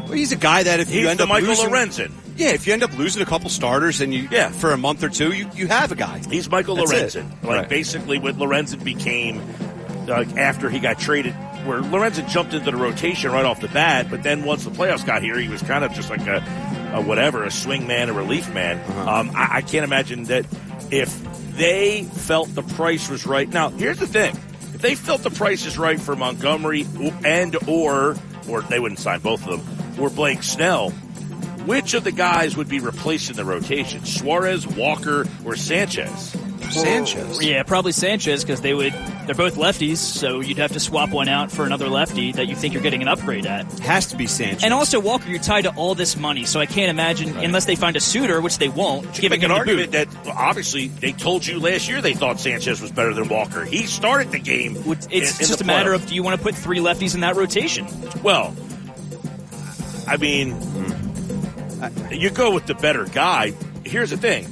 well, 0.04 0.12
he's 0.12 0.30
a 0.32 0.36
guy 0.36 0.62
that 0.62 0.78
if 0.80 0.88
He's 0.88 1.02
you 1.02 1.08
end 1.08 1.18
the 1.18 1.24
up 1.24 1.28
Michael 1.30 1.48
losing, 1.48 1.68
Lorenzen. 1.68 2.12
Yeah, 2.36 2.50
if 2.50 2.66
you 2.66 2.72
end 2.72 2.82
up 2.82 2.96
losing 2.98 3.22
a 3.22 3.26
couple 3.26 3.48
starters 3.50 4.00
and 4.00 4.12
you 4.12 4.28
Yeah. 4.30 4.50
for 4.50 4.72
a 4.72 4.76
month 4.76 5.02
or 5.04 5.08
two, 5.08 5.32
you, 5.32 5.48
you 5.54 5.66
have 5.68 5.92
a 5.92 5.94
guy. 5.96 6.20
He's 6.30 6.48
Michael 6.50 6.76
That's 6.76 6.92
Lorenzen. 6.92 7.30
it. 7.42 7.46
Like 7.46 7.56
Right. 7.60 7.68
basically 7.68 8.18
what 8.18 8.36
Lorenzen 8.36 8.82
became 8.84 9.40
like 10.06 10.36
after 10.36 10.68
he 10.68 10.78
got 10.80 10.98
traded 10.98 11.34
where 11.64 11.80
Lorenzen 11.80 12.28
jumped 12.28 12.52
into 12.54 12.68
the 12.72 12.76
rotation 12.76 13.30
right 13.30 13.44
off 13.44 13.60
the 13.60 13.68
bat, 13.68 14.08
but 14.10 14.24
then 14.24 14.42
once 14.44 14.64
the 14.64 14.70
playoffs 14.70 15.06
got 15.06 15.22
here, 15.22 15.38
he 15.38 15.48
was 15.48 15.62
kind 15.62 15.84
of 15.84 15.92
just 15.92 16.10
like 16.10 16.26
a, 16.26 16.42
a 16.94 17.00
whatever, 17.00 17.44
a 17.44 17.52
swing 17.52 17.86
man, 17.86 18.08
a 18.08 18.12
relief 18.12 18.52
man. 18.52 18.78
Uh-huh. 18.80 19.10
Um, 19.20 19.30
I, 19.36 19.58
I 19.58 19.60
can't 19.62 19.84
imagine 19.84 20.24
that 20.24 20.44
if 20.90 21.16
they 21.56 22.02
felt 22.02 22.52
the 22.56 22.62
price 22.64 23.08
was 23.08 23.26
right. 23.26 23.48
Now, 23.48 23.68
here's 23.68 23.98
the 23.98 24.08
thing: 24.08 24.34
if 24.74 24.80
they 24.82 24.96
felt 24.96 25.22
the 25.22 25.30
price 25.30 25.64
is 25.64 25.78
right 25.78 26.00
for 26.00 26.16
Montgomery 26.16 26.84
and 27.24 27.56
or 27.68 28.16
or 28.48 28.62
they 28.62 28.80
wouldn't 28.80 28.98
sign 28.98 29.20
both 29.20 29.46
of 29.46 29.64
them, 29.64 30.00
or 30.02 30.10
Blake 30.10 30.42
Snell, 30.42 30.92
which 31.66 31.94
of 31.94 32.04
the 32.04 32.12
guys 32.12 32.56
would 32.56 32.68
be 32.68 32.80
replacing 32.80 33.36
the 33.36 33.44
rotation? 33.44 34.04
Suarez, 34.04 34.66
Walker, 34.66 35.26
or 35.44 35.56
Sanchez? 35.56 36.36
Sanchez. 36.70 37.38
Oh, 37.38 37.40
yeah, 37.42 37.62
probably 37.64 37.92
Sanchez 37.92 38.44
because 38.44 38.60
they 38.62 38.72
would. 38.72 38.94
They're 39.26 39.34
both 39.34 39.56
lefties, 39.56 39.96
so 39.98 40.40
you'd 40.40 40.56
have 40.58 40.72
to 40.72 40.80
swap 40.80 41.10
one 41.10 41.28
out 41.28 41.52
for 41.52 41.66
another 41.66 41.88
lefty 41.88 42.32
that 42.32 42.46
you 42.46 42.56
think 42.56 42.72
you're 42.72 42.82
getting 42.82 43.02
an 43.02 43.08
upgrade 43.08 43.44
at. 43.46 43.66
Has 43.80 44.06
to 44.06 44.16
be 44.16 44.26
Sanchez. 44.26 44.64
And 44.64 44.72
also, 44.72 44.98
Walker, 44.98 45.28
you're 45.28 45.38
tied 45.38 45.62
to 45.62 45.70
all 45.74 45.94
this 45.94 46.16
money, 46.16 46.44
so 46.46 46.60
I 46.60 46.66
can't 46.66 46.88
imagine 46.88 47.36
unless 47.36 47.66
they 47.66 47.76
find 47.76 47.94
a 47.96 48.00
suitor, 48.00 48.40
which 48.40 48.56
they 48.58 48.68
won't, 48.70 49.04
You 49.16 49.22
giving 49.22 49.40
make 49.40 49.42
an 49.42 49.50
him 49.50 49.54
the 49.54 49.58
argument 49.58 49.92
boot. 49.92 50.10
that 50.10 50.24
well, 50.24 50.34
obviously 50.38 50.88
they 50.88 51.12
told 51.12 51.46
you 51.46 51.60
last 51.60 51.88
year 51.88 52.00
they 52.00 52.14
thought 52.14 52.40
Sanchez 52.40 52.80
was 52.80 52.90
better 52.90 53.12
than 53.12 53.28
Walker. 53.28 53.64
He 53.64 53.86
started 53.86 54.30
the 54.32 54.38
game. 54.38 54.82
Would- 54.84 55.04
in- 55.12 55.22
It's 55.22 55.40
in 55.40 55.46
just 55.48 55.58
the 55.58 55.64
a 55.64 55.66
matter 55.66 55.92
of 55.92 56.06
do 56.06 56.14
you 56.14 56.22
want 56.22 56.38
to 56.38 56.42
put 56.42 56.54
three 56.54 56.78
lefties 56.78 57.14
in 57.14 57.20
that 57.20 57.36
rotation? 57.36 57.86
well, 58.22 58.54
I 60.08 60.16
mean, 60.16 60.50
you 62.10 62.30
go 62.30 62.52
with 62.52 62.66
the 62.66 62.74
better 62.74 63.04
guy. 63.04 63.52
Here's 63.84 64.10
the 64.10 64.16
thing: 64.16 64.46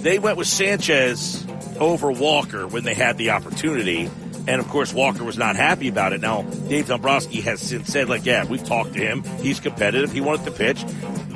they 0.00 0.18
went 0.18 0.36
with 0.36 0.48
Sanchez 0.48 1.46
over 1.78 2.10
Walker 2.10 2.66
when 2.66 2.84
they 2.84 2.94
had 2.94 3.18
the 3.18 3.30
opportunity. 3.30 4.10
And 4.48 4.60
of 4.60 4.66
course, 4.68 4.92
Walker 4.92 5.22
was 5.22 5.38
not 5.38 5.54
happy 5.54 5.86
about 5.86 6.12
it. 6.12 6.20
Now, 6.20 6.42
Dave 6.42 6.88
Dombrowski 6.88 7.42
has 7.42 7.60
since 7.60 7.88
said, 7.88 8.08
like, 8.08 8.26
yeah, 8.26 8.44
we've 8.44 8.64
talked 8.64 8.94
to 8.94 8.98
him. 8.98 9.22
He's 9.40 9.60
competitive. 9.60 10.10
He 10.10 10.20
wanted 10.20 10.46
to 10.46 10.50
pitch. 10.50 10.84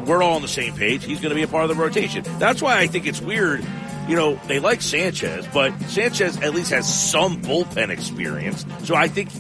We're 0.06 0.24
all 0.24 0.34
on 0.34 0.42
the 0.42 0.48
same 0.48 0.74
page. 0.74 1.04
He's 1.04 1.20
going 1.20 1.30
to 1.30 1.36
be 1.36 1.44
a 1.44 1.48
part 1.48 1.70
of 1.70 1.76
the 1.76 1.80
rotation. 1.80 2.24
That's 2.40 2.60
why 2.60 2.78
I 2.80 2.88
think 2.88 3.06
it's 3.06 3.20
weird. 3.20 3.64
You 4.08 4.16
know, 4.16 4.40
they 4.48 4.58
like 4.58 4.82
Sanchez, 4.82 5.46
but 5.54 5.78
Sanchez 5.82 6.40
at 6.40 6.52
least 6.52 6.70
has 6.70 6.92
some 6.92 7.42
bullpen 7.42 7.90
experience. 7.90 8.66
So 8.82 8.96
I 8.96 9.06
think 9.06 9.30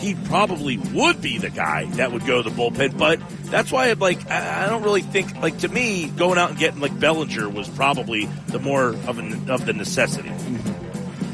he 0.00 0.14
probably 0.14 0.78
would 0.78 1.20
be 1.20 1.38
the 1.38 1.50
guy 1.50 1.84
that 1.92 2.10
would 2.12 2.26
go 2.26 2.42
to 2.42 2.48
the 2.48 2.54
bullpen. 2.54 2.98
But 2.98 3.20
that's 3.44 3.70
why 3.70 3.90
I'm 3.90 3.98
like, 3.98 4.30
I 4.30 4.64
I 4.64 4.68
don't 4.68 4.82
really 4.82 5.02
think, 5.02 5.36
like, 5.36 5.58
to 5.58 5.68
me, 5.68 6.08
going 6.08 6.38
out 6.38 6.50
and 6.50 6.58
getting 6.58 6.80
like 6.80 6.98
Bellinger 6.98 7.48
was 7.48 7.68
probably 7.68 8.24
the 8.48 8.58
more 8.58 8.88
of, 8.88 9.18
an, 9.18 9.50
of 9.50 9.66
the 9.66 9.72
necessity. 9.72 10.32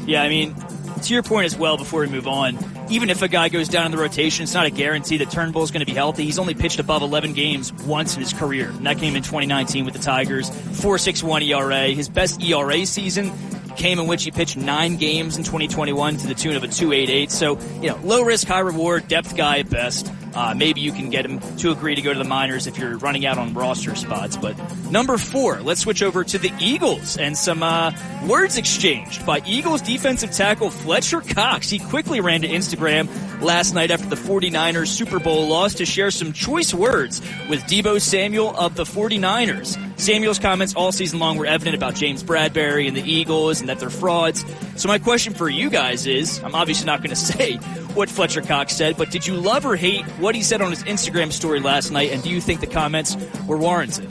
Yeah, 0.05 0.21
I 0.21 0.29
mean, 0.29 0.55
to 1.03 1.13
your 1.13 1.23
point 1.23 1.45
as 1.45 1.57
well, 1.57 1.77
before 1.77 2.01
we 2.01 2.07
move 2.07 2.27
on, 2.27 2.57
even 2.89 3.09
if 3.09 3.21
a 3.21 3.27
guy 3.27 3.49
goes 3.49 3.67
down 3.67 3.85
in 3.85 3.91
the 3.91 3.97
rotation, 3.97 4.43
it's 4.43 4.53
not 4.53 4.65
a 4.65 4.69
guarantee 4.69 5.17
that 5.17 5.31
Turnbull's 5.31 5.71
going 5.71 5.81
to 5.81 5.85
be 5.85 5.93
healthy. 5.93 6.23
He's 6.23 6.39
only 6.39 6.53
pitched 6.53 6.79
above 6.79 7.01
11 7.01 7.33
games 7.33 7.73
once 7.73 8.15
in 8.15 8.21
his 8.21 8.33
career, 8.33 8.69
and 8.69 8.85
that 8.85 8.97
came 8.97 9.15
in 9.15 9.23
2019 9.23 9.85
with 9.85 9.93
the 9.93 9.99
Tigers. 9.99 10.49
4.61 10.49 11.47
ERA. 11.47 11.87
His 11.89 12.09
best 12.09 12.41
ERA 12.41 12.85
season 12.85 13.31
came 13.77 13.99
in 13.99 14.07
which 14.07 14.23
he 14.23 14.31
pitched 14.31 14.57
nine 14.57 14.97
games 14.97 15.37
in 15.37 15.43
2021 15.43 16.17
to 16.17 16.27
the 16.27 16.33
tune 16.33 16.55
of 16.55 16.63
a 16.63 16.67
2.88. 16.67 17.29
So, 17.29 17.59
you 17.81 17.89
know, 17.89 17.99
low 18.03 18.23
risk, 18.23 18.47
high 18.47 18.59
reward, 18.59 19.07
depth 19.07 19.37
guy 19.37 19.59
at 19.59 19.69
best. 19.69 20.11
Uh, 20.33 20.53
maybe 20.53 20.81
you 20.81 20.91
can 20.91 21.09
get 21.09 21.25
him 21.25 21.39
to 21.57 21.71
agree 21.71 21.95
to 21.95 22.01
go 22.01 22.13
to 22.13 22.19
the 22.19 22.25
minors 22.25 22.67
if 22.67 22.77
you're 22.77 22.97
running 22.97 23.25
out 23.25 23.39
on 23.39 23.55
roster 23.55 23.95
spots. 23.95 24.37
But 24.37 24.55
number 24.91 25.17
four, 25.17 25.61
let's 25.61 25.81
switch 25.81 26.03
over 26.03 26.23
to 26.23 26.37
the 26.37 26.51
Eagles 26.59 27.17
and 27.17 27.35
some 27.35 27.63
uh, 27.63 27.91
words 28.27 28.55
exchanged 28.55 29.25
by 29.25 29.41
Eagles 29.47 29.81
defensive 29.81 30.31
tackle 30.31 30.69
Fletcher 30.69 31.21
Cox. 31.21 31.69
He 31.69 31.79
quickly 31.79 32.21
ran 32.21 32.41
to 32.41 32.47
Instagram 32.47 32.76
last 32.79 33.73
night 33.73 33.91
after 33.91 34.07
the 34.07 34.15
49ers 34.15 34.87
Super 34.87 35.19
Bowl 35.19 35.47
loss 35.47 35.75
to 35.75 35.85
share 35.85 36.11
some 36.11 36.33
choice 36.33 36.73
words 36.73 37.21
with 37.49 37.61
Deebo 37.63 38.01
Samuel 38.01 38.55
of 38.55 38.75
the 38.75 38.83
49ers. 38.83 39.77
Samuel's 39.99 40.39
comments 40.39 40.75
all 40.75 40.91
season 40.91 41.19
long 41.19 41.37
were 41.37 41.45
evident 41.45 41.75
about 41.75 41.95
James 41.95 42.23
Bradberry 42.23 42.87
and 42.87 42.95
the 42.95 43.01
Eagles 43.01 43.59
and 43.59 43.69
that 43.69 43.79
they're 43.79 43.89
frauds. 43.89 44.45
So 44.75 44.87
my 44.87 44.99
question 44.99 45.33
for 45.33 45.49
you 45.49 45.69
guys 45.69 46.05
is, 46.05 46.41
I'm 46.43 46.55
obviously 46.55 46.85
not 46.85 46.99
going 46.99 47.09
to 47.11 47.15
say 47.15 47.55
what 47.95 48.09
Fletcher 48.09 48.41
Cox 48.41 48.75
said, 48.75 48.97
but 48.97 49.09
did 49.09 49.25
you 49.25 49.35
love 49.35 49.65
or 49.65 49.75
hate 49.75 50.05
what 50.19 50.35
he 50.35 50.43
said 50.43 50.61
on 50.61 50.69
his 50.69 50.83
Instagram 50.83 51.31
story 51.31 51.59
last 51.59 51.91
night, 51.91 52.11
and 52.11 52.21
do 52.21 52.29
you 52.29 52.39
think 52.39 52.59
the 52.59 52.67
comments 52.67 53.17
were 53.47 53.57
warranted? 53.57 54.07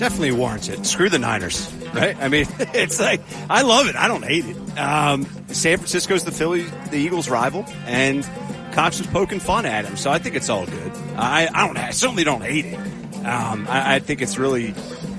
Definitely 0.00 0.32
warrants 0.32 0.68
it. 0.68 0.86
Screw 0.86 1.10
the 1.10 1.18
Niners, 1.18 1.70
right? 1.92 2.16
I 2.16 2.28
mean, 2.28 2.46
it's 2.58 2.98
like 2.98 3.20
I 3.50 3.60
love 3.60 3.86
it. 3.86 3.96
I 3.96 4.08
don't 4.08 4.24
hate 4.24 4.46
it. 4.46 4.56
Um, 4.78 5.26
San 5.48 5.76
Francisco's 5.76 6.24
the 6.24 6.32
Philly, 6.32 6.62
the 6.90 6.96
Eagles' 6.96 7.28
rival, 7.28 7.66
and 7.84 8.24
Cox 8.72 8.98
was 8.98 9.06
poking 9.08 9.40
fun 9.40 9.66
at 9.66 9.84
him, 9.84 9.98
so 9.98 10.10
I 10.10 10.18
think 10.18 10.36
it's 10.36 10.48
all 10.48 10.64
good. 10.64 10.92
I, 11.16 11.50
I 11.52 11.66
don't. 11.66 11.76
I 11.76 11.90
certainly 11.90 12.24
don't 12.24 12.40
hate 12.40 12.64
it. 12.64 12.76
Um, 13.26 13.66
I, 13.68 13.96
I 13.96 13.98
think 13.98 14.22
it's 14.22 14.38
really, 14.38 14.74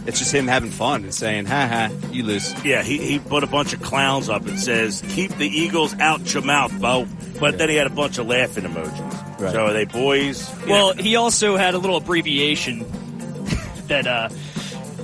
it's 0.08 0.18
just 0.18 0.34
him 0.34 0.48
having 0.48 0.72
fun 0.72 1.04
and 1.04 1.14
saying, 1.14 1.46
"Ha 1.46 1.68
ha, 1.68 2.10
you 2.12 2.24
lose." 2.24 2.52
Yeah, 2.66 2.82
he, 2.82 2.98
he 2.98 3.20
put 3.20 3.44
a 3.44 3.48
bunch 3.48 3.74
of 3.74 3.84
clowns 3.84 4.30
up 4.30 4.48
and 4.48 4.60
says, 4.60 5.04
"Keep 5.10 5.38
the 5.38 5.48
Eagles 5.48 5.94
out 6.00 6.34
your 6.34 6.42
mouth, 6.42 6.74
Bo." 6.82 7.06
But 7.40 7.60
then 7.60 7.70
he 7.70 7.76
had 7.76 7.86
a 7.86 7.92
bunch 7.92 8.18
of 8.18 8.26
laughing 8.26 8.64
emojis. 8.64 9.40
Right. 9.40 9.52
So 9.52 9.68
are 9.68 9.74
they 9.74 9.86
boys? 9.86 10.52
Well, 10.68 10.94
he 10.94 11.18
also 11.18 11.56
had 11.56 11.76
a 11.76 11.78
little 11.78 11.98
abbreviation 11.98 12.80
that 13.88 14.08
uh, 14.08 14.30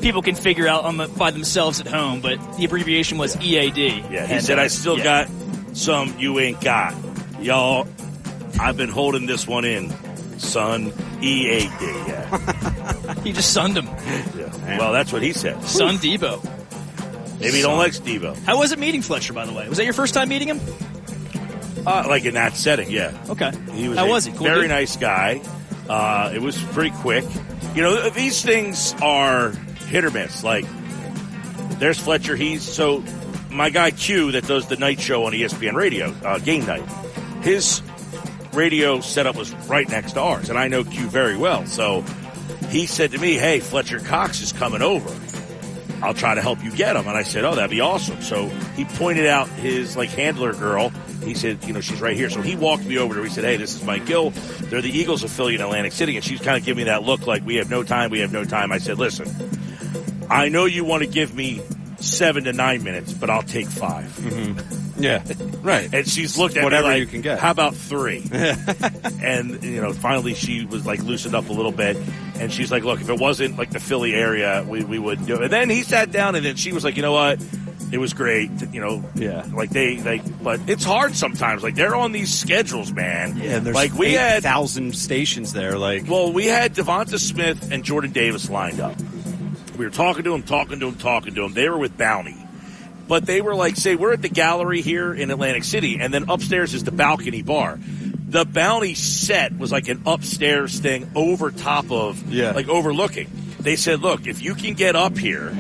people 0.02 0.22
can 0.22 0.36
figure 0.36 0.68
out 0.68 0.84
on 0.86 0.98
the, 0.98 1.08
by 1.08 1.32
themselves 1.32 1.80
at 1.80 1.88
home, 1.88 2.22
but 2.22 2.38
the 2.58 2.66
abbreviation 2.66 3.18
was 3.18 3.36
EAD. 3.42 3.78
Yeah, 3.78 4.26
he 4.26 4.34
And, 4.36 4.44
said, 4.44 4.60
uh, 4.60 4.64
I 4.64 4.68
still 4.68 4.98
yeah. 4.98 5.04
got 5.04 5.30
some 5.78 6.16
you 6.18 6.40
ain't 6.40 6.62
got. 6.62 6.96
Y'all, 7.42 7.88
I've 8.60 8.78
been 8.78 8.90
holding 8.90 9.26
this 9.26 9.48
one 9.48 9.66
in, 9.66 9.90
son. 10.40 10.94
EAD. 11.22 11.72
Yeah. 11.82 12.74
He 13.24 13.32
just 13.34 13.52
sunned 13.54 13.76
him. 13.78 13.86
yeah. 14.38 14.78
Well, 14.78 14.94
that's 14.94 15.12
what 15.12 15.22
he 15.22 15.34
said. 15.34 15.62
Sun 15.64 15.96
Deebo. 15.98 16.44
Maybe 17.40 17.58
he 17.58 17.62
don't 17.62 17.78
like 17.78 17.94
Steve-O. 17.94 18.34
How 18.46 18.58
was 18.58 18.72
it 18.72 18.80
meeting 18.80 19.02
Fletcher, 19.02 19.34
by 19.34 19.46
the 19.46 19.54
way? 19.54 19.68
Was 19.68 19.78
that 19.78 19.84
your 19.86 19.94
first 19.94 20.14
time 20.14 20.30
meeting 20.30 20.48
him? 20.48 20.60
Uh, 21.86 22.04
like 22.08 22.26
in 22.26 22.34
that 22.36 22.56
setting, 22.56 22.90
yeah. 22.90 23.18
Okay. 23.30 23.52
He 23.74 23.90
was 23.90 23.98
How 23.98 24.06
a 24.06 24.10
was 24.10 24.26
he? 24.26 24.32
Cool 24.32 24.44
very 24.48 24.62
dude? 24.62 24.70
nice 24.70 24.96
guy. 24.98 25.42
Uh, 25.90 26.32
it 26.34 26.42
was 26.42 26.62
pretty 26.74 26.92
quick. 26.98 27.24
You 27.76 27.82
know, 27.82 28.10
these 28.10 28.42
things 28.44 28.94
are 29.02 29.54
hit 29.88 30.06
or 30.06 30.12
miss. 30.12 30.44
Like, 30.44 30.66
there's 31.80 32.00
Fletcher. 32.00 32.36
He's 32.36 32.64
so 32.64 33.04
my 33.52 33.70
guy 33.70 33.92
Q 33.92 34.34
that 34.34 34.46
does 34.48 34.68
the 34.68 34.78
night 34.78 35.00
show 35.00 35.26
on 35.26 35.34
ESPN 35.34 35.74
Radio, 35.74 36.14
uh, 36.24 36.40
game 36.40 36.66
night. 36.66 36.84
His 37.42 37.82
radio 38.54 39.00
setup 39.02 39.36
was 39.36 39.54
right 39.68 39.88
next 39.90 40.14
to 40.14 40.22
ours, 40.22 40.50
and 40.50 40.58
I 40.58 40.68
know 40.68 40.84
Q 40.84 41.08
very 41.08 41.38
well. 41.38 41.66
So 41.66 42.04
he 42.70 42.86
said 42.86 43.12
to 43.12 43.18
me, 43.18 43.34
"Hey, 43.34 43.60
Fletcher 43.60 44.00
Cox 44.00 44.42
is 44.42 44.52
coming 44.52 44.82
over. 44.82 45.10
I'll 46.02 46.14
try 46.14 46.36
to 46.36 46.42
help 46.42 46.64
you 46.64 46.72
get 46.72 46.96
him." 46.96 47.08
And 47.08 47.18
I 47.18 47.24
said, 47.24 47.46
"Oh, 47.46 47.56
that'd 47.56 47.72
be 47.72 47.82
awesome." 47.82 48.22
So 48.22 48.48
he 48.76 48.86
pointed 48.86 49.28
out 49.28 49.48
his 49.50 49.96
like 49.96 50.10
handler 50.10 50.54
girl. 50.54 50.92
He 51.24 51.34
said, 51.34 51.64
"You 51.66 51.74
know, 51.74 51.82
she's 51.82 52.02
right 52.02 52.16
here." 52.16 52.30
So 52.30 52.42
he 52.42 52.56
walked 52.56 52.86
me 52.86 52.98
over 52.98 53.14
to 53.14 53.20
her. 53.22 53.26
He 53.26 53.34
said, 53.34 53.44
"Hey, 53.44 53.58
this 53.58 53.76
is 53.76 53.84
Mike 53.84 54.06
Gill. 54.06 54.32
They're 54.70 54.82
the 54.82 54.98
Eagles 54.98 55.24
affiliate 55.24 55.62
in 55.62 55.66
Atlantic 55.66 55.94
City," 55.94 56.16
and 56.16 56.26
she's 56.26 56.42
kind 56.42 56.58
of 56.58 56.66
giving 56.66 56.84
me 56.84 56.90
that 56.90 57.04
look 57.04 57.26
like 57.28 57.46
we 57.46 57.56
have 57.56 57.70
no 57.70 57.84
time. 57.84 58.10
We 58.10 58.20
have 58.20 58.32
no 58.32 58.44
time. 58.44 58.72
I 58.72 58.80
said, 58.80 58.98
"Listen, 58.98 59.28
I 60.30 60.50
know 60.50 60.66
you 60.66 60.84
want 60.84 61.04
to 61.04 61.10
give 61.10 61.34
me." 61.34 61.62
Seven 62.00 62.44
to 62.44 62.54
nine 62.54 62.84
minutes, 62.84 63.12
but 63.12 63.32
I'll 63.32 63.42
take 63.42 63.66
5 63.66 64.06
mm-hmm. 64.06 65.04
Yeah, 65.04 65.24
right. 65.64 65.92
and 65.92 66.08
she's 66.08 66.38
looked 66.38 66.56
at 66.56 66.64
Whatever 66.64 66.90
me 66.90 66.94
like, 66.94 67.00
you 67.00 67.08
can 67.08 67.22
get. 67.22 67.40
How 67.40 67.50
about 67.50 67.76
three? 67.76 68.24
and 68.32 69.64
you 69.64 69.82
know, 69.82 69.94
finally 69.94 70.36
she 70.36 70.64
was 70.66 70.86
like 70.86 71.02
loosened 71.02 71.34
up 71.34 71.50
a 71.50 71.54
little 71.54 71.72
bit, 71.72 71.98
and 72.40 72.54
she's 72.54 72.72
like, 72.72 72.84
"Look, 72.84 73.02
if 73.02 73.10
it 73.10 73.20
wasn't 73.20 73.58
like 73.58 73.72
the 73.72 73.80
Philly 73.80 74.14
area, 74.14 74.64
we 74.68 74.84
we 74.84 75.00
wouldn't 75.00 75.28
do 75.28 75.36
it." 75.38 75.44
And 75.44 75.52
then 75.52 75.72
he 75.72 75.82
sat 75.82 76.12
down, 76.12 76.36
and 76.36 76.46
then 76.46 76.56
she 76.56 76.72
was 76.72 76.84
like, 76.84 76.98
"You 76.98 77.02
know 77.02 77.14
what? 77.14 77.40
It 77.92 78.00
was 78.00 78.14
great. 78.14 78.52
You 78.72 78.82
know, 78.82 79.04
Yeah. 79.16 79.46
Like 79.52 79.70
they 79.70 79.98
like, 80.02 80.44
but 80.44 80.60
it's 80.68 80.84
hard 80.84 81.16
sometimes. 81.16 81.64
Like 81.64 81.76
they're 81.76 81.96
on 81.96 82.12
these 82.12 82.34
schedules, 82.34 82.92
man. 82.92 83.38
Yeah, 83.38 83.60
there's 83.60 83.76
like 83.76 83.94
we 83.94 84.14
had 84.14 84.44
thousand 84.44 84.96
stations 84.96 85.54
there. 85.54 85.78
Like, 85.78 86.08
well, 86.08 86.32
we 86.32 86.46
had 86.46 86.76
DeVonta 86.76 87.18
Smith 87.18 87.72
and 87.72 87.84
Jordan 87.84 88.12
Davis 88.12 88.50
lined 88.50 88.80
up. 88.80 88.96
We 89.78 89.86
were 89.86 89.92
talking 89.92 90.24
to 90.24 90.34
him, 90.34 90.44
talking 90.44 90.80
to 90.80 90.88
him, 90.88 90.96
talking 90.96 91.36
to 91.36 91.44
him. 91.44 91.54
They 91.54 91.70
were 91.70 91.78
with 91.78 91.98
Bounty. 91.98 92.36
But 93.08 93.26
they 93.26 93.42
were 93.42 93.56
like, 93.56 93.78
say, 93.78 93.96
we're 93.96 94.12
at 94.14 94.22
the 94.22 94.30
gallery 94.30 94.82
here 94.82 95.14
in 95.14 95.32
Atlantic 95.32 95.64
City, 95.64 96.00
and 96.02 96.14
then 96.14 96.26
upstairs 96.30 96.74
is 96.74 96.84
the 96.84 96.92
balcony 96.92 97.42
bar. 97.42 97.80
The 98.30 98.44
Bounty 98.44 98.96
set 98.96 99.58
was 99.58 99.72
like 99.72 99.88
an 99.88 100.02
upstairs 100.06 100.78
thing 100.80 101.10
over 101.16 101.52
top 101.52 101.90
of, 101.92 102.32
Yeah. 102.32 102.52
like 102.52 102.68
overlooking. 102.68 103.30
They 103.62 103.78
said, 103.78 104.02
look, 104.02 104.28
if 104.28 104.42
you 104.42 104.56
can 104.56 104.74
get 104.74 104.96
up 104.98 105.18
here, 105.18 105.56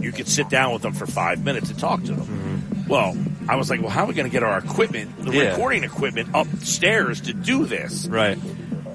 you 0.00 0.10
could 0.10 0.26
sit 0.26 0.48
down 0.48 0.72
with 0.72 0.82
them 0.82 0.92
for 0.94 1.06
five 1.06 1.44
minutes 1.44 1.70
and 1.70 1.78
talk 1.78 2.02
to 2.04 2.12
them. 2.12 2.26
Mm-hmm. 2.26 2.88
Well, 2.88 3.16
I 3.48 3.54
was 3.56 3.70
like, 3.70 3.80
well, 3.80 3.90
how 3.90 4.04
are 4.04 4.06
we 4.08 4.14
going 4.14 4.26
to 4.26 4.32
get 4.32 4.42
our 4.42 4.58
equipment, 4.58 5.16
the 5.24 5.32
Yeah. 5.32 5.50
recording 5.50 5.84
equipment, 5.84 6.30
upstairs 6.34 7.20
to 7.22 7.32
do 7.32 7.66
this? 7.66 8.06
right. 8.08 8.36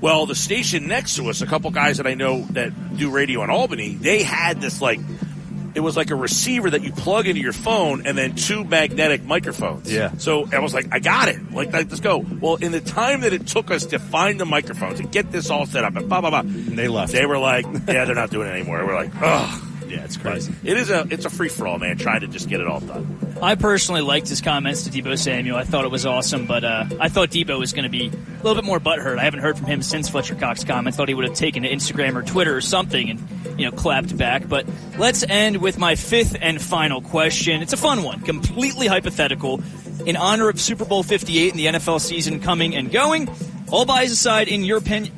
Well, 0.01 0.25
the 0.25 0.35
station 0.35 0.87
next 0.87 1.15
to 1.17 1.29
us, 1.29 1.41
a 1.41 1.45
couple 1.45 1.71
guys 1.71 1.97
that 1.97 2.07
I 2.07 2.13
know 2.13 2.41
that 2.51 2.97
do 2.97 3.11
radio 3.11 3.43
in 3.43 3.49
Albany, 3.49 3.95
they 3.95 4.23
had 4.23 4.61
this 4.61 4.81
like, 4.81 4.99
it 5.75 5.81
was 5.81 5.95
like 5.97 6.09
a 6.09 6.15
receiver 6.15 6.69
that 6.69 6.83
you 6.83 6.91
plug 6.91 7.27
into 7.27 7.41
your 7.41 7.53
phone 7.53 8.07
and 8.07 8.17
then 8.17 8.35
two 8.35 8.63
magnetic 8.63 9.23
microphones. 9.23 9.91
Yeah. 9.91 10.11
So 10.17 10.47
I 10.51 10.59
was 10.59 10.73
like, 10.73 10.87
I 10.91 10.99
got 10.99 11.27
it. 11.27 11.51
Like, 11.51 11.71
like, 11.73 11.89
let's 11.89 11.99
go. 11.99 12.17
Well, 12.17 12.55
in 12.55 12.71
the 12.71 12.81
time 12.81 13.21
that 13.21 13.33
it 13.33 13.45
took 13.47 13.69
us 13.71 13.85
to 13.87 13.99
find 13.99 14.39
the 14.39 14.45
microphones 14.45 14.99
and 14.99 15.11
get 15.11 15.31
this 15.31 15.49
all 15.49 15.65
set 15.65 15.83
up 15.83 15.95
and 15.95 16.09
blah, 16.09 16.21
blah, 16.21 16.29
blah, 16.31 16.39
And 16.39 16.77
they 16.77 16.87
left. 16.87 17.11
they 17.11 17.25
were 17.25 17.37
like, 17.37 17.65
yeah, 17.87 18.05
they're 18.05 18.15
not 18.15 18.31
doing 18.31 18.47
it 18.47 18.51
anymore. 18.51 18.85
We're 18.85 18.95
like, 18.95 19.11
ugh. 19.21 19.65
Yeah, 19.89 20.03
it's 20.03 20.17
But 20.17 20.31
crazy. 20.33 20.53
it 20.63 20.77
is 20.77 20.89
a, 20.89 21.07
it's 21.09 21.25
a 21.25 21.29
free 21.29 21.49
for 21.49 21.67
all, 21.67 21.79
man, 21.79 21.97
trying 21.97 22.21
to 22.21 22.27
just 22.27 22.47
get 22.49 22.61
it 22.61 22.67
all 22.67 22.79
done. 22.79 23.17
I 23.41 23.55
personally 23.55 24.01
liked 24.01 24.27
his 24.29 24.41
comments 24.41 24.83
to 24.83 24.89
Deebo 24.89 25.17
Samuel. 25.17 25.55
I 25.57 25.63
thought 25.63 25.85
it 25.85 25.91
was 25.91 26.05
awesome, 26.05 26.45
but 26.45 26.63
uh, 26.63 26.85
I 26.99 27.09
thought 27.09 27.29
Deebo 27.29 27.57
was 27.57 27.73
going 27.73 27.83
to 27.83 27.89
be 27.89 28.07
a 28.07 28.43
little 28.43 28.55
bit 28.55 28.65
more 28.65 28.79
butthurt. 28.79 29.17
I 29.17 29.23
haven't 29.23 29.39
heard 29.39 29.57
from 29.57 29.67
him 29.67 29.81
since 29.81 30.09
Fletcher 30.09 30.35
Cox 30.35 30.63
comment. 30.63 30.95
Thought 30.95 31.07
he 31.07 31.13
would 31.13 31.25
have 31.25 31.35
taken 31.37 31.63
to 31.63 31.69
Instagram 31.69 32.15
or 32.15 32.21
Twitter 32.23 32.55
or 32.55 32.61
something 32.61 33.09
and 33.09 33.59
you 33.59 33.65
know 33.65 33.71
clapped 33.75 34.15
back. 34.17 34.47
But 34.47 34.65
let's 34.97 35.23
end 35.27 35.57
with 35.57 35.77
my 35.77 35.95
fifth 35.95 36.35
and 36.39 36.61
final 36.61 37.01
question. 37.01 37.61
It's 37.61 37.73
a 37.73 37.77
fun 37.77 38.03
one, 38.03 38.21
completely 38.21 38.87
hypothetical. 38.87 39.61
In 40.05 40.15
honor 40.15 40.47
of 40.49 40.59
Super 40.59 40.85
Bowl 40.85 41.03
58 41.03 41.51
and 41.51 41.59
the 41.59 41.65
NFL 41.79 41.99
season 41.99 42.39
coming 42.39 42.73
and 42.75 42.89
going, 42.91 43.29
all 43.69 43.85
bias 43.85 44.11
aside, 44.11 44.47
in 44.47 44.63
your 44.63 44.77
opinion, 44.77 45.13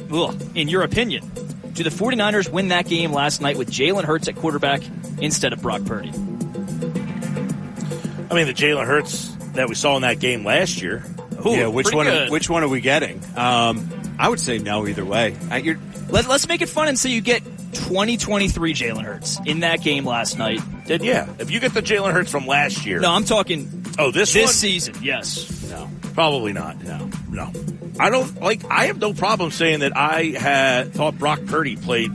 in 0.55 0.67
your 0.67 0.81
opinion, 0.83 1.29
do 1.73 1.83
the 1.83 1.89
49ers 1.89 2.49
win 2.51 2.69
that 2.69 2.87
game 2.87 3.11
last 3.13 3.41
night 3.41 3.57
with 3.57 3.69
Jalen 3.69 4.03
Hurts 4.03 4.27
at 4.27 4.35
quarterback 4.35 4.81
instead 5.19 5.53
of 5.53 5.61
Brock 5.61 5.83
Purdy? 5.85 6.09
I 6.09 8.33
mean, 8.33 8.47
the 8.47 8.53
Jalen 8.53 8.85
Hurts 8.85 9.29
that 9.53 9.67
we 9.67 9.75
saw 9.75 9.95
in 9.97 10.03
that 10.03 10.19
game 10.19 10.45
last 10.45 10.81
year. 10.81 11.03
Ooh, 11.45 11.51
yeah, 11.51 11.67
which 11.67 11.91
one? 11.93 12.05
good. 12.05 12.29
Which 12.31 12.49
one 12.49 12.63
are 12.63 12.67
we 12.69 12.81
getting? 12.81 13.21
Um, 13.35 13.89
I 14.19 14.29
would 14.29 14.39
say 14.39 14.59
no 14.59 14.87
either 14.87 15.03
way. 15.03 15.35
I, 15.49 15.57
you're, 15.57 15.77
Let, 16.09 16.27
let's 16.27 16.47
make 16.47 16.61
it 16.61 16.69
fun 16.69 16.87
and 16.87 16.97
say 16.97 17.09
you 17.09 17.21
get 17.21 17.43
2023 17.73 18.73
Jalen 18.73 19.03
Hurts 19.03 19.39
in 19.45 19.61
that 19.61 19.81
game 19.81 20.05
last 20.05 20.37
night. 20.37 20.61
Then 20.85 21.03
yeah, 21.03 21.27
if 21.39 21.51
you 21.51 21.59
get 21.59 21.73
the 21.73 21.81
Jalen 21.81 22.13
Hurts 22.13 22.31
from 22.31 22.45
last 22.47 22.85
year, 22.85 22.99
No, 22.99 23.11
I'm 23.11 23.25
talking 23.25 23.85
oh 23.97 24.11
this 24.11 24.33
this 24.33 24.45
one? 24.45 24.53
season. 24.53 24.95
Yes. 25.01 25.69
no. 25.69 25.89
Probably 26.13 26.53
not. 26.53 26.83
No, 26.83 27.09
no. 27.29 27.51
I 27.99 28.09
don't 28.09 28.41
like. 28.41 28.63
I 28.69 28.85
have 28.85 28.99
no 28.99 29.13
problem 29.13 29.51
saying 29.51 29.79
that 29.79 29.95
I 29.95 30.23
had 30.37 30.93
thought 30.93 31.17
Brock 31.17 31.45
Purdy 31.45 31.75
played 31.75 32.11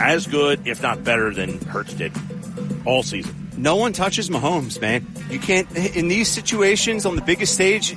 as 0.00 0.26
good, 0.26 0.66
if 0.66 0.82
not 0.82 1.04
better, 1.04 1.32
than 1.32 1.60
Hurts 1.60 1.94
did 1.94 2.12
all 2.84 3.02
season. 3.02 3.34
No 3.56 3.76
one 3.76 3.92
touches 3.92 4.30
Mahomes, 4.30 4.80
man. 4.80 5.06
You 5.30 5.38
can't 5.38 5.70
in 5.76 6.08
these 6.08 6.28
situations 6.28 7.04
on 7.06 7.16
the 7.16 7.22
biggest 7.22 7.54
stage. 7.54 7.96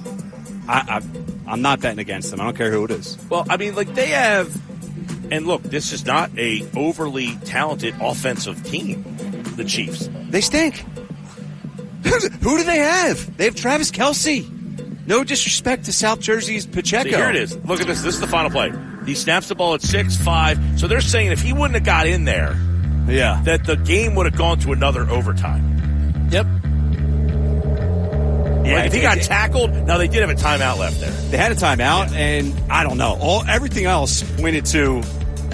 I, 0.68 1.00
I, 1.00 1.52
I'm 1.52 1.62
not 1.62 1.82
betting 1.82 2.00
against 2.00 2.32
them. 2.32 2.42
I 2.42 2.46
don't 2.46 2.58
care 2.58 2.72
who 2.72 2.86
it 2.86 2.92
is. 2.92 3.18
Well, 3.30 3.46
I 3.50 3.58
mean, 3.58 3.76
like 3.76 3.94
they 3.94 4.08
have, 4.08 4.54
and 5.32 5.46
look, 5.46 5.64
this 5.64 5.92
is 5.92 6.06
not 6.06 6.32
a 6.38 6.68
overly 6.76 7.36
talented 7.46 7.96
offensive 8.02 8.64
team. 8.64 9.04
The 9.56 9.64
Chiefs. 9.64 10.10
They 10.30 10.42
stink. 10.42 10.76
who 12.04 12.58
do 12.58 12.64
they 12.64 12.80
have? 12.80 13.38
They 13.38 13.46
have 13.46 13.56
Travis 13.56 13.92
Kelce. 13.92 14.50
No 15.06 15.24
disrespect 15.24 15.86
to 15.86 15.94
South 15.94 16.20
Jersey's 16.22 16.66
Pacheco. 16.66 17.10
See, 17.10 17.16
here 17.16 17.30
it 17.30 17.36
is. 17.36 17.56
Look 17.66 17.82
at 17.82 17.88
this. 17.88 18.02
This 18.02 18.16
is 18.16 18.22
the 18.22 18.28
final 18.28 18.50
play. 18.50 18.72
He 19.06 19.16
snaps 19.16 19.50
the 19.50 19.56
ball 19.56 19.74
at 19.74 19.82
six 19.82 20.16
five. 20.16 20.58
So 20.80 20.88
they're 20.88 21.02
saying 21.02 21.32
if 21.32 21.42
he 21.42 21.52
wouldn't 21.52 21.74
have 21.76 21.84
got 21.84 22.08
in 22.08 22.24
there, 22.26 22.56
Yeah. 23.08 23.42
that 23.44 23.66
the 23.66 23.76
game 23.76 24.16
would 24.16 24.26
have 24.28 24.38
gone 24.38 24.60
to 24.60 24.72
another 24.72 25.10
overtime. 25.10 26.30
Yep. 26.32 26.46
yeah. 28.66 28.76
Like 28.76 28.86
if 28.88 28.94
he 28.94 29.02
got 29.02 29.18
tackled, 29.22 29.72
now 29.86 29.98
they 29.98 30.08
did 30.08 30.22
have 30.22 30.30
a 30.30 30.36
timeout 30.36 30.78
left 30.80 31.00
there. 31.02 31.12
they 31.12 31.38
had 31.38 31.52
a 31.52 31.56
timeout, 31.56 32.12
and 32.14 32.54
I 32.72 32.84
don't 32.84 32.98
know. 32.98 33.18
All 33.20 33.44
everything 33.48 33.86
else 33.86 34.24
pointed 34.40 34.66
to 34.68 35.04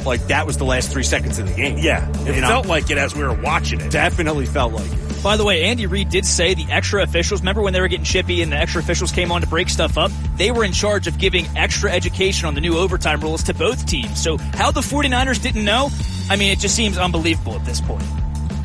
like 0.06 0.26
that 0.28 0.46
was 0.46 0.58
the 0.58 0.64
last 0.66 0.92
three 0.92 1.04
seconds 1.04 1.40
of 1.40 1.48
the 1.50 1.56
game. 1.56 1.80
Yeah, 1.80 2.08
it 2.28 2.36
You 2.36 2.42
know? 2.42 2.48
felt 2.48 2.68
like 2.68 2.90
it 2.92 2.98
as 3.00 3.16
we 3.16 3.24
were 3.24 3.34
watching 3.34 3.82
it. 3.82 3.92
definitely 3.92 4.46
felt 4.46 4.74
like 4.74 4.86
it. 4.92 5.00
By 5.22 5.36
the 5.36 5.44
way, 5.44 5.64
Andy 5.64 5.86
Reid 5.86 6.10
did 6.10 6.26
say 6.26 6.54
the 6.54 6.66
extra 6.72 7.04
officials, 7.04 7.42
remember 7.42 7.62
when 7.62 7.74
they 7.74 7.82
were 7.82 7.90
getting 7.90 8.06
chippy 8.06 8.42
and 8.42 8.52
the 8.52 8.56
extra 8.56 8.82
officials 8.82 9.12
came 9.12 9.32
on 9.34 9.42
to 9.42 9.48
break 9.48 9.68
stuff 9.68 9.98
up? 9.98 10.12
They 10.38 10.52
were 10.52 10.64
in 10.64 10.72
charge 10.72 11.08
of 11.08 11.18
giving 11.18 11.46
extra 11.58 11.92
education 11.92 12.48
on 12.48 12.56
the 12.56 12.62
new 12.62 12.78
overtime 12.78 13.20
rules 13.20 13.44
to 13.44 13.54
both 13.54 13.86
teams. 13.86 14.22
So 14.22 14.38
how 14.38 14.72
the 14.72 14.80
49ers 14.80 15.42
didn't 15.42 15.66
know, 15.66 15.90
I 16.30 16.38
mean, 16.38 16.52
it 16.52 16.60
just 16.60 16.76
seems 16.76 16.98
unbelievable 16.98 17.54
at 17.56 17.66
this 17.66 17.82
point. 17.82 18.04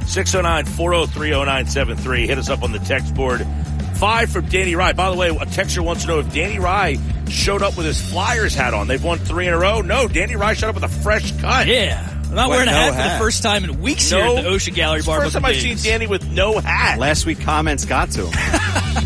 609 0.07 0.67
403 0.67 1.31
0973. 1.31 2.27
Hit 2.29 2.39
us 2.39 2.49
up 2.49 2.63
on 2.63 2.71
the 2.71 2.79
text 2.81 3.15
board. 3.15 3.45
Five 3.97 4.31
from 4.31 4.47
Danny 4.47 4.77
Rye. 4.77 4.93
By 4.93 5.11
the 5.11 5.17
way, 5.17 5.29
a 5.31 5.35
texter 5.47 5.81
wants 5.81 6.03
to 6.03 6.09
know 6.09 6.19
if 6.21 6.33
Danny 6.33 6.59
Rye 6.59 6.99
showed 7.29 7.63
up 7.63 7.77
with 7.77 7.87
his 7.87 8.01
Flyers 8.11 8.55
hat 8.55 8.75
on. 8.75 8.87
They've 8.87 9.03
won 9.03 9.19
three 9.19 9.49
in 9.49 9.55
a 9.55 9.59
row. 9.59 9.81
No, 9.81 10.07
Danny 10.07 10.37
Rye 10.37 10.55
showed 10.55 10.69
up 10.69 10.75
with 10.77 10.85
a 10.85 10.89
fresh 10.89 11.33
cut. 11.41 11.67
Yeah. 11.67 12.14
I'm 12.35 12.49
not 12.49 12.51
wearing 12.51 12.67
a 12.69 12.73
no 12.73 12.93
hat 12.93 12.95
for 12.97 13.03
the 13.13 13.19
first 13.25 13.43
time 13.45 13.63
in 13.63 13.81
weeks 13.81 14.11
here 14.11 14.19
No. 14.25 14.37
at 14.39 14.43
the 14.43 14.49
Ocean 14.49 14.75
Gallery 14.75 15.03
Bar. 15.03 15.21
First 15.21 15.35
time 15.35 15.45
I've 15.45 15.57
seen 15.57 15.77
Danny 15.77 16.09
with 16.09 16.29
no 16.29 16.59
hat. 16.59 16.99
Last 16.99 17.27
week 17.27 17.39
comments 17.41 17.85
got 17.85 18.11
to 18.13 18.27
him. 18.27 18.33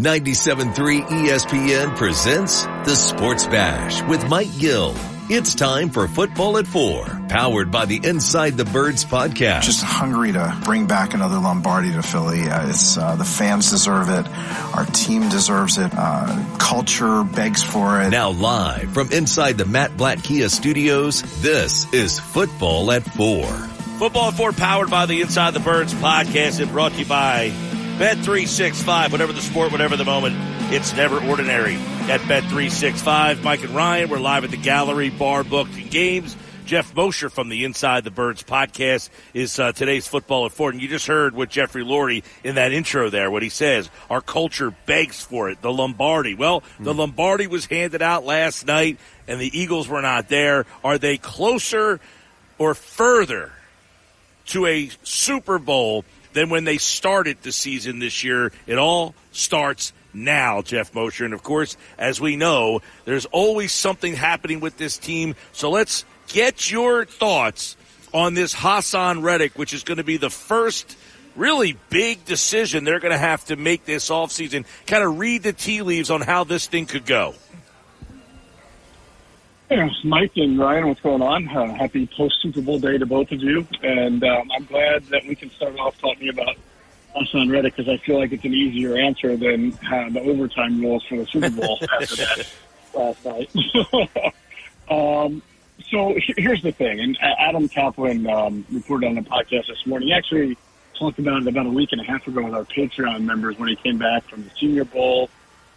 97.3 0.00 1.02
ESPN 1.06 1.94
presents 1.96 2.64
The 2.64 2.94
Sports 2.96 3.46
Bash 3.46 4.02
with 4.08 4.26
Mike 4.28 4.48
Gill 4.58 4.94
It's 5.32 5.54
time 5.54 5.90
for 5.90 6.08
Football 6.08 6.58
at 6.58 6.66
Four, 6.66 7.06
powered 7.28 7.70
by 7.70 7.84
the 7.84 8.00
Inside 8.02 8.56
the 8.56 8.64
Birds 8.64 9.04
podcast. 9.04 9.62
Just 9.62 9.84
hungry 9.84 10.32
to 10.32 10.60
bring 10.64 10.88
back 10.88 11.14
another 11.14 11.38
Lombardi 11.38 11.92
to 11.92 12.02
Philly. 12.02 12.42
Uh, 12.48 12.68
it's 12.68 12.98
uh, 12.98 13.14
the 13.14 13.24
fans 13.24 13.70
deserve 13.70 14.08
it. 14.08 14.26
Our 14.74 14.86
team 14.86 15.28
deserves 15.28 15.78
it. 15.78 15.92
Uh, 15.94 16.56
culture 16.58 17.22
begs 17.22 17.62
for 17.62 18.02
it. 18.02 18.10
Now 18.10 18.30
live 18.30 18.92
from 18.92 19.12
inside 19.12 19.56
the 19.56 19.66
Matt 19.66 19.96
Blatt 19.96 20.20
Kia 20.20 20.48
studios, 20.48 21.22
this 21.40 21.86
is 21.92 22.18
Football 22.18 22.90
at 22.90 23.04
Four. 23.04 23.46
Football 24.00 24.30
at 24.30 24.34
Four, 24.34 24.50
powered 24.50 24.90
by 24.90 25.06
the 25.06 25.20
Inside 25.20 25.54
the 25.54 25.60
Birds 25.60 25.94
podcast, 25.94 26.60
and 26.60 26.72
brought 26.72 26.90
to 26.94 26.98
you 26.98 27.04
by 27.04 27.50
Bet365. 27.98 29.12
Whatever 29.12 29.32
the 29.32 29.42
sport, 29.42 29.70
whatever 29.70 29.96
the 29.96 30.04
moment, 30.04 30.34
it's 30.72 30.94
never 30.94 31.18
ordinary. 31.28 31.74
At 32.08 32.20
Bet365, 32.22 33.42
Mike 33.42 33.64
and 33.64 33.74
Ryan, 33.74 34.08
we're 34.08 34.20
live 34.20 34.44
at 34.44 34.50
the 34.50 34.56
gallery, 34.56 35.10
bar, 35.10 35.42
booked, 35.42 35.74
and 35.74 35.90
games. 35.90 36.36
Jeff 36.64 36.94
Mosher 36.94 37.28
from 37.28 37.48
the 37.48 37.64
Inside 37.64 38.04
the 38.04 38.12
Birds 38.12 38.44
podcast 38.44 39.10
is 39.34 39.58
uh, 39.58 39.72
today's 39.72 40.06
football 40.06 40.46
at 40.46 40.52
Four. 40.52 40.70
And 40.70 40.80
you 40.80 40.86
just 40.86 41.08
heard 41.08 41.34
what 41.34 41.48
Jeffrey 41.50 41.82
Lurie 41.82 42.22
in 42.44 42.54
that 42.54 42.72
intro 42.72 43.10
there, 43.10 43.32
what 43.32 43.42
he 43.42 43.48
says. 43.48 43.90
Our 44.08 44.20
culture 44.20 44.72
begs 44.86 45.20
for 45.20 45.50
it. 45.50 45.60
The 45.60 45.72
Lombardi. 45.72 46.34
Well, 46.36 46.62
the 46.78 46.94
Lombardi 46.94 47.48
was 47.48 47.66
handed 47.66 48.02
out 48.02 48.24
last 48.24 48.64
night 48.64 48.98
and 49.26 49.40
the 49.40 49.58
Eagles 49.58 49.88
were 49.88 50.02
not 50.02 50.28
there. 50.28 50.66
Are 50.84 50.98
they 50.98 51.18
closer 51.18 51.98
or 52.58 52.74
further 52.74 53.50
to 54.46 54.66
a 54.66 54.90
Super 55.02 55.58
Bowl 55.58 56.04
than 56.32 56.50
when 56.50 56.62
they 56.62 56.78
started 56.78 57.38
the 57.42 57.50
season 57.50 57.98
this 57.98 58.22
year? 58.22 58.52
It 58.68 58.78
all 58.78 59.16
starts 59.32 59.92
now, 60.12 60.62
Jeff 60.62 60.94
Mosher. 60.94 61.24
And 61.24 61.34
of 61.34 61.42
course, 61.42 61.76
as 61.98 62.20
we 62.20 62.36
know, 62.36 62.80
there's 63.04 63.26
always 63.26 63.72
something 63.72 64.14
happening 64.14 64.60
with 64.60 64.76
this 64.76 64.98
team. 64.98 65.34
So 65.52 65.70
let's 65.70 66.04
get 66.28 66.70
your 66.70 67.04
thoughts 67.04 67.76
on 68.12 68.34
this 68.34 68.54
Haason 68.54 69.22
Reddick, 69.22 69.56
which 69.56 69.72
is 69.72 69.84
going 69.84 69.98
to 69.98 70.04
be 70.04 70.16
the 70.16 70.30
first 70.30 70.96
really 71.36 71.76
big 71.90 72.24
decision 72.24 72.84
they're 72.84 73.00
going 73.00 73.12
to 73.12 73.18
have 73.18 73.44
to 73.46 73.56
make 73.56 73.84
this 73.84 74.10
offseason. 74.10 74.64
Kind 74.86 75.04
of 75.04 75.18
read 75.18 75.42
the 75.42 75.52
tea 75.52 75.82
leaves 75.82 76.10
on 76.10 76.20
how 76.20 76.44
this 76.44 76.66
thing 76.66 76.86
could 76.86 77.06
go. 77.06 77.34
Yeah, 79.70 79.88
Mike 80.02 80.32
and 80.34 80.58
Ryan, 80.58 80.88
what's 80.88 81.00
going 81.00 81.22
on? 81.22 81.48
Uh, 81.48 81.72
happy 81.74 82.08
post 82.16 82.42
Super 82.42 82.60
Bowl 82.60 82.80
day 82.80 82.98
to 82.98 83.06
both 83.06 83.30
of 83.30 83.40
you. 83.40 83.64
And 83.82 84.22
um, 84.24 84.50
I'm 84.50 84.64
glad 84.64 85.04
that 85.06 85.24
we 85.26 85.36
can 85.36 85.48
start 85.52 85.78
off 85.78 85.96
talking 86.00 86.28
about 86.28 86.56
Haason 87.14 87.50
Reddick 87.50 87.76
because 87.76 87.92
I 87.92 87.96
feel 87.98 88.18
like 88.18 88.32
it's 88.32 88.44
an 88.44 88.54
easier 88.54 88.96
answer 88.96 89.36
than 89.36 89.72
uh, 89.90 90.10
the 90.10 90.20
overtime 90.20 90.80
rules 90.80 91.04
for 91.04 91.16
the 91.16 91.26
Super 91.26 91.50
Bowl 91.50 91.78
after 92.00 92.16
that 92.16 92.46
last 92.94 93.24
night. 93.24 93.50
um, 94.90 95.42
so 95.90 96.14
here's 96.36 96.62
the 96.62 96.72
thing, 96.72 97.00
and 97.00 97.18
Adam 97.20 97.68
Caplan 97.68 98.30
um, 98.30 98.64
reported 98.70 99.06
on 99.06 99.14
the 99.14 99.22
podcast 99.22 99.66
this 99.66 99.86
morning. 99.86 100.08
He 100.08 100.14
actually 100.14 100.56
talked 100.98 101.18
about 101.18 101.42
it 101.42 101.48
about 101.48 101.66
a 101.66 101.70
week 101.70 101.90
and 101.92 102.00
a 102.00 102.04
half 102.04 102.26
ago 102.26 102.44
with 102.44 102.54
our 102.54 102.64
Patreon 102.64 103.22
members 103.22 103.58
when 103.58 103.68
he 103.68 103.76
came 103.76 103.98
back 103.98 104.28
from 104.28 104.44
the 104.44 104.50
Senior 104.60 104.84
Bowl. 104.84 105.30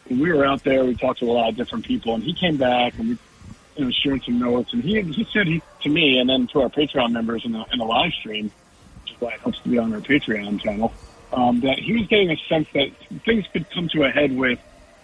When 0.08 0.20
we 0.20 0.32
were 0.32 0.46
out 0.46 0.64
there, 0.64 0.84
we 0.84 0.96
talked 0.96 1.20
to 1.20 1.26
a 1.26 1.32
lot 1.32 1.50
of 1.50 1.56
different 1.56 1.86
people, 1.86 2.14
and 2.14 2.24
he 2.24 2.34
came 2.34 2.58
back 2.58 3.00
and 3.00 3.10
we 3.10 3.18
you 3.78 3.86
know, 3.86 3.92
sharing 3.92 4.22
some 4.22 4.40
notes. 4.40 4.74
And 4.74 4.84
he 4.84 5.02
he 5.02 5.28
said 5.32 5.48
he 5.48 5.62
to 5.82 5.90
me, 5.90 6.20
and 6.20 6.30
then 6.30 6.48
to 6.48 6.62
our 6.62 6.70
Patreon 6.70 7.12
members 7.12 7.46
in 7.46 7.54
the 7.54 7.66
in 7.72 7.80
the 7.80 7.86
live 7.86 8.12
stream, 8.12 8.52
which 9.02 9.14
is 9.14 9.22
why 9.22 9.32
it 9.32 9.40
helps 9.40 9.60
to 9.62 9.70
be 9.70 9.78
on 9.78 9.94
our 9.94 10.02
Patreon 10.02 10.62
channel, 10.62 10.94
um, 11.34 11.60
that 11.62 11.80
he 11.80 11.94
was 11.94 12.08
getting 12.08 12.32
a 12.32 12.38
sense 12.48 12.68
that 12.74 12.92
things 13.26 13.46
could 13.52 13.70
come 13.72 13.90
to 13.90 14.04
a 14.04 14.10
head 14.10 14.36
with 14.36 14.60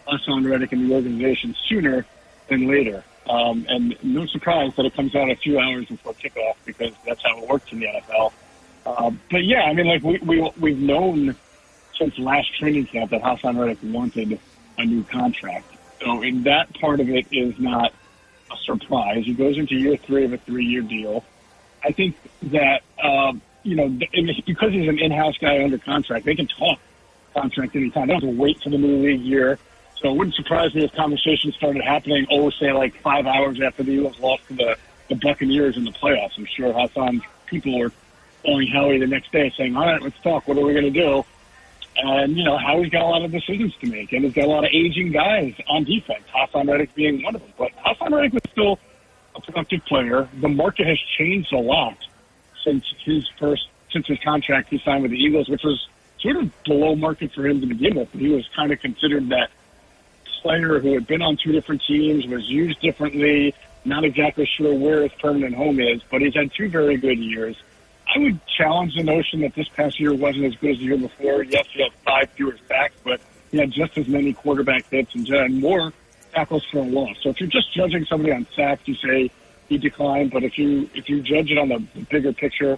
Haason 0.07 0.49
Reddick 0.49 0.71
and 0.71 0.89
the 0.89 0.95
organization 0.95 1.55
sooner 1.67 2.05
than 2.47 2.67
later. 2.67 3.03
Um, 3.27 3.65
and 3.69 3.95
no 4.03 4.25
surprise 4.25 4.71
that 4.77 4.85
it 4.85 4.95
comes 4.95 5.15
out 5.15 5.29
a 5.29 5.35
few 5.35 5.59
hours 5.59 5.85
before 5.85 6.13
kickoff 6.13 6.55
because 6.65 6.93
that's 7.05 7.21
how 7.23 7.41
it 7.41 7.47
works 7.47 7.71
in 7.71 7.79
the 7.79 7.87
NFL. 7.87 8.31
Uh, 8.85 9.11
but 9.29 9.43
yeah, 9.43 9.63
I 9.63 9.73
mean, 9.73 9.87
like 9.87 10.03
we, 10.03 10.17
we 10.19 10.51
we've 10.59 10.79
known 10.79 11.35
since 11.97 12.17
last 12.17 12.57
training 12.57 12.85
camp 12.85 13.11
that 13.11 13.21
Haason 13.21 13.59
Reddick 13.59 13.79
wanted 13.83 14.39
a 14.77 14.85
new 14.85 15.03
contract. 15.03 15.65
So 16.01 16.21
in 16.21 16.43
that 16.43 16.73
part 16.79 16.99
of 16.99 17.09
it 17.09 17.27
is 17.31 17.59
not 17.59 17.93
a 18.51 18.57
surprise. 18.63 19.25
He 19.25 19.33
goes 19.33 19.57
into 19.57 19.75
year 19.75 19.97
three 19.97 20.25
of 20.25 20.33
a 20.33 20.37
three-year 20.37 20.81
deal. 20.83 21.23
I 21.83 21.91
think 21.91 22.15
that 22.43 22.81
um, 23.01 23.41
you 23.69 23.75
know 23.75 23.87
because 24.45 24.73
he's 24.73 24.89
an 24.89 24.99
in-house 24.99 25.37
guy 25.37 25.63
under 25.63 25.77
contract, 25.77 26.25
they 26.25 26.35
can 26.35 26.47
talk 26.47 26.79
contract 27.33 27.75
anytime. 27.75 28.07
They 28.07 28.13
don't 28.13 28.23
have 28.23 28.31
to 28.31 28.41
wait 28.41 28.61
for 28.61 28.69
the 28.69 28.77
new 28.77 28.97
league 28.97 29.21
year. 29.21 29.59
So 30.01 30.09
it 30.09 30.17
wouldn't 30.17 30.35
surprise 30.35 30.73
me 30.73 30.85
if 30.85 30.93
conversations 30.93 31.55
started 31.55 31.83
happening, 31.83 32.25
oh, 32.31 32.49
say 32.49 32.71
like 32.71 32.95
five 33.01 33.25
hours 33.25 33.59
after 33.61 33.83
the 33.83 33.91
Eagles 33.91 34.19
lost 34.19 34.47
to 34.47 34.53
the, 34.53 34.77
the 35.09 35.15
Buccaneers 35.15 35.75
in 35.75 35.83
the 35.83 35.91
playoffs. 35.91 36.37
I'm 36.37 36.45
sure 36.45 36.73
Haason's 36.73 37.21
people 37.47 37.77
were 37.77 37.91
calling 38.43 38.67
Howie 38.67 38.99
the 38.99 39.07
next 39.07 39.31
day 39.31 39.53
saying, 39.57 39.75
all 39.75 39.85
right, 39.85 40.01
let's 40.01 40.19
talk. 40.21 40.47
What 40.47 40.57
are 40.57 40.65
we 40.65 40.73
going 40.73 40.91
to 40.91 40.99
do? 40.99 41.25
And, 41.97 42.37
you 42.37 42.45
know, 42.45 42.57
Howie's 42.57 42.89
got 42.91 43.01
a 43.01 43.07
lot 43.07 43.25
of 43.25 43.31
decisions 43.31 43.75
to 43.81 43.87
make, 43.87 44.13
and 44.13 44.23
he's 44.23 44.33
got 44.33 44.45
a 44.45 44.47
lot 44.47 44.63
of 44.63 44.69
aging 44.71 45.11
guys 45.11 45.53
on 45.67 45.83
defense, 45.83 46.23
Haason 46.33 46.69
Reddick 46.69 46.95
being 46.95 47.21
one 47.21 47.35
of 47.35 47.41
them. 47.41 47.51
But 47.57 47.71
Haason 47.85 48.11
Reddick 48.11 48.33
was 48.33 48.43
still 48.51 48.79
a 49.35 49.41
productive 49.41 49.83
player. 49.85 50.29
The 50.39 50.47
market 50.47 50.87
has 50.87 50.99
changed 51.17 51.51
a 51.51 51.57
lot 51.59 51.97
since 52.63 52.85
his 53.03 53.27
first, 53.39 53.67
since 53.91 54.07
his 54.07 54.19
contract 54.19 54.69
he 54.69 54.79
signed 54.79 55.03
with 55.03 55.11
the 55.11 55.17
Eagles, 55.17 55.49
which 55.49 55.63
was 55.63 55.87
sort 56.19 56.37
of 56.37 56.63
below 56.63 56.95
market 56.95 57.31
for 57.33 57.47
him 57.47 57.61
to 57.61 57.67
begin 57.67 57.95
with. 57.95 58.09
But 58.11 58.21
he 58.21 58.29
was 58.29 58.47
kind 58.55 58.71
of 58.71 58.79
considered 58.79 59.29
that 59.29 59.49
player 60.41 60.79
who 60.79 60.93
had 60.93 61.07
been 61.07 61.21
on 61.21 61.37
two 61.37 61.51
different 61.51 61.81
teams, 61.87 62.25
was 62.27 62.49
used 62.49 62.79
differently, 62.81 63.53
not 63.85 64.03
exactly 64.03 64.49
sure 64.57 64.73
where 64.73 65.03
his 65.03 65.11
permanent 65.13 65.55
home 65.55 65.79
is, 65.79 66.01
but 66.09 66.21
he's 66.21 66.33
had 66.33 66.51
two 66.53 66.69
very 66.69 66.97
good 66.97 67.19
years. 67.19 67.55
I 68.13 68.19
would 68.19 68.39
challenge 68.47 68.95
the 68.95 69.03
notion 69.03 69.41
that 69.41 69.53
this 69.53 69.67
past 69.69 69.99
year 69.99 70.13
wasn't 70.13 70.45
as 70.45 70.55
good 70.55 70.71
as 70.71 70.77
the 70.77 70.83
year 70.83 70.97
before. 70.97 71.43
Yes, 71.43 71.67
he 71.71 71.83
had 71.83 71.93
five 72.05 72.29
fewer 72.31 72.57
sacks, 72.67 72.95
but 73.03 73.21
he 73.51 73.57
had 73.57 73.71
just 73.71 73.97
as 73.97 74.07
many 74.07 74.33
quarterback 74.33 74.89
hits 74.89 75.13
and 75.13 75.61
more 75.61 75.93
tackles 76.33 76.65
for 76.71 76.79
a 76.79 76.83
loss. 76.83 77.17
So 77.21 77.29
if 77.29 77.39
you're 77.39 77.49
just 77.49 77.73
judging 77.73 78.05
somebody 78.05 78.33
on 78.33 78.47
sacks, 78.55 78.81
you 78.85 78.95
say 78.95 79.31
he 79.69 79.77
declined. 79.77 80.31
But 80.31 80.43
if 80.43 80.57
you 80.57 80.89
if 80.93 81.07
you 81.07 81.21
judge 81.21 81.51
it 81.51 81.57
on 81.57 81.69
the 81.69 81.79
bigger 82.09 82.33
picture, 82.33 82.77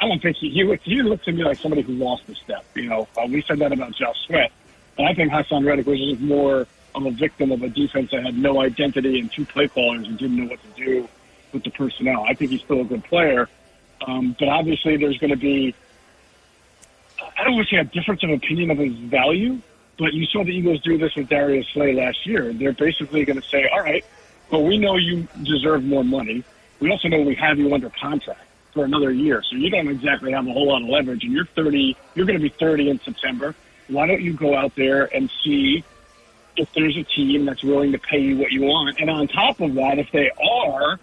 I 0.00 0.08
don't 0.08 0.20
think 0.20 0.38
he 0.38 0.50
he, 0.50 0.78
he 0.82 1.02
looked 1.02 1.26
to 1.26 1.32
me 1.32 1.44
like 1.44 1.58
somebody 1.58 1.82
who 1.82 1.92
lost 1.92 2.24
a 2.28 2.34
step. 2.34 2.64
You 2.74 2.88
know, 2.88 3.08
uh, 3.16 3.26
we 3.28 3.42
said 3.42 3.58
that 3.60 3.72
about 3.72 3.94
Josh 3.94 4.16
Sweat, 4.26 4.50
and 4.98 5.06
I 5.06 5.14
think 5.14 5.30
Haason 5.30 5.64
Reddick 5.64 5.86
was 5.86 6.00
just 6.00 6.20
more 6.20 6.66
of 6.94 7.06
a 7.06 7.10
victim 7.12 7.52
of 7.52 7.62
a 7.62 7.68
defense 7.68 8.10
that 8.10 8.24
had 8.24 8.36
no 8.36 8.60
identity 8.60 9.20
and 9.20 9.30
two 9.30 9.44
play 9.44 9.68
callers 9.68 10.08
and 10.08 10.18
didn't 10.18 10.36
know 10.36 10.50
what 10.50 10.58
to 10.62 10.84
do 10.84 11.08
with 11.52 11.62
the 11.62 11.70
personnel. 11.70 12.24
I 12.28 12.34
think 12.34 12.50
he's 12.50 12.62
still 12.62 12.80
a 12.80 12.84
good 12.84 13.04
player, 13.04 13.48
um, 14.06 14.34
but 14.38 14.48
obviously 14.48 14.96
there's 14.96 15.18
going 15.18 15.30
to 15.30 15.36
be. 15.36 15.74
I 17.38 17.44
don't 17.44 17.54
want 17.54 17.68
to 17.68 17.76
say 17.76 17.80
a 17.80 17.84
difference 17.84 18.22
of 18.24 18.30
opinion 18.30 18.70
of 18.70 18.78
his 18.78 18.94
value, 18.94 19.60
but 19.98 20.14
you 20.14 20.24
saw 20.26 20.42
the 20.42 20.50
Eagles 20.50 20.80
do 20.80 20.96
this 20.96 21.14
with 21.14 21.28
Darius 21.28 21.66
Slay 21.68 21.92
last 21.92 22.26
year. 22.26 22.52
They're 22.52 22.72
basically 22.72 23.24
going 23.26 23.40
to 23.40 23.46
say, 23.46 23.68
"All 23.68 23.82
right, 23.82 24.04
well, 24.50 24.64
we 24.64 24.78
know 24.78 24.96
you 24.96 25.26
deserve 25.42 25.84
more 25.84 26.04
money. 26.04 26.44
We 26.80 26.90
also 26.90 27.08
know 27.08 27.20
we 27.20 27.34
have 27.36 27.58
you 27.58 27.72
under 27.72 27.90
contract 27.90 28.40
for 28.72 28.84
another 28.84 29.10
year, 29.12 29.42
so 29.42 29.56
you 29.56 29.70
don't 29.70 29.88
exactly 29.88 30.32
have 30.32 30.46
a 30.46 30.52
whole 30.52 30.68
lot 30.68 30.82
of 30.82 30.88
leverage. 30.88 31.24
And 31.24 31.32
you're 31.32 31.44
30. 31.44 31.96
You're 32.14 32.26
going 32.26 32.38
to 32.38 32.42
be 32.42 32.48
30 32.48 32.90
in 32.90 33.00
September. 33.00 33.54
Why 33.88 34.06
don't 34.06 34.22
you 34.22 34.32
go 34.32 34.56
out 34.56 34.74
there 34.76 35.14
and 35.14 35.30
see 35.42 35.84
if 36.56 36.72
there's 36.74 36.96
a 36.96 37.02
team 37.04 37.44
that's 37.44 37.62
willing 37.62 37.92
to 37.92 37.98
pay 37.98 38.18
you 38.18 38.36
what 38.36 38.52
you 38.52 38.62
want. 38.62 38.98
And 39.00 39.08
on 39.10 39.28
top 39.28 39.60
of 39.60 39.74
that, 39.74 39.98
if 39.98 40.10
they 40.12 40.30
are, 40.30 40.98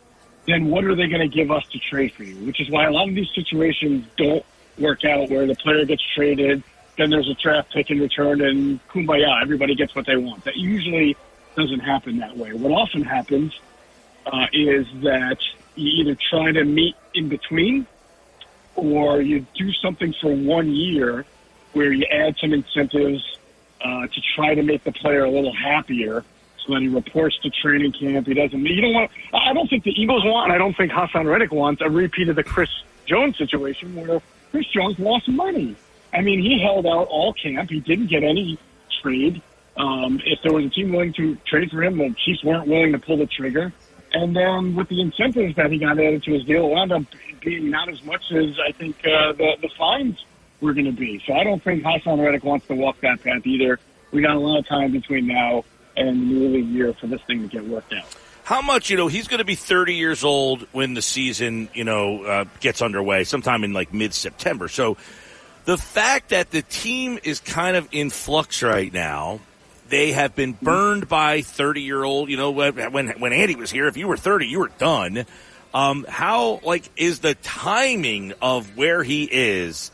then 0.45 0.67
what 0.67 0.83
are 0.83 0.95
they 0.95 1.07
going 1.07 1.29
to 1.29 1.35
give 1.35 1.51
us 1.51 1.65
to 1.71 1.79
trade 1.79 2.13
for 2.13 2.23
you? 2.23 2.35
Which 2.45 2.61
is 2.61 2.69
why 2.69 2.85
a 2.85 2.91
lot 2.91 3.09
of 3.09 3.15
these 3.15 3.29
situations 3.33 4.05
don't 4.17 4.45
work 4.77 5.03
out 5.05 5.29
where 5.29 5.45
the 5.45 5.55
player 5.55 5.85
gets 5.85 6.03
traded, 6.15 6.63
then 6.97 7.09
there's 7.09 7.29
a 7.29 7.33
draft 7.33 7.71
pick 7.73 7.89
in 7.89 7.99
return, 7.99 8.41
and 8.41 8.79
kumbaya, 8.87 9.41
everybody 9.41 9.75
gets 9.75 9.95
what 9.95 10.05
they 10.05 10.15
want. 10.15 10.43
That 10.45 10.55
usually 10.55 11.17
doesn't 11.57 11.79
happen 11.79 12.19
that 12.19 12.37
way. 12.37 12.53
What 12.53 12.71
often 12.71 13.01
happens 13.01 13.59
uh, 14.25 14.45
is 14.53 14.85
that 15.01 15.39
you 15.75 16.03
either 16.03 16.15
try 16.29 16.51
to 16.51 16.63
meet 16.63 16.95
in 17.13 17.29
between 17.29 17.87
or 18.75 19.21
you 19.21 19.45
do 19.55 19.73
something 19.73 20.13
for 20.21 20.33
one 20.33 20.71
year 20.71 21.25
where 21.73 21.91
you 21.91 22.05
add 22.05 22.35
some 22.39 22.53
incentives 22.53 23.37
uh, 23.81 24.07
to 24.07 24.21
try 24.35 24.53
to 24.53 24.63
make 24.63 24.83
the 24.83 24.91
player 24.91 25.23
a 25.23 25.29
little 25.29 25.53
happier 25.53 26.23
so 26.65 26.73
that 26.73 26.81
he 26.81 26.87
reports 26.87 27.37
to 27.39 27.49
training 27.49 27.91
camp. 27.91 28.27
He 28.27 28.35
doesn't. 28.35 28.63
You 28.63 28.81
don't 28.81 28.93
want. 28.93 29.11
I 29.33 29.53
don't 29.53 29.69
think 29.69 29.83
the 29.83 29.99
Eagles 29.99 30.23
want. 30.25 30.51
And 30.51 30.53
I 30.53 30.57
don't 30.57 30.75
think 30.77 30.91
Haason 30.91 31.25
Reddick 31.25 31.51
wants 31.51 31.81
a 31.81 31.89
repeat 31.89 32.29
of 32.29 32.35
the 32.35 32.43
Chris 32.43 32.69
Jones 33.05 33.37
situation 33.37 33.95
where 33.95 34.21
Chris 34.51 34.67
Jones 34.67 34.99
lost 34.99 35.27
money. 35.27 35.75
I 36.13 36.21
mean, 36.21 36.39
he 36.39 36.61
held 36.61 36.85
out 36.85 37.07
all 37.07 37.33
camp. 37.33 37.69
He 37.69 37.79
didn't 37.79 38.07
get 38.07 38.23
any 38.23 38.59
trade. 39.01 39.41
Um, 39.77 40.19
if 40.25 40.39
there 40.41 40.53
was 40.53 40.65
a 40.65 40.69
team 40.69 40.91
willing 40.91 41.13
to 41.13 41.35
trade 41.45 41.69
for 41.69 41.83
him, 41.83 41.97
the 41.97 42.13
Chiefs 42.25 42.43
weren't 42.43 42.67
willing 42.67 42.91
to 42.93 42.99
pull 42.99 43.17
the 43.17 43.27
trigger. 43.27 43.71
And 44.13 44.35
then 44.35 44.75
with 44.75 44.89
the 44.89 45.01
incentives 45.01 45.55
that 45.55 45.71
he 45.71 45.77
got 45.77 45.99
added 45.99 46.23
to 46.23 46.33
his 46.33 46.43
deal, 46.45 46.65
it 46.65 46.69
wound 46.69 46.91
up 46.91 47.03
being 47.41 47.69
not 47.69 47.89
as 47.89 48.03
much 48.03 48.31
as 48.31 48.57
I 48.59 48.71
think 48.71 48.97
uh, 49.05 49.33
the 49.33 49.57
the 49.61 49.69
fines 49.77 50.23
we're 50.61 50.73
going 50.73 50.85
to 50.85 50.91
be. 50.91 51.21
So 51.27 51.33
I 51.33 51.43
don't 51.43 51.61
think 51.63 51.83
Haason 51.83 52.23
Reddick 52.23 52.43
wants 52.43 52.67
to 52.67 52.73
walk 52.73 52.99
that 53.01 53.21
path 53.21 53.45
either. 53.45 53.79
We 54.11 54.21
got 54.21 54.35
a 54.35 54.39
lot 54.39 54.59
of 54.59 54.67
time 54.67 54.91
between 54.91 55.27
now 55.27 55.65
and 55.95 56.07
the 56.07 56.25
new 56.25 56.47
league 56.47 56.67
year 56.67 56.93
for 56.93 57.07
this 57.07 57.21
thing 57.23 57.41
to 57.41 57.47
get 57.47 57.65
worked 57.65 57.93
out. 57.93 58.05
how 58.43 58.61
much 58.61 58.89
you 58.89 58.97
know 58.97 59.07
he's 59.07 59.27
going 59.27 59.39
to 59.39 59.45
be 59.45 59.55
30 59.55 59.95
years 59.95 60.23
old 60.23 60.61
when 60.71 60.93
the 60.93 61.01
season 61.01 61.69
you 61.73 61.83
know 61.83 62.23
uh, 62.23 62.45
gets 62.61 62.81
underway 62.81 63.23
sometime 63.25 63.63
in 63.63 63.73
like 63.73 63.93
mid 63.93 64.13
September. 64.13 64.67
So 64.67 64.97
the 65.65 65.77
fact 65.77 66.29
that 66.29 66.49
the 66.49 66.61
team 66.61 67.19
is 67.23 67.39
kind 67.41 67.75
of 67.75 67.87
in 67.91 68.09
flux 68.09 68.63
right 68.63 68.91
now. 68.91 69.41
They 69.89 70.11
have 70.11 70.35
been 70.35 70.53
burned 70.53 71.07
by 71.07 71.41
30 71.41 71.81
year 71.81 72.03
old, 72.03 72.29
you 72.29 72.37
know, 72.37 72.51
when, 72.51 73.19
when 73.19 73.33
Andy 73.33 73.55
was 73.55 73.71
here, 73.71 73.87
if 73.87 73.97
you 73.97 74.07
were 74.07 74.17
30, 74.17 74.47
you 74.47 74.59
were 74.59 74.71
done. 74.77 75.25
Um, 75.73 76.05
how, 76.07 76.59
like, 76.63 76.89
is 76.95 77.19
the 77.19 77.35
timing 77.35 78.33
of 78.41 78.77
where 78.77 79.03
he 79.03 79.25
is 79.25 79.91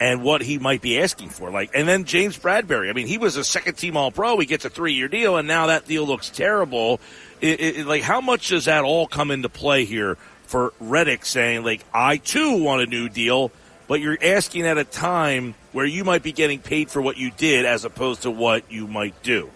and 0.00 0.22
what 0.22 0.42
he 0.42 0.58
might 0.58 0.82
be 0.82 1.00
asking 1.00 1.30
for. 1.30 1.50
Like, 1.50 1.70
and 1.74 1.88
then 1.88 2.04
James 2.04 2.38
Bradberry. 2.38 2.90
I 2.90 2.92
mean, 2.92 3.06
he 3.06 3.18
was 3.18 3.36
a 3.36 3.44
second 3.44 3.74
team 3.74 3.96
All 3.96 4.10
Pro. 4.10 4.38
He 4.38 4.46
gets 4.46 4.64
a 4.64 4.70
three 4.70 4.92
year 4.92 5.08
deal, 5.08 5.36
and 5.36 5.48
now 5.48 5.66
that 5.66 5.86
deal 5.86 6.06
looks 6.06 6.28
terrible. 6.28 7.00
It, 7.40 7.60
it, 7.60 7.86
like, 7.86 8.02
how 8.02 8.20
much 8.20 8.48
does 8.48 8.66
that 8.66 8.84
all 8.84 9.06
come 9.06 9.30
into 9.30 9.48
play 9.48 9.84
here 9.84 10.16
for 10.46 10.72
Reddick 10.80 11.24
saying, 11.24 11.64
like, 11.64 11.84
I 11.92 12.18
too 12.18 12.62
want 12.62 12.82
a 12.82 12.86
new 12.86 13.08
deal, 13.08 13.50
but 13.88 14.00
you're 14.00 14.18
asking 14.20 14.66
at 14.66 14.78
a 14.78 14.84
time 14.84 15.54
where 15.72 15.86
you 15.86 16.04
might 16.04 16.22
be 16.22 16.32
getting 16.32 16.58
paid 16.58 16.90
for 16.90 17.00
what 17.00 17.16
you 17.16 17.30
did 17.30 17.64
as 17.64 17.84
opposed 17.84 18.22
to 18.22 18.30
what 18.30 18.70
you 18.70 18.86
might 18.86 19.22
do? 19.22 19.50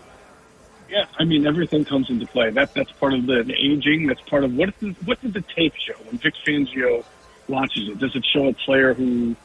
Yeah, 0.88 1.04
I 1.18 1.24
mean 1.24 1.46
everything 1.46 1.84
comes 1.84 2.10
into 2.10 2.26
play. 2.26 2.50
That 2.50 2.74
that's 2.74 2.90
part 2.92 3.14
of 3.14 3.26
the, 3.26 3.44
the 3.44 3.54
aging. 3.54 4.06
That's 4.08 4.20
part 4.22 4.42
of 4.42 4.54
what 4.56 4.78
did, 4.80 4.96
what 5.06 5.20
did 5.20 5.34
the 5.34 5.42
tape 5.42 5.74
show 5.76 5.94
when 6.04 6.18
Vic 6.18 6.34
Fangio 6.44 7.04
watches 7.46 7.88
it? 7.88 7.98
Does 7.98 8.16
it 8.16 8.24
show 8.24 8.48
a 8.48 8.52
player 8.52 8.92
who 8.92 9.36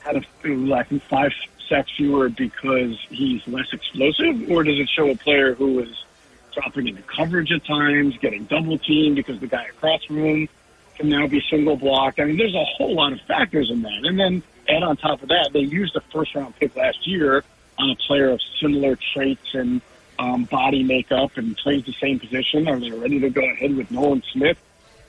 had 0.00 0.16
a, 0.16 1.00
five 1.08 1.32
sacks 1.68 1.90
fewer 1.96 2.28
because 2.28 2.98
he's 3.08 3.46
less 3.48 3.72
explosive, 3.72 4.50
or 4.50 4.62
does 4.62 4.78
it 4.78 4.88
show 4.90 5.08
a 5.10 5.16
player 5.16 5.54
who 5.54 5.80
is 5.80 6.04
dropping 6.52 6.88
into 6.88 7.02
coverage 7.02 7.50
at 7.50 7.64
times, 7.64 8.16
getting 8.18 8.44
double 8.44 8.78
teamed 8.78 9.16
because 9.16 9.40
the 9.40 9.46
guy 9.46 9.64
across 9.64 10.04
from 10.04 10.18
him 10.18 10.48
can 10.96 11.08
now 11.08 11.26
be 11.26 11.42
single 11.50 11.76
blocked? 11.76 12.20
I 12.20 12.24
mean, 12.24 12.36
there's 12.36 12.54
a 12.54 12.64
whole 12.64 12.94
lot 12.94 13.12
of 13.12 13.20
factors 13.22 13.70
in 13.70 13.82
that. 13.82 14.00
And 14.04 14.18
then 14.18 14.42
add 14.68 14.82
on 14.82 14.96
top 14.96 15.22
of 15.22 15.28
that, 15.28 15.50
they 15.52 15.60
used 15.60 15.96
a 15.96 16.00
first 16.12 16.34
round 16.34 16.56
pick 16.56 16.76
last 16.76 17.06
year 17.06 17.44
on 17.78 17.90
a 17.90 17.96
player 17.96 18.30
of 18.30 18.40
similar 18.60 18.96
traits 19.14 19.54
and 19.54 19.80
um, 20.18 20.44
body 20.44 20.82
makeup 20.82 21.36
and 21.36 21.56
plays 21.56 21.84
the 21.84 21.92
same 21.94 22.20
position. 22.20 22.68
Are 22.68 22.78
they 22.78 22.90
ready 22.90 23.18
to 23.20 23.30
go 23.30 23.42
ahead 23.42 23.76
with 23.76 23.90
Nolan 23.90 24.22
Smith? 24.32 24.58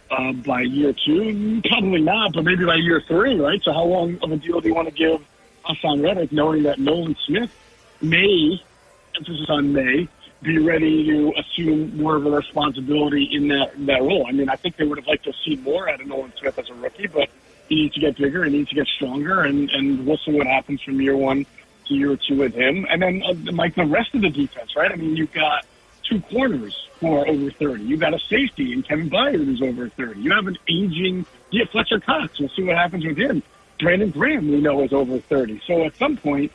uh, 0.09 0.33
by 0.33 0.61
year 0.61 0.93
two? 0.93 1.61
Probably 1.65 2.01
not, 2.01 2.33
but 2.33 2.43
maybe 2.43 2.65
by 2.65 2.75
year 2.75 3.01
three, 3.01 3.39
right? 3.39 3.61
So 3.63 3.73
how 3.73 3.83
long 3.83 4.17
of 4.21 4.31
a 4.31 4.37
deal 4.37 4.61
do 4.61 4.67
you 4.67 4.75
want 4.75 4.87
to 4.87 4.93
give 4.93 5.25
Haason 5.65 6.03
Reddick, 6.03 6.31
knowing 6.31 6.63
that 6.63 6.79
Nolan 6.79 7.15
Smith 7.25 7.51
may, 8.01 8.61
emphasis 9.15 9.49
on 9.49 9.73
may, 9.73 10.07
be 10.45 10.59
ready 10.59 11.05
to 11.07 11.33
assume 11.37 11.97
more 11.97 12.15
of 12.15 12.25
a 12.25 12.29
responsibility 12.29 13.29
in 13.31 13.47
that 13.49 13.71
that 13.85 14.01
role? 14.01 14.25
I 14.27 14.31
mean, 14.31 14.49
I 14.49 14.55
think 14.55 14.77
they 14.77 14.85
would 14.85 14.97
have 14.97 15.07
liked 15.07 15.25
to 15.25 15.33
see 15.45 15.55
more 15.57 15.89
out 15.89 16.01
of 16.01 16.07
Nolan 16.07 16.33
Smith 16.37 16.57
as 16.59 16.69
a 16.69 16.73
rookie, 16.73 17.07
but 17.07 17.29
he 17.69 17.75
needs 17.75 17.95
to 17.95 18.01
get 18.01 18.17
bigger, 18.17 18.43
he 18.45 18.51
needs 18.51 18.69
to 18.69 18.75
get 18.75 18.87
stronger, 18.87 19.41
and 19.41 19.69
and 19.71 20.05
we'll 20.05 20.17
see 20.17 20.31
what 20.31 20.47
happens 20.47 20.81
from 20.81 21.01
year 21.01 21.17
one 21.17 21.45
to 21.87 21.93
year 21.93 22.17
two 22.17 22.37
with 22.37 22.53
him. 22.53 22.85
And 22.89 23.01
then, 23.01 23.23
uh, 23.23 23.33
like 23.53 23.75
the 23.75 23.85
rest 23.85 24.13
of 24.13 24.21
the 24.21 24.29
defense, 24.29 24.75
right? 24.75 24.91
I 24.91 24.95
mean, 24.95 25.15
you've 25.15 25.33
got 25.33 25.65
two 26.03 26.21
corners 26.21 26.87
who 26.99 27.13
are 27.13 27.27
over 27.27 27.51
30. 27.51 27.83
You've 27.83 27.99
got 27.99 28.13
a 28.13 28.19
safety 28.19 28.71
in 28.71 28.83
Kevin 28.83 29.09
Byard 29.09 29.43
who's 29.43 29.61
over 29.61 29.89
30. 29.89 30.21
You 30.21 30.31
have 30.31 30.47
an 30.47 30.57
aging, 30.69 31.25
yeah, 31.51 31.65
Fletcher 31.71 31.99
Cox. 31.99 32.39
We'll 32.39 32.49
see 32.49 32.63
what 32.63 32.77
happens 32.77 33.05
with 33.05 33.17
him. 33.17 33.43
Brandon 33.79 34.09
Graham, 34.09 34.49
we 34.49 34.61
know, 34.61 34.81
is 34.83 34.93
over 34.93 35.19
30. 35.19 35.61
So 35.67 35.83
at 35.83 35.95
some 35.97 36.17
point, 36.17 36.51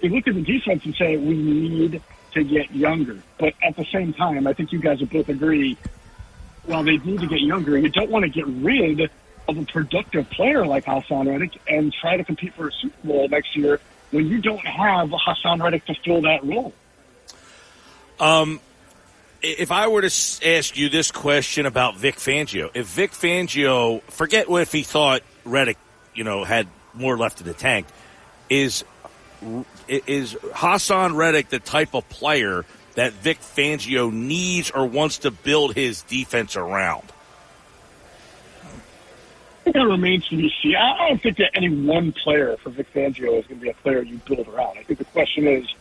you 0.00 0.08
look 0.08 0.26
at 0.26 0.34
the 0.34 0.42
defense 0.42 0.84
and 0.84 0.94
say, 0.96 1.16
we 1.16 1.34
need 1.36 2.02
to 2.34 2.44
get 2.44 2.74
younger. 2.74 3.18
But 3.38 3.54
at 3.62 3.76
the 3.76 3.84
same 3.92 4.12
time, 4.12 4.46
I 4.46 4.52
think 4.52 4.72
you 4.72 4.80
guys 4.80 5.00
would 5.00 5.10
both 5.10 5.28
agree, 5.28 5.76
while 6.64 6.82
they 6.82 6.98
need 6.98 7.20
to 7.20 7.26
get 7.26 7.40
younger, 7.40 7.78
you 7.78 7.88
don't 7.88 8.10
want 8.10 8.24
to 8.24 8.30
get 8.30 8.46
rid 8.46 9.10
of 9.48 9.58
a 9.58 9.64
productive 9.64 10.30
player 10.30 10.66
like 10.66 10.84
Haason 10.84 11.28
Reddick 11.28 11.58
and 11.68 11.92
try 11.92 12.16
to 12.16 12.24
compete 12.24 12.54
for 12.54 12.68
a 12.68 12.72
Super 12.72 13.06
Bowl 13.06 13.28
next 13.28 13.56
year 13.56 13.80
when 14.10 14.28
you 14.28 14.40
don't 14.40 14.64
have 14.66 15.10
Haason 15.10 15.62
Reddick 15.62 15.84
to 15.86 15.94
fill 16.04 16.22
that 16.22 16.44
role. 16.44 16.72
Um, 18.20 18.60
if 19.42 19.72
I 19.72 19.88
were 19.88 20.02
to 20.02 20.06
ask 20.06 20.76
you 20.76 20.88
this 20.88 21.10
question 21.10 21.66
about 21.66 21.96
Vic 21.96 22.16
Fangio, 22.16 22.70
if 22.74 22.86
Vic 22.86 23.10
Fangio, 23.10 24.02
forget 24.02 24.48
what 24.48 24.62
if 24.62 24.70
he 24.70 24.82
thought 24.82 25.22
Reddick, 25.44 25.78
you 26.14 26.22
know, 26.22 26.44
had 26.44 26.68
more 26.94 27.18
left 27.18 27.40
in 27.40 27.46
the 27.46 27.54
tank, 27.54 27.86
is 28.48 28.84
is 30.06 30.34
Haason 30.34 31.16
Reddick 31.16 31.48
the 31.48 31.58
type 31.58 31.94
of 31.94 32.08
player 32.08 32.64
that 32.94 33.12
Vic 33.12 33.40
Fangio 33.40 34.12
needs 34.12 34.70
or 34.70 34.86
wants 34.86 35.18
to 35.18 35.30
build 35.30 35.74
his 35.74 36.02
defense 36.02 36.56
around? 36.56 37.12
I 38.64 39.64
think 39.64 39.76
that 39.76 39.86
remains 39.86 40.26
to 40.28 40.36
be 40.36 40.52
seen. 40.60 40.74
I 40.74 41.08
don't 41.08 41.22
think 41.22 41.36
that 41.36 41.50
any 41.54 41.68
one 41.68 42.12
player 42.12 42.56
for 42.56 42.70
Vic 42.70 42.92
Fangio 42.92 43.38
is 43.38 43.46
going 43.46 43.60
to 43.60 43.64
be 43.64 43.70
a 43.70 43.74
player 43.74 44.02
you 44.02 44.20
build 44.26 44.48
around. 44.48 44.78
I 44.78 44.82
think 44.82 44.98
the 44.98 45.04
question 45.06 45.46
is 45.46 45.72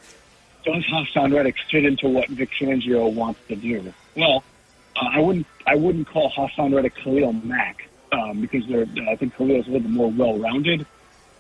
does 0.63 0.83
Haason 0.85 1.33
Reddick 1.33 1.55
fit 1.71 1.85
into 1.85 2.07
what 2.07 2.27
Vic 2.29 2.51
Fangio 2.59 3.11
wants 3.11 3.39
to 3.47 3.55
do? 3.55 3.93
Well, 4.15 4.43
uh, 4.95 5.09
I 5.13 5.19
wouldn't 5.19 5.47
I 5.65 5.75
wouldn't 5.75 6.07
call 6.07 6.31
Haason 6.31 6.75
Reddick 6.75 6.95
Khalil 6.95 7.33
Mack 7.33 7.89
um, 8.11 8.41
because 8.41 8.67
they're, 8.67 8.85
I 9.09 9.15
think 9.15 9.35
Khalil 9.35 9.59
is 9.59 9.67
a 9.67 9.71
little 9.71 9.87
bit 9.87 9.91
more 9.91 10.11
well 10.11 10.37
rounded. 10.37 10.85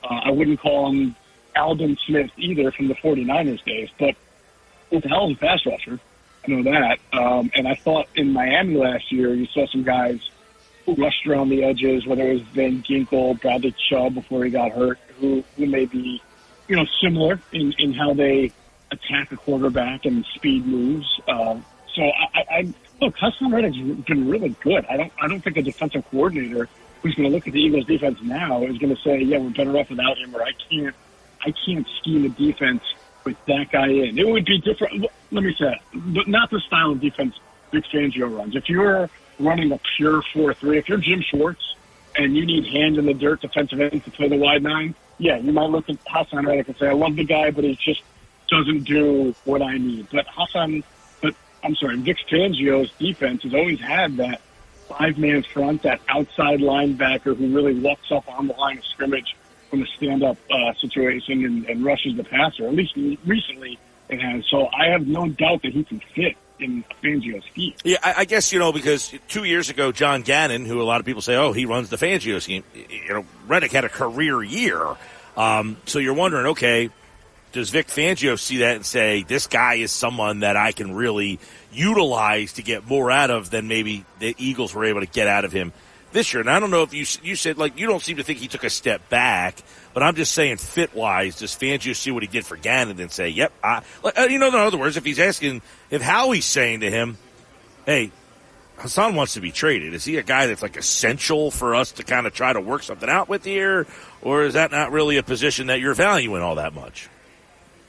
Uh, 0.03 0.21
I 0.23 0.31
wouldn't 0.31 0.59
call 0.59 0.89
him 0.89 1.15
Aldon 1.55 1.97
Smith 2.05 2.31
either 2.37 2.71
from 2.71 2.87
the 2.87 2.95
49ers 2.95 3.63
days, 3.65 3.89
but 3.99 4.15
what 4.89 5.03
the 5.03 5.09
hell 5.09 5.29
is 5.29 5.37
a 5.37 5.39
pass 5.39 5.65
rusher? 5.65 5.99
I 6.45 6.51
know 6.51 6.63
that. 6.63 6.99
Um, 7.13 7.51
and 7.55 7.67
I 7.67 7.75
thought 7.75 8.07
in 8.15 8.31
Miami 8.33 8.75
last 8.75 9.11
year, 9.11 9.33
you 9.33 9.45
saw 9.47 9.67
some 9.67 9.83
guys 9.83 10.19
who 10.85 10.95
rushed 10.95 11.25
around 11.27 11.49
the 11.49 11.63
edges, 11.63 12.05
whether 12.05 12.23
it 12.23 12.33
was 12.33 12.41
Van 12.53 12.81
Ginkel, 12.81 13.39
Bradley 13.39 13.75
Chubb 13.89 14.15
before 14.15 14.43
he 14.43 14.51
got 14.51 14.71
hurt, 14.71 14.97
who, 15.19 15.43
who 15.55 15.65
may 15.65 15.85
be, 15.85 16.21
you 16.67 16.75
know, 16.75 16.85
similar 17.01 17.39
in, 17.51 17.73
in 17.77 17.93
how 17.93 18.13
they 18.13 18.51
attack 18.91 19.31
a 19.31 19.37
quarterback 19.37 20.05
and 20.05 20.25
speed 20.33 20.65
moves. 20.65 21.21
Um, 21.27 21.63
so 21.93 22.03
I, 22.03 22.45
I 22.49 22.73
look, 22.99 23.15
Haason 23.17 23.53
Reddick's 23.53 23.77
been 24.05 24.29
really 24.29 24.55
good. 24.61 24.85
I 24.85 24.97
don't 24.97 25.11
I 25.21 25.27
don't 25.27 25.41
think 25.41 25.57
a 25.57 25.61
defensive 25.61 26.05
coordinator 26.09 26.69
who's 27.01 27.15
going 27.15 27.29
to 27.29 27.35
look 27.35 27.47
at 27.47 27.53
the 27.53 27.61
Eagles 27.61 27.85
defense 27.85 28.19
now 28.21 28.63
is 28.63 28.77
going 28.77 28.95
to 28.95 29.01
say, 29.01 29.19
yeah, 29.19 29.39
we're 29.39 29.49
better 29.49 29.75
off 29.77 29.89
without 29.89 30.17
him, 30.17 30.35
or 30.35 30.43
I 30.43 30.51
can't 30.69 30.95
I 31.45 31.53
can't 31.65 31.87
scheme 31.99 32.25
a 32.25 32.29
defense 32.29 32.83
with 33.23 33.37
that 33.45 33.71
guy 33.71 33.87
in. 33.87 34.17
It 34.17 34.27
would 34.27 34.45
be 34.45 34.59
different. 34.59 35.05
Let 35.31 35.43
me 35.43 35.55
say, 35.57 35.79
but 35.93 36.27
not 36.27 36.49
the 36.49 36.59
style 36.59 36.91
of 36.91 37.01
defense 37.01 37.39
Vic 37.71 37.85
Fangio 37.85 38.35
runs. 38.35 38.55
If 38.55 38.69
you're 38.69 39.09
running 39.39 39.71
a 39.71 39.79
pure 39.97 40.21
four 40.33 40.53
three, 40.53 40.77
if 40.77 40.89
you're 40.89 40.97
Jim 40.97 41.21
Schwartz 41.21 41.75
and 42.15 42.35
you 42.35 42.45
need 42.45 42.65
hand 42.67 42.97
in 42.97 43.05
the 43.05 43.13
dirt 43.13 43.41
defensive 43.41 43.79
end 43.79 44.03
to 44.03 44.11
play 44.11 44.27
the 44.27 44.37
wide 44.37 44.63
nine, 44.63 44.95
yeah, 45.17 45.37
you 45.37 45.51
might 45.51 45.69
look 45.69 45.89
at 45.89 46.03
Haason 46.05 46.45
Reddick 46.45 46.67
and 46.67 46.77
say, 46.77 46.87
I 46.87 46.93
love 46.93 47.15
the 47.15 47.23
guy, 47.23 47.51
but 47.51 47.63
he 47.63 47.75
just 47.75 48.01
doesn't 48.49 48.83
do 48.83 49.33
what 49.45 49.61
I 49.61 49.77
need. 49.77 50.07
But 50.11 50.27
Haason, 50.27 50.83
but 51.21 51.35
I'm 51.63 51.75
sorry, 51.75 51.97
Vic 51.97 52.17
Fangio's 52.29 52.91
defense 52.99 53.43
has 53.43 53.53
always 53.53 53.79
had 53.79 54.17
that 54.17 54.41
five 54.87 55.17
man 55.17 55.43
front, 55.43 55.83
that 55.83 56.01
outside 56.09 56.59
linebacker 56.59 57.37
who 57.37 57.55
really 57.55 57.79
walks 57.79 58.11
up 58.11 58.27
on 58.27 58.47
the 58.47 58.53
line 58.53 58.79
of 58.79 58.85
scrimmage 58.85 59.35
from 59.71 59.81
a 59.81 59.87
stand 59.97 60.21
up 60.21 60.37
uh, 60.51 60.73
situation 60.75 61.43
and, 61.43 61.65
and 61.65 61.83
rushes 61.83 62.15
the 62.15 62.23
passer. 62.23 62.67
At 62.67 62.75
least 62.75 62.93
recently 63.25 63.79
has. 64.11 64.45
So 64.49 64.67
I 64.67 64.89
have 64.89 65.07
no 65.07 65.29
doubt 65.29 65.63
that 65.63 65.73
he 65.73 65.83
can 65.83 66.01
fit 66.13 66.35
in 66.59 66.83
Fangio's 67.03 67.43
scheme. 67.45 67.73
Yeah, 67.83 67.97
I, 68.03 68.13
I, 68.17 68.25
guess 68.25 68.51
you 68.53 68.59
know 68.59 68.71
because 68.71 69.13
two 69.27 69.45
years 69.45 69.69
ago, 69.69 69.91
John 69.91 70.21
Gannon, 70.21 70.65
who 70.65 70.79
a 70.81 70.83
lot 70.83 70.99
of 70.99 71.05
people 71.05 71.21
say, 71.21 71.35
oh, 71.35 71.53
he 71.53 71.65
runs 71.65 71.89
the 71.89 71.97
Fangio 71.97 72.39
scheme. 72.39 72.63
You 72.75 73.13
know, 73.13 73.25
Reddick 73.47 73.71
had 73.71 73.85
a 73.85 73.89
career 73.89 74.43
year, 74.43 74.85
um, 75.35 75.77
so 75.85 75.97
you're 75.97 76.13
wondering, 76.13 76.47
okay, 76.47 76.89
does 77.51 77.69
Vic 77.69 77.87
Fangio 77.87 78.37
see 78.37 78.57
that 78.57 78.75
and 78.75 78.85
say 78.85 79.23
this 79.23 79.47
guy 79.47 79.75
is 79.75 79.91
someone 79.91 80.41
that 80.41 80.55
I 80.55 80.71
can 80.71 80.93
really 80.93 81.39
utilize 81.73 82.53
to 82.53 82.63
get 82.63 82.87
more 82.87 83.09
out 83.09 83.31
of 83.31 83.49
than 83.49 83.67
maybe 83.67 84.05
the 84.19 84.35
Eagles 84.37 84.73
were 84.73 84.85
able 84.85 84.99
to 85.01 85.07
get 85.07 85.27
out 85.27 85.45
of 85.45 85.51
him 85.51 85.73
this 86.11 86.33
year? 86.33 86.41
And 86.41 86.49
I 86.49 86.59
don't 86.59 86.71
know 86.71 86.83
if 86.83 86.93
you 86.93 87.05
you 87.23 87.35
said 87.35 87.57
like 87.57 87.77
you 87.77 87.87
don't 87.87 88.01
seem 88.01 88.17
to 88.17 88.23
think 88.23 88.39
he 88.39 88.47
took 88.47 88.63
a 88.63 88.69
step 88.69 89.09
back, 89.09 89.57
but 89.93 90.03
I'm 90.03 90.15
just 90.15 90.31
saying 90.31 90.57
fit 90.57 90.95
wise, 90.95 91.39
does 91.39 91.51
Fangio 91.51 91.95
see 91.95 92.11
what 92.11 92.23
he 92.23 92.27
did 92.27 92.45
for 92.45 92.57
Gannon 92.57 92.99
and 92.99 93.11
say, 93.11 93.29
"Yep," 93.29 93.53
I, 93.63 93.81
uh, 94.03 94.27
you 94.29 94.39
know, 94.39 94.47
in 94.47 94.55
other 94.55 94.77
words, 94.77 94.97
if 94.97 95.05
he's 95.05 95.19
asking 95.19 95.61
if 95.89 96.01
Howie's 96.01 96.45
saying 96.45 96.81
to 96.81 96.89
him, 96.89 97.17
"Hey." 97.85 98.11
Haason 98.77 99.13
wants 99.13 99.35
to 99.35 99.41
be 99.41 99.51
traded. 99.51 99.93
Is 99.93 100.05
he 100.05 100.17
a 100.17 100.23
guy 100.23 100.47
that's 100.47 100.63
like 100.63 100.75
essential 100.75 101.51
for 101.51 101.75
us 101.75 101.91
to 101.93 102.03
kind 102.03 102.25
of 102.25 102.33
try 102.33 102.51
to 102.51 102.59
work 102.59 102.81
something 102.81 103.07
out 103.07 103.29
with 103.29 103.45
here? 103.45 103.85
Or 104.23 104.41
is 104.41 104.55
that 104.55 104.71
not 104.71 104.91
really 104.91 105.17
a 105.17 105.23
position 105.23 105.67
that 105.67 105.79
you're 105.79 105.93
valuing 105.93 106.41
all 106.41 106.55
that 106.55 106.73
much? 106.73 107.07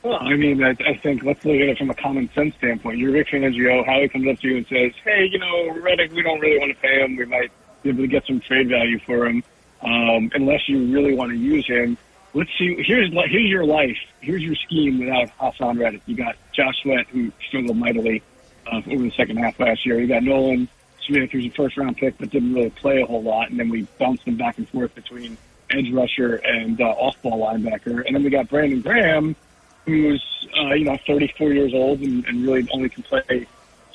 Well, 0.03 0.19
I 0.20 0.35
mean, 0.35 0.62
I, 0.62 0.70
I 0.86 0.99
think 0.99 1.23
let's 1.23 1.44
look 1.44 1.55
at 1.55 1.69
it 1.69 1.78
from 1.78 1.89
a 1.89 1.94
common 1.94 2.28
sense 2.35 2.55
standpoint. 2.57 2.99
You're 2.99 3.12
Vic 3.12 3.28
Fangio. 3.28 3.86
Howie 3.86 4.09
comes 4.09 4.28
up 4.28 4.39
to 4.40 4.49
you 4.49 4.57
and 4.59 4.66
says, 4.66 4.93
"Hey, 5.05 5.28
you 5.31 5.39
know, 5.39 5.81
Reddick, 5.81 6.12
we 6.12 6.23
don't 6.23 6.40
really 6.40 6.59
want 6.59 6.73
to 6.73 6.82
pay 6.82 7.03
him. 7.05 7.16
We 7.16 7.24
might 7.24 7.53
be 7.83 7.91
able 7.91 8.03
to 8.03 8.09
get 8.09 8.27
some 8.27 8.41
trade 8.41 8.69
value 8.69 8.99
for 9.01 9.27
him, 9.27 9.43
um, 9.83 10.31
unless 10.35 10.69
you 10.69 10.93
really 10.93 11.15
want 11.15 11.33
to 11.33 11.39
use 11.39 11.67
him." 11.67 11.97
Let's 12.35 12.51
see. 12.59 12.83
Here's 12.83 13.13
here's 13.13 13.51
your 13.51 13.65
life. 13.65 13.99
Here's 14.21 14.43
your 14.43 14.55
scheme 14.55 14.99
without 14.99 15.29
Haason 15.39 15.79
Reddick. 15.79 16.01
You 16.07 16.17
got 16.17 16.37
Josh 16.53 16.81
Sweat, 16.83 17.07
who 17.09 17.31
struggled 17.47 17.77
mightily 17.77 18.23
uh, 18.67 18.81
over 18.91 19.03
the 19.03 19.11
second 19.11 19.37
half 19.37 19.61
last 19.61 19.85
year. 19.85 20.01
You 20.01 20.07
got 20.07 20.23
Nolan 20.23 20.69
Smith, 21.07 21.31
who's 21.31 21.47
a 21.47 21.51
first 21.51 21.77
round 21.77 21.97
pick, 21.97 22.17
but 22.19 22.31
didn't 22.31 22.55
really 22.55 22.71
play 22.71 23.03
a 23.03 23.07
whole 23.07 23.23
lot, 23.23 23.51
and 23.51 23.59
then 23.59 23.69
we 23.69 23.83
bounced 23.99 24.25
him 24.25 24.37
back 24.37 24.59
and 24.59 24.69
forth 24.69 24.95
between 24.95 25.37
edge 25.71 25.91
rusher 25.93 26.37
and 26.37 26.81
uh, 26.81 26.85
off 26.85 27.21
ball 27.23 27.47
linebacker, 27.47 28.05
and 28.07 28.15
then 28.15 28.23
we 28.23 28.31
got 28.31 28.49
Brandon 28.49 28.81
Graham, 28.81 29.37
who's 29.85 30.23
uh, 30.59 30.75
you 30.75 30.85
know 30.85 30.97
34 31.07 31.53
years 31.53 31.75
old 31.75 32.01
and, 32.01 32.25
and 32.27 32.47
really 32.47 32.67
only 32.73 32.89
can 32.89 33.03
play 33.03 33.47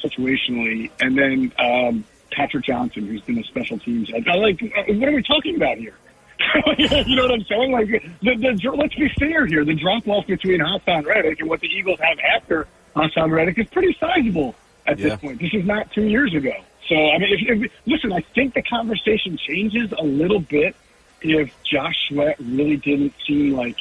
situationally, 0.04 0.92
and 1.00 1.18
then 1.18 1.52
um, 1.58 2.04
Patrick 2.32 2.66
Johnson, 2.66 3.08
who's 3.08 3.22
been 3.22 3.40
a 3.40 3.44
special 3.44 3.80
teams. 3.80 4.10
I, 4.14 4.36
like, 4.36 4.62
uh, 4.62 4.94
what 4.94 5.10
are 5.10 5.14
we 5.14 5.24
talking 5.24 5.56
about 5.56 5.78
here? 5.78 5.95
you 6.78 7.16
know 7.16 7.24
what 7.24 7.32
I'm 7.32 7.44
saying? 7.45 7.72
Like, 7.72 7.88
the, 8.22 8.36
the, 8.36 8.72
let's 8.76 8.94
be 8.95 9.10
fair 9.20 9.45
here. 9.45 9.66
The 9.66 9.74
drop 9.74 10.08
off 10.08 10.28
between 10.28 10.60
Haason 10.60 11.06
Reddick 11.06 11.40
and 11.40 11.49
what 11.49 11.62
the 11.62 11.68
Eagles 11.68 11.99
have 11.99 12.20
after 12.20 12.68
Haason 12.95 13.32
Reddick 13.32 13.58
is 13.58 13.68
pretty 13.68 13.95
sizable 13.99 14.56
at 14.86 14.99
Yeah. 14.99 15.10
this 15.10 15.20
point. 15.20 15.40
This 15.41 15.54
is 15.54 15.66
not 15.66 15.91
two 15.94 16.04
years 16.04 16.34
ago. 16.36 16.54
So, 16.88 16.95
I 16.95 17.18
mean, 17.18 17.34
if, 17.34 17.64
if, 17.66 17.72
listen, 17.86 18.14
I 18.14 18.22
think 18.36 18.54
the 18.54 18.62
conversation 18.62 19.38
changes 19.38 19.91
a 19.98 20.04
little 20.04 20.40
bit 20.40 20.76
if 21.22 21.52
Josh 21.64 22.08
Sweat 22.08 22.38
really 22.40 22.78
didn't 22.78 23.14
seem 23.26 23.54
like 23.54 23.78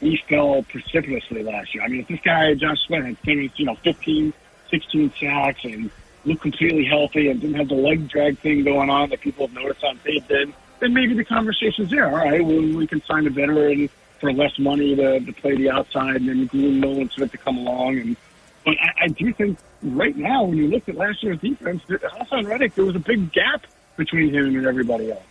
he 0.00 0.20
fell 0.28 0.62
precipitously 0.62 1.42
last 1.42 1.74
year. 1.74 1.82
I 1.82 1.88
mean, 1.88 2.02
if 2.02 2.08
this 2.08 2.20
guy, 2.24 2.54
Josh 2.54 2.78
Sweat, 2.86 3.04
had 3.04 3.18
finished, 3.18 3.58
you 3.58 3.64
know, 3.64 3.74
15, 3.76 4.32
16 4.70 5.12
sacks 5.18 5.64
and 5.64 5.90
looked 6.28 6.42
completely 6.42 6.84
healthy 6.84 7.28
and 7.28 7.40
didn't 7.40 7.56
have 7.56 7.68
the 7.68 7.74
leg 7.74 8.08
drag 8.08 8.38
thing 8.38 8.62
going 8.64 8.90
on 8.90 9.10
that 9.10 9.20
people 9.20 9.46
have 9.46 9.54
noticed 9.54 9.82
on 9.82 9.98
tape, 9.98 10.26
then, 10.28 10.54
then 10.80 10.92
maybe 10.92 11.14
the 11.14 11.24
conversation's 11.24 11.90
there. 11.90 12.06
All 12.06 12.16
right, 12.16 12.44
well, 12.44 12.60
we 12.60 12.86
can 12.86 13.02
sign 13.04 13.26
a 13.26 13.30
veteran 13.30 13.88
for 14.20 14.32
less 14.32 14.58
money 14.58 14.94
to, 14.96 15.20
to 15.20 15.32
play 15.32 15.56
the 15.56 15.70
outside 15.70 16.16
and 16.16 16.28
then 16.28 16.46
groom 16.46 16.80
Nolan 16.80 17.10
Smith 17.10 17.32
to 17.32 17.38
come 17.38 17.56
along. 17.56 17.98
And 17.98 18.16
But 18.64 18.74
I, 18.80 19.04
I 19.04 19.08
do 19.08 19.32
think 19.32 19.58
right 19.82 20.16
now, 20.16 20.44
when 20.44 20.58
you 20.58 20.68
look 20.68 20.88
at 20.88 20.96
last 20.96 21.22
year's 21.22 21.38
defense, 21.38 21.82
Haason 21.88 22.46
Reddick, 22.46 22.74
there 22.74 22.84
was 22.84 22.96
a 22.96 23.00
big 23.00 23.32
gap 23.32 23.66
between 23.96 24.32
him 24.32 24.56
and 24.56 24.66
everybody 24.66 25.10
else. 25.10 25.22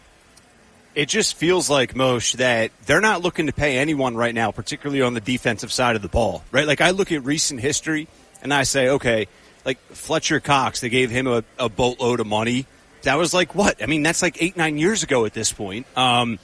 It 0.95 1.09
just 1.09 1.35
feels 1.35 1.69
like 1.69 1.95
Mosh 1.95 2.33
that 2.33 2.71
they're 2.85 3.01
not 3.01 3.21
looking 3.21 3.45
to 3.47 3.53
pay 3.53 3.77
anyone 3.77 4.15
right 4.15 4.33
now, 4.33 4.51
particularly 4.51 5.03
on 5.03 5.13
the 5.13 5.21
defensive 5.21 5.71
side 5.71 5.95
of 5.95 6.01
the 6.01 6.07
ball, 6.07 6.43
right? 6.51 6.65
Like 6.65 6.81
I 6.81 6.89
look 6.89 7.11
at 7.11 7.23
recent 7.23 7.59
history 7.59 8.07
and 8.41 8.51
I 8.51 8.63
say, 8.63 8.89
okay, 8.89 9.27
like 9.67 9.79
Fletcher 9.91 10.39
Cox, 10.39 10.79
they 10.79 10.89
gave 10.89 11.11
him 11.11 11.27
a, 11.27 11.43
a 11.59 11.67
boatload 11.67 12.21
of 12.21 12.25
money. 12.25 12.65
That 13.03 13.17
was 13.17 13.33
like 13.33 13.53
what? 13.53 13.83
I 13.83 13.85
mean, 13.85 14.01
that's 14.01 14.21
like 14.21 14.41
eight, 14.41 14.55
nine 14.55 14.77
years 14.77 15.03
ago 15.03 15.25
at 15.25 15.33
this 15.33 15.51
point. 15.51 15.85
Um, 15.97 16.39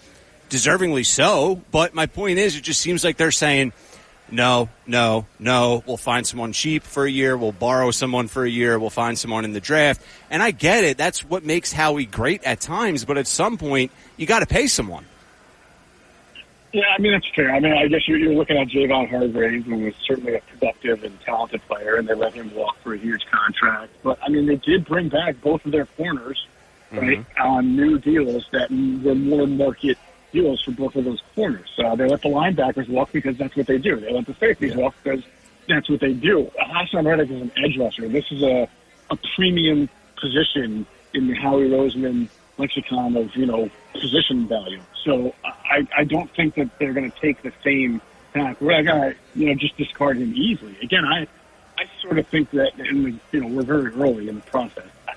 deservingly 0.49 1.05
so. 1.05 1.61
But 1.71 1.95
my 1.95 2.05
point 2.05 2.37
is, 2.37 2.57
it 2.57 2.61
just 2.61 2.81
seems 2.81 3.03
like 3.03 3.15
they're 3.15 3.31
saying, 3.31 3.71
no, 4.29 4.67
no, 4.85 5.25
no, 5.39 5.83
we'll 5.87 5.97
find 5.97 6.27
someone 6.27 6.51
cheap 6.51 6.83
for 6.83 7.05
a 7.05 7.09
year. 7.09 7.37
We'll 7.37 7.53
borrow 7.53 7.91
someone 7.91 8.27
for 8.27 8.43
a 8.43 8.49
year. 8.49 8.77
We'll 8.77 8.89
find 8.89 9.17
someone 9.17 9.45
in 9.45 9.53
the 9.53 9.61
draft. 9.61 10.01
And 10.29 10.43
I 10.43 10.51
get 10.51 10.83
it. 10.83 10.97
That's 10.97 11.23
what 11.23 11.45
makes 11.45 11.71
Howie 11.71 12.05
great 12.05 12.43
at 12.43 12.59
times. 12.59 13.05
But 13.05 13.17
at 13.17 13.27
some 13.27 13.57
point, 13.57 13.91
you 14.17 14.25
got 14.25 14.39
to 14.39 14.45
pay 14.45 14.67
someone. 14.67 15.05
Yeah, 16.73 16.85
I 16.97 16.99
mean 16.99 17.11
that's 17.11 17.27
fair. 17.35 17.53
I 17.53 17.59
mean, 17.59 17.71
I 17.71 17.87
guess 17.87 18.07
you're, 18.07 18.17
you're 18.17 18.33
looking 18.33 18.57
at 18.57 18.67
Javon 18.67 19.07
Hargrave, 19.07 19.63
who 19.63 19.77
was 19.77 19.93
certainly 20.07 20.35
a 20.35 20.41
productive 20.41 21.03
and 21.03 21.21
talented 21.21 21.61
player, 21.67 21.95
and 21.97 22.07
they 22.07 22.15
let 22.15 22.33
him 22.33 22.53
walk 22.55 22.77
for 22.79 22.95
a 22.95 22.97
huge 22.97 23.23
contract. 23.27 23.91
But 24.01 24.17
I 24.23 24.29
mean, 24.29 24.47
they 24.47 24.55
did 24.55 24.83
bring 24.85 25.09
back 25.09 25.39
both 25.41 25.63
of 25.65 25.71
their 25.71 25.85
corners, 25.85 26.47
right, 26.91 27.23
on 27.39 27.75
new 27.75 27.99
deals 27.99 28.47
that 28.51 28.71
were 28.71 29.13
more 29.13 29.45
market 29.45 29.99
deals 30.31 30.63
for 30.63 30.71
both 30.71 30.95
of 30.95 31.05
those 31.05 31.21
corners. 31.35 31.69
Uh, 31.77 31.95
they 31.95 32.07
let 32.07 32.23
the 32.23 32.29
linebackers 32.29 32.89
walk 32.89 33.11
because 33.11 33.37
that's 33.37 33.55
what 33.55 33.67
they 33.67 33.77
do. 33.77 33.99
They 33.99 34.11
let 34.11 34.25
the 34.25 34.33
safeties 34.33 34.75
walk 34.75 34.95
because 35.03 35.23
that's 35.69 35.87
what 35.87 35.99
they 35.99 36.13
do. 36.13 36.49
Haason 36.59 37.05
Reddick 37.05 37.29
is 37.29 37.39
an 37.39 37.51
edge 37.63 37.77
rusher. 37.77 38.07
This 38.09 38.25
is 38.31 38.41
a 38.41 38.67
a 39.11 39.17
premium 39.35 39.89
position 40.19 40.87
in 41.13 41.27
the 41.27 41.35
Howie 41.35 41.69
Roseman 41.69 42.29
lexicon 42.57 43.15
of 43.15 43.35
you 43.35 43.45
know 43.45 43.69
position 43.93 44.47
value. 44.47 44.81
So 45.03 45.33
I, 45.43 45.87
I 45.97 46.03
don't 46.05 46.29
think 46.35 46.55
that 46.55 46.69
they're 46.79 46.93
going 46.93 47.11
to 47.11 47.19
take 47.19 47.41
the 47.41 47.51
same 47.63 48.01
path. 48.33 48.59
We're 48.61 48.81
not 48.81 48.91
going 48.91 49.11
to 49.13 49.17
you 49.35 49.47
know 49.49 49.55
just 49.55 49.77
discard 49.77 50.17
him 50.17 50.33
easily. 50.35 50.77
Again, 50.81 51.05
I 51.05 51.27
I 51.77 51.85
sort 52.01 52.19
of 52.19 52.27
think 52.27 52.51
that 52.51 52.79
in 52.79 53.03
the, 53.03 53.19
you 53.31 53.41
know 53.41 53.47
we're 53.47 53.63
very 53.63 53.93
early 53.93 54.29
in 54.29 54.35
the 54.35 54.41
process. 54.41 54.87
I, 55.07 55.13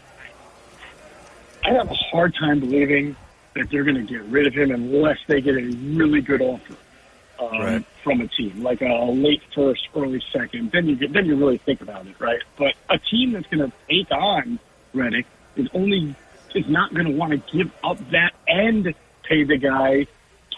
I 1.65 1.73
have 1.75 1.91
a 1.91 1.95
hard 1.95 2.35
time 2.35 2.61
believing 2.61 3.17
that 3.55 3.71
they're 3.71 3.85
going 3.85 3.97
to 3.97 4.03
get 4.03 4.23
rid 4.25 4.47
of 4.47 4.55
him 4.55 4.71
unless 4.71 5.19
they 5.27 5.41
get 5.41 5.57
a 5.57 5.63
really 5.63 6.21
good 6.21 6.43
offer 6.43 6.77
um, 7.41 7.61
Right. 7.61 7.85
from 8.05 8.21
a 8.21 8.29
team, 8.29 8.63
like 8.63 8.81
a 8.83 9.11
late 9.11 9.43
first, 9.55 9.89
early 9.95 10.23
second. 10.33 10.73
Then 10.73 10.87
you 10.89 10.97
get, 10.97 11.13
then 11.13 11.27
you 11.27 11.37
really 11.37 11.59
think 11.59 11.81
about 11.81 12.07
it, 12.07 12.15
right? 12.19 12.41
But 12.57 12.75
a 12.91 12.99
team 12.99 13.33
that's 13.33 13.47
going 13.49 13.71
to 13.71 13.77
take 13.89 14.11
on 14.11 14.59
Reddick 14.95 15.27
is 15.57 15.69
only 15.75 16.15
is 16.55 16.69
not 16.69 16.95
going 16.95 17.07
to 17.07 17.13
want 17.13 17.33
to 17.33 17.57
give 17.57 17.71
up 17.85 17.99
that 18.11 18.33
and 18.49 18.95
pay 19.29 19.45
the 19.45 19.57
guy 19.57 20.07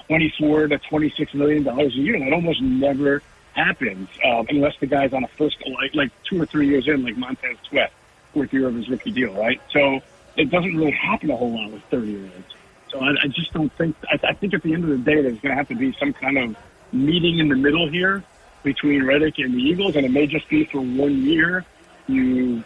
twenty 0.07 0.33
four 0.39 0.69
to 0.69 0.79
twenty 0.79 1.11
six 1.11 1.35
million 1.35 1.63
dollars 1.65 1.95
a 1.95 1.99
year. 1.99 2.15
And 2.15 2.27
that 2.27 2.33
almost 2.33 2.61
never 2.61 3.23
happens 3.55 4.09
um, 4.25 4.47
unless 4.49 4.75
the 4.79 4.87
guy's 4.87 5.13
on 5.13 5.25
a 5.25 5.29
first 5.29 5.57
like 5.67 5.95
like 5.95 6.11
two 6.25 6.41
or 6.41 6.47
three 6.47 6.69
years 6.69 6.87
in, 6.87 7.05
like 7.05 7.17
Montez 7.17 7.57
Sweat, 7.69 7.93
fourth 8.33 8.53
year 8.53 8.69
of 8.69 8.75
his 8.75 8.89
rookie 8.89 9.11
deal, 9.11 9.33
right? 9.35 9.61
So 9.73 10.01
it 10.37 10.51
doesn't 10.51 10.77
really 10.77 10.93
happen 10.93 11.31
a 11.31 11.37
whole 11.37 11.53
lot 11.53 11.73
with 11.73 11.83
thirty 11.85 12.13
year 12.13 12.31
olds. 12.35 12.55
So 12.91 13.01
I, 13.01 13.11
I 13.23 13.29
just 13.29 13.53
don't 13.53 13.73
think. 13.73 13.97
I, 14.11 14.19
I 14.29 14.33
think 14.35 14.55
at 14.55 14.63
the 14.63 14.73
end 14.73 14.85
of 14.85 14.91
the 14.91 14.99
day, 14.99 15.21
there's 15.21 15.39
going 15.41 15.51
to 15.51 15.57
have 15.57 15.69
to 15.69 15.75
be 15.75 15.95
some 15.99 16.13
kind 16.13 16.39
of 16.39 16.57
meeting 16.93 17.39
in 17.39 17.49
the 17.49 17.57
middle 17.57 17.89
here 17.89 18.23
between 18.63 19.05
Reddick 19.05 19.39
and 19.39 19.55
the 19.55 19.59
Eagles, 19.59 19.97
and 19.97 20.07
it 20.07 20.11
may 20.11 20.27
just 20.27 20.49
be 20.49 20.65
for 20.65 20.81
one 20.81 21.23
year. 21.23 21.65
You 22.07 22.65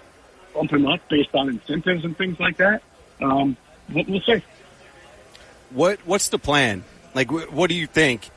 bump 0.54 0.72
him 0.72 0.86
up 0.86 1.00
based 1.08 1.34
on 1.34 1.48
incentives 1.48 2.04
and 2.04 2.16
things 2.16 2.38
like 2.38 2.58
that. 2.58 2.82
Um, 3.20 3.56
we'll 3.92 4.20
see. 4.20 4.42
What 5.72 6.00
What's 6.06 6.28
the 6.28 6.38
plan? 6.38 6.84
Like, 7.14 7.30
wh- 7.30 7.52
what 7.52 7.68
do 7.68 7.74
you 7.74 7.86
think 7.86 8.28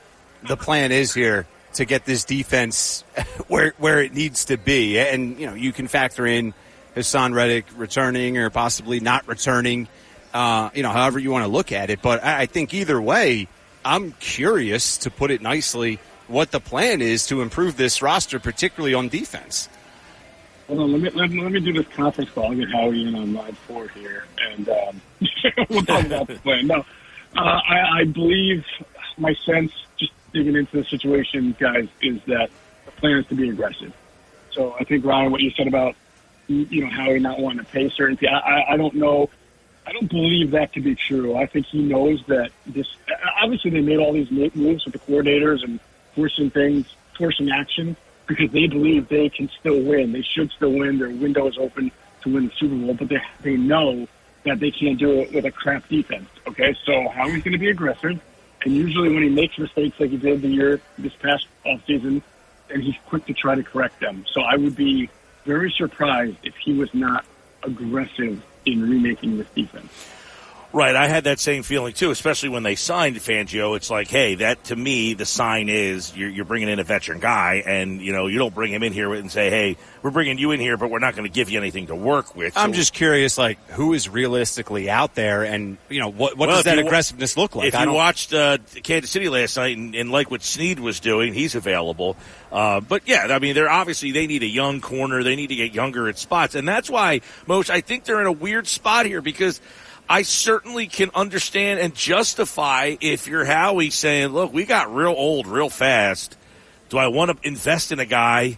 the 0.44 0.58
plan 0.58 0.92
is 0.92 1.14
here 1.14 1.48
to 1.74 1.86
get 1.86 2.06
this 2.06 2.24
defense 2.24 3.04
where 3.48 3.74
where 3.78 4.02
it 4.02 4.14
needs 4.14 4.46
to 4.46 4.58
be? 4.58 5.00
And 5.00 5.40
you 5.40 5.48
know, 5.48 5.54
you 5.54 5.72
can 5.72 5.88
factor 5.88 6.26
in 6.26 6.54
Haason 6.96 7.34
Reddick 7.34 7.66
returning 7.76 8.38
or 8.38 8.50
possibly 8.50 9.00
not 9.00 9.28
returning. 9.28 9.88
Uh, 10.34 10.70
you 10.74 10.84
know, 10.84 10.90
however 10.90 11.18
you 11.20 11.32
want 11.32 11.46
to 11.46 11.52
look 11.52 11.72
at 11.72 11.90
it. 11.90 12.02
But 12.02 12.22
I, 12.22 12.46
think 12.46 12.74
either 12.74 13.02
way, 13.02 13.48
I'm 13.86 14.12
curious 14.14 14.98
to 15.00 15.10
put 15.10 15.32
it 15.32 15.42
nicely 15.42 15.98
what 16.28 16.52
the 16.52 16.60
plan 16.60 17.02
is 17.02 17.28
to 17.28 17.42
improve 17.42 17.78
this 17.78 18.02
roster, 18.02 18.38
particularly 18.38 18.94
on 18.94 19.08
defense. 19.08 19.70
Hold 20.68 20.80
on, 20.80 20.92
let 20.92 21.02
me 21.02 21.10
let, 21.12 21.32
let 21.32 21.52
me 21.52 21.60
do 21.62 21.72
this 21.72 21.88
conference 21.96 22.32
call. 22.32 22.48
I'll 22.48 22.56
get 22.56 22.70
Howie 22.70 23.08
in 23.08 23.16
on 23.16 23.34
line 23.34 23.54
four 23.68 23.88
here, 23.90 24.26
and 24.42 24.68
um, 24.68 25.02
we'll 25.70 25.84
talk 25.84 26.06
about 26.06 26.28
the 26.28 26.36
plan. 26.36 26.68
No, 26.68 26.84
uh, 27.36 27.42
I, 27.42 28.00
I 28.02 28.04
believe 28.06 28.66
my 29.18 29.34
sense, 29.46 29.72
just 29.98 30.12
digging 30.34 30.56
into 30.56 30.78
the 30.78 30.86
situation, 30.86 31.56
guys, 31.60 31.88
is 32.02 32.22
that 32.28 32.50
the 32.86 32.92
plan 32.92 33.18
is 33.18 33.28
to 33.28 33.36
be 33.36 33.50
aggressive. 33.50 33.94
So 34.52 34.76
I 34.80 34.84
think 34.84 35.06
Ryan, 35.06 35.32
what 35.32 35.42
you 35.42 35.52
said 35.52 35.68
about 35.68 35.96
you 36.48 36.84
know 36.84 36.90
Howie 36.90 37.20
not 37.20 37.40
wanting 37.40 37.60
to 37.60 37.66
pay 37.66 37.90
certain 37.90 38.18
people, 38.18 38.36
I, 38.36 38.74
I, 38.74 38.78
don't 38.78 38.96
know. 38.96 39.30
I 39.86 39.92
don't 39.92 40.10
believe 40.10 40.52
that 40.52 40.74
to 40.74 40.82
be 40.82 40.96
true. 40.96 41.36
I 41.36 41.46
think 41.46 41.66
he 41.68 41.82
knows 41.82 42.24
that 42.28 42.52
this. 42.66 42.88
Obviously, 43.42 43.72
they 43.72 43.82
made 43.82 43.98
all 43.98 44.14
these 44.14 44.32
moves 44.32 44.86
with 44.86 44.94
the 44.94 45.00
coordinators 45.00 45.64
and 45.64 45.80
forcing 46.14 46.50
things, 46.50 46.88
forcing 47.18 47.52
action 47.52 47.98
because 48.28 48.52
they 48.52 48.68
believe 48.68 49.08
they 49.10 49.30
can 49.30 49.50
still 49.60 49.82
win. 49.82 50.12
They 50.12 50.22
should 50.22 50.52
still 50.52 50.72
win. 50.72 50.98
Their 51.00 51.10
window 51.10 51.48
is 51.48 51.58
open 51.58 51.92
to 52.22 52.34
win 52.34 52.48
the 52.48 52.54
Super 52.58 52.76
Bowl, 52.76 52.94
but 52.94 53.10
they 53.10 53.22
they 53.42 53.58
know 53.58 54.08
that 54.46 54.60
they 54.60 54.72
can't 54.72 54.98
do 54.98 55.22
it 55.22 55.34
with 55.34 55.46
a 55.46 55.52
crap 55.52 55.88
defense. 55.90 56.30
Okay, 56.48 56.76
so 56.86 57.10
Howie's 57.10 57.44
going 57.44 57.54
to 57.54 57.58
be 57.58 57.70
aggressive, 57.70 58.20
and 58.64 58.76
usually 58.76 59.10
when 59.14 59.24
he 59.24 59.30
makes 59.30 59.58
mistakes 59.58 60.00
like 60.00 60.12
he 60.12 60.18
did 60.18 60.42
the 60.42 60.48
year 60.48 60.82
this 60.98 61.14
past 61.16 61.48
off 61.66 61.82
season, 61.86 62.22
and 62.70 62.84
he's 62.84 62.96
quick 63.08 63.26
to 63.26 63.34
try 63.34 63.56
to 63.56 63.64
correct 63.64 64.00
them. 64.00 64.26
So 64.32 64.42
I 64.42 64.56
would 64.56 64.76
be 64.76 65.10
very 65.46 65.72
surprised 65.72 66.38
if 66.44 66.56
he 66.56 66.74
was 66.74 66.94
not 66.94 67.26
aggressive 67.64 68.44
in 68.66 68.90
remaking 68.90 69.38
this 69.38 69.48
defense. 69.56 69.92
Right, 70.74 70.96
I 70.96 71.08
had 71.08 71.24
that 71.24 71.40
same 71.40 71.64
feeling 71.64 71.94
too, 71.94 72.12
especially 72.12 72.50
when 72.50 72.64
they 72.64 72.76
signed 72.76 73.16
Fangio. 73.18 73.78
It's 73.78 73.90
like, 73.90 74.10
hey, 74.10 74.36
that 74.36 74.64
to 74.66 74.76
me, 74.76 75.14
the 75.14 75.26
sign 75.26 75.70
is 75.70 76.16
you're, 76.16 76.30
you're 76.30 76.46
bringing 76.46 76.68
in 76.68 76.80
a 76.80 76.84
veteran 76.84 77.20
guy, 77.20 77.64
and 77.66 78.02
you 78.02 78.12
know 78.12 78.28
you 78.28 78.40
don't 78.40 78.54
bring 78.54 78.74
him 78.74 78.84
in 78.84 78.92
here 78.92 79.14
and 79.14 79.32
say, 79.32 79.50
hey, 79.50 79.78
we're 80.02 80.12
bringing 80.12 80.38
you 80.38 80.52
in 80.52 80.60
here, 80.60 80.76
but 80.76 80.90
we're 80.90 81.00
not 81.00 81.16
going 81.16 81.28
to 81.28 81.34
give 81.34 81.50
you 81.50 81.60
anything 81.60 81.88
to 81.88 81.96
work 81.96 82.36
with. 82.36 82.58
I'm 82.58 82.74
just 82.74 82.94
curious, 82.94 83.38
like 83.38 83.58
who 83.70 83.94
is 83.94 84.10
realistically 84.10 84.90
out 84.90 85.16
there, 85.16 85.44
and 85.44 85.78
you 85.90 86.02
know 86.02 86.10
what 86.10 86.38
what 86.38 86.50
Well, 86.50 86.58
does 86.58 86.66
that 86.66 86.78
aggressiveness 86.78 87.38
look 87.38 87.56
like? 87.56 87.70
If 87.70 87.76
I 87.76 87.86
you 87.86 87.94
watched 87.94 88.34
uh, 88.34 88.58
Kansas 88.84 89.12
City 89.12 89.30
last 89.30 89.56
night 89.56 89.78
and, 89.78 89.96
and 89.96 90.12
like 90.12 90.30
what 90.30 90.44
Sneed 90.44 90.80
was 90.80 91.00
doing, 91.00 91.34
he's 91.34 91.56
available. 91.56 92.18
Uh, 92.52 92.82
but 92.82 93.08
yeah, 93.08 93.28
I 93.30 93.40
mean, 93.40 93.56
they're 93.56 93.70
obviously 93.70 94.12
they 94.12 94.28
need 94.28 94.44
a 94.44 94.48
young 94.48 94.82
corner. 94.82 95.24
They 95.24 95.38
need 95.38 95.48
to 95.48 95.56
get 95.56 95.74
younger 95.74 96.10
at 96.10 96.18
spots, 96.18 96.54
and 96.54 96.68
that's 96.68 96.90
why 96.90 97.22
Moshe. 97.48 97.70
I 97.70 97.80
think 97.80 98.04
they're 98.04 98.20
in 98.22 98.28
a 98.28 98.32
weird 98.34 98.68
spot 98.68 99.06
here 99.06 99.22
because. 99.22 99.62
I 100.08 100.22
certainly 100.22 100.88
can 100.88 101.10
understand 101.16 101.80
and 101.80 101.96
justify 101.96 102.96
if 103.02 103.28
you're 103.28 103.46
Howie 103.46 103.90
saying, 103.90 104.30
look, 104.30 104.54
we 104.54 104.66
got 104.66 104.94
real 104.94 105.14
old 105.16 105.48
real 105.48 105.70
fast. 105.70 106.38
Do 106.90 106.98
I 106.98 107.08
want 107.08 107.32
to 107.32 107.48
invest 107.48 107.92
in 107.92 108.00
a 108.00 108.06
guy 108.06 108.58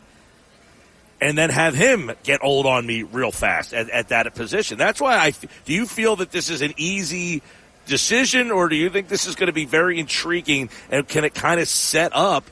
and 1.20 1.38
then 1.38 1.50
have 1.50 1.74
him 1.74 2.12
get 2.24 2.44
old 2.44 2.66
on 2.66 2.86
me 2.86 3.04
real 3.04 3.32
fast 3.32 3.74
at, 3.74 3.90
at 3.90 4.10
that 4.10 4.34
position. 4.36 4.78
That's 4.78 5.02
why 5.02 5.18
I 5.18 5.32
do 5.32 5.74
you 5.74 5.86
feel 5.86 6.18
that 6.18 6.32
this 6.32 6.50
is 6.50 6.62
an 6.62 6.74
easy 6.78 7.42
decision, 7.86 8.52
or 8.52 8.70
do 8.70 8.76
you 8.76 8.90
think 8.90 9.08
this 9.08 9.26
is 9.26 9.36
going 9.36 9.48
to 9.48 9.54
be 9.54 9.66
very 9.66 10.00
intriguing 10.00 10.70
and 10.92 11.08
can 11.08 11.24
it 11.24 11.34
kind 11.34 11.60
of 11.60 11.68
set 11.68 12.12
up 12.14 12.46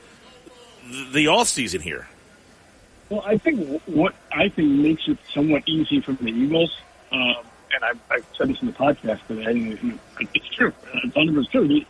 the 1.12 1.28
off 1.28 1.48
season 1.48 1.82
here? 1.82 2.08
Well, 3.10 3.22
I 3.26 3.38
think 3.38 3.82
what 3.86 4.16
I 4.32 4.50
think 4.50 4.72
makes 4.80 5.08
it 5.08 5.18
somewhat 5.34 5.64
easy 5.68 6.02
for 6.02 6.14
the 6.14 6.30
Eagles, 6.30 6.76
um, 7.12 7.36
and 7.76 7.84
I, 7.84 8.16
I 8.16 8.20
said 8.38 8.50
this 8.50 8.62
in 8.62 8.68
the 8.68 8.74
podcast 8.74 9.26
today, 9.28 9.46
and 9.46 10.00
it's 10.34 10.48
true. 10.50 10.74
It's 11.04 11.16
100% 11.16 11.52
true. 11.52 11.68
The, 11.68 11.86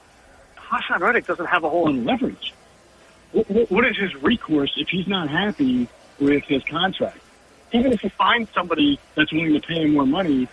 Haason 0.58 1.00
Reddick 1.00 1.28
doesn't 1.28 1.46
have 1.46 1.64
a 1.64 1.70
whole 1.70 1.86
lot 1.86 1.96
of 1.96 2.04
leverage. 2.04 2.54
What, 3.32 3.50
what, 3.50 3.72
what 3.72 3.86
is 3.86 3.98
his 3.98 4.16
recourse 4.16 4.74
if 4.78 4.90
he's 4.90 5.08
not 5.08 5.30
happy 5.30 5.88
with 6.20 6.44
his 6.46 6.64
contract? 6.64 7.20
Even 7.72 7.94
if 7.94 8.02
he 8.02 8.10
finds 8.10 8.52
somebody 8.54 9.00
that's 9.16 9.32
willing 9.32 9.54
to 9.54 9.60
pay 9.60 9.84
him 9.84 9.94
more 9.94 10.06
money, 10.06 10.48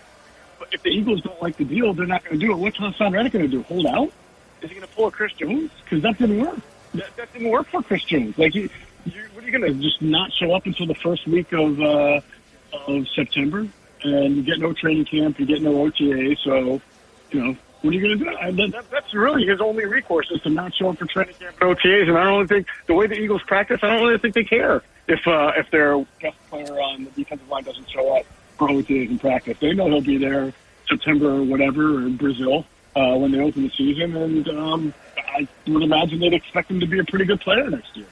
if 0.71 0.83
the 0.83 0.91
Eagles 0.91 1.23
don't 1.23 1.41
like 1.43 1.57
the 1.57 1.65
deal, 1.65 1.95
they're 1.95 2.07
not 2.07 2.25
going 2.25 2.39
to 2.39 2.47
do 2.47 2.53
it. 2.53 2.57
What's 2.57 2.79
Haason 2.79 3.13
Reddick 3.13 3.33
going 3.33 3.45
to 3.45 3.51
do? 3.51 3.63
Hold 3.65 3.87
out? 3.87 4.13
Is 4.61 4.71
he 4.71 4.77
going 4.77 4.87
to 4.87 4.95
pull 4.95 5.09
a 5.09 5.11
Chris 5.11 5.33
Jones? 5.33 5.71
Because 5.85 6.03
that 6.03 6.19
didn't 6.19 6.41
work. 6.41 6.59
That, 6.95 7.17
that 7.17 7.33
didn't 7.33 7.51
work 7.51 7.69
for 7.69 7.83
Chris 7.83 8.05
Jones. 8.05 8.37
Like, 8.39 8.55
you, 8.55 8.69
you, 9.05 9.23
what 9.35 9.45
are 9.45 9.49
you 9.49 9.59
going 9.59 9.73
to 9.73 9.83
just 9.83 10.03
not 10.03 10.33
show 10.33 10.55
up 10.55 10.67
until 10.67 10.87
the 10.87 10.95
first 10.95 11.27
week 11.27 11.53
of 11.53 11.81
uh, 11.81 12.21
of 12.87 13.09
September? 13.09 13.67
And 14.05 14.37
you 14.37 14.43
get 14.43 14.59
no 14.59 14.73
training 14.73 15.05
camp, 15.05 15.39
you 15.39 15.47
get 15.47 15.62
no 15.62 15.83
OTA, 15.83 16.37
so 16.43 16.81
you 17.31 17.45
know 17.45 17.57
what 17.83 17.93
are 17.93 17.97
you 17.97 18.16
going 18.16 18.19
to 18.19 18.53
do? 18.53 18.70
That, 18.70 18.91
that's 18.91 19.12
really 19.12 19.45
his 19.45 19.61
only 19.61 19.85
recourse 19.85 20.31
is 20.31 20.41
to 20.43 20.51
not 20.51 20.74
show 20.74 20.91
up 20.91 20.99
for 20.99 21.07
training 21.07 21.35
camp 21.39 21.57
and 21.61 21.77
OTAs. 21.77 22.09
And 22.09 22.16
I 22.16 22.24
don't 22.24 22.35
really 22.35 22.47
think 22.47 22.66
the 22.87 22.95
way 22.95 23.09
the 23.09 23.16
Eagles 23.16 23.43
practice, 23.43 23.81
I 23.83 23.89
don't 23.89 24.07
really 24.07 24.19
think 24.19 24.35
they 24.35 24.45
care 24.45 24.83
if 25.09 25.27
uh, 25.27 25.53
if 25.57 25.70
their 25.70 25.99
best 26.20 26.37
player 26.49 26.81
on 26.81 27.05
the 27.05 27.11
defensive 27.11 27.49
line 27.49 27.65
doesn't 27.65 27.91
show 27.91 28.16
up 28.16 28.24
for 28.57 28.69
OTAs 28.69 29.11
in 29.11 29.19
practice. 29.19 29.59
They 29.59 29.73
know 29.73 29.89
he'll 29.89 30.01
be 30.01 30.16
there 30.16 30.53
September 30.89 31.31
or 31.31 31.43
whatever 31.43 32.07
or 32.07 32.09
Brazil 32.11 32.65
uh, 32.95 33.16
when 33.16 33.33
they 33.33 33.41
open 33.41 33.65
the 33.65 33.70
season, 33.70 34.16
and 34.16 34.49
um, 34.49 34.95
I 35.16 35.49
would 35.66 35.83
imagine 35.83 36.20
they'd 36.20 36.35
expect 36.35 36.70
him 36.70 36.79
to 36.81 36.87
be 36.87 37.01
a 37.01 37.05
pretty 37.05 37.24
good 37.24 37.41
player 37.41 37.69
next 37.69 37.97
year. 37.97 38.07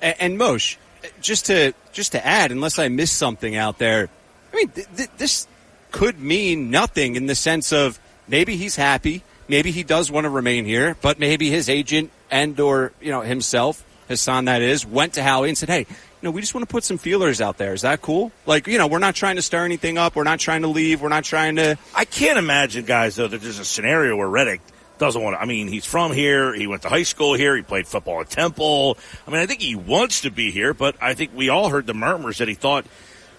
And, 0.00 0.14
and 0.20 0.38
Mosh, 0.38 0.76
just 1.20 1.46
to 1.46 1.74
just 1.92 2.12
to 2.12 2.24
add, 2.24 2.52
unless 2.52 2.78
I 2.78 2.88
missed 2.88 3.16
something 3.16 3.56
out 3.56 3.78
there, 3.78 4.10
I 4.54 4.56
mean, 4.56 4.68
th- 4.68 4.86
th- 4.96 5.10
this 5.18 5.48
could 5.90 6.20
mean 6.20 6.70
nothing 6.70 7.16
in 7.16 7.26
the 7.26 7.34
sense 7.34 7.72
of 7.72 7.98
maybe 8.28 8.56
he's 8.56 8.76
happy, 8.76 9.24
maybe 9.48 9.72
he 9.72 9.82
does 9.82 10.12
want 10.12 10.26
to 10.26 10.30
remain 10.30 10.64
here, 10.64 10.96
but 11.02 11.18
maybe 11.18 11.50
his 11.50 11.68
agent 11.68 12.12
and 12.30 12.58
or 12.60 12.92
you 13.00 13.10
know 13.10 13.22
himself, 13.22 13.84
Haason 14.08 14.44
that 14.44 14.62
is, 14.62 14.86
went 14.86 15.14
to 15.14 15.24
Howie 15.24 15.48
and 15.48 15.58
said, 15.58 15.68
"Hey, 15.68 15.80
you 15.80 15.86
know, 16.22 16.30
we 16.30 16.40
just 16.40 16.54
want 16.54 16.68
to 16.68 16.72
put 16.72 16.84
some 16.84 16.98
feelers 16.98 17.40
out 17.40 17.58
there. 17.58 17.74
Is 17.74 17.82
that 17.82 18.00
cool? 18.00 18.30
Like, 18.46 18.68
you 18.68 18.78
know, 18.78 18.86
we're 18.86 19.00
not 19.00 19.16
trying 19.16 19.36
to 19.36 19.42
stir 19.42 19.64
anything 19.64 19.98
up. 19.98 20.14
We're 20.14 20.22
not 20.22 20.38
trying 20.38 20.62
to 20.62 20.68
leave. 20.68 21.02
We're 21.02 21.08
not 21.08 21.24
trying 21.24 21.56
to." 21.56 21.76
I 21.92 22.04
can't 22.04 22.38
imagine, 22.38 22.84
guys, 22.84 23.16
though, 23.16 23.26
that 23.26 23.40
there's 23.40 23.58
a 23.58 23.64
scenario 23.64 24.14
where 24.14 24.28
Reddick 24.28 24.60
doesn't 24.98 25.20
want 25.20 25.34
to. 25.34 25.42
I 25.42 25.46
mean, 25.46 25.66
he's 25.66 25.84
from 25.84 26.12
here. 26.12 26.54
He 26.54 26.68
went 26.68 26.82
to 26.82 26.88
high 26.88 27.02
school 27.02 27.34
here. 27.34 27.56
He 27.56 27.62
played 27.62 27.88
football 27.88 28.20
at 28.20 28.30
Temple. 28.30 28.98
I 29.26 29.32
mean, 29.32 29.40
I 29.40 29.46
think 29.46 29.60
he 29.60 29.74
wants 29.74 30.20
to 30.20 30.30
be 30.30 30.52
here, 30.52 30.72
but 30.74 30.94
I 31.00 31.14
think 31.14 31.32
we 31.34 31.48
all 31.48 31.68
heard 31.68 31.86
the 31.86 31.94
murmurs 31.94 32.38
that 32.38 32.46
he 32.46 32.54
thought 32.54 32.86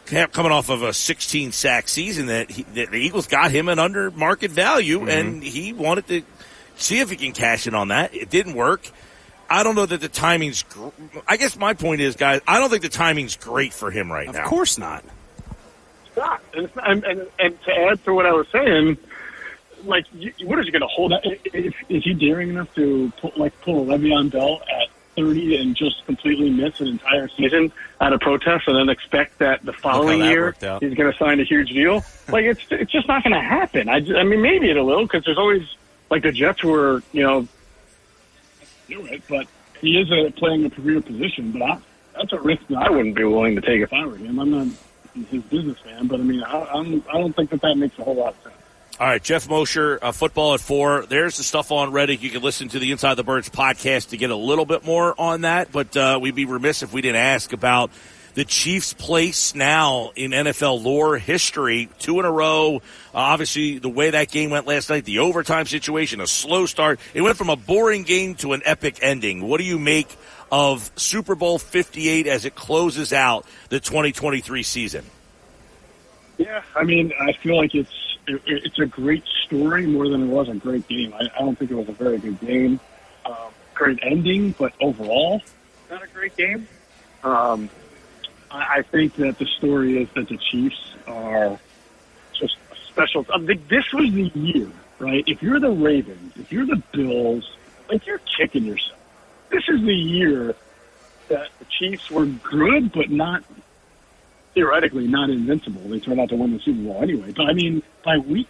coming 0.06 0.52
off 0.52 0.70
of 0.70 0.84
a 0.84 0.94
16 0.94 1.52
sack 1.52 1.88
season 1.88 2.28
that, 2.28 2.50
he, 2.50 2.64
that 2.64 2.92
the 2.92 2.98
Eagles 2.98 3.28
got 3.28 3.52
him 3.52 3.70
an 3.70 3.80
under 3.80 4.12
market 4.12 4.52
value 4.52 5.00
mm-hmm. 5.00 5.10
and 5.10 5.44
he 5.44 5.74
wanted 5.74 6.08
to 6.08 6.22
see 6.78 7.00
if 7.00 7.10
he 7.10 7.16
can 7.16 7.32
cash 7.32 7.68
in 7.68 7.76
on 7.76 7.90
that. 7.90 8.14
It 8.14 8.30
didn't 8.30 8.54
work. 8.54 8.90
I 9.50 9.64
don't 9.64 9.76
know 9.76 9.86
that 9.86 10.02
the 10.02 10.10
timing's. 10.10 10.64
Gr- 10.64 10.90
I 11.28 11.38
guess 11.38 11.58
my 11.58 11.74
point 11.74 12.02
is, 12.02 12.16
guys, 12.16 12.42
I 12.48 12.60
don't 12.60 12.70
think 12.70 12.82
the 12.82 12.90
timing's 12.90 13.36
great 13.36 13.74
for 13.74 13.92
him 13.92 14.12
right 14.12 14.28
of 14.28 14.36
now. 14.36 14.44
Of 14.44 14.48
course 14.48 14.78
not. 14.78 15.04
It's 16.08 16.18
not. 16.18 16.42
And, 16.54 16.70
and, 16.84 17.04
and, 17.04 17.28
and 17.38 17.64
to 17.64 17.72
add 17.72 18.04
to 18.06 18.14
what 18.14 18.26
I 18.26 18.34
was 18.34 18.48
saying, 18.52 18.98
like, 19.84 20.06
you, 20.14 20.34
what 20.46 20.60
is 20.60 20.66
he 20.66 20.72
going 20.72 20.82
to 20.82 20.88
hold? 20.88 21.14
Is, 21.54 21.74
is 21.90 22.04
he 22.04 22.14
daring 22.14 22.50
enough 22.50 22.74
to 22.76 23.12
put, 23.22 23.38
like 23.38 23.60
pull 23.62 23.84
a 23.84 23.98
Le'Veon 23.98 24.32
Bell 24.32 24.62
at 24.68 24.90
30 25.16 25.58
and 25.58 25.76
just 25.76 26.06
completely 26.06 26.50
miss 26.50 26.80
an 26.80 26.88
entire 26.88 27.28
season 27.30 27.72
out 28.02 28.14
of 28.14 28.20
protest 28.20 28.68
and 28.68 28.76
then 28.76 28.90
expect 28.90 29.40
that 29.40 29.64
the 29.64 29.74
following 29.74 30.20
that 30.20 30.30
year 30.30 30.56
he's 30.80 30.94
going 30.94 31.12
to 31.12 31.18
sign 31.18 31.40
a 31.40 31.44
huge 31.44 31.70
deal? 31.70 32.04
like, 32.28 32.46
it's 32.46 32.62
it's 32.72 32.92
just 32.92 33.08
not 33.08 33.24
going 33.24 33.34
to 33.34 33.42
happen. 33.42 33.90
I, 33.90 33.96
I 33.96 34.24
mean, 34.24 34.42
maybe 34.42 34.70
it 34.70 34.76
will 34.76 35.04
because 35.04 35.24
there's 35.26 35.38
always 35.38 35.64
like 36.10 36.24
the 36.24 36.32
Jets 36.32 36.64
were, 36.64 37.04
you 37.12 37.24
know, 37.24 37.48
do 38.88 39.06
it, 39.06 39.24
but 39.28 39.48
he 39.82 40.00
is 40.00 40.12
a, 40.12 40.32
playing 40.32 40.66
a 40.66 40.70
career 40.70 41.02
position. 41.02 41.52
But 41.52 41.62
I, 41.62 41.80
that's 42.16 42.34
a 42.34 42.40
risk 42.40 42.68
that 42.68 42.78
I 42.78 42.90
wouldn't 42.90 43.16
be 43.16 43.24
willing 43.24 43.56
to 43.56 43.62
take 43.62 43.82
if 43.82 43.94
I 43.94 44.06
were 44.06 44.18
him. 44.18 44.40
I'm 44.40 44.52
not 44.52 44.68
his 45.30 45.44
businessman, 45.44 46.08
but 46.08 46.20
I 46.20 46.24
mean, 46.24 46.44
I, 46.44 46.60
I'm, 46.66 47.04
I 47.10 47.18
don't 47.18 47.36
think 47.36 47.50
that 47.52 47.62
that 47.62 47.76
makes 47.76 47.98
a 48.00 48.04
whole 48.04 48.16
lot 48.16 48.36
of 48.36 48.44
sense. 48.44 48.55
All 48.98 49.06
right, 49.06 49.22
Jeff 49.22 49.50
Mosher, 49.50 50.00
uh, 50.02 50.14
football 50.14 50.54
at 50.54 50.62
four. 50.62 51.06
There's 51.06 51.36
the 51.36 51.44
stuff 51.44 51.70
on 51.74 51.92
Reddick. 51.92 52.24
You 52.24 52.30
can 52.30 52.42
listen 52.42 52.70
to 52.70 52.80
the 52.80 52.94
Inside 52.94 53.16
the 53.16 53.26
Birds 53.26 53.50
podcast 53.50 54.12
to 54.12 54.18
get 54.18 54.30
a 54.30 54.38
little 54.38 54.66
bit 54.66 54.86
more 54.86 55.14
on 55.20 55.42
that. 55.42 55.70
But 55.70 55.98
uh, 55.98 56.18
we'd 56.22 56.34
be 56.34 56.46
remiss 56.46 56.82
if 56.82 56.94
we 56.94 57.02
didn't 57.02 57.18
ask 57.18 57.52
about 57.52 57.92
the 58.36 58.46
Chiefs' 58.46 58.94
place 58.94 59.54
now 59.54 60.14
in 60.16 60.32
NFL 60.32 60.82
lore 60.82 61.18
history. 61.18 61.90
Two 62.00 62.22
in 62.22 62.26
a 62.26 62.32
row. 62.32 62.78
Uh, 62.78 62.80
obviously, 63.18 63.80
the 63.80 63.90
way 63.90 64.12
that 64.12 64.32
game 64.32 64.50
went 64.50 64.66
last 64.66 64.90
night, 64.90 65.04
the 65.04 65.20
overtime 65.20 65.66
situation, 65.66 66.22
a 66.22 66.28
slow 66.28 66.66
start. 66.66 67.02
It 67.14 67.20
went 67.20 67.36
from 67.36 67.50
a 67.50 67.58
boring 67.58 68.04
game 68.04 68.36
to 68.36 68.54
an 68.54 68.62
epic 68.64 69.00
ending. 69.02 69.46
What 69.46 69.58
do 69.58 69.66
you 69.66 69.78
make 69.78 70.08
of 70.54 70.90
Super 70.96 71.36
Bowl 71.36 71.60
58 71.60 72.28
as 72.28 72.46
it 72.46 72.56
closes 72.56 73.12
out 73.12 73.46
the 73.68 73.82
2023 73.82 74.64
season? 74.64 75.04
Yeah, 76.38 76.64
I 76.74 76.84
mean, 76.84 77.12
I 77.20 77.34
feel 77.34 77.58
like 77.58 77.76
it's 77.76 77.92
it, 78.28 78.42
it's 78.46 78.80
a 78.80 78.86
great 78.86 79.24
story 79.46 79.86
more 79.86 80.10
than 80.10 80.24
it 80.24 80.28
was 80.28 80.50
a 80.50 80.56
great 80.56 80.88
game. 80.88 81.14
I, 81.14 81.30
I 81.36 81.40
don't 81.40 81.58
think 81.58 81.72
it 81.72 81.76
was 81.76 81.90
a 81.90 81.94
very 81.94 82.18
good 82.18 82.40
game. 82.40 82.80
Um, 83.26 83.52
great 83.74 84.00
ending, 84.04 84.54
but 84.58 84.74
overall, 84.82 85.42
not 85.90 86.04
a 86.04 86.08
great 86.08 86.36
game. 86.36 86.68
Um, 87.24 87.70
I, 88.52 88.78
I 88.78 88.82
think 88.84 89.16
that 89.16 89.38
the 89.38 89.46
story 89.46 90.02
is 90.02 90.10
that 90.16 90.28
the 90.30 90.38
Chiefs 90.38 90.96
are 91.08 91.60
just 92.34 92.58
special. 92.88 93.26
I 93.34 93.44
think 93.46 93.68
this 93.68 93.92
was 93.94 94.12
the 94.12 94.32
year, 94.36 94.72
right? 95.00 95.24
If 95.28 95.42
you're 95.42 95.60
the 95.60 95.72
Ravens, 95.72 96.34
if 96.38 96.52
you're 96.52 96.66
the 96.66 96.82
Bills, 96.94 97.56
like 97.90 98.06
you're 98.06 98.22
kicking 98.38 98.66
yourself. 98.66 99.00
This 99.50 99.64
is 99.70 99.82
the 99.82 99.94
year 99.94 100.56
that 101.28 101.50
the 101.60 101.66
Chiefs 101.66 102.10
were 102.12 102.26
good, 102.26 102.92
but 102.92 103.10
not 103.10 103.44
theoretically 104.56 105.08
not 105.08 105.30
invincible. 105.30 105.82
They 105.82 106.00
turned 106.00 106.20
out 106.20 106.30
to 106.30 106.36
win 106.36 106.54
the 106.54 106.60
Super 106.60 106.82
Bowl 106.82 107.04
anyway. 107.04 107.32
But 107.36 107.48
I 107.48 107.54
mean, 107.54 107.84
by 108.04 108.18
week 108.18 108.48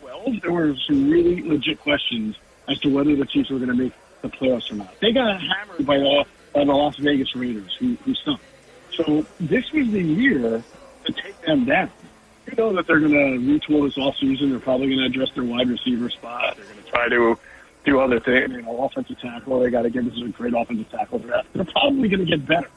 12, 0.00 0.40
there 0.40 0.52
were 0.52 0.74
some 0.86 1.08
really 1.08 1.42
legit 1.42 1.80
questions 1.80 2.36
as 2.68 2.80
to 2.80 2.88
whether 2.88 3.14
the 3.14 3.26
Chiefs 3.26 3.50
were 3.50 3.58
going 3.58 3.68
to 3.68 3.76
make 3.76 3.92
the 4.22 4.28
playoffs 4.28 4.72
or 4.72 4.76
not. 4.76 4.98
They 5.00 5.12
got 5.12 5.40
hammered 5.40 5.86
by 5.86 5.98
the, 5.98 6.24
by 6.52 6.64
the 6.64 6.72
Las 6.72 6.96
Vegas 6.96 7.36
Raiders, 7.36 7.76
who, 7.78 7.96
who 8.04 8.14
stunk. 8.14 8.40
So 8.92 9.26
this 9.38 9.70
was 9.72 9.90
the 9.90 10.02
year 10.02 10.64
to 11.04 11.12
take 11.12 11.40
them 11.42 11.66
down. 11.66 11.90
You 12.46 12.54
know 12.56 12.72
that 12.74 12.86
they're 12.86 13.00
going 13.00 13.12
to 13.12 13.38
retool 13.38 13.86
this 13.86 13.96
offseason. 13.96 14.50
They're 14.50 14.58
probably 14.58 14.88
going 14.88 14.98
to 14.98 15.06
address 15.06 15.30
their 15.34 15.44
wide 15.44 15.68
receiver 15.68 16.10
spot. 16.10 16.56
They're 16.56 16.64
going 16.66 16.82
to 16.82 16.90
try 16.90 17.08
to 17.08 17.38
do 17.84 18.00
other 18.00 18.20
things. 18.20 18.50
You 18.50 18.62
know, 18.62 18.84
offensive 18.84 19.18
tackle. 19.18 19.60
They 19.60 19.70
got 19.70 19.82
to 19.82 19.90
give 19.90 20.04
this 20.04 20.14
is 20.14 20.22
a 20.22 20.28
great 20.28 20.54
offensive 20.54 20.90
tackle 20.90 21.20
draft. 21.20 21.48
They're 21.54 21.64
probably 21.64 22.08
going 22.08 22.26
to 22.26 22.36
get 22.36 22.46
better. 22.46 22.68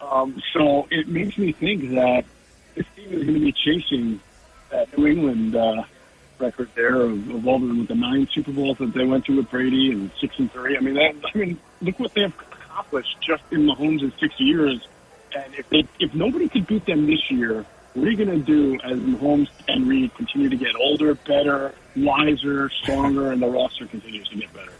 Um, 0.00 0.42
so 0.52 0.88
it 0.90 1.08
makes 1.08 1.36
me 1.36 1.52
think 1.52 1.90
that 1.90 2.24
this 2.74 2.86
team 2.96 3.12
is 3.12 3.24
going 3.24 3.34
to 3.34 3.40
be 3.40 3.52
chasing 3.52 4.20
that 4.70 4.96
New 4.96 5.06
England 5.06 5.56
uh, 5.56 5.84
record 6.38 6.70
there 6.74 7.02
of, 7.02 7.28
of 7.30 7.46
all 7.46 7.58
the, 7.58 7.66
with 7.66 7.88
the 7.88 7.94
nine 7.94 8.26
Super 8.32 8.52
Bowls 8.52 8.78
that 8.78 8.94
they 8.94 9.04
went 9.04 9.26
through 9.26 9.36
with 9.36 9.50
Brady 9.50 9.90
and 9.92 10.10
six 10.20 10.38
and 10.38 10.50
three. 10.52 10.76
I 10.76 10.80
mean, 10.80 10.94
that, 10.94 11.14
I 11.34 11.38
mean, 11.38 11.58
look 11.82 11.98
what 11.98 12.14
they 12.14 12.22
have 12.22 12.34
accomplished 12.52 13.16
just 13.20 13.42
in 13.50 13.66
Mahomes 13.66 14.02
in 14.02 14.12
six 14.18 14.38
years. 14.38 14.86
And 15.36 15.54
if 15.54 15.68
they, 15.68 15.86
if 15.98 16.14
nobody 16.14 16.48
could 16.48 16.66
beat 16.66 16.86
them 16.86 17.06
this 17.06 17.30
year, 17.30 17.64
what 17.94 18.06
are 18.06 18.10
you 18.10 18.16
going 18.16 18.44
to 18.44 18.44
do 18.44 18.74
as 18.82 18.98
Mahomes 18.98 19.48
and 19.68 19.86
Reid 19.88 20.14
continue 20.14 20.48
to 20.48 20.56
get 20.56 20.74
older, 20.76 21.14
better, 21.14 21.74
wiser, 21.96 22.70
stronger, 22.70 23.32
and 23.32 23.42
the 23.42 23.48
roster 23.48 23.86
continues 23.86 24.28
to 24.28 24.36
get 24.36 24.52
better? 24.52 24.72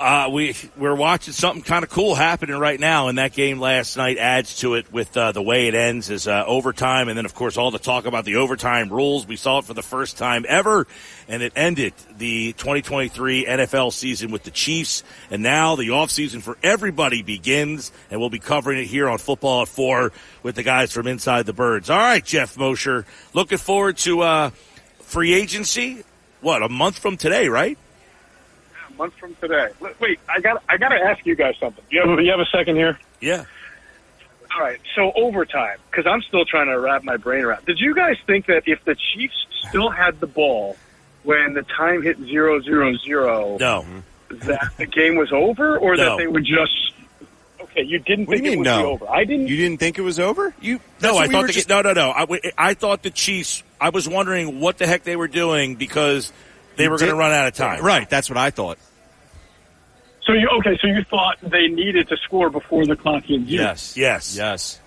Uh, 0.00 0.30
we 0.32 0.56
we're 0.78 0.94
watching 0.94 1.34
something 1.34 1.62
kind 1.62 1.84
of 1.84 1.90
cool 1.90 2.14
happening 2.14 2.56
right 2.56 2.80
now, 2.80 3.08
and 3.08 3.18
that 3.18 3.34
game 3.34 3.60
last 3.60 3.98
night 3.98 4.16
adds 4.16 4.60
to 4.60 4.72
it 4.72 4.90
with 4.90 5.14
uh, 5.14 5.30
the 5.32 5.42
way 5.42 5.68
it 5.68 5.74
ends 5.74 6.08
is 6.08 6.26
uh, 6.26 6.42
overtime, 6.46 7.08
and 7.08 7.18
then 7.18 7.26
of 7.26 7.34
course 7.34 7.58
all 7.58 7.70
the 7.70 7.78
talk 7.78 8.06
about 8.06 8.24
the 8.24 8.36
overtime 8.36 8.88
rules. 8.88 9.26
We 9.26 9.36
saw 9.36 9.58
it 9.58 9.66
for 9.66 9.74
the 9.74 9.82
first 9.82 10.16
time 10.16 10.46
ever, 10.48 10.86
and 11.28 11.42
it 11.42 11.52
ended 11.54 11.92
the 12.16 12.54
2023 12.54 13.44
NFL 13.44 13.92
season 13.92 14.30
with 14.30 14.42
the 14.42 14.50
Chiefs, 14.50 15.04
and 15.30 15.42
now 15.42 15.76
the 15.76 15.90
off 15.90 16.10
season 16.10 16.40
for 16.40 16.56
everybody 16.62 17.20
begins, 17.20 17.92
and 18.10 18.20
we'll 18.20 18.30
be 18.30 18.38
covering 18.38 18.78
it 18.80 18.86
here 18.86 19.06
on 19.06 19.18
Football 19.18 19.60
at 19.60 19.68
Four 19.68 20.12
with 20.42 20.54
the 20.54 20.62
guys 20.62 20.92
from 20.92 21.08
Inside 21.08 21.44
the 21.44 21.52
Birds. 21.52 21.90
All 21.90 21.98
right, 21.98 22.24
Jeff 22.24 22.56
Mosher, 22.56 23.04
looking 23.34 23.58
forward 23.58 23.98
to 23.98 24.22
uh, 24.22 24.50
free 25.00 25.34
agency. 25.34 26.04
What 26.40 26.62
a 26.62 26.70
month 26.70 26.98
from 26.98 27.18
today, 27.18 27.48
right? 27.48 27.76
Month 29.00 29.14
from 29.14 29.34
today. 29.36 29.68
Wait, 29.98 30.20
I 30.28 30.40
got 30.40 30.62
I 30.68 30.76
got 30.76 30.90
to 30.90 30.96
ask 30.96 31.24
you 31.24 31.34
guys 31.34 31.54
something. 31.58 31.82
You 31.90 32.02
have 32.06 32.20
you 32.20 32.30
have 32.30 32.40
a 32.40 32.44
second 32.56 32.76
here? 32.76 32.98
Yeah. 33.20 33.44
All 34.54 34.60
right, 34.62 34.80
so 34.96 35.12
overtime, 35.14 35.78
because 35.90 36.06
I'm 36.06 36.22
still 36.22 36.44
trying 36.44 36.66
to 36.66 36.78
wrap 36.78 37.04
my 37.04 37.16
brain 37.16 37.44
around. 37.44 37.64
Did 37.66 37.78
you 37.78 37.94
guys 37.94 38.16
think 38.26 38.46
that 38.46 38.64
if 38.66 38.84
the 38.84 38.96
Chiefs 38.96 39.34
still 39.68 39.90
had 39.90 40.18
the 40.18 40.26
ball 40.26 40.76
when 41.22 41.54
the 41.54 41.62
time 41.62 42.02
hit 42.02 42.18
zero 42.18 42.60
zero 42.60 42.92
zero, 42.96 43.56
No. 43.60 43.84
that 44.28 44.72
the 44.76 44.86
game 44.86 45.14
was 45.16 45.32
over, 45.32 45.78
or 45.78 45.94
No. 45.96 46.04
that 46.04 46.18
they 46.18 46.26
would 46.26 46.44
just? 46.44 46.72
Okay, 47.60 47.82
you 47.84 48.00
didn't 48.00 48.26
What 48.26 48.38
do 48.38 48.42
think 48.42 48.46
you 48.46 48.50
it 48.50 48.50
mean 48.56 48.58
would 48.58 48.64
no? 48.64 48.78
be 48.82 49.04
over. 49.04 49.08
I 49.08 49.24
didn't. 49.24 49.46
You 49.46 49.56
didn't 49.56 49.78
think 49.78 49.98
it 49.98 50.02
was 50.02 50.18
over? 50.18 50.52
You 50.60 50.80
No, 51.00 51.10
I 51.10 51.12
what 51.12 51.28
we 51.28 51.34
thought 51.34 51.46
the, 51.46 51.52
just- 51.52 51.68
no, 51.68 51.80
no, 51.82 51.92
no. 51.92 52.10
I, 52.10 52.26
I 52.58 52.74
thought 52.74 53.02
the 53.04 53.10
Chiefs. 53.10 53.62
I 53.80 53.90
was 53.90 54.08
wondering 54.08 54.58
what 54.60 54.76
the 54.78 54.86
heck 54.86 55.04
they 55.04 55.14
were 55.16 55.28
doing 55.28 55.76
because 55.76 56.32
they 56.74 56.84
You 56.84 56.90
were 56.90 56.98
going 56.98 57.10
to 57.12 57.16
run 57.16 57.30
out 57.32 57.46
of 57.46 57.54
time. 57.54 57.82
Right, 57.84 58.10
that's 58.10 58.28
what 58.28 58.36
I 58.36 58.50
thought. 58.50 58.78
So 60.30 60.34
you 60.36 60.48
okay? 60.60 60.78
So 60.80 60.86
you 60.86 61.02
thought 61.02 61.38
they 61.42 61.66
needed 61.66 62.06
to 62.10 62.16
score 62.18 62.50
before 62.50 62.86
the 62.86 62.94
clock 62.94 63.24
hit 63.24 63.48
zero? 63.48 63.64
Yes. 63.64 63.96
Yes. 63.96 64.36
Yes. 64.36 64.80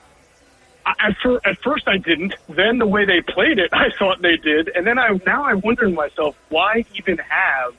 I- 0.85 0.93
At, 1.01 1.17
fir- 1.21 1.41
at 1.43 1.57
first, 1.61 1.85
I 1.85 1.97
didn't. 1.97 2.33
Then 2.47 2.77
the 2.77 2.87
way 2.87 3.03
they 3.03 3.19
played 3.19 3.59
it, 3.59 3.69
I 3.73 3.89
thought 3.99 4.21
they 4.21 4.37
did. 4.37 4.69
And 4.73 4.87
then 4.87 4.97
I 4.97 5.09
now 5.25 5.43
I'm 5.43 5.59
wondering 5.59 5.95
myself, 5.95 6.37
why 6.47 6.85
even 6.95 7.17
have 7.17 7.75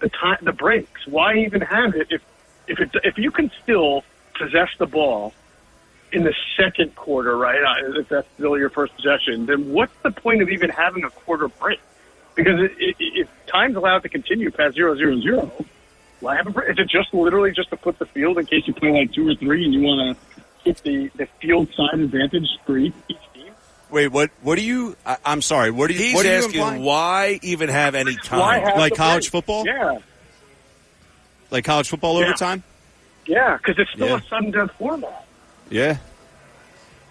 the 0.00 0.08
time, 0.08 0.38
the 0.42 0.50
breaks? 0.52 1.06
Why 1.06 1.36
even 1.36 1.60
have 1.60 1.94
it 1.94 2.08
if 2.10 2.20
if 2.66 2.80
it, 2.80 2.90
if 3.04 3.16
you 3.16 3.30
can 3.30 3.52
still 3.62 4.02
possess 4.36 4.70
the 4.78 4.86
ball 4.86 5.32
in 6.10 6.24
the 6.24 6.34
second 6.56 6.96
quarter, 6.96 7.36
right? 7.36 7.62
uh, 7.62 8.00
If 8.00 8.08
that's 8.08 8.26
still 8.34 8.58
your 8.58 8.70
first 8.70 8.96
possession, 8.96 9.46
then 9.46 9.72
what's 9.72 9.94
the 10.02 10.10
point 10.10 10.42
of 10.42 10.48
even 10.48 10.70
having 10.70 11.04
a 11.04 11.10
quarter 11.10 11.46
break? 11.46 11.78
Because 12.34 12.60
it, 12.60 12.72
it, 12.80 12.96
if 12.98 13.28
time's 13.46 13.76
allowed 13.76 14.02
to 14.02 14.08
continue 14.08 14.50
past 14.50 14.74
zero 14.74 14.96
zero 14.96 15.20
zero, 15.20 15.52
why 16.20 16.36
have 16.36 16.46
a 16.46 16.50
break? 16.50 16.70
Is 16.70 16.78
it 16.78 16.88
just 16.88 17.12
literally 17.14 17.52
just 17.52 17.70
to 17.70 17.76
put 17.76 17.98
the 17.98 18.06
field 18.06 18.38
in 18.38 18.46
case 18.46 18.62
you 18.66 18.74
play 18.74 18.90
like 18.90 19.12
two 19.12 19.28
or 19.28 19.34
three 19.36 19.64
and 19.64 19.72
you 19.72 19.82
want 19.82 20.16
to 20.16 20.42
keep 20.64 20.82
the, 20.82 21.10
the 21.16 21.26
field 21.40 21.68
side 21.76 21.98
advantage 22.00 22.46
for 22.66 22.76
each 22.76 22.94
each 23.08 23.18
team? 23.34 23.52
Wait, 23.90 24.08
what? 24.08 24.30
What 24.42 24.56
do 24.58 24.64
you? 24.64 24.96
I, 25.06 25.16
I'm 25.24 25.40
sorry. 25.42 25.70
What 25.70 25.88
do 25.88 25.94
you? 25.94 26.00
He's 26.00 26.14
what 26.14 26.26
are 26.26 26.28
you 26.30 26.34
asking 26.36 26.60
implying? 26.60 26.82
why 26.82 27.38
even 27.42 27.68
have 27.68 27.94
any 27.94 28.16
time? 28.16 28.62
Have 28.64 28.76
Like 28.76 28.94
college 28.94 29.30
break? 29.30 29.32
football? 29.44 29.64
Yeah, 29.66 29.98
Like 31.50 31.64
college 31.64 31.88
football 31.88 32.18
Yeah. 32.20 32.26
overtime? 32.26 32.62
yeah, 33.26 33.56
because 33.56 33.78
it's 33.78 33.90
still 33.92 34.08
Yeah. 34.08 34.16
a 34.16 34.22
sudden 34.28 34.50
death 34.50 34.70
format 34.78 35.24
Yeah. 35.70 35.98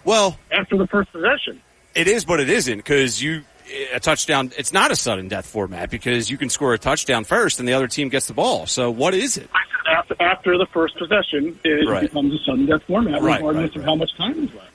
Well, 0.04 0.38
after 0.52 0.76
the 0.76 0.86
first 0.86 1.10
possession. 1.12 1.60
it 1.94 2.06
is, 2.08 2.24
but 2.24 2.40
it 2.40 2.48
isn't 2.48 2.76
because 2.78 3.20
you 3.22 3.42
a 3.92 4.00
touchdown. 4.00 4.52
It's 4.56 4.72
not 4.72 4.90
a 4.90 4.96
sudden 4.96 5.28
death 5.28 5.46
format 5.46 5.90
because 5.90 6.30
you 6.30 6.38
can 6.38 6.48
score 6.50 6.74
a 6.74 6.78
touchdown 6.78 7.24
first 7.24 7.58
and 7.60 7.68
the 7.68 7.72
other 7.74 7.86
team 7.88 8.08
gets 8.08 8.26
the 8.26 8.34
ball. 8.34 8.66
So 8.66 8.90
what 8.90 9.14
is 9.14 9.36
it? 9.36 9.48
After, 9.90 10.16
after 10.20 10.58
the 10.58 10.66
first 10.66 10.96
possession, 10.98 11.58
it 11.64 11.88
Right. 11.88 12.02
becomes 12.02 12.34
a 12.34 12.44
sudden 12.44 12.66
death 12.66 12.82
format, 12.84 13.22
Right, 13.22 13.36
regardless 13.40 13.70
right, 13.70 13.76
of 13.76 13.84
how 13.84 13.94
much 13.94 14.14
time 14.16 14.32
is 14.44 14.54
left. 14.54 14.70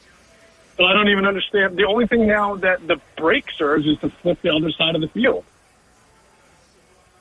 So 0.78 0.86
I 0.86 0.94
don't 0.94 1.10
even 1.10 1.26
understand. 1.28 1.78
The 1.78 1.86
only 1.86 2.08
thing 2.08 2.26
now 2.28 2.56
that 2.58 2.88
the 2.88 3.00
break 3.16 3.46
serves 3.58 3.86
is 3.86 3.98
to 4.00 4.10
flip 4.10 4.42
the 4.42 4.50
other 4.50 4.72
side 4.72 4.96
of 4.96 5.02
the 5.02 5.08
field. 5.08 5.44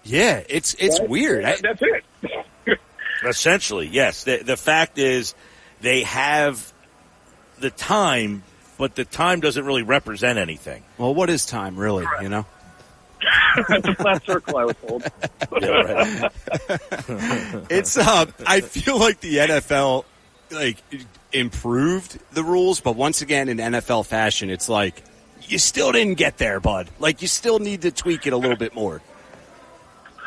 Yeah, 0.05 0.43
it's 0.49 0.75
it's 0.79 0.99
Right? 1.01 1.09
weird. 1.09 1.45
That- 1.45 1.61
that's 1.63 1.83
it. 1.83 2.79
Essentially, 3.25 3.87
yes. 3.87 4.25
The, 4.25 4.39
the 4.39 4.57
fact 4.57 4.99
is, 4.99 5.35
they 5.81 6.03
have 6.03 6.73
the 7.61 7.71
time, 7.71 8.43
but 8.83 8.97
the 8.97 9.05
time 9.05 9.39
doesn't 9.39 9.65
really 9.65 9.85
represent 9.85 10.41
anything. 10.41 10.83
well, 10.99 11.15
what 11.15 11.31
is 11.31 11.47
time 11.47 11.77
really? 11.77 12.05
You 12.21 12.29
know. 12.29 12.47
that's 13.69 13.87
a 13.87 13.95
flat 13.95 14.27
circle, 14.27 14.57
I 14.57 14.65
was 14.65 14.77
told. 14.85 15.05
Yeah, 15.63 16.29
right. 16.49 17.67
It's 17.71 17.97
uh 17.97 18.27
I 18.45 18.61
feel 18.61 18.99
like 18.99 19.21
the 19.21 19.37
NFL 19.37 20.05
like 20.51 20.79
improved 21.33 22.19
the 22.33 22.43
rules, 22.43 22.81
but 22.81 22.97
once 22.97 23.23
again 23.23 23.49
in 23.49 23.59
NFL 23.59 24.07
fashion, 24.07 24.51
it's 24.51 24.69
like 24.69 25.01
you 25.43 25.61
still 25.61 25.93
didn't 25.93 26.19
get 26.19 26.39
there, 26.39 26.59
bud. 26.59 26.91
Like 26.99 27.23
you 27.23 27.29
still 27.29 27.61
need 27.61 27.83
to 27.83 27.93
tweak 27.93 28.27
it 28.27 28.33
a 28.33 28.37
little 28.37 28.57
bit 28.57 28.75
more. 28.75 29.01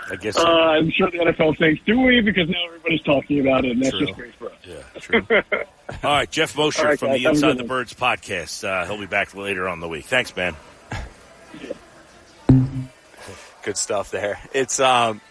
I 0.10 0.16
guess. 0.18 0.38
Uh, 0.38 0.44
I'm 0.46 0.92
sure 0.92 1.10
the 1.10 1.18
NFL 1.18 1.58
thinks, 1.58 1.82
do 1.86 2.00
we? 2.02 2.22
Because 2.22 2.48
now 2.48 2.66
everybody's 2.68 3.02
talking 3.02 3.40
about 3.40 3.66
it, 3.66 3.72
and 3.72 3.82
that's 3.82 3.92
True. 3.92 4.06
just 4.06 4.18
great 4.18 4.36
for 4.36 4.48
us. 4.48 4.54
yeah, 4.68 5.00
true. 5.00 5.26
All 6.04 6.12
right, 6.12 6.30
Jeff 6.30 6.56
Mosher 6.56 6.82
All 6.82 6.88
right, 6.90 7.00
from 7.00 7.10
guys, 7.10 7.24
the 7.24 7.30
Inside 7.30 7.58
the. 7.58 7.64
Birds 7.64 7.94
podcast. 7.94 8.64
Uh, 8.68 8.86
he'll 8.86 9.00
be 9.00 9.08
back 9.08 9.34
later 9.36 9.68
on 9.68 9.80
the 9.80 9.88
week. 9.88 10.06
Thanks, 10.06 10.36
man. 10.36 10.56
Good 13.64 13.78
stuff 13.78 14.12
there. 14.12 14.40
It's 14.54 14.80
um 14.80 15.22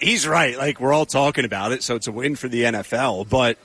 he's 0.00 0.26
right. 0.26 0.56
Like 0.56 0.80
we're 0.80 0.94
all 0.94 1.04
talking 1.06 1.44
about 1.44 1.72
it, 1.72 1.82
so 1.82 1.94
it's 1.94 2.06
a 2.06 2.12
win 2.12 2.36
for 2.36 2.48
the 2.48 2.62
NFL, 2.62 3.28
but 3.28 3.58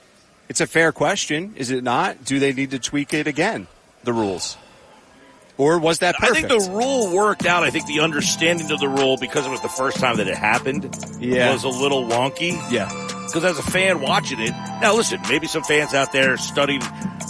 it's 0.50 0.60
a 0.60 0.66
fair 0.66 0.92
question, 0.92 1.54
is 1.56 1.70
it 1.70 1.82
not? 1.82 2.24
Do 2.24 2.38
they 2.38 2.52
need 2.52 2.72
to 2.72 2.78
tweak 2.78 3.14
it 3.14 3.26
again, 3.26 3.66
the 4.04 4.12
rules? 4.12 4.58
Or 5.58 5.78
was 5.78 5.98
that 5.98 6.14
I 6.20 6.30
think 6.30 6.48
the 6.48 6.70
rule 6.72 7.12
worked 7.14 7.44
out. 7.44 7.64
I 7.64 7.70
think 7.70 7.86
the 7.86 8.00
understanding 8.00 8.70
of 8.70 8.78
the 8.78 8.88
rule, 8.88 9.16
because 9.16 9.44
it 9.44 9.50
was 9.50 9.60
the 9.60 9.68
first 9.68 9.98
time 9.98 10.16
that 10.18 10.28
it 10.28 10.36
happened, 10.36 10.88
Yeah. 11.18 11.52
was 11.52 11.64
a 11.64 11.68
little 11.68 12.04
wonky. 12.04 12.52
yeah. 12.70 12.88
Because 13.26 13.44
as 13.44 13.58
a 13.58 13.62
fan 13.62 14.00
watching 14.00 14.40
it, 14.40 14.52
now 14.80 14.94
listen, 14.94 15.20
maybe 15.28 15.46
some 15.48 15.62
fans 15.64 15.92
out 15.94 16.12
there 16.12 16.36
studied 16.38 16.82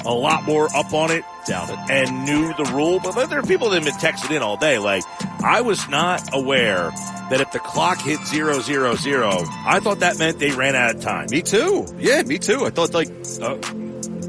a 0.07 0.13
lot 0.15 0.45
more 0.45 0.69
up 0.77 0.93
on 0.93 1.11
it, 1.11 1.25
Doubt 1.47 1.71
it. 1.71 1.79
and 1.91 2.25
knew 2.25 2.53
the 2.55 2.71
rule. 2.73 3.01
But 3.03 3.29
there 3.31 3.39
are 3.41 3.43
people 3.43 3.71
that 3.71 3.83
have 3.83 3.85
been 3.85 3.95
texting 4.11 4.37
in 4.37 4.43
all 4.43 4.57
day. 4.57 4.79
Like, 4.79 5.03
I 5.43 5.63
was 5.63 5.89
not 5.89 6.23
aware 6.33 6.91
that 7.31 7.41
if 7.41 7.51
the 7.51 7.59
clock 7.59 8.01
hit 8.01 8.21
zero 8.27 8.61
zero 8.61 8.95
zero, 8.95 9.43
I 9.67 9.81
thought 9.81 9.99
that 10.01 10.19
meant 10.19 10.39
they 10.39 10.53
ran 10.53 10.77
out 10.77 10.95
of 10.95 11.01
time. 11.03 11.27
Me 11.31 11.43
too. 11.43 11.85
Yeah, 11.99 12.23
me 12.23 12.39
too. 12.39 12.65
I 12.65 12.71
thought 12.71 12.95
like 12.95 13.09
uh, 13.43 13.55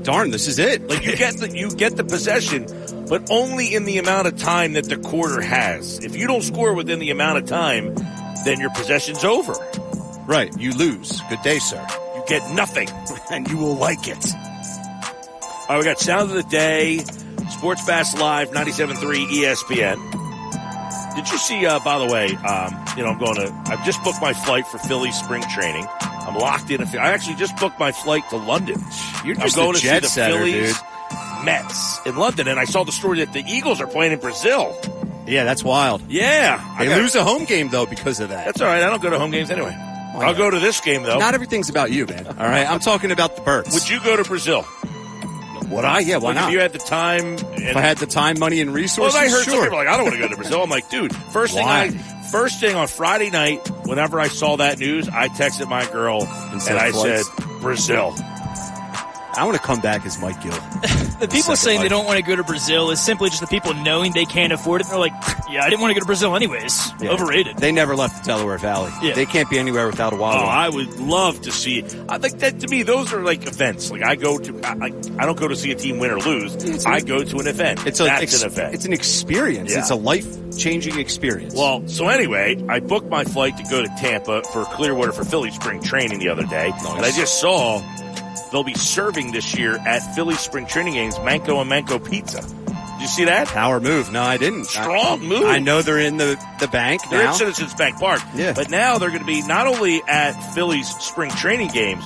darn, 0.01 0.31
this 0.31 0.47
is 0.47 0.57
it. 0.57 0.87
Like 0.89 1.05
you 1.05 1.15
get 1.15 1.37
the 1.37 1.49
you 1.55 1.69
get 1.69 1.95
the 1.97 2.03
possession, 2.03 2.65
but 3.09 3.29
only 3.31 3.73
in 3.73 3.85
the 3.85 3.97
amount 3.97 4.27
of 4.27 4.37
time 4.37 4.73
that 4.73 4.85
the 4.85 4.97
quarter 4.97 5.41
has. 5.41 5.99
If 5.99 6.15
you 6.15 6.27
don't 6.27 6.43
score 6.43 6.73
within 6.73 6.99
the 6.99 7.09
amount 7.09 7.39
of 7.39 7.45
time, 7.45 7.95
then 8.45 8.59
your 8.59 8.69
possession's 8.69 9.23
over. 9.23 9.53
right, 10.27 10.55
you 10.57 10.73
lose. 10.73 11.19
Good 11.29 11.41
day, 11.41 11.59
sir. 11.59 11.85
You 12.15 12.23
get 12.27 12.53
nothing, 12.53 12.87
and 13.31 13.49
you 13.49 13.57
will 13.57 13.75
like 13.75 14.07
it. 14.07 14.25
All 15.67 15.75
right, 15.75 15.77
we 15.79 15.83
got 15.83 15.99
Sound 15.99 16.29
of 16.29 16.35
the 16.35 16.43
Day, 16.43 16.99
Sports 17.49 17.85
Bash 17.85 18.15
Live, 18.15 18.51
97.3 18.51 19.27
ESPN. 19.27 21.15
Did 21.15 21.29
you 21.31 21.37
see, 21.37 21.65
uh, 21.65 21.79
by 21.79 21.99
the 21.99 22.05
way, 22.05 22.27
um, 22.35 22.85
you 22.95 23.03
know, 23.03 23.09
I'm 23.09 23.17
going 23.17 23.35
to, 23.35 23.53
I've 23.65 23.83
just 23.85 24.01
booked 24.03 24.21
my 24.21 24.33
flight 24.33 24.65
for 24.67 24.77
Philly 24.77 25.11
spring 25.11 25.43
training. 25.53 25.85
I'm 26.01 26.35
locked 26.35 26.69
in. 26.69 26.81
I 26.81 27.09
actually 27.09 27.35
just 27.35 27.57
booked 27.57 27.79
my 27.79 27.91
flight 27.91 28.23
to 28.29 28.37
London. 28.37 28.79
You're 29.25 29.35
I'm 29.35 29.41
just 29.41 29.55
going 29.55 29.71
a 29.71 29.73
to 29.73 29.79
see 29.79 29.99
the 29.99 30.07
Phillies 30.07 30.77
dude. 30.77 30.85
Mets 31.43 31.99
in 32.05 32.15
London, 32.15 32.47
and 32.47 32.59
I 32.59 32.65
saw 32.65 32.83
the 32.83 32.91
story 32.91 33.19
that 33.19 33.33
the 33.33 33.43
Eagles 33.47 33.79
are 33.81 33.87
playing 33.87 34.11
in 34.13 34.19
Brazil. 34.19 34.75
Yeah, 35.27 35.43
that's 35.43 35.63
wild. 35.63 36.01
Yeah. 36.09 36.59
I 36.77 36.85
They 36.85 36.89
got- 36.91 37.01
lose 37.01 37.15
a 37.15 37.23
home 37.23 37.45
game 37.45 37.69
though 37.69 37.85
because 37.85 38.19
of 38.19 38.29
that. 38.29 38.45
That's 38.45 38.61
all 38.61 38.67
right. 38.67 38.81
I 38.83 38.89
don't 38.89 39.01
go 39.01 39.09
to 39.09 39.19
home 39.19 39.31
games 39.31 39.49
anyway. 39.51 39.75
I'll 40.15 40.33
go 40.35 40.49
to 40.49 40.59
this 40.59 40.81
game, 40.81 41.03
though. 41.03 41.17
Not 41.19 41.33
everything's 41.33 41.69
about 41.69 41.91
you, 41.91 42.05
man. 42.05 42.25
All 42.27 42.33
right, 42.47 42.69
I'm 42.69 42.79
talking 42.79 43.11
about 43.11 43.35
the 43.37 43.41
birds. 43.41 43.73
Would 43.73 43.87
you 43.89 44.01
go 44.03 44.17
to 44.17 44.23
Brazil? 44.23 44.65
Would 45.69 45.85
I? 45.85 45.99
Yeah, 45.99 46.17
why 46.17 46.29
Like, 46.29 46.35
not? 46.35 46.47
If 46.49 46.53
you 46.53 46.59
had 46.59 46.73
the 46.73 46.79
time 46.79 47.25
and 47.37 47.53
if 47.61 47.77
I 47.77 47.81
had 47.81 47.99
the 47.99 48.07
time, 48.07 48.39
money, 48.39 48.59
and 48.59 48.71
Well, 48.71 48.81
resources, 48.81 49.15
I 49.15 49.29
heard 49.29 49.45
some 49.45 49.53
sure. 49.53 49.63
people 49.65 49.77
like, 49.77 49.87
I 49.87 49.95
don't 49.95 50.05
want 50.05 50.15
to 50.15 50.21
go 50.21 50.27
to 50.27 50.35
Brazil. 50.35 50.63
I'm 50.63 50.69
like, 50.69 50.89
dude, 50.89 51.15
first 51.31 51.53
thing 51.53 51.65
I, 51.67 51.91
first 52.31 52.59
thing 52.59 52.75
on 52.75 52.87
Friday 52.87 53.29
night, 53.29 53.65
whenever 53.85 54.19
I 54.19 54.27
saw 54.29 54.57
that 54.57 54.79
news, 54.79 55.07
I 55.07 55.27
texted 55.29 55.69
my 55.69 55.85
girl 55.85 56.27
Instead 56.51 56.71
and 56.75 56.79
I 56.85 56.91
flights? 56.91 57.27
said, 57.29 57.45
Brazil. 57.61 58.15
I 59.39 59.45
want 59.45 59.57
to 59.57 59.63
come 59.63 59.79
back 59.79 60.05
as 60.05 60.19
Mike 60.19 60.41
Gill. 60.43 60.53
The 61.19 61.27
people 61.27 61.41
Second 61.41 61.57
saying 61.57 61.81
they 61.81 61.89
don't 61.89 62.05
want 62.05 62.15
to 62.17 62.23
go 62.23 62.37
to 62.37 62.45
Brazil 62.45 62.91
is 62.91 63.01
simply 63.01 63.29
just 63.29 63.41
the 63.41 63.47
people 63.47 63.73
knowing 63.73 64.13
they 64.13 64.23
can't 64.23 64.53
afford 64.53 64.79
it. 64.79 64.87
They're 64.87 64.97
like, 64.97 65.11
yeah, 65.49 65.65
I 65.65 65.69
didn't 65.69 65.81
want 65.81 65.91
to 65.91 65.95
go 65.95 65.99
to 65.99 66.05
Brazil 66.05 66.33
anyways. 66.33 66.93
Yeah. 67.01 67.09
Overrated. 67.09 67.57
They 67.57 67.73
never 67.73 67.93
left 67.93 68.23
the 68.23 68.27
Delaware 68.27 68.57
Valley. 68.57 68.93
Yeah. 69.01 69.15
They 69.15 69.25
can't 69.25 69.49
be 69.49 69.59
anywhere 69.59 69.87
without 69.87 70.13
a 70.13 70.15
Oh, 70.15 70.21
I 70.23 70.69
would 70.69 70.97
love 70.97 71.41
to 71.41 71.51
see. 71.51 71.83
I 72.07 72.19
think 72.19 72.39
that 72.39 72.61
to 72.61 72.69
me, 72.69 72.83
those 72.83 73.11
are 73.11 73.21
like 73.21 73.45
events. 73.45 73.91
Like 73.91 74.01
I 74.01 74.15
go 74.15 74.37
to, 74.37 74.61
I, 74.63 74.71
I 74.71 74.85
I 75.19 75.25
don't 75.25 75.37
go 75.37 75.49
to 75.49 75.57
see 75.57 75.71
a 75.73 75.75
team 75.75 75.99
win 75.99 76.11
or 76.11 76.19
lose. 76.19 76.85
I 76.85 77.01
go 77.01 77.21
to 77.21 77.37
an 77.39 77.47
event. 77.47 77.85
it's 77.85 77.99
a, 77.99 78.05
That's 78.05 78.21
ex- 78.21 78.41
an 78.41 78.51
event. 78.51 78.75
It's 78.75 78.85
an 78.85 78.93
experience. 78.93 79.73
Yeah. 79.73 79.79
It's 79.79 79.89
a 79.89 79.95
life 79.95 80.25
changing 80.57 80.99
experience. 80.99 81.53
Well, 81.53 81.85
so 81.89 82.07
anyway, 82.07 82.63
I 82.69 82.79
booked 82.79 83.09
my 83.09 83.25
flight 83.25 83.57
to 83.57 83.63
go 83.63 83.81
to 83.81 83.89
Tampa 83.99 84.41
for 84.53 84.63
Clearwater 84.63 85.11
for 85.11 85.25
Philly 85.25 85.51
spring 85.51 85.81
training 85.81 86.19
the 86.19 86.29
other 86.29 86.45
day, 86.45 86.71
and 86.73 87.05
I 87.05 87.11
just 87.11 87.41
saw 87.41 87.81
they'll 88.51 88.63
be 88.63 88.73
serving 88.73 89.31
this 89.31 89.57
year 89.57 89.77
at 89.77 89.99
Philly 90.15 90.35
spring 90.35 90.65
training 90.65 90.93
games 90.93 91.17
Manco 91.19 91.59
and 91.59 91.69
Manco 91.69 91.99
Pizza. 91.99 92.41
Did 92.41 93.01
you 93.03 93.07
see 93.07 93.25
that? 93.25 93.47
power 93.47 93.79
move. 93.79 94.11
No, 94.11 94.21
I 94.21 94.37
didn't. 94.37 94.65
Strong 94.65 95.21
I, 95.21 95.25
move. 95.25 95.43
I 95.45 95.59
know 95.59 95.81
they're 95.81 95.99
in 95.99 96.17
the 96.17 96.37
the 96.59 96.67
bank 96.67 97.01
They're 97.09 97.23
now. 97.23 97.29
at 97.29 97.35
Citizens 97.35 97.73
Bank 97.73 97.97
Park, 97.97 98.21
Yeah. 98.35 98.51
but 98.53 98.69
now 98.69 98.97
they're 98.97 99.09
going 99.09 99.21
to 99.21 99.25
be 99.25 99.41
not 99.47 99.67
only 99.67 100.01
at 100.07 100.33
Philly's 100.53 100.89
spring 100.99 101.31
training 101.31 101.69
games, 101.69 102.03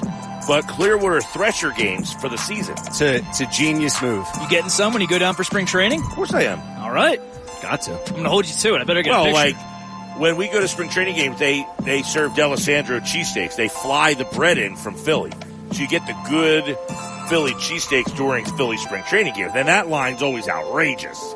but 0.47 0.67
Clearwater 0.67 1.21
Thresher 1.21 1.71
games 1.71 2.13
for 2.13 2.29
the 2.29 2.37
season. 2.37 2.75
It's 2.85 3.01
a, 3.01 3.15
it's 3.15 3.39
a 3.41 3.47
genius 3.47 3.99
move. 4.01 4.25
You 4.41 4.47
getting 4.49 4.69
some 4.69 4.93
when 4.93 5.01
you 5.01 5.07
go 5.07 5.17
down 5.17 5.33
for 5.33 5.43
spring 5.43 5.65
training? 5.65 6.01
Of 6.01 6.09
course, 6.09 6.33
I 6.33 6.43
am. 6.43 6.59
All 6.83 6.91
right. 6.91 7.19
Got 7.63 7.81
to. 7.83 7.91
I'm 7.93 8.11
going 8.11 8.23
to 8.23 8.29
hold 8.29 8.45
you 8.45 8.53
to 8.53 8.75
it. 8.75 8.81
I 8.81 8.83
better 8.83 9.01
get 9.01 9.09
a 9.09 9.13
Well, 9.13 9.23
picture. 9.25 9.57
like 9.57 10.19
when 10.19 10.35
we 10.37 10.47
go 10.49 10.59
to 10.59 10.67
spring 10.67 10.89
training 10.89 11.15
games, 11.15 11.39
they 11.39 11.65
they 11.81 12.03
serve 12.03 12.33
Dalessandro 12.33 12.99
cheesesteaks. 13.01 13.55
They 13.55 13.67
fly 13.69 14.13
the 14.13 14.25
bread 14.25 14.57
in 14.59 14.75
from 14.75 14.93
Philly, 14.95 15.31
so 15.73 15.81
you 15.81 15.87
get 15.87 16.05
the 16.05 16.15
good 16.29 16.77
Philly 17.29 17.53
cheesesteaks 17.53 18.15
during 18.15 18.45
Philly 18.45 18.77
spring 18.77 19.03
training 19.03 19.33
gear, 19.33 19.49
then 19.53 19.67
that 19.67 19.87
line's 19.87 20.21
always 20.21 20.47
outrageous. 20.47 21.35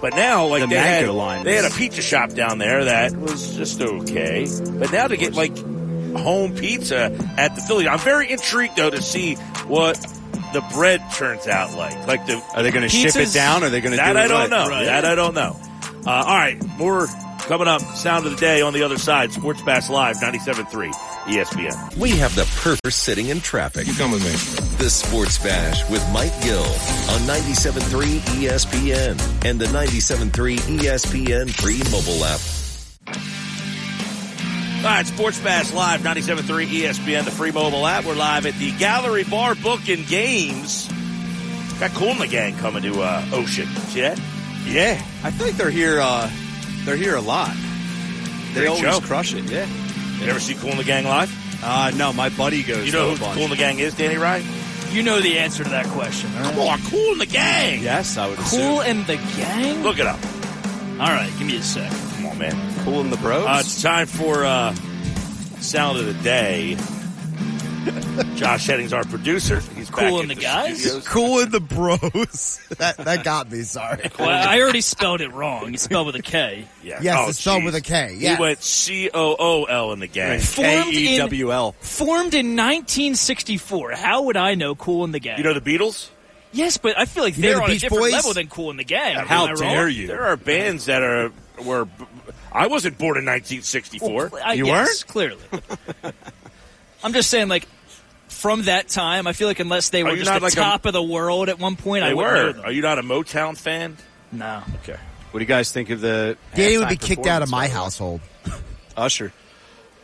But 0.00 0.14
now, 0.14 0.46
like 0.46 0.62
The 0.62 0.68
they 0.68 0.76
had, 0.76 1.08
line 1.08 1.44
they 1.44 1.54
had 1.54 1.64
a 1.64 1.74
pizza 1.74 2.02
shop 2.02 2.30
down 2.30 2.58
there 2.58 2.84
that 2.84 3.16
was 3.16 3.56
just 3.56 3.80
okay. 3.80 4.46
But 4.78 4.92
now 4.92 5.08
to 5.08 5.16
get 5.16 5.34
like 5.34 5.56
home 6.16 6.54
pizza 6.54 7.04
at 7.38 7.54
the 7.54 7.62
Philly, 7.62 7.88
I'm 7.88 7.98
very 7.98 8.30
intrigued 8.30 8.76
though 8.76 8.90
to 8.90 9.00
see 9.00 9.34
what 9.66 9.96
the 10.52 10.62
bread 10.74 11.02
turns 11.14 11.46
out 11.46 11.76
like. 11.76 12.06
Like 12.06 12.26
the 12.26 12.42
Are 12.54 12.62
they 12.62 12.70
going 12.70 12.82
to 12.82 12.88
ship 12.88 13.16
it 13.16 13.32
down? 13.32 13.62
Or 13.62 13.66
are 13.66 13.70
they 13.70 13.80
going 13.80 13.92
to 13.92 13.96
that 13.96 14.12
do 14.12 14.18
I 14.18 14.28
don't 14.28 14.50
know. 14.50 14.68
Right. 14.68 14.84
That 14.84 15.04
I 15.04 15.14
don't 15.14 15.34
know. 15.34 15.56
Uh, 16.06 16.10
all 16.10 16.36
right, 16.36 16.62
more 16.78 17.08
coming 17.46 17.68
up. 17.68 17.80
Sound 17.96 18.26
of 18.26 18.32
the 18.32 18.38
day 18.38 18.60
on 18.60 18.72
the 18.72 18.82
other 18.82 18.98
side. 18.98 19.32
Sports 19.32 19.62
Bash 19.62 19.88
Live, 19.88 20.16
97.3 20.16 20.92
ESPN. 21.26 21.96
We 21.96 22.10
have 22.18 22.34
the 22.34 22.44
perfect 22.60 22.92
sitting 22.94 23.28
in 23.28 23.40
traffic. 23.40 23.86
You 23.86 23.94
Come 23.94 24.12
with 24.12 24.24
me. 24.24 24.76
The 24.78 24.90
Sports 24.90 25.38
Bash 25.38 25.88
with 25.88 26.06
Mike 26.12 26.32
Gill 26.42 26.62
on 26.62 27.20
97.3 27.22 28.18
ESPN 28.40 29.44
and 29.44 29.58
the 29.58 29.66
97.3 29.66 30.58
ESPN 30.58 31.50
free 31.50 31.82
mobile 31.90 32.24
app. 32.24 32.40
All 34.78 34.92
right, 34.92 35.06
Sports 35.06 35.40
Bash 35.40 35.72
Live, 35.72 36.02
97.3 36.02 36.66
ESPN, 36.66 37.24
the 37.24 37.30
free 37.30 37.50
mobile 37.50 37.86
app. 37.86 38.04
We're 38.04 38.14
live 38.14 38.46
at 38.46 38.54
the 38.54 38.70
Gallery 38.72 39.24
Bar 39.24 39.54
Book 39.56 39.88
and 39.88 40.06
Games. 40.06 40.88
Got 41.80 41.90
Cool 41.92 42.10
in 42.10 42.18
the 42.18 42.26
Gang 42.26 42.56
coming 42.56 42.82
to 42.82 43.02
uh, 43.02 43.24
Ocean. 43.32 43.66
See 43.66 44.02
that? 44.02 44.18
Yeah, 44.64 45.02
I 45.24 45.30
think 45.30 45.56
they're 45.56 45.70
here. 45.70 46.00
Uh, 46.00 46.30
they're 46.86 46.96
here 46.96 47.16
a 47.16 47.20
lot. 47.20 47.54
They 48.54 48.60
Great 48.60 48.68
always 48.68 48.82
show. 48.82 49.00
crush 49.00 49.34
it. 49.34 49.44
Yeah. 49.44 49.66
You 50.20 50.26
ever 50.30 50.40
see 50.40 50.54
Cool 50.54 50.70
in 50.70 50.76
the 50.78 50.84
Gang 50.84 51.04
live? 51.04 51.30
Uh, 51.62 51.90
no, 51.96 52.12
my 52.14 52.30
buddy 52.30 52.62
goes. 52.62 52.86
You 52.86 52.92
know 52.92 53.06
to 53.08 53.12
a 53.12 53.14
who 53.16 53.20
bunch. 53.20 53.34
Cool 53.34 53.44
in 53.44 53.50
the 53.50 53.56
Gang 53.56 53.78
is, 53.78 53.94
Danny 53.94 54.16
Wright? 54.16 54.44
You 54.90 55.02
know 55.02 55.20
the 55.20 55.38
answer 55.38 55.62
to 55.64 55.70
that 55.70 55.84
question. 55.88 56.30
all 56.36 56.40
right? 56.42 56.54
Come 56.54 56.60
on, 56.68 56.80
Cool 56.90 57.12
in 57.12 57.18
the 57.18 57.26
Gang. 57.26 57.82
Yes, 57.82 58.16
I 58.16 58.28
would. 58.28 58.38
Cool 58.38 58.80
assume. 58.80 58.98
and 58.98 59.06
the 59.06 59.16
gang? 59.36 59.82
Look 59.82 59.98
it 59.98 60.06
up. 60.06 60.18
All 60.98 61.08
right, 61.12 61.30
give 61.38 61.46
me 61.46 61.56
a 61.58 61.62
sec. 61.62 61.90
Come 62.14 62.26
on, 62.26 62.38
man. 62.38 62.84
Cool 62.84 63.00
in 63.02 63.10
the 63.10 63.16
bros. 63.18 63.46
Uh, 63.46 63.58
it's 63.60 63.82
time 63.82 64.06
for 64.06 64.44
uh, 64.46 64.74
Sound 65.60 65.98
of 65.98 66.06
the 66.06 66.14
Day. 66.22 66.76
Josh 68.34 68.66
Heading's 68.66 68.92
our 68.92 69.04
producer. 69.04 69.60
He's 69.76 69.90
Cool 69.90 70.20
in 70.20 70.28
the 70.28 70.34
guys? 70.34 70.80
studios. 70.80 71.06
Cool 71.08 71.40
in 71.40 71.50
the 71.50 71.60
bros. 71.60 72.60
that 72.78 72.96
that 72.98 73.24
got 73.24 73.50
me. 73.50 73.62
Sorry. 73.62 74.10
Well, 74.18 74.28
I 74.28 74.60
already 74.60 74.80
spelled 74.80 75.20
it 75.20 75.28
wrong. 75.32 75.74
It's 75.74 75.82
spelled 75.84 76.06
with 76.06 76.16
a 76.16 76.22
K. 76.22 76.66
Yeah. 76.82 76.98
Yes, 77.02 77.16
Oh, 77.18 77.28
it's 77.28 77.38
spelled 77.38 77.58
geez. 77.62 77.64
with 77.66 77.74
a 77.76 77.80
K. 77.80 78.16
Yes. 78.18 78.36
He 78.36 78.42
went 78.42 78.62
C 78.62 79.10
O 79.12 79.36
O 79.38 79.64
L 79.64 79.92
in 79.92 80.00
the 80.00 80.06
gang. 80.06 80.40
Formed 80.40 80.68
K 80.68 80.88
in- 80.88 80.94
E 81.14 81.18
W 81.18 81.52
L. 81.52 81.72
Formed 81.80 82.34
in 82.34 82.56
1964. 82.56 83.92
How 83.92 84.22
would 84.22 84.36
I 84.36 84.54
know 84.54 84.74
Cool 84.74 85.04
in 85.04 85.12
the 85.12 85.20
Gang? 85.20 85.38
You 85.38 85.44
know 85.44 85.54
the 85.54 85.60
Beatles? 85.60 86.10
yes, 86.52 86.78
but 86.78 86.98
I 86.98 87.04
feel 87.04 87.22
like 87.24 87.36
You 87.36 87.42
they're 87.42 87.56
the 87.56 87.62
on 87.62 87.70
a 87.70 87.78
different 87.78 88.02
Boys? 88.02 88.12
level 88.12 88.32
than 88.34 88.48
Cool 88.48 88.70
in 88.70 88.76
the 88.78 88.84
Gang. 88.84 89.16
Am 89.16 89.26
How 89.26 89.44
I 89.46 89.50
wrong? 89.50 89.58
dare 89.58 89.88
you? 89.88 90.06
There 90.06 90.24
are 90.24 90.36
bands 90.36 90.86
that 90.86 91.02
are 91.02 91.30
were. 91.62 91.86
I 92.50 92.66
wasn't 92.68 92.96
born 92.98 93.18
in 93.18 93.24
1964. 93.26 94.28
Well, 94.32 94.42
I, 94.44 94.54
You 94.54 94.66
yes, 94.66 95.02
clearly. 95.04 95.42
I'm 97.04 97.12
just 97.12 97.28
saying, 97.30 97.48
like, 97.48 97.68
from 98.36 98.62
that 98.64 98.88
time, 98.88 99.26
I 99.26 99.32
feel 99.32 99.48
like 99.48 99.60
unless 99.60 99.88
they 99.90 100.04
were 100.04 100.10
you 100.10 100.18
just 100.18 100.30
not 100.30 100.38
the 100.40 100.44
like 100.44 100.52
a- 100.52 100.56
top 100.56 100.86
of 100.86 100.92
the 100.92 101.02
world 101.02 101.48
at 101.48 101.58
one 101.58 101.76
point, 101.76 102.04
I 102.04 102.08
they 102.08 102.14
wouldn't 102.14 102.34
know 102.34 102.46
were. 102.46 102.52
them. 102.52 102.64
Are 102.64 102.72
you 102.72 102.82
not 102.82 102.98
a 102.98 103.02
Motown 103.02 103.56
fan? 103.56 103.96
No. 104.32 104.62
Okay. 104.82 104.96
What 105.30 105.38
do 105.40 105.42
you 105.42 105.46
guys 105.48 105.72
think 105.72 105.90
of 105.90 106.00
the? 106.00 106.36
Danny 106.54 106.78
would 106.78 106.88
be 106.88 106.96
kicked 106.96 107.26
out 107.26 107.42
of 107.42 107.50
my 107.50 107.62
by 107.64 107.66
the 107.68 107.70
way? 107.72 107.74
household. 107.74 108.20
Usher. 108.96 109.32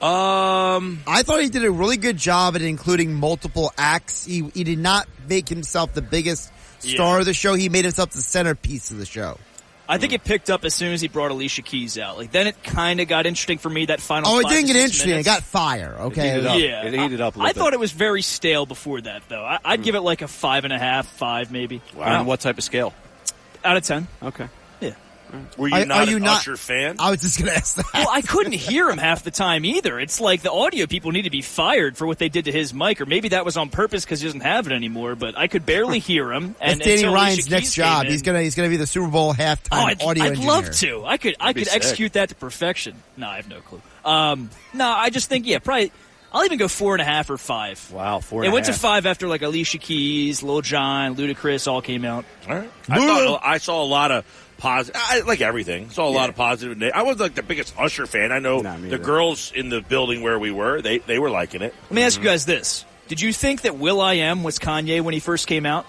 Um, 0.00 0.98
I 1.06 1.22
thought 1.22 1.40
he 1.42 1.48
did 1.48 1.64
a 1.64 1.70
really 1.70 1.96
good 1.96 2.16
job 2.16 2.56
at 2.56 2.62
including 2.62 3.14
multiple 3.14 3.72
acts. 3.78 4.24
He 4.24 4.50
he 4.52 4.64
did 4.64 4.78
not 4.80 5.06
make 5.28 5.48
himself 5.48 5.94
the 5.94 6.02
biggest 6.02 6.50
star 6.80 7.14
Yeah. 7.14 7.20
of 7.20 7.26
the 7.26 7.34
show. 7.34 7.54
He 7.54 7.68
made 7.68 7.84
himself 7.84 8.10
the 8.10 8.20
centerpiece 8.20 8.90
of 8.90 8.98
the 8.98 9.06
show. 9.06 9.38
I 9.88 9.98
think 9.98 10.12
it 10.12 10.24
picked 10.24 10.48
up 10.48 10.64
as 10.64 10.74
soon 10.74 10.92
as 10.92 11.00
he 11.00 11.08
brought 11.08 11.30
Alicia 11.30 11.62
Keys 11.62 11.98
out. 11.98 12.16
Like 12.16 12.32
then 12.32 12.46
it 12.46 12.62
kind 12.62 13.00
of 13.00 13.08
got 13.08 13.26
interesting 13.26 13.58
for 13.58 13.68
me. 13.68 13.86
That 13.86 14.00
final. 14.00 14.30
Oh, 14.30 14.38
it 14.38 14.48
didn't 14.48 14.66
get 14.66 14.74
six 14.74 14.84
interesting. 14.84 15.18
It 15.18 15.24
got 15.24 15.42
fire. 15.42 15.96
Okay. 16.00 16.30
heated 16.30 16.46
up. 16.46 16.58
Yeah, 16.58 16.86
It 16.86 16.94
heated 16.94 17.20
up 17.20 17.36
a 17.36 17.40
I, 17.40 17.46
little 17.46 17.62
I 17.62 17.64
thought 17.64 17.72
it 17.74 17.80
was 17.80 17.92
very 17.92 18.22
stale 18.22 18.64
before 18.64 19.00
that, 19.00 19.22
though. 19.28 19.44
I, 19.44 19.58
I'd 19.64 19.80
hmm. 19.80 19.84
give 19.84 19.94
it 19.94 20.00
like 20.00 20.22
a 20.22 20.28
five 20.28 20.64
and 20.64 20.72
a 20.72 20.78
half, 20.78 21.06
five 21.06 21.50
maybe 21.50 21.82
On 21.98 22.26
what 22.26 22.40
type 22.40 22.58
of 22.58 22.64
scale? 22.64 22.94
out 23.64 23.76
of 23.76 23.84
ten. 23.84 24.08
Okay. 24.22 24.48
Yeah. 25.32 25.38
were 25.56 25.68
you 25.68 25.74
Are- 25.74 25.84
not 25.86 25.98
are 26.08 26.10
you 26.10 26.16
an 26.18 26.22
not- 26.24 26.36
Usher 26.38 26.56
fan? 26.56 26.96
I 26.98 27.10
was 27.10 27.20
just 27.22 27.38
gonna 27.38 27.52
ask 27.52 27.76
that. 27.76 27.86
Well, 27.94 28.08
I 28.10 28.20
couldn't 28.22 28.52
hear 28.52 28.88
him 28.90 28.98
half 28.98 29.22
the 29.24 29.30
time 29.30 29.64
either. 29.64 29.98
It's 29.98 30.20
like 30.20 30.42
the 30.42 30.52
audio 30.52 30.86
people 30.86 31.10
need 31.12 31.22
to 31.22 31.30
be 31.30 31.42
fired 31.42 31.96
for 31.96 32.06
what 32.06 32.18
they 32.18 32.28
did 32.28 32.44
to 32.46 32.52
his 32.52 32.72
mic, 32.74 33.00
or 33.00 33.06
maybe 33.06 33.30
that 33.30 33.44
was 33.44 33.56
on 33.56 33.68
purpose 33.70 34.04
because 34.04 34.20
he 34.20 34.26
doesn't 34.28 34.40
have 34.42 34.66
it 34.66 34.72
anymore. 34.72 35.14
But 35.14 35.36
I 35.38 35.46
could 35.46 35.64
barely 35.66 35.98
hear 35.98 36.32
him. 36.32 36.54
That's 36.60 36.72
And 36.72 36.80
Danny 36.80 37.04
Ryan's 37.04 37.46
Alicia 37.46 37.50
next 37.50 37.74
job. 37.74 38.04
in- 38.04 38.10
He's 38.12 38.22
gonna 38.22 38.42
he's 38.42 38.54
gonna 38.54 38.68
be 38.68 38.76
the 38.76 38.86
Super 38.86 39.08
Bowl 39.08 39.32
halftime 39.34 39.68
Oh, 39.72 39.76
I'd, 39.86 40.02
audio 40.02 40.24
I'd 40.24 40.28
engineer. 40.30 40.48
love 40.50 40.70
to. 40.76 41.04
I 41.06 41.16
could. 41.16 41.36
I 41.40 41.52
could 41.52 41.66
sick. 41.66 41.76
execute 41.76 42.12
that 42.14 42.28
to 42.30 42.34
perfection. 42.34 42.94
No, 43.16 43.28
I 43.28 43.36
have 43.36 43.48
no 43.48 43.60
clue. 43.60 43.80
Um, 44.04 44.50
no, 44.74 44.88
I 44.88 45.10
just 45.10 45.28
think 45.28 45.46
yeah, 45.46 45.58
probably. 45.58 45.92
I'll 46.34 46.46
even 46.46 46.56
go 46.56 46.66
four 46.66 46.94
and 46.94 47.02
a 47.02 47.04
half 47.04 47.28
or 47.28 47.36
five. 47.36 47.90
Wow, 47.92 48.20
four 48.20 48.42
It 48.42 48.46
and 48.46 48.52
a 48.52 48.54
went 48.54 48.64
to 48.66 48.72
five 48.72 49.04
after 49.04 49.28
like 49.28 49.42
Alicia 49.42 49.76
Keys, 49.76 50.42
Lil 50.42 50.62
Jon, 50.62 51.14
Ludacris 51.14 51.68
all 51.70 51.82
came 51.82 52.06
out. 52.06 52.24
All 52.48 52.54
right. 52.56 52.70
I 52.88 52.98
thought 53.06 53.40
I 53.44 53.58
saw 53.58 53.82
a 53.82 53.84
lot 53.84 54.10
of 54.10 54.24
positive, 54.62 55.00
I, 55.04 55.20
like 55.20 55.40
everything. 55.40 55.90
Saw 55.90 56.08
a 56.08 56.10
lot 56.10 56.28
of 56.30 56.36
positive. 56.36 56.80
and 56.80 56.92
I 56.92 57.02
was 57.02 57.18
like 57.18 57.34
the 57.34 57.42
biggest 57.42 57.74
Usher 57.78 58.06
fan. 58.06 58.30
I 58.32 58.38
know 58.38 58.62
the 58.62 58.98
girls 58.98 59.52
in 59.54 59.68
the 59.68 59.80
building 59.80 60.22
where 60.22 60.38
we 60.38 60.50
were, 60.52 60.80
they 60.80 60.98
they 60.98 61.18
were 61.18 61.28
liking 61.30 61.60
it. 61.62 61.74
Let 61.84 61.92
me 61.92 62.02
ask 62.02 62.18
you 62.18 62.24
guys 62.24 62.46
this: 62.46 62.84
Did 63.08 63.20
you 63.20 63.32
think 63.32 63.62
that 63.62 63.76
Will 63.76 64.00
I 64.00 64.14
Am 64.14 64.42
was 64.42 64.58
Kanye 64.58 65.02
when 65.02 65.12
he 65.14 65.20
first 65.20 65.46
came 65.46 65.66
out? 65.66 65.84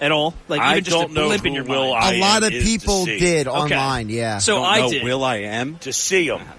At 0.00 0.12
all? 0.12 0.32
Like 0.46 0.60
even 0.60 0.70
I 0.70 0.78
just 0.78 0.90
don't 0.96 1.10
a 1.10 1.14
know 1.14 1.26
blip 1.26 1.40
who 1.40 1.48
in 1.48 1.54
your 1.54 1.64
Will 1.64 1.90
mind. 1.92 2.04
I 2.04 2.14
A 2.14 2.20
lot 2.20 2.44
of 2.44 2.50
people 2.52 3.04
did 3.04 3.48
Okay. 3.48 3.56
online. 3.74 4.08
Yeah. 4.08 4.38
So 4.38 4.54
Don't 4.54 4.64
I 4.64 4.78
know 4.78 4.90
did. 4.90 5.02
Will 5.02 5.24
I 5.24 5.36
am? 5.38 5.76
to 5.78 5.92
see 5.92 6.26
him. 6.28 6.40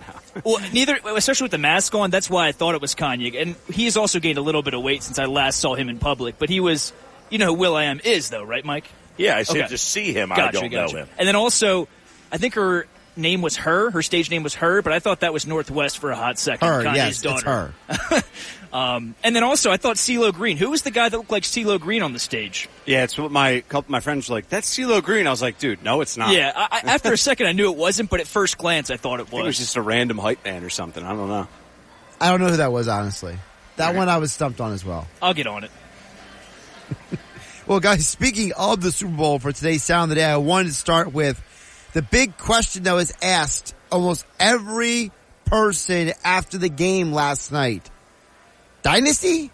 Well, 0.45 0.59
neither, 0.71 0.97
especially 1.17 1.45
with 1.45 1.51
the 1.51 1.57
mask 1.57 1.93
on. 1.95 2.11
That's 2.11 2.29
why 2.29 2.47
I 2.47 2.51
thought 2.51 2.75
it 2.75 2.81
was 2.81 2.93
Kanye, 2.95 3.41
and 3.41 3.55
he 3.73 3.85
has 3.85 3.97
also 3.97 4.19
gained 4.19 4.37
a 4.37 4.41
little 4.41 4.61
bit 4.61 4.73
of 4.73 4.81
weight 4.83 5.03
since 5.03 5.17
I 5.19 5.25
last 5.25 5.59
saw 5.59 5.73
him 5.73 5.89
in 5.89 5.97
public. 5.97 6.37
But 6.37 6.49
he 6.49 6.59
was, 6.59 6.93
you 7.29 7.39
know, 7.39 7.47
who 7.47 7.53
Will 7.55 7.75
I 7.75 7.85
Am 7.85 7.99
is 8.03 8.29
though, 8.29 8.43
right, 8.43 8.63
Mike? 8.63 8.85
Yeah, 9.19 9.37
I 9.37 9.43
said 9.43 9.57
Okay. 9.57 9.67
to 9.67 9.77
see 9.77 10.13
him. 10.13 10.31
I 10.31 10.37
Gotcha, 10.37 10.51
don't 10.61 10.69
gotcha. 10.71 10.93
know 10.93 10.99
him. 11.01 11.09
And 11.19 11.27
then 11.27 11.35
also, 11.35 11.87
I 12.31 12.37
think 12.37 12.55
her 12.55 12.87
name 13.15 13.41
was 13.41 13.57
her. 13.57 13.91
Her 13.91 14.01
stage 14.01 14.31
name 14.31 14.43
was 14.43 14.55
her, 14.55 14.81
but 14.81 14.93
I 14.93 14.99
thought 14.99 15.19
that 15.19 15.33
was 15.33 15.45
North 15.45 15.69
West 15.69 15.99
for 15.99 16.09
a 16.11 16.15
hot 16.15 16.39
second. 16.39 16.67
her. 16.67 16.83
Kanye's 16.83 16.95
yes, 16.95 17.21
daughter. 17.21 17.73
it's 17.89 17.97
her. 18.09 18.23
Um, 18.71 19.15
and 19.23 19.35
then 19.35 19.41
also, 19.43 19.71
I 19.71 19.77
thought 19.77 19.95
CeeLo 19.95 20.31
Green. 20.31 20.55
Who 20.55 20.69
was 20.69 20.83
the 20.83 20.91
guy 20.91 21.09
that 21.09 21.17
looked 21.17 21.31
like 21.31 21.41
CeeLo 21.41 21.79
Green 21.79 22.03
on 22.03 22.13
the 22.13 22.19
stage? 22.19 22.69
Yeah, 22.85 23.03
it's 23.03 23.17
what 23.17 23.31
my 23.31 23.61
couple 23.61 23.91
my 23.91 23.99
friends 23.99 24.29
were 24.29 24.35
like. 24.35 24.47
That's 24.47 24.69
CeeLo 24.69 25.01
Green. 25.01 25.25
I 25.25 25.31
was 25.31 25.41
like, 25.41 25.57
dude, 25.57 25.83
no, 25.83 26.01
it's 26.01 26.17
not. 26.17 26.35
Yeah. 26.35 26.51
I, 26.55 26.67
I, 26.83 26.93
after 26.93 27.11
a 27.11 27.17
second, 27.17 27.47
I 27.47 27.53
knew 27.53 27.71
it 27.71 27.75
wasn't, 27.75 28.11
but 28.11 28.19
at 28.19 28.27
first 28.27 28.59
glance, 28.59 28.91
I 28.91 28.97
thought 28.97 29.21
it 29.21 29.23
I 29.23 29.25
think 29.31 29.33
it 29.41 29.45
was 29.45 29.45
was. 29.47 29.57
just 29.57 29.75
a 29.75 29.81
random 29.81 30.19
hype 30.19 30.43
band 30.43 30.63
or 30.63 30.69
something. 30.69 31.03
I 31.03 31.13
don't 31.15 31.29
know. 31.29 31.47
I 32.21 32.29
don't 32.29 32.41
know 32.41 32.49
who 32.49 32.57
that 32.57 32.71
was 32.71 32.87
honestly. 32.87 33.39
That 33.77 33.95
one 33.95 34.07
I 34.07 34.19
was 34.19 34.31
stumped 34.31 34.61
on 34.61 34.71
as 34.71 34.85
well. 34.85 35.07
I'll 35.19 35.33
get 35.33 35.47
on 35.47 35.63
it. 35.63 35.71
Well, 37.69 37.79
guys, 37.79 38.07
speaking 38.07 38.51
of 38.53 38.81
the 38.81 38.91
Super 38.91 39.15
Bowl 39.15 39.37
for 39.37 39.51
today's 39.51 39.83
Sound 39.83 40.05
of 40.05 40.09
the 40.09 40.15
Day, 40.15 40.25
I 40.25 40.37
wanted 40.37 40.69
to 40.69 40.73
start 40.73 41.13
with 41.13 41.39
the 41.93 42.01
big 42.01 42.35
question 42.35 42.81
that 42.85 42.93
was 42.93 43.13
asked 43.21 43.75
almost 43.91 44.25
every 44.39 45.11
person 45.45 46.13
after 46.23 46.57
the 46.57 46.67
game 46.67 47.11
last 47.13 47.51
night. 47.51 47.87
Dynasty? 48.81 49.51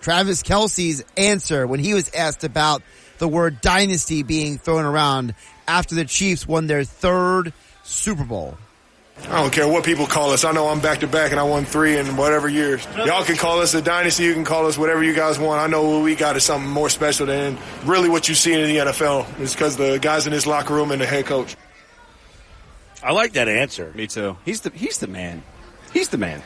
Travis 0.00 0.42
Kelce's 0.42 1.04
answer 1.18 1.66
when 1.66 1.80
he 1.80 1.92
was 1.92 2.10
asked 2.14 2.44
about 2.44 2.82
the 3.18 3.28
word 3.28 3.60
dynasty 3.60 4.22
being 4.22 4.56
thrown 4.56 4.86
around 4.86 5.34
after 5.66 5.96
the 5.96 6.06
Chiefs 6.06 6.48
won 6.48 6.66
their 6.66 6.84
third 6.84 7.52
Super 7.82 8.24
Bowl. 8.24 8.56
I 9.24 9.42
don't 9.42 9.52
care 9.52 9.68
what 9.68 9.84
people 9.84 10.06
call 10.06 10.30
us. 10.30 10.44
I 10.44 10.52
know 10.52 10.68
I'm 10.68 10.80
back 10.80 11.00
to 11.00 11.06
back 11.06 11.32
and 11.32 11.40
I 11.40 11.42
won 11.42 11.66
three 11.66 11.98
in 11.98 12.16
whatever 12.16 12.48
years. 12.48 12.86
Y'all 12.96 13.24
can 13.24 13.36
call 13.36 13.60
us 13.60 13.74
a 13.74 13.82
dynasty. 13.82 14.24
You 14.24 14.32
can 14.32 14.44
call 14.44 14.66
us 14.66 14.78
whatever 14.78 15.04
you 15.04 15.12
guys 15.14 15.38
want. 15.38 15.60
I 15.60 15.66
know 15.66 15.86
what 15.86 16.02
we 16.02 16.14
got 16.14 16.36
is 16.36 16.44
something 16.44 16.70
more 16.70 16.88
special 16.88 17.26
than 17.26 17.58
really 17.84 18.08
what 18.08 18.28
you 18.28 18.34
see 18.34 18.54
in 18.54 18.66
the 18.66 18.76
NFL. 18.90 19.26
It's 19.40 19.52
because 19.52 19.76
the 19.76 19.98
guys 19.98 20.26
in 20.26 20.32
this 20.32 20.46
locker 20.46 20.72
room 20.72 20.92
and 20.92 21.00
the 21.00 21.06
head 21.06 21.26
coach. 21.26 21.56
I 23.02 23.12
like 23.12 23.34
that 23.34 23.48
answer. 23.48 23.92
Me 23.94 24.06
too. 24.06 24.36
He's 24.44 24.62
the 24.62 24.70
he's 24.70 24.98
the 24.98 25.06
man. 25.08 25.42
He's 25.92 26.08
the 26.08 26.18
man. 26.18 26.42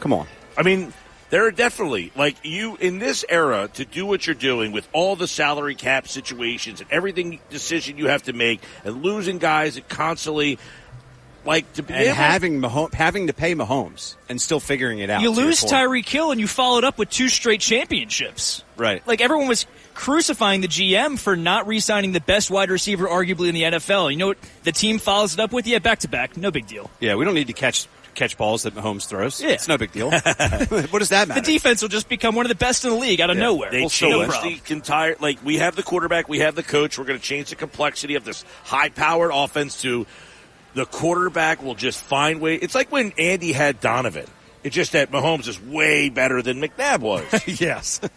Come 0.00 0.12
on. 0.12 0.26
I 0.56 0.62
mean, 0.62 0.92
there 1.30 1.46
are 1.46 1.50
definitely 1.50 2.12
like 2.14 2.36
you 2.42 2.76
in 2.76 2.98
this 2.98 3.24
era 3.26 3.70
to 3.74 3.86
do 3.86 4.04
what 4.04 4.26
you're 4.26 4.34
doing 4.34 4.70
with 4.72 4.86
all 4.92 5.16
the 5.16 5.26
salary 5.26 5.74
cap 5.74 6.06
situations 6.06 6.82
and 6.82 6.92
everything 6.92 7.40
decision 7.48 7.96
you 7.96 8.08
have 8.08 8.24
to 8.24 8.34
make 8.34 8.60
and 8.84 9.02
losing 9.02 9.38
guys 9.38 9.78
and 9.78 9.88
constantly 9.88 10.58
like 11.44 11.72
to 11.74 11.82
be 11.82 11.92
And 11.94 12.02
able- 12.04 12.14
having 12.14 12.60
Mahomes, 12.60 12.94
having 12.94 13.26
to 13.26 13.32
pay 13.32 13.54
Mahomes 13.54 14.14
and 14.28 14.40
still 14.40 14.60
figuring 14.60 14.98
it 15.00 15.10
out. 15.10 15.22
You 15.22 15.30
lose 15.30 15.60
point. 15.60 15.72
Tyreek 15.72 16.08
Hill, 16.08 16.30
and 16.30 16.40
you 16.40 16.46
followed 16.46 16.84
up 16.84 16.98
with 16.98 17.10
two 17.10 17.28
straight 17.28 17.60
championships. 17.60 18.64
Right. 18.76 19.06
Like 19.06 19.20
everyone 19.20 19.48
was 19.48 19.66
crucifying 19.94 20.60
the 20.60 20.68
GM 20.68 21.18
for 21.18 21.36
not 21.36 21.66
re-signing 21.66 22.12
the 22.12 22.20
best 22.20 22.50
wide 22.50 22.70
receiver, 22.70 23.06
arguably 23.06 23.48
in 23.48 23.54
the 23.54 23.62
NFL. 23.62 24.10
You 24.10 24.16
know 24.16 24.26
what? 24.28 24.38
The 24.64 24.72
team 24.72 24.98
follows 24.98 25.34
it 25.34 25.40
up 25.40 25.52
with 25.52 25.66
yeah, 25.66 25.78
back 25.78 26.00
to 26.00 26.08
back, 26.08 26.36
no 26.36 26.50
big 26.50 26.66
deal. 26.66 26.90
Yeah, 27.00 27.16
we 27.16 27.24
don't 27.24 27.34
need 27.34 27.48
to 27.48 27.52
catch 27.52 27.86
catch 28.14 28.36
balls 28.36 28.64
that 28.64 28.74
Mahomes 28.74 29.06
throws. 29.08 29.40
Yeah. 29.40 29.50
It's 29.50 29.68
no 29.68 29.78
big 29.78 29.90
deal. 29.92 30.10
what 30.10 30.98
does 30.98 31.08
that 31.08 31.28
matter? 31.28 31.40
The 31.40 31.46
defense 31.46 31.80
will 31.80 31.88
just 31.88 32.10
become 32.10 32.34
one 32.34 32.44
of 32.44 32.50
the 32.50 32.54
best 32.54 32.84
in 32.84 32.90
the 32.90 32.96
league 32.96 33.22
out 33.22 33.30
of 33.30 33.38
nowhere. 33.38 33.70
They 33.70 33.80
Well, 33.80 33.88
changed 33.88 34.28
no 34.30 34.50
the 34.50 34.60
entire 34.74 35.16
like 35.18 35.42
we 35.42 35.56
have 35.58 35.76
the 35.76 35.82
quarterback, 35.82 36.28
we 36.28 36.40
have 36.40 36.54
the 36.54 36.62
coach. 36.62 36.98
We're 36.98 37.04
going 37.06 37.18
to 37.18 37.24
change 37.24 37.48
the 37.48 37.56
complexity 37.56 38.16
of 38.16 38.24
this 38.24 38.44
high-powered 38.64 39.30
offense 39.32 39.80
to 39.80 40.06
the 40.74 40.86
quarterback 40.86 41.62
will 41.62 41.74
just 41.74 42.02
find 42.02 42.40
way. 42.40 42.54
It's 42.56 42.74
like 42.74 42.90
when 42.90 43.12
Andy 43.18 43.52
had 43.52 43.80
Donovan. 43.80 44.26
It's 44.64 44.74
just 44.74 44.92
that 44.92 45.10
Mahomes 45.10 45.48
is 45.48 45.60
way 45.60 46.08
better 46.08 46.40
than 46.40 46.60
McNabb 46.60 47.00
was. 47.00 47.24
yes. 47.60 48.00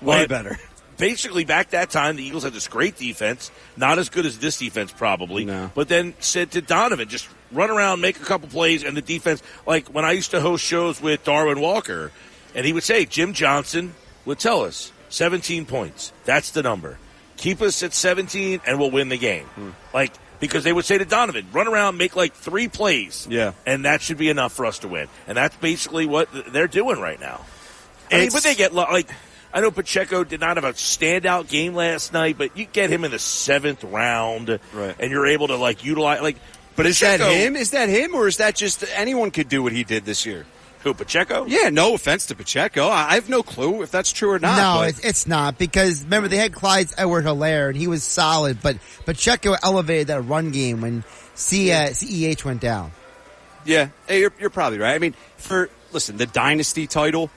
Way 0.00 0.26
But 0.26 0.28
better. 0.28 0.58
Basically, 0.96 1.44
back 1.44 1.70
that 1.70 1.90
time, 1.90 2.16
the 2.16 2.22
Eagles 2.22 2.42
had 2.42 2.52
this 2.52 2.68
great 2.68 2.96
defense, 2.96 3.50
not 3.76 3.98
as 3.98 4.08
good 4.10 4.26
as 4.26 4.38
this 4.38 4.58
defense 4.58 4.92
probably. 4.92 5.44
No. 5.44 5.70
But 5.74 5.88
then 5.88 6.14
said 6.20 6.52
to 6.52 6.60
Donovan, 6.60 7.08
just 7.08 7.28
run 7.50 7.70
around, 7.70 8.00
make 8.00 8.20
a 8.20 8.24
couple 8.24 8.48
plays, 8.48 8.84
and 8.84 8.96
the 8.96 9.02
defense. 9.02 9.42
Like 9.66 9.88
when 9.88 10.04
I 10.04 10.12
used 10.12 10.32
to 10.32 10.40
host 10.40 10.64
shows 10.64 11.00
with 11.00 11.24
Darwin 11.24 11.60
Walker, 11.60 12.12
and 12.54 12.66
he 12.66 12.72
would 12.72 12.82
say, 12.82 13.04
Jim 13.06 13.32
Johnson 13.32 13.94
would 14.24 14.38
tell 14.38 14.64
us, 14.64 14.92
17 15.08 15.66
points. 15.66 16.12
That's 16.24 16.50
the 16.50 16.62
number. 16.62 16.98
Keep 17.36 17.62
us 17.62 17.82
at 17.82 17.94
17, 17.94 18.60
and 18.66 18.78
we'll 18.78 18.90
win 18.90 19.08
the 19.08 19.18
game. 19.18 19.46
Hmm. 19.46 19.70
Like 19.94 20.12
because 20.40 20.64
they 20.64 20.72
would 20.72 20.84
say 20.84 20.98
to 20.98 21.04
Donovan, 21.04 21.46
run 21.52 21.68
around, 21.68 21.96
make 21.98 22.16
like 22.16 22.34
three 22.34 22.68
plays, 22.68 23.26
Yeah. 23.30 23.52
and 23.66 23.84
that 23.84 24.02
should 24.02 24.18
be 24.18 24.28
enough 24.28 24.52
for 24.52 24.66
us 24.66 24.80
to 24.80 24.88
win. 24.88 25.08
And 25.26 25.36
that's 25.36 25.56
basically 25.56 26.06
what 26.06 26.28
they're 26.52 26.68
doing 26.68 27.00
right 27.00 27.20
now. 27.20 27.40
I 28.10 28.20
mean, 28.20 28.30
but 28.32 28.42
they 28.42 28.54
get 28.54 28.74
like 28.74 29.10
I 29.52 29.60
know 29.60 29.70
Pacheco 29.70 30.24
did 30.24 30.40
not 30.40 30.56
have 30.58 30.64
a 30.64 30.72
standout 30.74 31.48
game 31.48 31.74
last 31.74 32.12
night, 32.12 32.36
but 32.36 32.56
you 32.56 32.66
get 32.66 32.90
him 32.90 33.04
in 33.04 33.10
the 33.10 33.18
seventh 33.18 33.82
round, 33.84 34.58
Right. 34.74 34.94
And 34.98 35.10
you're 35.10 35.26
able 35.26 35.48
to 35.48 35.56
like 35.56 35.84
utilize 35.84 36.20
like. 36.20 36.36
But 36.76 36.86
is 36.86 37.00
that 37.00 37.18
him? 37.20 37.56
Is 37.56 37.70
that 37.70 37.88
him, 37.88 38.14
or 38.14 38.28
is 38.28 38.36
that 38.36 38.54
just 38.54 38.84
anyone 38.94 39.30
could 39.32 39.48
do 39.48 39.62
what 39.62 39.72
he 39.72 39.82
did 39.84 40.04
this 40.04 40.24
year? 40.24 40.46
Who 40.88 40.94
Pacheco? 40.94 41.44
Yeah, 41.46 41.68
no 41.68 41.94
offense 41.94 42.26
to 42.26 42.34
Pacheco. 42.34 42.86
I 42.88 43.10
I 43.10 43.14
have 43.14 43.28
no 43.28 43.42
clue 43.42 43.82
if 43.82 43.90
that's 43.90 44.12
true 44.12 44.30
or 44.30 44.38
not. 44.38 44.56
no, 44.56 44.80
but- 44.80 44.88
it's, 44.90 45.04
it's 45.04 45.26
not 45.26 45.58
because 45.58 46.02
remember 46.04 46.28
they 46.28 46.36
had 46.36 46.52
Clyde 46.52 46.88
Edwards-Helaire 46.96 47.68
and 47.68 47.76
he 47.76 47.86
was 47.86 48.02
solid, 48.02 48.62
but 48.62 48.78
Pacheco 49.04 49.54
elevated 49.62 50.06
that 50.08 50.22
run 50.22 50.50
game 50.50 50.80
when 50.80 51.04
C, 51.34 51.70
uh, 51.72 51.90
CEH 51.90 52.44
went 52.44 52.60
down. 52.60 52.92
Yeah, 53.64 53.88
hey, 54.06 54.20
you're, 54.20 54.32
you're 54.40 54.50
probably 54.50 54.78
right. 54.78 54.94
I 54.94 54.98
mean, 54.98 55.14
for 55.36 55.68
listen, 55.92 56.16
the 56.16 56.26
dynasty 56.26 56.86
title. 56.86 57.30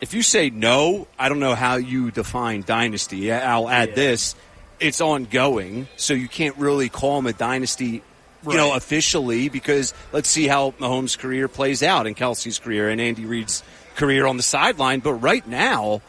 If 0.00 0.14
you 0.14 0.22
say 0.22 0.50
no, 0.50 1.08
I 1.18 1.28
don't 1.28 1.40
know 1.40 1.54
how 1.54 1.76
you 1.76 2.10
define 2.10 2.62
dynasty. 2.62 3.32
I'll 3.32 3.68
add 3.68 3.94
this: 3.94 4.34
it's 4.78 5.00
ongoing, 5.00 5.88
so 5.96 6.14
you 6.14 6.28
can't 6.28 6.56
really 6.56 6.88
call 6.88 7.18
him 7.18 7.26
a 7.26 7.32
dynasty. 7.32 8.02
You 8.46 8.56
know, 8.56 8.74
officially, 8.74 9.48
because 9.48 9.92
let's 10.12 10.28
see 10.28 10.46
how 10.46 10.70
Mahomes' 10.72 11.18
career 11.18 11.46
plays 11.46 11.82
out 11.82 12.06
and 12.06 12.16
Kelce's 12.16 12.58
career 12.58 12.88
and 12.88 13.00
Andy 13.00 13.26
Reid's 13.26 13.62
career 13.96 14.26
on 14.26 14.36
the 14.38 14.42
sideline. 14.42 15.00
But 15.00 15.14
right 15.14 15.46
now, 15.46 16.00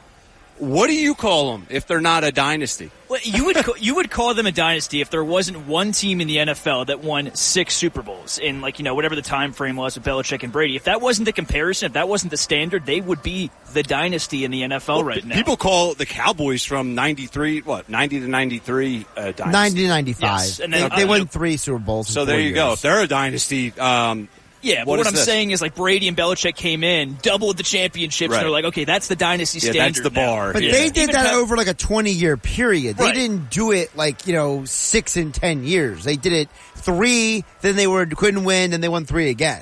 what 0.62 0.88
do 0.88 0.94
you 0.94 1.16
call 1.16 1.54
them 1.54 1.66
if 1.70 1.88
they're 1.88 2.02
not 2.02 2.24
a 2.24 2.32
dynasty? 2.32 2.92
Well, 3.10 3.20
you 3.24 3.46
would 3.46 3.56
ca- 3.56 3.74
you 3.80 3.96
would 3.96 4.12
call 4.12 4.36
them 4.36 4.46
a 4.46 4.52
dynasty 4.52 5.02
if 5.02 5.10
there 5.10 5.24
wasn't 5.24 5.66
one 5.66 5.92
team 5.92 6.22
in 6.22 6.28
the 6.28 6.38
NFL 6.38 6.88
that 6.88 7.04
won 7.04 7.34
six 7.34 7.74
Super 7.74 8.04
Bowls 8.04 8.38
in 8.38 8.62
like 8.62 8.78
you 8.78 8.86
know 8.86 8.94
whatever 8.94 9.16
the 9.16 9.24
time 9.24 9.54
frame 9.54 9.76
was 9.76 9.96
with 9.96 10.06
Belichick 10.06 10.44
and 10.44 10.54
Brady. 10.54 10.76
If 10.76 10.84
that 10.84 11.02
wasn't 11.02 11.26
the 11.26 11.34
comparison, 11.34 11.88
if 11.88 11.94
that 11.94 12.08
wasn't 12.08 12.30
the 12.30 12.38
standard, 12.38 12.86
they 12.86 13.02
would 13.02 13.24
be 13.24 13.50
the 13.74 13.82
dynasty 13.82 14.46
in 14.46 14.52
the 14.52 14.62
NFL 14.62 15.04
right 15.04 15.26
now. 15.26 15.36
People 15.36 15.58
call 15.58 15.96
the 15.96 16.06
Cowboys 16.06 16.64
from 16.64 16.94
'93, 16.94 17.62
what 17.62 17.90
'90 17.90 18.20
to 18.20 18.28
'93 18.28 19.06
uh, 19.18 19.32
dynasty. 19.32 19.44
90 19.52 19.82
to 19.82 19.88
95. 19.88 20.22
Yes, 20.22 20.60
and 20.60 20.72
then, 20.72 20.90
they, 20.90 20.96
they 20.98 21.04
uh, 21.04 21.08
won 21.08 21.28
three 21.28 21.58
Super 21.58 21.80
Bowls. 21.80 22.08
in 22.08 22.14
So 22.14 22.26
there 22.26 22.36
four 22.36 22.42
you 22.42 22.54
go. 22.54 22.74
If 22.74 22.82
they're 22.82 23.02
a 23.02 23.08
dynasty, 23.08 23.74
um, 23.80 24.30
yeah, 24.62 24.80
but 24.80 24.88
what 24.88 24.98
what, 24.98 25.00
is 25.02 25.08
I'm 25.08 25.14
this? 25.16 25.26
saying 25.26 25.52
is 25.52 25.62
like 25.62 25.76
Brady 25.76 26.08
and 26.08 26.16
Belichick 26.18 26.56
came 26.56 26.84
in, 26.84 27.18
doubled 27.22 27.58
the 27.58 27.64
championships, 27.64 28.32
Right. 28.32 28.38
and 28.38 28.46
they're 28.46 28.52
like, 28.52 28.66
okay, 28.66 28.84
that's 28.86 29.08
the 29.08 29.16
dynasty 29.16 29.60
Yeah, 29.60 29.72
standard. 29.72 29.96
that's 29.96 30.02
the 30.04 30.10
now. 30.20 30.26
bar. 30.28 30.54
But 30.54 30.64
Yeah. 30.64 30.72
they 30.72 30.90
did 30.90 31.04
Even 31.04 31.14
that 31.16 31.26
Pat- 31.28 31.34
over 31.36 31.58
like 31.58 31.68
a 31.68 31.74
20 31.74 32.12
year 32.12 32.38
period. 32.38 32.98
They 32.98 33.04
Right. 33.06 33.14
didn't 33.16 33.50
do 33.50 33.72
it 33.72 33.96
like, 33.96 34.28
you 34.28 34.34
know, 34.34 34.64
six 34.66 35.18
and 35.18 35.34
10 35.34 35.64
years. 35.64 36.04
They 36.04 36.16
did 36.16 36.34
it 36.34 36.50
three, 36.76 37.44
then 37.62 37.76
they 37.76 37.88
were, 37.88 38.06
couldn't 38.06 38.44
win, 38.44 38.74
and 38.74 38.84
they 38.84 38.90
won 38.90 39.06
three 39.06 39.30
again. 39.30 39.62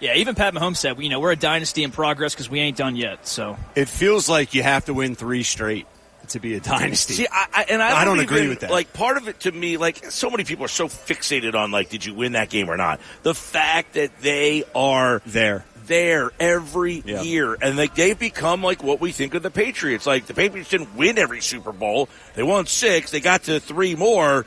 Yeah, 0.00 0.14
even 0.16 0.34
Pat 0.34 0.52
Mahomes 0.52 0.76
said, 0.78 0.98
you 1.02 1.08
know, 1.08 1.20
we're 1.20 1.32
a 1.32 1.36
dynasty 1.36 1.82
in 1.82 1.90
progress 1.90 2.34
because 2.34 2.50
we 2.50 2.60
ain't 2.60 2.76
done 2.76 2.96
yet. 2.96 3.26
So 3.26 3.56
it 3.74 3.88
feels 3.88 4.28
like 4.28 4.52
you 4.52 4.62
have 4.62 4.84
to 4.86 4.94
win 4.94 5.14
three 5.14 5.42
straight 5.44 5.86
to 6.34 6.40
be 6.40 6.54
a 6.54 6.60
dynasty. 6.60 7.14
See, 7.14 7.26
I, 7.30 7.46
I, 7.52 7.62
and 7.70 7.82
I 7.82 7.88
don't, 7.88 7.98
I 7.98 8.04
don't 8.04 8.20
agree 8.20 8.46
with 8.48 8.60
that. 8.60 8.70
Like 8.70 8.92
part 8.92 9.16
of 9.16 9.26
it 9.26 9.40
to 9.40 9.50
me, 9.52 9.76
like 9.76 10.10
so 10.12 10.30
many 10.30 10.44
people 10.44 10.64
are 10.64 10.68
so 10.68 10.86
fixated 10.86 11.54
on 11.54 11.70
like, 11.72 11.88
did 11.88 12.04
you 12.04 12.14
win 12.14 12.32
that 12.32 12.50
game 12.50 12.70
or 12.70 12.76
not? 12.76 13.00
The 13.22 13.34
fact 13.34 13.94
that 13.94 14.20
they 14.20 14.62
are 14.74 15.20
there. 15.26 15.64
there 15.86 16.30
every 16.38 17.02
Yeah. 17.04 17.22
year, 17.22 17.56
and 17.60 17.76
like 17.76 17.94
they've 17.94 18.18
become 18.18 18.62
like 18.62 18.82
what 18.82 19.00
we 19.00 19.10
think 19.12 19.34
of 19.34 19.42
the 19.42 19.50
Patriots. 19.50 20.06
Like 20.06 20.26
the 20.26 20.34
Patriots 20.34 20.70
didn't 20.70 20.94
win 20.94 21.18
every 21.18 21.40
Super 21.40 21.72
Bowl; 21.72 22.08
they 22.34 22.42
won 22.42 22.66
six. 22.66 23.10
They 23.10 23.20
got 23.20 23.44
to 23.44 23.60
three 23.60 23.94
more, 23.94 24.46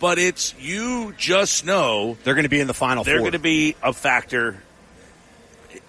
but 0.00 0.18
it's 0.18 0.54
you 0.58 1.14
just 1.16 1.64
know 1.64 2.16
They're 2.24 2.34
going 2.34 2.44
to 2.44 2.50
be 2.50 2.60
in 2.60 2.66
the 2.66 2.74
final 2.74 3.04
they're 3.04 3.20
going 3.20 3.32
to 3.32 3.38
be 3.38 3.76
a 3.82 3.92
factor. 3.92 4.62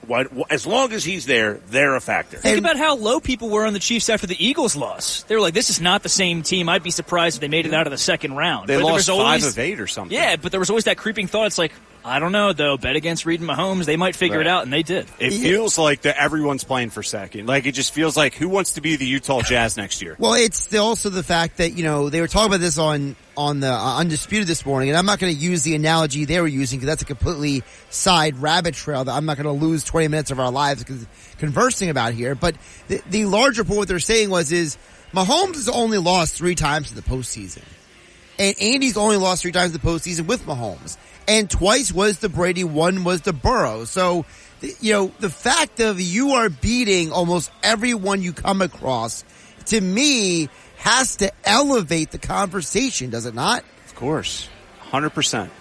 What, 0.07 0.52
as 0.52 0.65
long 0.68 0.94
as 0.94 1.03
he's 1.03 1.26
there, 1.26 1.56
they're 1.69 1.95
a 1.95 2.02
factor. 2.02 2.38
Think 2.38 2.60
about 2.60 2.77
how 2.77 2.95
low 2.95 3.19
people 3.19 3.49
were 3.49 3.65
on 3.65 3.73
the 3.73 3.80
Chiefs 3.80 4.10
after 4.10 4.27
the 4.27 4.45
Eagles 4.45 4.76
loss. 4.76 5.23
They 5.23 5.36
were 5.36 5.41
like, 5.41 5.53
"This 5.53 5.69
is 5.69 5.82
not 5.82 6.03
the 6.03 6.10
same 6.10 6.44
team." 6.44 6.69
I'd 6.69 6.84
be 6.84 6.91
surprised 6.91 7.38
if 7.38 7.41
they 7.41 7.48
made 7.48 7.65
it 7.65 7.73
out 7.73 7.88
of 7.88 7.91
the 7.91 7.98
second 7.98 8.36
round. 8.36 8.68
they 8.68 8.76
But 8.76 8.84
lost 8.84 9.10
was 9.10 9.18
five 9.18 9.44
of 9.44 9.57
eight 9.60 9.80
or 9.80 9.88
something. 9.88 10.15
Yeah, 10.15 10.36
but 10.36 10.52
there 10.52 10.60
was 10.60 10.69
always 10.69 10.86
that 10.86 10.98
creeping 10.98 11.27
thought. 11.27 11.48
It's 11.48 11.57
like, 11.57 11.73
I 12.07 12.19
don't 12.19 12.32
know 12.32 12.53
though. 12.53 12.77
Bet 12.77 12.95
against 12.95 13.26
Reid 13.26 13.41
and 13.41 13.49
Mahomes, 13.49 13.86
they 13.86 13.98
might 13.98 14.15
figure 14.15 14.38
Right. 14.38 14.45
it 14.45 14.49
out, 14.49 14.61
and 14.64 14.72
they 14.72 14.84
did. 14.84 15.07
It 15.18 15.32
feels 15.32 15.77
like 15.80 16.02
that 16.03 16.22
everyone's 16.22 16.64
playing 16.64 16.91
for 16.91 17.02
second. 17.02 17.48
Like 17.48 17.65
it 17.65 17.72
just 17.72 17.94
feels 17.94 18.15
like 18.15 18.36
who 18.36 18.48
wants 18.48 18.73
to 18.73 18.82
be 18.82 18.95
the 18.95 19.06
Utah 19.07 19.41
Jazz 19.41 19.76
next 19.76 20.03
year? 20.03 20.15
Well, 20.19 20.36
it's 20.36 20.68
the, 20.68 20.77
also 20.77 21.10
the 21.10 21.23
fact 21.23 21.57
that, 21.57 21.72
you 21.73 21.84
know, 21.84 22.10
they 22.11 22.22
were 22.22 22.27
talking 22.27 22.48
about 22.48 22.60
this 22.60 22.77
on, 22.77 23.15
on 23.36 23.60
the 23.60 23.72
uh, 23.72 23.98
Undisputed 23.99 24.48
this 24.48 24.65
morning, 24.68 24.90
and 24.90 24.98
I'm 24.99 25.07
not 25.07 25.18
going 25.18 25.34
to 25.36 25.40
use 25.40 25.64
the 25.64 25.73
analogy 25.73 26.26
they 26.26 26.40
were 26.40 26.48
using 26.48 26.77
because 26.77 26.88
that's 26.88 27.02
a 27.02 27.06
completely 27.06 27.64
side 27.90 28.38
rabbit 28.38 28.76
trail 28.76 29.03
that 29.03 29.11
I'm 29.11 29.26
not 29.26 29.38
going 29.38 29.45
to 29.60 29.65
lose 29.65 29.84
20 29.84 30.07
minutes 30.10 30.30
of 30.30 30.40
our 30.40 30.52
lives 30.52 30.86
conversing 31.40 31.90
about 31.90 32.14
here. 32.14 32.36
But 32.36 32.56
the, 32.88 33.02
the 33.10 33.26
larger 33.26 33.64
point 33.64 33.80
what 33.80 33.88
they're 33.88 33.99
saying 33.99 34.30
was 34.30 34.52
is 34.52 34.77
Mahomes 35.11 35.56
has 35.56 35.69
only 35.69 35.98
lost 35.98 36.36
three 36.36 36.56
times 36.56 36.91
in 36.91 36.95
the 36.95 37.02
postseason. 37.02 37.64
And 38.38 38.56
Andy's 38.61 38.98
only 38.98 39.18
lost 39.18 39.41
three 39.41 39.53
times 39.53 39.73
in 39.73 39.80
the 39.82 39.88
postseason 39.88 40.27
with 40.27 40.45
Mahomes. 40.45 40.98
And 41.27 41.49
twice 41.49 41.91
was 41.91 42.19
the 42.19 42.30
Brady, 42.30 42.64
one 42.64 43.03
was 43.03 43.22
the 43.22 43.34
Burrow. 43.34 43.85
So, 43.85 44.26
you 44.80 44.93
know, 44.93 45.11
the 45.19 45.30
fact 45.30 45.80
of 45.80 45.99
you 45.99 46.31
are 46.34 46.49
beating 46.49 47.11
almost 47.11 47.52
everyone 47.64 48.22
you 48.22 48.31
come 48.34 48.61
across, 48.61 49.23
to 49.68 49.81
me, 49.81 50.49
has 50.77 51.15
to 51.18 51.31
elevate 51.43 52.11
the 52.11 52.19
conversation, 52.19 53.10
does 53.10 53.26
it 53.26 53.34
not? 53.34 53.64
Of 53.88 53.95
course, 53.95 54.47
hundred 54.80 55.11
percent. 55.11 55.52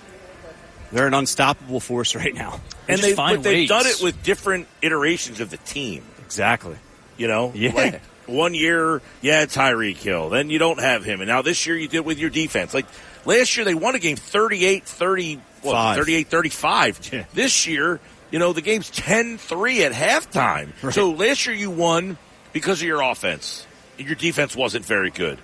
They're 0.92 1.06
an 1.06 1.14
unstoppable 1.14 1.80
force 1.80 2.14
right 2.14 2.34
now. 2.34 2.60
and 2.88 3.00
they 3.00 3.14
find 3.14 3.38
but 3.38 3.44
they've 3.44 3.68
done 3.68 3.86
it 3.86 4.00
with 4.02 4.22
different 4.22 4.68
iterations 4.82 5.40
of 5.40 5.50
the 5.50 5.56
team. 5.56 6.04
Exactly. 6.24 6.76
You 7.16 7.28
know, 7.28 7.52
Yeah. 7.54 7.72
Like 7.74 8.02
one 8.26 8.54
year, 8.54 9.00
yeah, 9.22 9.44
Tyreek 9.46 9.96
Hill. 9.96 10.28
Then 10.30 10.50
you 10.50 10.58
don't 10.58 10.80
have 10.80 11.04
him, 11.04 11.20
and 11.20 11.28
now 11.28 11.42
this 11.42 11.66
year 11.66 11.76
you 11.76 11.88
did 11.88 12.00
with 12.00 12.18
your 12.18 12.30
defense. 12.30 12.74
Like 12.74 12.86
last 13.24 13.56
year, 13.56 13.64
they 13.64 13.74
won 13.74 13.94
a 13.94 13.98
game 13.98 14.16
38-30, 14.16 15.40
what, 15.62 15.72
Five. 15.72 15.98
38-35. 15.98 17.12
Yeah. 17.12 17.24
This 17.32 17.66
year, 17.66 18.00
you 18.30 18.38
know, 18.38 18.52
the 18.52 18.62
game's 18.62 18.90
10-3 18.90 19.80
at 19.80 19.92
halftime. 19.92 20.92
So 20.92 21.10
last 21.10 21.46
year 21.46 21.54
you 21.54 21.70
won 21.70 22.18
because 22.52 22.80
of 22.80 22.86
your 22.86 23.02
offense. 23.02 23.66
and 23.98 24.06
Your 24.06 24.16
defense 24.16 24.56
wasn't 24.56 24.84
very 24.84 25.10
good. 25.10 25.38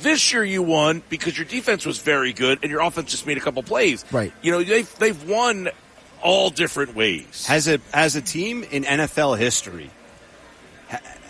This 0.00 0.32
year 0.32 0.44
you 0.44 0.62
won 0.62 1.02
because 1.08 1.38
your 1.38 1.46
defense 1.46 1.86
was 1.86 1.98
very 1.98 2.32
good 2.32 2.58
and 2.62 2.70
your 2.70 2.80
offense 2.80 3.10
just 3.10 3.26
made 3.26 3.36
a 3.36 3.40
couple 3.40 3.62
plays. 3.62 4.04
Right. 4.10 4.32
You 4.42 4.50
know, 4.50 4.62
they've 4.64 4.98
they've 4.98 5.28
won 5.28 5.68
all 6.20 6.50
different 6.50 6.96
ways. 6.96 7.46
Has 7.46 7.68
a 7.68 7.78
as 7.92 8.16
a 8.16 8.20
team 8.20 8.64
in 8.64 8.82
NFL 8.82 9.38
history 9.38 9.90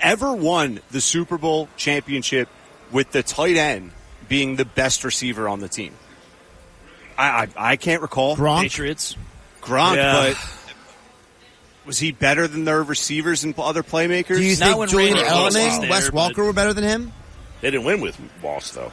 ever 0.01 0.33
won 0.33 0.81
the 0.91 1.01
Super 1.01 1.39
Bowl 1.39 1.69
championship 1.77 2.49
with 2.93 3.11
the 3.13 3.23
tight 3.23 3.57
end 3.57 3.91
being 4.29 4.57
the 4.57 4.65
best 4.65 5.05
receiver 5.05 5.49
on 5.49 5.61
the 5.61 5.69
team? 5.69 5.95
I 7.19 7.43
I, 7.57 7.73
I 7.73 7.77
can't 7.77 8.03
recall 8.03 8.37
Gronk? 8.37 8.63
Patriots. 8.63 9.17
Gronk, 9.63 9.97
Yeah. 9.97 10.13
but 10.35 10.67
was 11.87 11.99
he 11.99 12.13
better 12.13 12.47
than 12.49 12.65
their 12.65 12.83
receivers 12.83 13.45
and 13.45 13.57
other 13.59 13.83
playmakers? 13.83 14.37
Do 14.37 14.43
you 14.45 14.57
Not 14.57 14.77
think 14.79 14.91
Julian 14.91 15.15
was 15.17 15.55
Edelman, 15.55 15.81
there, 15.83 15.91
Wes 15.91 16.11
Welker 16.11 16.45
were 16.45 16.53
better 16.53 16.73
than 16.73 16.85
him? 16.85 17.13
They 17.61 17.71
didn't 17.71 17.87
win 17.87 18.01
with 18.01 18.19
Moss 18.43 18.71
though. 18.73 18.93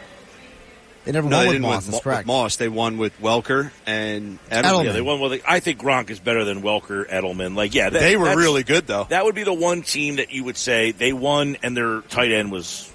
They 1.05 1.11
never 1.11 1.27
no, 1.27 1.35
won 1.35 1.43
they 1.43 1.47
with 1.49 1.55
didn't 1.55 1.61
Moss, 1.63 1.85
with, 1.85 1.91
that's 1.91 2.03
correct. 2.03 2.19
with 2.19 2.27
Moss. 2.27 2.55
They 2.55 2.69
won 2.69 2.97
with 2.97 3.19
Welker 3.19 3.71
and 3.85 4.39
Edelman. 4.49 4.63
Edelman. 4.63 4.85
Yeah, 4.85 4.91
they 4.93 5.01
won. 5.01 5.19
Well, 5.19 5.29
they, 5.31 5.41
I 5.45 5.59
think 5.59 5.79
Gronk 5.81 6.09
is 6.09 6.19
better 6.21 6.45
than 6.45 6.61
Welker, 6.61 7.05
Edelman. 7.09 7.55
Like, 7.57 7.73
yeah, 7.73 7.89
that- 7.89 7.99
They 7.99 8.15
were 8.15 8.33
really 8.37 8.63
good 8.63 8.87
though. 8.87 9.03
That 9.09 9.25
would 9.25 9.35
be 9.35 9.43
the 9.43 9.53
one 9.53 9.81
team 9.81 10.15
that 10.15 10.31
you 10.31 10.45
would 10.45 10.55
say 10.55 10.91
they 10.91 11.11
won, 11.11 11.57
and 11.61 11.75
their 11.75 12.01
tight 12.03 12.31
end 12.31 12.51
was 12.53 12.89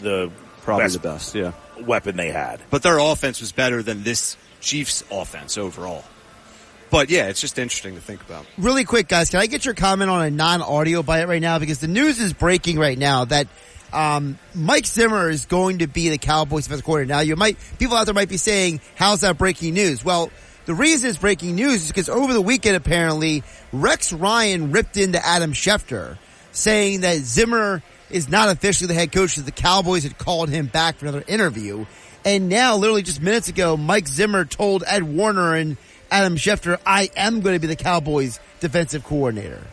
the 0.00 0.30
Probably 0.62 0.84
best 0.84 0.94
the 0.94 1.00
best. 1.00 1.34
Yeah. 1.34 1.52
Weapon 1.86 2.16
they 2.16 2.30
had. 2.30 2.60
But 2.70 2.82
their 2.82 2.98
offense 2.98 3.40
was 3.40 3.52
better 3.52 3.82
than 3.82 4.02
this 4.02 4.36
Chiefs 4.60 5.04
offense 5.10 5.58
overall. 5.58 6.04
But 6.90 7.08
yeah, 7.08 7.28
it's 7.28 7.40
just 7.40 7.58
interesting 7.58 7.94
to 7.94 8.00
think 8.00 8.20
about. 8.22 8.46
Really 8.58 8.84
quick, 8.84 9.06
guys, 9.08 9.30
can 9.30 9.40
I 9.40 9.46
get 9.46 9.64
your 9.64 9.74
comment 9.74 10.10
on 10.10 10.24
a 10.24 10.30
non-audio 10.30 11.02
bite 11.02 11.28
right 11.28 11.40
now? 11.40 11.58
Because 11.58 11.78
the 11.78 11.88
news 11.88 12.18
is 12.18 12.32
breaking 12.32 12.78
right 12.78 12.98
now 12.98 13.24
that 13.26 13.46
um, 13.92 14.38
Mike 14.54 14.86
Zimmer 14.86 15.30
is 15.30 15.46
going 15.46 15.78
to 15.78 15.86
be 15.86 16.08
the 16.08 16.18
Cowboys 16.18 16.64
defensive 16.64 16.84
coordinator. 16.84 17.14
Now, 17.14 17.20
you 17.20 17.36
might 17.36 17.56
people 17.78 17.96
out 17.96 18.04
there 18.04 18.14
might 18.14 18.28
be 18.28 18.36
saying, 18.36 18.80
"How's 18.96 19.20
that 19.20 19.38
breaking 19.38 19.74
news?" 19.74 20.04
Well, 20.04 20.30
the 20.66 20.74
reason 20.74 21.08
it's 21.08 21.18
breaking 21.18 21.54
news 21.54 21.84
is 21.84 21.88
because 21.88 22.08
over 22.08 22.32
the 22.32 22.40
weekend, 22.40 22.76
apparently, 22.76 23.42
Rex 23.72 24.12
Ryan 24.12 24.72
ripped 24.72 24.96
into 24.96 25.24
Adam 25.24 25.52
Schefter, 25.52 26.18
saying 26.52 27.02
that 27.02 27.18
Zimmer 27.18 27.82
is 28.10 28.28
not 28.28 28.48
officially 28.48 28.88
the 28.88 28.94
head 28.94 29.12
coach 29.12 29.30
because 29.30 29.44
the 29.44 29.52
Cowboys 29.52 30.02
had 30.02 30.18
called 30.18 30.48
him 30.48 30.66
back 30.66 30.96
for 30.96 31.06
another 31.06 31.24
interview. 31.26 31.86
And 32.24 32.48
now, 32.48 32.76
literally 32.76 33.02
just 33.02 33.22
minutes 33.22 33.48
ago, 33.48 33.76
Mike 33.76 34.06
Zimmer 34.06 34.44
told 34.44 34.84
Ed 34.86 35.04
Werder 35.04 35.54
and 35.54 35.76
Adam 36.10 36.36
Schefter, 36.36 36.78
I 36.84 37.10
am 37.16 37.40
going 37.40 37.54
to 37.54 37.60
be 37.60 37.66
the 37.66 37.76
Cowboys 37.76 38.38
defensive 38.60 39.04
coordinator. 39.04 39.66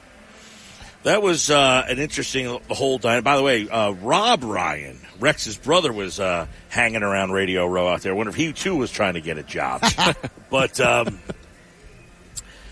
That 1.04 1.22
was 1.22 1.50
uh, 1.50 1.86
an 1.88 2.00
interesting 2.00 2.60
whole 2.70 3.00
time. 3.00 3.24
By 3.24 3.38
the 3.38 3.44
way, 3.44 3.70
uh, 3.70 3.92
Rob 3.92 4.44
Ryan, 4.44 5.00
Rex's 5.20 5.58
brother, 5.58 5.94
was 5.94 6.20
uh, 6.20 6.48
hanging 6.70 7.04
around 7.04 7.32
Radio 7.32 7.66
Row 7.66 7.88
out 7.88 8.02
there. 8.02 8.12
I 8.12 8.16
wonder 8.16 8.30
if 8.30 8.36
he 8.36 8.52
too 8.52 8.76
was 8.76 8.92
trying 8.92 9.14
to 9.14 9.22
get 9.22 9.38
a 9.38 9.44
job. 9.44 9.84
but 10.50 10.80
um, 10.82 11.20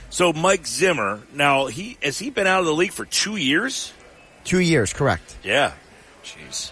so 0.10 0.34
Mike 0.34 0.68
Zimmer, 0.68 1.22
now 1.34 1.68
he 1.68 1.98
has 2.02 2.20
he 2.20 2.30
been 2.30 2.48
out 2.48 2.60
of 2.60 2.66
the 2.66 2.74
league 2.74 2.92
for 2.92 3.06
two 3.06 3.36
years? 3.36 3.94
Two 4.46 4.60
years, 4.60 4.94
correct. 4.94 5.36
Yeah. 5.44 5.74
Jeez. 6.24 6.72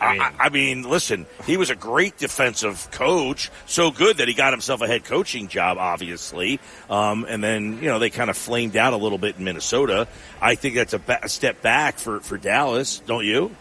I 0.00 0.12
mean, 0.12 0.22
I, 0.22 0.32
I 0.38 0.48
mean, 0.48 0.82
listen, 0.82 1.26
he 1.44 1.56
was 1.56 1.68
a 1.68 1.74
great 1.74 2.16
defensive 2.16 2.88
coach, 2.90 3.50
so 3.66 3.90
good 3.90 4.16
that 4.16 4.28
he 4.28 4.34
got 4.34 4.52
himself 4.52 4.80
a 4.80 4.86
head 4.86 5.04
coaching 5.04 5.48
job, 5.48 5.76
obviously. 5.78 6.58
Um, 6.88 7.26
and 7.28 7.44
then, 7.44 7.82
you 7.82 7.88
know, 7.88 7.98
they 7.98 8.08
kind 8.08 8.30
of 8.30 8.36
flamed 8.36 8.76
out 8.76 8.94
a 8.94 8.96
little 8.96 9.18
bit 9.18 9.36
in 9.36 9.44
Minnesota. 9.44 10.08
I 10.40 10.54
think 10.54 10.74
that's 10.74 10.94
a, 10.94 10.98
ba- 10.98 11.20
a 11.22 11.28
step 11.28 11.60
back 11.60 11.98
for, 11.98 12.20
for 12.20 12.38
Dallas, 12.38 13.00
don't 13.00 13.26
you? 13.26 13.54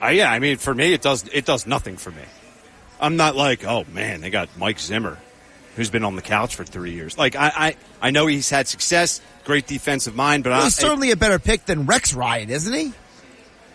Uh, 0.00 0.08
yeah, 0.08 0.30
I 0.30 0.38
mean, 0.38 0.56
for 0.58 0.74
me, 0.74 0.92
it 0.92 1.02
does 1.02 1.24
it 1.32 1.46
does 1.46 1.66
nothing 1.66 1.96
for 1.96 2.10
me. 2.10 2.22
I'm 3.00 3.16
not 3.16 3.34
like, 3.34 3.64
oh 3.64 3.84
man, 3.92 4.20
they 4.20 4.30
got 4.30 4.48
Mike 4.58 4.78
Zimmer, 4.78 5.18
who's 5.76 5.90
been 5.90 6.04
on 6.04 6.16
the 6.16 6.22
couch 6.22 6.56
for 6.56 6.64
three 6.64 6.92
years. 6.92 7.16
Like, 7.16 7.36
I 7.36 7.52
I, 7.54 7.76
I 8.02 8.10
know 8.10 8.26
he's 8.26 8.50
had 8.50 8.66
success, 8.66 9.20
great 9.44 9.66
defensive 9.66 10.14
mind, 10.16 10.42
but 10.44 10.50
Well, 10.50 10.60
I, 10.60 10.64
he's 10.64 10.74
certainly 10.74 11.10
a 11.12 11.16
better 11.16 11.38
pick 11.38 11.66
than 11.66 11.86
Rex 11.86 12.12
Ryan, 12.14 12.50
isn't 12.50 12.72
he? 12.74 12.92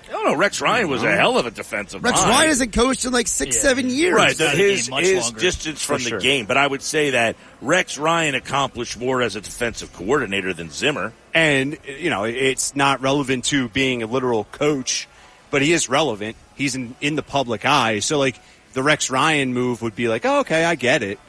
I 0.07 0.13
don't 0.13 0.25
know. 0.25 0.35
Rex 0.35 0.59
Ryan 0.59 0.89
was 0.89 1.03
a 1.03 1.11
hell 1.15 1.37
of 1.37 1.45
a 1.45 1.51
defensive 1.51 2.03
Rex 2.03 2.17
mind. 2.19 2.29
Ryan 2.31 2.47
hasn't 2.49 2.73
coached 2.73 3.05
in 3.05 3.13
like 3.13 3.29
six, 3.29 3.57
seven 3.61 3.89
years. 3.89 4.13
Right, 4.13 4.35
the, 4.37 4.47
Out 4.47 4.51
of 4.53 4.57
the 4.57 4.63
his 4.65 4.79
his 4.81 4.89
longer. 4.89 5.39
distance 5.39 5.81
from 5.85 5.99
For 5.99 6.03
the 6.03 6.09
sure. 6.09 6.19
game, 6.19 6.47
but 6.47 6.57
I 6.57 6.67
would 6.67 6.81
say 6.81 7.11
that 7.11 7.37
Rex 7.61 7.97
Ryan 7.97 8.35
accomplished 8.35 8.99
more 8.99 9.21
as 9.21 9.37
a 9.37 9.41
defensive 9.41 9.93
coordinator 9.93 10.53
than 10.53 10.69
Zimmer. 10.69 11.13
and 11.33 11.77
you 11.85 12.09
know 12.09 12.25
it's 12.25 12.75
not 12.75 12.99
relevant 13.01 13.45
to 13.45 13.69
being 13.69 14.03
a 14.03 14.05
literal 14.05 14.43
coach, 14.51 15.07
but 15.49 15.61
he 15.61 15.71
is 15.71 15.87
relevant. 15.87 16.35
He's 16.55 16.75
in 16.75 16.93
in 16.99 17.15
the 17.15 17.23
public 17.23 17.63
eye, 17.65 17.99
so 17.99 18.19
like 18.19 18.35
the 18.73 18.83
Rex 18.83 19.09
Ryan 19.09 19.53
move 19.53 19.81
would 19.81 19.95
be 19.95 20.09
like, 20.09 20.25
oh, 20.25 20.39
okay, 20.41 20.65
I 20.65 20.75
get 20.75 21.03
it. 21.03 21.19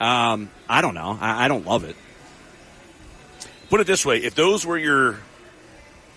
Um, 0.00 0.50
I 0.68 0.80
don't 0.80 0.94
know, 0.94 1.18
I, 1.20 1.44
I 1.44 1.48
don't 1.48 1.66
love 1.66 1.84
it. 1.84 1.94
Put 3.68 3.80
it 3.80 3.86
this 3.86 4.04
way: 4.04 4.18
if 4.18 4.34
those 4.34 4.64
were 4.66 4.78
your 4.78 5.18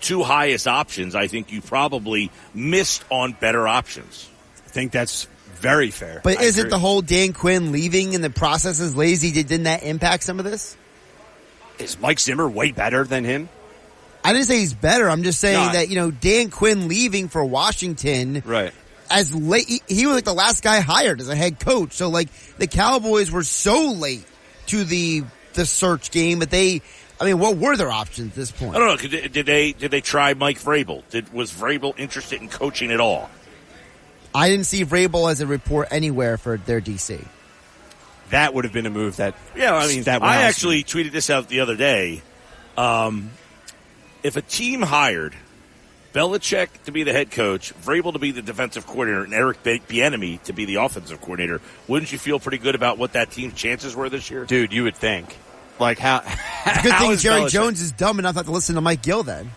two 0.00 0.22
highest 0.22 0.66
options, 0.66 1.14
I 1.14 1.26
think 1.28 1.52
you 1.52 1.60
probably 1.60 2.30
missed 2.54 3.04
on 3.10 3.32
better 3.32 3.68
options. 3.68 4.28
I 4.66 4.68
think 4.70 4.90
that's 4.90 5.28
very 5.56 5.90
fair. 5.90 6.20
But 6.24 6.38
I 6.38 6.42
is 6.44 6.58
it 6.58 6.62
agree. 6.62 6.70
the 6.70 6.78
whole 6.78 7.00
Dan 7.00 7.32
Quinn 7.32 7.70
leaving 7.72 8.14
and 8.14 8.24
the 8.24 8.30
process 8.30 8.80
is 8.80 8.96
lazy? 8.96 9.30
Did, 9.30 9.46
didn't 9.46 9.64
that 9.64 9.82
impact 9.82 10.24
some 10.24 10.38
of 10.38 10.44
this? 10.44 10.76
is 11.78 11.98
Mike 11.98 12.20
Zimmer 12.20 12.48
way 12.48 12.70
better 12.70 13.02
than 13.04 13.24
him? 13.24 13.48
I 14.22 14.32
didn't 14.32 14.46
say 14.46 14.58
he's 14.60 14.74
better. 14.74 15.10
I'm 15.10 15.22
just 15.24 15.40
saying 15.40 15.66
No. 15.66 15.72
that, 15.72 15.88
you 15.88 15.96
know, 15.96 16.10
Dan 16.12 16.50
Quinn 16.50 16.86
leaving 16.88 17.28
for 17.28 17.44
Washington 17.44 18.42
Right. 18.46 18.72
As 19.10 19.34
late, 19.34 19.66
he, 19.68 19.82
he 19.88 20.06
was 20.06 20.16
like 20.16 20.24
the 20.24 20.34
last 20.34 20.62
guy 20.62 20.80
hired 20.80 21.20
as 21.20 21.28
a 21.28 21.36
head 21.36 21.60
coach. 21.60 21.92
So 21.92 22.08
like 22.08 22.28
the 22.58 22.66
Cowboys 22.66 23.30
were 23.30 23.44
so 23.44 23.92
late 23.92 24.24
to 24.66 24.84
the, 24.84 25.24
the 25.54 25.66
search 25.66 26.10
game, 26.10 26.38
but 26.38 26.50
they, 26.50 26.82
I 27.20 27.24
mean, 27.24 27.38
what 27.38 27.56
were 27.56 27.76
their 27.76 27.90
options 27.90 28.30
at 28.30 28.34
this 28.34 28.50
point? 28.50 28.74
I 28.74 28.78
don't 28.78 28.88
know. 28.88 29.08
Did, 29.08 29.32
did 29.32 29.46
they 29.46 29.72
did 29.72 29.90
they 29.90 30.00
try 30.00 30.34
Mike 30.34 30.58
Vrabel? 30.58 31.02
Did 31.10 31.32
was 31.32 31.52
Vrabel 31.52 31.98
interested 31.98 32.40
in 32.40 32.48
coaching 32.48 32.90
at 32.90 33.00
all? 33.00 33.30
I 34.34 34.48
didn't 34.48 34.66
see 34.66 34.84
Vrabel 34.84 35.30
as 35.30 35.40
a 35.40 35.46
report 35.46 35.88
anywhere 35.92 36.36
for 36.36 36.56
their 36.56 36.80
DC. 36.80 37.24
That 38.30 38.52
would 38.52 38.64
have 38.64 38.72
been 38.72 38.86
a 38.86 38.90
move 38.90 39.16
that. 39.16 39.34
Yeah, 39.54 39.74
I 39.74 39.86
mean, 39.86 40.02
that 40.04 40.22
I 40.22 40.42
actually 40.42 40.78
me. 40.78 40.84
tweeted 40.84 41.12
this 41.12 41.30
out 41.30 41.48
the 41.48 41.60
other 41.60 41.76
day. 41.76 42.22
Um, 42.76 43.30
if 44.24 44.36
a 44.36 44.42
team 44.42 44.82
hired 44.82 45.36
Belichick 46.14 46.68
to 46.84 46.92
be 46.92 47.02
the 47.02 47.12
head 47.12 47.32
coach, 47.32 47.74
Vrabel 47.84 48.12
to 48.12 48.20
be 48.20 48.30
the 48.30 48.40
defensive 48.40 48.86
coordinator, 48.86 49.24
and 49.24 49.34
Eric 49.34 49.64
Bieniemy 49.64 50.40
to 50.44 50.52
be 50.52 50.64
the 50.64 50.76
offensive 50.76 51.20
coordinator, 51.20 51.60
wouldn't 51.88 52.12
you 52.12 52.18
feel 52.18 52.38
pretty 52.38 52.58
good 52.58 52.76
about 52.76 52.98
what 52.98 53.14
that 53.14 53.32
team's 53.32 53.54
chances 53.54 53.96
were 53.96 54.08
this 54.08 54.30
year? 54.30 54.44
dude. 54.44 54.72
You 54.72 54.84
would 54.84 54.94
think, 54.96 55.36
like 55.80 55.98
how. 55.98 56.20
Good 56.82 56.92
how 56.92 57.00
thing 57.00 57.10
is 57.10 57.22
Jerry 57.22 57.42
Belichick- 57.42 57.50
Jones 57.50 57.82
is 57.82 57.92
dumb 57.92 58.18
enough 58.20 58.36
not 58.36 58.44
to 58.46 58.52
listen 58.52 58.76
to 58.76 58.80
Mike 58.80 59.02
Gill 59.02 59.24
then. 59.24 59.50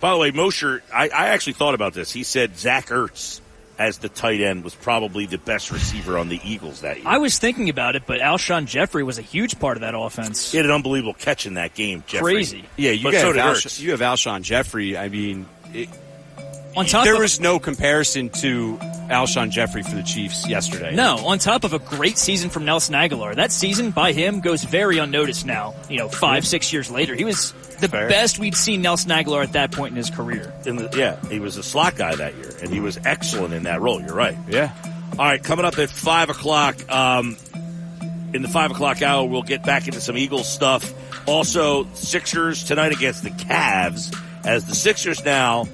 By 0.00 0.10
the 0.10 0.18
way, 0.18 0.32
Mosher, 0.32 0.82
I, 0.92 1.08
I 1.08 1.28
actually 1.28 1.52
thought 1.52 1.74
about 1.74 1.94
this. 1.94 2.10
He 2.10 2.24
said 2.24 2.58
Zach 2.58 2.88
Ertz 2.88 3.40
as 3.78 3.98
the 3.98 4.08
tight 4.08 4.40
end 4.40 4.64
was 4.64 4.74
probably 4.74 5.26
the 5.26 5.38
best 5.38 5.70
receiver 5.70 6.18
on 6.18 6.28
the 6.28 6.40
Eagles 6.44 6.82
that 6.82 6.98
year. 6.98 7.06
I 7.08 7.18
was 7.18 7.38
thinking 7.38 7.68
about 7.68 7.96
it, 7.96 8.02
but 8.06 8.20
Alshon 8.20 8.66
Jeffery 8.66 9.02
was 9.02 9.18
a 9.18 9.22
huge 9.22 9.58
part 9.58 9.76
of 9.76 9.80
that 9.80 9.94
offense. 9.96 10.52
he 10.52 10.58
had 10.58 10.66
an 10.66 10.72
unbelievable 10.72 11.14
catch 11.14 11.46
in 11.46 11.54
that 11.54 11.74
game, 11.74 12.04
Jeffery. 12.06 12.34
Crazy. 12.34 12.64
Yeah, 12.76 12.90
you 12.92 13.04
But 13.04 13.14
have 13.14 13.22
so 13.22 13.32
did 13.32 13.40
Alsh- 13.42 13.80
you 13.80 13.90
have 13.92 14.00
Alshon 14.00 14.42
Jeffery. 14.42 14.96
I 14.96 15.08
mean, 15.08 15.46
it, 15.72 15.88
On 16.76 16.86
top 16.86 17.04
there 17.04 17.14
of 17.14 17.20
was 17.20 17.38
no 17.38 17.58
comparison 17.58 18.30
to 18.30 18.78
Alshon 19.10 19.50
Jeffery 19.50 19.82
for 19.82 19.94
the 19.94 20.02
Chiefs 20.02 20.48
yesterday. 20.48 20.94
no, 20.94 21.16
on 21.26 21.38
top 21.38 21.64
of 21.64 21.74
a 21.74 21.78
great 21.78 22.16
season 22.16 22.48
from 22.48 22.64
Nelson 22.64 22.94
Agholor, 22.94 23.34
that 23.36 23.52
season 23.52 23.90
by 23.90 24.12
him 24.12 24.40
goes 24.40 24.64
very 24.64 24.98
unnoticed 24.98 25.44
now. 25.44 25.74
You 25.90 25.98
know, 25.98 26.08
five 26.08 26.46
six 26.46 26.72
years 26.72 26.90
later, 26.90 27.14
he 27.14 27.24
was 27.24 27.52
the 27.80 27.88
Fair. 27.88 28.08
best 28.08 28.38
we'd 28.38 28.56
seen 28.56 28.80
Nelson 28.80 29.10
Agholor 29.10 29.42
at 29.42 29.52
that 29.52 29.72
point 29.72 29.90
in 29.90 29.96
his 29.96 30.08
career. 30.08 30.52
In 30.64 30.76
the, 30.76 30.88
yeah, 30.96 31.20
he 31.28 31.40
was 31.40 31.58
a 31.58 31.62
slot 31.62 31.96
guy 31.96 32.14
that 32.14 32.34
year, 32.36 32.52
and 32.62 32.70
he 32.72 32.80
was 32.80 32.98
excellent 33.04 33.52
in 33.52 33.64
that 33.64 33.80
role. 33.82 34.00
You're 34.00 34.14
right. 34.14 34.36
Yeah. 34.48 34.72
All 35.12 35.26
right, 35.26 35.42
coming 35.42 35.66
up 35.66 35.78
at 35.78 35.90
five 35.90 36.30
o'clock. 36.30 36.90
Um, 36.90 37.36
in 38.32 38.40
the 38.40 38.48
five 38.48 38.70
o'clock 38.70 39.02
hour, 39.02 39.26
we'll 39.28 39.42
get 39.42 39.62
back 39.62 39.86
into 39.88 40.00
some 40.00 40.16
Eagles 40.16 40.50
stuff. 40.50 40.90
Also, 41.28 41.86
Sixers 41.92 42.64
tonight 42.64 42.92
against 42.92 43.22
the 43.22 43.30
Cavs. 43.30 44.16
As 44.42 44.64
the 44.64 44.74
Sixers 44.74 45.22
now, 45.22 45.68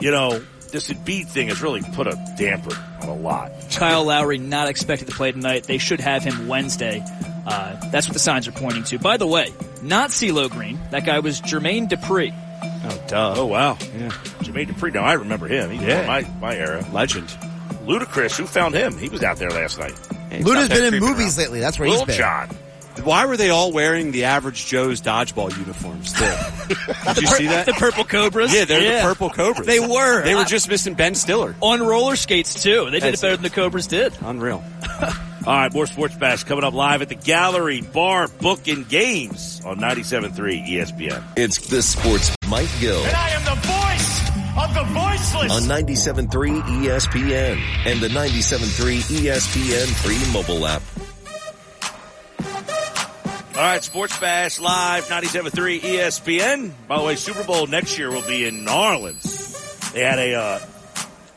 you 0.00 0.10
know, 0.10 0.42
this 0.72 0.88
Embiid 0.90 1.26
thing 1.26 1.48
has 1.48 1.60
really 1.62 1.82
put 1.94 2.06
a 2.06 2.16
damper 2.38 2.76
on 3.02 3.08
a 3.08 3.14
lot. 3.14 3.52
Kyle 3.74 4.04
Lowry 4.04 4.38
not 4.38 4.68
expected 4.68 5.08
to 5.08 5.14
play 5.14 5.32
tonight. 5.32 5.64
They 5.64 5.78
should 5.78 6.00
have 6.00 6.22
him 6.24 6.46
Wednesday. 6.48 7.02
Uh, 7.46 7.90
that's 7.90 8.06
what 8.06 8.12
the 8.14 8.18
signs 8.20 8.46
are 8.46 8.52
pointing 8.52 8.84
to. 8.84 8.98
By 8.98 9.16
the 9.16 9.26
way, 9.26 9.52
not 9.82 10.10
CeeLo 10.10 10.50
Green. 10.50 10.78
That 10.90 11.04
guy 11.04 11.18
was 11.20 11.40
Jermaine 11.40 11.88
Dupri. 11.88 12.32
Oh, 12.62 13.04
duh. 13.08 13.34
Oh 13.36 13.46
wow, 13.46 13.76
Yeah. 13.80 14.08
Jermaine 14.42 14.68
Dupri. 14.68 14.92
Now 14.94 15.04
I 15.04 15.14
remember 15.14 15.46
him. 15.48 15.70
He's 15.70 15.82
Yeah. 15.82 16.06
my 16.06 16.22
my 16.40 16.54
era. 16.56 16.84
Legend. 16.92 17.28
Ludacris. 17.84 18.36
Who 18.36 18.46
found 18.46 18.74
him? 18.74 18.96
He 18.98 19.08
was 19.08 19.22
out 19.22 19.38
there 19.38 19.50
last 19.50 19.78
night. 19.78 19.94
He's 20.30 20.44
Luda's 20.44 20.64
out 20.64 20.70
been 20.70 20.94
in 20.94 21.00
movies 21.00 21.36
around. 21.38 21.44
lately. 21.46 21.60
That's 21.60 21.78
where 21.78 21.88
Lil 21.88 21.98
he's 22.00 22.06
been. 22.06 22.18
Jon. 22.18 22.48
Why 23.04 23.26
were 23.26 23.36
they 23.36 23.50
all 23.50 23.72
wearing 23.72 24.12
the 24.12 24.24
average 24.24 24.66
Joe's 24.66 25.00
dodgeball 25.00 25.56
uniforms? 25.56 26.12
Too? 26.12 26.24
Did 27.14 27.22
you 27.22 27.26
see 27.28 27.46
that? 27.48 27.66
The 27.66 27.72
Purple 27.72 28.04
Cobras. 28.04 28.54
Yeah, 28.54 28.64
they're 28.64 28.96
the 28.96 29.02
purple 29.08 29.30
cobras. 29.30 29.66
They 29.66 29.80
were. 29.80 30.22
They 30.22 30.34
were 30.34 30.42
I- 30.42 30.44
just 30.44 30.68
missing 30.68 30.94
Ben 30.94 31.14
Stiller. 31.14 31.54
on 31.60 31.80
roller 31.82 32.16
skates 32.16 32.62
too. 32.62 32.84
They 32.86 32.92
did 32.92 33.02
That's- 33.02 33.18
it 33.18 33.22
better 33.22 33.36
than 33.36 33.42
the 33.44 33.50
Cobras 33.50 33.86
did. 33.86 34.12
Unreal. 34.22 34.62
All 35.46 35.54
right, 35.56 35.72
more 35.72 35.86
Sports 35.86 36.14
Bash 36.16 36.44
coming 36.44 36.64
up 36.64 36.74
live 36.74 37.00
at 37.00 37.08
the 37.08 37.14
Gallery 37.14 37.80
Bar 37.80 38.28
Book 38.28 38.68
and 38.68 38.86
Games 38.88 39.62
on 39.64 39.78
97.3 39.78 40.66
ESPN. 40.68 41.22
It's 41.36 41.66
the 41.68 41.80
Sports 41.82 42.36
Mike 42.48 42.68
Gill 42.78 43.02
And 43.02 43.16
I 43.16 43.30
am 43.30 43.44
the 43.46 43.54
voice 43.54 44.20
of 44.62 44.74
the 44.74 44.84
voiceless. 44.92 45.52
on 45.52 45.62
97.3 45.62 46.60
ESPN 46.84 47.58
and 47.86 48.00
the 48.00 48.08
97.3 48.08 49.00
ESPN 49.00 49.86
free 50.04 50.32
mobile 50.32 50.66
app. 50.66 50.82
All 53.50 53.56
right, 53.66 53.82
Sports 53.82 54.18
Bash 54.18 54.60
live 54.60 55.04
97.3 55.08 55.80
ESPN. 55.80 56.72
By 56.86 56.98
the 56.98 57.04
way, 57.04 57.16
Super 57.16 57.42
Bowl 57.44 57.66
next 57.66 57.98
year 57.98 58.10
will 58.10 58.26
be 58.26 58.46
in 58.46 58.64
New 58.64 58.70
Orleans. 58.72 59.90
They 59.92 60.00
had 60.04 60.18
a, 60.20 60.34
uh, 60.34 60.58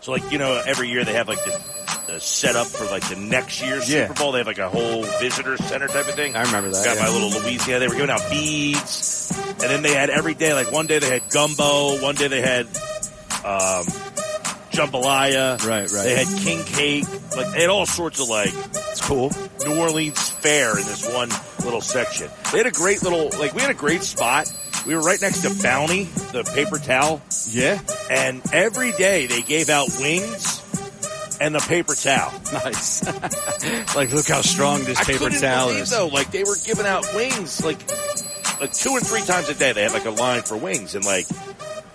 so 0.01 0.11
like, 0.11 0.31
you 0.31 0.37
know, 0.37 0.61
every 0.65 0.89
year 0.89 1.03
they 1.03 1.13
have 1.13 1.27
like 1.27 1.43
the, 1.43 1.59
the 2.07 2.19
setup 2.19 2.67
for 2.67 2.85
like 2.85 3.07
the 3.09 3.15
next 3.15 3.61
year's 3.63 3.91
Yeah. 3.91 4.07
Super 4.07 4.19
Bowl. 4.19 4.31
They 4.31 4.37
have 4.39 4.47
like 4.47 4.59
a 4.59 4.69
whole 4.69 5.03
visitor 5.19 5.57
center 5.57 5.87
type 5.87 6.07
of 6.07 6.13
thing. 6.13 6.35
I 6.35 6.43
remember 6.43 6.69
that, 6.69 6.85
Got 6.85 6.97
yeah. 6.97 7.01
my 7.03 7.09
little 7.09 7.29
Louisiana. 7.41 7.79
They 7.79 7.87
were 7.87 7.95
giving 7.95 8.09
out 8.11 8.29
beads. 8.29 9.31
And 9.49 9.59
then 9.71 9.81
they 9.81 9.93
had 9.93 10.09
every 10.11 10.35
day, 10.35 10.53
like 10.53 10.71
one 10.71 10.85
day 10.85 10.99
they 10.99 11.09
had 11.09 11.23
gumbo, 11.31 11.99
one 12.01 12.13
day 12.15 12.27
they 12.27 12.41
had, 12.41 12.67
um, 13.43 13.85
jambalaya. 14.71 15.57
Right, 15.65 15.91
right. 15.91 16.03
They 16.03 16.23
had 16.23 16.27
king 16.41 16.63
cake. 16.63 17.05
Like 17.35 17.51
they 17.53 17.61
had 17.61 17.69
all 17.69 17.85
sorts 17.87 18.19
of 18.21 18.29
like 18.29 18.51
It's 18.53 19.01
cool. 19.05 19.31
New 19.65 19.79
Orleans 19.79 20.29
fair 20.29 20.77
in 20.77 20.85
this 20.85 21.11
one 21.11 21.29
little 21.63 21.81
section. 21.81 22.29
They 22.51 22.57
had 22.59 22.67
a 22.67 22.71
great 22.71 23.03
little 23.03 23.29
like 23.39 23.53
we 23.53 23.61
had 23.61 23.71
a 23.71 23.75
great 23.75 24.03
spot. 24.03 24.51
We 24.85 24.95
were 24.95 25.01
right 25.01 25.21
next 25.21 25.41
to 25.43 25.63
Bounty, 25.63 26.03
the 26.33 26.43
paper 26.55 26.77
towel, 26.77 27.21
Yeah. 27.49 27.79
and 28.11 28.41
every 28.51 28.91
day 28.93 29.27
they 29.27 29.41
gave 29.41 29.69
out 29.69 29.87
wings 29.99 30.59
and 31.39 31.55
the 31.55 31.59
paper 31.59 31.95
towel. 31.95 32.31
Nice. 32.51 33.03
like, 33.95 34.11
look 34.11 34.27
how 34.27 34.41
strong 34.41 34.83
this 34.83 34.99
I 34.99 35.03
paper 35.05 35.19
couldn't 35.19 35.39
towel 35.41 35.67
believe 35.69 35.83
is. 35.83 35.89
though, 35.89 36.07
like 36.07 36.31
they 36.31 36.43
were 36.43 36.57
giving 36.65 36.85
out 36.85 37.05
wings 37.15 37.63
like 37.63 37.79
like 38.59 38.73
two 38.73 38.95
and 38.95 39.05
three 39.05 39.21
times 39.21 39.47
a 39.49 39.53
day. 39.55 39.71
They 39.73 39.83
had 39.83 39.93
like 39.93 40.05
a 40.05 40.09
line 40.11 40.41
for 40.41 40.57
wings, 40.57 40.95
and 40.95 41.05
like 41.05 41.27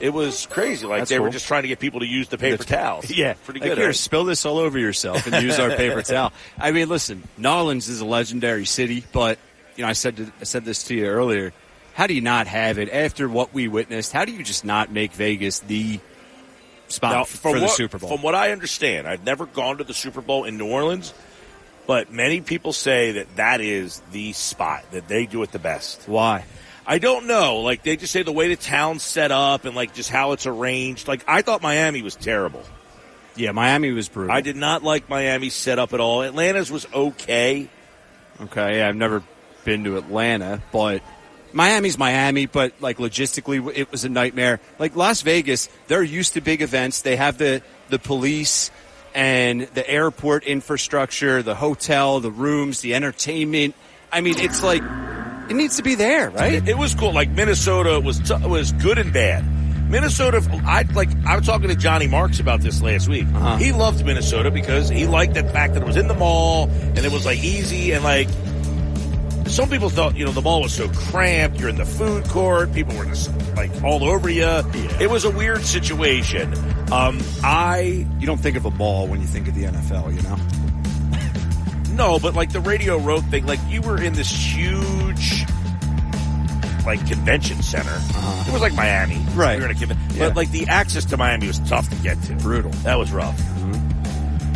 it 0.01 0.11
was 0.11 0.47
crazy. 0.47 0.87
Like 0.87 1.01
That's 1.01 1.11
they 1.11 1.19
were 1.19 1.31
just 1.31 1.47
trying 1.47 1.63
to 1.63 1.69
get 1.69 1.79
people 1.81 2.01
to 2.01 2.07
use 2.07 2.29
the 2.29 2.39
paper 2.39 2.65
towels. 2.65 3.11
Yeah, 3.11 3.35
pretty 3.45 3.61
good. 3.61 3.71
Like, 3.71 3.79
here, 3.79 3.87
right? 3.89 3.95
spill 3.97 4.25
this 4.25 4.47
all 4.47 4.59
over 4.59 4.79
yourself 4.79 5.27
and 5.27 5.43
use 5.43 5.59
our 5.59 5.71
paper 5.77 6.03
towel. 6.03 6.33
I 6.59 6.71
mean, 6.73 6.89
listen, 6.89 7.23
New 7.37 7.49
Orleans 7.51 7.89
is 7.89 8.01
a 8.01 8.07
legendary 8.07 8.65
city, 8.65 9.05
but 9.13 9.39
you 9.79 9.85
know, 9.85 9.89
I 9.89 9.93
said 9.93 10.17
to, 10.17 10.33
I 10.41 10.45
said 10.45 10.65
this 10.65 10.83
to 10.85 10.95
you 10.95 11.07
earlier. 11.07 11.53
How 11.95 12.09
do 12.09 12.15
you 12.15 12.21
not 12.21 12.49
have 12.49 12.79
it 12.79 12.91
after 12.91 13.29
what 13.29 13.55
we 13.55 13.69
witnessed? 13.69 14.13
How 14.13 14.25
do 14.25 14.33
you 14.33 14.43
just 14.43 14.65
not 14.65 14.93
make 14.93 15.13
Vegas 15.13 15.61
the 15.61 16.01
spot 16.89 17.13
Now, 17.13 17.25
for 17.25 17.59
the 17.59 17.69
Super 17.69 17.99
Bowl? 17.99 18.11
From 18.11 18.23
what 18.23 18.35
I 18.35 18.51
understand, 18.51 19.07
I've 19.07 19.25
never 19.25 19.47
gone 19.47 19.79
to 19.79 19.85
the 19.85 19.95
Super 19.95 20.21
Bowl 20.21 20.45
in 20.45 20.59
New 20.59 20.69
Orleans, 20.69 21.15
but 21.87 22.13
many 22.13 22.41
people 22.41 22.73
say 22.73 23.13
that 23.13 23.37
that 23.37 23.61
is 23.61 24.03
the 24.11 24.33
spot 24.33 24.85
that 24.91 25.07
they 25.07 25.27
do 25.27 25.43
it 25.45 25.53
the 25.53 25.61
best. 25.61 26.09
Why? 26.09 26.45
I 26.85 26.99
don't 26.99 27.27
know. 27.27 27.59
Like 27.59 27.85
they 27.85 27.97
just 27.97 28.13
say 28.13 28.23
the 28.25 28.33
way 28.33 28.49
the 28.49 28.57
town's 28.57 29.05
set 29.05 29.31
up 29.31 29.65
and 29.65 29.77
like 29.77 29.95
just 29.95 30.11
how 30.11 30.33
it's 30.33 30.47
arranged. 30.47 31.07
Like 31.07 31.23
I 31.29 31.43
thought 31.43 31.63
Miami 31.63 32.03
was 32.03 32.17
terrible. 32.17 32.65
Yeah, 33.37 33.53
Miami 33.53 33.93
was 33.93 34.09
brutal. 34.09 34.35
I 34.35 34.41
did 34.41 34.57
not 34.57 34.83
like 34.83 35.09
Miami's 35.09 35.55
setup 35.55 35.93
at 35.93 36.01
all. 36.01 36.23
Atlanta's 36.23 36.73
was 36.73 36.87
okay. 36.93 37.69
Okay, 38.41 38.79
yeah, 38.79 38.89
I've 38.89 38.97
never 38.97 39.23
been 39.69 39.85
to 39.85 39.99
Atlanta, 39.99 40.63
but 40.73 41.03
Miami's 41.53 41.99
Miami, 41.99 42.47
but 42.47 42.73
like 42.81 42.97
logistically, 42.97 43.71
it 43.77 43.93
was 43.93 44.03
a 44.07 44.09
nightmare. 44.09 44.61
Like 44.79 44.97
Las 44.97 45.21
Vegas, 45.21 45.69
they're 45.89 46.03
used 46.03 46.33
to 46.35 46.41
big 46.41 46.63
events. 46.63 47.03
They 47.03 47.17
have 47.17 47.37
the 47.37 47.61
the 47.91 47.99
police 47.99 48.71
and 49.15 49.63
the 49.63 49.89
airport 49.89 50.45
infrastructure, 50.45 51.43
the 51.43 51.55
hotel, 51.55 52.21
the 52.21 52.31
rooms, 52.31 52.81
the 52.81 52.95
entertainment. 52.95 53.75
I 54.11 54.23
mean, 54.23 54.39
it's 54.39 54.63
like 54.63 54.83
it 55.51 55.55
needs 55.55 55.77
to 55.77 55.83
be 55.83 55.97
there, 55.97 56.31
right? 56.31 56.55
It, 56.55 56.69
it 56.69 56.79
was 56.79 56.95
cool. 56.95 57.13
Like 57.13 57.29
Minnesota 57.29 58.01
was 58.01 58.21
t- 58.21 58.47
was 58.47 58.73
good 58.73 58.97
and 58.97 59.13
bad. 59.13 59.45
Minnesota, 59.91 60.47
I 60.65 60.85
like. 60.95 61.11
I 61.27 61.37
was 61.37 61.45
talking 61.45 61.69
to 61.69 61.77
Johnny 61.77 62.07
Marks 62.07 62.41
about 62.41 62.63
this 62.63 62.81
last 62.81 63.07
week. 63.07 63.27
Uh-huh. 63.35 63.57
He 63.59 63.73
loved 63.73 64.03
Minnesota 64.03 64.51
because 64.51 64.89
he 64.89 65.07
liked 65.07 65.35
the 65.35 65.45
fact 65.45 65.75
that 65.75 65.83
it 65.83 65.87
was 65.87 65.99
in 65.99 66.09
the 66.09 66.15
mall 66.15 66.71
and 66.71 66.99
it 66.99 67.13
was 67.13 67.27
like 67.27 67.45
easy 67.45 67.93
and 67.93 68.03
like. 68.03 68.29
Some 69.49 69.71
people 69.71 69.89
thought, 69.89 70.17
you 70.17 70.25
know, 70.25 70.31
the 70.33 70.43
mall 70.43 70.63
was 70.63 70.73
so 70.73 70.89
cramped. 70.89 71.59
You're 71.59 71.69
in 71.69 71.77
the 71.77 71.85
food 71.87 72.25
court. 72.29 72.73
People 72.73 72.97
were 72.97 73.05
just 73.07 73.31
like 73.57 73.71
all 73.83 74.05
over 74.05 74.29
you. 74.29 74.45
It 75.01 75.11
was 75.11 75.25
a 75.25 75.31
weird 75.31 75.63
situation. 75.63 76.55
Um, 76.93 77.19
I 77.43 78.07
You 78.19 78.27
don't 78.27 78.39
think 78.39 78.57
of 78.57 78.65
a 78.67 78.71
mall 78.71 79.09
when 79.09 79.21
you 79.21 79.27
think 79.27 79.49
of 79.49 79.55
the 79.55 79.65
NFL, 79.65 80.15
you 80.15 80.23
know? 80.23 80.37
No, 81.97 82.19
but 82.21 82.35
like 82.35 82.53
the 82.53 82.61
Radio 82.61 82.99
Row 82.99 83.19
thing, 83.21 83.47
like 83.47 83.59
you 83.69 83.83
were 83.83 84.01
in 84.01 84.13
this 84.13 84.31
huge 84.31 85.45
like 86.87 87.05
convention 87.09 87.61
center. 87.63 87.93
It 88.47 88.53
was 88.53 88.61
like 88.63 88.75
Miami, 88.75 89.17
Uh-huh. 89.17 89.31
Right. 89.41 89.59
We 89.59 89.65
were 89.65 89.71
in 89.71 89.77
a 89.77 89.81
conven- 89.81 90.17
Yeah. 90.17 90.29
But 90.29 90.37
like 90.37 90.51
the 90.53 90.67
access 90.69 91.05
to 91.07 91.17
Miami 91.17 91.49
was 91.49 91.59
tough 91.61 91.89
to 91.91 91.97
get 91.97 92.23
to. 92.25 92.35
Brutal. 92.37 92.71
Mm-hmm. 92.71 92.83
That 92.85 92.99
was 92.99 93.11
rough. 93.13 93.39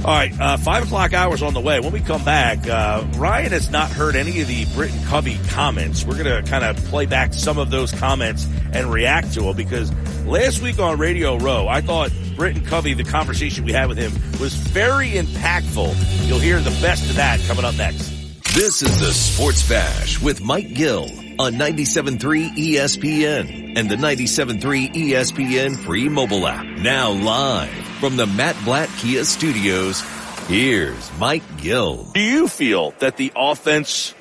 All 0.05 0.11
right, 0.11 0.33
uh, 0.41 0.57
five 0.57 0.83
o'clock 0.83 1.13
hours 1.13 1.43
on 1.43 1.55
the 1.55 1.61
way. 1.61 1.79
When 1.79 1.93
we 1.93 2.01
come 2.01 2.25
back, 2.25 2.67
uh, 2.67 3.07
Ryan 3.19 3.53
has 3.53 3.71
not 3.71 3.89
heard 3.89 4.17
any 4.17 4.41
of 4.41 4.49
the 4.49 4.65
Britton 4.75 5.01
Covey 5.05 5.39
comments. 5.47 6.05
We're 6.05 6.21
going 6.21 6.45
to 6.45 6.51
kind 6.51 6.65
of 6.65 6.77
play 6.87 7.07
back 7.07 7.33
some 7.33 7.57
of 7.57 7.71
those 7.71 7.93
comments 7.93 8.45
and 8.73 8.91
react 8.93 9.33
to 9.35 9.43
them 9.43 9.55
because 9.55 9.93
last 10.27 10.61
week 10.61 10.81
on 10.81 10.99
Radio 10.99 11.37
Row, 11.37 11.69
I 11.69 11.83
thought 11.83 12.11
Britton 12.35 12.65
Covey, 12.65 12.95
the 12.95 13.05
conversation 13.05 13.65
we 13.65 13.71
had 13.73 13.89
with 13.89 13.97
him, 13.97 14.11
was 14.41 14.55
very 14.55 15.11
impactful. 15.11 16.27
You'll 16.27 16.41
hear 16.41 16.59
the 16.59 16.77
best 16.83 17.09
of 17.09 17.15
that 17.15 17.39
coming 17.47 17.65
up 17.65 17.77
next. 17.77 18.09
This 18.55 18.83
is 18.83 18.99
the 18.99 19.13
Sports 19.13 19.69
Bash 19.69 20.21
with 20.21 20.41
Mike 20.43 20.75
Gill 20.75 21.07
on 21.39 21.55
97.3 21.55 22.57
ESPN 22.57 23.79
and 23.79 23.91
the 23.91 23.97
97.3 23.97 24.95
ESPN 24.95 25.77
free 25.77 26.09
mobile 26.09 26.47
app. 26.47 26.65
Now 26.65 27.11
live 27.11 27.71
from 28.01 28.17
the 28.17 28.27
Matt 28.27 28.57
Blatt 28.65 28.89
Kia 28.99 29.25
studios, 29.25 30.03
here's 30.49 31.11
Mike 31.19 31.43
Gill. 31.59 32.05
Do 32.15 32.21
you 32.21 32.49
feel 32.49 32.93
that 32.99 33.17
the 33.17 33.33
offense 33.37 34.15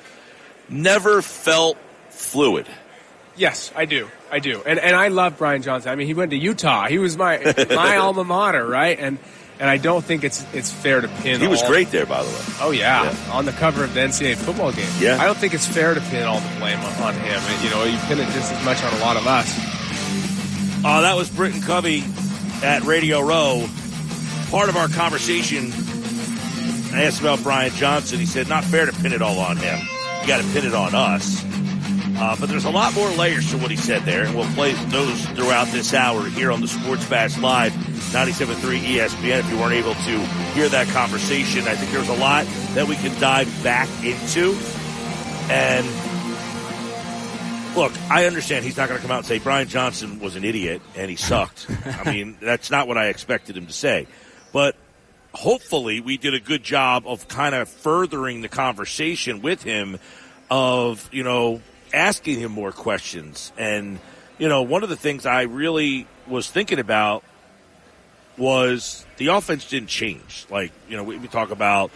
never 0.68 1.20
felt 1.22 1.76
fluid? 2.10 2.66
Yes, 3.36 3.72
I 3.74 3.86
do. 3.86 4.08
I 4.30 4.38
do. 4.38 4.62
And 4.64 4.78
and 4.78 4.94
I 4.94 5.08
love 5.08 5.38
Brian 5.38 5.62
Johnson. 5.62 5.90
I 5.90 5.96
mean, 5.96 6.06
he 6.06 6.14
went 6.14 6.30
to 6.30 6.36
Utah. 6.36 6.86
He 6.86 6.98
was 6.98 7.16
my 7.16 7.38
my 7.70 7.96
alma 7.98 8.24
mater, 8.24 8.66
right? 8.66 8.98
And 8.98 9.18
and 9.60 9.68
I 9.70 9.76
don't 9.76 10.04
think 10.04 10.24
it's 10.24 10.44
it's 10.52 10.70
fair 10.70 11.00
to 11.00 11.08
pin. 11.08 11.40
He 11.40 11.46
was 11.46 11.62
all- 11.62 11.68
great 11.68 11.90
there, 11.90 12.06
by 12.06 12.22
the 12.22 12.28
way. 12.28 12.44
Oh 12.60 12.70
yeah. 12.70 13.14
on 13.30 13.44
the 13.44 13.52
cover 13.52 13.84
of 13.84 13.94
the 13.94 14.00
NCAA 14.00 14.36
football 14.36 14.72
game. 14.72 14.88
Yeah. 14.98 15.18
I 15.20 15.24
don't 15.26 15.36
think 15.38 15.54
it's 15.54 15.66
fair 15.66 15.94
to 15.94 16.00
pin 16.00 16.24
all 16.24 16.40
the 16.40 16.58
blame 16.58 16.78
on, 16.80 16.92
on 17.02 17.14
him. 17.14 17.40
You 17.62 17.70
know, 17.70 17.84
you 17.84 17.98
pin 18.08 18.18
it 18.18 18.28
just 18.32 18.52
as 18.52 18.64
much 18.64 18.82
on 18.82 18.92
a 18.94 18.98
lot 18.98 19.16
of 19.16 19.26
us. 19.26 19.52
Uh, 20.84 21.02
that 21.02 21.14
was 21.16 21.30
Britton 21.30 21.62
Covey 21.62 22.02
at 22.64 22.82
Radio 22.82 23.20
Row. 23.20 23.66
Part 24.50 24.68
of 24.68 24.76
our 24.76 24.88
conversation, 24.88 25.72
I 26.92 27.04
asked 27.04 27.20
about 27.20 27.42
Brian 27.42 27.70
Johnson. 27.72 28.18
He 28.18 28.26
said, 28.26 28.48
not 28.48 28.64
fair 28.64 28.86
to 28.86 28.92
pin 28.92 29.12
it 29.12 29.22
all 29.22 29.38
on 29.38 29.56
him. 29.56 29.78
You 30.20 30.26
got 30.26 30.42
to 30.42 30.48
pin 30.52 30.66
it 30.66 30.74
on 30.74 30.94
us. 30.94 31.42
Uh, 32.22 32.36
but 32.38 32.48
there's 32.48 32.66
a 32.66 32.70
lot 32.70 32.94
more 32.94 33.10
layers 33.10 33.50
to 33.50 33.58
what 33.58 33.68
he 33.68 33.76
said 33.76 34.00
there, 34.02 34.24
and 34.24 34.36
we'll 34.36 34.48
play 34.54 34.70
those 34.90 35.26
throughout 35.30 35.66
this 35.72 35.92
hour 35.92 36.24
here 36.28 36.52
on 36.52 36.60
the 36.60 36.68
Sports 36.68 37.04
Bash 37.06 37.36
Live, 37.36 37.72
97.3 37.72 38.78
ESPN. 38.78 39.40
If 39.40 39.50
you 39.50 39.58
weren't 39.58 39.72
able 39.72 39.94
to 39.94 40.18
hear 40.54 40.68
that 40.68 40.86
conversation, 40.90 41.62
I 41.66 41.74
think 41.74 41.90
there's 41.90 42.08
a 42.08 42.14
lot 42.14 42.46
that 42.74 42.86
we 42.86 42.94
can 42.94 43.20
dive 43.20 43.48
back 43.64 43.88
into. 44.04 44.56
And 45.50 45.84
look, 47.74 47.92
I 48.08 48.26
understand 48.26 48.64
he's 48.64 48.76
not 48.76 48.88
going 48.88 49.00
to 49.00 49.02
come 49.04 49.10
out 49.10 49.18
and 49.18 49.26
say 49.26 49.40
Brian 49.40 49.66
Johnson 49.66 50.20
was 50.20 50.36
an 50.36 50.44
idiot 50.44 50.80
and 50.94 51.10
he 51.10 51.16
sucked. 51.16 51.66
I 51.84 52.08
mean, 52.08 52.36
that's 52.40 52.70
not 52.70 52.86
what 52.86 52.98
I 52.98 53.08
expected 53.08 53.56
him 53.56 53.66
to 53.66 53.72
say. 53.72 54.06
But 54.52 54.76
hopefully 55.34 55.98
we 55.98 56.18
did 56.18 56.34
a 56.34 56.40
good 56.40 56.62
job 56.62 57.02
of 57.04 57.26
kind 57.26 57.52
of 57.52 57.68
furthering 57.68 58.42
the 58.42 58.48
conversation 58.48 59.42
with 59.42 59.64
him 59.64 59.98
of, 60.48 61.08
you 61.12 61.24
know, 61.24 61.60
asking 61.92 62.38
him 62.38 62.52
more 62.52 62.72
questions. 62.72 63.52
And, 63.58 63.98
you 64.38 64.48
know, 64.48 64.62
one 64.62 64.82
of 64.82 64.88
the 64.88 64.96
things 64.96 65.26
I 65.26 65.42
really 65.42 66.06
was 66.26 66.50
thinking 66.50 66.78
about 66.78 67.24
was 68.36 69.04
the 69.16 69.28
offense 69.28 69.68
didn't 69.68 69.88
change. 69.88 70.46
Like, 70.50 70.72
you 70.88 70.96
know, 70.96 71.04
we, 71.04 71.18
we 71.18 71.28
talk 71.28 71.50
about, 71.50 71.90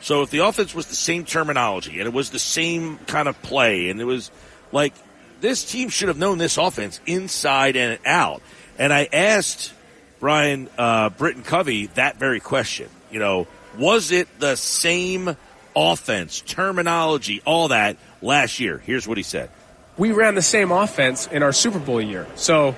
so 0.00 0.22
if 0.22 0.30
the 0.30 0.38
offense 0.38 0.74
was 0.74 0.86
the 0.86 0.94
same 0.94 1.24
terminology 1.24 1.98
and 1.98 2.06
it 2.06 2.12
was 2.12 2.30
the 2.30 2.38
same 2.38 2.98
kind 3.06 3.28
of 3.28 3.40
play 3.42 3.90
and 3.90 4.00
it 4.00 4.04
was 4.04 4.30
like, 4.72 4.94
this 5.40 5.64
team 5.64 5.88
should 5.88 6.08
have 6.08 6.18
known 6.18 6.38
this 6.38 6.58
offense 6.58 7.00
inside 7.06 7.76
and 7.76 7.98
out. 8.04 8.42
And 8.78 8.92
I 8.92 9.08
asked 9.12 9.72
Brian 10.20 10.68
uh, 10.76 11.10
Britton 11.10 11.42
Covey 11.42 11.86
that 11.94 12.18
very 12.18 12.40
question. 12.40 12.88
You 13.10 13.18
know, 13.18 13.46
was 13.78 14.12
it 14.12 14.28
the 14.38 14.56
same 14.56 15.36
offense, 15.74 16.40
terminology, 16.42 17.42
all 17.44 17.68
that 17.68 17.96
last 18.22 18.60
year? 18.60 18.78
Here's 18.84 19.06
what 19.08 19.16
he 19.16 19.22
said. 19.22 19.50
We 19.96 20.12
ran 20.12 20.34
the 20.34 20.42
same 20.42 20.70
offense 20.72 21.26
in 21.26 21.42
our 21.42 21.52
Super 21.52 21.78
Bowl 21.78 22.00
year. 22.00 22.26
So 22.34 22.74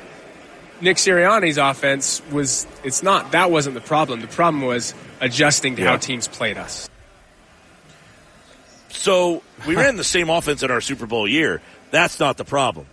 Nick 0.80 0.96
Sirianni's 0.96 1.58
offense 1.58 2.20
was 2.32 2.66
it's 2.82 3.02
not 3.02 3.32
that 3.32 3.50
wasn't 3.50 3.74
the 3.74 3.80
problem. 3.80 4.20
The 4.20 4.26
problem 4.26 4.62
was 4.62 4.94
adjusting 5.20 5.76
to 5.76 5.82
Yeah. 5.82 5.90
how 5.90 5.96
teams 5.98 6.26
played 6.26 6.58
us. 6.58 6.88
So 8.88 9.42
we 9.66 9.74
ran 9.76 9.96
the 9.96 10.04
same 10.04 10.30
offense 10.30 10.62
in 10.62 10.70
our 10.70 10.80
Super 10.80 11.06
Bowl 11.06 11.26
year. 11.26 11.60
That's 11.90 12.20
not 12.20 12.36
the 12.36 12.44
problem. 12.44 12.86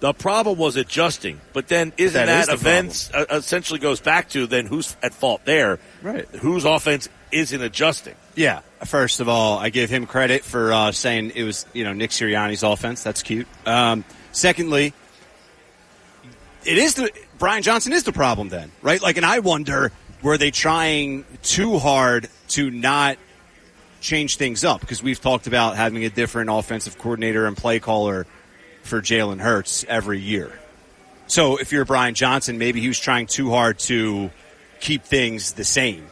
The 0.00 0.12
problem 0.12 0.58
was 0.58 0.76
adjusting. 0.76 1.40
But 1.52 1.68
then 1.68 1.92
isn't 1.96 2.14
That 2.26 2.46
that, 2.46 2.54
is 2.54 2.60
events 2.60 3.10
uh, 3.14 3.24
essentially 3.30 3.78
goes 3.80 3.98
back 4.00 4.28
to 4.30 4.46
then 4.46 4.66
who's 4.66 4.94
at 5.02 5.14
fault 5.14 5.42
there? 5.44 5.78
Right. 6.02 6.26
Whose 6.40 6.64
offense 6.64 7.08
isn't 7.32 7.60
adjusting? 7.60 8.14
Yeah. 8.34 8.60
First 8.84 9.20
of 9.20 9.28
all, 9.28 9.58
I 9.58 9.70
give 9.70 9.90
him 9.90 10.06
credit 10.06 10.44
for 10.44 10.72
uh, 10.72 10.92
saying 10.92 11.32
it 11.34 11.44
was 11.44 11.66
you 11.72 11.84
know 11.84 11.92
Nick 11.92 12.10
Sirianni's 12.10 12.62
offense. 12.62 13.02
That's 13.02 13.22
cute. 13.22 13.46
Um, 13.64 14.04
secondly, 14.32 14.92
it 16.64 16.78
is 16.78 16.94
the 16.94 17.10
Brian 17.38 17.62
Johnson 17.62 17.92
is 17.92 18.04
the 18.04 18.12
problem 18.12 18.48
then, 18.48 18.70
right? 18.82 19.00
Like, 19.00 19.16
and 19.16 19.26
I 19.26 19.38
wonder 19.38 19.92
were 20.22 20.38
they 20.38 20.50
trying 20.50 21.24
too 21.42 21.78
hard 21.78 22.28
to 22.48 22.70
not 22.70 23.18
change 24.00 24.36
things 24.36 24.64
up 24.64 24.80
because 24.80 25.02
we've 25.02 25.20
talked 25.20 25.46
about 25.46 25.76
having 25.76 26.04
a 26.04 26.10
different 26.10 26.50
offensive 26.50 26.98
coordinator 26.98 27.46
and 27.46 27.56
play 27.56 27.80
caller 27.80 28.26
for 28.82 29.00
Jalen 29.00 29.40
Hurts 29.40 29.84
every 29.88 30.20
year. 30.20 30.58
So 31.26 31.56
if 31.56 31.72
you're 31.72 31.84
Brian 31.84 32.14
Johnson, 32.14 32.58
maybe 32.58 32.80
he 32.80 32.88
was 32.88 32.98
trying 32.98 33.26
too 33.26 33.50
hard 33.50 33.78
to 33.80 34.30
keep 34.80 35.04
things 35.04 35.52
the 35.52 35.64
same. 35.64 36.06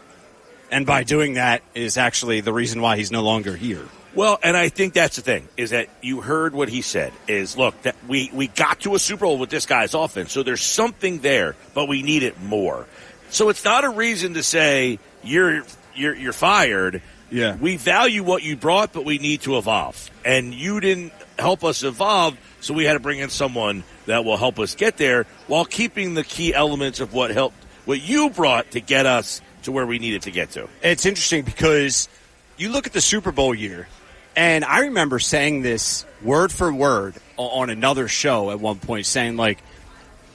And 0.74 0.86
by 0.86 1.04
doing 1.04 1.34
that 1.34 1.62
is 1.72 1.96
actually 1.96 2.40
the 2.40 2.52
reason 2.52 2.80
why 2.80 2.96
he's 2.96 3.12
no 3.12 3.22
longer 3.22 3.54
here. 3.54 3.86
Well, 4.12 4.40
and 4.42 4.56
I 4.56 4.70
think 4.70 4.92
that's 4.92 5.14
the 5.14 5.22
thing 5.22 5.46
is 5.56 5.70
that 5.70 5.88
you 6.02 6.20
heard 6.20 6.52
what 6.52 6.68
he 6.68 6.82
said 6.82 7.12
is 7.28 7.56
look 7.56 7.80
that 7.82 7.94
we 8.08 8.28
we 8.34 8.48
got 8.48 8.80
to 8.80 8.96
a 8.96 8.98
Super 8.98 9.24
Bowl 9.24 9.38
with 9.38 9.50
this 9.50 9.66
guy's 9.66 9.94
offense, 9.94 10.32
so 10.32 10.42
there's 10.42 10.62
something 10.62 11.20
there, 11.20 11.54
but 11.74 11.86
we 11.86 12.02
need 12.02 12.24
it 12.24 12.40
more. 12.40 12.88
So 13.30 13.50
it's 13.50 13.64
not 13.64 13.84
a 13.84 13.88
reason 13.88 14.34
to 14.34 14.42
say 14.42 14.98
you're 15.22 15.62
you're 15.94 16.16
you're 16.16 16.32
fired. 16.32 17.02
Yeah. 17.30 17.54
We 17.54 17.76
value 17.76 18.24
what 18.24 18.42
you 18.42 18.56
brought, 18.56 18.92
but 18.92 19.04
we 19.04 19.18
need 19.18 19.42
to 19.42 19.58
evolve. 19.58 20.10
And 20.24 20.52
you 20.52 20.80
didn't 20.80 21.12
help 21.38 21.62
us 21.62 21.84
evolve, 21.84 22.36
so 22.60 22.74
we 22.74 22.84
had 22.84 22.94
to 22.94 23.00
bring 23.00 23.20
in 23.20 23.30
someone 23.30 23.84
that 24.06 24.24
will 24.24 24.36
help 24.36 24.58
us 24.58 24.74
get 24.74 24.96
there 24.96 25.26
while 25.46 25.64
keeping 25.64 26.14
the 26.14 26.24
key 26.24 26.52
elements 26.52 26.98
of 26.98 27.14
what 27.14 27.30
helped 27.30 27.56
what 27.84 28.00
you 28.00 28.30
brought 28.30 28.70
to 28.72 28.80
get 28.80 29.06
us 29.06 29.40
to 29.64 29.72
where 29.72 29.86
we 29.86 29.98
needed 29.98 30.22
to 30.22 30.30
get 30.30 30.50
to. 30.52 30.68
It's 30.82 31.06
interesting 31.06 31.42
because 31.44 32.08
you 32.56 32.70
look 32.70 32.86
at 32.86 32.92
the 32.92 33.00
Super 33.00 33.32
Bowl 33.32 33.54
year, 33.54 33.88
and 34.36 34.64
I 34.64 34.80
remember 34.80 35.18
saying 35.18 35.62
this 35.62 36.04
word 36.22 36.52
for 36.52 36.72
word 36.72 37.14
on 37.36 37.70
another 37.70 38.08
show 38.08 38.50
at 38.50 38.60
one 38.60 38.78
point, 38.78 39.06
saying 39.06 39.36
like, 39.36 39.58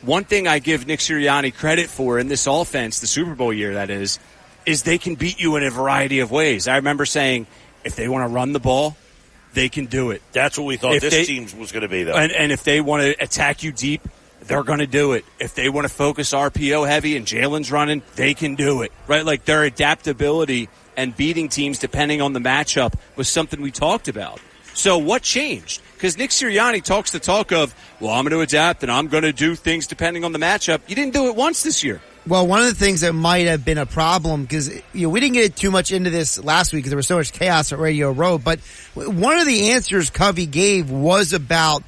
one 0.01 0.23
thing 0.23 0.47
I 0.47 0.59
give 0.59 0.87
Nick 0.87 0.99
Sirianni 0.99 1.53
credit 1.53 1.89
for 1.89 2.19
in 2.19 2.27
this 2.29 2.47
offense, 2.47 2.99
the 2.99 3.07
Super 3.07 3.35
Bowl 3.35 3.51
year 3.51 3.73
that 3.75 3.89
is, 3.89 4.17
is 4.65 4.83
they 4.83 4.97
can 4.97 5.15
beat 5.15 5.39
you 5.39 5.55
in 5.57 5.63
a 5.63 5.69
variety 5.69 6.19
of 6.19 6.31
ways. 6.31 6.67
I 6.67 6.77
remember 6.77 7.05
saying, 7.05 7.47
if 7.83 7.95
they 7.95 8.07
want 8.07 8.29
to 8.29 8.33
run 8.33 8.53
the 8.53 8.59
ball, 8.59 8.95
they 9.53 9.67
can 9.67 9.87
do 9.87 10.11
it. 10.11 10.21
That's 10.31 10.57
what 10.57 10.65
we 10.65 10.77
thought 10.77 10.95
If 10.95 11.01
this 11.01 11.13
they- 11.13 11.25
team 11.25 11.47
was 11.59 11.71
going 11.71 11.81
to 11.81 11.89
be, 11.89 12.03
though. 12.03 12.13
And, 12.13 12.31
and 12.31 12.51
if 12.51 12.63
they 12.63 12.79
want 12.81 13.03
to 13.03 13.23
attack 13.23 13.63
you 13.63 13.71
deep, 13.71 14.07
they're 14.49 14.63
going 14.63 14.79
to 14.79 14.87
do 14.87 15.13
it. 15.13 15.23
If 15.39 15.53
they 15.53 15.69
want 15.69 15.87
to 15.87 15.93
focus 15.93 16.33
RPO 16.33 16.87
heavy 16.87 17.15
and 17.15 17.25
Jalen's 17.25 17.71
running, 17.71 18.01
they 18.15 18.33
can 18.33 18.55
do 18.55 18.81
it. 18.81 18.91
Right? 19.07 19.23
Like 19.23 19.45
their 19.45 19.63
adaptability 19.63 20.69
and 20.97 21.15
beating 21.15 21.49
teams 21.49 21.77
depending 21.77 22.21
on 22.21 22.33
the 22.33 22.39
matchup 22.39 22.95
was 23.15 23.29
something 23.29 23.61
we 23.61 23.71
talked 23.71 24.07
about. 24.07 24.41
So 24.73 24.97
what 24.97 25.21
changed? 25.21 25.81
Because 25.93 26.17
Nick 26.17 26.31
Sirianni 26.31 26.83
talks 26.83 27.11
the 27.11 27.19
talk 27.19 27.51
of, 27.51 27.75
well, 27.99 28.11
I'm 28.11 28.23
going 28.23 28.31
to 28.31 28.41
adapt 28.41 28.81
and 28.81 28.91
I'm 28.91 29.07
going 29.07 29.23
to 29.23 29.31
do 29.31 29.53
things 29.53 29.85
depending 29.85 30.23
on 30.23 30.31
the 30.31 30.39
matchup. 30.39 30.81
You 30.87 30.95
didn't 30.95 31.13
do 31.13 31.27
it 31.27 31.35
once 31.35 31.61
this 31.61 31.83
year. 31.83 32.01
Well, 32.25 32.47
one 32.47 32.61
of 32.61 32.67
the 32.67 32.75
things 32.75 33.01
that 33.01 33.13
might 33.13 33.45
have 33.47 33.63
been 33.63 33.77
a 33.77 33.85
problem 33.85 34.43
because 34.43 34.69
you 34.93 35.03
know 35.03 35.09
we 35.09 35.19
didn't 35.19 35.35
get 35.35 35.55
too 35.55 35.71
much 35.71 35.91
into 35.91 36.09
this 36.09 36.43
last 36.43 36.73
week 36.73 36.79
because 36.79 36.91
there 36.91 36.97
was 36.97 37.07
so 37.07 37.17
much 37.17 37.33
chaos 37.33 37.71
at 37.71 37.79
Radio 37.79 38.11
Row. 38.11 38.37
But 38.37 38.59
one 38.93 39.37
of 39.37 39.45
the 39.45 39.71
answers 39.71 40.09
Covey 40.09 40.45
gave 40.45 40.91
was 40.91 41.33
about 41.33 41.83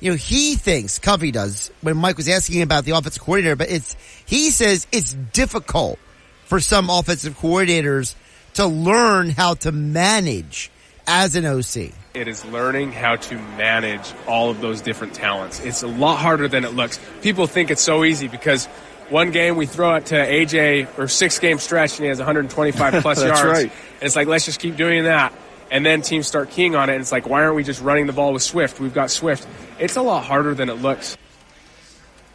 you 0.00 0.10
know 0.10 0.16
he 0.16 0.54
thinks 0.54 0.98
Covey 0.98 1.30
does 1.30 1.70
when 1.80 1.96
Mike 1.96 2.16
was 2.16 2.28
asking 2.28 2.62
about 2.62 2.84
the 2.84 2.92
offensive 2.92 3.22
coordinator, 3.22 3.56
but 3.56 3.70
it's 3.70 3.96
he 4.26 4.50
says 4.50 4.86
it's 4.92 5.12
difficult 5.12 5.98
for 6.44 6.60
some 6.60 6.88
offensive 6.90 7.36
coordinators 7.38 8.14
to 8.54 8.66
learn 8.66 9.30
how 9.30 9.54
to 9.54 9.72
manage 9.72 10.70
as 11.06 11.36
an 11.36 11.46
OC. 11.46 11.92
It 12.14 12.26
is 12.28 12.44
learning 12.46 12.92
how 12.92 13.16
to 13.16 13.34
manage 13.36 14.12
all 14.26 14.50
of 14.50 14.60
those 14.60 14.80
different 14.80 15.14
talents. 15.14 15.60
It's 15.60 15.82
a 15.82 15.86
lot 15.86 16.16
harder 16.16 16.48
than 16.48 16.64
it 16.64 16.74
looks. 16.74 16.98
People 17.22 17.46
think 17.46 17.70
it's 17.70 17.82
so 17.82 18.04
easy 18.04 18.28
because 18.28 18.66
one 19.08 19.30
game 19.30 19.56
we 19.56 19.66
throw 19.66 19.94
it 19.94 20.06
to 20.06 20.14
AJ 20.16 20.98
or 20.98 21.08
six 21.08 21.38
game 21.38 21.58
stretch 21.58 21.92
and 21.98 22.04
he 22.04 22.08
has 22.08 22.18
125 22.18 23.02
plus 23.02 23.20
That's 23.22 23.40
yards. 23.40 23.62
right. 23.62 23.72
And 23.72 24.02
it's 24.02 24.16
like, 24.16 24.26
let's 24.26 24.44
just 24.44 24.60
keep 24.60 24.76
doing 24.76 25.04
that. 25.04 25.32
And 25.70 25.84
then 25.84 26.02
teams 26.02 26.26
start 26.26 26.50
keying 26.50 26.74
on 26.74 26.88
it. 26.88 26.94
And 26.94 27.02
it's 27.02 27.12
like, 27.12 27.28
why 27.28 27.42
aren't 27.44 27.54
we 27.56 27.62
just 27.62 27.80
running 27.82 28.06
the 28.06 28.12
ball 28.12 28.32
with 28.32 28.42
Swift? 28.42 28.80
We've 28.80 28.94
got 28.94 29.10
Swift. 29.10 29.46
It's 29.78 29.96
a 29.96 30.02
lot 30.02 30.24
harder 30.24 30.54
than 30.54 30.68
it 30.68 30.74
looks. 30.74 31.16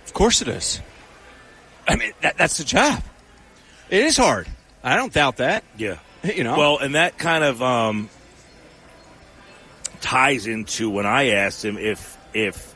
Of 0.06 0.14
course 0.14 0.42
it 0.42 0.48
is. 0.48 0.82
I 1.88 1.96
mean, 1.96 2.14
that, 2.22 2.38
that's 2.38 2.58
the 2.58 2.64
job. 2.64 3.04
It 3.90 4.04
is 4.04 4.18
hard. 4.18 4.48
I 4.84 4.96
don't 4.96 5.14
doubt 5.14 5.38
that. 5.38 5.64
Yeah. 5.78 5.98
You 6.24 6.46
know? 6.46 6.58
Well, 6.58 6.78
and 6.78 6.96
that 6.96 7.18
kind 7.18 7.44
of 7.44 7.62
um, 7.62 8.10
ties 10.00 10.48
into 10.48 10.90
when 10.90 11.06
I 11.06 11.32
asked 11.32 11.66
him 11.66 11.78
if 11.78 12.18
if 12.34 12.74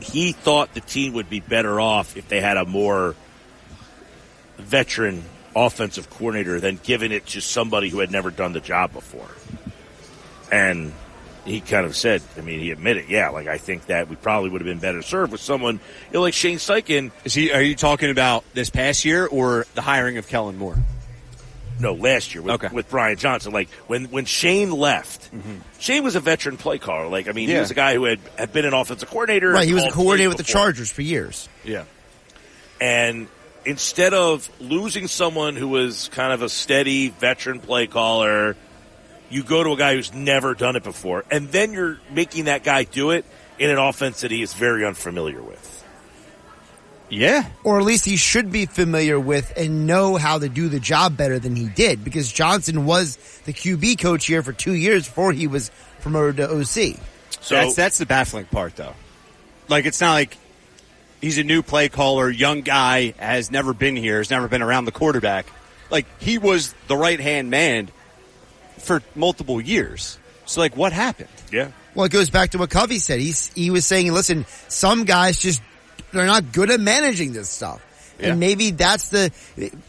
he 0.00 0.32
thought 0.32 0.74
the 0.74 0.80
team 0.80 1.12
would 1.12 1.30
be 1.30 1.38
better 1.38 1.80
off 1.80 2.16
if 2.16 2.28
they 2.28 2.40
had 2.40 2.56
a 2.56 2.64
more 2.64 3.14
veteran 4.56 5.22
offensive 5.54 6.10
coordinator 6.10 6.58
than 6.58 6.80
giving 6.82 7.12
it 7.12 7.26
to 7.26 7.40
somebody 7.40 7.88
who 7.88 8.00
had 8.00 8.10
never 8.10 8.30
done 8.30 8.52
the 8.52 8.60
job 8.60 8.92
before. 8.92 9.30
And 10.50 10.92
he 11.48 11.60
kind 11.60 11.86
of 11.86 11.96
said, 11.96 12.22
I 12.36 12.40
mean, 12.40 12.60
he 12.60 12.70
admitted, 12.70 13.08
yeah, 13.08 13.30
like 13.30 13.46
I 13.46 13.58
think 13.58 13.86
that 13.86 14.08
we 14.08 14.16
probably 14.16 14.50
would 14.50 14.60
have 14.60 14.66
been 14.66 14.78
better 14.78 15.02
served 15.02 15.32
with 15.32 15.40
someone 15.40 15.76
you 15.76 16.14
know, 16.14 16.20
like 16.22 16.34
Shane 16.34 16.58
Steichen. 16.58 17.10
Is 17.24 17.34
he? 17.34 17.52
Are 17.52 17.62
you 17.62 17.74
talking 17.74 18.10
about 18.10 18.44
this 18.54 18.70
past 18.70 19.04
year 19.04 19.26
or 19.26 19.66
the 19.74 19.82
hiring 19.82 20.18
of 20.18 20.28
Kellen 20.28 20.58
Moore? 20.58 20.76
No, 21.80 21.94
last 21.94 22.34
year 22.34 22.42
with, 22.42 22.54
Okay. 22.54 22.74
with 22.74 22.90
Brian 22.90 23.16
Johnson. 23.16 23.52
Like 23.52 23.68
when 23.86 24.06
when 24.06 24.24
Shane 24.24 24.72
left, 24.72 25.32
mm-hmm. 25.32 25.58
Shane 25.78 26.02
was 26.02 26.16
a 26.16 26.20
veteran 26.20 26.56
play 26.56 26.78
caller. 26.78 27.08
Like 27.08 27.28
I 27.28 27.32
mean, 27.32 27.48
he 27.48 27.56
was 27.56 27.70
a 27.70 27.74
guy 27.74 27.94
who 27.94 28.04
had, 28.04 28.18
had 28.36 28.52
been 28.52 28.64
an 28.64 28.74
offensive 28.74 29.08
coordinator. 29.08 29.50
Right, 29.50 29.66
he 29.66 29.74
was 29.74 29.84
a 29.84 29.90
coordinator 29.90 30.30
plays 30.30 30.38
with 30.38 30.46
the. 30.46 30.52
Chargers 30.52 30.90
for 30.90 31.02
years. 31.02 31.48
Yeah. 31.64 31.84
And 32.80 33.28
instead 33.64 34.14
of 34.14 34.50
losing 34.60 35.06
someone 35.08 35.54
who 35.56 35.68
was 35.68 36.08
kind 36.12 36.32
of 36.32 36.42
a 36.42 36.48
steady 36.48 37.10
veteran 37.10 37.60
play 37.60 37.86
caller, 37.86 38.56
you 39.30 39.42
go 39.42 39.62
to 39.62 39.72
a 39.72 39.76
guy 39.76 39.94
who's 39.94 40.12
never 40.12 40.54
done 40.54 40.76
it 40.76 40.84
before, 40.84 41.24
and 41.30 41.48
then 41.48 41.72
you're 41.72 41.98
making 42.10 42.46
that 42.46 42.64
guy 42.64 42.84
do 42.84 43.10
it 43.10 43.24
in 43.58 43.70
an 43.70 43.78
offense 43.78 44.22
that 44.22 44.30
he 44.30 44.42
is 44.42 44.54
very 44.54 44.84
unfamiliar 44.84 45.42
with. 45.42 45.78
Yeah. 47.10 47.48
Or 47.64 47.78
at 47.78 47.84
least 47.84 48.04
he 48.04 48.16
should 48.16 48.52
be 48.52 48.66
familiar 48.66 49.18
with 49.18 49.52
and 49.56 49.86
know 49.86 50.16
how 50.16 50.38
to 50.38 50.48
do 50.48 50.68
the 50.68 50.80
job 50.80 51.16
better 51.16 51.38
than 51.38 51.56
he 51.56 51.66
did 51.66 52.04
because 52.04 52.30
Johnson 52.30 52.84
was 52.84 53.16
the 53.44 53.52
QB 53.52 54.00
coach 54.00 54.26
here 54.26 54.42
for 54.42 54.52
two 54.52 54.74
years 54.74 55.06
before 55.06 55.32
he 55.32 55.46
was 55.46 55.70
promoted 56.00 56.36
to 56.36 56.50
OC. 56.50 56.98
So 57.40 57.54
that's 57.54 57.74
that's 57.74 57.98
the 57.98 58.06
baffling 58.06 58.44
part, 58.46 58.76
though. 58.76 58.94
Like 59.68 59.86
it's 59.86 60.00
not 60.00 60.12
like 60.12 60.36
he's 61.20 61.38
a 61.38 61.44
new 61.44 61.62
play 61.62 61.88
caller, 61.88 62.28
young 62.28 62.60
guy, 62.60 63.14
has 63.18 63.50
never 63.50 63.72
been 63.72 63.96
here, 63.96 64.18
has 64.18 64.30
never 64.30 64.48
been 64.48 64.62
around 64.62 64.84
the 64.84 64.92
quarterback. 64.92 65.46
Like 65.90 66.06
he 66.20 66.36
was 66.36 66.74
the 66.88 66.96
right 66.96 67.20
hand 67.20 67.50
man 67.50 67.90
for 68.78 69.02
multiple 69.14 69.60
years. 69.60 70.18
So 70.46 70.60
like, 70.60 70.76
what 70.76 70.92
happened? 70.92 71.28
Yeah. 71.52 71.70
Well, 71.94 72.06
it 72.06 72.12
goes 72.12 72.30
back 72.30 72.50
to 72.50 72.58
what 72.58 72.70
Covey 72.70 72.98
said. 72.98 73.20
He's, 73.20 73.52
he 73.54 73.70
was 73.70 73.84
saying, 73.86 74.12
listen, 74.12 74.46
some 74.68 75.04
guys 75.04 75.38
just, 75.38 75.60
they're 76.12 76.26
not 76.26 76.52
good 76.52 76.70
at 76.70 76.80
managing 76.80 77.32
this 77.32 77.48
stuff. 77.48 77.84
Yeah. 78.18 78.30
And 78.30 78.40
maybe 78.40 78.70
that's 78.70 79.10
the, 79.10 79.32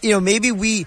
you 0.01 0.11
know, 0.11 0.19
maybe 0.19 0.51
we, 0.51 0.85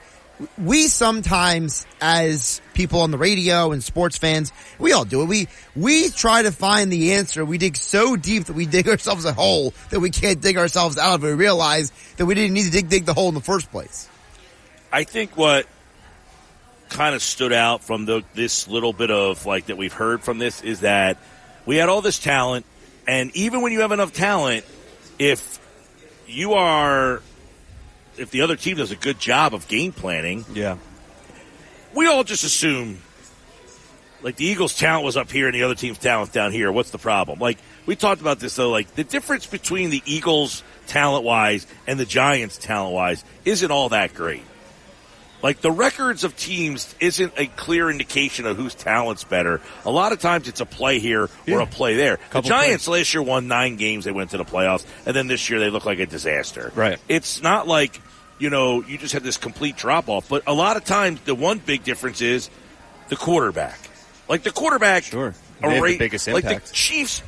we 0.59 0.89
sometimes 0.89 1.87
as 2.01 2.61
people 2.75 3.01
on 3.01 3.11
the 3.11 3.19
radio 3.19 3.73
and 3.73 3.83
sports 3.83 4.19
fans, 4.19 4.53
we 4.79 4.93
all 4.93 5.05
do 5.05 5.23
it. 5.23 5.27
We, 5.27 5.49
we 5.77 6.11
try 6.11 6.43
to 6.43 6.53
find 6.53 6.91
the 6.91 7.13
answer. 7.15 7.45
We 7.45 7.59
dig 7.59 7.77
so 7.77 8.17
deep 8.17 8.45
that 8.45 8.55
we 8.55 8.67
dig 8.67 8.89
ourselves 8.89 9.25
a 9.25 9.33
hole 9.33 9.75
that 9.91 10.01
we 10.01 10.11
can't 10.11 10.41
dig 10.41 10.59
ourselves 10.59 10.99
out 10.99 11.17
of. 11.17 11.23
We 11.23 11.33
realize 11.33 11.93
that 12.17 12.27
we 12.27 12.35
didn't 12.35 12.55
need 12.55 12.65
to 12.65 12.71
dig, 12.71 12.89
dig 12.89 13.05
the 13.07 13.15
hole 13.15 13.29
in 13.29 13.35
the 13.35 13.41
first 13.41 13.71
place. 13.71 14.09
I 14.93 15.05
think 15.05 15.37
what 15.37 15.67
kind 16.93 17.15
of 17.15 17.23
stood 17.23 17.53
out 17.53 17.83
from 17.83 18.05
the, 18.05 18.23
this 18.35 18.69
little 18.69 18.93
bit 18.93 19.11
of 19.11 19.45
like 19.47 19.67
that 19.67 19.77
we've 19.77 19.93
heard 19.93 20.23
from 20.23 20.39
this 20.39 20.63
is 20.63 20.81
that 20.81 21.19
we 21.67 21.77
had 21.77 21.89
all 21.89 22.03
this 22.03 22.19
talent, 22.19 22.67
and 23.09 23.35
even 23.37 23.63
when 23.63 23.73
you 23.73 23.81
have 23.81 23.93
enough 23.93 24.13
talent, 24.13 24.65
if 25.19 25.59
you 26.27 26.55
are, 26.55 27.23
if 28.17 28.31
the 28.31 28.43
other 28.43 28.57
team 28.57 28.77
does 28.77 28.91
a 28.91 28.97
good 28.97 29.19
job 29.19 29.55
of 29.55 29.67
game 29.69 29.93
planning, 29.93 30.45
Yeah. 30.53 30.77
we 31.95 32.07
all 32.07 32.25
just 32.25 32.45
assume 32.45 32.99
like 34.23 34.37
the 34.37 34.45
Eagles' 34.45 34.77
talent 34.77 35.05
was 35.05 35.17
up 35.17 35.31
here 35.31 35.47
and 35.47 35.55
the 35.55 35.63
other 35.65 35.75
team's 35.75 35.99
talent 35.99 36.33
down 36.33 36.53
here. 36.53 36.71
What's 36.71 36.91
the 36.91 36.99
problem? 36.99 37.39
Like 37.41 37.59
we 37.87 37.97
talked 37.97 38.21
about 38.21 38.39
this 38.39 38.55
though. 38.57 38.71
Like 38.71 38.95
the 38.95 39.03
difference 39.05 39.47
between 39.47 39.91
the 39.91 40.03
Eagles 40.07 40.63
talent 40.87 41.25
wise 41.25 41.67
and 41.87 41.99
the 41.99 42.05
Giants 42.07 42.57
talent 42.59 42.95
wise 42.95 43.25
isn't 43.45 43.71
all 43.71 43.89
that 43.91 44.15
great. 44.15 44.43
Like 45.43 45.61
the 45.61 45.73
records 45.73 46.23
of 46.25 46.37
teams 46.37 46.95
isn't 47.01 47.33
a 47.37 47.47
clear 47.47 47.91
indication 47.91 48.47
of 48.47 48.57
whose 48.57 48.75
talent's 48.75 49.25
better. 49.25 49.61
A 49.85 49.91
lot 49.91 50.13
of 50.13 50.21
times 50.21 50.47
it's 50.49 50.61
a 50.61 50.67
play 50.67 51.01
here 51.01 51.29
or 51.49 51.61
a 51.61 51.67
play 51.67 51.97
there. 51.97 52.17
The 52.17 52.23
Couple 52.31 52.49
Giants 52.49 52.87
last 52.87 53.13
year 53.13 53.23
won 53.23 53.49
nine 53.49 53.77
games. 53.77 54.05
They 54.05 54.13
went 54.13 54.31
to 54.31 54.37
the 54.39 54.45
playoffs, 54.45 54.85
and 55.05 55.17
then 55.17 55.27
this 55.27 55.51
year 55.51 55.59
they 55.59 55.69
look 55.71 55.85
like 55.85 55.99
a 55.99 56.07
disaster. 56.07 56.71
Right. 56.77 56.99
It's 57.09 57.43
not 57.43 57.67
like 57.67 58.01
you 58.39 58.51
know 58.51 58.83
you 58.85 58.99
just 58.99 59.13
had 59.15 59.25
this 59.25 59.37
complete 59.37 59.77
drop 59.77 60.09
off. 60.09 60.29
But 60.29 60.45
a 60.47 60.55
lot 60.55 60.77
of 60.77 60.85
times 60.85 61.21
the 61.23 61.35
one 61.35 61.59
big 61.59 61.83
difference 61.83 62.21
is 62.21 62.49
the 63.09 63.17
quarterback. 63.17 63.79
Like 64.29 64.45
the 64.45 64.53
quarterback, 64.53 65.03
Sure. 65.05 65.35
Have 65.61 65.71
the 65.73 65.81
array- 65.81 65.99
biggest 65.99 66.29
like 66.29 66.45
the 66.45 66.61
Chiefs 66.73 67.23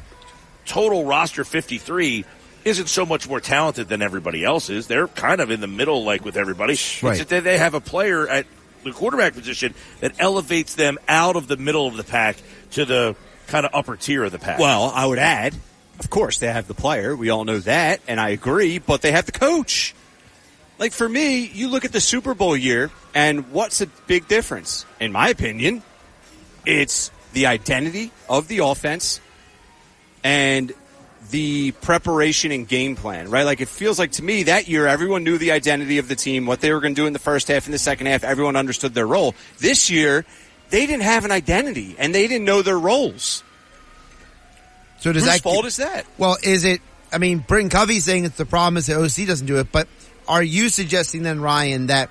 total 0.67 1.05
roster 1.05 1.45
53 1.45 2.25
isn't 2.65 2.89
so 2.89 3.05
much 3.05 3.29
more 3.29 3.41
talented 3.41 3.89
than 3.89 4.01
everybody 4.03 4.45
else 4.45 4.71
is. 4.71 4.87
They're 4.87 5.09
kind 5.09 5.41
of 5.41 5.51
in 5.51 5.61
the 5.61 5.67
middle, 5.67 6.05
like 6.05 6.25
with 6.25 6.37
everybody. 6.37 6.73
Right. 7.03 7.13
It's 7.13 7.19
that 7.19 7.29
they- 7.29 7.41
they 7.41 7.59
have 7.59 7.75
a 7.75 7.81
player 7.81 8.27
at 8.29 8.47
the 8.85 8.93
quarterback 8.93 9.35
position 9.35 9.75
that 10.01 10.13
elevates 10.19 10.75
them 10.75 10.99
out 11.09 11.37
of 11.37 11.49
the 11.49 11.57
middle 11.57 11.87
of 11.87 11.97
the 11.97 12.05
pack 12.05 12.37
to 12.73 12.85
the 12.85 13.17
kind 13.47 13.67
of 13.67 13.75
upper 13.75 13.97
tier 13.97 14.25
of 14.25 14.33
the 14.33 14.39
pack. 14.39 14.59
Well, 14.59 14.91
I 14.95 15.05
would 15.07 15.19
add, 15.19 15.55
of 16.01 16.09
course, 16.11 16.39
they 16.39 16.47
have 16.49 16.67
the 16.69 16.75
player. 16.75 17.15
We 17.15 17.31
all 17.31 17.45
know 17.45 17.59
that, 17.61 18.01
and 18.09 18.19
I 18.21 18.31
agree, 18.31 18.79
but 18.79 19.03
they 19.03 19.13
have 19.13 19.27
the 19.27 19.33
coach. 19.33 19.95
Like 20.79 20.93
for 20.93 21.09
me, 21.09 21.47
you 21.47 21.69
look 21.69 21.85
at 21.85 21.93
the 21.93 22.01
Super 22.01 22.35
Bowl 22.35 22.57
year, 22.57 22.91
and 23.15 23.51
what's 23.53 23.79
the 23.79 23.87
big 24.07 24.27
difference? 24.27 24.85
In 25.01 25.13
my 25.13 25.29
opinion, 25.29 25.83
it's 26.67 27.11
the 27.33 27.47
identity 27.47 28.11
of 28.29 28.49
the 28.49 28.59
offense 28.59 29.21
and 30.23 30.73
the 31.31 31.73
preparation 31.73 32.53
and 32.53 32.69
game 32.69 32.97
plan, 32.97 33.31
right? 33.31 33.45
Like 33.45 33.61
it 33.61 33.69
feels 33.69 33.99
like 33.99 34.13
to 34.13 34.23
me 34.23 34.45
that 34.45 34.69
year 34.69 34.87
everyone 34.87 35.25
knew 35.25 35.39
the 35.39 35.53
identity 35.53 35.99
of 35.99 36.09
the 36.09 36.17
team, 36.17 36.47
what 36.47 36.61
they 36.61 36.73
were 36.73 36.81
going 36.81 36.95
to 36.95 37.01
do 37.01 37.07
in 37.07 37.13
the 37.13 37.19
first 37.19 37.49
half 37.49 37.67
and 37.67 37.75
the 37.75 37.79
second 37.79 38.07
half, 38.07 38.25
everyone 38.25 38.57
understood 38.57 38.95
their 38.95 39.07
role. 39.07 39.35
This 39.59 39.91
year, 39.91 40.25
they 40.71 40.87
didn't 40.87 41.03
have 41.03 41.25
an 41.25 41.31
identity 41.31 41.97
and 41.99 42.15
they 42.15 42.27
didn't 42.29 42.45
know 42.45 42.63
their 42.63 42.79
roles. 42.79 43.43
So 45.01 45.13
does 45.13 45.25
Whose 45.25 45.33
that 45.33 45.43
fault 45.43 45.67
is 45.67 45.77
that? 45.77 46.07
Well, 46.19 46.37
is 46.43 46.65
it? 46.65 46.81
I 47.13 47.19
mean, 47.19 47.39
Britton 47.39 47.69
Covey 47.69 48.01
saying 48.01 48.25
it's 48.25 48.37
the 48.37 48.47
problem 48.47 48.77
is 48.77 48.87
the 48.87 48.95
OC 48.95 49.27
doesn't 49.27 49.47
do 49.47 49.59
it, 49.59 49.71
but 49.71 49.87
are 50.27 50.43
you 50.43 50.69
suggesting 50.69 51.23
then, 51.23 51.41
Ryan, 51.41 51.87
that 51.87 52.11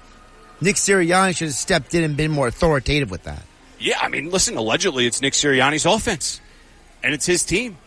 Nick 0.61 0.75
Sirianni 0.75 1.35
should 1.35 1.47
have 1.47 1.55
stepped 1.55 1.93
in 1.93 2.03
and 2.03 2.15
been 2.15 2.31
more 2.31 2.47
authoritative 2.47 3.09
with 3.09 3.23
that? 3.23 3.41
Yeah, 3.79 3.97
I 4.01 4.07
mean, 4.07 4.29
listen, 4.29 4.55
allegedly 4.55 5.07
it's 5.07 5.21
Nick 5.21 5.33
Sirianni's 5.33 5.85
offense 5.85 6.39
and 7.03 7.13
it's 7.13 7.25
his 7.25 7.43
team. 7.43 7.77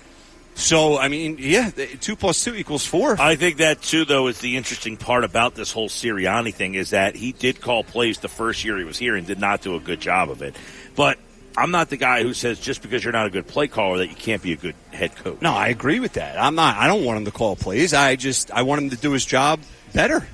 So, 0.59 0.99
I 0.99 1.09
mean, 1.09 1.37
yeah, 1.39 1.71
two 2.01 2.17
plus 2.17 2.43
two 2.43 2.55
equals 2.55 2.85
four. 2.87 3.21
I 3.21 3.37
think 3.37 3.59
that 3.59 3.83
too, 3.83 4.07
though, 4.07 4.27
is 4.29 4.39
the 4.41 4.57
interesting 4.57 4.97
part 4.97 5.23
about 5.23 5.55
this 5.55 5.71
whole 5.71 5.91
Sirianni 5.91 6.53
thing 6.53 6.75
is 6.75 6.91
that 6.91 7.15
he 7.15 7.33
did 7.33 7.61
call 7.61 7.85
plays 7.85 8.19
the 8.19 8.29
first 8.29 8.65
year 8.65 8.79
he 8.79 8.85
was 8.85 8.97
here 8.99 9.17
and 9.17 9.27
did 9.27 9.39
not 9.39 9.61
do 9.61 9.77
a 9.77 9.81
good 9.81 10.01
job 10.01 10.31
of 10.31 10.41
it. 10.41 10.57
But 10.97 11.19
I'm 11.59 11.71
not 11.73 11.91
the 11.91 11.99
guy 11.99 12.23
who 12.23 12.33
says 12.33 12.59
just 12.59 12.81
because 12.81 13.05
you're 13.05 13.13
not 13.13 13.27
a 13.27 13.31
good 13.31 13.47
play 13.47 13.69
caller 13.69 13.99
that 13.99 14.09
you 14.09 14.17
can't 14.17 14.41
be 14.43 14.53
a 14.55 14.57
good 14.57 14.75
head 14.93 15.15
coach. 15.17 15.43
No, 15.43 15.53
I 15.53 15.69
agree 15.69 16.01
with 16.01 16.15
that. 16.15 16.39
I'm 16.41 16.55
not. 16.55 16.77
I 16.79 16.87
don't 16.87 17.05
want 17.05 17.19
him 17.19 17.25
to 17.27 17.33
call 17.33 17.55
plays. 17.55 17.93
I 17.93 18.17
just 18.17 18.51
I 18.51 18.63
want 18.63 18.81
him 18.81 18.91
to 18.91 18.97
do 18.97 19.13
his 19.13 19.27
job 19.27 19.61
better. 19.93 20.27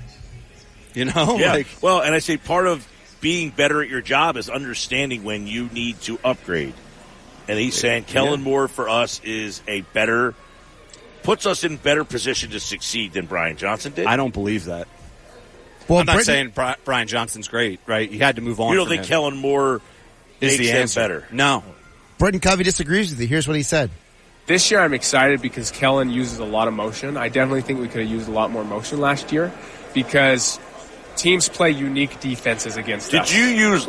You 0.94 1.07
know, 1.07 1.36
Yeah. 1.39 1.52
like 1.55 1.67
well, 1.81 2.01
and 2.01 2.15
I 2.15 2.20
say 2.20 2.36
part 2.36 2.68
of 2.68 2.86
being 3.20 3.51
better 3.51 3.83
at 3.83 3.89
your 3.89 4.02
job 4.02 4.36
is 4.36 4.49
understanding 4.49 5.25
when 5.25 5.47
you 5.49 5.68
need 5.73 6.01
to 6.02 6.18
upgrade. 6.25 6.75
And 7.49 7.59
he's 7.59 7.75
saying 7.75 8.05
Kellen 8.05 8.41
Yeah. 8.41 8.45
Moore 8.45 8.69
for 8.69 8.89
us 8.89 9.21
is 9.25 9.62
a 9.69 9.81
better, 9.93 10.35
puts 11.23 11.45
us 11.47 11.65
in 11.65 11.77
better 11.77 12.05
position 12.05 12.51
to 12.51 12.61
succeed 12.61 13.12
than 13.12 13.27
Brian 13.27 13.57
Johnson 13.57 13.93
did. 13.93 14.07
I 14.07 14.17
don't 14.17 14.33
believe 14.33 14.67
that. 14.67 14.87
Well, 15.89 15.99
I'm 16.01 16.07
not 16.07 16.15
Britton- 16.17 16.25
saying 16.35 16.49
Bri- 16.51 16.75
Brian 16.85 17.09
Johnson's 17.09 17.49
great, 17.49 17.81
right? 17.87 18.09
You 18.09 18.21
had 18.21 18.37
to 18.37 18.43
move 18.43 18.61
on. 18.61 18.71
You 18.71 18.77
don't 18.77 18.87
from 18.87 18.91
think 18.97 19.03
him. 19.05 19.09
Kellen 19.09 19.37
Moore 19.37 19.81
is 20.41 20.59
makes 20.59 20.71
the 20.71 20.79
answer? 20.79 21.01
better? 21.01 21.27
No. 21.33 21.65
Britton 22.19 22.41
Covey 22.41 22.62
disagrees 22.62 23.11
with 23.11 23.21
you. 23.21 23.27
Here's 23.27 23.49
what 23.49 23.57
he 23.57 23.65
said. 23.65 23.91
This 24.47 24.71
year, 24.71 24.81
I'm 24.81 24.95
excited 24.95 25.43
because 25.43 25.71
Kellen 25.71 26.11
uses 26.11 26.39
a 26.39 26.45
lot 26.45 26.69
of 26.69 26.75
motion. 26.75 27.17
I 27.17 27.29
definitely 27.29 27.62
think 27.62 27.81
we 27.81 27.89
could 27.89 28.03
have 28.03 28.11
used 28.11 28.29
a 28.29 28.33
lot 28.33 28.51
more 28.51 28.65
motion 28.65 29.01
last 29.01 29.33
year 29.33 29.53
because 29.95 30.59
teams 31.17 31.49
play 31.49 31.71
unique 31.71 32.19
defenses 32.21 32.77
against 32.77 33.11
Did 33.11 33.21
us. 33.23 33.31
Did 33.31 33.37
you 33.39 33.45
use 33.47 33.89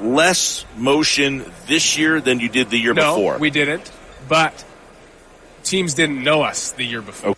less 0.00 0.64
motion 0.76 1.44
this 1.66 1.98
year 1.98 2.20
than 2.20 2.40
you 2.40 2.48
did 2.48 2.70
the 2.70 2.78
year 2.78 2.94
no, 2.94 3.16
before? 3.16 3.38
we 3.38 3.50
didn't. 3.50 3.90
But 4.28 4.64
teams 5.62 5.94
didn't 5.94 6.22
know 6.22 6.42
us 6.42 6.72
the 6.72 6.84
year 6.84 7.02
before. 7.02 7.36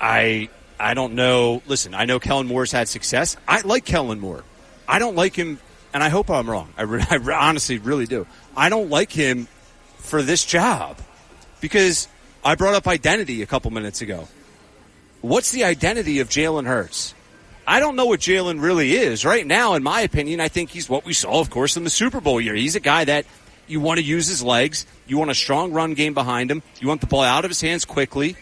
I 0.00 0.48
I 0.78 0.94
don't 0.94 1.14
know. 1.14 1.62
Listen, 1.66 1.94
I 1.94 2.06
know 2.06 2.18
Kellen 2.18 2.46
Moore's 2.46 2.72
had 2.72 2.88
success. 2.88 3.36
I 3.46 3.60
like 3.60 3.84
Kellen 3.84 4.18
Moore. 4.18 4.44
I 4.88 4.98
don't 4.98 5.14
like 5.14 5.36
him, 5.36 5.58
and 5.92 6.02
I 6.02 6.08
hope 6.08 6.30
I'm 6.30 6.48
wrong. 6.48 6.72
I, 6.76 6.82
re- 6.82 7.04
I 7.10 7.16
re- 7.16 7.34
honestly 7.34 7.78
really 7.78 8.06
do. 8.06 8.26
I 8.56 8.70
don't 8.70 8.88
like 8.88 9.12
him 9.12 9.46
for 9.98 10.22
this 10.22 10.44
job 10.44 10.96
because 11.60 12.08
I 12.42 12.54
brought 12.54 12.74
up 12.74 12.88
identity 12.88 13.42
a 13.42 13.46
couple 13.46 13.70
minutes 13.70 14.00
ago. 14.00 14.26
What's 15.20 15.52
the 15.52 15.64
identity 15.64 16.20
of 16.20 16.30
Jalen 16.30 16.66
Hurts? 16.66 17.14
I 17.66 17.80
don't 17.80 17.96
know 17.96 18.06
what 18.06 18.20
Jalen 18.20 18.60
really 18.60 18.92
is 18.92 19.24
right 19.24 19.46
now. 19.46 19.74
In 19.74 19.82
my 19.82 20.00
opinion, 20.00 20.40
I 20.40 20.48
think 20.48 20.70
he's 20.70 20.88
what 20.88 21.04
we 21.04 21.12
saw, 21.12 21.40
of 21.40 21.50
course, 21.50 21.76
in 21.76 21.84
the 21.84 21.90
Super 21.90 22.20
Bowl 22.20 22.40
year. 22.40 22.54
He's 22.54 22.76
a 22.76 22.80
guy 22.80 23.04
that 23.04 23.26
you 23.68 23.80
want 23.80 23.98
to 23.98 24.04
use 24.04 24.26
his 24.26 24.42
legs. 24.42 24.86
You 25.06 25.18
want 25.18 25.30
a 25.30 25.34
strong 25.34 25.72
run 25.72 25.94
game 25.94 26.14
behind 26.14 26.50
him. 26.50 26.62
You 26.80 26.88
want 26.88 27.00
the 27.00 27.06
ball 27.06 27.22
out 27.22 27.44
of 27.44 27.50
his 27.50 27.60
hands 27.60 27.84
quickly. 27.84 28.36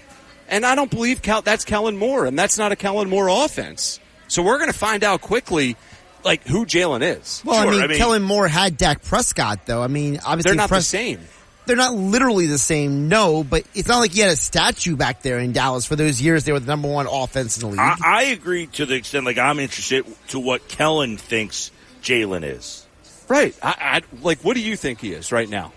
And 0.49 0.65
I 0.65 0.75
don't 0.75 0.91
believe 0.91 1.21
Cal- 1.21 1.43
that's 1.43 1.65
Kellen 1.65 1.99
Moore, 1.99 2.25
and 2.25 2.39
that's 2.39 2.57
not 2.57 2.73
a 2.73 2.77
Kellen 2.77 3.11
Moore 3.11 3.29
offense. 3.29 4.01
So 4.29 4.43
we're 4.43 4.59
going 4.59 4.73
to 4.73 4.79
find 4.79 5.05
out 5.05 5.21
quickly, 5.21 5.77
like 6.25 6.47
who 6.47 6.65
Jalen 6.65 7.03
is. 7.19 7.43
Well, 7.45 7.69
I, 7.69 7.87
mean, 7.87 7.99
Kellen 7.99 8.23
Moore 8.23 8.49
had 8.49 8.79
Dak 8.79 9.03
Prescott, 9.03 9.67
though. 9.67 9.83
I 9.83 9.89
mean, 9.89 10.21
obviously 10.25 10.51
they're 10.51 10.57
not 10.57 10.71
Pres- 10.71 10.85
the 10.85 10.97
same. 10.97 11.21
They're 11.69 11.77
not 11.77 11.95
literally 11.95 12.47
the 12.47 12.59
same, 12.59 13.09
no, 13.09 13.45
but 13.45 13.65
it's 13.75 13.87
not 13.87 13.99
like 13.99 14.13
he 14.13 14.21
had 14.21 14.31
a 14.31 14.37
statue 14.37 14.97
back 14.97 15.23
there 15.23 15.39
in 15.39 15.53
Dallas 15.53 15.85
for 15.85 15.97
those 15.97 16.21
years 16.21 16.45
they 16.45 16.53
were 16.53 16.61
the 16.61 16.67
number 16.67 16.89
one 16.89 17.07
offense 17.07 17.57
in 17.57 17.61
the 17.61 17.67
league. 17.69 17.79
I, 17.79 17.97
I 18.03 18.23
agree 18.25 18.67
to 18.69 18.87
the 18.87 18.95
extent 18.95 19.27
like 19.27 19.39
I'm 19.39 19.61
interested 19.61 20.07
to 20.29 20.41
what 20.41 20.67
Kellen 20.67 21.19
thinks 21.19 21.71
Jalen 22.03 22.43
is. 22.43 22.87
Right. 23.29 23.55
I, 23.63 24.03
I, 24.03 24.23
like, 24.23 24.41
what 24.41 24.55
do 24.55 24.63
you 24.63 24.77
think 24.77 25.01
he 25.01 25.13
is 25.13 25.31
right 25.31 25.49
now? 25.49 25.73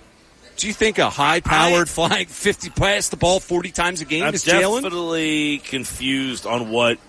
Do 0.55 0.67
you 0.67 0.73
think 0.73 0.97
a 0.97 1.09
high-powered, 1.09 1.89
flying 1.89 2.25
fifty 2.27 2.69
pass 2.69 3.09
the 3.09 3.17
ball 3.17 3.39
forty 3.39 3.71
times 3.71 3.99
a 4.01 4.05
game 4.05 4.23
I'm 4.23 4.33
is 4.33 4.45
Jalen? 4.45 4.83
definitely 4.83 5.57
confused 5.57 6.45
on 6.45 6.69
what 6.69 6.99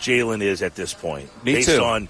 Jalen 0.00 0.40
is 0.40 0.62
at 0.62 0.74
this 0.74 0.94
point. 0.94 1.28
Me 1.44 1.54
based 1.54 1.68
too. 1.68 1.82
on 1.82 2.08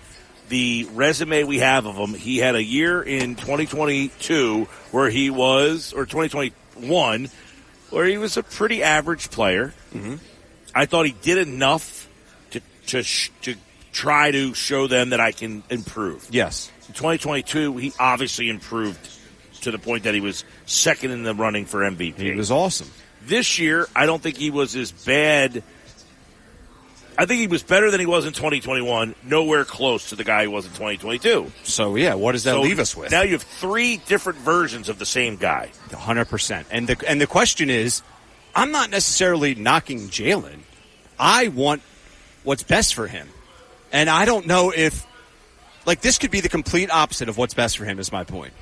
the 0.52 0.86
resume 0.92 1.44
we 1.44 1.60
have 1.60 1.86
of 1.86 1.96
him. 1.96 2.12
He 2.12 2.36
had 2.36 2.56
a 2.56 2.62
year 2.62 3.02
in 3.02 3.36
2022 3.36 4.68
where 4.90 5.08
he 5.08 5.30
was, 5.30 5.94
or 5.94 6.04
2021, 6.04 7.30
where 7.88 8.04
he 8.04 8.18
was 8.18 8.36
a 8.36 8.42
pretty 8.42 8.82
average 8.82 9.30
player. 9.30 9.72
Mm-hmm. 9.94 10.16
I 10.74 10.84
thought 10.84 11.06
he 11.06 11.12
did 11.22 11.38
enough 11.38 12.06
to 12.50 12.60
to 12.88 13.02
sh- 13.02 13.30
to 13.42 13.54
try 13.92 14.30
to 14.30 14.52
show 14.52 14.88
them 14.88 15.10
that 15.10 15.20
I 15.20 15.32
can 15.32 15.62
improve. 15.70 16.28
Yes. 16.30 16.70
In 16.86 16.92
2022, 16.92 17.78
he 17.78 17.94
obviously 17.98 18.50
improved 18.50 19.00
to 19.62 19.70
the 19.70 19.78
point 19.78 20.04
that 20.04 20.12
he 20.12 20.20
was 20.20 20.44
second 20.66 21.12
in 21.12 21.22
the 21.22 21.34
running 21.34 21.64
for 21.64 21.80
MVP. 21.80 22.18
He 22.18 22.32
was 22.32 22.50
awesome. 22.50 22.90
This 23.24 23.58
year, 23.58 23.88
I 23.96 24.04
don't 24.04 24.22
think 24.22 24.36
he 24.36 24.50
was 24.50 24.76
as 24.76 24.92
bad. 24.92 25.62
I 27.22 27.24
think 27.24 27.38
he 27.38 27.46
was 27.46 27.62
better 27.62 27.88
than 27.92 28.00
he 28.00 28.06
was 28.06 28.26
in 28.26 28.32
2021. 28.32 29.14
Nowhere 29.22 29.64
close 29.64 30.08
to 30.08 30.16
the 30.16 30.24
guy 30.24 30.42
he 30.42 30.48
was 30.48 30.64
in 30.64 30.72
2022. 30.72 31.52
So 31.62 31.94
yeah, 31.94 32.14
what 32.14 32.32
does 32.32 32.42
that 32.42 32.54
So 32.54 32.62
leave 32.62 32.80
us 32.80 32.96
with? 32.96 33.12
Now 33.12 33.22
you 33.22 33.34
have 33.34 33.44
three 33.44 33.98
different 34.08 34.40
versions 34.40 34.88
of 34.88 34.98
the 34.98 35.06
same 35.06 35.36
guy. 35.36 35.70
hundred 35.92 36.24
percent. 36.24 36.66
And 36.72 36.88
the 36.88 37.00
and 37.08 37.20
the 37.20 37.28
question 37.28 37.70
is, 37.70 38.02
I'm 38.56 38.72
not 38.72 38.90
necessarily 38.90 39.54
knocking 39.54 40.08
Jalen. 40.08 40.62
I 41.16 41.46
want 41.46 41.82
what's 42.42 42.64
best 42.64 42.92
for 42.92 43.06
him, 43.06 43.28
and 43.92 44.10
I 44.10 44.24
don't 44.24 44.48
know 44.48 44.72
if 44.74 45.06
like 45.86 46.00
this 46.00 46.18
could 46.18 46.32
be 46.32 46.40
the 46.40 46.48
complete 46.48 46.90
opposite 46.90 47.28
of 47.28 47.38
what's 47.38 47.54
best 47.54 47.78
for 47.78 47.84
him. 47.84 48.00
Is 48.00 48.10
my 48.10 48.24
point. 48.24 48.52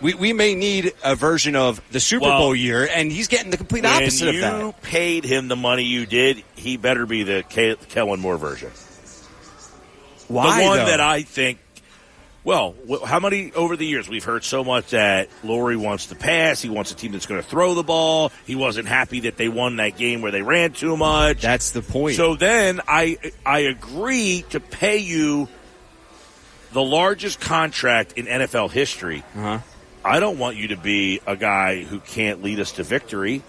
We 0.00 0.14
we 0.14 0.32
may 0.32 0.54
need 0.54 0.92
a 1.02 1.16
version 1.16 1.56
of 1.56 1.80
the 1.90 1.98
Super 2.00 2.26
Well, 2.26 2.38
Bowl 2.38 2.54
year, 2.54 2.88
and 2.88 3.10
he's 3.10 3.26
getting 3.28 3.50
the 3.50 3.56
complete 3.56 3.84
opposite 3.84 4.28
of 4.28 4.40
that. 4.40 4.58
You 4.60 4.74
paid 4.82 5.24
him 5.24 5.48
the 5.48 5.56
money 5.56 5.82
you 5.84 6.06
did, 6.06 6.44
he 6.54 6.76
better 6.76 7.04
be 7.04 7.24
the 7.24 7.42
Ke- 7.42 7.88
Kellen 7.88 8.20
Moore 8.20 8.36
version. 8.38 8.70
Why, 10.28 10.60
The 10.62 10.68
one 10.68 10.78
though? 10.78 10.84
that 10.86 11.00
I 11.00 11.22
think. 11.22 11.58
Well, 12.44 12.74
how 13.04 13.18
many 13.20 13.52
over 13.52 13.76
the 13.76 13.84
years 13.84 14.08
we've 14.08 14.24
heard 14.24 14.42
so 14.44 14.64
much 14.64 14.90
that 14.90 15.28
Lurie 15.42 15.76
wants 15.76 16.06
to 16.06 16.14
pass, 16.14 16.62
he 16.62 16.70
wants 16.70 16.90
a 16.92 16.94
team 16.94 17.12
that's 17.12 17.26
going 17.26 17.42
to 17.42 17.46
throw 17.46 17.74
the 17.74 17.82
ball. 17.82 18.32
He 18.46 18.54
wasn't 18.54 18.88
happy 18.88 19.20
that 19.20 19.36
they 19.36 19.48
won 19.50 19.76
that 19.76 19.98
game 19.98 20.22
where 20.22 20.32
they 20.32 20.40
ran 20.40 20.72
too 20.72 20.96
much. 20.96 21.42
That's 21.42 21.72
the 21.72 21.82
point. 21.82 22.16
So 22.16 22.36
then 22.36 22.80
I 22.88 23.18
I 23.44 23.60
agree 23.60 24.44
to 24.50 24.60
pay 24.60 24.98
you 24.98 25.48
the 26.72 26.82
largest 26.82 27.40
contract 27.40 28.12
in 28.12 28.26
NFL 28.26 28.70
history. 28.70 29.24
Uh-huh. 29.34 29.58
I 30.08 30.20
don't 30.20 30.38
want 30.38 30.56
you 30.56 30.68
to 30.68 30.76
be 30.76 31.20
a 31.26 31.36
guy 31.36 31.82
who 31.82 32.00
can't 32.00 32.42
lead 32.42 32.60
us 32.60 32.72
to 32.72 32.82
victory. 32.82 33.42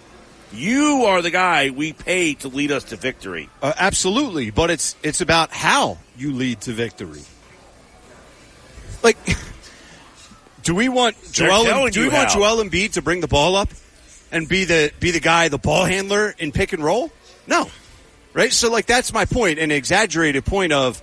You 0.52 1.04
are 1.06 1.22
the 1.22 1.30
guy 1.30 1.70
we 1.70 1.94
pay 1.94 2.34
to 2.34 2.48
lead 2.48 2.70
us 2.70 2.84
to 2.84 2.96
victory. 2.96 3.48
Uh, 3.62 3.72
absolutely, 3.78 4.50
but 4.50 4.68
it's 4.68 4.94
it's 5.02 5.22
about 5.22 5.52
how 5.52 5.98
you 6.18 6.32
lead 6.32 6.60
to 6.62 6.72
victory. 6.72 7.22
Like, 9.02 9.16
do 10.62 10.74
we 10.74 10.90
want 10.90 11.16
They're 11.22 11.48
Joel? 11.48 11.64
telling 11.64 11.92
Do 11.92 12.02
we 12.02 12.08
want. 12.08 12.28
Joel 12.30 12.62
Embiid 12.62 12.92
to 12.92 13.02
bring 13.02 13.20
the 13.20 13.28
ball 13.28 13.56
up 13.56 13.70
and 14.30 14.46
be 14.46 14.64
the 14.64 14.92
be 15.00 15.12
the 15.12 15.20
guy, 15.20 15.48
the 15.48 15.58
ball 15.58 15.86
handler 15.86 16.34
in 16.38 16.52
pick 16.52 16.74
and 16.74 16.84
roll? 16.84 17.10
No, 17.46 17.70
right? 18.34 18.52
So, 18.52 18.70
like, 18.70 18.84
that's 18.84 19.14
my 19.14 19.24
point, 19.24 19.58
an 19.58 19.70
exaggerated 19.70 20.44
point 20.44 20.72
of 20.72 21.02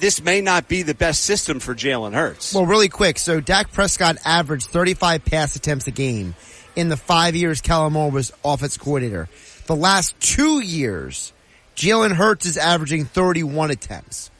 this 0.00 0.22
may 0.22 0.40
not 0.40 0.68
be 0.68 0.82
the 0.82 0.94
best 0.94 1.22
system 1.22 1.60
for 1.60 1.74
Jalen 1.74 2.14
Hurts. 2.14 2.54
Well, 2.54 2.66
really 2.66 2.88
quick. 2.88 3.18
So 3.18 3.40
Dak 3.40 3.72
Prescott 3.72 4.16
averaged 4.24 4.68
35 4.68 5.24
pass 5.24 5.56
attempts 5.56 5.86
a 5.86 5.90
game 5.90 6.34
in 6.74 6.88
the 6.88 6.96
five 6.96 7.36
years 7.36 7.60
Kellen 7.60 7.92
Moore 7.92 8.10
was 8.10 8.32
offense 8.44 8.76
coordinator. 8.76 9.28
The 9.66 9.76
last 9.76 10.18
two 10.20 10.60
years, 10.60 11.32
Jalen 11.76 12.12
Hurts 12.12 12.46
is 12.46 12.56
averaging 12.56 13.04
31 13.04 13.70
attempts. 13.70 14.30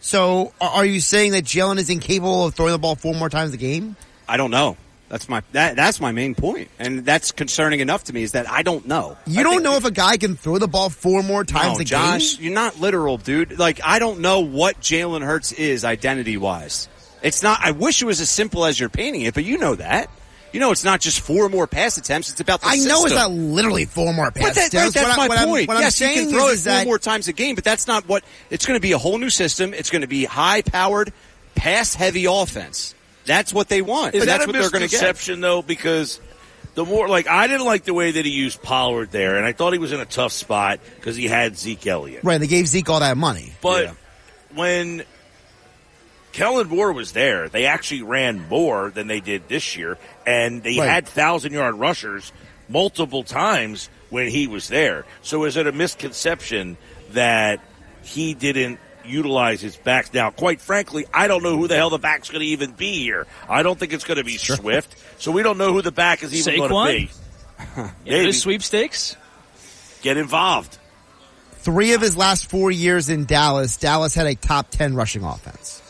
So 0.00 0.52
are 0.60 0.70
are 0.70 0.84
you 0.84 1.00
saying 1.00 1.32
that 1.32 1.44
Jalen 1.44 1.78
is 1.78 1.90
incapable 1.90 2.46
of 2.46 2.54
throwing 2.54 2.72
the 2.72 2.78
ball 2.78 2.94
four 2.94 3.14
more 3.14 3.28
times 3.28 3.52
a 3.54 3.56
game? 3.56 3.96
I 4.28 4.36
don't 4.36 4.50
know. 4.50 4.76
That's 5.08 5.28
my 5.28 5.42
that, 5.52 5.76
that's 5.76 6.00
my 6.00 6.10
main 6.10 6.34
point, 6.34 6.68
and 6.80 7.04
that's 7.04 7.30
concerning 7.30 7.78
enough 7.78 8.04
to 8.04 8.12
me. 8.12 8.24
Is 8.24 8.32
that 8.32 8.50
I 8.50 8.62
don't 8.62 8.86
know. 8.88 9.16
You 9.26 9.44
don't 9.44 9.62
know 9.62 9.76
if 9.76 9.84
a 9.84 9.90
guy 9.92 10.16
can 10.16 10.34
throw 10.36 10.58
the 10.58 10.66
ball 10.66 10.90
four 10.90 11.22
more 11.22 11.44
times 11.44 11.78
No, 11.78 11.82
a 11.82 11.84
Josh, 11.84 12.36
game. 12.36 12.44
you're 12.46 12.54
not 12.54 12.80
literal, 12.80 13.16
dude. 13.16 13.56
Like 13.58 13.80
I 13.84 14.00
don't 14.00 14.18
know 14.20 14.40
what 14.40 14.80
Jalen 14.80 15.22
Hurts 15.22 15.52
is 15.52 15.84
identity 15.84 16.36
wise. 16.36 16.88
It's 17.22 17.42
not. 17.42 17.60
I 17.62 17.70
wish 17.70 18.02
it 18.02 18.04
was 18.04 18.20
as 18.20 18.28
simple 18.30 18.64
as 18.64 18.80
you're 18.80 18.88
painting 18.88 19.22
it, 19.22 19.34
but 19.34 19.44
you 19.44 19.58
know 19.58 19.76
that. 19.76 20.10
You 20.52 20.60
know, 20.60 20.72
it's 20.72 20.84
not 20.84 21.00
just 21.00 21.20
four 21.20 21.48
more 21.48 21.66
pass 21.66 21.98
attempts. 21.98 22.30
It's 22.30 22.40
about 22.40 22.62
the 22.62 22.68
I 22.68 22.76
know 22.76 23.04
it's 23.04 23.14
not 23.14 23.30
literally 23.30 23.84
four 23.84 24.12
more 24.14 24.30
But 24.30 24.42
pass 24.42 24.54
that, 24.56 24.74
right, 24.74 24.92
that's 24.92 24.96
What 24.96 25.18
I- 25.18 25.28
my 25.28 25.36
I'm- 25.36 25.48
point. 25.48 25.70
I'm 25.70 25.80
yes, 25.80 26.00
you 26.00 26.08
can 26.08 26.30
throw 26.30 26.48
is- 26.48 26.66
it 26.66 26.70
four 26.72 26.84
more 26.84 26.98
times 26.98 27.28
a 27.28 27.32
game, 27.32 27.54
but 27.54 27.62
that's 27.64 27.86
not 27.86 28.08
what. 28.08 28.24
It's 28.50 28.66
going 28.66 28.76
to 28.76 28.80
be 28.82 28.92
a 28.92 28.98
whole 28.98 29.18
new 29.18 29.30
system. 29.30 29.72
It's 29.74 29.90
going 29.90 30.02
to 30.02 30.08
be 30.08 30.24
high 30.24 30.62
powered, 30.62 31.12
pass 31.54 31.94
heavy 31.94 32.24
offense. 32.24 32.94
That's 33.26 33.52
what 33.52 33.68
they 33.68 33.82
want. 33.82 34.14
Is 34.14 34.24
that's 34.24 34.38
that 34.38 34.44
a 34.44 34.46
what 34.46 34.52
they're 34.52 34.70
going 34.70 34.82
to 34.84 34.88
get. 34.88 34.92
misconception 35.02 35.40
though? 35.40 35.60
Because 35.62 36.20
the 36.74 36.84
more 36.84 37.08
like 37.08 37.26
I 37.26 37.46
didn't 37.46 37.66
like 37.66 37.84
the 37.84 37.94
way 37.94 38.12
that 38.12 38.24
he 38.24 38.30
used 38.30 38.62
Pollard 38.62 39.10
there, 39.10 39.36
and 39.36 39.44
I 39.44 39.52
thought 39.52 39.72
he 39.72 39.78
was 39.78 39.92
in 39.92 40.00
a 40.00 40.04
tough 40.06 40.32
spot 40.32 40.80
because 40.96 41.16
he 41.16 41.26
had 41.26 41.58
Zeke 41.58 41.86
Elliott. 41.86 42.24
Right, 42.24 42.38
they 42.38 42.46
gave 42.46 42.66
Zeke 42.66 42.88
all 42.88 43.00
that 43.00 43.16
money. 43.16 43.52
But 43.60 43.94
when 44.54 45.04
Kellen 46.32 46.68
Moore 46.68 46.92
was 46.92 47.12
there, 47.12 47.48
they 47.48 47.66
actually 47.66 48.02
ran 48.02 48.46
more 48.48 48.90
than 48.90 49.06
they 49.06 49.20
did 49.20 49.48
this 49.48 49.76
year, 49.76 49.96
and 50.26 50.62
they 50.62 50.78
Right. 50.78 50.88
had 50.88 51.08
thousand 51.08 51.52
yard 51.52 51.76
rushers 51.76 52.32
multiple 52.68 53.22
times 53.22 53.88
when 54.10 54.28
he 54.28 54.46
was 54.46 54.68
there. 54.68 55.04
So 55.22 55.44
is 55.44 55.56
it 55.56 55.66
a 55.66 55.72
misconception 55.72 56.76
that 57.12 57.60
he 58.02 58.34
didn't 58.34 58.78
utilize 59.08 59.60
his 59.60 59.76
backs? 59.76 60.12
Now, 60.12 60.30
quite 60.30 60.60
frankly, 60.60 61.06
I 61.12 61.28
don't 61.28 61.42
know 61.42 61.56
who 61.56 61.68
the 61.68 61.76
hell 61.76 61.90
the 61.90 61.98
back's 61.98 62.30
going 62.30 62.40
to 62.40 62.46
even 62.46 62.72
be 62.72 62.98
here. 62.98 63.26
I 63.48 63.62
don't 63.62 63.78
think 63.78 63.92
it's 63.92 64.04
going 64.04 64.18
to 64.18 64.24
be 64.24 64.36
Swift, 64.36 64.96
so 65.18 65.32
we 65.32 65.42
don't 65.42 65.58
know 65.58 65.72
who 65.72 65.82
the 65.82 65.92
back 65.92 66.22
is 66.22 66.34
even 66.34 66.68
going 66.68 66.86
to 66.86 67.06
be. 67.06 67.10
Yeah, 67.76 67.90
Maybe. 68.04 68.24
those 68.26 68.40
sweepstakes. 68.42 69.16
Get 70.02 70.18
involved. 70.18 70.76
Three 71.52 71.94
of 71.94 72.02
his 72.02 72.14
last 72.16 72.50
four 72.50 72.70
years 72.70 73.08
in 73.08 73.24
Dallas, 73.24 73.78
Dallas 73.78 74.14
had 74.14 74.26
a 74.26 74.34
top 74.34 74.70
ten 74.70 74.94
rushing 74.94 75.24
offense. 75.24 75.82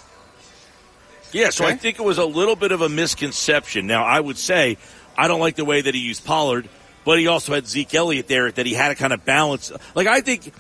Yeah, 1.32 1.50
so 1.50 1.66
I 1.66 1.74
think 1.74 1.98
it 1.98 2.02
was 2.04 2.18
a 2.18 2.24
little 2.24 2.56
bit 2.56 2.72
of 2.72 2.82
a 2.82 2.88
misconception. 2.88 3.86
Now, 3.86 4.04
I 4.04 4.18
would 4.20 4.38
say 4.38 4.78
I 5.18 5.28
don't 5.28 5.40
like 5.40 5.56
the 5.56 5.64
way 5.64 5.80
that 5.80 5.92
he 5.94 6.00
used 6.00 6.24
Pollard, 6.24 6.68
but 7.04 7.18
he 7.18 7.26
also 7.26 7.52
had 7.52 7.66
Zeke 7.66 7.94
Elliott 7.94 8.28
there 8.28 8.50
that 8.50 8.64
he 8.64 8.74
had 8.74 8.88
to 8.88 8.94
kind 8.94 9.12
of 9.12 9.24
balance. 9.24 9.72
Like 9.94 10.06
I 10.06 10.20
think, 10.20 10.52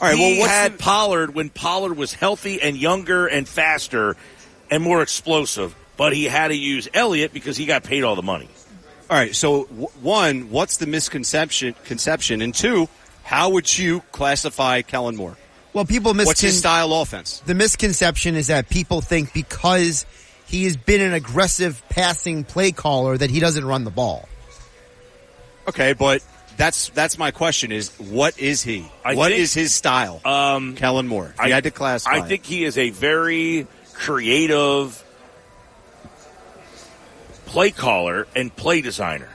All 0.00 0.08
right, 0.08 0.16
he 0.16 0.22
well, 0.22 0.40
what's 0.40 0.52
had 0.52 0.74
the- 0.74 0.78
Pollard 0.78 1.34
when 1.34 1.50
Pollard 1.50 1.96
was 1.96 2.12
healthy 2.12 2.60
and 2.60 2.76
younger 2.76 3.26
and 3.26 3.48
faster 3.48 4.16
and 4.70 4.82
more 4.82 5.02
explosive, 5.02 5.74
but 5.96 6.12
he 6.14 6.24
had 6.24 6.48
to 6.48 6.56
use 6.56 6.88
Elliott 6.92 7.32
because 7.32 7.56
he 7.56 7.66
got 7.66 7.84
paid 7.84 8.02
all 8.04 8.16
the 8.16 8.22
money. 8.22 8.48
All 9.10 9.16
right. 9.16 9.34
So 9.36 9.64
w- 9.64 9.88
one, 10.02 10.50
what's 10.50 10.78
the 10.78 10.86
misconception? 10.86 11.74
Conception, 11.84 12.42
and 12.42 12.54
two, 12.54 12.88
how 13.22 13.50
would 13.50 13.78
you 13.78 14.00
classify 14.12 14.82
Kellen 14.82 15.16
Moore? 15.16 15.36
Well, 15.72 15.84
people 15.84 16.12
miscon- 16.12 16.26
What's 16.26 16.40
his 16.40 16.58
style 16.58 16.92
offense? 16.92 17.42
The 17.46 17.54
misconception 17.54 18.34
is 18.36 18.46
that 18.48 18.68
people 18.68 19.00
think 19.00 19.32
because 19.32 20.06
he 20.46 20.64
has 20.64 20.76
been 20.76 21.00
an 21.00 21.12
aggressive 21.14 21.82
passing 21.88 22.44
play 22.44 22.72
caller 22.72 23.16
that 23.16 23.30
he 23.30 23.40
doesn't 23.40 23.64
run 23.64 23.84
the 23.84 23.90
ball. 23.90 24.28
Okay, 25.68 25.92
but 25.94 26.22
that's 26.56 26.88
that's 26.90 27.18
my 27.18 27.30
question: 27.30 27.72
is 27.72 27.90
what 27.98 28.38
is 28.38 28.62
he? 28.62 28.86
I 29.04 29.14
What 29.14 29.32
is 29.32 29.54
think- 29.54 29.64
his 29.64 29.74
style? 29.74 30.20
Um, 30.24 30.74
Kellen 30.76 31.08
Moore. 31.08 31.34
You 31.44 31.52
had 31.52 31.64
to 31.64 31.70
classify. 31.70 32.16
I 32.16 32.20
think 32.22 32.44
he 32.44 32.64
is 32.64 32.78
a 32.78 32.90
very 32.90 33.66
creative 33.94 35.02
play 37.46 37.70
caller 37.70 38.26
and 38.34 38.54
play 38.54 38.80
designer. 38.80 39.28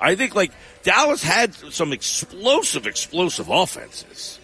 I 0.00 0.16
think 0.16 0.34
like 0.34 0.52
Dallas 0.82 1.22
had 1.22 1.54
some 1.54 1.92
explosive, 1.92 2.86
explosive 2.86 3.48
offenses. 3.48 4.38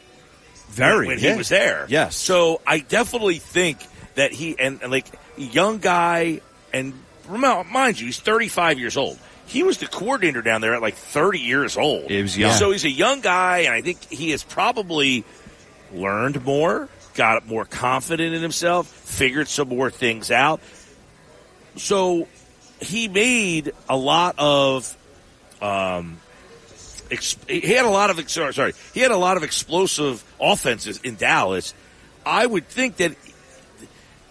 Very, 0.69 1.09
when 1.09 1.19
yeah. 1.19 1.33
he 1.33 1.39
was 1.39 1.49
there. 1.49 1.87
Yes. 1.89 2.15
So 2.15 2.61
I 2.67 2.79
definitely 2.79 3.39
think 3.39 3.79
that 4.15 4.33
he 4.33 4.57
and, 4.59 4.81
and 4.83 4.93
like 4.93 5.07
young 5.37 5.79
guy 5.79 6.41
and 6.73 6.93
remember, 7.29 7.65
mind 7.69 7.99
you, 7.99 8.07
he's 8.07 8.21
35 8.21 8.79
years 8.79 8.97
old. 8.97 9.19
He 9.49 9.63
was 9.63 9.79
the 9.79 9.87
coordinator 9.87 10.43
down 10.43 10.61
there 10.61 10.75
at 10.75 10.83
like 10.83 10.95
30 10.95 11.41
years 11.41 11.77
old. 11.77 12.11
He 12.11 12.21
was 12.21 12.37
young. 12.37 12.53
So 12.53 12.71
he's 12.71 12.85
a 12.85 12.91
young 12.91 13.21
guy, 13.21 13.61
and 13.61 13.75
I 13.75 13.81
think 13.81 14.05
he 14.11 14.31
has 14.31 14.45
probably 14.45 15.25
learned 15.93 16.45
more, 16.45 16.89
got 17.15 17.47
more 17.47 17.65
confident 17.65 18.35
in 18.35 18.43
himself, 18.43 18.87
figured 18.87 19.49
some 19.49 19.69
more 19.69 19.91
things 19.91 20.31
out. 20.31 20.61
So 21.77 22.29
he 22.81 23.09
made 23.09 23.73
a 23.89 23.97
lot 23.97 24.35
of 24.37 24.95
um, 25.63 26.19
ex- 27.11 27.37
he 27.49 27.61
had 27.73 27.87
a 27.87 27.91
lot 27.91 28.11
of 28.11 28.31
sorry 28.31 28.75
he 28.93 29.01
had 29.01 29.11
a 29.11 29.17
lot 29.17 29.37
of 29.37 29.43
explosive 29.43 30.23
offenses 30.41 31.01
in 31.03 31.17
Dallas. 31.17 31.73
I 32.27 32.45
would 32.45 32.69
think 32.69 32.97
that 32.97 33.17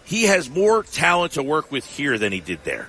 he 0.06 0.24
has 0.26 0.50
more 0.50 0.84
talent 0.84 1.34
to 1.34 1.44
work 1.44 1.72
with 1.72 1.86
here 1.86 2.18
than 2.18 2.32
he 2.32 2.40
did 2.40 2.64
there. 2.64 2.88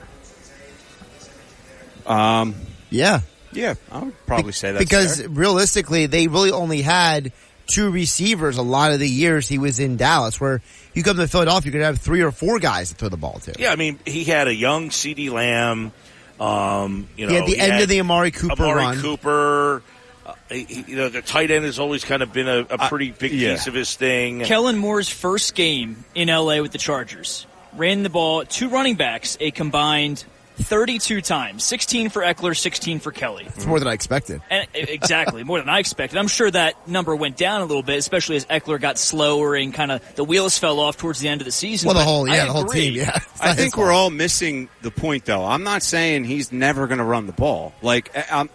Um, 2.09 2.55
Yeah. 2.91 3.21
yeah, 3.53 3.75
I 3.93 4.01
would 4.01 4.27
probably 4.27 4.53
say 4.53 4.73
that 4.73 4.79
because 4.79 5.25
realistically, 5.27 6.07
they 6.07 6.27
really 6.29 6.51
only 6.51 6.83
had 6.83 7.33
two 7.67 7.91
receivers 7.91 8.57
a 8.57 8.63
lot 8.63 8.93
of 8.93 8.99
the 8.99 9.09
years 9.09 9.47
he 9.47 9.59
was 9.59 9.79
in 9.79 9.97
Dallas. 9.97 10.41
Where 10.41 10.63
you 10.95 11.03
come 11.03 11.17
to 11.19 11.29
Philadelphia, 11.29 11.67
you 11.67 11.73
could 11.79 11.85
have 11.85 11.99
three 11.99 12.23
or 12.23 12.31
four 12.33 12.59
guys 12.59 12.89
to 12.91 12.95
throw 12.95 13.09
the 13.11 13.17
ball 13.19 13.41
to. 13.45 13.55
Yeah, 13.59 13.73
I 13.73 13.77
mean 13.77 13.99
he 14.07 14.25
had 14.25 14.49
a 14.49 14.55
young 14.55 14.89
CeeDee 14.91 15.31
Lamb. 15.31 15.93
Um, 16.41 17.09
you 17.17 17.27
know, 17.27 17.33
He 17.33 17.37
had 17.39 17.47
the 17.47 17.59
end 17.59 17.83
of 17.83 17.89
the 17.89 18.01
Amari 18.01 18.31
Cooper 18.31 18.63
Amari 18.63 18.75
run. 18.77 19.01
Cooper. 19.01 19.83
Uh, 20.25 20.35
he, 20.51 20.65
he- 20.65 20.85
you 20.93 20.97
know, 20.97 21.09
the 21.09 21.21
tight 21.23 21.51
end 21.51 21.65
has 21.65 21.79
always 21.79 22.05
kind 22.05 22.23
of 22.23 22.33
been 22.33 22.49
a, 22.49 22.59
a 22.71 22.79
pretty 22.89 23.11
big 23.11 23.33
yeah. 23.33 23.55
piece 23.55 23.67
of 23.67 23.75
his 23.75 23.95
thing. 23.97 24.41
Kellen 24.45 24.79
Moore's 24.79 25.09
first 25.09 25.55
game 25.55 26.05
in 26.15 26.29
LA 26.29 26.61
with 26.63 26.71
the 26.73 26.79
Chargers 26.79 27.47
ran 27.77 28.03
the 28.03 28.09
ball 28.11 28.45
two 28.45 28.69
running 28.69 28.95
backs 28.95 29.37
a 29.41 29.51
combined 29.51 30.25
32 30.59 31.21
times 31.21 31.63
16 31.65 32.09
for 32.11 32.23
Ekeler 32.23 32.57
16 32.57 32.99
for 33.01 33.13
Kelley 33.13 33.45
It's 33.47 33.65
more 33.65 33.79
than 33.79 33.89
I 33.89 33.93
expected. 33.93 34.43
and 34.51 34.67
exactly 34.75 35.45
more 35.45 35.59
than 35.59 35.69
I 35.69 35.79
expected 35.79 36.19
I'm 36.19 36.29
sure 36.29 36.51
that 36.51 36.89
number 36.89 37.15
went 37.15 37.37
down 37.37 37.61
a 37.61 37.65
little 37.65 37.83
bit 37.83 37.99
especially 37.99 38.37
as 38.37 38.45
Ekeler 38.47 38.81
got 38.81 38.99
slower 38.99 39.55
and 39.55 39.73
kind 39.73 39.93
of 39.93 40.15
the 40.17 40.25
wheels 40.25 40.59
fell 40.59 40.81
off 40.81 40.97
towards 40.97 41.21
the 41.21 41.29
end 41.29 41.41
of 41.41 41.45
the 41.45 41.53
season 41.53 41.87
Well, 41.87 41.95
the 41.95 42.01
But 42.01 42.05
whole 42.05 42.31
I 42.31 42.35
yeah, 42.35 42.47
the 42.47 42.53
whole 42.53 42.65
team. 42.65 42.95
Yeah, 42.95 43.19
I 43.41 43.55
think 43.55 43.77
we're 43.77 43.93
all 43.93 44.11
missing 44.11 44.69
the 44.83 44.91
point, 44.91 45.25
though. 45.25 45.45
I'm 45.45 45.63
not 45.63 45.83
saying 45.83 46.25
he's 46.25 46.51
never 46.53 46.87
going 46.87 46.99
to 46.99 47.05
run 47.05 47.27
the 47.27 47.33
ball. 47.33 47.73
Like, 47.83 48.11
I'm, 48.31 48.41
um, 48.43 48.51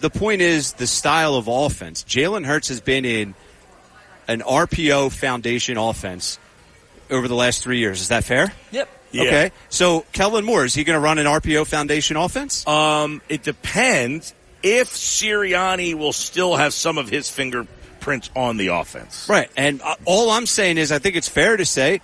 the 0.00 0.10
point 0.10 0.42
is 0.42 0.74
the 0.74 0.86
style 0.86 1.34
of 1.34 1.48
offense. 1.48 2.04
Jalen 2.04 2.44
Hurts 2.44 2.68
has 2.68 2.80
been 2.80 3.04
in 3.04 3.34
an 4.28 4.40
RPO 4.42 5.10
foundation 5.12 5.76
offense 5.78 6.38
over 7.10 7.26
the 7.26 7.34
last 7.34 7.62
three 7.62 7.78
years. 7.78 8.00
Is 8.00 8.08
that 8.08 8.22
fair? 8.24 8.52
yep 8.70 8.88
Yeah. 9.10 9.22
Okay. 9.22 9.52
So, 9.68 10.04
Kellen 10.12 10.44
Moore, 10.44 10.64
is 10.64 10.74
he 10.74 10.84
going 10.84 10.96
to 10.96 11.00
run 11.00 11.18
an 11.18 11.26
RPO 11.26 11.66
foundation 11.66 12.16
offense? 12.16 12.66
Um, 12.66 13.22
it 13.28 13.42
depends 13.42 14.34
if 14.62 14.90
Sirianni 14.90 15.94
will 15.94 16.12
still 16.12 16.56
have 16.56 16.74
some 16.74 16.98
of 16.98 17.08
his 17.08 17.30
fingerprints 17.30 18.30
on 18.34 18.56
the 18.56 18.68
offense. 18.68 19.28
Right. 19.28 19.50
And 19.56 19.80
uh, 19.82 19.94
all 20.04 20.30
I'm 20.30 20.46
saying 20.46 20.78
is 20.78 20.92
I 20.92 20.98
think 20.98 21.16
it's 21.16 21.28
fair 21.28 21.56
to 21.56 21.64
say 21.64 22.00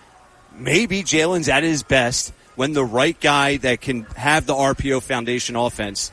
maybe 0.56 1.02
Jalen's 1.02 1.48
at 1.48 1.62
his 1.62 1.82
best 1.82 2.32
when 2.56 2.72
the 2.72 2.84
right 2.84 3.18
guy 3.20 3.56
that 3.58 3.80
can 3.80 4.02
have 4.16 4.46
the 4.46 4.54
RPO 4.54 5.02
foundation 5.02 5.56
offense, 5.56 6.12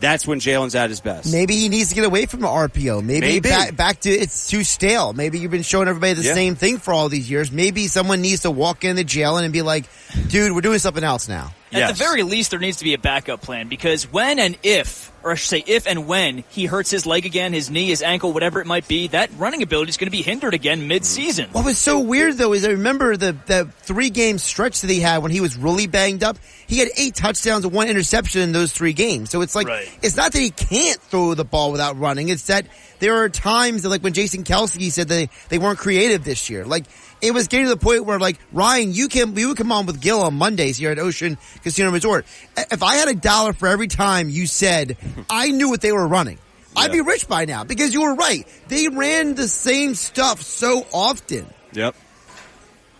that's 0.00 0.26
when 0.26 0.40
Jalen's 0.40 0.74
at 0.74 0.90
his 0.90 1.00
best. 1.00 1.32
Maybe 1.32 1.54
he 1.56 1.68
needs 1.68 1.90
to 1.90 1.94
get 1.94 2.04
away 2.04 2.26
from 2.26 2.40
the 2.40 2.48
RPO. 2.48 3.02
Maybe, 3.04 3.20
Maybe. 3.20 3.48
Back, 3.48 3.76
back 3.76 4.00
to 4.00 4.10
it's 4.10 4.48
too 4.48 4.64
stale. 4.64 5.12
Maybe 5.12 5.38
you've 5.38 5.50
been 5.50 5.62
showing 5.62 5.88
everybody 5.88 6.14
the 6.14 6.22
Yeah. 6.22 6.34
same 6.34 6.56
thing 6.56 6.78
for 6.78 6.92
all 6.94 7.08
these 7.08 7.30
years. 7.30 7.52
Maybe 7.52 7.86
someone 7.86 8.20
needs 8.22 8.42
to 8.42 8.50
walk 8.50 8.84
into 8.84 9.04
jail 9.04 9.36
and 9.36 9.52
be 9.52 9.62
like, 9.62 9.84
"Dude, 10.28 10.52
we're 10.52 10.60
doing 10.62 10.78
something 10.78 11.04
else 11.04 11.28
now." 11.28 11.52
At 11.72 11.78
Yes. 11.78 11.90
the 11.98 12.04
very 12.04 12.24
least, 12.24 12.50
there 12.50 12.58
needs 12.58 12.78
to 12.78 12.84
be 12.84 12.94
a 12.94 12.98
backup 12.98 13.42
plan 13.42 13.68
because 13.68 14.02
when 14.12 14.40
and 14.40 14.56
if, 14.64 15.12
or 15.22 15.30
I 15.30 15.34
should 15.36 15.48
say 15.50 15.62
if 15.68 15.86
and 15.86 16.08
when, 16.08 16.42
he 16.48 16.66
hurts 16.66 16.90
his 16.90 17.06
leg 17.06 17.26
again, 17.26 17.52
his 17.52 17.70
knee, 17.70 17.86
his 17.90 18.02
ankle, 18.02 18.32
whatever 18.32 18.60
it 18.60 18.66
might 18.66 18.88
be, 18.88 19.06
that 19.08 19.30
running 19.38 19.62
ability 19.62 19.90
is 19.90 19.96
going 19.96 20.08
to 20.08 20.10
be 20.10 20.22
hindered 20.22 20.52
again 20.52 20.88
mid-season. 20.88 21.46
What 21.52 21.64
was 21.64 21.78
so 21.78 22.00
weird 22.00 22.38
though 22.38 22.54
is 22.54 22.64
I 22.64 22.70
remember 22.70 23.16
the 23.16 23.36
the 23.46 23.68
three 23.82 24.10
game 24.10 24.38
stretch 24.38 24.80
that 24.80 24.90
he 24.90 24.98
had 24.98 25.18
when 25.18 25.30
he 25.30 25.40
was 25.40 25.56
really 25.56 25.86
banged 25.86 26.24
up. 26.24 26.38
He 26.70 26.78
had 26.78 26.88
eight 26.96 27.16
touchdowns 27.16 27.64
and 27.64 27.74
one 27.74 27.88
interception 27.88 28.42
in 28.42 28.52
those 28.52 28.70
three 28.70 28.92
games. 28.92 29.30
So 29.30 29.40
it's 29.40 29.56
like 29.56 29.66
Right. 29.66 29.88
it's 30.02 30.16
not 30.16 30.30
that 30.32 30.38
he 30.38 30.50
can't 30.50 31.02
throw 31.02 31.34
the 31.34 31.44
ball 31.44 31.72
without 31.72 31.98
running. 31.98 32.28
It's 32.28 32.44
that 32.44 32.64
there 33.00 33.16
are 33.24 33.28
times 33.28 33.82
that 33.82 33.88
like 33.88 34.04
when 34.04 34.12
Jason 34.12 34.44
Kelce 34.44 34.92
said 34.92 35.08
they 35.08 35.30
they 35.48 35.58
weren't 35.58 35.80
creative 35.80 36.22
this 36.22 36.48
year. 36.48 36.64
Like 36.64 36.84
it 37.20 37.34
was 37.34 37.48
getting 37.48 37.66
to 37.66 37.70
the 37.70 37.76
point 37.76 38.04
where 38.04 38.20
like 38.20 38.38
Ryan, 38.52 38.94
you 38.94 39.08
can 39.08 39.34
we 39.34 39.46
would 39.46 39.56
come 39.56 39.72
on 39.72 39.86
with 39.86 40.00
Gill 40.00 40.22
on 40.22 40.34
Mondays 40.34 40.76
here 40.76 40.92
at 40.92 41.00
Ocean 41.00 41.38
Casino 41.64 41.90
Resort. 41.90 42.24
If 42.56 42.84
I 42.84 42.94
had 42.94 43.08
a 43.08 43.14
dollar 43.14 43.52
for 43.52 43.66
every 43.66 43.88
time 43.88 44.30
you 44.30 44.46
said 44.46 44.96
I 45.28 45.48
knew 45.50 45.70
what 45.70 45.80
they 45.80 45.90
were 45.90 46.06
running. 46.06 46.38
I'd 46.76 46.92
be 46.92 47.00
rich 47.00 47.26
by 47.26 47.46
now 47.46 47.64
because 47.64 47.92
you 47.92 48.02
were 48.02 48.14
right. 48.14 48.46
They 48.68 48.86
ran 48.86 49.34
the 49.34 49.48
same 49.48 49.96
stuff 49.96 50.40
so 50.40 50.86
often. 50.92 51.52
Yep. 51.72 51.96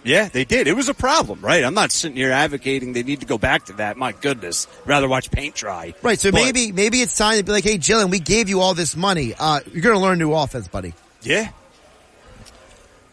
Yeah, 0.03 0.29
they 0.29 0.45
did. 0.45 0.67
It 0.67 0.75
was 0.75 0.89
a 0.89 0.95
problem, 0.95 1.41
right? 1.43 1.63
I'm 1.63 1.75
not 1.75 1.93
sitting 1.93 2.17
here 2.17 2.31
advocating 2.33 2.93
they 2.95 3.03
need 3.03 3.21
to 3.21 3.27
go 3.27 3.37
back 3.39 3.67
to 3.67 3.75
that. 3.75 3.97
My 3.99 4.13
goodness, 4.13 4.67
rather 4.87 5.09
watch 5.09 5.31
paint 5.31 5.55
dry. 5.55 5.93
Right. 6.03 6.19
So 6.19 6.31
But- 6.33 6.43
maybe 6.43 6.73
maybe 6.73 7.03
it's 7.03 7.17
time 7.17 7.37
to 7.39 7.45
be 7.45 7.53
like, 7.53 7.65
hey, 7.65 7.77
Jalen, 7.79 8.11
we 8.11 8.19
gave 8.19 8.49
you 8.49 8.61
all 8.61 8.73
this 8.75 8.97
money. 8.97 9.35
Uh, 9.39 9.61
you're 9.73 9.83
going 9.83 9.95
to 9.97 10.01
learn 10.01 10.19
new 10.19 10.33
offense, 10.33 10.69
buddy. 10.69 10.95
yeah, 11.23 11.51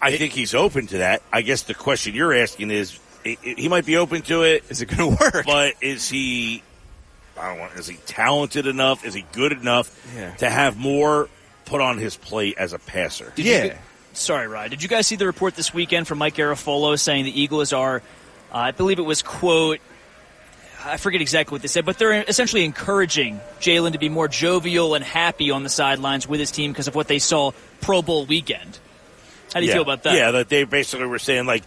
I 0.01 0.15
think 0.15 0.33
he's 0.33 0.53
open 0.53 0.87
to 0.87 0.99
that. 0.99 1.21
I 1.33 1.41
guess 1.41 1.63
the 1.63 1.73
question 1.73 2.13
you're 2.15 2.33
asking 2.33 2.71
is, 2.71 2.97
i- 3.25 3.37
i- 3.45 3.55
he 3.57 3.67
might 3.67 3.85
be 3.85 3.97
open 3.97 4.21
to 4.23 4.43
it, 4.43 4.63
is 4.69 4.81
it 4.81 4.85
going 4.85 5.15
to 5.17 5.23
work? 5.23 5.45
but 5.45 5.73
is 5.81 6.07
he? 6.09 6.63
I 7.37 7.49
don't 7.49 7.59
want. 7.59 7.73
Is 7.73 7.87
he 7.87 7.97
talented 8.05 8.65
enough? 8.67 9.05
Is 9.05 9.13
he 9.13 9.25
good 9.33 9.51
enough 9.51 9.91
Yeah. 10.15 10.33
to 10.35 10.49
have 10.49 10.77
more 10.77 11.29
put 11.65 11.81
on 11.81 11.97
his 11.97 12.15
plate 12.15 12.55
as 12.57 12.73
a 12.73 12.79
passer? 12.79 13.31
Did 13.35 13.45
Yeah. 13.45 13.67
get- 13.67 13.77
sorry, 14.17 14.47
Ryan. 14.47 14.71
Did 14.71 14.83
you 14.83 14.89
guys 14.89 15.07
see 15.07 15.15
the 15.15 15.25
report 15.25 15.55
this 15.55 15.73
weekend 15.73 16.07
from 16.07 16.17
Mike 16.17 16.35
Garafolo 16.35 16.99
saying 16.99 17.25
the 17.25 17.39
Eagles 17.39 17.73
are, 17.73 17.97
uh, 18.51 18.57
I 18.57 18.71
believe 18.71 18.99
it 18.99 19.03
was 19.03 19.21
quote, 19.21 19.79
I 20.83 20.97
forget 20.97 21.21
exactly 21.21 21.55
what 21.55 21.61
they 21.61 21.67
said, 21.67 21.85
but 21.85 21.97
they're 21.97 22.23
essentially 22.23 22.63
encouraging 22.63 23.39
Jalen 23.59 23.93
to 23.93 23.99
be 23.99 24.09
more 24.09 24.27
jovial 24.27 24.95
and 24.95 25.03
happy 25.03 25.51
on 25.51 25.63
the 25.63 25.69
sidelines 25.69 26.27
with 26.27 26.39
his 26.39 26.51
team 26.51 26.71
because 26.71 26.87
of 26.87 26.95
what 26.95 27.07
they 27.07 27.19
saw 27.19 27.51
Pro 27.81 28.01
Bowl 28.01 28.25
weekend. 28.25 28.79
How 29.53 29.59
do 29.59 29.65
you 29.65 29.69
yeah. 29.69 29.75
feel 29.75 29.83
about 29.83 30.03
that? 30.03 30.15
Yeah, 30.15 30.31
that 30.31 30.49
they 30.49 30.63
basically 30.63 31.07
were 31.07 31.19
saying 31.19 31.45
like, 31.45 31.63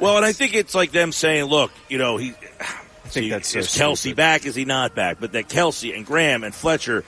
well, 0.00 0.16
and 0.16 0.24
I 0.24 0.32
think 0.32 0.54
it's 0.54 0.74
like 0.74 0.92
them 0.92 1.12
saying, 1.12 1.44
look, 1.44 1.72
you 1.88 1.98
know, 1.98 2.16
he. 2.16 2.34
I 2.60 3.08
think 3.08 3.30
that's 3.30 3.48
so 3.48 3.60
is 3.60 3.68
Kelce 3.68 3.98
stupid. 3.98 4.16
back? 4.16 4.46
Is 4.46 4.54
he 4.54 4.64
not 4.64 4.94
back? 4.94 5.18
But 5.20 5.32
that 5.32 5.48
Kelce 5.48 5.94
and 5.94 6.04
Graham 6.04 6.42
and 6.42 6.54
Fletcher, 6.54 7.04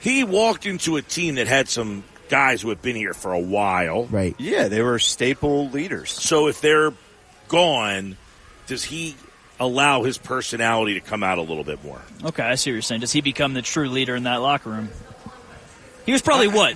he 0.00 0.22
walked 0.22 0.66
into 0.66 0.96
a 0.96 1.02
team 1.02 1.36
that 1.36 1.46
had 1.46 1.68
some 1.68 2.04
guys 2.28 2.62
who 2.62 2.70
have 2.70 2.82
been 2.82 2.96
here 2.96 3.14
for 3.14 3.32
a 3.32 3.38
while. 3.40 4.04
Right. 4.06 4.34
yeah, 4.38 4.68
they 4.68 4.82
were 4.82 4.98
staple 4.98 5.68
leaders. 5.70 6.10
So 6.10 6.48
if 6.48 6.60
they're 6.60 6.92
gone, 7.48 8.16
does 8.66 8.84
he 8.84 9.16
allow 9.60 10.02
his 10.02 10.18
personality 10.18 10.94
to 10.94 11.00
come 11.00 11.22
out 11.22 11.38
a 11.38 11.42
little 11.42 11.64
bit 11.64 11.84
more? 11.84 12.00
Okay, 12.24 12.42
I 12.42 12.54
see 12.56 12.70
what 12.70 12.74
you're 12.74 12.82
saying. 12.82 13.00
Does 13.02 13.12
he 13.12 13.20
become 13.20 13.54
the 13.54 13.62
true 13.62 13.88
leader 13.88 14.16
in 14.16 14.24
that 14.24 14.36
locker 14.36 14.70
room? 14.70 14.88
He 16.06 16.12
was 16.12 16.20
probably 16.20 16.48
what? 16.48 16.74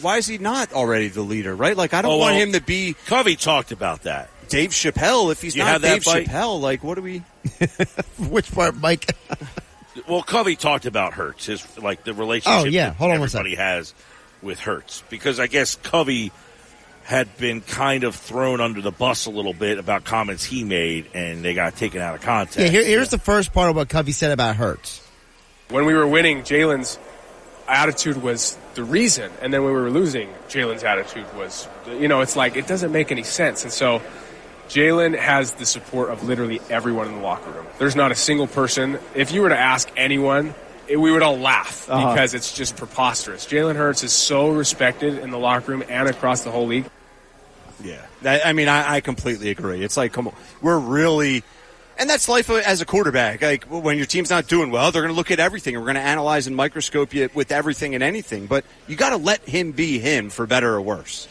Why 0.00 0.16
is 0.16 0.26
he 0.26 0.38
not 0.38 0.72
already 0.72 1.06
the 1.08 1.22
leader? 1.22 1.54
Right? 1.54 1.76
Like 1.76 1.94
I 1.94 2.02
don't 2.02 2.12
Oh, 2.12 2.16
want 2.16 2.34
well, 2.34 2.42
him 2.42 2.52
to 2.54 2.60
be 2.60 2.96
Covey 3.06 3.36
talked 3.36 3.70
about 3.72 4.02
that. 4.02 4.30
Dave 4.48 4.70
Chappelle 4.70 5.30
if 5.32 5.40
he's 5.40 5.54
You 5.54 5.62
not 5.62 5.72
have 5.80 5.82
Dave 5.82 6.02
fight? 6.02 6.26
Chappelle. 6.26 6.60
Like 6.60 6.82
what 6.82 6.96
do 6.96 7.02
we? 7.02 7.18
Which 8.18 8.50
part, 8.52 8.74
Mike? 8.76 9.14
Well, 10.08 10.22
Covey 10.24 10.56
talked 10.56 10.86
about 10.86 11.14
Hurts, 11.14 11.46
his 11.46 11.78
like 11.78 12.02
the 12.02 12.14
relationship. 12.14 12.62
Oh, 12.62 12.64
yeah. 12.64 12.86
that 12.90 12.96
Hold 12.96 13.12
on 13.12 13.20
one 13.20 13.28
everybody 13.28 13.54
has 13.54 13.94
with 14.44 14.60
Hurts 14.60 15.02
because 15.10 15.40
I 15.40 15.46
guess 15.48 15.74
Covey 15.76 16.30
had 17.04 17.36
been 17.36 17.60
kind 17.60 18.04
of 18.04 18.14
thrown 18.14 18.60
under 18.60 18.80
the 18.80 18.90
bus 18.90 19.26
a 19.26 19.30
little 19.30 19.52
bit 19.52 19.78
about 19.78 20.04
comments 20.04 20.42
he 20.42 20.64
made, 20.64 21.06
and 21.12 21.44
they 21.44 21.52
got 21.52 21.76
taken 21.76 22.00
out 22.00 22.14
of 22.14 22.22
context. 22.22 22.58
yeah. 22.58 22.68
Here, 22.68 22.84
here's 22.84 23.10
the 23.10 23.18
first 23.18 23.52
part 23.52 23.68
of 23.68 23.76
what 23.76 23.90
Covey 23.90 24.12
said 24.12 24.32
about 24.32 24.56
Hurts. 24.56 25.06
When 25.68 25.84
we 25.84 25.92
were 25.94 26.06
winning, 26.06 26.42
Jalen's 26.42 26.98
attitude 27.68 28.22
was 28.22 28.56
the 28.74 28.84
reason, 28.84 29.30
and 29.42 29.52
then 29.52 29.64
when 29.64 29.74
we 29.74 29.80
were 29.80 29.90
losing, 29.90 30.30
Jalen's 30.48 30.82
attitude 30.82 31.26
was, 31.36 31.68
you 31.86 32.08
know, 32.08 32.22
it's 32.22 32.36
like 32.36 32.56
it 32.56 32.66
doesn't 32.66 32.92
make 32.92 33.12
any 33.12 33.22
sense. 33.22 33.64
And 33.64 33.72
so, 33.72 34.00
Jalen 34.68 35.18
has 35.18 35.52
the 35.52 35.66
support 35.66 36.08
of 36.08 36.24
literally 36.24 36.60
everyone 36.70 37.08
in 37.08 37.16
the 37.16 37.20
locker 37.20 37.50
room. 37.50 37.66
There's 37.78 37.96
not 37.96 38.12
a 38.12 38.14
single 38.14 38.46
person. 38.46 38.98
If 39.14 39.30
you 39.32 39.42
were 39.42 39.50
to 39.50 39.58
ask 39.58 39.90
anyone, 39.94 40.54
it, 40.88 40.96
we 40.96 41.10
would 41.12 41.22
all 41.22 41.38
laugh 41.38 41.88
Uh-huh. 41.90 42.12
because 42.12 42.34
it's 42.34 42.54
just 42.54 42.76
preposterous. 42.76 43.46
Jalen 43.46 43.76
Hurts 43.76 44.02
is 44.02 44.12
so 44.12 44.50
respected 44.50 45.18
in 45.18 45.30
the 45.30 45.38
locker 45.38 45.72
room 45.72 45.84
and 45.88 46.08
across 46.08 46.42
the 46.42 46.50
whole 46.50 46.66
league. 46.66 46.86
Yeah, 47.82 48.04
that, 48.22 48.46
I 48.46 48.52
mean, 48.52 48.68
I, 48.68 48.94
I 48.96 49.00
completely 49.00 49.50
agree. 49.50 49.82
It's 49.82 49.96
like, 49.96 50.12
come 50.12 50.28
on, 50.28 50.34
we're 50.62 50.78
really, 50.78 51.42
and 51.98 52.08
that's 52.08 52.28
life 52.28 52.48
as 52.48 52.80
a 52.80 52.86
quarterback. 52.86 53.42
Like 53.42 53.64
when 53.64 53.96
your 53.96 54.06
team's 54.06 54.30
not 54.30 54.46
doing 54.46 54.70
well, 54.70 54.92
they're 54.92 55.02
going 55.02 55.12
to 55.12 55.16
look 55.16 55.30
at 55.32 55.40
everything. 55.40 55.74
We're 55.74 55.82
going 55.82 55.96
to 55.96 56.00
analyze 56.00 56.46
and 56.46 56.54
microscope 56.56 57.12
you 57.12 57.28
with 57.34 57.50
everything 57.52 57.94
and 57.94 58.02
anything. 58.02 58.46
But 58.46 58.64
you 58.86 58.96
got 58.96 59.10
to 59.10 59.16
let 59.16 59.40
him 59.42 59.72
be 59.72 59.98
him, 59.98 60.30
for 60.30 60.46
better 60.46 60.72
or 60.74 60.80
worse. 60.80 61.26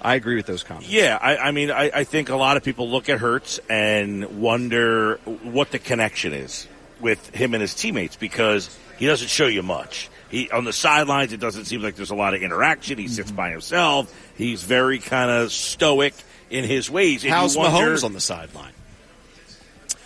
I 0.00 0.16
agree 0.16 0.34
with 0.36 0.46
those 0.46 0.62
comments. 0.64 0.88
Yeah, 0.90 1.16
I, 1.20 1.36
I 1.36 1.50
mean, 1.52 1.70
I, 1.70 1.90
I 1.94 2.04
think 2.04 2.28
a 2.28 2.36
lot 2.36 2.56
of 2.56 2.64
people 2.64 2.88
look 2.90 3.08
at 3.08 3.18
Hurts 3.20 3.60
and 3.70 4.40
wonder 4.42 5.16
what 5.42 5.70
the 5.70 5.78
connection 5.78 6.32
is 6.32 6.66
with 7.02 7.34
him 7.34 7.54
and 7.54 7.60
his 7.60 7.74
teammates 7.74 8.16
because 8.16 8.76
he 8.98 9.06
doesn't 9.06 9.28
show 9.28 9.46
you 9.46 9.62
much. 9.62 10.08
He 10.30 10.50
on 10.50 10.64
the 10.64 10.72
sidelines, 10.72 11.32
it 11.32 11.40
doesn't 11.40 11.66
seem 11.66 11.82
like 11.82 11.96
there's 11.96 12.10
a 12.10 12.14
lot 12.14 12.34
of 12.34 12.42
interaction. 12.42 12.98
He 12.98 13.08
sits 13.08 13.28
mm-hmm. 13.28 13.36
by 13.36 13.50
himself. 13.50 14.14
He's 14.36 14.62
very 14.62 14.98
kind 14.98 15.30
of 15.30 15.52
stoic 15.52 16.14
in 16.48 16.64
his 16.64 16.90
ways. 16.90 17.24
And 17.24 17.32
How's 17.32 17.56
wonder- 17.56 17.94
Mahomes 17.94 18.04
on 18.04 18.12
the 18.12 18.20
sideline? 18.20 18.72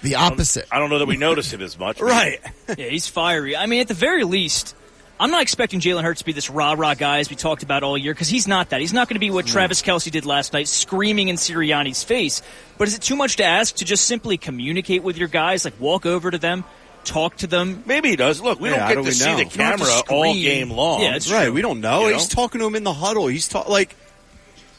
The 0.03 0.17
opposite. 0.17 0.67
I 0.71 0.79
don't 0.79 0.91
know 0.91 0.99
that 0.99 1.09
we 1.09 1.17
notice 1.17 1.53
it 1.53 1.61
as 1.61 1.79
much. 1.79 2.01
Right. 2.07 2.41
yeah, 2.77 2.89
he's 2.89 3.09
fiery. 3.09 3.57
I 3.57 3.67
mean, 3.67 3.81
at 3.81 3.89
the 3.89 3.95
very 3.95 4.25
least, 4.25 4.77
I'm 5.19 5.31
not 5.31 5.43
expecting 5.43 5.81
Jalen 5.81 6.03
Hurts 6.03 6.21
to 6.21 6.27
be 6.27 6.33
this 6.33 6.51
rah 6.51 6.75
rah 6.77 6.95
guy 6.95 7.19
as 7.19 7.31
we 7.31 7.37
talked 7.37 7.63
about 7.63 7.83
all 7.83 7.97
year 7.97 8.13
because 8.13 8.29
he's 8.29 8.47
not 8.47 8.71
that. 8.71 8.81
He's 8.81 8.93
not 8.93 9.09
going 9.09 9.15
to 9.15 9.21
be 9.21 9.31
what 9.31 9.47
mm. 9.47 9.53
Travis 9.53 9.83
Kelce 9.83 10.11
did 10.11 10.27
last 10.27 10.53
night, 10.53 10.69
screaming 10.69 11.29
in 11.29 11.37
Sirianni's 11.37 12.05
face. 12.05 12.43
But 12.79 12.89
is 12.89 12.95
it 12.95 13.03
too 13.03 13.17
much 13.17 13.37
to 13.37 13.45
ask 13.45 13.77
to 13.77 13.85
just 13.85 14.05
simply 14.05 14.37
communicate 14.37 15.03
with 15.03 15.17
your 15.17 15.29
guys, 15.29 15.65
like 15.65 15.81
walk 15.81 16.05
over 16.05 16.31
to 16.31 16.39
them, 16.39 16.65
talk 17.07 17.37
to 17.39 17.47
them? 17.47 17.83
Maybe 17.87 18.11
he 18.11 18.17
does. 18.17 18.41
Look, 18.41 18.61
we 18.61 18.71
Yeah, 18.71 18.93
don't 18.93 19.05
get 19.05 19.11
to 19.11 19.17
see 19.17 19.25
know? 19.27 19.37
the 19.37 19.45
You 19.45 19.51
don't 19.51 19.59
have 19.61 19.79
to 19.81 19.85
camera 19.87 20.03
all 20.11 20.35
game 20.35 20.71
long. 20.71 21.01
Yeah, 21.03 21.13
right. 21.13 21.23
true. 21.23 21.53
We 21.53 21.63
don't 21.63 21.81
know. 21.81 22.09
You 22.09 22.15
He's 22.15 22.29
know? 22.37 22.43
talking 22.43 22.61
to 22.61 22.67
him 22.67 22.75
in 22.75 22.85
the 22.85 22.93
huddle. 22.93 23.27
He's 23.29 23.49
ta- 23.49 23.65
like, 23.69 23.95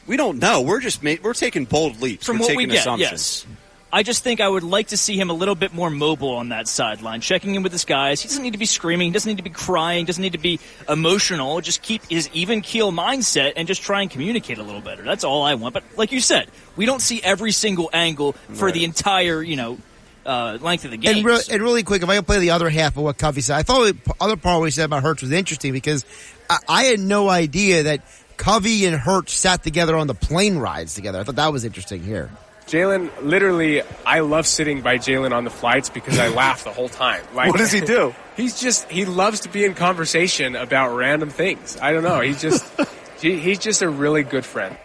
we 0.06 0.16
don't 0.16 0.38
know. 0.38 0.60
We're 0.62 0.80
just 0.80 1.02
ma- 1.02 1.16
we're 1.22 1.34
taking 1.34 1.64
bold 1.64 2.00
leaps. 2.00 2.26
From 2.26 2.36
we're 2.36 2.40
what 2.42 2.46
taking 2.48 2.56
we 2.58 2.66
get, 2.66 2.80
assumptions. 2.80 3.10
yes. 3.10 3.46
I 3.90 4.02
just 4.02 4.22
think 4.22 4.42
I 4.42 4.46
would 4.48 4.64
like 4.64 4.88
to 4.88 4.98
see 4.98 5.18
him 5.18 5.30
a 5.30 5.32
little 5.32 5.54
bit 5.54 5.72
more 5.72 5.88
mobile 5.88 6.32
on 6.34 6.50
that 6.50 6.68
sideline, 6.68 7.22
checking 7.22 7.54
in 7.54 7.62
with 7.62 7.72
his 7.72 7.86
guys. 7.86 8.20
He 8.20 8.28
doesn't 8.28 8.42
need 8.42 8.52
to 8.52 8.58
be 8.58 8.66
screaming, 8.66 9.12
doesn't 9.12 9.26
need 9.30 9.38
to 9.38 9.42
be 9.42 9.48
crying, 9.48 10.04
doesn't 10.04 10.20
need 10.20 10.32
to 10.32 10.38
be 10.38 10.60
emotional. 10.90 11.58
Just 11.62 11.80
keep 11.80 12.02
his 12.10 12.28
even 12.34 12.60
keel 12.60 12.92
mindset 12.92 13.54
and 13.56 13.66
just 13.66 13.80
try 13.80 14.02
and 14.02 14.10
communicate 14.10 14.58
a 14.58 14.62
little 14.62 14.82
better. 14.82 15.02
That's 15.02 15.24
all 15.24 15.42
I 15.42 15.54
want. 15.54 15.72
But 15.72 15.84
like 15.96 16.12
you 16.12 16.20
said, 16.20 16.50
we 16.76 16.84
don't 16.84 17.00
see 17.00 17.22
every 17.22 17.50
single 17.50 17.88
angle 17.94 18.32
for 18.52 18.70
the 18.70 18.84
entire, 18.84 19.42
you 19.42 19.56
know, 19.56 19.78
uh, 20.28 20.58
length 20.60 20.84
of 20.84 20.90
the 20.90 20.98
game. 20.98 21.16
And, 21.16 21.24
re- 21.24 21.40
and 21.50 21.62
really 21.62 21.82
quick, 21.82 22.02
if 22.02 22.08
I 22.08 22.16
can 22.16 22.24
play 22.24 22.38
the 22.38 22.50
other 22.50 22.68
half 22.68 22.96
of 22.96 23.02
what 23.02 23.16
Covey 23.16 23.40
said, 23.40 23.56
I 23.56 23.62
thought 23.62 23.86
the 23.86 24.14
other 24.20 24.36
part 24.36 24.56
of 24.56 24.60
what 24.60 24.66
he 24.66 24.70
said 24.70 24.84
about 24.84 25.02
Hurts 25.02 25.22
was 25.22 25.32
interesting 25.32 25.72
because 25.72 26.04
I, 26.50 26.58
I 26.68 26.84
had 26.84 27.00
no 27.00 27.28
idea 27.28 27.84
that 27.84 28.02
Covey 28.36 28.84
and 28.84 28.94
Hurts 28.94 29.32
sat 29.32 29.62
together 29.62 29.96
on 29.96 30.06
the 30.06 30.14
plane 30.14 30.58
rides 30.58 30.94
together. 30.94 31.18
I 31.18 31.24
thought 31.24 31.36
that 31.36 31.52
was 31.52 31.64
interesting 31.64 32.02
here. 32.02 32.30
Jalen, 32.66 33.10
literally, 33.22 33.80
I 34.04 34.20
love 34.20 34.46
sitting 34.46 34.82
by 34.82 34.98
Jalen 34.98 35.32
on 35.32 35.44
the 35.44 35.50
flights 35.50 35.88
because 35.88 36.18
I 36.18 36.28
laugh 36.28 36.64
the 36.64 36.72
whole 36.72 36.90
time. 36.90 37.22
Like, 37.34 37.50
What 37.50 37.58
does 37.58 37.72
he 37.72 37.80
do? 37.80 38.14
He's 38.36 38.60
just 38.60 38.90
he 38.90 39.06
loves 39.06 39.40
to 39.40 39.48
be 39.48 39.64
in 39.64 39.74
conversation 39.74 40.54
about 40.54 40.94
random 40.94 41.30
things. 41.30 41.78
I 41.80 41.92
don't 41.92 42.04
know. 42.04 42.20
He's 42.20 42.40
just 42.40 42.64
he, 43.20 43.38
he's 43.38 43.58
just 43.58 43.82
a 43.82 43.88
really 43.88 44.22
good 44.22 44.44
friend. 44.44 44.76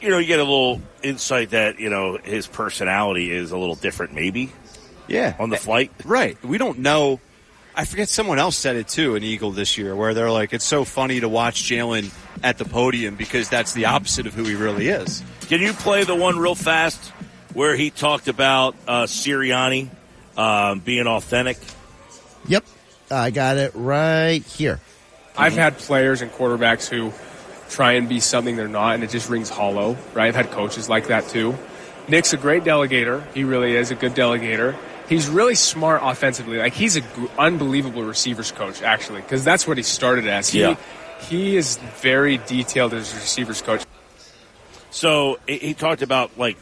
You 0.00 0.10
know, 0.10 0.18
you 0.18 0.26
get 0.26 0.38
a 0.40 0.44
little 0.44 0.80
insight 1.02 1.50
that 1.50 1.78
you 1.80 1.90
know 1.90 2.18
his 2.22 2.46
personality 2.46 3.30
is 3.30 3.50
a 3.52 3.58
little 3.58 3.74
different, 3.74 4.12
maybe 4.14 4.52
Yeah. 5.06 5.34
on 5.38 5.50
the 5.50 5.56
flight. 5.56 5.90
Right. 6.04 6.42
We 6.44 6.58
don't 6.58 6.80
know. 6.80 7.20
I 7.74 7.84
forget 7.84 8.08
someone 8.08 8.38
else 8.40 8.56
said 8.56 8.74
it 8.76 8.88
too, 8.88 9.14
an 9.14 9.22
Eagle 9.22 9.52
this 9.52 9.78
year, 9.78 9.94
where 9.94 10.12
they're 10.12 10.30
like, 10.32 10.52
it's 10.52 10.64
so 10.64 10.84
funny 10.84 11.20
to 11.20 11.28
watch 11.28 11.62
Jalen 11.62 12.10
at 12.42 12.58
the 12.58 12.64
podium 12.64 13.14
because 13.14 13.48
that's 13.48 13.72
the 13.72 13.84
opposite 13.86 14.26
of 14.26 14.34
who 14.34 14.42
he 14.44 14.54
really 14.56 14.88
is. 14.88 15.22
Can 15.42 15.60
you 15.60 15.72
play 15.72 16.02
the 16.04 16.14
one 16.16 16.38
real 16.38 16.56
fast 16.56 17.00
where 17.54 17.76
he 17.76 17.90
talked 17.90 18.26
about 18.26 18.74
uh, 18.88 19.04
Sirianni 19.04 19.88
um, 20.36 20.80
being 20.80 21.06
authentic? 21.06 21.56
Yep. 22.48 22.64
I 23.12 23.30
got 23.30 23.56
it 23.58 23.72
right 23.74 24.42
here. 24.44 24.80
I've 25.36 25.54
had 25.54 25.78
players 25.78 26.20
and 26.20 26.32
quarterbacks 26.32 26.88
who 26.88 27.12
try 27.68 27.92
and 27.92 28.08
be 28.08 28.20
something 28.20 28.56
they're 28.56 28.68
not, 28.68 28.94
and 28.94 29.04
it 29.04 29.10
just 29.10 29.28
rings 29.28 29.48
hollow. 29.48 29.96
Right? 30.14 30.26
I've 30.28 30.34
had 30.36 30.50
coaches 30.50 30.88
like 30.88 31.08
that 31.08 31.28
too. 31.28 31.56
Nick's 32.08 32.32
a 32.32 32.36
great 32.38 32.64
delegator. 32.64 33.22
He 33.34 33.44
really 33.44 33.74
is 33.76 33.90
a 33.90 33.94
good 33.94 34.14
delegator. 34.14 34.74
He's 35.08 35.28
really 35.28 35.54
smart 35.54 36.00
offensively. 36.04 36.58
Like 36.58 36.72
he's 36.74 36.96
an 36.96 37.04
unbelievable 37.38 38.02
receivers 38.02 38.50
coach, 38.52 38.82
actually, 38.82 39.20
because 39.22 39.44
that's 39.44 39.66
what 39.66 39.76
he 39.76 39.82
started 39.82 40.26
as. 40.26 40.48
He, 40.48 40.60
Yeah. 40.60 40.76
he 41.28 41.56
is 41.56 41.76
very 42.00 42.38
detailed 42.38 42.94
as 42.94 43.12
a 43.12 43.16
receivers 43.16 43.62
coach. 43.62 43.82
So 44.90 45.38
he, 45.46 45.58
he 45.58 45.74
talked 45.74 46.02
about 46.02 46.38
like 46.38 46.56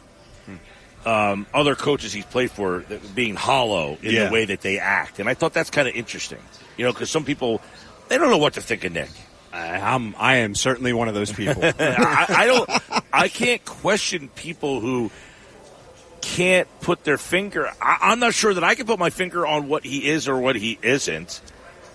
um, 1.05 1.45
other 1.53 1.75
coaches 1.75 2.11
he's 2.11 2.25
played 2.25 2.51
for 2.51 2.83
being 3.15 3.35
hollow 3.35 3.97
in 4.01 4.13
Yeah. 4.13 4.25
the 4.27 4.31
way 4.33 4.45
that 4.45 4.61
they 4.61 4.79
act, 4.79 5.19
and 5.19 5.29
I 5.29 5.33
thought 5.33 5.53
that's 5.53 5.69
kind 5.69 5.87
of 5.87 5.95
interesting. 5.95 6.39
You 6.77 6.85
know, 6.85 6.93
because 6.93 7.09
some 7.09 7.23
people 7.23 7.61
they 8.09 8.17
don't 8.17 8.29
know 8.29 8.37
what 8.37 8.53
to 8.53 8.61
think 8.61 8.83
of 8.83 8.91
Nick. 8.93 9.09
I, 9.57 9.93
I'm, 9.93 10.15
I 10.17 10.37
am 10.37 10.55
certainly 10.55 10.93
one 10.93 11.07
of 11.07 11.15
those 11.15 11.31
people. 11.31 11.63
I, 11.79 12.25
I 12.29 12.45
don't. 12.45 12.69
I 13.11 13.27
can't 13.27 13.63
question 13.65 14.29
people 14.29 14.79
who 14.79 15.09
can't 16.21 16.67
put 16.81 17.03
their 17.03 17.17
finger. 17.17 17.71
I, 17.81 17.97
I'm 18.01 18.19
not 18.19 18.33
sure 18.33 18.53
that 18.53 18.63
I 18.63 18.75
can 18.75 18.85
put 18.85 18.99
my 18.99 19.09
finger 19.09 19.47
on 19.47 19.67
what 19.67 19.83
he 19.83 20.07
is 20.07 20.27
or 20.27 20.37
what 20.37 20.55
he 20.55 20.77
isn't. 20.81 21.41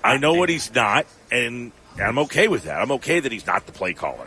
I 0.02 0.16
know 0.16 0.34
what 0.34 0.48
he's 0.48 0.74
not, 0.74 1.06
and 1.30 1.70
I'm 2.02 2.18
okay 2.20 2.48
with 2.48 2.64
that. 2.64 2.80
I'm 2.80 2.90
okay 2.92 3.20
that 3.20 3.30
he's 3.30 3.46
not 3.46 3.66
the 3.66 3.72
play 3.72 3.94
caller. 3.94 4.26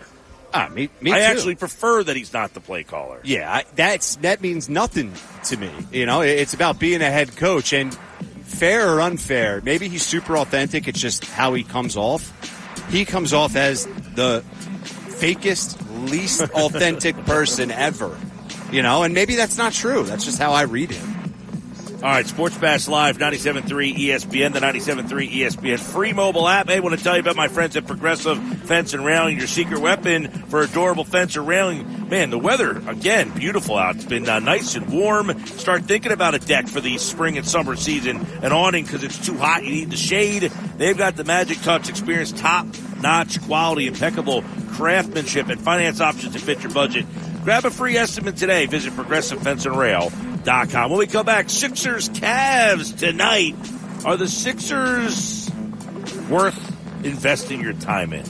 Ah, 0.54 0.70
me, 0.70 0.90
me 1.02 1.12
I 1.12 1.18
too. 1.18 1.24
actually 1.24 1.56
prefer 1.56 2.02
that 2.04 2.16
he's 2.16 2.32
not 2.32 2.54
the 2.54 2.62
play 2.62 2.84
caller. 2.84 3.20
Yeah, 3.26 3.52
I, 3.52 3.66
that's 3.76 4.16
that 4.18 4.42
means 4.42 4.70
nothing 4.70 5.12
to 5.46 5.58
me. 5.58 5.70
You 5.92 6.06
know, 6.06 6.22
it's 6.22 6.54
about 6.54 6.80
being 6.80 7.02
a 7.02 7.12
head 7.12 7.36
coach 7.36 7.74
and 7.74 7.94
fair 8.44 8.90
or 8.90 9.02
unfair. 9.02 9.60
Maybe 9.62 9.90
he's 9.90 10.06
super 10.06 10.38
authentic. 10.38 10.88
It's 10.88 11.00
just 11.00 11.26
how 11.26 11.54
he 11.54 11.64
comes 11.64 11.98
off. 11.98 12.32
He 12.90 13.06
comes 13.06 13.34
off 13.34 13.56
as 13.56 13.86
the 13.86 14.44
fakest, 15.20 16.10
least 16.10 16.42
authentic 16.42 17.16
person 17.26 17.72
ever. 17.72 18.18
You 18.72 18.82
know, 18.82 19.04
and 19.04 19.14
maybe 19.14 19.36
that's 19.36 19.58
not 19.58 19.74
true. 19.74 20.04
That's 20.04 20.26
just 20.26 20.40
how 20.40 20.52
I 20.52 20.64
read 20.64 20.92
him. 20.92 21.15
All 21.96 22.12
right, 22.12 22.28
Sports 22.28 22.58
Bash 22.58 22.88
Live, 22.88 23.18
97.3 23.18 23.96
ESPN, 23.96 24.54
the 24.54 24.60
97.3 24.60 25.32
ESPN 25.32 25.80
free 25.80 26.12
mobile 26.14 26.48
app. 26.48 26.70
I 26.70 26.80
want 26.82 26.96
to 26.96 27.04
tell 27.04 27.16
you 27.16 27.22
about 27.22 27.38
my 27.38 27.48
friends 27.48 27.78
at 27.78 27.88
Progressive 27.88 28.38
Fence 28.64 28.94
and 28.94 29.04
Railing, 29.04 29.38
your 29.38 29.48
secret 29.48 29.80
weapon 29.80 30.28
for 30.28 30.62
adorable 30.62 31.06
fence 31.06 31.38
or 31.38 31.42
railing. 31.42 32.10
Man, 32.10 32.32
the 32.32 32.38
weather, 32.38 32.78
again, 32.88 33.30
beautiful 33.32 33.78
out. 33.78 33.96
It's 33.96 34.06
been 34.06 34.28
uh, 34.28 34.40
nice 34.40 34.76
and 34.76 34.90
warm. 34.90 35.46
Start 35.46 35.86
thinking 35.86 36.12
about 36.12 36.36
a 36.36 36.40
deck 36.40 36.68
for 36.68 36.82
the 36.82 36.98
spring 36.98 37.38
and 37.38 37.48
summer 37.48 37.76
season, 37.78 38.18
an 38.44 38.52
awning 38.52 38.84
because 38.84 39.04
it's 39.04 39.26
too 39.26 39.38
hot. 39.38 39.64
You 39.64 39.72
need 39.72 39.90
the 39.90 39.98
shade. 39.98 40.44
They've 40.78 40.98
got 40.98 41.16
the 41.16 41.24
Magic 41.24 41.62
Touch 41.62 41.90
experience, 41.90 42.34
top 42.34 42.68
notch 43.02 43.42
quality, 43.44 43.88
impeccable 43.88 44.44
craftsmanship, 44.74 45.48
and 45.48 45.62
finance 45.62 46.02
options 46.02 46.34
to 46.34 46.40
fit 46.40 46.62
your 46.62 46.74
budget. 46.74 47.06
Grab 47.44 47.64
a 47.64 47.72
free 47.72 47.96
estimate 47.96 48.36
today. 48.36 48.66
Visit 48.66 48.94
progressivefenceandrail.com. 50.46 50.90
When 50.90 51.00
we 51.00 51.08
come 51.08 51.26
back, 51.26 51.50
Sixers 51.50 52.10
Cavs 52.10 52.98
tonight. 52.98 53.56
Are 54.06 54.18
the 54.18 54.28
Sixers 54.28 55.50
worth 56.30 57.06
investing 57.06 57.62
your 57.62 57.74
time 57.74 58.14
in? 58.14 58.26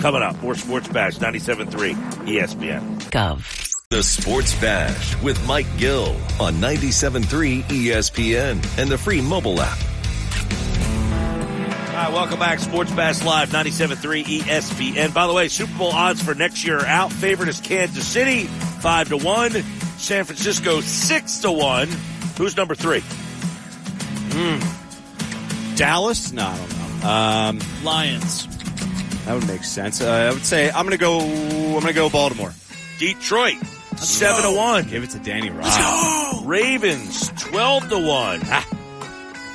Coming 0.00 0.22
up, 0.22 0.40
more 0.42 0.54
Sports 0.54 0.88
Bash 0.88 1.16
97.3 1.18 1.94
ESPN. 2.26 3.00
Gov. 3.10 3.68
The 3.90 4.02
Sports 4.02 4.54
Bash 4.58 5.22
with 5.22 5.46
Mike 5.46 5.66
Gill 5.76 6.16
on 6.40 6.54
97.3 6.54 7.62
ESPN 7.64 8.78
and 8.78 8.90
the 8.90 8.98
free 8.98 9.20
mobile 9.20 9.60
app. 9.60 9.78
All 11.88 11.98
right, 11.98 12.12
welcome 12.12 12.38
back. 12.38 12.58
Sports 12.58 12.90
Bash 12.92 13.22
Live, 13.22 13.50
97.3 13.50 14.24
ESPN. 14.24 15.12
By 15.12 15.26
the 15.26 15.34
way, 15.34 15.48
Super 15.48 15.76
Bowl 15.76 15.92
odds 15.92 16.22
for 16.22 16.34
next 16.34 16.64
year 16.64 16.78
are 16.78 16.86
out. 16.86 17.12
Favorite 17.12 17.50
is 17.50 17.60
Kansas 17.60 18.06
City, 18.06 18.44
5 18.44 19.10
to 19.10 19.18
1. 19.18 19.52
San 20.02 20.24
Francisco, 20.24 20.80
6 20.80 21.38
to 21.38 21.52
1. 21.52 21.88
Who's 22.36 22.56
number 22.56 22.74
three? 22.74 23.04
Dallas? 25.76 26.32
No, 26.32 26.44
I 26.44 26.56
don't 26.56 27.02
know. 27.02 27.08
Um, 27.08 27.60
Lions. 27.84 28.46
that 29.26 29.34
would 29.34 29.46
make 29.46 29.62
sense. 29.62 30.00
Uh, 30.00 30.10
I 30.10 30.32
would 30.32 30.44
say 30.44 30.70
I'm 30.70 30.86
going 30.86 30.90
to 30.90 30.96
go. 30.98 31.20
I'm 31.20 31.72
going 31.72 31.86
to 31.86 31.92
go 31.92 32.10
Baltimore. 32.10 32.52
Detroit, 32.98 33.58
7 33.96 34.42
to 34.42 34.56
1. 34.56 34.88
Give 34.88 35.04
it 35.04 35.10
to 35.10 35.20
Danny 35.20 35.50
Ryan. 35.50 36.46
Ravens, 36.46 37.28
12 37.40 37.88
to 37.90 37.98
1. 37.98 38.40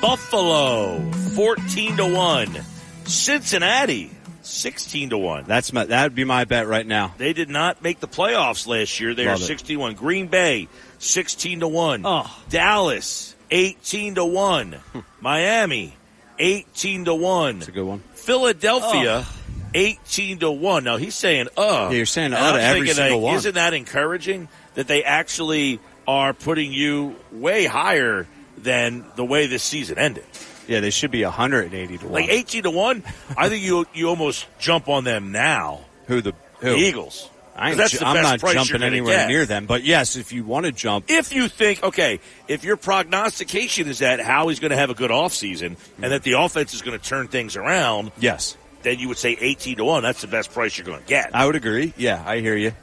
Buffalo, 0.01 1.11
14 1.35 1.97
to 1.97 2.05
1. 2.05 2.57
Cincinnati, 3.03 4.11
16 4.47 5.11
to 5.11 5.17
1. 5.17 5.45
That's 5.45 5.73
my. 5.73 5.85
That 5.85 6.03
would 6.03 6.15
be 6.15 6.23
my 6.23 6.45
bet 6.45 6.67
right 6.67 6.85
now. 6.85 7.13
They 7.17 7.33
did 7.33 7.49
not 7.49 7.81
make 7.81 7.99
the 7.99 8.07
playoffs 8.07 8.67
last 8.67 8.99
year. 8.99 9.13
They 9.13 9.27
are. 9.27 9.37
61. 9.37 9.95
Green 9.95 10.27
Bay, 10.27 10.67
16 10.99 11.61
to 11.61 11.67
1. 11.67 12.01
Oh. 12.05 12.43
Dallas, 12.49 13.35
18 13.51 14.15
to 14.15 14.25
1. 14.25 14.77
Miami, 15.21 15.95
18 16.39 17.05
to 17.05 17.15
1. 17.15 17.59
That's 17.59 17.69
a 17.69 17.71
good 17.71 17.85
one. 17.85 17.99
Philadelphia, 18.13 19.25
18 19.73 20.39
to 20.39 20.51
1. 20.51 20.83
Now 20.83 20.97
he's 20.97 21.15
saying, 21.15 21.47
uh. 21.57 21.89
Yeah, 21.89 21.91
you're 21.91 22.05
saying 22.05 22.33
uh 22.33 22.53
to 22.53 22.61
every 22.61 22.87
single 22.89 23.19
like, 23.19 23.25
one. 23.25 23.35
Isn't 23.35 23.55
that 23.55 23.73
encouraging 23.73 24.47
that 24.75 24.87
they 24.87 25.03
actually 25.03 25.79
are 26.07 26.33
putting 26.33 26.71
you 26.71 27.15
way 27.31 27.65
higher 27.65 28.27
than 28.57 29.05
the 29.15 29.25
way 29.25 29.47
this 29.47 29.63
season 29.63 29.97
ended? 29.97 30.25
Yeah, 30.67 30.79
they 30.81 30.89
should 30.89 31.11
be 31.11 31.23
180 31.23 31.97
to 31.99 32.03
one. 32.05 32.13
Like 32.13 32.29
18 32.29 32.63
to 32.63 32.71
1, 32.71 33.03
I 33.37 33.49
think 33.49 33.63
you 33.63 33.85
you 33.93 34.09
almost 34.09 34.45
jump 34.59 34.87
on 34.89 35.03
them 35.03 35.31
now. 35.31 35.81
who 36.07 36.21
the 36.21 36.33
who? 36.59 36.71
The 36.71 36.75
Eagles. 36.77 37.29
I 37.59 37.73
That's 37.73 37.91
ju- 37.93 37.97
the 37.99 38.05
I'm 38.07 38.13
best 38.15 38.43
not 38.43 38.53
jumping 38.53 38.83
anywhere 38.83 39.15
get. 39.15 39.27
near 39.29 39.45
them. 39.47 39.65
But 39.65 39.83
yes, 39.83 40.15
if 40.15 40.31
you 40.31 40.43
want 40.43 40.67
to 40.67 40.71
jump, 40.71 41.05
if 41.07 41.33
you 41.33 41.47
think, 41.47 41.81
okay, 41.83 42.19
if 42.47 42.63
your 42.63 42.77
prognostication 42.77 43.87
is 43.87 43.99
that 43.99 44.19
Howie's 44.19 44.59
going 44.59 44.69
to 44.71 44.77
have 44.77 44.91
a 44.91 44.93
good 44.93 45.09
offseason 45.09 45.75
and 45.99 46.11
that 46.11 46.21
the 46.21 46.33
offense 46.33 46.75
is 46.75 46.83
going 46.83 46.99
to 46.99 47.03
turn 47.03 47.27
things 47.29 47.55
around, 47.55 48.11
yes, 48.19 48.55
then 48.83 48.99
you 48.99 49.07
would 49.07 49.17
say 49.17 49.35
18 49.39 49.77
to 49.77 49.85
1. 49.85 50.03
That's 50.03 50.21
the 50.21 50.27
best 50.27 50.51
price 50.53 50.77
you're 50.77 50.85
going 50.85 50.99
to 51.01 51.05
get. 51.07 51.35
I 51.35 51.47
would 51.47 51.55
agree. 51.55 51.93
Yeah, 51.97 52.21
I 52.23 52.41
hear 52.41 52.55
you. 52.55 52.73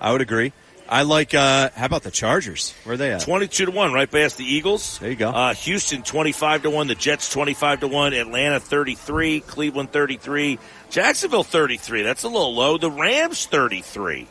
I 0.00 0.10
would 0.10 0.20
agree. 0.20 0.52
I 0.88 1.02
like. 1.02 1.34
uh 1.34 1.70
How 1.74 1.86
about 1.86 2.02
the 2.02 2.10
Chargers? 2.10 2.74
Where 2.84 2.94
are 2.94 2.96
they 2.96 3.12
at? 3.12 3.22
22 3.22 3.66
to 3.66 3.70
1, 3.70 3.92
right 3.92 4.10
past 4.10 4.36
the 4.36 4.44
Eagles. 4.44 4.98
There 4.98 5.10
you 5.10 5.16
go. 5.16 5.30
Uh, 5.30 5.54
Houston 5.54 6.02
25 6.02 6.62
to 6.64 6.70
1, 6.70 6.86
the 6.88 6.94
Jets 6.94 7.30
25 7.30 7.80
to 7.80 7.88
1, 7.88 8.12
Atlanta 8.12 8.60
33, 8.60 9.40
Cleveland 9.40 9.92
33, 9.92 10.58
Jacksonville 10.90 11.42
33. 11.44 12.02
That's 12.02 12.22
a 12.22 12.28
little 12.28 12.54
low. 12.54 12.76
The 12.78 12.90
Rams 12.90 13.46
33. 13.46 14.28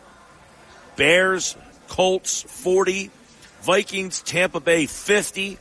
Bears, 0.95 1.57
Colts 1.87 2.43
40, 2.43 3.09
Vikings, 3.63 4.21
Tampa 4.21 4.59
Bay 4.59 4.85
50, 4.85 5.57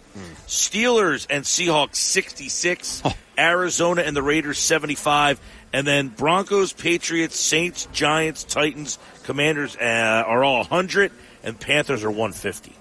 Steelers 0.47 1.27
and 1.31 1.45
Seahawks 1.45 1.97
66, 1.97 3.03
Arizona 3.39 4.03
and 4.03 4.15
the 4.15 4.23
Raiders 4.23 4.59
75, 4.59 5.41
and 5.73 5.87
then 5.87 6.09
Broncos, 6.09 6.73
Patriots, 6.73 7.39
Saints, 7.39 7.89
Giants, 7.93 8.45
Titans, 8.45 8.99
Commanders 9.25 9.77
uh, 9.77 10.25
are 10.27 10.45
all 10.45 10.59
100, 10.59 11.13
and 11.43 11.59
Panthers 11.59 12.05
are 12.05 12.11
150. 12.11 12.73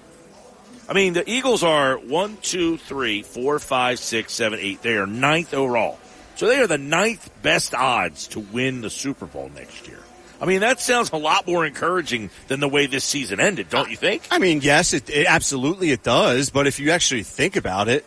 I 0.90 0.94
mean, 0.94 1.14
the 1.14 1.30
Eagles 1.30 1.64
are 1.64 1.98
one, 1.98 2.38
two, 2.42 2.78
three, 2.78 3.22
four, 3.22 3.60
five, 3.60 3.98
six, 4.00 4.34
seven, 4.34 4.60
eight. 4.60 4.82
They 4.82 4.98
are 4.98 5.08
ninth 5.08 5.54
overall. 5.54 5.98
So 6.36 6.48
they 6.48 6.60
are 6.60 6.68
the 6.68 6.78
ninth 6.78 7.30
best 7.42 7.74
odds 7.74 8.28
to 8.30 8.40
win 8.42 8.82
the 8.82 8.90
Super 8.90 9.26
Bowl 9.26 9.50
next 9.56 9.88
year. 9.88 10.00
I 10.42 10.46
mean, 10.46 10.62
that 10.62 10.82
sounds 10.82 11.12
a 11.12 11.18
lot 11.18 11.48
more 11.48 11.66
encouraging 11.66 12.30
than 12.48 12.60
the 12.60 12.68
way 12.68 12.88
this 12.88 13.06
season 13.06 13.40
ended, 13.40 13.70
don't 13.70 13.90
you 13.90 13.96
think? 13.96 14.24
I 14.32 14.40
mean, 14.40 14.60
yes, 14.62 14.94
it, 14.94 15.10
it 15.10 15.28
absolutely 15.28 15.92
it 15.92 16.04
does. 16.04 16.50
But 16.50 16.68
if 16.68 16.80
you 16.80 16.92
actually 16.92 17.24
think 17.24 17.56
about 17.56 17.88
it, 17.88 18.06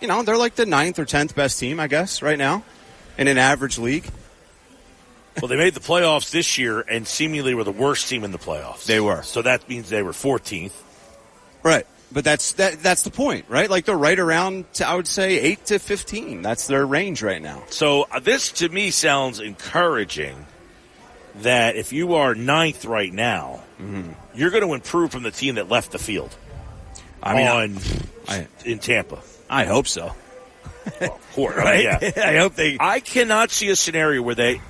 you 0.00 0.06
know, 0.06 0.22
they're 0.22 0.38
like 0.38 0.54
the 0.54 0.64
ninth 0.64 0.98
or 0.98 1.04
tenth 1.04 1.34
best 1.34 1.58
team, 1.58 1.80
I 1.80 1.88
guess, 1.88 2.22
right 2.22 2.38
now 2.38 2.62
in 3.18 3.28
an 3.28 3.38
average 3.38 3.78
league. 3.78 4.08
Well, 5.40 5.48
they 5.48 5.56
made 5.56 5.74
the 5.74 5.80
playoffs 5.80 6.30
this 6.30 6.56
year 6.56 6.80
and 6.80 7.06
seemingly 7.06 7.54
were 7.54 7.64
the 7.64 7.72
worst 7.72 8.08
team 8.08 8.24
in 8.24 8.32
the 8.32 8.38
playoffs. 8.38 8.86
They 8.86 9.00
were. 9.00 9.22
So 9.22 9.42
that 9.42 9.68
means 9.68 9.90
they 9.90 10.02
were 10.02 10.12
14th. 10.12 10.72
Right. 11.62 11.86
But 12.12 12.24
that's 12.24 12.52
that. 12.52 12.82
That's 12.82 13.02
the 13.02 13.10
point, 13.10 13.46
right? 13.48 13.68
Like 13.68 13.84
they're 13.84 13.98
right 13.98 14.18
around, 14.18 14.72
to, 14.74 14.86
I 14.86 14.94
would 14.94 15.08
say, 15.08 15.40
eight 15.40 15.66
to 15.66 15.80
fifteen. 15.80 16.40
That's 16.40 16.68
their 16.68 16.86
range 16.86 17.20
right 17.20 17.42
now. 17.42 17.64
So 17.68 18.06
uh, 18.10 18.20
this 18.20 18.52
to 18.52 18.68
me 18.68 18.92
sounds 18.92 19.40
encouraging 19.40 20.46
that 21.40 21.74
if 21.74 21.92
you 21.92 22.14
are 22.14 22.36
ninth 22.36 22.84
right 22.84 23.12
now, 23.12 23.64
you're 24.34 24.50
going 24.50 24.62
to 24.62 24.72
improve 24.72 25.10
from 25.10 25.24
the 25.24 25.32
team 25.32 25.56
that 25.56 25.68
left 25.68 25.90
the 25.90 25.98
field 25.98 26.34
I 27.20 27.34
mean, 27.34 27.46
on 27.48 27.78
I, 28.28 28.46
in 28.64 28.78
Tampa. 28.78 29.18
I 29.50 29.64
hope 29.64 29.88
so. 29.88 30.14
Court, 31.34 31.56
right? 31.56 31.82
Yeah. 31.84 31.98
I 32.24 32.36
hope 32.36 32.54
they. 32.54 32.76
I 32.80 33.00
cannot 33.00 33.50
see 33.50 33.68
a 33.68 33.76
scenario 33.76 34.22
where 34.22 34.34
they 34.34 34.60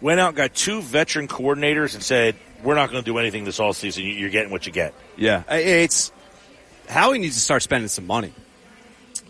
went 0.00 0.20
out 0.20 0.28
and 0.28 0.36
got 0.36 0.54
two 0.54 0.82
veteran 0.82 1.28
coordinators 1.28 1.94
and 1.94 2.02
said, 2.02 2.36
"We're 2.62 2.74
not 2.74 2.90
going 2.90 3.02
to 3.02 3.10
do 3.10 3.18
anything 3.18 3.44
this 3.44 3.60
all 3.60 3.72
season. 3.72 4.04
You're 4.04 4.30
getting 4.30 4.50
what 4.50 4.66
you 4.66 4.72
get." 4.72 4.94
Yeah, 5.16 5.42
I- 5.48 5.58
it's 5.58 6.12
Howie 6.88 7.18
needs 7.18 7.34
to 7.36 7.40
start 7.40 7.62
spending 7.62 7.88
some 7.88 8.06
money. 8.06 8.32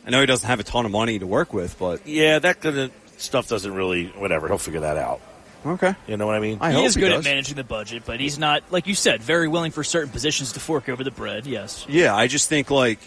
I 0.06 0.10
know 0.10 0.20
he 0.20 0.26
doesn't 0.26 0.46
have 0.46 0.60
a 0.60 0.64
ton 0.64 0.84
of 0.84 0.90
money 0.92 1.18
to 1.18 1.26
work 1.26 1.54
with, 1.54 1.78
but 1.78 2.06
Yeah, 2.06 2.38
that 2.40 2.60
kind 2.60 2.78
of 2.78 2.92
stuff 3.16 3.48
doesn't 3.48 3.72
really. 3.72 4.06
Whatever, 4.08 4.48
he'll 4.48 4.58
figure 4.58 4.80
that 4.80 4.98
out. 4.98 5.20
okay. 5.64 5.94
You 6.06 6.16
know 6.18 6.26
what 6.26 6.34
I 6.36 6.40
mean? 6.40 6.58
I 6.60 6.70
he 6.72 6.76
hope 6.76 6.84
is 6.86 6.94
he 6.94 7.00
good 7.00 7.08
does. 7.10 7.24
at 7.26 7.30
managing 7.30 7.56
the 7.56 7.64
budget, 7.64 8.02
but 8.04 8.20
he's 8.20 8.38
not, 8.38 8.64
like 8.70 8.86
you 8.86 8.94
said, 8.94 9.22
very 9.22 9.48
willing 9.48 9.70
for 9.72 9.82
certain 9.82 10.10
positions 10.10 10.52
to 10.54 10.60
fork 10.60 10.90
over 10.90 11.02
the 11.04 11.10
bread. 11.10 11.46
Yes. 11.46 11.86
Yeah, 11.88 12.14
I 12.14 12.26
just 12.26 12.50
think 12.50 12.70
like 12.70 12.98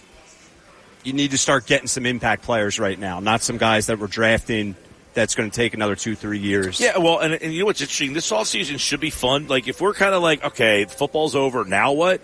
you 1.03 1.14
need 1.14 1.32
to 1.32 1.38
start 1.38 1.66
getting 1.66 1.88
some 1.88 2.06
impact 2.06 2.43
players 2.43 2.80
right 2.80 2.98
now, 2.98 3.19
not 3.19 3.42
some 3.42 3.58
guys 3.58 3.88
that 3.88 4.00
were 4.00 4.08
drafting 4.08 4.76
that's 5.14 5.34
going 5.34 5.50
to 5.50 5.56
take 5.56 5.74
another 5.74 5.95
two, 5.95 6.16
three 6.16 6.38
years. 6.38 6.80
Yeah, 6.80 6.98
well, 6.98 7.19
and, 7.19 7.34
and 7.34 7.51
you 7.51 7.61
know 7.61 7.66
what's 7.66 7.82
interesting? 7.82 8.14
This 8.14 8.32
all 8.32 8.45
season 8.45 8.77
should 8.77 9.00
be 9.00 9.09
fun. 9.09 9.48
Like, 9.48 9.67
if 9.67 9.82
we're 9.82 9.93
kind 9.93 10.14
of 10.14 10.22
like, 10.22 10.43
okay, 10.43 10.85
football's 10.85 11.35
over, 11.35 11.66
now 11.66 11.93
what? 11.93 12.22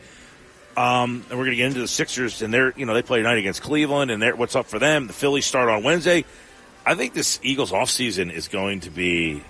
Um, 0.77 1.25
and 1.29 1.39
we're 1.39 1.45
going 1.45 1.51
to 1.51 1.55
get 1.55 1.67
into 1.67 1.79
the 1.79 1.87
Sixers, 1.87 2.41
and 2.41 2.53
they're, 2.53 2.73
you 2.77 2.85
know, 2.85 2.93
they 2.93 3.01
play 3.01 3.19
tonight 3.19 3.37
against 3.37 3.63
Cleveland, 3.63 4.11
and 4.11 4.21
they're, 4.21 4.35
what's 4.35 4.55
up 4.55 4.67
for 4.67 4.79
them? 4.79 5.07
The 5.07 5.13
Phillies 5.13 5.45
start 5.45 5.69
on 5.69 5.83
Wednesday. 5.83 6.25
I 6.85 6.95
think 6.95 7.13
this 7.13 7.39
Eagles 7.41 7.71
offseason 7.71 8.31
is 8.31 8.47
going 8.47 8.81
to 8.81 8.89
be 8.89 9.41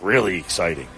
really 0.00 0.38
exciting. 0.38 0.88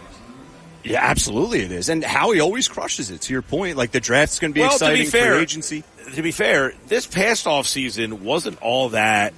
Yeah, 0.87 1.01
absolutely 1.03 1.61
it 1.63 1.73
is. 1.73 1.89
And 1.89 2.03
Howie 2.05 2.41
always 2.41 2.69
crushes 2.69 3.11
it. 3.11 3.23
To 3.23 3.33
your 3.33 3.43
point, 3.43 3.77
like 3.77 3.91
the 3.91 4.01
draft's 4.01 4.39
going 4.39 4.53
to 4.53 4.55
be 4.55 4.61
Well, 4.61 4.79
to 4.79 4.93
be 4.93 5.05
fair- 5.07 5.35
free 5.35 5.43
agency. 5.43 5.85
To 6.15 6.23
be 6.23 6.31
fair, 6.31 6.73
this 6.87 7.07
past 7.07 7.47
off 7.47 7.67
season 7.67 8.23
wasn't 8.25 8.63
all 8.63 8.91
that 8.91 9.35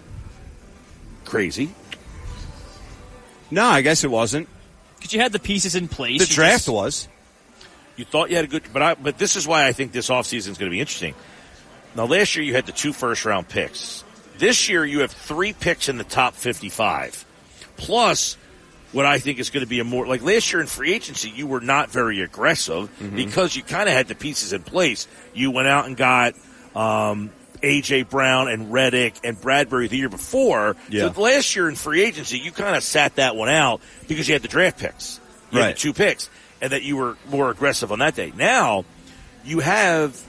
crazy. 1.25 1.71
No, 3.51 3.65
I 3.65 3.81
guess 3.81 4.05
it 4.05 4.11
wasn't. 4.11 4.49
Because 4.97 5.13
you 5.15 5.21
had 5.21 5.33
the 5.33 5.39
pieces 5.39 5.75
in 5.75 5.89
place. 5.89 6.21
The 6.21 6.29
you 6.29 6.35
draft 6.35 6.65
just- 6.65 6.69
was. 6.69 7.09
You 7.97 8.05
thought 8.05 8.31
you 8.31 8.37
had 8.37 8.45
a 8.45 8.49
good, 8.49 8.63
but 8.73 8.81
I, 8.83 8.95
but 8.95 9.19
this 9.19 9.35
is 9.35 9.45
why 9.47 9.67
I 9.67 9.73
think 9.73 9.91
this 9.91 10.09
offseason 10.09 10.51
is 10.51 10.59
going 10.59 10.71
to 10.71 10.75
be 10.75 10.79
interesting. 10.79 11.15
Now, 11.97 12.05
last 12.05 12.37
year 12.37 12.45
you 12.45 12.55
had 12.55 12.67
the 12.67 12.73
two 12.73 12.93
first 12.93 13.25
round 13.25 13.49
picks. 13.49 14.05
This 14.37 14.69
year 14.69 14.85
you 14.85 15.01
have 15.01 15.11
three 15.11 15.53
picks 15.53 15.89
in 15.89 15.99
the 15.99 16.05
top 16.05 16.35
55. 16.35 17.25
Plus, 17.77 18.37
what 18.93 19.05
I 19.07 19.19
think 19.19 19.39
is 19.39 19.51
going 19.51 19.65
to 19.65 19.69
be 19.69 19.81
a 19.81 19.85
more, 19.85 20.07
like 20.07 20.23
last 20.23 20.53
year 20.53 20.61
in 20.61 20.67
free 20.67 20.95
agency, 20.95 21.29
you 21.31 21.47
were 21.47 21.61
not 21.61 21.91
very 21.91 22.23
aggressive 22.23 22.91
because 23.15 23.55
you 23.55 23.63
kind 23.63 23.89
of 23.89 23.95
had 23.95 24.09
the 24.09 24.15
pieces 24.15 24.53
in 24.53 24.63
place. 24.63 25.07
You 25.35 25.51
went 25.51 25.69
out 25.69 25.87
and 25.87 25.97
got, 25.97 26.35
um, 26.75 27.31
AJ 27.63 28.09
Brown 28.09 28.49
and 28.49 28.73
Reddick 28.73 29.15
and 29.25 29.37
Bradberry 29.37 29.89
the 29.89 29.97
year 29.97 30.09
before. 30.09 30.77
Yeah. 30.89 31.13
So 31.13 31.21
last 31.21 31.57
year 31.57 31.69
in 31.69 31.75
free 31.75 32.03
agency, 32.05 32.39
you 32.39 32.53
kind 32.53 32.77
of 32.77 32.83
sat 32.85 33.17
that 33.17 33.35
one 33.35 33.49
out 33.49 33.81
because 34.07 34.29
you 34.29 34.35
had 34.35 34.43
the 34.43 34.49
draft 34.49 34.79
picks. 34.79 35.19
You 35.51 35.59
had 35.59 35.65
Right. 35.67 35.75
the 35.75 35.81
two 35.81 35.93
picks 35.93 36.31
and 36.63 36.73
that 36.73 36.83
you 36.83 36.97
were 36.97 37.17
more 37.29 37.51
aggressive 37.51 37.91
on 37.93 37.99
that 37.99 38.15
day. 38.15 38.33
Now, 38.37 38.85
you 39.45 39.59
have 39.61 40.21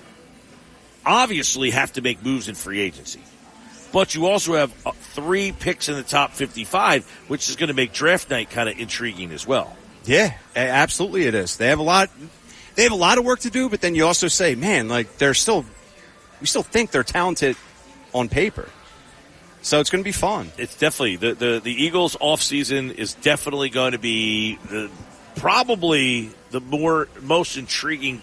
obviously 1.05 1.71
have 1.71 1.93
to 1.93 2.01
make 2.01 2.23
moves 2.23 2.47
in 2.47 2.55
free 2.55 2.79
agency. 2.81 3.21
But 3.91 4.13
you 4.13 4.27
also 4.27 4.53
have 4.55 4.71
uh, 4.85 4.91
three 4.91 5.51
picks 5.51 5.89
in 5.89 5.95
the 5.95 6.03
top 6.03 6.31
55, 6.33 7.05
which 7.27 7.49
is 7.49 7.55
going 7.55 7.69
to 7.69 7.73
make 7.73 7.91
draft 7.91 8.29
night 8.29 8.49
kind 8.49 8.69
of 8.69 8.79
intriguing 8.79 9.31
as 9.31 9.47
well. 9.47 9.75
Yeah, 10.05 10.33
absolutely 10.55 11.23
it 11.25 11.35
is. 11.35 11.57
They 11.57 11.67
have 11.67 11.79
a 11.79 11.83
lot. 11.83 12.09
They 12.75 12.83
have 12.83 12.91
a 12.91 12.95
lot 12.95 13.17
of 13.17 13.25
work 13.25 13.39
to 13.41 13.49
do, 13.49 13.69
but 13.69 13.81
then 13.81 13.95
you 13.95 14.05
also 14.05 14.27
say, 14.27 14.55
man, 14.55 14.87
like 14.87 15.17
they're 15.17 15.33
still, 15.33 15.65
we 16.39 16.47
still 16.47 16.63
think 16.63 16.91
they're 16.91 17.03
talented 17.03 17.57
on 18.13 18.29
paper. 18.29 18.69
So 19.61 19.81
it's 19.81 19.89
going 19.89 20.03
to 20.03 20.07
be 20.07 20.13
fun. 20.13 20.51
It's 20.57 20.77
definitely 20.77 21.17
the 21.17 21.33
the, 21.33 21.61
the 21.61 21.83
Eagles 21.83 22.15
offseason 22.15 22.93
is 22.93 23.13
definitely 23.15 23.69
going 23.69 23.91
to 23.91 23.99
be 23.99 24.55
the, 24.69 24.89
probably 25.35 26.29
the 26.51 26.61
more 26.61 27.09
most 27.21 27.57
intriguing 27.57 28.21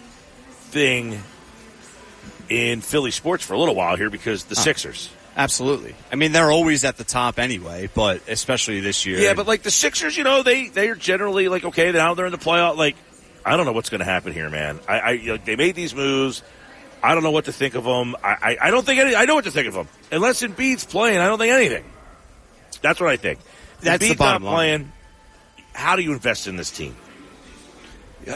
thing 0.71 1.21
in 2.49 2.81
Philly 2.81 3.11
sports 3.11 3.45
for 3.45 3.53
a 3.53 3.59
little 3.59 3.75
while 3.75 3.95
here 3.95 4.09
because 4.09 4.45
the 4.45 4.55
Huh. 4.55 4.61
Sixers. 4.61 5.09
Absolutely. 5.37 5.93
I 6.11 6.15
mean, 6.15 6.31
they're 6.31 6.49
always 6.49 6.83
at 6.83 6.97
the 6.97 7.03
top 7.03 7.37
anyway, 7.37 7.87
but 7.93 8.27
especially 8.27 8.79
this 8.79 9.05
year. 9.05 9.19
Yeah, 9.19 9.35
but 9.35 9.45
like 9.45 9.61
the 9.61 9.69
Sixers, 9.69 10.17
you 10.17 10.23
know, 10.23 10.41
they 10.41 10.67
they 10.69 10.89
are 10.89 10.95
generally 10.95 11.47
like 11.47 11.63
okay, 11.63 11.91
now 11.91 12.15
they're 12.15 12.25
in 12.25 12.31
the 12.31 12.39
playoff. 12.39 12.75
Like, 12.75 12.95
I 13.45 13.55
don't 13.55 13.67
know 13.67 13.71
what's 13.71 13.89
going 13.89 13.99
to 13.99 14.05
happen 14.05 14.33
here, 14.33 14.49
man. 14.49 14.79
I, 14.89 14.99
I 14.99 15.11
you 15.11 15.27
know, 15.27 15.37
they 15.37 15.55
made 15.55 15.75
these 15.75 15.93
moves. 15.93 16.41
I 17.03 17.13
don't 17.13 17.21
know 17.21 17.29
what 17.29 17.45
to 17.45 17.51
think 17.51 17.75
of 17.75 17.83
them. 17.83 18.15
I, 18.23 18.29
I, 18.29 18.57
I 18.63 18.71
don't 18.71 18.83
think 18.83 18.99
any. 18.99 19.15
I 19.15 19.25
know 19.25 19.35
what 19.35 19.43
to 19.43 19.51
think 19.51 19.67
of 19.67 19.75
them. 19.75 19.87
Unless 20.11 20.41
Embiid's 20.41 20.85
playing, 20.85 21.19
I 21.19 21.27
don't 21.27 21.37
think 21.37 21.53
anything. 21.53 21.85
That's 22.81 22.99
what 22.99 23.11
I 23.11 23.17
think. 23.17 23.39
That's 23.81 23.99
the 23.99 24.09
Embiid's 24.09 24.17
bottom 24.17 24.41
not 24.41 24.49
line. 24.49 24.55
playing. 24.55 24.91
How 25.73 25.95
do 25.95 26.01
you 26.01 26.13
invest 26.13 26.47
in 26.47 26.55
this 26.55 26.71
team? 26.71 26.95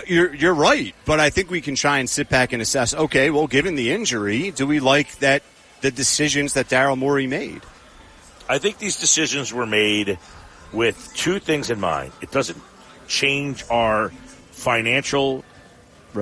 You're 0.06 0.36
you're 0.36 0.54
right, 0.54 0.94
but 1.06 1.20
I 1.20 1.32
think 1.32 1.50
we 1.50 1.62
can 1.62 1.74
try 1.74 1.98
and 1.98 2.08
sit 2.08 2.30
back 2.30 2.54
and 2.54 2.62
assess. 2.62 2.94
Okay, 2.94 3.32
well, 3.32 3.48
given 3.48 3.74
the 3.74 3.92
injury, 3.92 4.52
do 4.52 4.68
we 4.68 4.80
like 4.80 5.18
that 5.18 5.42
the 5.82 5.92
decisions 5.92 6.53
that 6.53 6.68
Daryl 6.68 6.98
Morey 6.98 7.27
made? 7.27 7.61
I 8.48 8.58
think 8.58 8.77
these 8.77 8.98
decisions 8.98 9.53
were 9.53 9.66
made 9.66 10.19
with 10.74 11.11
two 11.16 11.40
things 11.40 11.69
in 11.69 11.80
mind. 11.80 12.11
It 12.22 12.32
doesn't 12.32 12.61
change 13.08 13.64
our 13.69 14.10
financial 14.51 15.43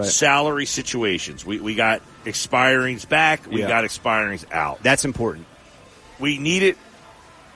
salary 0.04 0.66
situations. 0.66 1.46
We, 1.46 1.60
we 1.60 1.76
got 1.76 2.02
expirings 2.26 3.08
back. 3.08 3.48
We 3.48 3.62
Yeah. 3.62 3.68
got 3.68 3.84
expirings 3.84 4.46
out. 4.52 4.82
That's 4.84 5.06
important. 5.06 5.46
We 6.20 6.38
needed 6.38 6.78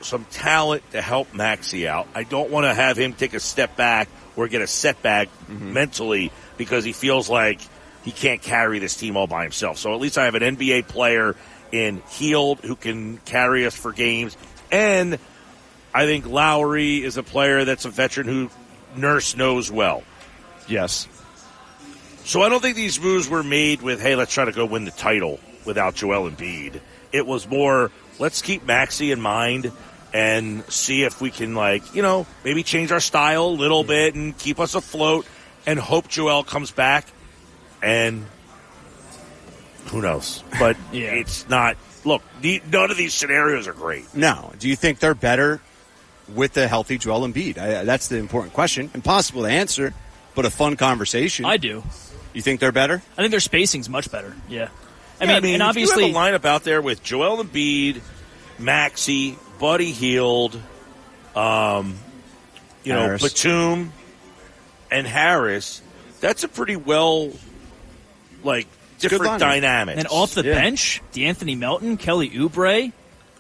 some 0.02 0.26
talent 0.26 0.84
to 0.92 1.02
help 1.02 1.34
Maxey 1.34 1.88
out. 1.88 2.08
I 2.16 2.24
don't 2.24 2.50
want 2.50 2.66
to 2.66 2.74
have 2.74 2.98
him 2.98 3.14
take 3.14 3.34
a 3.34 3.40
step 3.40 3.76
back 3.76 4.10
or 4.36 4.48
get 4.48 4.62
a 4.62 4.68
setback 4.68 5.30
mm-hmm. 5.50 5.74
mentally 5.74 6.32
because 6.58 6.84
he 6.84 6.94
feels 6.94 7.30
like 7.30 7.62
he 8.04 8.12
can't 8.12 8.42
carry 8.42 8.80
this 8.80 8.96
team 8.96 9.16
all 9.16 9.28
by 9.28 9.44
himself. 9.44 9.78
So 9.78 9.94
at 9.94 10.02
least 10.02 10.18
I 10.18 10.26
have 10.26 10.36
an 10.36 10.58
NBA 10.58 10.88
player 10.88 11.36
in 11.74 12.04
Hield 12.08 12.60
who 12.60 12.76
can 12.76 13.18
carry 13.18 13.66
us 13.66 13.76
for 13.76 13.92
games. 13.92 14.38
And 14.72 15.18
I 15.94 16.06
think 16.06 16.28
Lowry 16.28 17.04
is 17.04 17.18
a 17.18 17.24
player 17.24 17.66
that's 17.66 17.86
a 17.86 17.90
veteran 17.90 18.28
who 18.28 18.50
Nurse 18.96 19.36
knows 19.36 19.72
well. 19.72 20.04
Yes. 20.68 21.08
So 22.26 22.44
I 22.44 22.50
don't 22.50 22.62
think 22.62 22.76
these 22.76 23.02
moves 23.02 23.28
were 23.28 23.44
made 23.44 23.82
with, 23.82 24.00
hey, 24.02 24.16
let's 24.16 24.32
try 24.32 24.46
to 24.46 24.52
go 24.52 24.66
win 24.66 24.86
the 24.86 24.92
title 24.92 25.40
without 25.66 25.96
Joel 25.96 26.30
Embiid. 26.30 26.80
It 27.12 27.26
was 27.26 27.50
more, 27.50 27.92
let's 28.20 28.42
keep 28.44 28.66
Maxey 28.66 29.12
in 29.12 29.20
mind 29.20 29.72
and 30.14 30.64
see 30.66 31.04
if 31.04 31.22
we 31.22 31.32
can, 31.32 31.56
like, 31.56 31.96
you 31.96 32.04
know, 32.04 32.28
maybe 32.46 32.62
change 32.62 32.92
our 32.92 33.00
style 33.00 33.48
a 33.48 33.48
little 33.48 33.84
bit 33.84 34.14
and 34.14 34.38
keep 34.38 34.60
us 34.60 34.76
afloat 34.76 35.26
and 35.66 35.80
hope 35.80 36.08
Joel 36.08 36.44
comes 36.44 36.70
back. 36.70 37.08
And 37.82 38.26
who 39.86 40.02
knows? 40.02 40.44
But 40.60 40.78
it's 40.94 41.48
not, 41.50 41.78
look, 42.06 42.22
none 42.42 42.92
of 42.92 42.98
these 42.98 43.14
scenarios 43.14 43.68
are 43.68 43.74
great. 43.74 44.14
No. 44.16 44.52
Do 44.60 44.68
you 44.70 44.76
think 44.76 45.00
they're 45.00 45.16
better 45.16 45.62
with 46.34 46.54
the 46.54 46.68
healthy 46.68 46.98
Joel 46.98 47.28
Embiid? 47.28 47.58
I, 47.58 47.84
that's 47.84 48.08
the 48.08 48.18
important 48.18 48.54
question. 48.54 48.90
Impossible 48.94 49.44
to 49.44 49.50
answer, 49.50 49.94
but 50.36 50.46
a 50.46 50.50
fun 50.50 50.76
conversation. 50.78 51.46
I 51.46 51.58
do. 51.58 51.84
You 52.34 52.42
think 52.42 52.60
they're 52.60 52.72
better? 52.72 53.02
I 53.18 53.22
think 53.22 53.32
their 53.32 53.40
spacing's 53.40 53.90
much 53.90 54.12
better. 54.12 54.36
Yeah. 54.50 54.70
I 55.22 55.26
Yeah, 55.26 55.40
mean, 55.40 55.54
and 55.56 55.62
if 55.64 55.70
obviously, 55.70 56.08
you 56.08 56.14
have 56.14 56.34
a 56.34 56.38
lineup 56.40 56.46
out 56.46 56.64
there 56.64 56.82
with 56.82 57.04
Joel 57.04 57.44
Embiid, 57.44 58.02
Maxey, 58.58 59.38
Buddy 59.60 59.92
Hield, 59.92 60.60
um, 61.36 61.96
you 62.84 62.94
Harris. 62.94 63.22
know, 63.22 63.28
Batum, 63.28 63.94
and 64.92 65.06
Harris. 65.08 65.82
That's 66.20 66.44
a 66.44 66.48
pretty 66.48 66.76
well, 66.76 67.32
like, 68.44 68.68
different 69.10 69.34
lineup. 69.34 69.40
dynamics. 69.40 70.00
and 70.00 70.08
off 70.08 70.34
the 70.34 70.44
bench, 70.44 71.02
D'Anthony 71.12 71.56
Melton, 71.56 71.98
Kelly 71.98 72.30
Oubre, 72.32 72.92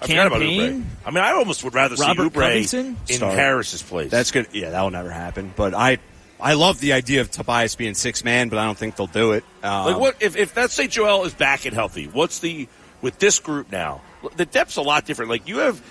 I 0.02 0.08
forgot 0.08 0.28
about. 0.28 0.42
Oubre. 0.42 0.84
I 1.06 1.12
mean, 1.12 1.24
I 1.24 1.32
almost 1.32 1.64
would 1.64 1.74
rather 1.74 1.96
see 1.96 2.04
Robert 2.04 2.34
Oubre 2.34 2.42
Covington? 2.42 2.98
in 3.08 3.16
Start. 3.18 3.36
Harris's 3.36 3.82
place. 3.82 4.12
That's 4.12 4.32
good. 4.32 4.48
Yeah, 4.52 4.72
that 4.72 4.82
will 4.82 4.92
never 4.92 5.10
happen. 5.10 5.54
But 5.56 5.74
I, 5.74 6.00
I 6.40 6.54
love 6.54 6.80
the 6.80 6.94
idea 6.94 7.22
of 7.22 7.32
Tobias 7.32 7.76
being 7.76 7.94
six 7.94 8.24
man, 8.24 8.50
but 8.50 8.60
I 8.60 8.66
don't 8.66 8.78
think 8.78 8.96
they'll 8.96 9.08
do 9.08 9.32
it. 9.32 9.46
Um, 9.64 9.86
like 9.86 10.00
what 10.00 10.22
if 10.22 10.36
if 10.36 10.56
let's 10.58 10.74
say 10.74 10.88
Joel 10.88 11.26
is 11.26 11.34
back 11.34 11.66
and 11.66 11.74
healthy? 11.74 12.08
What's 12.08 12.40
the 12.40 12.68
with 13.02 13.20
this 13.20 13.40
group 13.40 13.72
now? 13.72 14.02
The 14.36 14.46
depth's 14.46 14.78
a 14.78 14.82
lot 14.82 15.06
different. 15.06 15.30
Like 15.32 15.48
you 15.48 15.60
have 15.60 15.82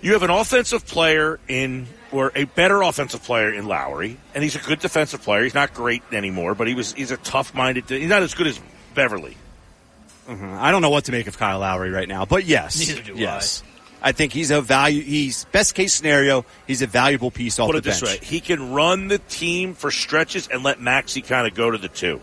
you 0.00 0.12
have 0.14 0.22
an 0.22 0.30
offensive 0.30 0.86
player 0.86 1.38
in 1.48 1.86
or 2.12 2.32
a 2.34 2.44
better 2.44 2.80
offensive 2.82 3.22
player 3.22 3.52
in 3.52 3.66
Lowry, 3.66 4.16
and 4.34 4.42
he's 4.42 4.54
a 4.54 4.60
good 4.60 4.78
defensive 4.78 5.22
player. 5.22 5.42
He's 5.42 5.54
not 5.54 5.74
great 5.74 6.02
anymore, 6.12 6.54
but 6.54 6.68
he 6.68 6.74
was 6.74 6.94
he's 6.94 7.10
a 7.10 7.16
tough 7.18 7.54
minded. 7.54 7.84
He's 7.88 8.08
not 8.08 8.22
as 8.22 8.32
good 8.34 8.46
as 8.46 8.60
Beverley. 8.96 9.36
Mhm. 10.28 10.58
I 10.58 10.72
don't 10.72 10.82
know 10.82 10.90
what 10.90 11.04
to 11.04 11.12
make 11.12 11.28
of 11.28 11.38
Kyle 11.38 11.60
Lowry 11.60 11.90
right 11.90 12.08
now, 12.08 12.24
but 12.24 12.44
yes, 12.44 12.74
do 12.84 13.12
yes. 13.14 13.62
I. 14.02 14.10
think 14.10 14.32
he's 14.32 14.50
a 14.50 14.60
value. 14.60 15.00
He's 15.02 15.44
best 15.52 15.76
case 15.76 15.94
scenario. 15.94 16.44
He's 16.66 16.82
a 16.82 16.88
valuable 16.88 17.30
piece 17.30 17.60
off 17.60 17.68
Put 17.68 17.74
the 17.74 17.78
it 17.78 17.84
this 17.84 18.00
bench. 18.00 18.20
way: 18.22 18.26
he 18.26 18.40
can 18.40 18.72
run 18.72 19.06
the 19.06 19.18
team 19.18 19.74
for 19.74 19.92
stretches 19.92 20.48
and 20.48 20.64
let 20.64 20.80
Maxey 20.80 21.22
kind 21.22 21.46
of 21.46 21.54
go 21.54 21.70
to 21.70 21.78
the 21.78 21.86
two. 21.88 22.20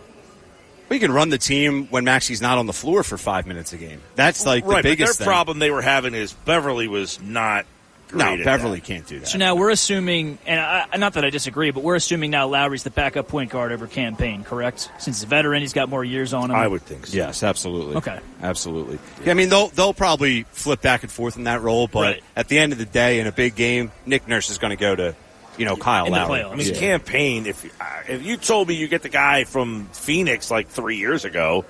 We 0.90 1.00
can 1.00 1.14
run 1.14 1.30
the 1.30 1.38
team 1.38 1.88
when 1.92 2.03
Maxey's 2.03 2.42
not 2.42 2.58
on 2.58 2.66
the 2.66 2.74
floor 2.74 3.03
for 3.03 3.18
five 3.18 3.48
minutes 3.48 3.72
a 3.72 3.77
game. 3.77 4.02
That's 4.16 4.45
like 4.45 4.66
right, 4.66 4.84
the 4.84 4.90
biggest 4.90 5.14
but 5.14 5.18
their 5.19 5.26
thing. 5.26 5.34
problem 5.34 5.60
they 5.60 5.72
were 5.72 5.82
having 5.82 6.14
is 6.14 6.34
Beverley 6.34 6.90
was 6.90 7.22
not. 7.22 7.66
No, 8.14 8.33
at 8.33 8.43
Beverley 8.43 8.80
that. 8.80 8.85
can't 8.85 9.08
do 9.08 9.19
that. 9.19 9.27
So 9.27 9.38
now 9.38 9.56
we're 9.56 9.69
assuming, 9.72 10.38
and 10.45 10.59
I, 10.59 10.98
not 10.98 11.14
that 11.14 11.25
I 11.25 11.30
disagree, 11.30 11.72
but 11.72 11.83
we're 11.83 11.95
assuming 11.95 12.32
now 12.32 12.48
Lowry's 12.48 12.83
the 12.83 12.90
backup 12.90 13.27
point 13.27 13.50
guard 13.51 13.72
over 13.72 13.88
Cam 13.88 14.16
Payne, 14.16 14.43
correct? 14.43 14.90
Since 15.00 15.17
he's 15.17 15.24
a 15.24 15.27
veteran, 15.27 15.61
he's 15.61 15.74
got 15.74 15.90
more 15.90 16.03
years 16.03 16.33
on 16.33 16.51
him. 16.51 16.56
I 16.56 16.67
would 16.67 16.82
think 16.83 17.08
so. 17.08 17.17
Yes, 17.17 17.43
absolutely. 17.43 17.95
Okay. 17.98 18.19
absolutely. 18.42 19.00
Yeah, 19.25 19.32
I 19.32 19.33
mean, 19.33 19.50
they'll 19.50 19.69
they'll 19.69 19.93
probably 19.93 20.43
flip 20.51 20.82
back 20.82 21.03
and 21.03 21.11
forth 21.11 21.38
in 21.38 21.45
that 21.45 21.61
role, 21.61 21.88
but 21.88 22.01
Right. 22.01 22.24
at 22.35 22.48
the 22.48 22.59
end 22.59 22.72
of 22.74 22.77
the 22.80 22.85
day, 22.85 23.19
in 23.19 23.27
a 23.27 23.32
big 23.32 23.56
game, 23.56 23.92
Nick 24.06 24.27
Nurse 24.27 24.50
is 24.50 24.58
going 24.58 24.72
to 24.72 24.77
go 24.82 24.95
to, 24.95 25.16
you 25.58 25.66
know, 25.66 25.75
Kyle 25.75 26.09
Lowry. 26.09 26.43
I 26.43 26.56
mean, 26.56 26.67
Yeah. 26.67 26.74
Cam 26.80 27.00
Payne. 27.00 27.45
If 27.45 27.66
if 28.09 28.25
you 28.25 28.38
told 28.38 28.67
me 28.67 28.75
you 28.75 28.88
get 28.88 29.01
the 29.01 29.09
guy 29.09 29.43
from 29.45 29.85
Phoenix 29.93 30.51
like 30.51 30.67
three 30.67 30.98
years 30.98 31.25
ago, 31.25 31.66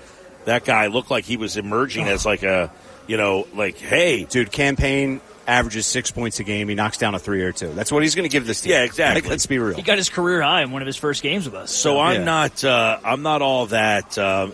that 0.46 0.66
guy 0.66 0.88
looked 0.88 1.12
like 1.12 1.26
he 1.26 1.38
was 1.38 1.58
emerging 1.58 2.08
as 2.10 2.26
like 2.26 2.44
a, 2.44 2.72
you 3.08 3.18
know, 3.18 3.48
like 3.54 3.78
hey, 3.78 4.24
dude, 4.26 4.52
Cam 4.52 4.76
Payne 4.76 5.22
averages 5.48 5.86
six 5.86 6.10
points 6.12 6.40
a 6.40 6.44
game. 6.44 6.70
He 6.70 6.76
knocks 6.76 6.98
down 6.98 7.16
a 7.16 7.20
three 7.20 7.42
or 7.42 7.52
two. 7.52 7.68
That's 7.74 7.92
what 7.92 8.02
he's 8.04 8.16
going 8.16 8.24
to 8.28 8.32
give 8.32 8.48
this 8.48 8.62
team. 8.62 8.72
Yeah, 8.72 8.84
exactly. 8.84 9.22
Like, 9.22 9.30
let's 9.30 9.46
be 9.46 9.60
real. 9.60 9.76
He 9.76 9.82
got 9.82 9.98
his 9.98 10.10
career 10.10 10.42
high 10.42 10.62
in 10.64 10.72
one 10.72 10.82
of 10.82 10.86
his 10.86 10.98
first 10.98 11.22
games 11.24 11.46
with 11.46 11.56
us. 11.56 11.72
So 11.74 12.00
I'm 12.00 12.20
Yeah. 12.22 12.24
not 12.26 12.64
uh, 12.64 13.00
I'm 13.04 13.22
not 13.24 13.42
all 13.42 13.66
that 13.68 14.18
uh, 14.18 14.52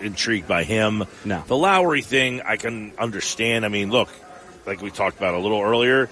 intrigued 0.00 0.46
by 0.48 0.64
him. 0.64 1.04
No. 1.24 1.42
the 1.46 1.56
Lowry 1.56 2.02
thing 2.02 2.40
I 2.42 2.56
can 2.56 2.92
understand. 2.98 3.64
I 3.64 3.68
mean, 3.68 3.90
look, 3.90 4.08
like 4.66 4.80
we 4.82 4.90
talked 4.90 5.16
about 5.18 5.34
a 5.34 5.38
little 5.38 5.60
earlier, 5.60 6.08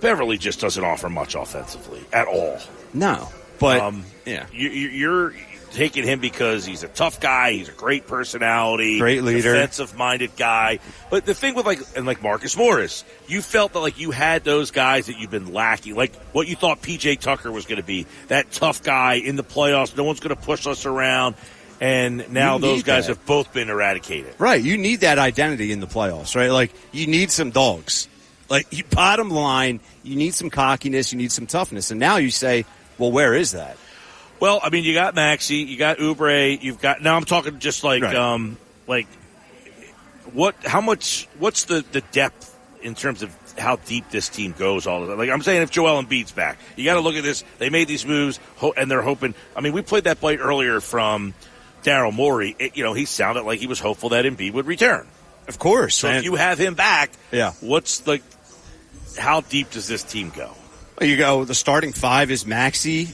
Beverley 0.00 0.38
just 0.38 0.60
doesn't 0.60 0.82
offer 0.84 1.08
much 1.08 1.34
offensively 1.34 2.00
at 2.12 2.26
all. 2.26 2.58
No, 2.92 3.28
but 3.58 3.80
um, 3.80 4.04
yeah. 4.26 4.46
you, 4.52 4.68
you- 4.68 4.88
you're 4.88 5.34
taking 5.70 6.04
him 6.04 6.20
because 6.20 6.64
he's 6.64 6.82
a 6.82 6.88
tough 6.88 7.20
guy. 7.20 7.52
He's 7.52 7.68
a 7.68 7.72
great 7.72 8.06
personality, 8.06 8.98
Great 8.98 9.22
leader. 9.22 9.54
defensive 9.54 9.96
minded 9.96 10.32
guy. 10.36 10.78
But 11.10 11.26
the 11.26 11.34
thing 11.34 11.54
with 11.54 11.66
like 11.66 11.80
and 11.96 12.06
like 12.06 12.22
Marcus 12.22 12.56
Morris, 12.56 13.04
you 13.26 13.42
felt 13.42 13.72
that 13.72 13.80
like 13.80 13.98
you 13.98 14.10
had 14.10 14.44
those 14.44 14.70
guys 14.70 15.06
that 15.06 15.18
you've 15.18 15.30
been 15.30 15.52
lacking, 15.52 15.94
like 15.94 16.14
what 16.32 16.48
you 16.48 16.56
thought 16.56 16.82
PJ 16.82 17.20
Tucker 17.20 17.50
was 17.52 17.66
going 17.66 17.80
to 17.80 17.86
be, 17.86 18.06
that 18.28 18.50
tough 18.50 18.82
guy 18.82 19.14
in 19.14 19.36
the 19.36 19.44
playoffs. 19.44 19.96
No 19.96 20.04
one's 20.04 20.20
going 20.20 20.34
to 20.36 20.42
push 20.42 20.66
us 20.66 20.86
around. 20.86 21.34
And 21.80 22.30
now 22.30 22.58
those 22.58 22.82
guys 22.82 23.06
that. 23.06 23.16
have 23.16 23.24
both 23.26 23.54
been 23.54 23.70
eradicated. 23.70 24.34
Right. 24.38 24.62
You 24.62 24.76
need 24.76 25.00
that 25.00 25.18
identity 25.18 25.72
in 25.72 25.80
the 25.80 25.86
playoffs, 25.86 26.36
right? 26.36 26.50
Like 26.50 26.72
you 26.92 27.06
need 27.06 27.30
some 27.30 27.50
dogs. 27.50 28.06
Like 28.50 28.66
you, 28.70 28.84
bottom 28.90 29.30
line, 29.30 29.80
you 30.02 30.16
need 30.16 30.34
some 30.34 30.50
cockiness, 30.50 31.10
you 31.12 31.16
need 31.18 31.32
some 31.32 31.46
toughness. 31.46 31.90
And 31.90 31.98
now 31.98 32.16
you 32.16 32.30
say, 32.30 32.66
well, 32.98 33.10
where 33.10 33.34
is 33.34 33.52
that? 33.52 33.78
Well, 34.40 34.58
I 34.62 34.70
mean, 34.70 34.84
you 34.84 34.94
got 34.94 35.14
Maxey, 35.14 35.56
you 35.56 35.76
got 35.76 35.98
Oubre, 35.98 36.60
you've 36.62 36.80
got. 36.80 37.02
Now 37.02 37.16
I'm 37.16 37.24
talking 37.24 37.58
just 37.58 37.84
like, 37.84 38.02
Right. 38.02 38.14
um, 38.16 38.56
like 38.86 39.06
what? 40.32 40.54
How 40.64 40.80
much? 40.80 41.28
What's 41.38 41.64
the 41.64 41.84
the 41.92 42.00
depth 42.12 42.56
in 42.82 42.94
terms 42.94 43.22
of 43.22 43.34
how 43.58 43.76
deep 43.76 44.10
this 44.10 44.28
team 44.28 44.54
goes? 44.58 44.86
All 44.86 45.02
of 45.02 45.08
that. 45.08 45.18
Like 45.18 45.30
I'm 45.30 45.42
saying, 45.42 45.62
if 45.62 45.70
Joel 45.70 46.02
Embiid's 46.02 46.32
back, 46.32 46.58
you 46.76 46.84
got 46.84 46.94
to 46.94 47.00
look 47.00 47.16
at 47.16 47.22
this. 47.22 47.44
They 47.58 47.70
made 47.70 47.88
these 47.88 48.06
moves, 48.06 48.40
ho- 48.56 48.72
and 48.76 48.90
they're 48.90 49.02
hoping. 49.02 49.34
I 49.54 49.60
mean, 49.60 49.72
we 49.72 49.82
played 49.82 50.04
that 50.04 50.20
bite 50.20 50.38
earlier 50.40 50.80
from 50.80 51.34
Daryl 51.82 52.12
Morey. 52.12 52.56
It, 52.58 52.76
you 52.76 52.84
know, 52.84 52.92
he 52.94 53.04
sounded 53.04 53.42
like 53.42 53.58
he 53.60 53.66
was 53.66 53.80
hopeful 53.80 54.10
that 54.10 54.24
Embiid 54.24 54.52
would 54.54 54.66
return. 54.66 55.06
Of 55.48 55.58
course. 55.58 55.96
So 55.96 56.08
man. 56.08 56.18
if 56.18 56.24
you 56.24 56.36
have 56.36 56.58
him 56.58 56.74
back, 56.74 57.10
Yeah. 57.32 57.52
what's 57.60 58.00
the? 58.00 58.20
How 59.18 59.40
deep 59.40 59.70
does 59.70 59.88
this 59.88 60.02
team 60.04 60.30
go? 60.34 60.52
You 61.00 61.16
go. 61.16 61.44
The 61.44 61.54
starting 61.54 61.92
five 61.92 62.30
is 62.30 62.46
Maxey, 62.46 63.08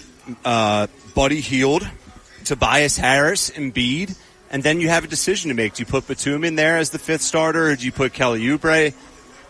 uh, 0.44 0.86
Buddy 1.14 1.40
Hield, 1.40 1.88
Tobias 2.44 2.96
Harris, 2.96 3.50
Embiid, 3.50 4.16
and 4.50 4.62
then 4.62 4.80
you 4.80 4.88
have 4.88 5.04
a 5.04 5.08
decision 5.08 5.48
to 5.48 5.54
make. 5.54 5.74
Do 5.74 5.82
you 5.82 5.86
put 5.86 6.06
Batum 6.06 6.44
in 6.44 6.54
there 6.54 6.78
as 6.78 6.90
the 6.90 6.98
fifth 6.98 7.22
starter, 7.22 7.68
or 7.68 7.76
do 7.76 7.84
you 7.84 7.92
put 7.92 8.12
Kelly 8.12 8.42
Oubre? 8.42 8.94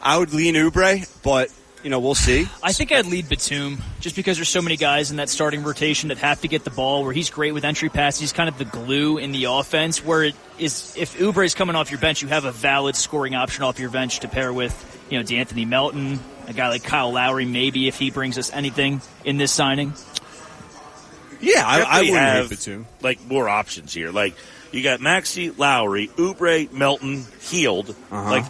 I 0.02 0.18
would 0.18 0.32
lean 0.32 0.54
Oubre, 0.54 1.06
but 1.22 1.50
you 1.82 1.90
know 1.90 2.00
we'll 2.00 2.14
see. 2.14 2.48
I 2.62 2.72
think 2.72 2.92
I'd 2.92 3.06
lead 3.06 3.28
Batum 3.28 3.78
just 4.00 4.16
because 4.16 4.36
there's 4.38 4.48
so 4.48 4.62
many 4.62 4.76
guys 4.76 5.10
in 5.10 5.18
that 5.18 5.28
starting 5.28 5.62
rotation 5.62 6.08
that 6.08 6.18
have 6.18 6.40
to 6.40 6.48
get 6.48 6.64
the 6.64 6.70
ball. 6.70 7.04
Where 7.04 7.12
he's 7.12 7.30
great 7.30 7.52
with 7.52 7.64
entry 7.64 7.88
passes, 7.88 8.20
he's 8.20 8.32
kind 8.32 8.48
of 8.48 8.58
the 8.58 8.64
glue 8.64 9.18
in 9.18 9.32
the 9.32 9.44
offense. 9.44 10.04
Where 10.04 10.24
it 10.24 10.34
is, 10.58 10.94
if 10.96 11.18
Oubre 11.18 11.44
is 11.44 11.54
coming 11.54 11.76
off 11.76 11.90
your 11.90 12.00
bench, 12.00 12.22
you 12.22 12.28
have 12.28 12.44
a 12.44 12.52
valid 12.52 12.96
scoring 12.96 13.34
option 13.34 13.64
off 13.64 13.78
your 13.78 13.90
bench 13.90 14.20
to 14.20 14.28
pair 14.28 14.52
with, 14.52 14.74
you 15.10 15.18
know, 15.18 15.22
D'Anthony 15.22 15.64
Melton, 15.64 16.20
a 16.46 16.52
guy 16.52 16.68
like 16.68 16.84
Kyle 16.84 17.12
Lowry, 17.12 17.44
maybe 17.44 17.88
if 17.88 17.98
he 17.98 18.10
brings 18.10 18.38
us 18.38 18.50
anything 18.52 19.02
in 19.24 19.36
this 19.36 19.52
signing. 19.52 19.92
Yeah, 21.40 21.62
I, 21.64 21.80
I 21.82 22.00
wouldn't 22.02 22.16
have 22.16 22.86
like 23.02 23.24
more 23.26 23.48
options 23.48 23.92
here. 23.92 24.10
Like 24.10 24.34
you 24.72 24.82
got 24.82 25.00
Maxey, 25.00 25.50
Lowry, 25.50 26.08
Oubre, 26.16 26.70
Melton, 26.72 27.24
Hield. 27.40 27.90
Uh-huh. 28.10 28.30
Like 28.30 28.44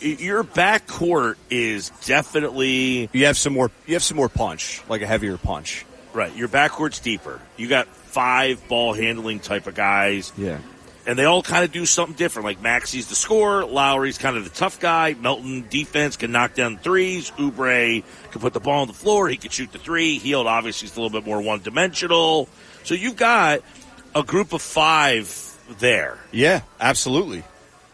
your 0.00 0.44
backcourt 0.44 1.34
is 1.50 1.90
definitely 2.04 3.08
You 3.12 3.26
have 3.26 3.36
some 3.36 3.52
more. 3.54 3.70
You 3.86 3.94
have 3.94 4.02
some 4.02 4.16
more 4.16 4.28
punch, 4.28 4.82
like 4.88 5.02
a 5.02 5.06
heavier 5.06 5.36
punch. 5.36 5.84
right. 6.12 6.34
Your 6.36 6.48
backcourt's 6.48 7.00
deeper. 7.00 7.40
You 7.56 7.68
got 7.68 7.86
five 7.88 8.66
ball 8.68 8.92
handling 8.92 9.40
type 9.40 9.66
of 9.66 9.74
guys. 9.74 10.32
Yeah. 10.36 10.58
And 11.06 11.18
they 11.18 11.24
all 11.24 11.42
kind 11.42 11.64
of 11.64 11.72
do 11.72 11.86
something 11.86 12.14
different. 12.14 12.44
Like 12.44 12.60
Maxey's 12.60 13.08
the 13.08 13.14
scorer, 13.14 13.64
Lowry's 13.64 14.18
kind 14.18 14.36
of 14.36 14.44
the 14.44 14.50
tough 14.50 14.80
guy, 14.80 15.14
Melton 15.14 15.66
defense 15.68 16.16
can 16.16 16.30
knock 16.30 16.54
down 16.54 16.78
threes, 16.78 17.30
Oubre 17.32 18.04
can 18.30 18.40
put 18.40 18.52
the 18.52 18.60
ball 18.60 18.82
on 18.82 18.86
the 18.86 18.94
floor, 18.94 19.28
he 19.28 19.36
can 19.36 19.50
shoot 19.50 19.72
the 19.72 19.78
three. 19.78 20.18
Hield 20.18 20.46
obviously 20.46 20.86
is 20.86 20.96
a 20.96 21.00
little 21.00 21.18
bit 21.18 21.26
more 21.26 21.40
one 21.40 21.62
dimensional. 21.62 22.48
So 22.84 22.94
you've 22.94 23.16
got 23.16 23.62
a 24.14 24.22
group 24.22 24.52
of 24.52 24.62
five 24.62 25.28
there. 25.78 26.18
Yeah, 26.32 26.62
absolutely. 26.78 27.44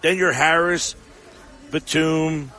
Then 0.01 0.17
you're 0.17 0.33
Harris, 0.33 0.97
Batum. 1.71 2.51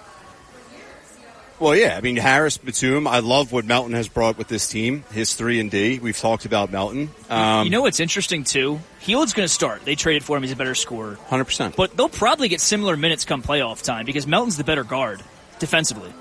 Well, 1.59 1.75
yeah. 1.75 1.95
I 1.97 2.01
mean, 2.01 2.17
Harris, 2.17 2.57
Batum. 2.57 3.07
I 3.07 3.19
love 3.19 3.51
what 3.51 3.65
Melton 3.65 3.93
has 3.93 4.07
brought 4.07 4.37
with 4.37 4.47
this 4.47 4.67
team. 4.67 5.03
His 5.11 5.33
three 5.33 5.59
and 5.59 5.71
D. 5.71 5.99
We've 5.99 6.17
talked 6.17 6.45
about 6.45 6.71
Melton. 6.71 7.09
Um, 7.29 7.65
you 7.65 7.71
know 7.71 7.81
what's 7.81 7.99
interesting 7.99 8.43
too? 8.43 8.79
Hield's 8.99 9.33
going 9.33 9.47
to 9.47 9.53
start. 9.53 9.83
They 9.83 9.95
traded 9.95 10.23
for 10.23 10.37
him; 10.37 10.43
he's 10.43 10.51
a 10.51 10.55
better 10.55 10.75
scorer. 10.75 11.15
hundred 11.27 11.45
percent. 11.45 11.75
But 11.75 11.97
they'll 11.97 12.09
probably 12.09 12.47
get 12.47 12.61
similar 12.61 12.95
minutes 12.95 13.25
come 13.25 13.41
playoff 13.41 13.83
time 13.83 14.05
because 14.05 14.27
Melton's 14.27 14.57
the 14.57 14.63
better 14.63 14.83
guard 14.83 15.23
defensively. 15.59 16.13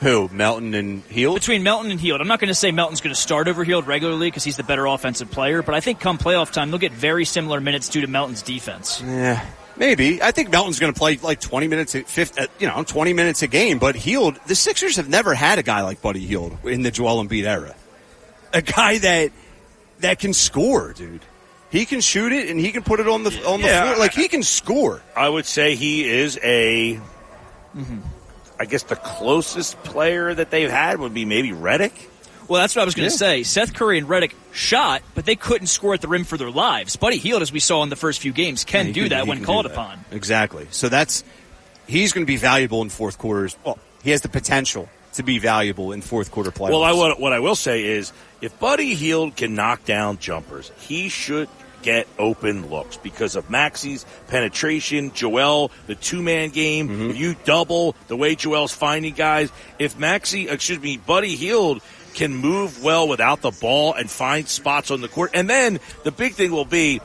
Who? 0.00 0.28
Melton 0.32 0.74
and 0.74 1.02
Hield. 1.04 1.34
Between 1.34 1.64
Melton 1.64 1.90
and 1.90 2.00
Hield, 2.00 2.20
I'm 2.20 2.28
not 2.28 2.38
going 2.38 2.48
to 2.48 2.54
say 2.54 2.70
Melton's 2.70 3.00
going 3.00 3.14
to 3.14 3.20
start 3.20 3.48
over 3.48 3.64
Hield 3.64 3.88
regularly 3.88 4.28
because 4.28 4.44
he's 4.44 4.56
the 4.56 4.62
better 4.62 4.86
offensive 4.86 5.28
player, 5.30 5.60
but 5.60 5.74
I 5.74 5.80
think 5.80 5.98
come 5.98 6.18
playoff 6.18 6.52
time 6.52 6.70
they'll 6.70 6.78
get 6.78 6.92
very 6.92 7.24
similar 7.24 7.60
minutes 7.60 7.88
due 7.88 8.02
to 8.02 8.06
Melton's 8.06 8.42
defense. 8.42 9.02
Yeah, 9.04 9.44
maybe. 9.78 10.22
I 10.22 10.30
think 10.32 10.50
Melton's 10.50 10.78
going 10.78 10.92
to 10.92 10.98
play 10.98 11.16
like 11.22 11.40
twenty 11.40 11.68
minutes, 11.68 11.94
at 11.94 12.08
fifth, 12.08 12.38
uh, 12.38 12.46
you 12.58 12.66
know, 12.66 12.82
twenty 12.84 13.12
minutes 13.12 13.42
a 13.42 13.46
game. 13.46 13.78
But 13.78 13.94
Hield, 13.96 14.38
the 14.46 14.54
Sixers 14.54 14.96
have 14.96 15.08
never 15.08 15.34
had 15.34 15.58
a 15.58 15.62
guy 15.62 15.82
like 15.82 16.02
Buddy 16.02 16.20
Hield 16.26 16.56
in 16.64 16.82
the 16.82 16.90
Joel 16.90 17.24
Embiid 17.24 17.44
era. 17.44 17.74
A 18.52 18.62
guy 18.62 18.98
that 18.98 19.32
that 20.00 20.18
can 20.18 20.32
score, 20.32 20.92
dude. 20.92 21.22
He 21.70 21.84
can 21.84 22.00
shoot 22.00 22.32
it 22.32 22.48
and 22.48 22.58
he 22.58 22.72
can 22.72 22.82
put 22.82 22.98
it 22.98 23.06
on 23.08 23.24
the 23.24 23.30
on 23.46 23.60
the 23.60 23.66
Yeah, 23.68 23.84
floor. 23.84 23.98
Like 23.98 24.14
he 24.14 24.28
can 24.28 24.42
score. 24.42 25.02
I 25.14 25.28
would 25.28 25.44
say 25.46 25.74
he 25.74 26.04
is 26.08 26.38
a. 26.42 26.98
I 28.60 28.64
guess 28.64 28.82
the 28.84 28.96
closest 28.96 29.80
player 29.84 30.34
that 30.34 30.50
they've 30.50 30.70
had 30.70 30.98
would 30.98 31.14
be 31.14 31.24
maybe 31.24 31.52
Reddick. 31.52 31.92
Well, 32.48 32.60
that's 32.60 32.74
what 32.74 32.82
I 32.82 32.84
was 32.86 32.94
going 32.94 33.08
to 33.08 33.12
Yeah. 33.14 33.18
say. 33.18 33.42
Seth 33.42 33.74
Curry 33.74 33.98
and 33.98 34.08
Reddick 34.08 34.34
shot, 34.52 35.02
but 35.14 35.26
they 35.26 35.36
couldn't 35.36 35.66
score 35.68 35.94
at 35.94 36.00
the 36.00 36.08
rim 36.08 36.24
for 36.24 36.36
their 36.38 36.50
lives. 36.50 36.96
Buddy 36.96 37.18
Hield, 37.18 37.42
as 37.42 37.52
we 37.52 37.60
saw 37.60 37.82
in 37.82 37.90
the 37.90 37.96
first 37.96 38.20
few 38.20 38.32
games, 38.32 38.64
can 38.64 38.86
He 38.86 38.92
do 38.92 39.02
can- 39.02 39.10
that 39.10 39.26
when 39.26 39.44
called 39.44 39.66
that. 39.66 39.72
upon. 39.72 40.04
Exactly. 40.10 40.66
So 40.70 40.88
that's 40.88 41.24
he's 41.86 42.12
going 42.12 42.24
to 42.24 42.30
be 42.30 42.36
valuable 42.36 42.82
in 42.82 42.88
fourth 42.88 43.18
quarters. 43.18 43.56
Well, 43.64 43.78
he 44.02 44.10
has 44.10 44.22
the 44.22 44.28
potential 44.28 44.88
to 45.14 45.22
be 45.22 45.38
valuable 45.38 45.92
in 45.92 46.00
fourth 46.00 46.30
quarter 46.30 46.50
playoffs. 46.50 46.70
Well, 46.70 46.84
I 46.84 46.92
what, 46.92 47.20
what 47.20 47.32
I 47.32 47.40
will 47.40 47.56
say 47.56 47.84
is, 47.84 48.12
if 48.40 48.58
Buddy 48.58 48.94
Hield 48.94 49.36
can 49.36 49.54
knock 49.54 49.84
down 49.84 50.18
jumpers, 50.18 50.70
he 50.78 51.08
should 51.08 51.48
get 51.82 52.06
open 52.18 52.70
looks 52.70 52.96
because 52.96 53.36
of 53.36 53.48
Maxey's 53.50 54.04
penetration. 54.28 55.12
Joel, 55.14 55.70
the 55.86 55.94
two 55.94 56.22
man 56.22 56.50
game. 56.50 56.88
Mm-hmm. 56.88 57.10
If 57.10 57.18
you 57.18 57.36
double 57.44 57.94
the 58.08 58.16
way 58.16 58.34
Joel's 58.34 58.72
finding 58.72 59.14
guys, 59.14 59.50
if 59.78 59.98
Maxey, 59.98 60.48
excuse 60.48 60.80
me, 60.80 60.96
Buddy 60.98 61.36
Hield 61.36 61.80
can 62.18 62.34
move 62.34 62.82
well 62.82 63.08
without 63.08 63.40
the 63.40 63.50
ball 63.50 63.94
and 63.94 64.10
find 64.10 64.48
spots 64.48 64.90
on 64.90 65.00
the 65.00 65.08
court, 65.08 65.30
and 65.34 65.48
then 65.48 65.78
the 66.04 66.10
big 66.12 66.34
thing 66.34 66.50
will 66.50 66.64
be 66.64 67.00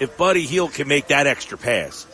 if 0.00 0.16
Buddy 0.16 0.42
Hield 0.42 0.72
can 0.74 0.88
make 0.88 1.08
that 1.08 1.26
extra 1.26 1.56
pass. 1.58 2.06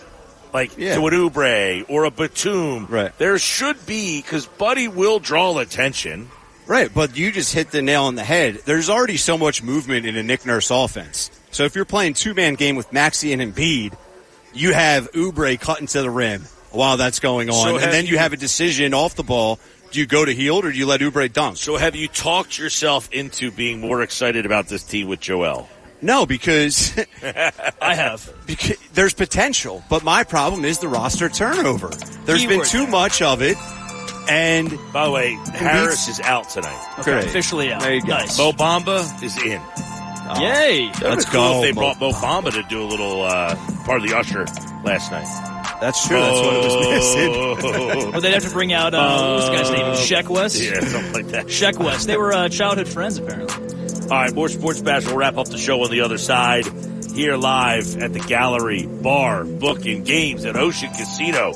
Like 0.53 0.77
Yeah. 0.77 0.97
to 0.97 1.07
an 1.07 1.15
Oubre 1.15 1.85
or 1.89 2.05
a 2.05 2.11
Batum, 2.11 2.87
Right. 2.91 3.17
There 3.19 3.39
should 3.39 3.87
be 3.87 4.21
because 4.21 4.47
Buddy 4.47 4.89
will 4.89 5.21
draw 5.21 5.57
attention. 5.59 6.29
Right, 6.67 6.93
but 6.93 7.17
you 7.17 7.33
just 7.33 7.53
hit 7.53 7.71
the 7.71 7.83
nail 7.83 8.05
on 8.05 8.15
the 8.17 8.25
head. 8.25 8.61
There's 8.65 8.91
already 8.91 9.17
so 9.17 9.39
much 9.39 9.63
movement 9.63 10.07
in 10.07 10.17
a 10.17 10.23
Nick 10.23 10.45
Nurse 10.47 10.71
offense. 10.71 11.31
So 11.53 11.65
if 11.65 11.75
you're 11.75 11.85
playing 11.85 12.15
two 12.15 12.35
man 12.35 12.55
game 12.55 12.77
with 12.77 12.93
Maxey 12.93 13.33
and 13.33 13.41
Embiid, 13.43 13.95
you 14.53 14.73
have 14.73 15.11
Oubre 15.13 15.59
cutting 15.61 15.87
to 15.89 16.03
the 16.03 16.11
rim 16.11 16.45
while 16.73 16.97
that's 16.97 17.19
going 17.21 17.49
on, 17.51 17.55
So 17.67 17.77
and 17.77 17.93
then 17.93 18.07
you- 18.07 18.19
have 18.19 18.33
a 18.33 18.37
decision 18.37 18.93
off 18.95 19.15
the 19.17 19.23
ball. 19.25 19.59
Do 19.91 19.99
you 19.99 20.07
go 20.07 20.25
to 20.25 20.33
Hield 20.33 20.65
or 20.65 20.73
do 20.73 20.79
you 20.79 20.87
let 20.87 21.01
Oubre 21.01 21.33
dunk? 21.33 21.57
So 21.57 21.77
have 21.77 21.97
you 21.97 22.07
talked 22.09 22.59
yourself 22.59 23.09
into 23.13 23.51
being 23.51 23.81
more 23.81 24.03
excited 24.03 24.47
about 24.47 24.69
this 24.69 24.85
team 24.85 25.09
with 25.09 25.21
Joel? 25.21 25.69
No, 26.01 26.27
because 26.27 26.97
I 27.83 27.95
have. 27.95 28.33
Because 28.47 28.77
there's 28.95 29.15
potential, 29.15 29.83
but 29.91 30.03
my 30.05 30.25
problem 30.25 30.65
is 30.65 30.79
the 30.79 30.89
roster 30.89 31.29
turnover. 31.29 31.89
There's 32.25 32.43
been 32.43 32.63
Keyword. 32.63 32.67
too 32.69 32.87
much 32.87 33.21
of 33.21 33.43
it, 33.43 33.57
and 34.29 34.71
By 34.93 35.05
the 35.07 35.11
way, 35.11 35.33
Harris 35.53 36.09
is 36.09 36.21
out 36.21 36.49
tonight. 36.49 36.95
Okay, 37.01 37.13
Great. 37.13 37.25
officially 37.27 37.73
out. 37.73 37.83
There 37.83 37.95
you 37.95 38.01
go. 38.03 38.09
Nice. 38.09 38.39
Mo 38.39 38.53
Bamba 38.53 39.23
is 39.23 39.37
in. 39.43 39.61
Yay! 40.39 40.89
That 40.91 41.03
would 41.03 41.11
Let's 41.11 41.25
cool 41.27 41.33
go, 41.41 41.63
If 41.63 41.63
they 41.63 41.73
Mo 41.73 41.81
brought 41.81 42.01
Mo 42.01 42.11
Bamba 42.13 42.53
to 42.53 42.63
do 42.69 42.83
a 42.83 42.85
little 42.89 43.23
uh, 43.23 43.55
part 43.85 44.03
of 44.03 44.09
the 44.09 44.17
usher 44.17 44.45
last 44.85 45.11
night. 45.11 45.27
that's 45.81 46.07
true. 46.07 46.19
That's 46.21 46.41
what 46.41 46.55
it 46.55 46.65
was 46.65 46.87
missing. 46.87 48.11
Well, 48.13 48.21
they'd 48.21 48.35
have 48.35 48.45
to 48.45 48.51
bring 48.51 48.73
out, 48.73 48.93
uh, 48.95 49.27
what 49.29 49.35
was 49.37 49.47
the 49.47 49.53
guy's 49.57 49.71
name? 49.71 50.25
Sheck 50.25 50.29
Wes? 50.29 50.61
Yeah, 50.61 50.81
something 50.81 51.13
like 51.13 51.29
that. 51.29 51.47
Sheck 51.47 51.79
Wes. 51.79 52.05
They 52.07 52.17
were 52.17 52.33
uh, 52.33 52.49
childhood 52.49 52.89
friends, 52.89 53.19
apparently. 53.19 54.01
All 54.05 54.09
right, 54.09 54.35
more 54.35 54.49
sports 54.49 54.81
bash. 54.81 55.07
We'll 55.07 55.17
wrap 55.17 55.37
up 55.37 55.49
the 55.49 55.59
show 55.59 55.83
on 55.85 55.91
the 55.91 56.01
other 56.01 56.19
side. 56.19 56.65
Here 57.15 57.37
live 57.37 57.99
at 57.99 58.13
the 58.13 58.19
Gallery 58.21 58.87
Bar, 58.87 59.45
book, 59.45 59.85
and 59.85 60.05
Games 60.05 60.45
at 60.45 60.57
Ocean 60.57 60.91
Casino 60.93 61.53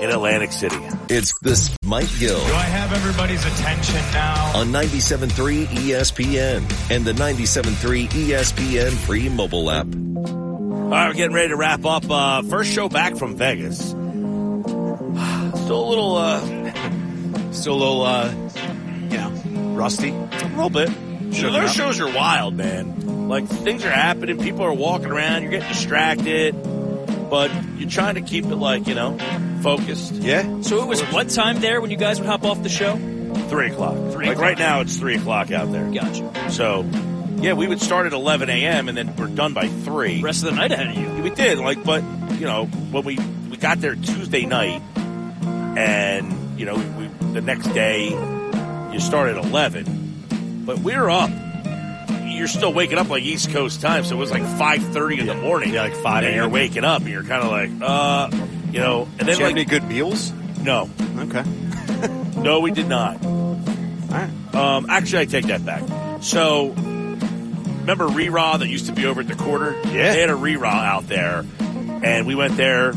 in 0.00 0.10
Atlantic 0.10 0.52
City. 0.52 0.76
It's 1.08 1.38
this 1.40 1.74
Mike 1.84 2.08
Gill 2.18 2.38
Do 2.38 2.54
I 2.54 2.62
have 2.62 2.92
everybody's 2.92 3.44
attention 3.44 3.96
now? 4.12 4.56
on 4.56 4.68
97.3 4.68 5.66
ESPN 5.66 6.90
and 6.90 7.04
the 7.04 7.12
97.3 7.12 8.08
ESPN 8.08 8.90
free 8.92 9.28
mobile 9.28 9.70
app. 9.70 9.86
All 9.86 10.88
right, 10.96 11.08
we're 11.08 11.14
getting 11.14 11.34
ready 11.34 11.48
to 11.48 11.56
wrap 11.56 11.84
up. 11.84 12.08
Uh, 12.10 12.42
first 12.42 12.72
show 12.72 12.88
back 12.88 13.16
from 13.16 13.36
Vegas. 13.36 13.78
Still 13.90 15.84
a 15.84 15.88
little, 15.88 16.16
uh, 16.16 17.52
Still 17.52 17.74
a 17.74 17.80
little, 17.80 18.02
uh, 18.02 18.32
you 19.10 19.18
know, 19.18 19.30
rusty. 19.74 20.10
a 20.10 20.28
little 20.56 20.70
bit. 20.70 20.88
Sure, 21.34 21.50
know, 21.52 21.60
those 21.60 21.72
shows 21.72 22.00
are 22.00 22.12
wild, 22.12 22.54
man. 22.56 23.28
Like 23.28 23.46
things 23.46 23.84
are 23.84 23.90
happening, 23.90 24.38
people 24.38 24.62
are 24.64 24.72
walking 24.74 25.06
around, 25.12 25.42
you're 25.42 25.52
getting 25.52 25.68
distracted, 25.68 26.54
but 27.30 27.50
you're 27.78 27.88
trying 27.88 28.16
to 28.16 28.20
keep 28.20 28.44
it 28.44 28.56
like 28.56 28.86
you 28.86 28.94
know 28.94 29.16
focused. 29.62 30.14
Yeah. 30.14 30.62
So 30.62 30.82
it 30.82 30.86
was 30.86 31.00
what 31.12 31.30
time 31.30 31.60
there 31.60 31.80
when 31.80 31.90
you 31.90 31.96
guys 31.96 32.20
would 32.20 32.28
hop 32.28 32.44
off 32.44 32.62
the 32.62 32.68
show? 32.68 32.96
Three 33.48 33.70
o'clock. 33.70 33.96
Three 34.12 34.26
like 34.26 34.36
o'clock. 34.36 34.38
right 34.38 34.58
now, 34.58 34.80
it's 34.80 34.96
three 34.96 35.16
o'clock 35.16 35.50
out 35.50 35.72
there. 35.72 35.90
Gotcha. 35.90 36.50
So, 36.50 36.84
yeah, 37.36 37.54
we 37.54 37.66
would 37.66 37.80
start 37.80 38.06
at 38.06 38.12
11 38.12 38.50
a.m. 38.50 38.88
and 38.88 38.96
then 38.96 39.14
we're 39.16 39.28
done 39.28 39.54
by 39.54 39.68
three. 39.68 40.22
Rest 40.22 40.44
of 40.44 40.50
the 40.50 40.56
night 40.56 40.72
ahead 40.72 40.88
of 40.88 40.96
you. 40.96 41.22
We 41.22 41.30
did, 41.30 41.58
like, 41.58 41.84
but 41.84 42.02
you 42.34 42.46
know, 42.46 42.66
when 42.66 43.04
we 43.04 43.18
we 43.50 43.56
got 43.56 43.80
there 43.80 43.94
Tuesday 43.94 44.46
night, 44.46 44.82
and 45.76 46.58
you 46.58 46.66
know, 46.66 46.76
we, 46.76 47.08
the 47.32 47.40
next 47.40 47.68
day 47.68 48.08
you 48.92 49.00
start 49.00 49.30
at 49.30 49.44
11, 49.44 50.64
but 50.66 50.78
we're 50.80 51.08
up. 51.08 51.30
You're 52.40 52.48
still 52.48 52.72
waking 52.72 52.96
up 52.96 53.10
like 53.10 53.22
East 53.22 53.50
Coast 53.50 53.82
time, 53.82 54.02
so 54.02 54.16
it 54.16 54.18
was 54.18 54.30
like 54.30 54.40
5:30 54.42 55.18
in 55.20 55.26
the 55.26 55.34
morning. 55.34 55.74
Yeah, 55.74 55.82
like 55.82 55.94
5 55.94 56.24
And 56.24 56.34
you're 56.34 56.48
waking 56.48 56.84
up, 56.84 57.02
and 57.02 57.10
you're 57.10 57.22
kind 57.22 57.42
of 57.42 57.50
like, 57.50 57.70
uh, 57.82 58.30
you 58.72 58.78
know, 58.78 59.02
and 59.18 59.20
then 59.20 59.26
Did 59.26 59.38
you 59.40 59.44
have 59.44 59.52
like 59.52 59.56
any 59.56 59.64
good 59.66 59.84
meals? 59.84 60.32
no, 60.62 60.88
Okay. 61.18 61.44
no, 62.40 62.60
we 62.60 62.70
did 62.70 62.88
not. 62.88 63.22
All 63.22 63.62
right. 64.08 64.54
Um, 64.54 64.86
actually, 64.88 65.18
I 65.18 65.24
take 65.26 65.44
that 65.48 65.66
back. 65.66 65.82
So, 66.22 66.68
remember 66.70 68.06
Rí 68.08 68.30
Rá 68.30 68.58
that 68.58 68.68
used 68.68 68.86
to 68.86 68.92
be 68.92 69.04
over 69.04 69.20
at 69.20 69.28
the 69.28 69.34
quarter? 69.34 69.78
Yeah. 69.92 70.14
They 70.14 70.20
had 70.20 70.30
a 70.30 70.34
Rí 70.34 70.56
Rá 70.56 70.72
out 70.86 71.08
there, 71.08 71.44
and 72.02 72.26
we 72.26 72.34
went 72.34 72.56
there. 72.56 72.94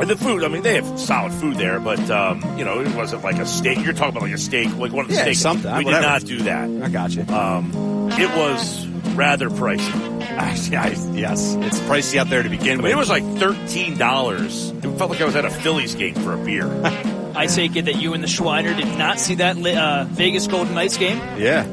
And 0.00 0.10
the 0.10 0.16
food, 0.16 0.42
I 0.44 0.48
mean, 0.48 0.62
they 0.62 0.74
have 0.74 0.98
solid 0.98 1.32
food 1.32 1.56
there, 1.56 1.78
but, 1.80 2.10
um, 2.10 2.42
you 2.58 2.64
know, 2.64 2.80
it 2.80 2.94
wasn't 2.94 3.22
like 3.22 3.36
a 3.38 3.46
steak. 3.46 3.78
You're 3.84 3.92
talking 3.94 4.10
about 4.16 4.22
like 4.22 4.32
a 4.34 4.38
steak, 4.38 4.74
like 4.76 4.92
one 4.92 5.04
of 5.04 5.08
the 5.08 5.14
Yeah, 5.14 5.22
steaks. 5.22 5.38
something, 5.40 5.70
We 5.76 5.84
whatever. 5.84 6.02
did 6.02 6.08
not 6.08 6.24
do 6.24 6.38
that. 6.42 6.68
I 6.84 6.88
got 6.90 7.14
you. 7.14 7.22
Um, 7.32 7.72
it 8.12 8.28
was 8.36 8.86
rather 9.14 9.48
pricey. 9.50 10.20
Actually, 10.34 10.76
I, 10.76 10.88
yes, 11.14 11.54
it's 11.60 11.78
pricey 11.80 12.16
out 12.18 12.28
there 12.28 12.42
to 12.42 12.48
begin 12.48 12.72
I 12.80 12.82
with. 12.82 12.84
mean, 12.84 12.92
it 12.92 12.96
was 12.98 13.08
like 13.08 13.22
$13. 13.22 14.84
It 14.84 14.98
felt 14.98 15.10
like 15.10 15.20
I 15.20 15.24
was 15.24 15.36
at 15.36 15.44
a 15.44 15.50
Phillies 15.50 15.94
game 15.94 16.14
for 16.14 16.32
a 16.34 16.38
beer. 16.38 16.66
I 17.36 17.46
take 17.46 17.76
it 17.76 17.86
that 17.86 17.96
you 17.96 18.14
and 18.14 18.22
the 18.22 18.28
Schweiner 18.28 18.76
did 18.76 18.98
not 18.98 19.18
see 19.20 19.36
that 19.36 19.56
uh, 19.56 20.04
Vegas 20.10 20.46
Golden 20.48 20.74
Knights 20.74 20.96
game. 20.96 21.18
yeah. 21.38 21.66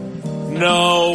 No, 0.49 1.13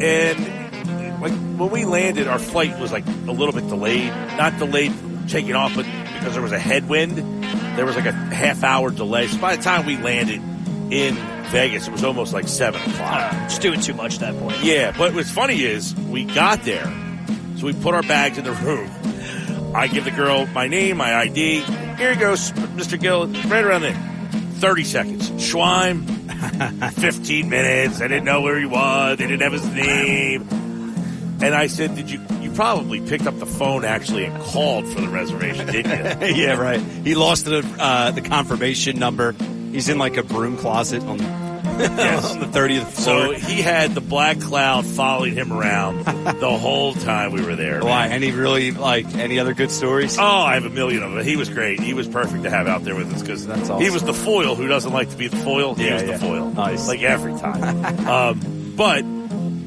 and 0.00 1.20
like 1.20 1.32
when 1.58 1.70
we 1.70 1.84
landed, 1.84 2.26
our 2.26 2.38
flight 2.40 2.78
was 2.80 2.90
like 2.92 3.06
a 3.06 3.32
little 3.32 3.52
bit 3.52 3.68
delayed. 3.68 4.08
Not 4.36 4.58
delayed 4.58 4.92
taking 5.28 5.54
off, 5.54 5.74
but 5.74 5.84
because 6.14 6.34
there 6.34 6.42
was 6.42 6.52
a 6.52 6.58
headwind, 6.58 7.16
there 7.76 7.86
was 7.86 7.96
like 7.96 8.06
a 8.06 8.12
half 8.12 8.62
hour 8.62 8.90
delay. 8.90 9.26
So 9.28 9.38
by 9.38 9.56
the 9.56 9.62
time 9.62 9.86
we 9.86 9.96
landed 9.96 10.40
in 10.92 11.14
Vegas, 11.50 11.88
it 11.88 11.92
was 11.92 12.04
almost 12.04 12.32
like 12.32 12.48
seven 12.48 12.80
o'clock. 12.80 13.32
Uh, 13.32 13.48
just 13.48 13.62
doing 13.62 13.80
too 13.80 13.94
much 13.94 14.14
at 14.14 14.20
that 14.20 14.38
point. 14.38 14.62
Yeah, 14.62 14.94
but 14.96 15.14
what's 15.14 15.30
funny 15.30 15.62
is 15.62 15.94
we 15.96 16.24
got 16.24 16.62
there, 16.64 16.84
so 17.56 17.66
we 17.66 17.72
put 17.72 17.94
our 17.94 18.02
bags 18.02 18.38
in 18.38 18.44
the 18.44 18.52
room. 18.52 18.90
I 19.74 19.86
give 19.86 20.04
the 20.04 20.10
girl 20.10 20.46
my 20.46 20.68
name, 20.68 20.98
my 20.98 21.14
ID. 21.14 21.60
Here 21.60 22.12
you 22.12 22.18
go, 22.18 22.32
Mr. 22.32 23.00
Gill. 23.00 23.26
Right 23.26 23.64
around 23.64 23.82
there. 23.82 23.94
30 24.56 24.84
seconds. 24.84 25.30
Schwein, 25.30 26.04
15 26.92 27.48
minutes. 27.48 28.00
I 28.00 28.08
didn't 28.08 28.24
know 28.24 28.42
where 28.42 28.58
he 28.58 28.66
was. 28.66 29.18
They 29.18 29.26
didn't 29.26 29.42
have 29.42 29.52
his 29.52 29.66
name. 29.66 30.46
And 31.42 31.54
I 31.54 31.66
said, 31.66 31.94
did 31.96 32.10
you, 32.10 32.20
you 32.40 32.50
probably 32.52 33.00
picked 33.00 33.26
up 33.26 33.38
the 33.38 33.46
phone 33.46 33.84
actually 33.84 34.24
and 34.24 34.42
called 34.44 34.86
for 34.86 35.00
the 35.00 35.08
reservation, 35.08 35.66
didn't 35.66 36.20
you? 36.20 36.34
yeah, 36.44 36.54
right. 36.54 36.80
He 36.80 37.14
lost 37.14 37.44
the 37.46 37.58
uh, 37.78 38.10
the 38.12 38.20
confirmation 38.22 38.98
number. 38.98 39.32
He's 39.72 39.88
in 39.88 39.98
like 39.98 40.16
a 40.18 40.22
broom 40.22 40.56
closet 40.58 41.02
on, 41.02 41.20
on 41.22 42.38
the 42.40 42.48
thirtieth 42.52 42.98
So 42.98 43.32
he 43.32 43.62
had 43.62 43.94
the 43.94 44.00
black 44.02 44.38
cloud 44.40 44.84
following 44.84 45.32
him 45.34 45.52
around 45.52 46.04
the 46.04 46.50
whole 46.58 46.92
time 46.94 47.32
we 47.32 47.42
were 47.42 47.56
there. 47.56 47.80
Why? 47.80 48.06
man. 48.08 48.12
Any 48.12 48.30
really 48.32 48.70
like 48.70 49.14
any 49.16 49.38
other 49.38 49.54
good 49.54 49.70
stories? 49.70 50.18
Oh, 50.18 50.22
I 50.22 50.54
have 50.54 50.64
a 50.66 50.70
million 50.70 51.02
of 51.02 51.12
them. 51.12 51.24
He 51.24 51.36
was 51.36 51.48
great. 51.48 51.80
He 51.80 51.94
was 51.94 52.06
perfect 52.06 52.42
to 52.44 52.50
have 52.50 52.68
out 52.68 52.84
there 52.84 52.94
with 52.94 53.12
us 53.14 53.22
because 53.22 53.46
That's 53.46 53.68
he 53.82 53.90
was 53.90 54.02
the 54.04 54.14
foil 54.14 54.54
who 54.54 54.68
doesn't 54.68 54.92
like 54.92 55.08
to 55.10 55.16
be 55.16 55.28
the 55.28 55.38
foil. 55.38 55.74
He 55.74 55.86
Yeah, 55.86 55.94
was 55.94 56.02
yeah. 56.02 56.16
the 56.18 56.18
foil. 56.18 56.50
Nice. 56.50 56.86
Like 56.86 57.02
every 57.02 57.32
time. 57.38 58.06
um, 58.06 58.72
but 58.76 59.02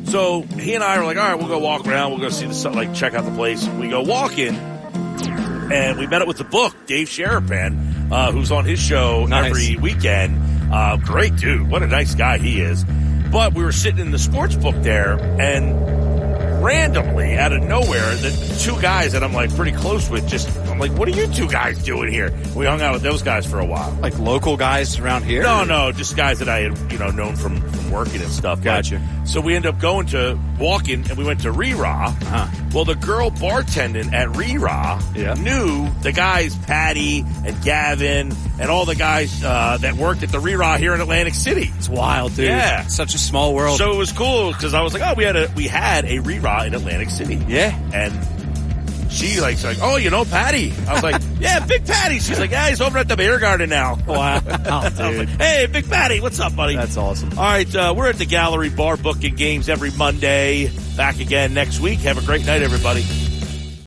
so 0.05 0.41
he 0.43 0.75
and 0.75 0.83
I 0.83 0.97
were 0.99 1.05
like, 1.05 1.17
all 1.17 1.23
right, 1.23 1.37
we'll 1.37 1.47
go 1.47 1.59
walk 1.59 1.85
around. 1.87 2.11
We'll 2.11 2.19
go 2.21 2.29
see 2.29 2.45
the 2.47 2.69
like 2.71 2.93
check 2.93 3.13
out 3.13 3.25
the 3.25 3.31
place. 3.35 3.67
We 3.67 3.89
go 3.89 4.01
walking 4.01 4.55
and 4.55 5.97
we 5.97 6.07
met 6.07 6.21
up 6.21 6.27
with 6.27 6.37
the 6.37 6.43
book, 6.43 6.75
Dave 6.85 7.07
Sherapan, 7.07 8.11
uh, 8.11 8.31
who's 8.31 8.51
on 8.51 8.65
his 8.65 8.79
show 8.79 9.25
Nice. 9.25 9.49
every 9.49 9.75
weekend. 9.77 10.71
Uh, 10.73 10.97
great 10.97 11.35
dude. 11.35 11.69
What 11.69 11.83
a 11.83 11.87
nice 11.87 12.15
guy 12.15 12.37
he 12.37 12.61
is. 12.61 12.83
But 13.31 13.53
we 13.53 13.63
were 13.63 13.71
sitting 13.71 13.99
in 13.99 14.11
the 14.11 14.19
sports 14.19 14.55
book 14.55 14.75
there 14.79 15.13
and 15.41 16.63
randomly 16.63 17.37
out 17.37 17.51
of 17.53 17.61
nowhere, 17.63 18.15
the 18.15 18.57
two 18.61 18.79
guys 18.81 19.11
that 19.13 19.23
I'm 19.23 19.33
like 19.33 19.53
pretty 19.55 19.71
close 19.73 20.09
with 20.09 20.27
just, 20.27 20.47
I'm 20.75 20.81
like, 20.81 20.91
what 20.91 21.07
are 21.07 21.11
you 21.11 21.25
two 21.27 21.47
guys 21.47 21.81
doing 21.83 22.11
here? 22.11 22.33
We 22.53 22.65
hung 22.65 22.81
out 22.81 22.91
with 22.93 23.01
those 23.01 23.23
guys 23.23 23.45
for 23.45 23.59
a 23.59 23.65
while. 23.65 23.91
Like 24.01 24.19
local 24.19 24.57
guys 24.57 24.99
around 24.99 25.23
here? 25.23 25.41
No, 25.41 25.63
no, 25.63 25.93
just 25.93 26.17
guys 26.17 26.39
that 26.39 26.49
I 26.49 26.59
had, 26.63 26.91
you 26.91 26.97
know, 26.97 27.11
known 27.11 27.37
from, 27.37 27.61
from 27.61 27.91
working 27.91 28.21
and 28.21 28.29
stuff. 28.29 28.61
Gotcha. 28.61 29.01
so 29.25 29.39
we 29.39 29.55
ended 29.55 29.73
up 29.73 29.79
going 29.79 30.07
to 30.07 30.37
walking 30.59 31.07
and 31.09 31.17
we 31.17 31.23
went 31.23 31.39
to 31.41 31.51
Rí 31.53 31.73
Rá. 31.75 32.07
Uh-huh. 32.07 32.47
Well, 32.73 32.83
the 32.83 32.95
girl 32.95 33.31
bartending 33.31 34.11
at 34.11 34.27
Rí 34.29 34.59
Rá 34.59 35.01
Yeah. 35.15 35.35
knew 35.35 35.89
the 36.01 36.11
guys, 36.11 36.55
Patty 36.57 37.21
and 37.45 37.63
Gavin 37.63 38.33
and 38.59 38.69
all 38.69 38.83
the 38.85 38.95
guys, 38.95 39.41
uh, 39.45 39.77
that 39.79 39.93
worked 39.93 40.23
at 40.23 40.29
the 40.29 40.39
Rí 40.39 40.57
Rá 40.59 40.77
here 40.77 40.93
in 40.93 40.99
Atlantic 40.99 41.35
City. 41.35 41.71
It's 41.77 41.87
wild, 41.87 42.35
dude. 42.35 42.47
Yeah. 42.49 42.85
Such 42.87 43.15
a 43.15 43.17
small 43.17 43.53
world. 43.55 43.77
So 43.77 43.93
it 43.93 43.97
was 43.97 44.11
cool 44.11 44.51
because 44.51 44.73
I 44.73 44.81
was 44.81 44.93
like, 44.93 45.03
oh, 45.03 45.13
we 45.15 45.23
had 45.23 45.37
a, 45.37 45.49
we 45.55 45.67
had 45.67 46.03
a 46.03 46.17
Rí 46.19 46.41
Rá 46.41 46.67
in 46.67 46.73
Atlantic 46.75 47.09
City. 47.11 47.35
yeah. 47.47 47.79
And 47.93 48.13
she 49.15 49.39
likes 49.39 49.63
like, 49.63 49.77
oh, 49.81 49.95
you 49.95 50.09
know 50.09 50.25
Patty? 50.25 50.73
I 50.87 50.93
was 50.93 51.03
like, 51.03 51.21
yeah, 51.39 51.65
Big 51.65 51.85
Patty. 51.85 52.19
She's 52.19 52.39
like, 52.39 52.51
yeah, 52.51 52.69
he's 52.69 52.81
over 52.81 52.97
at 52.97 53.07
the 53.07 53.15
beer 53.15 53.39
garden 53.39 53.69
now. 53.69 53.97
Wow, 54.07 54.41
like, 54.45 55.29
hey, 55.39 55.67
Big 55.71 55.89
Patty, 55.89 56.19
what's 56.19 56.39
up, 56.39 56.55
buddy? 56.55 56.75
That's 56.75 56.97
awesome. 56.97 57.31
All 57.31 57.43
right, 57.45 57.75
uh, 57.75 57.93
we're 57.95 58.09
at 58.09 58.17
the 58.17 58.25
gallery 58.25 58.69
bar 58.69 58.97
booking 58.97 59.35
games 59.35 59.69
every 59.69 59.91
Monday. 59.91 60.69
Back 60.97 61.19
again 61.19 61.53
next 61.53 61.79
week. 61.79 61.99
Have 61.99 62.17
a 62.17 62.25
great 62.25 62.45
night, 62.45 62.61
everybody. 62.61 63.03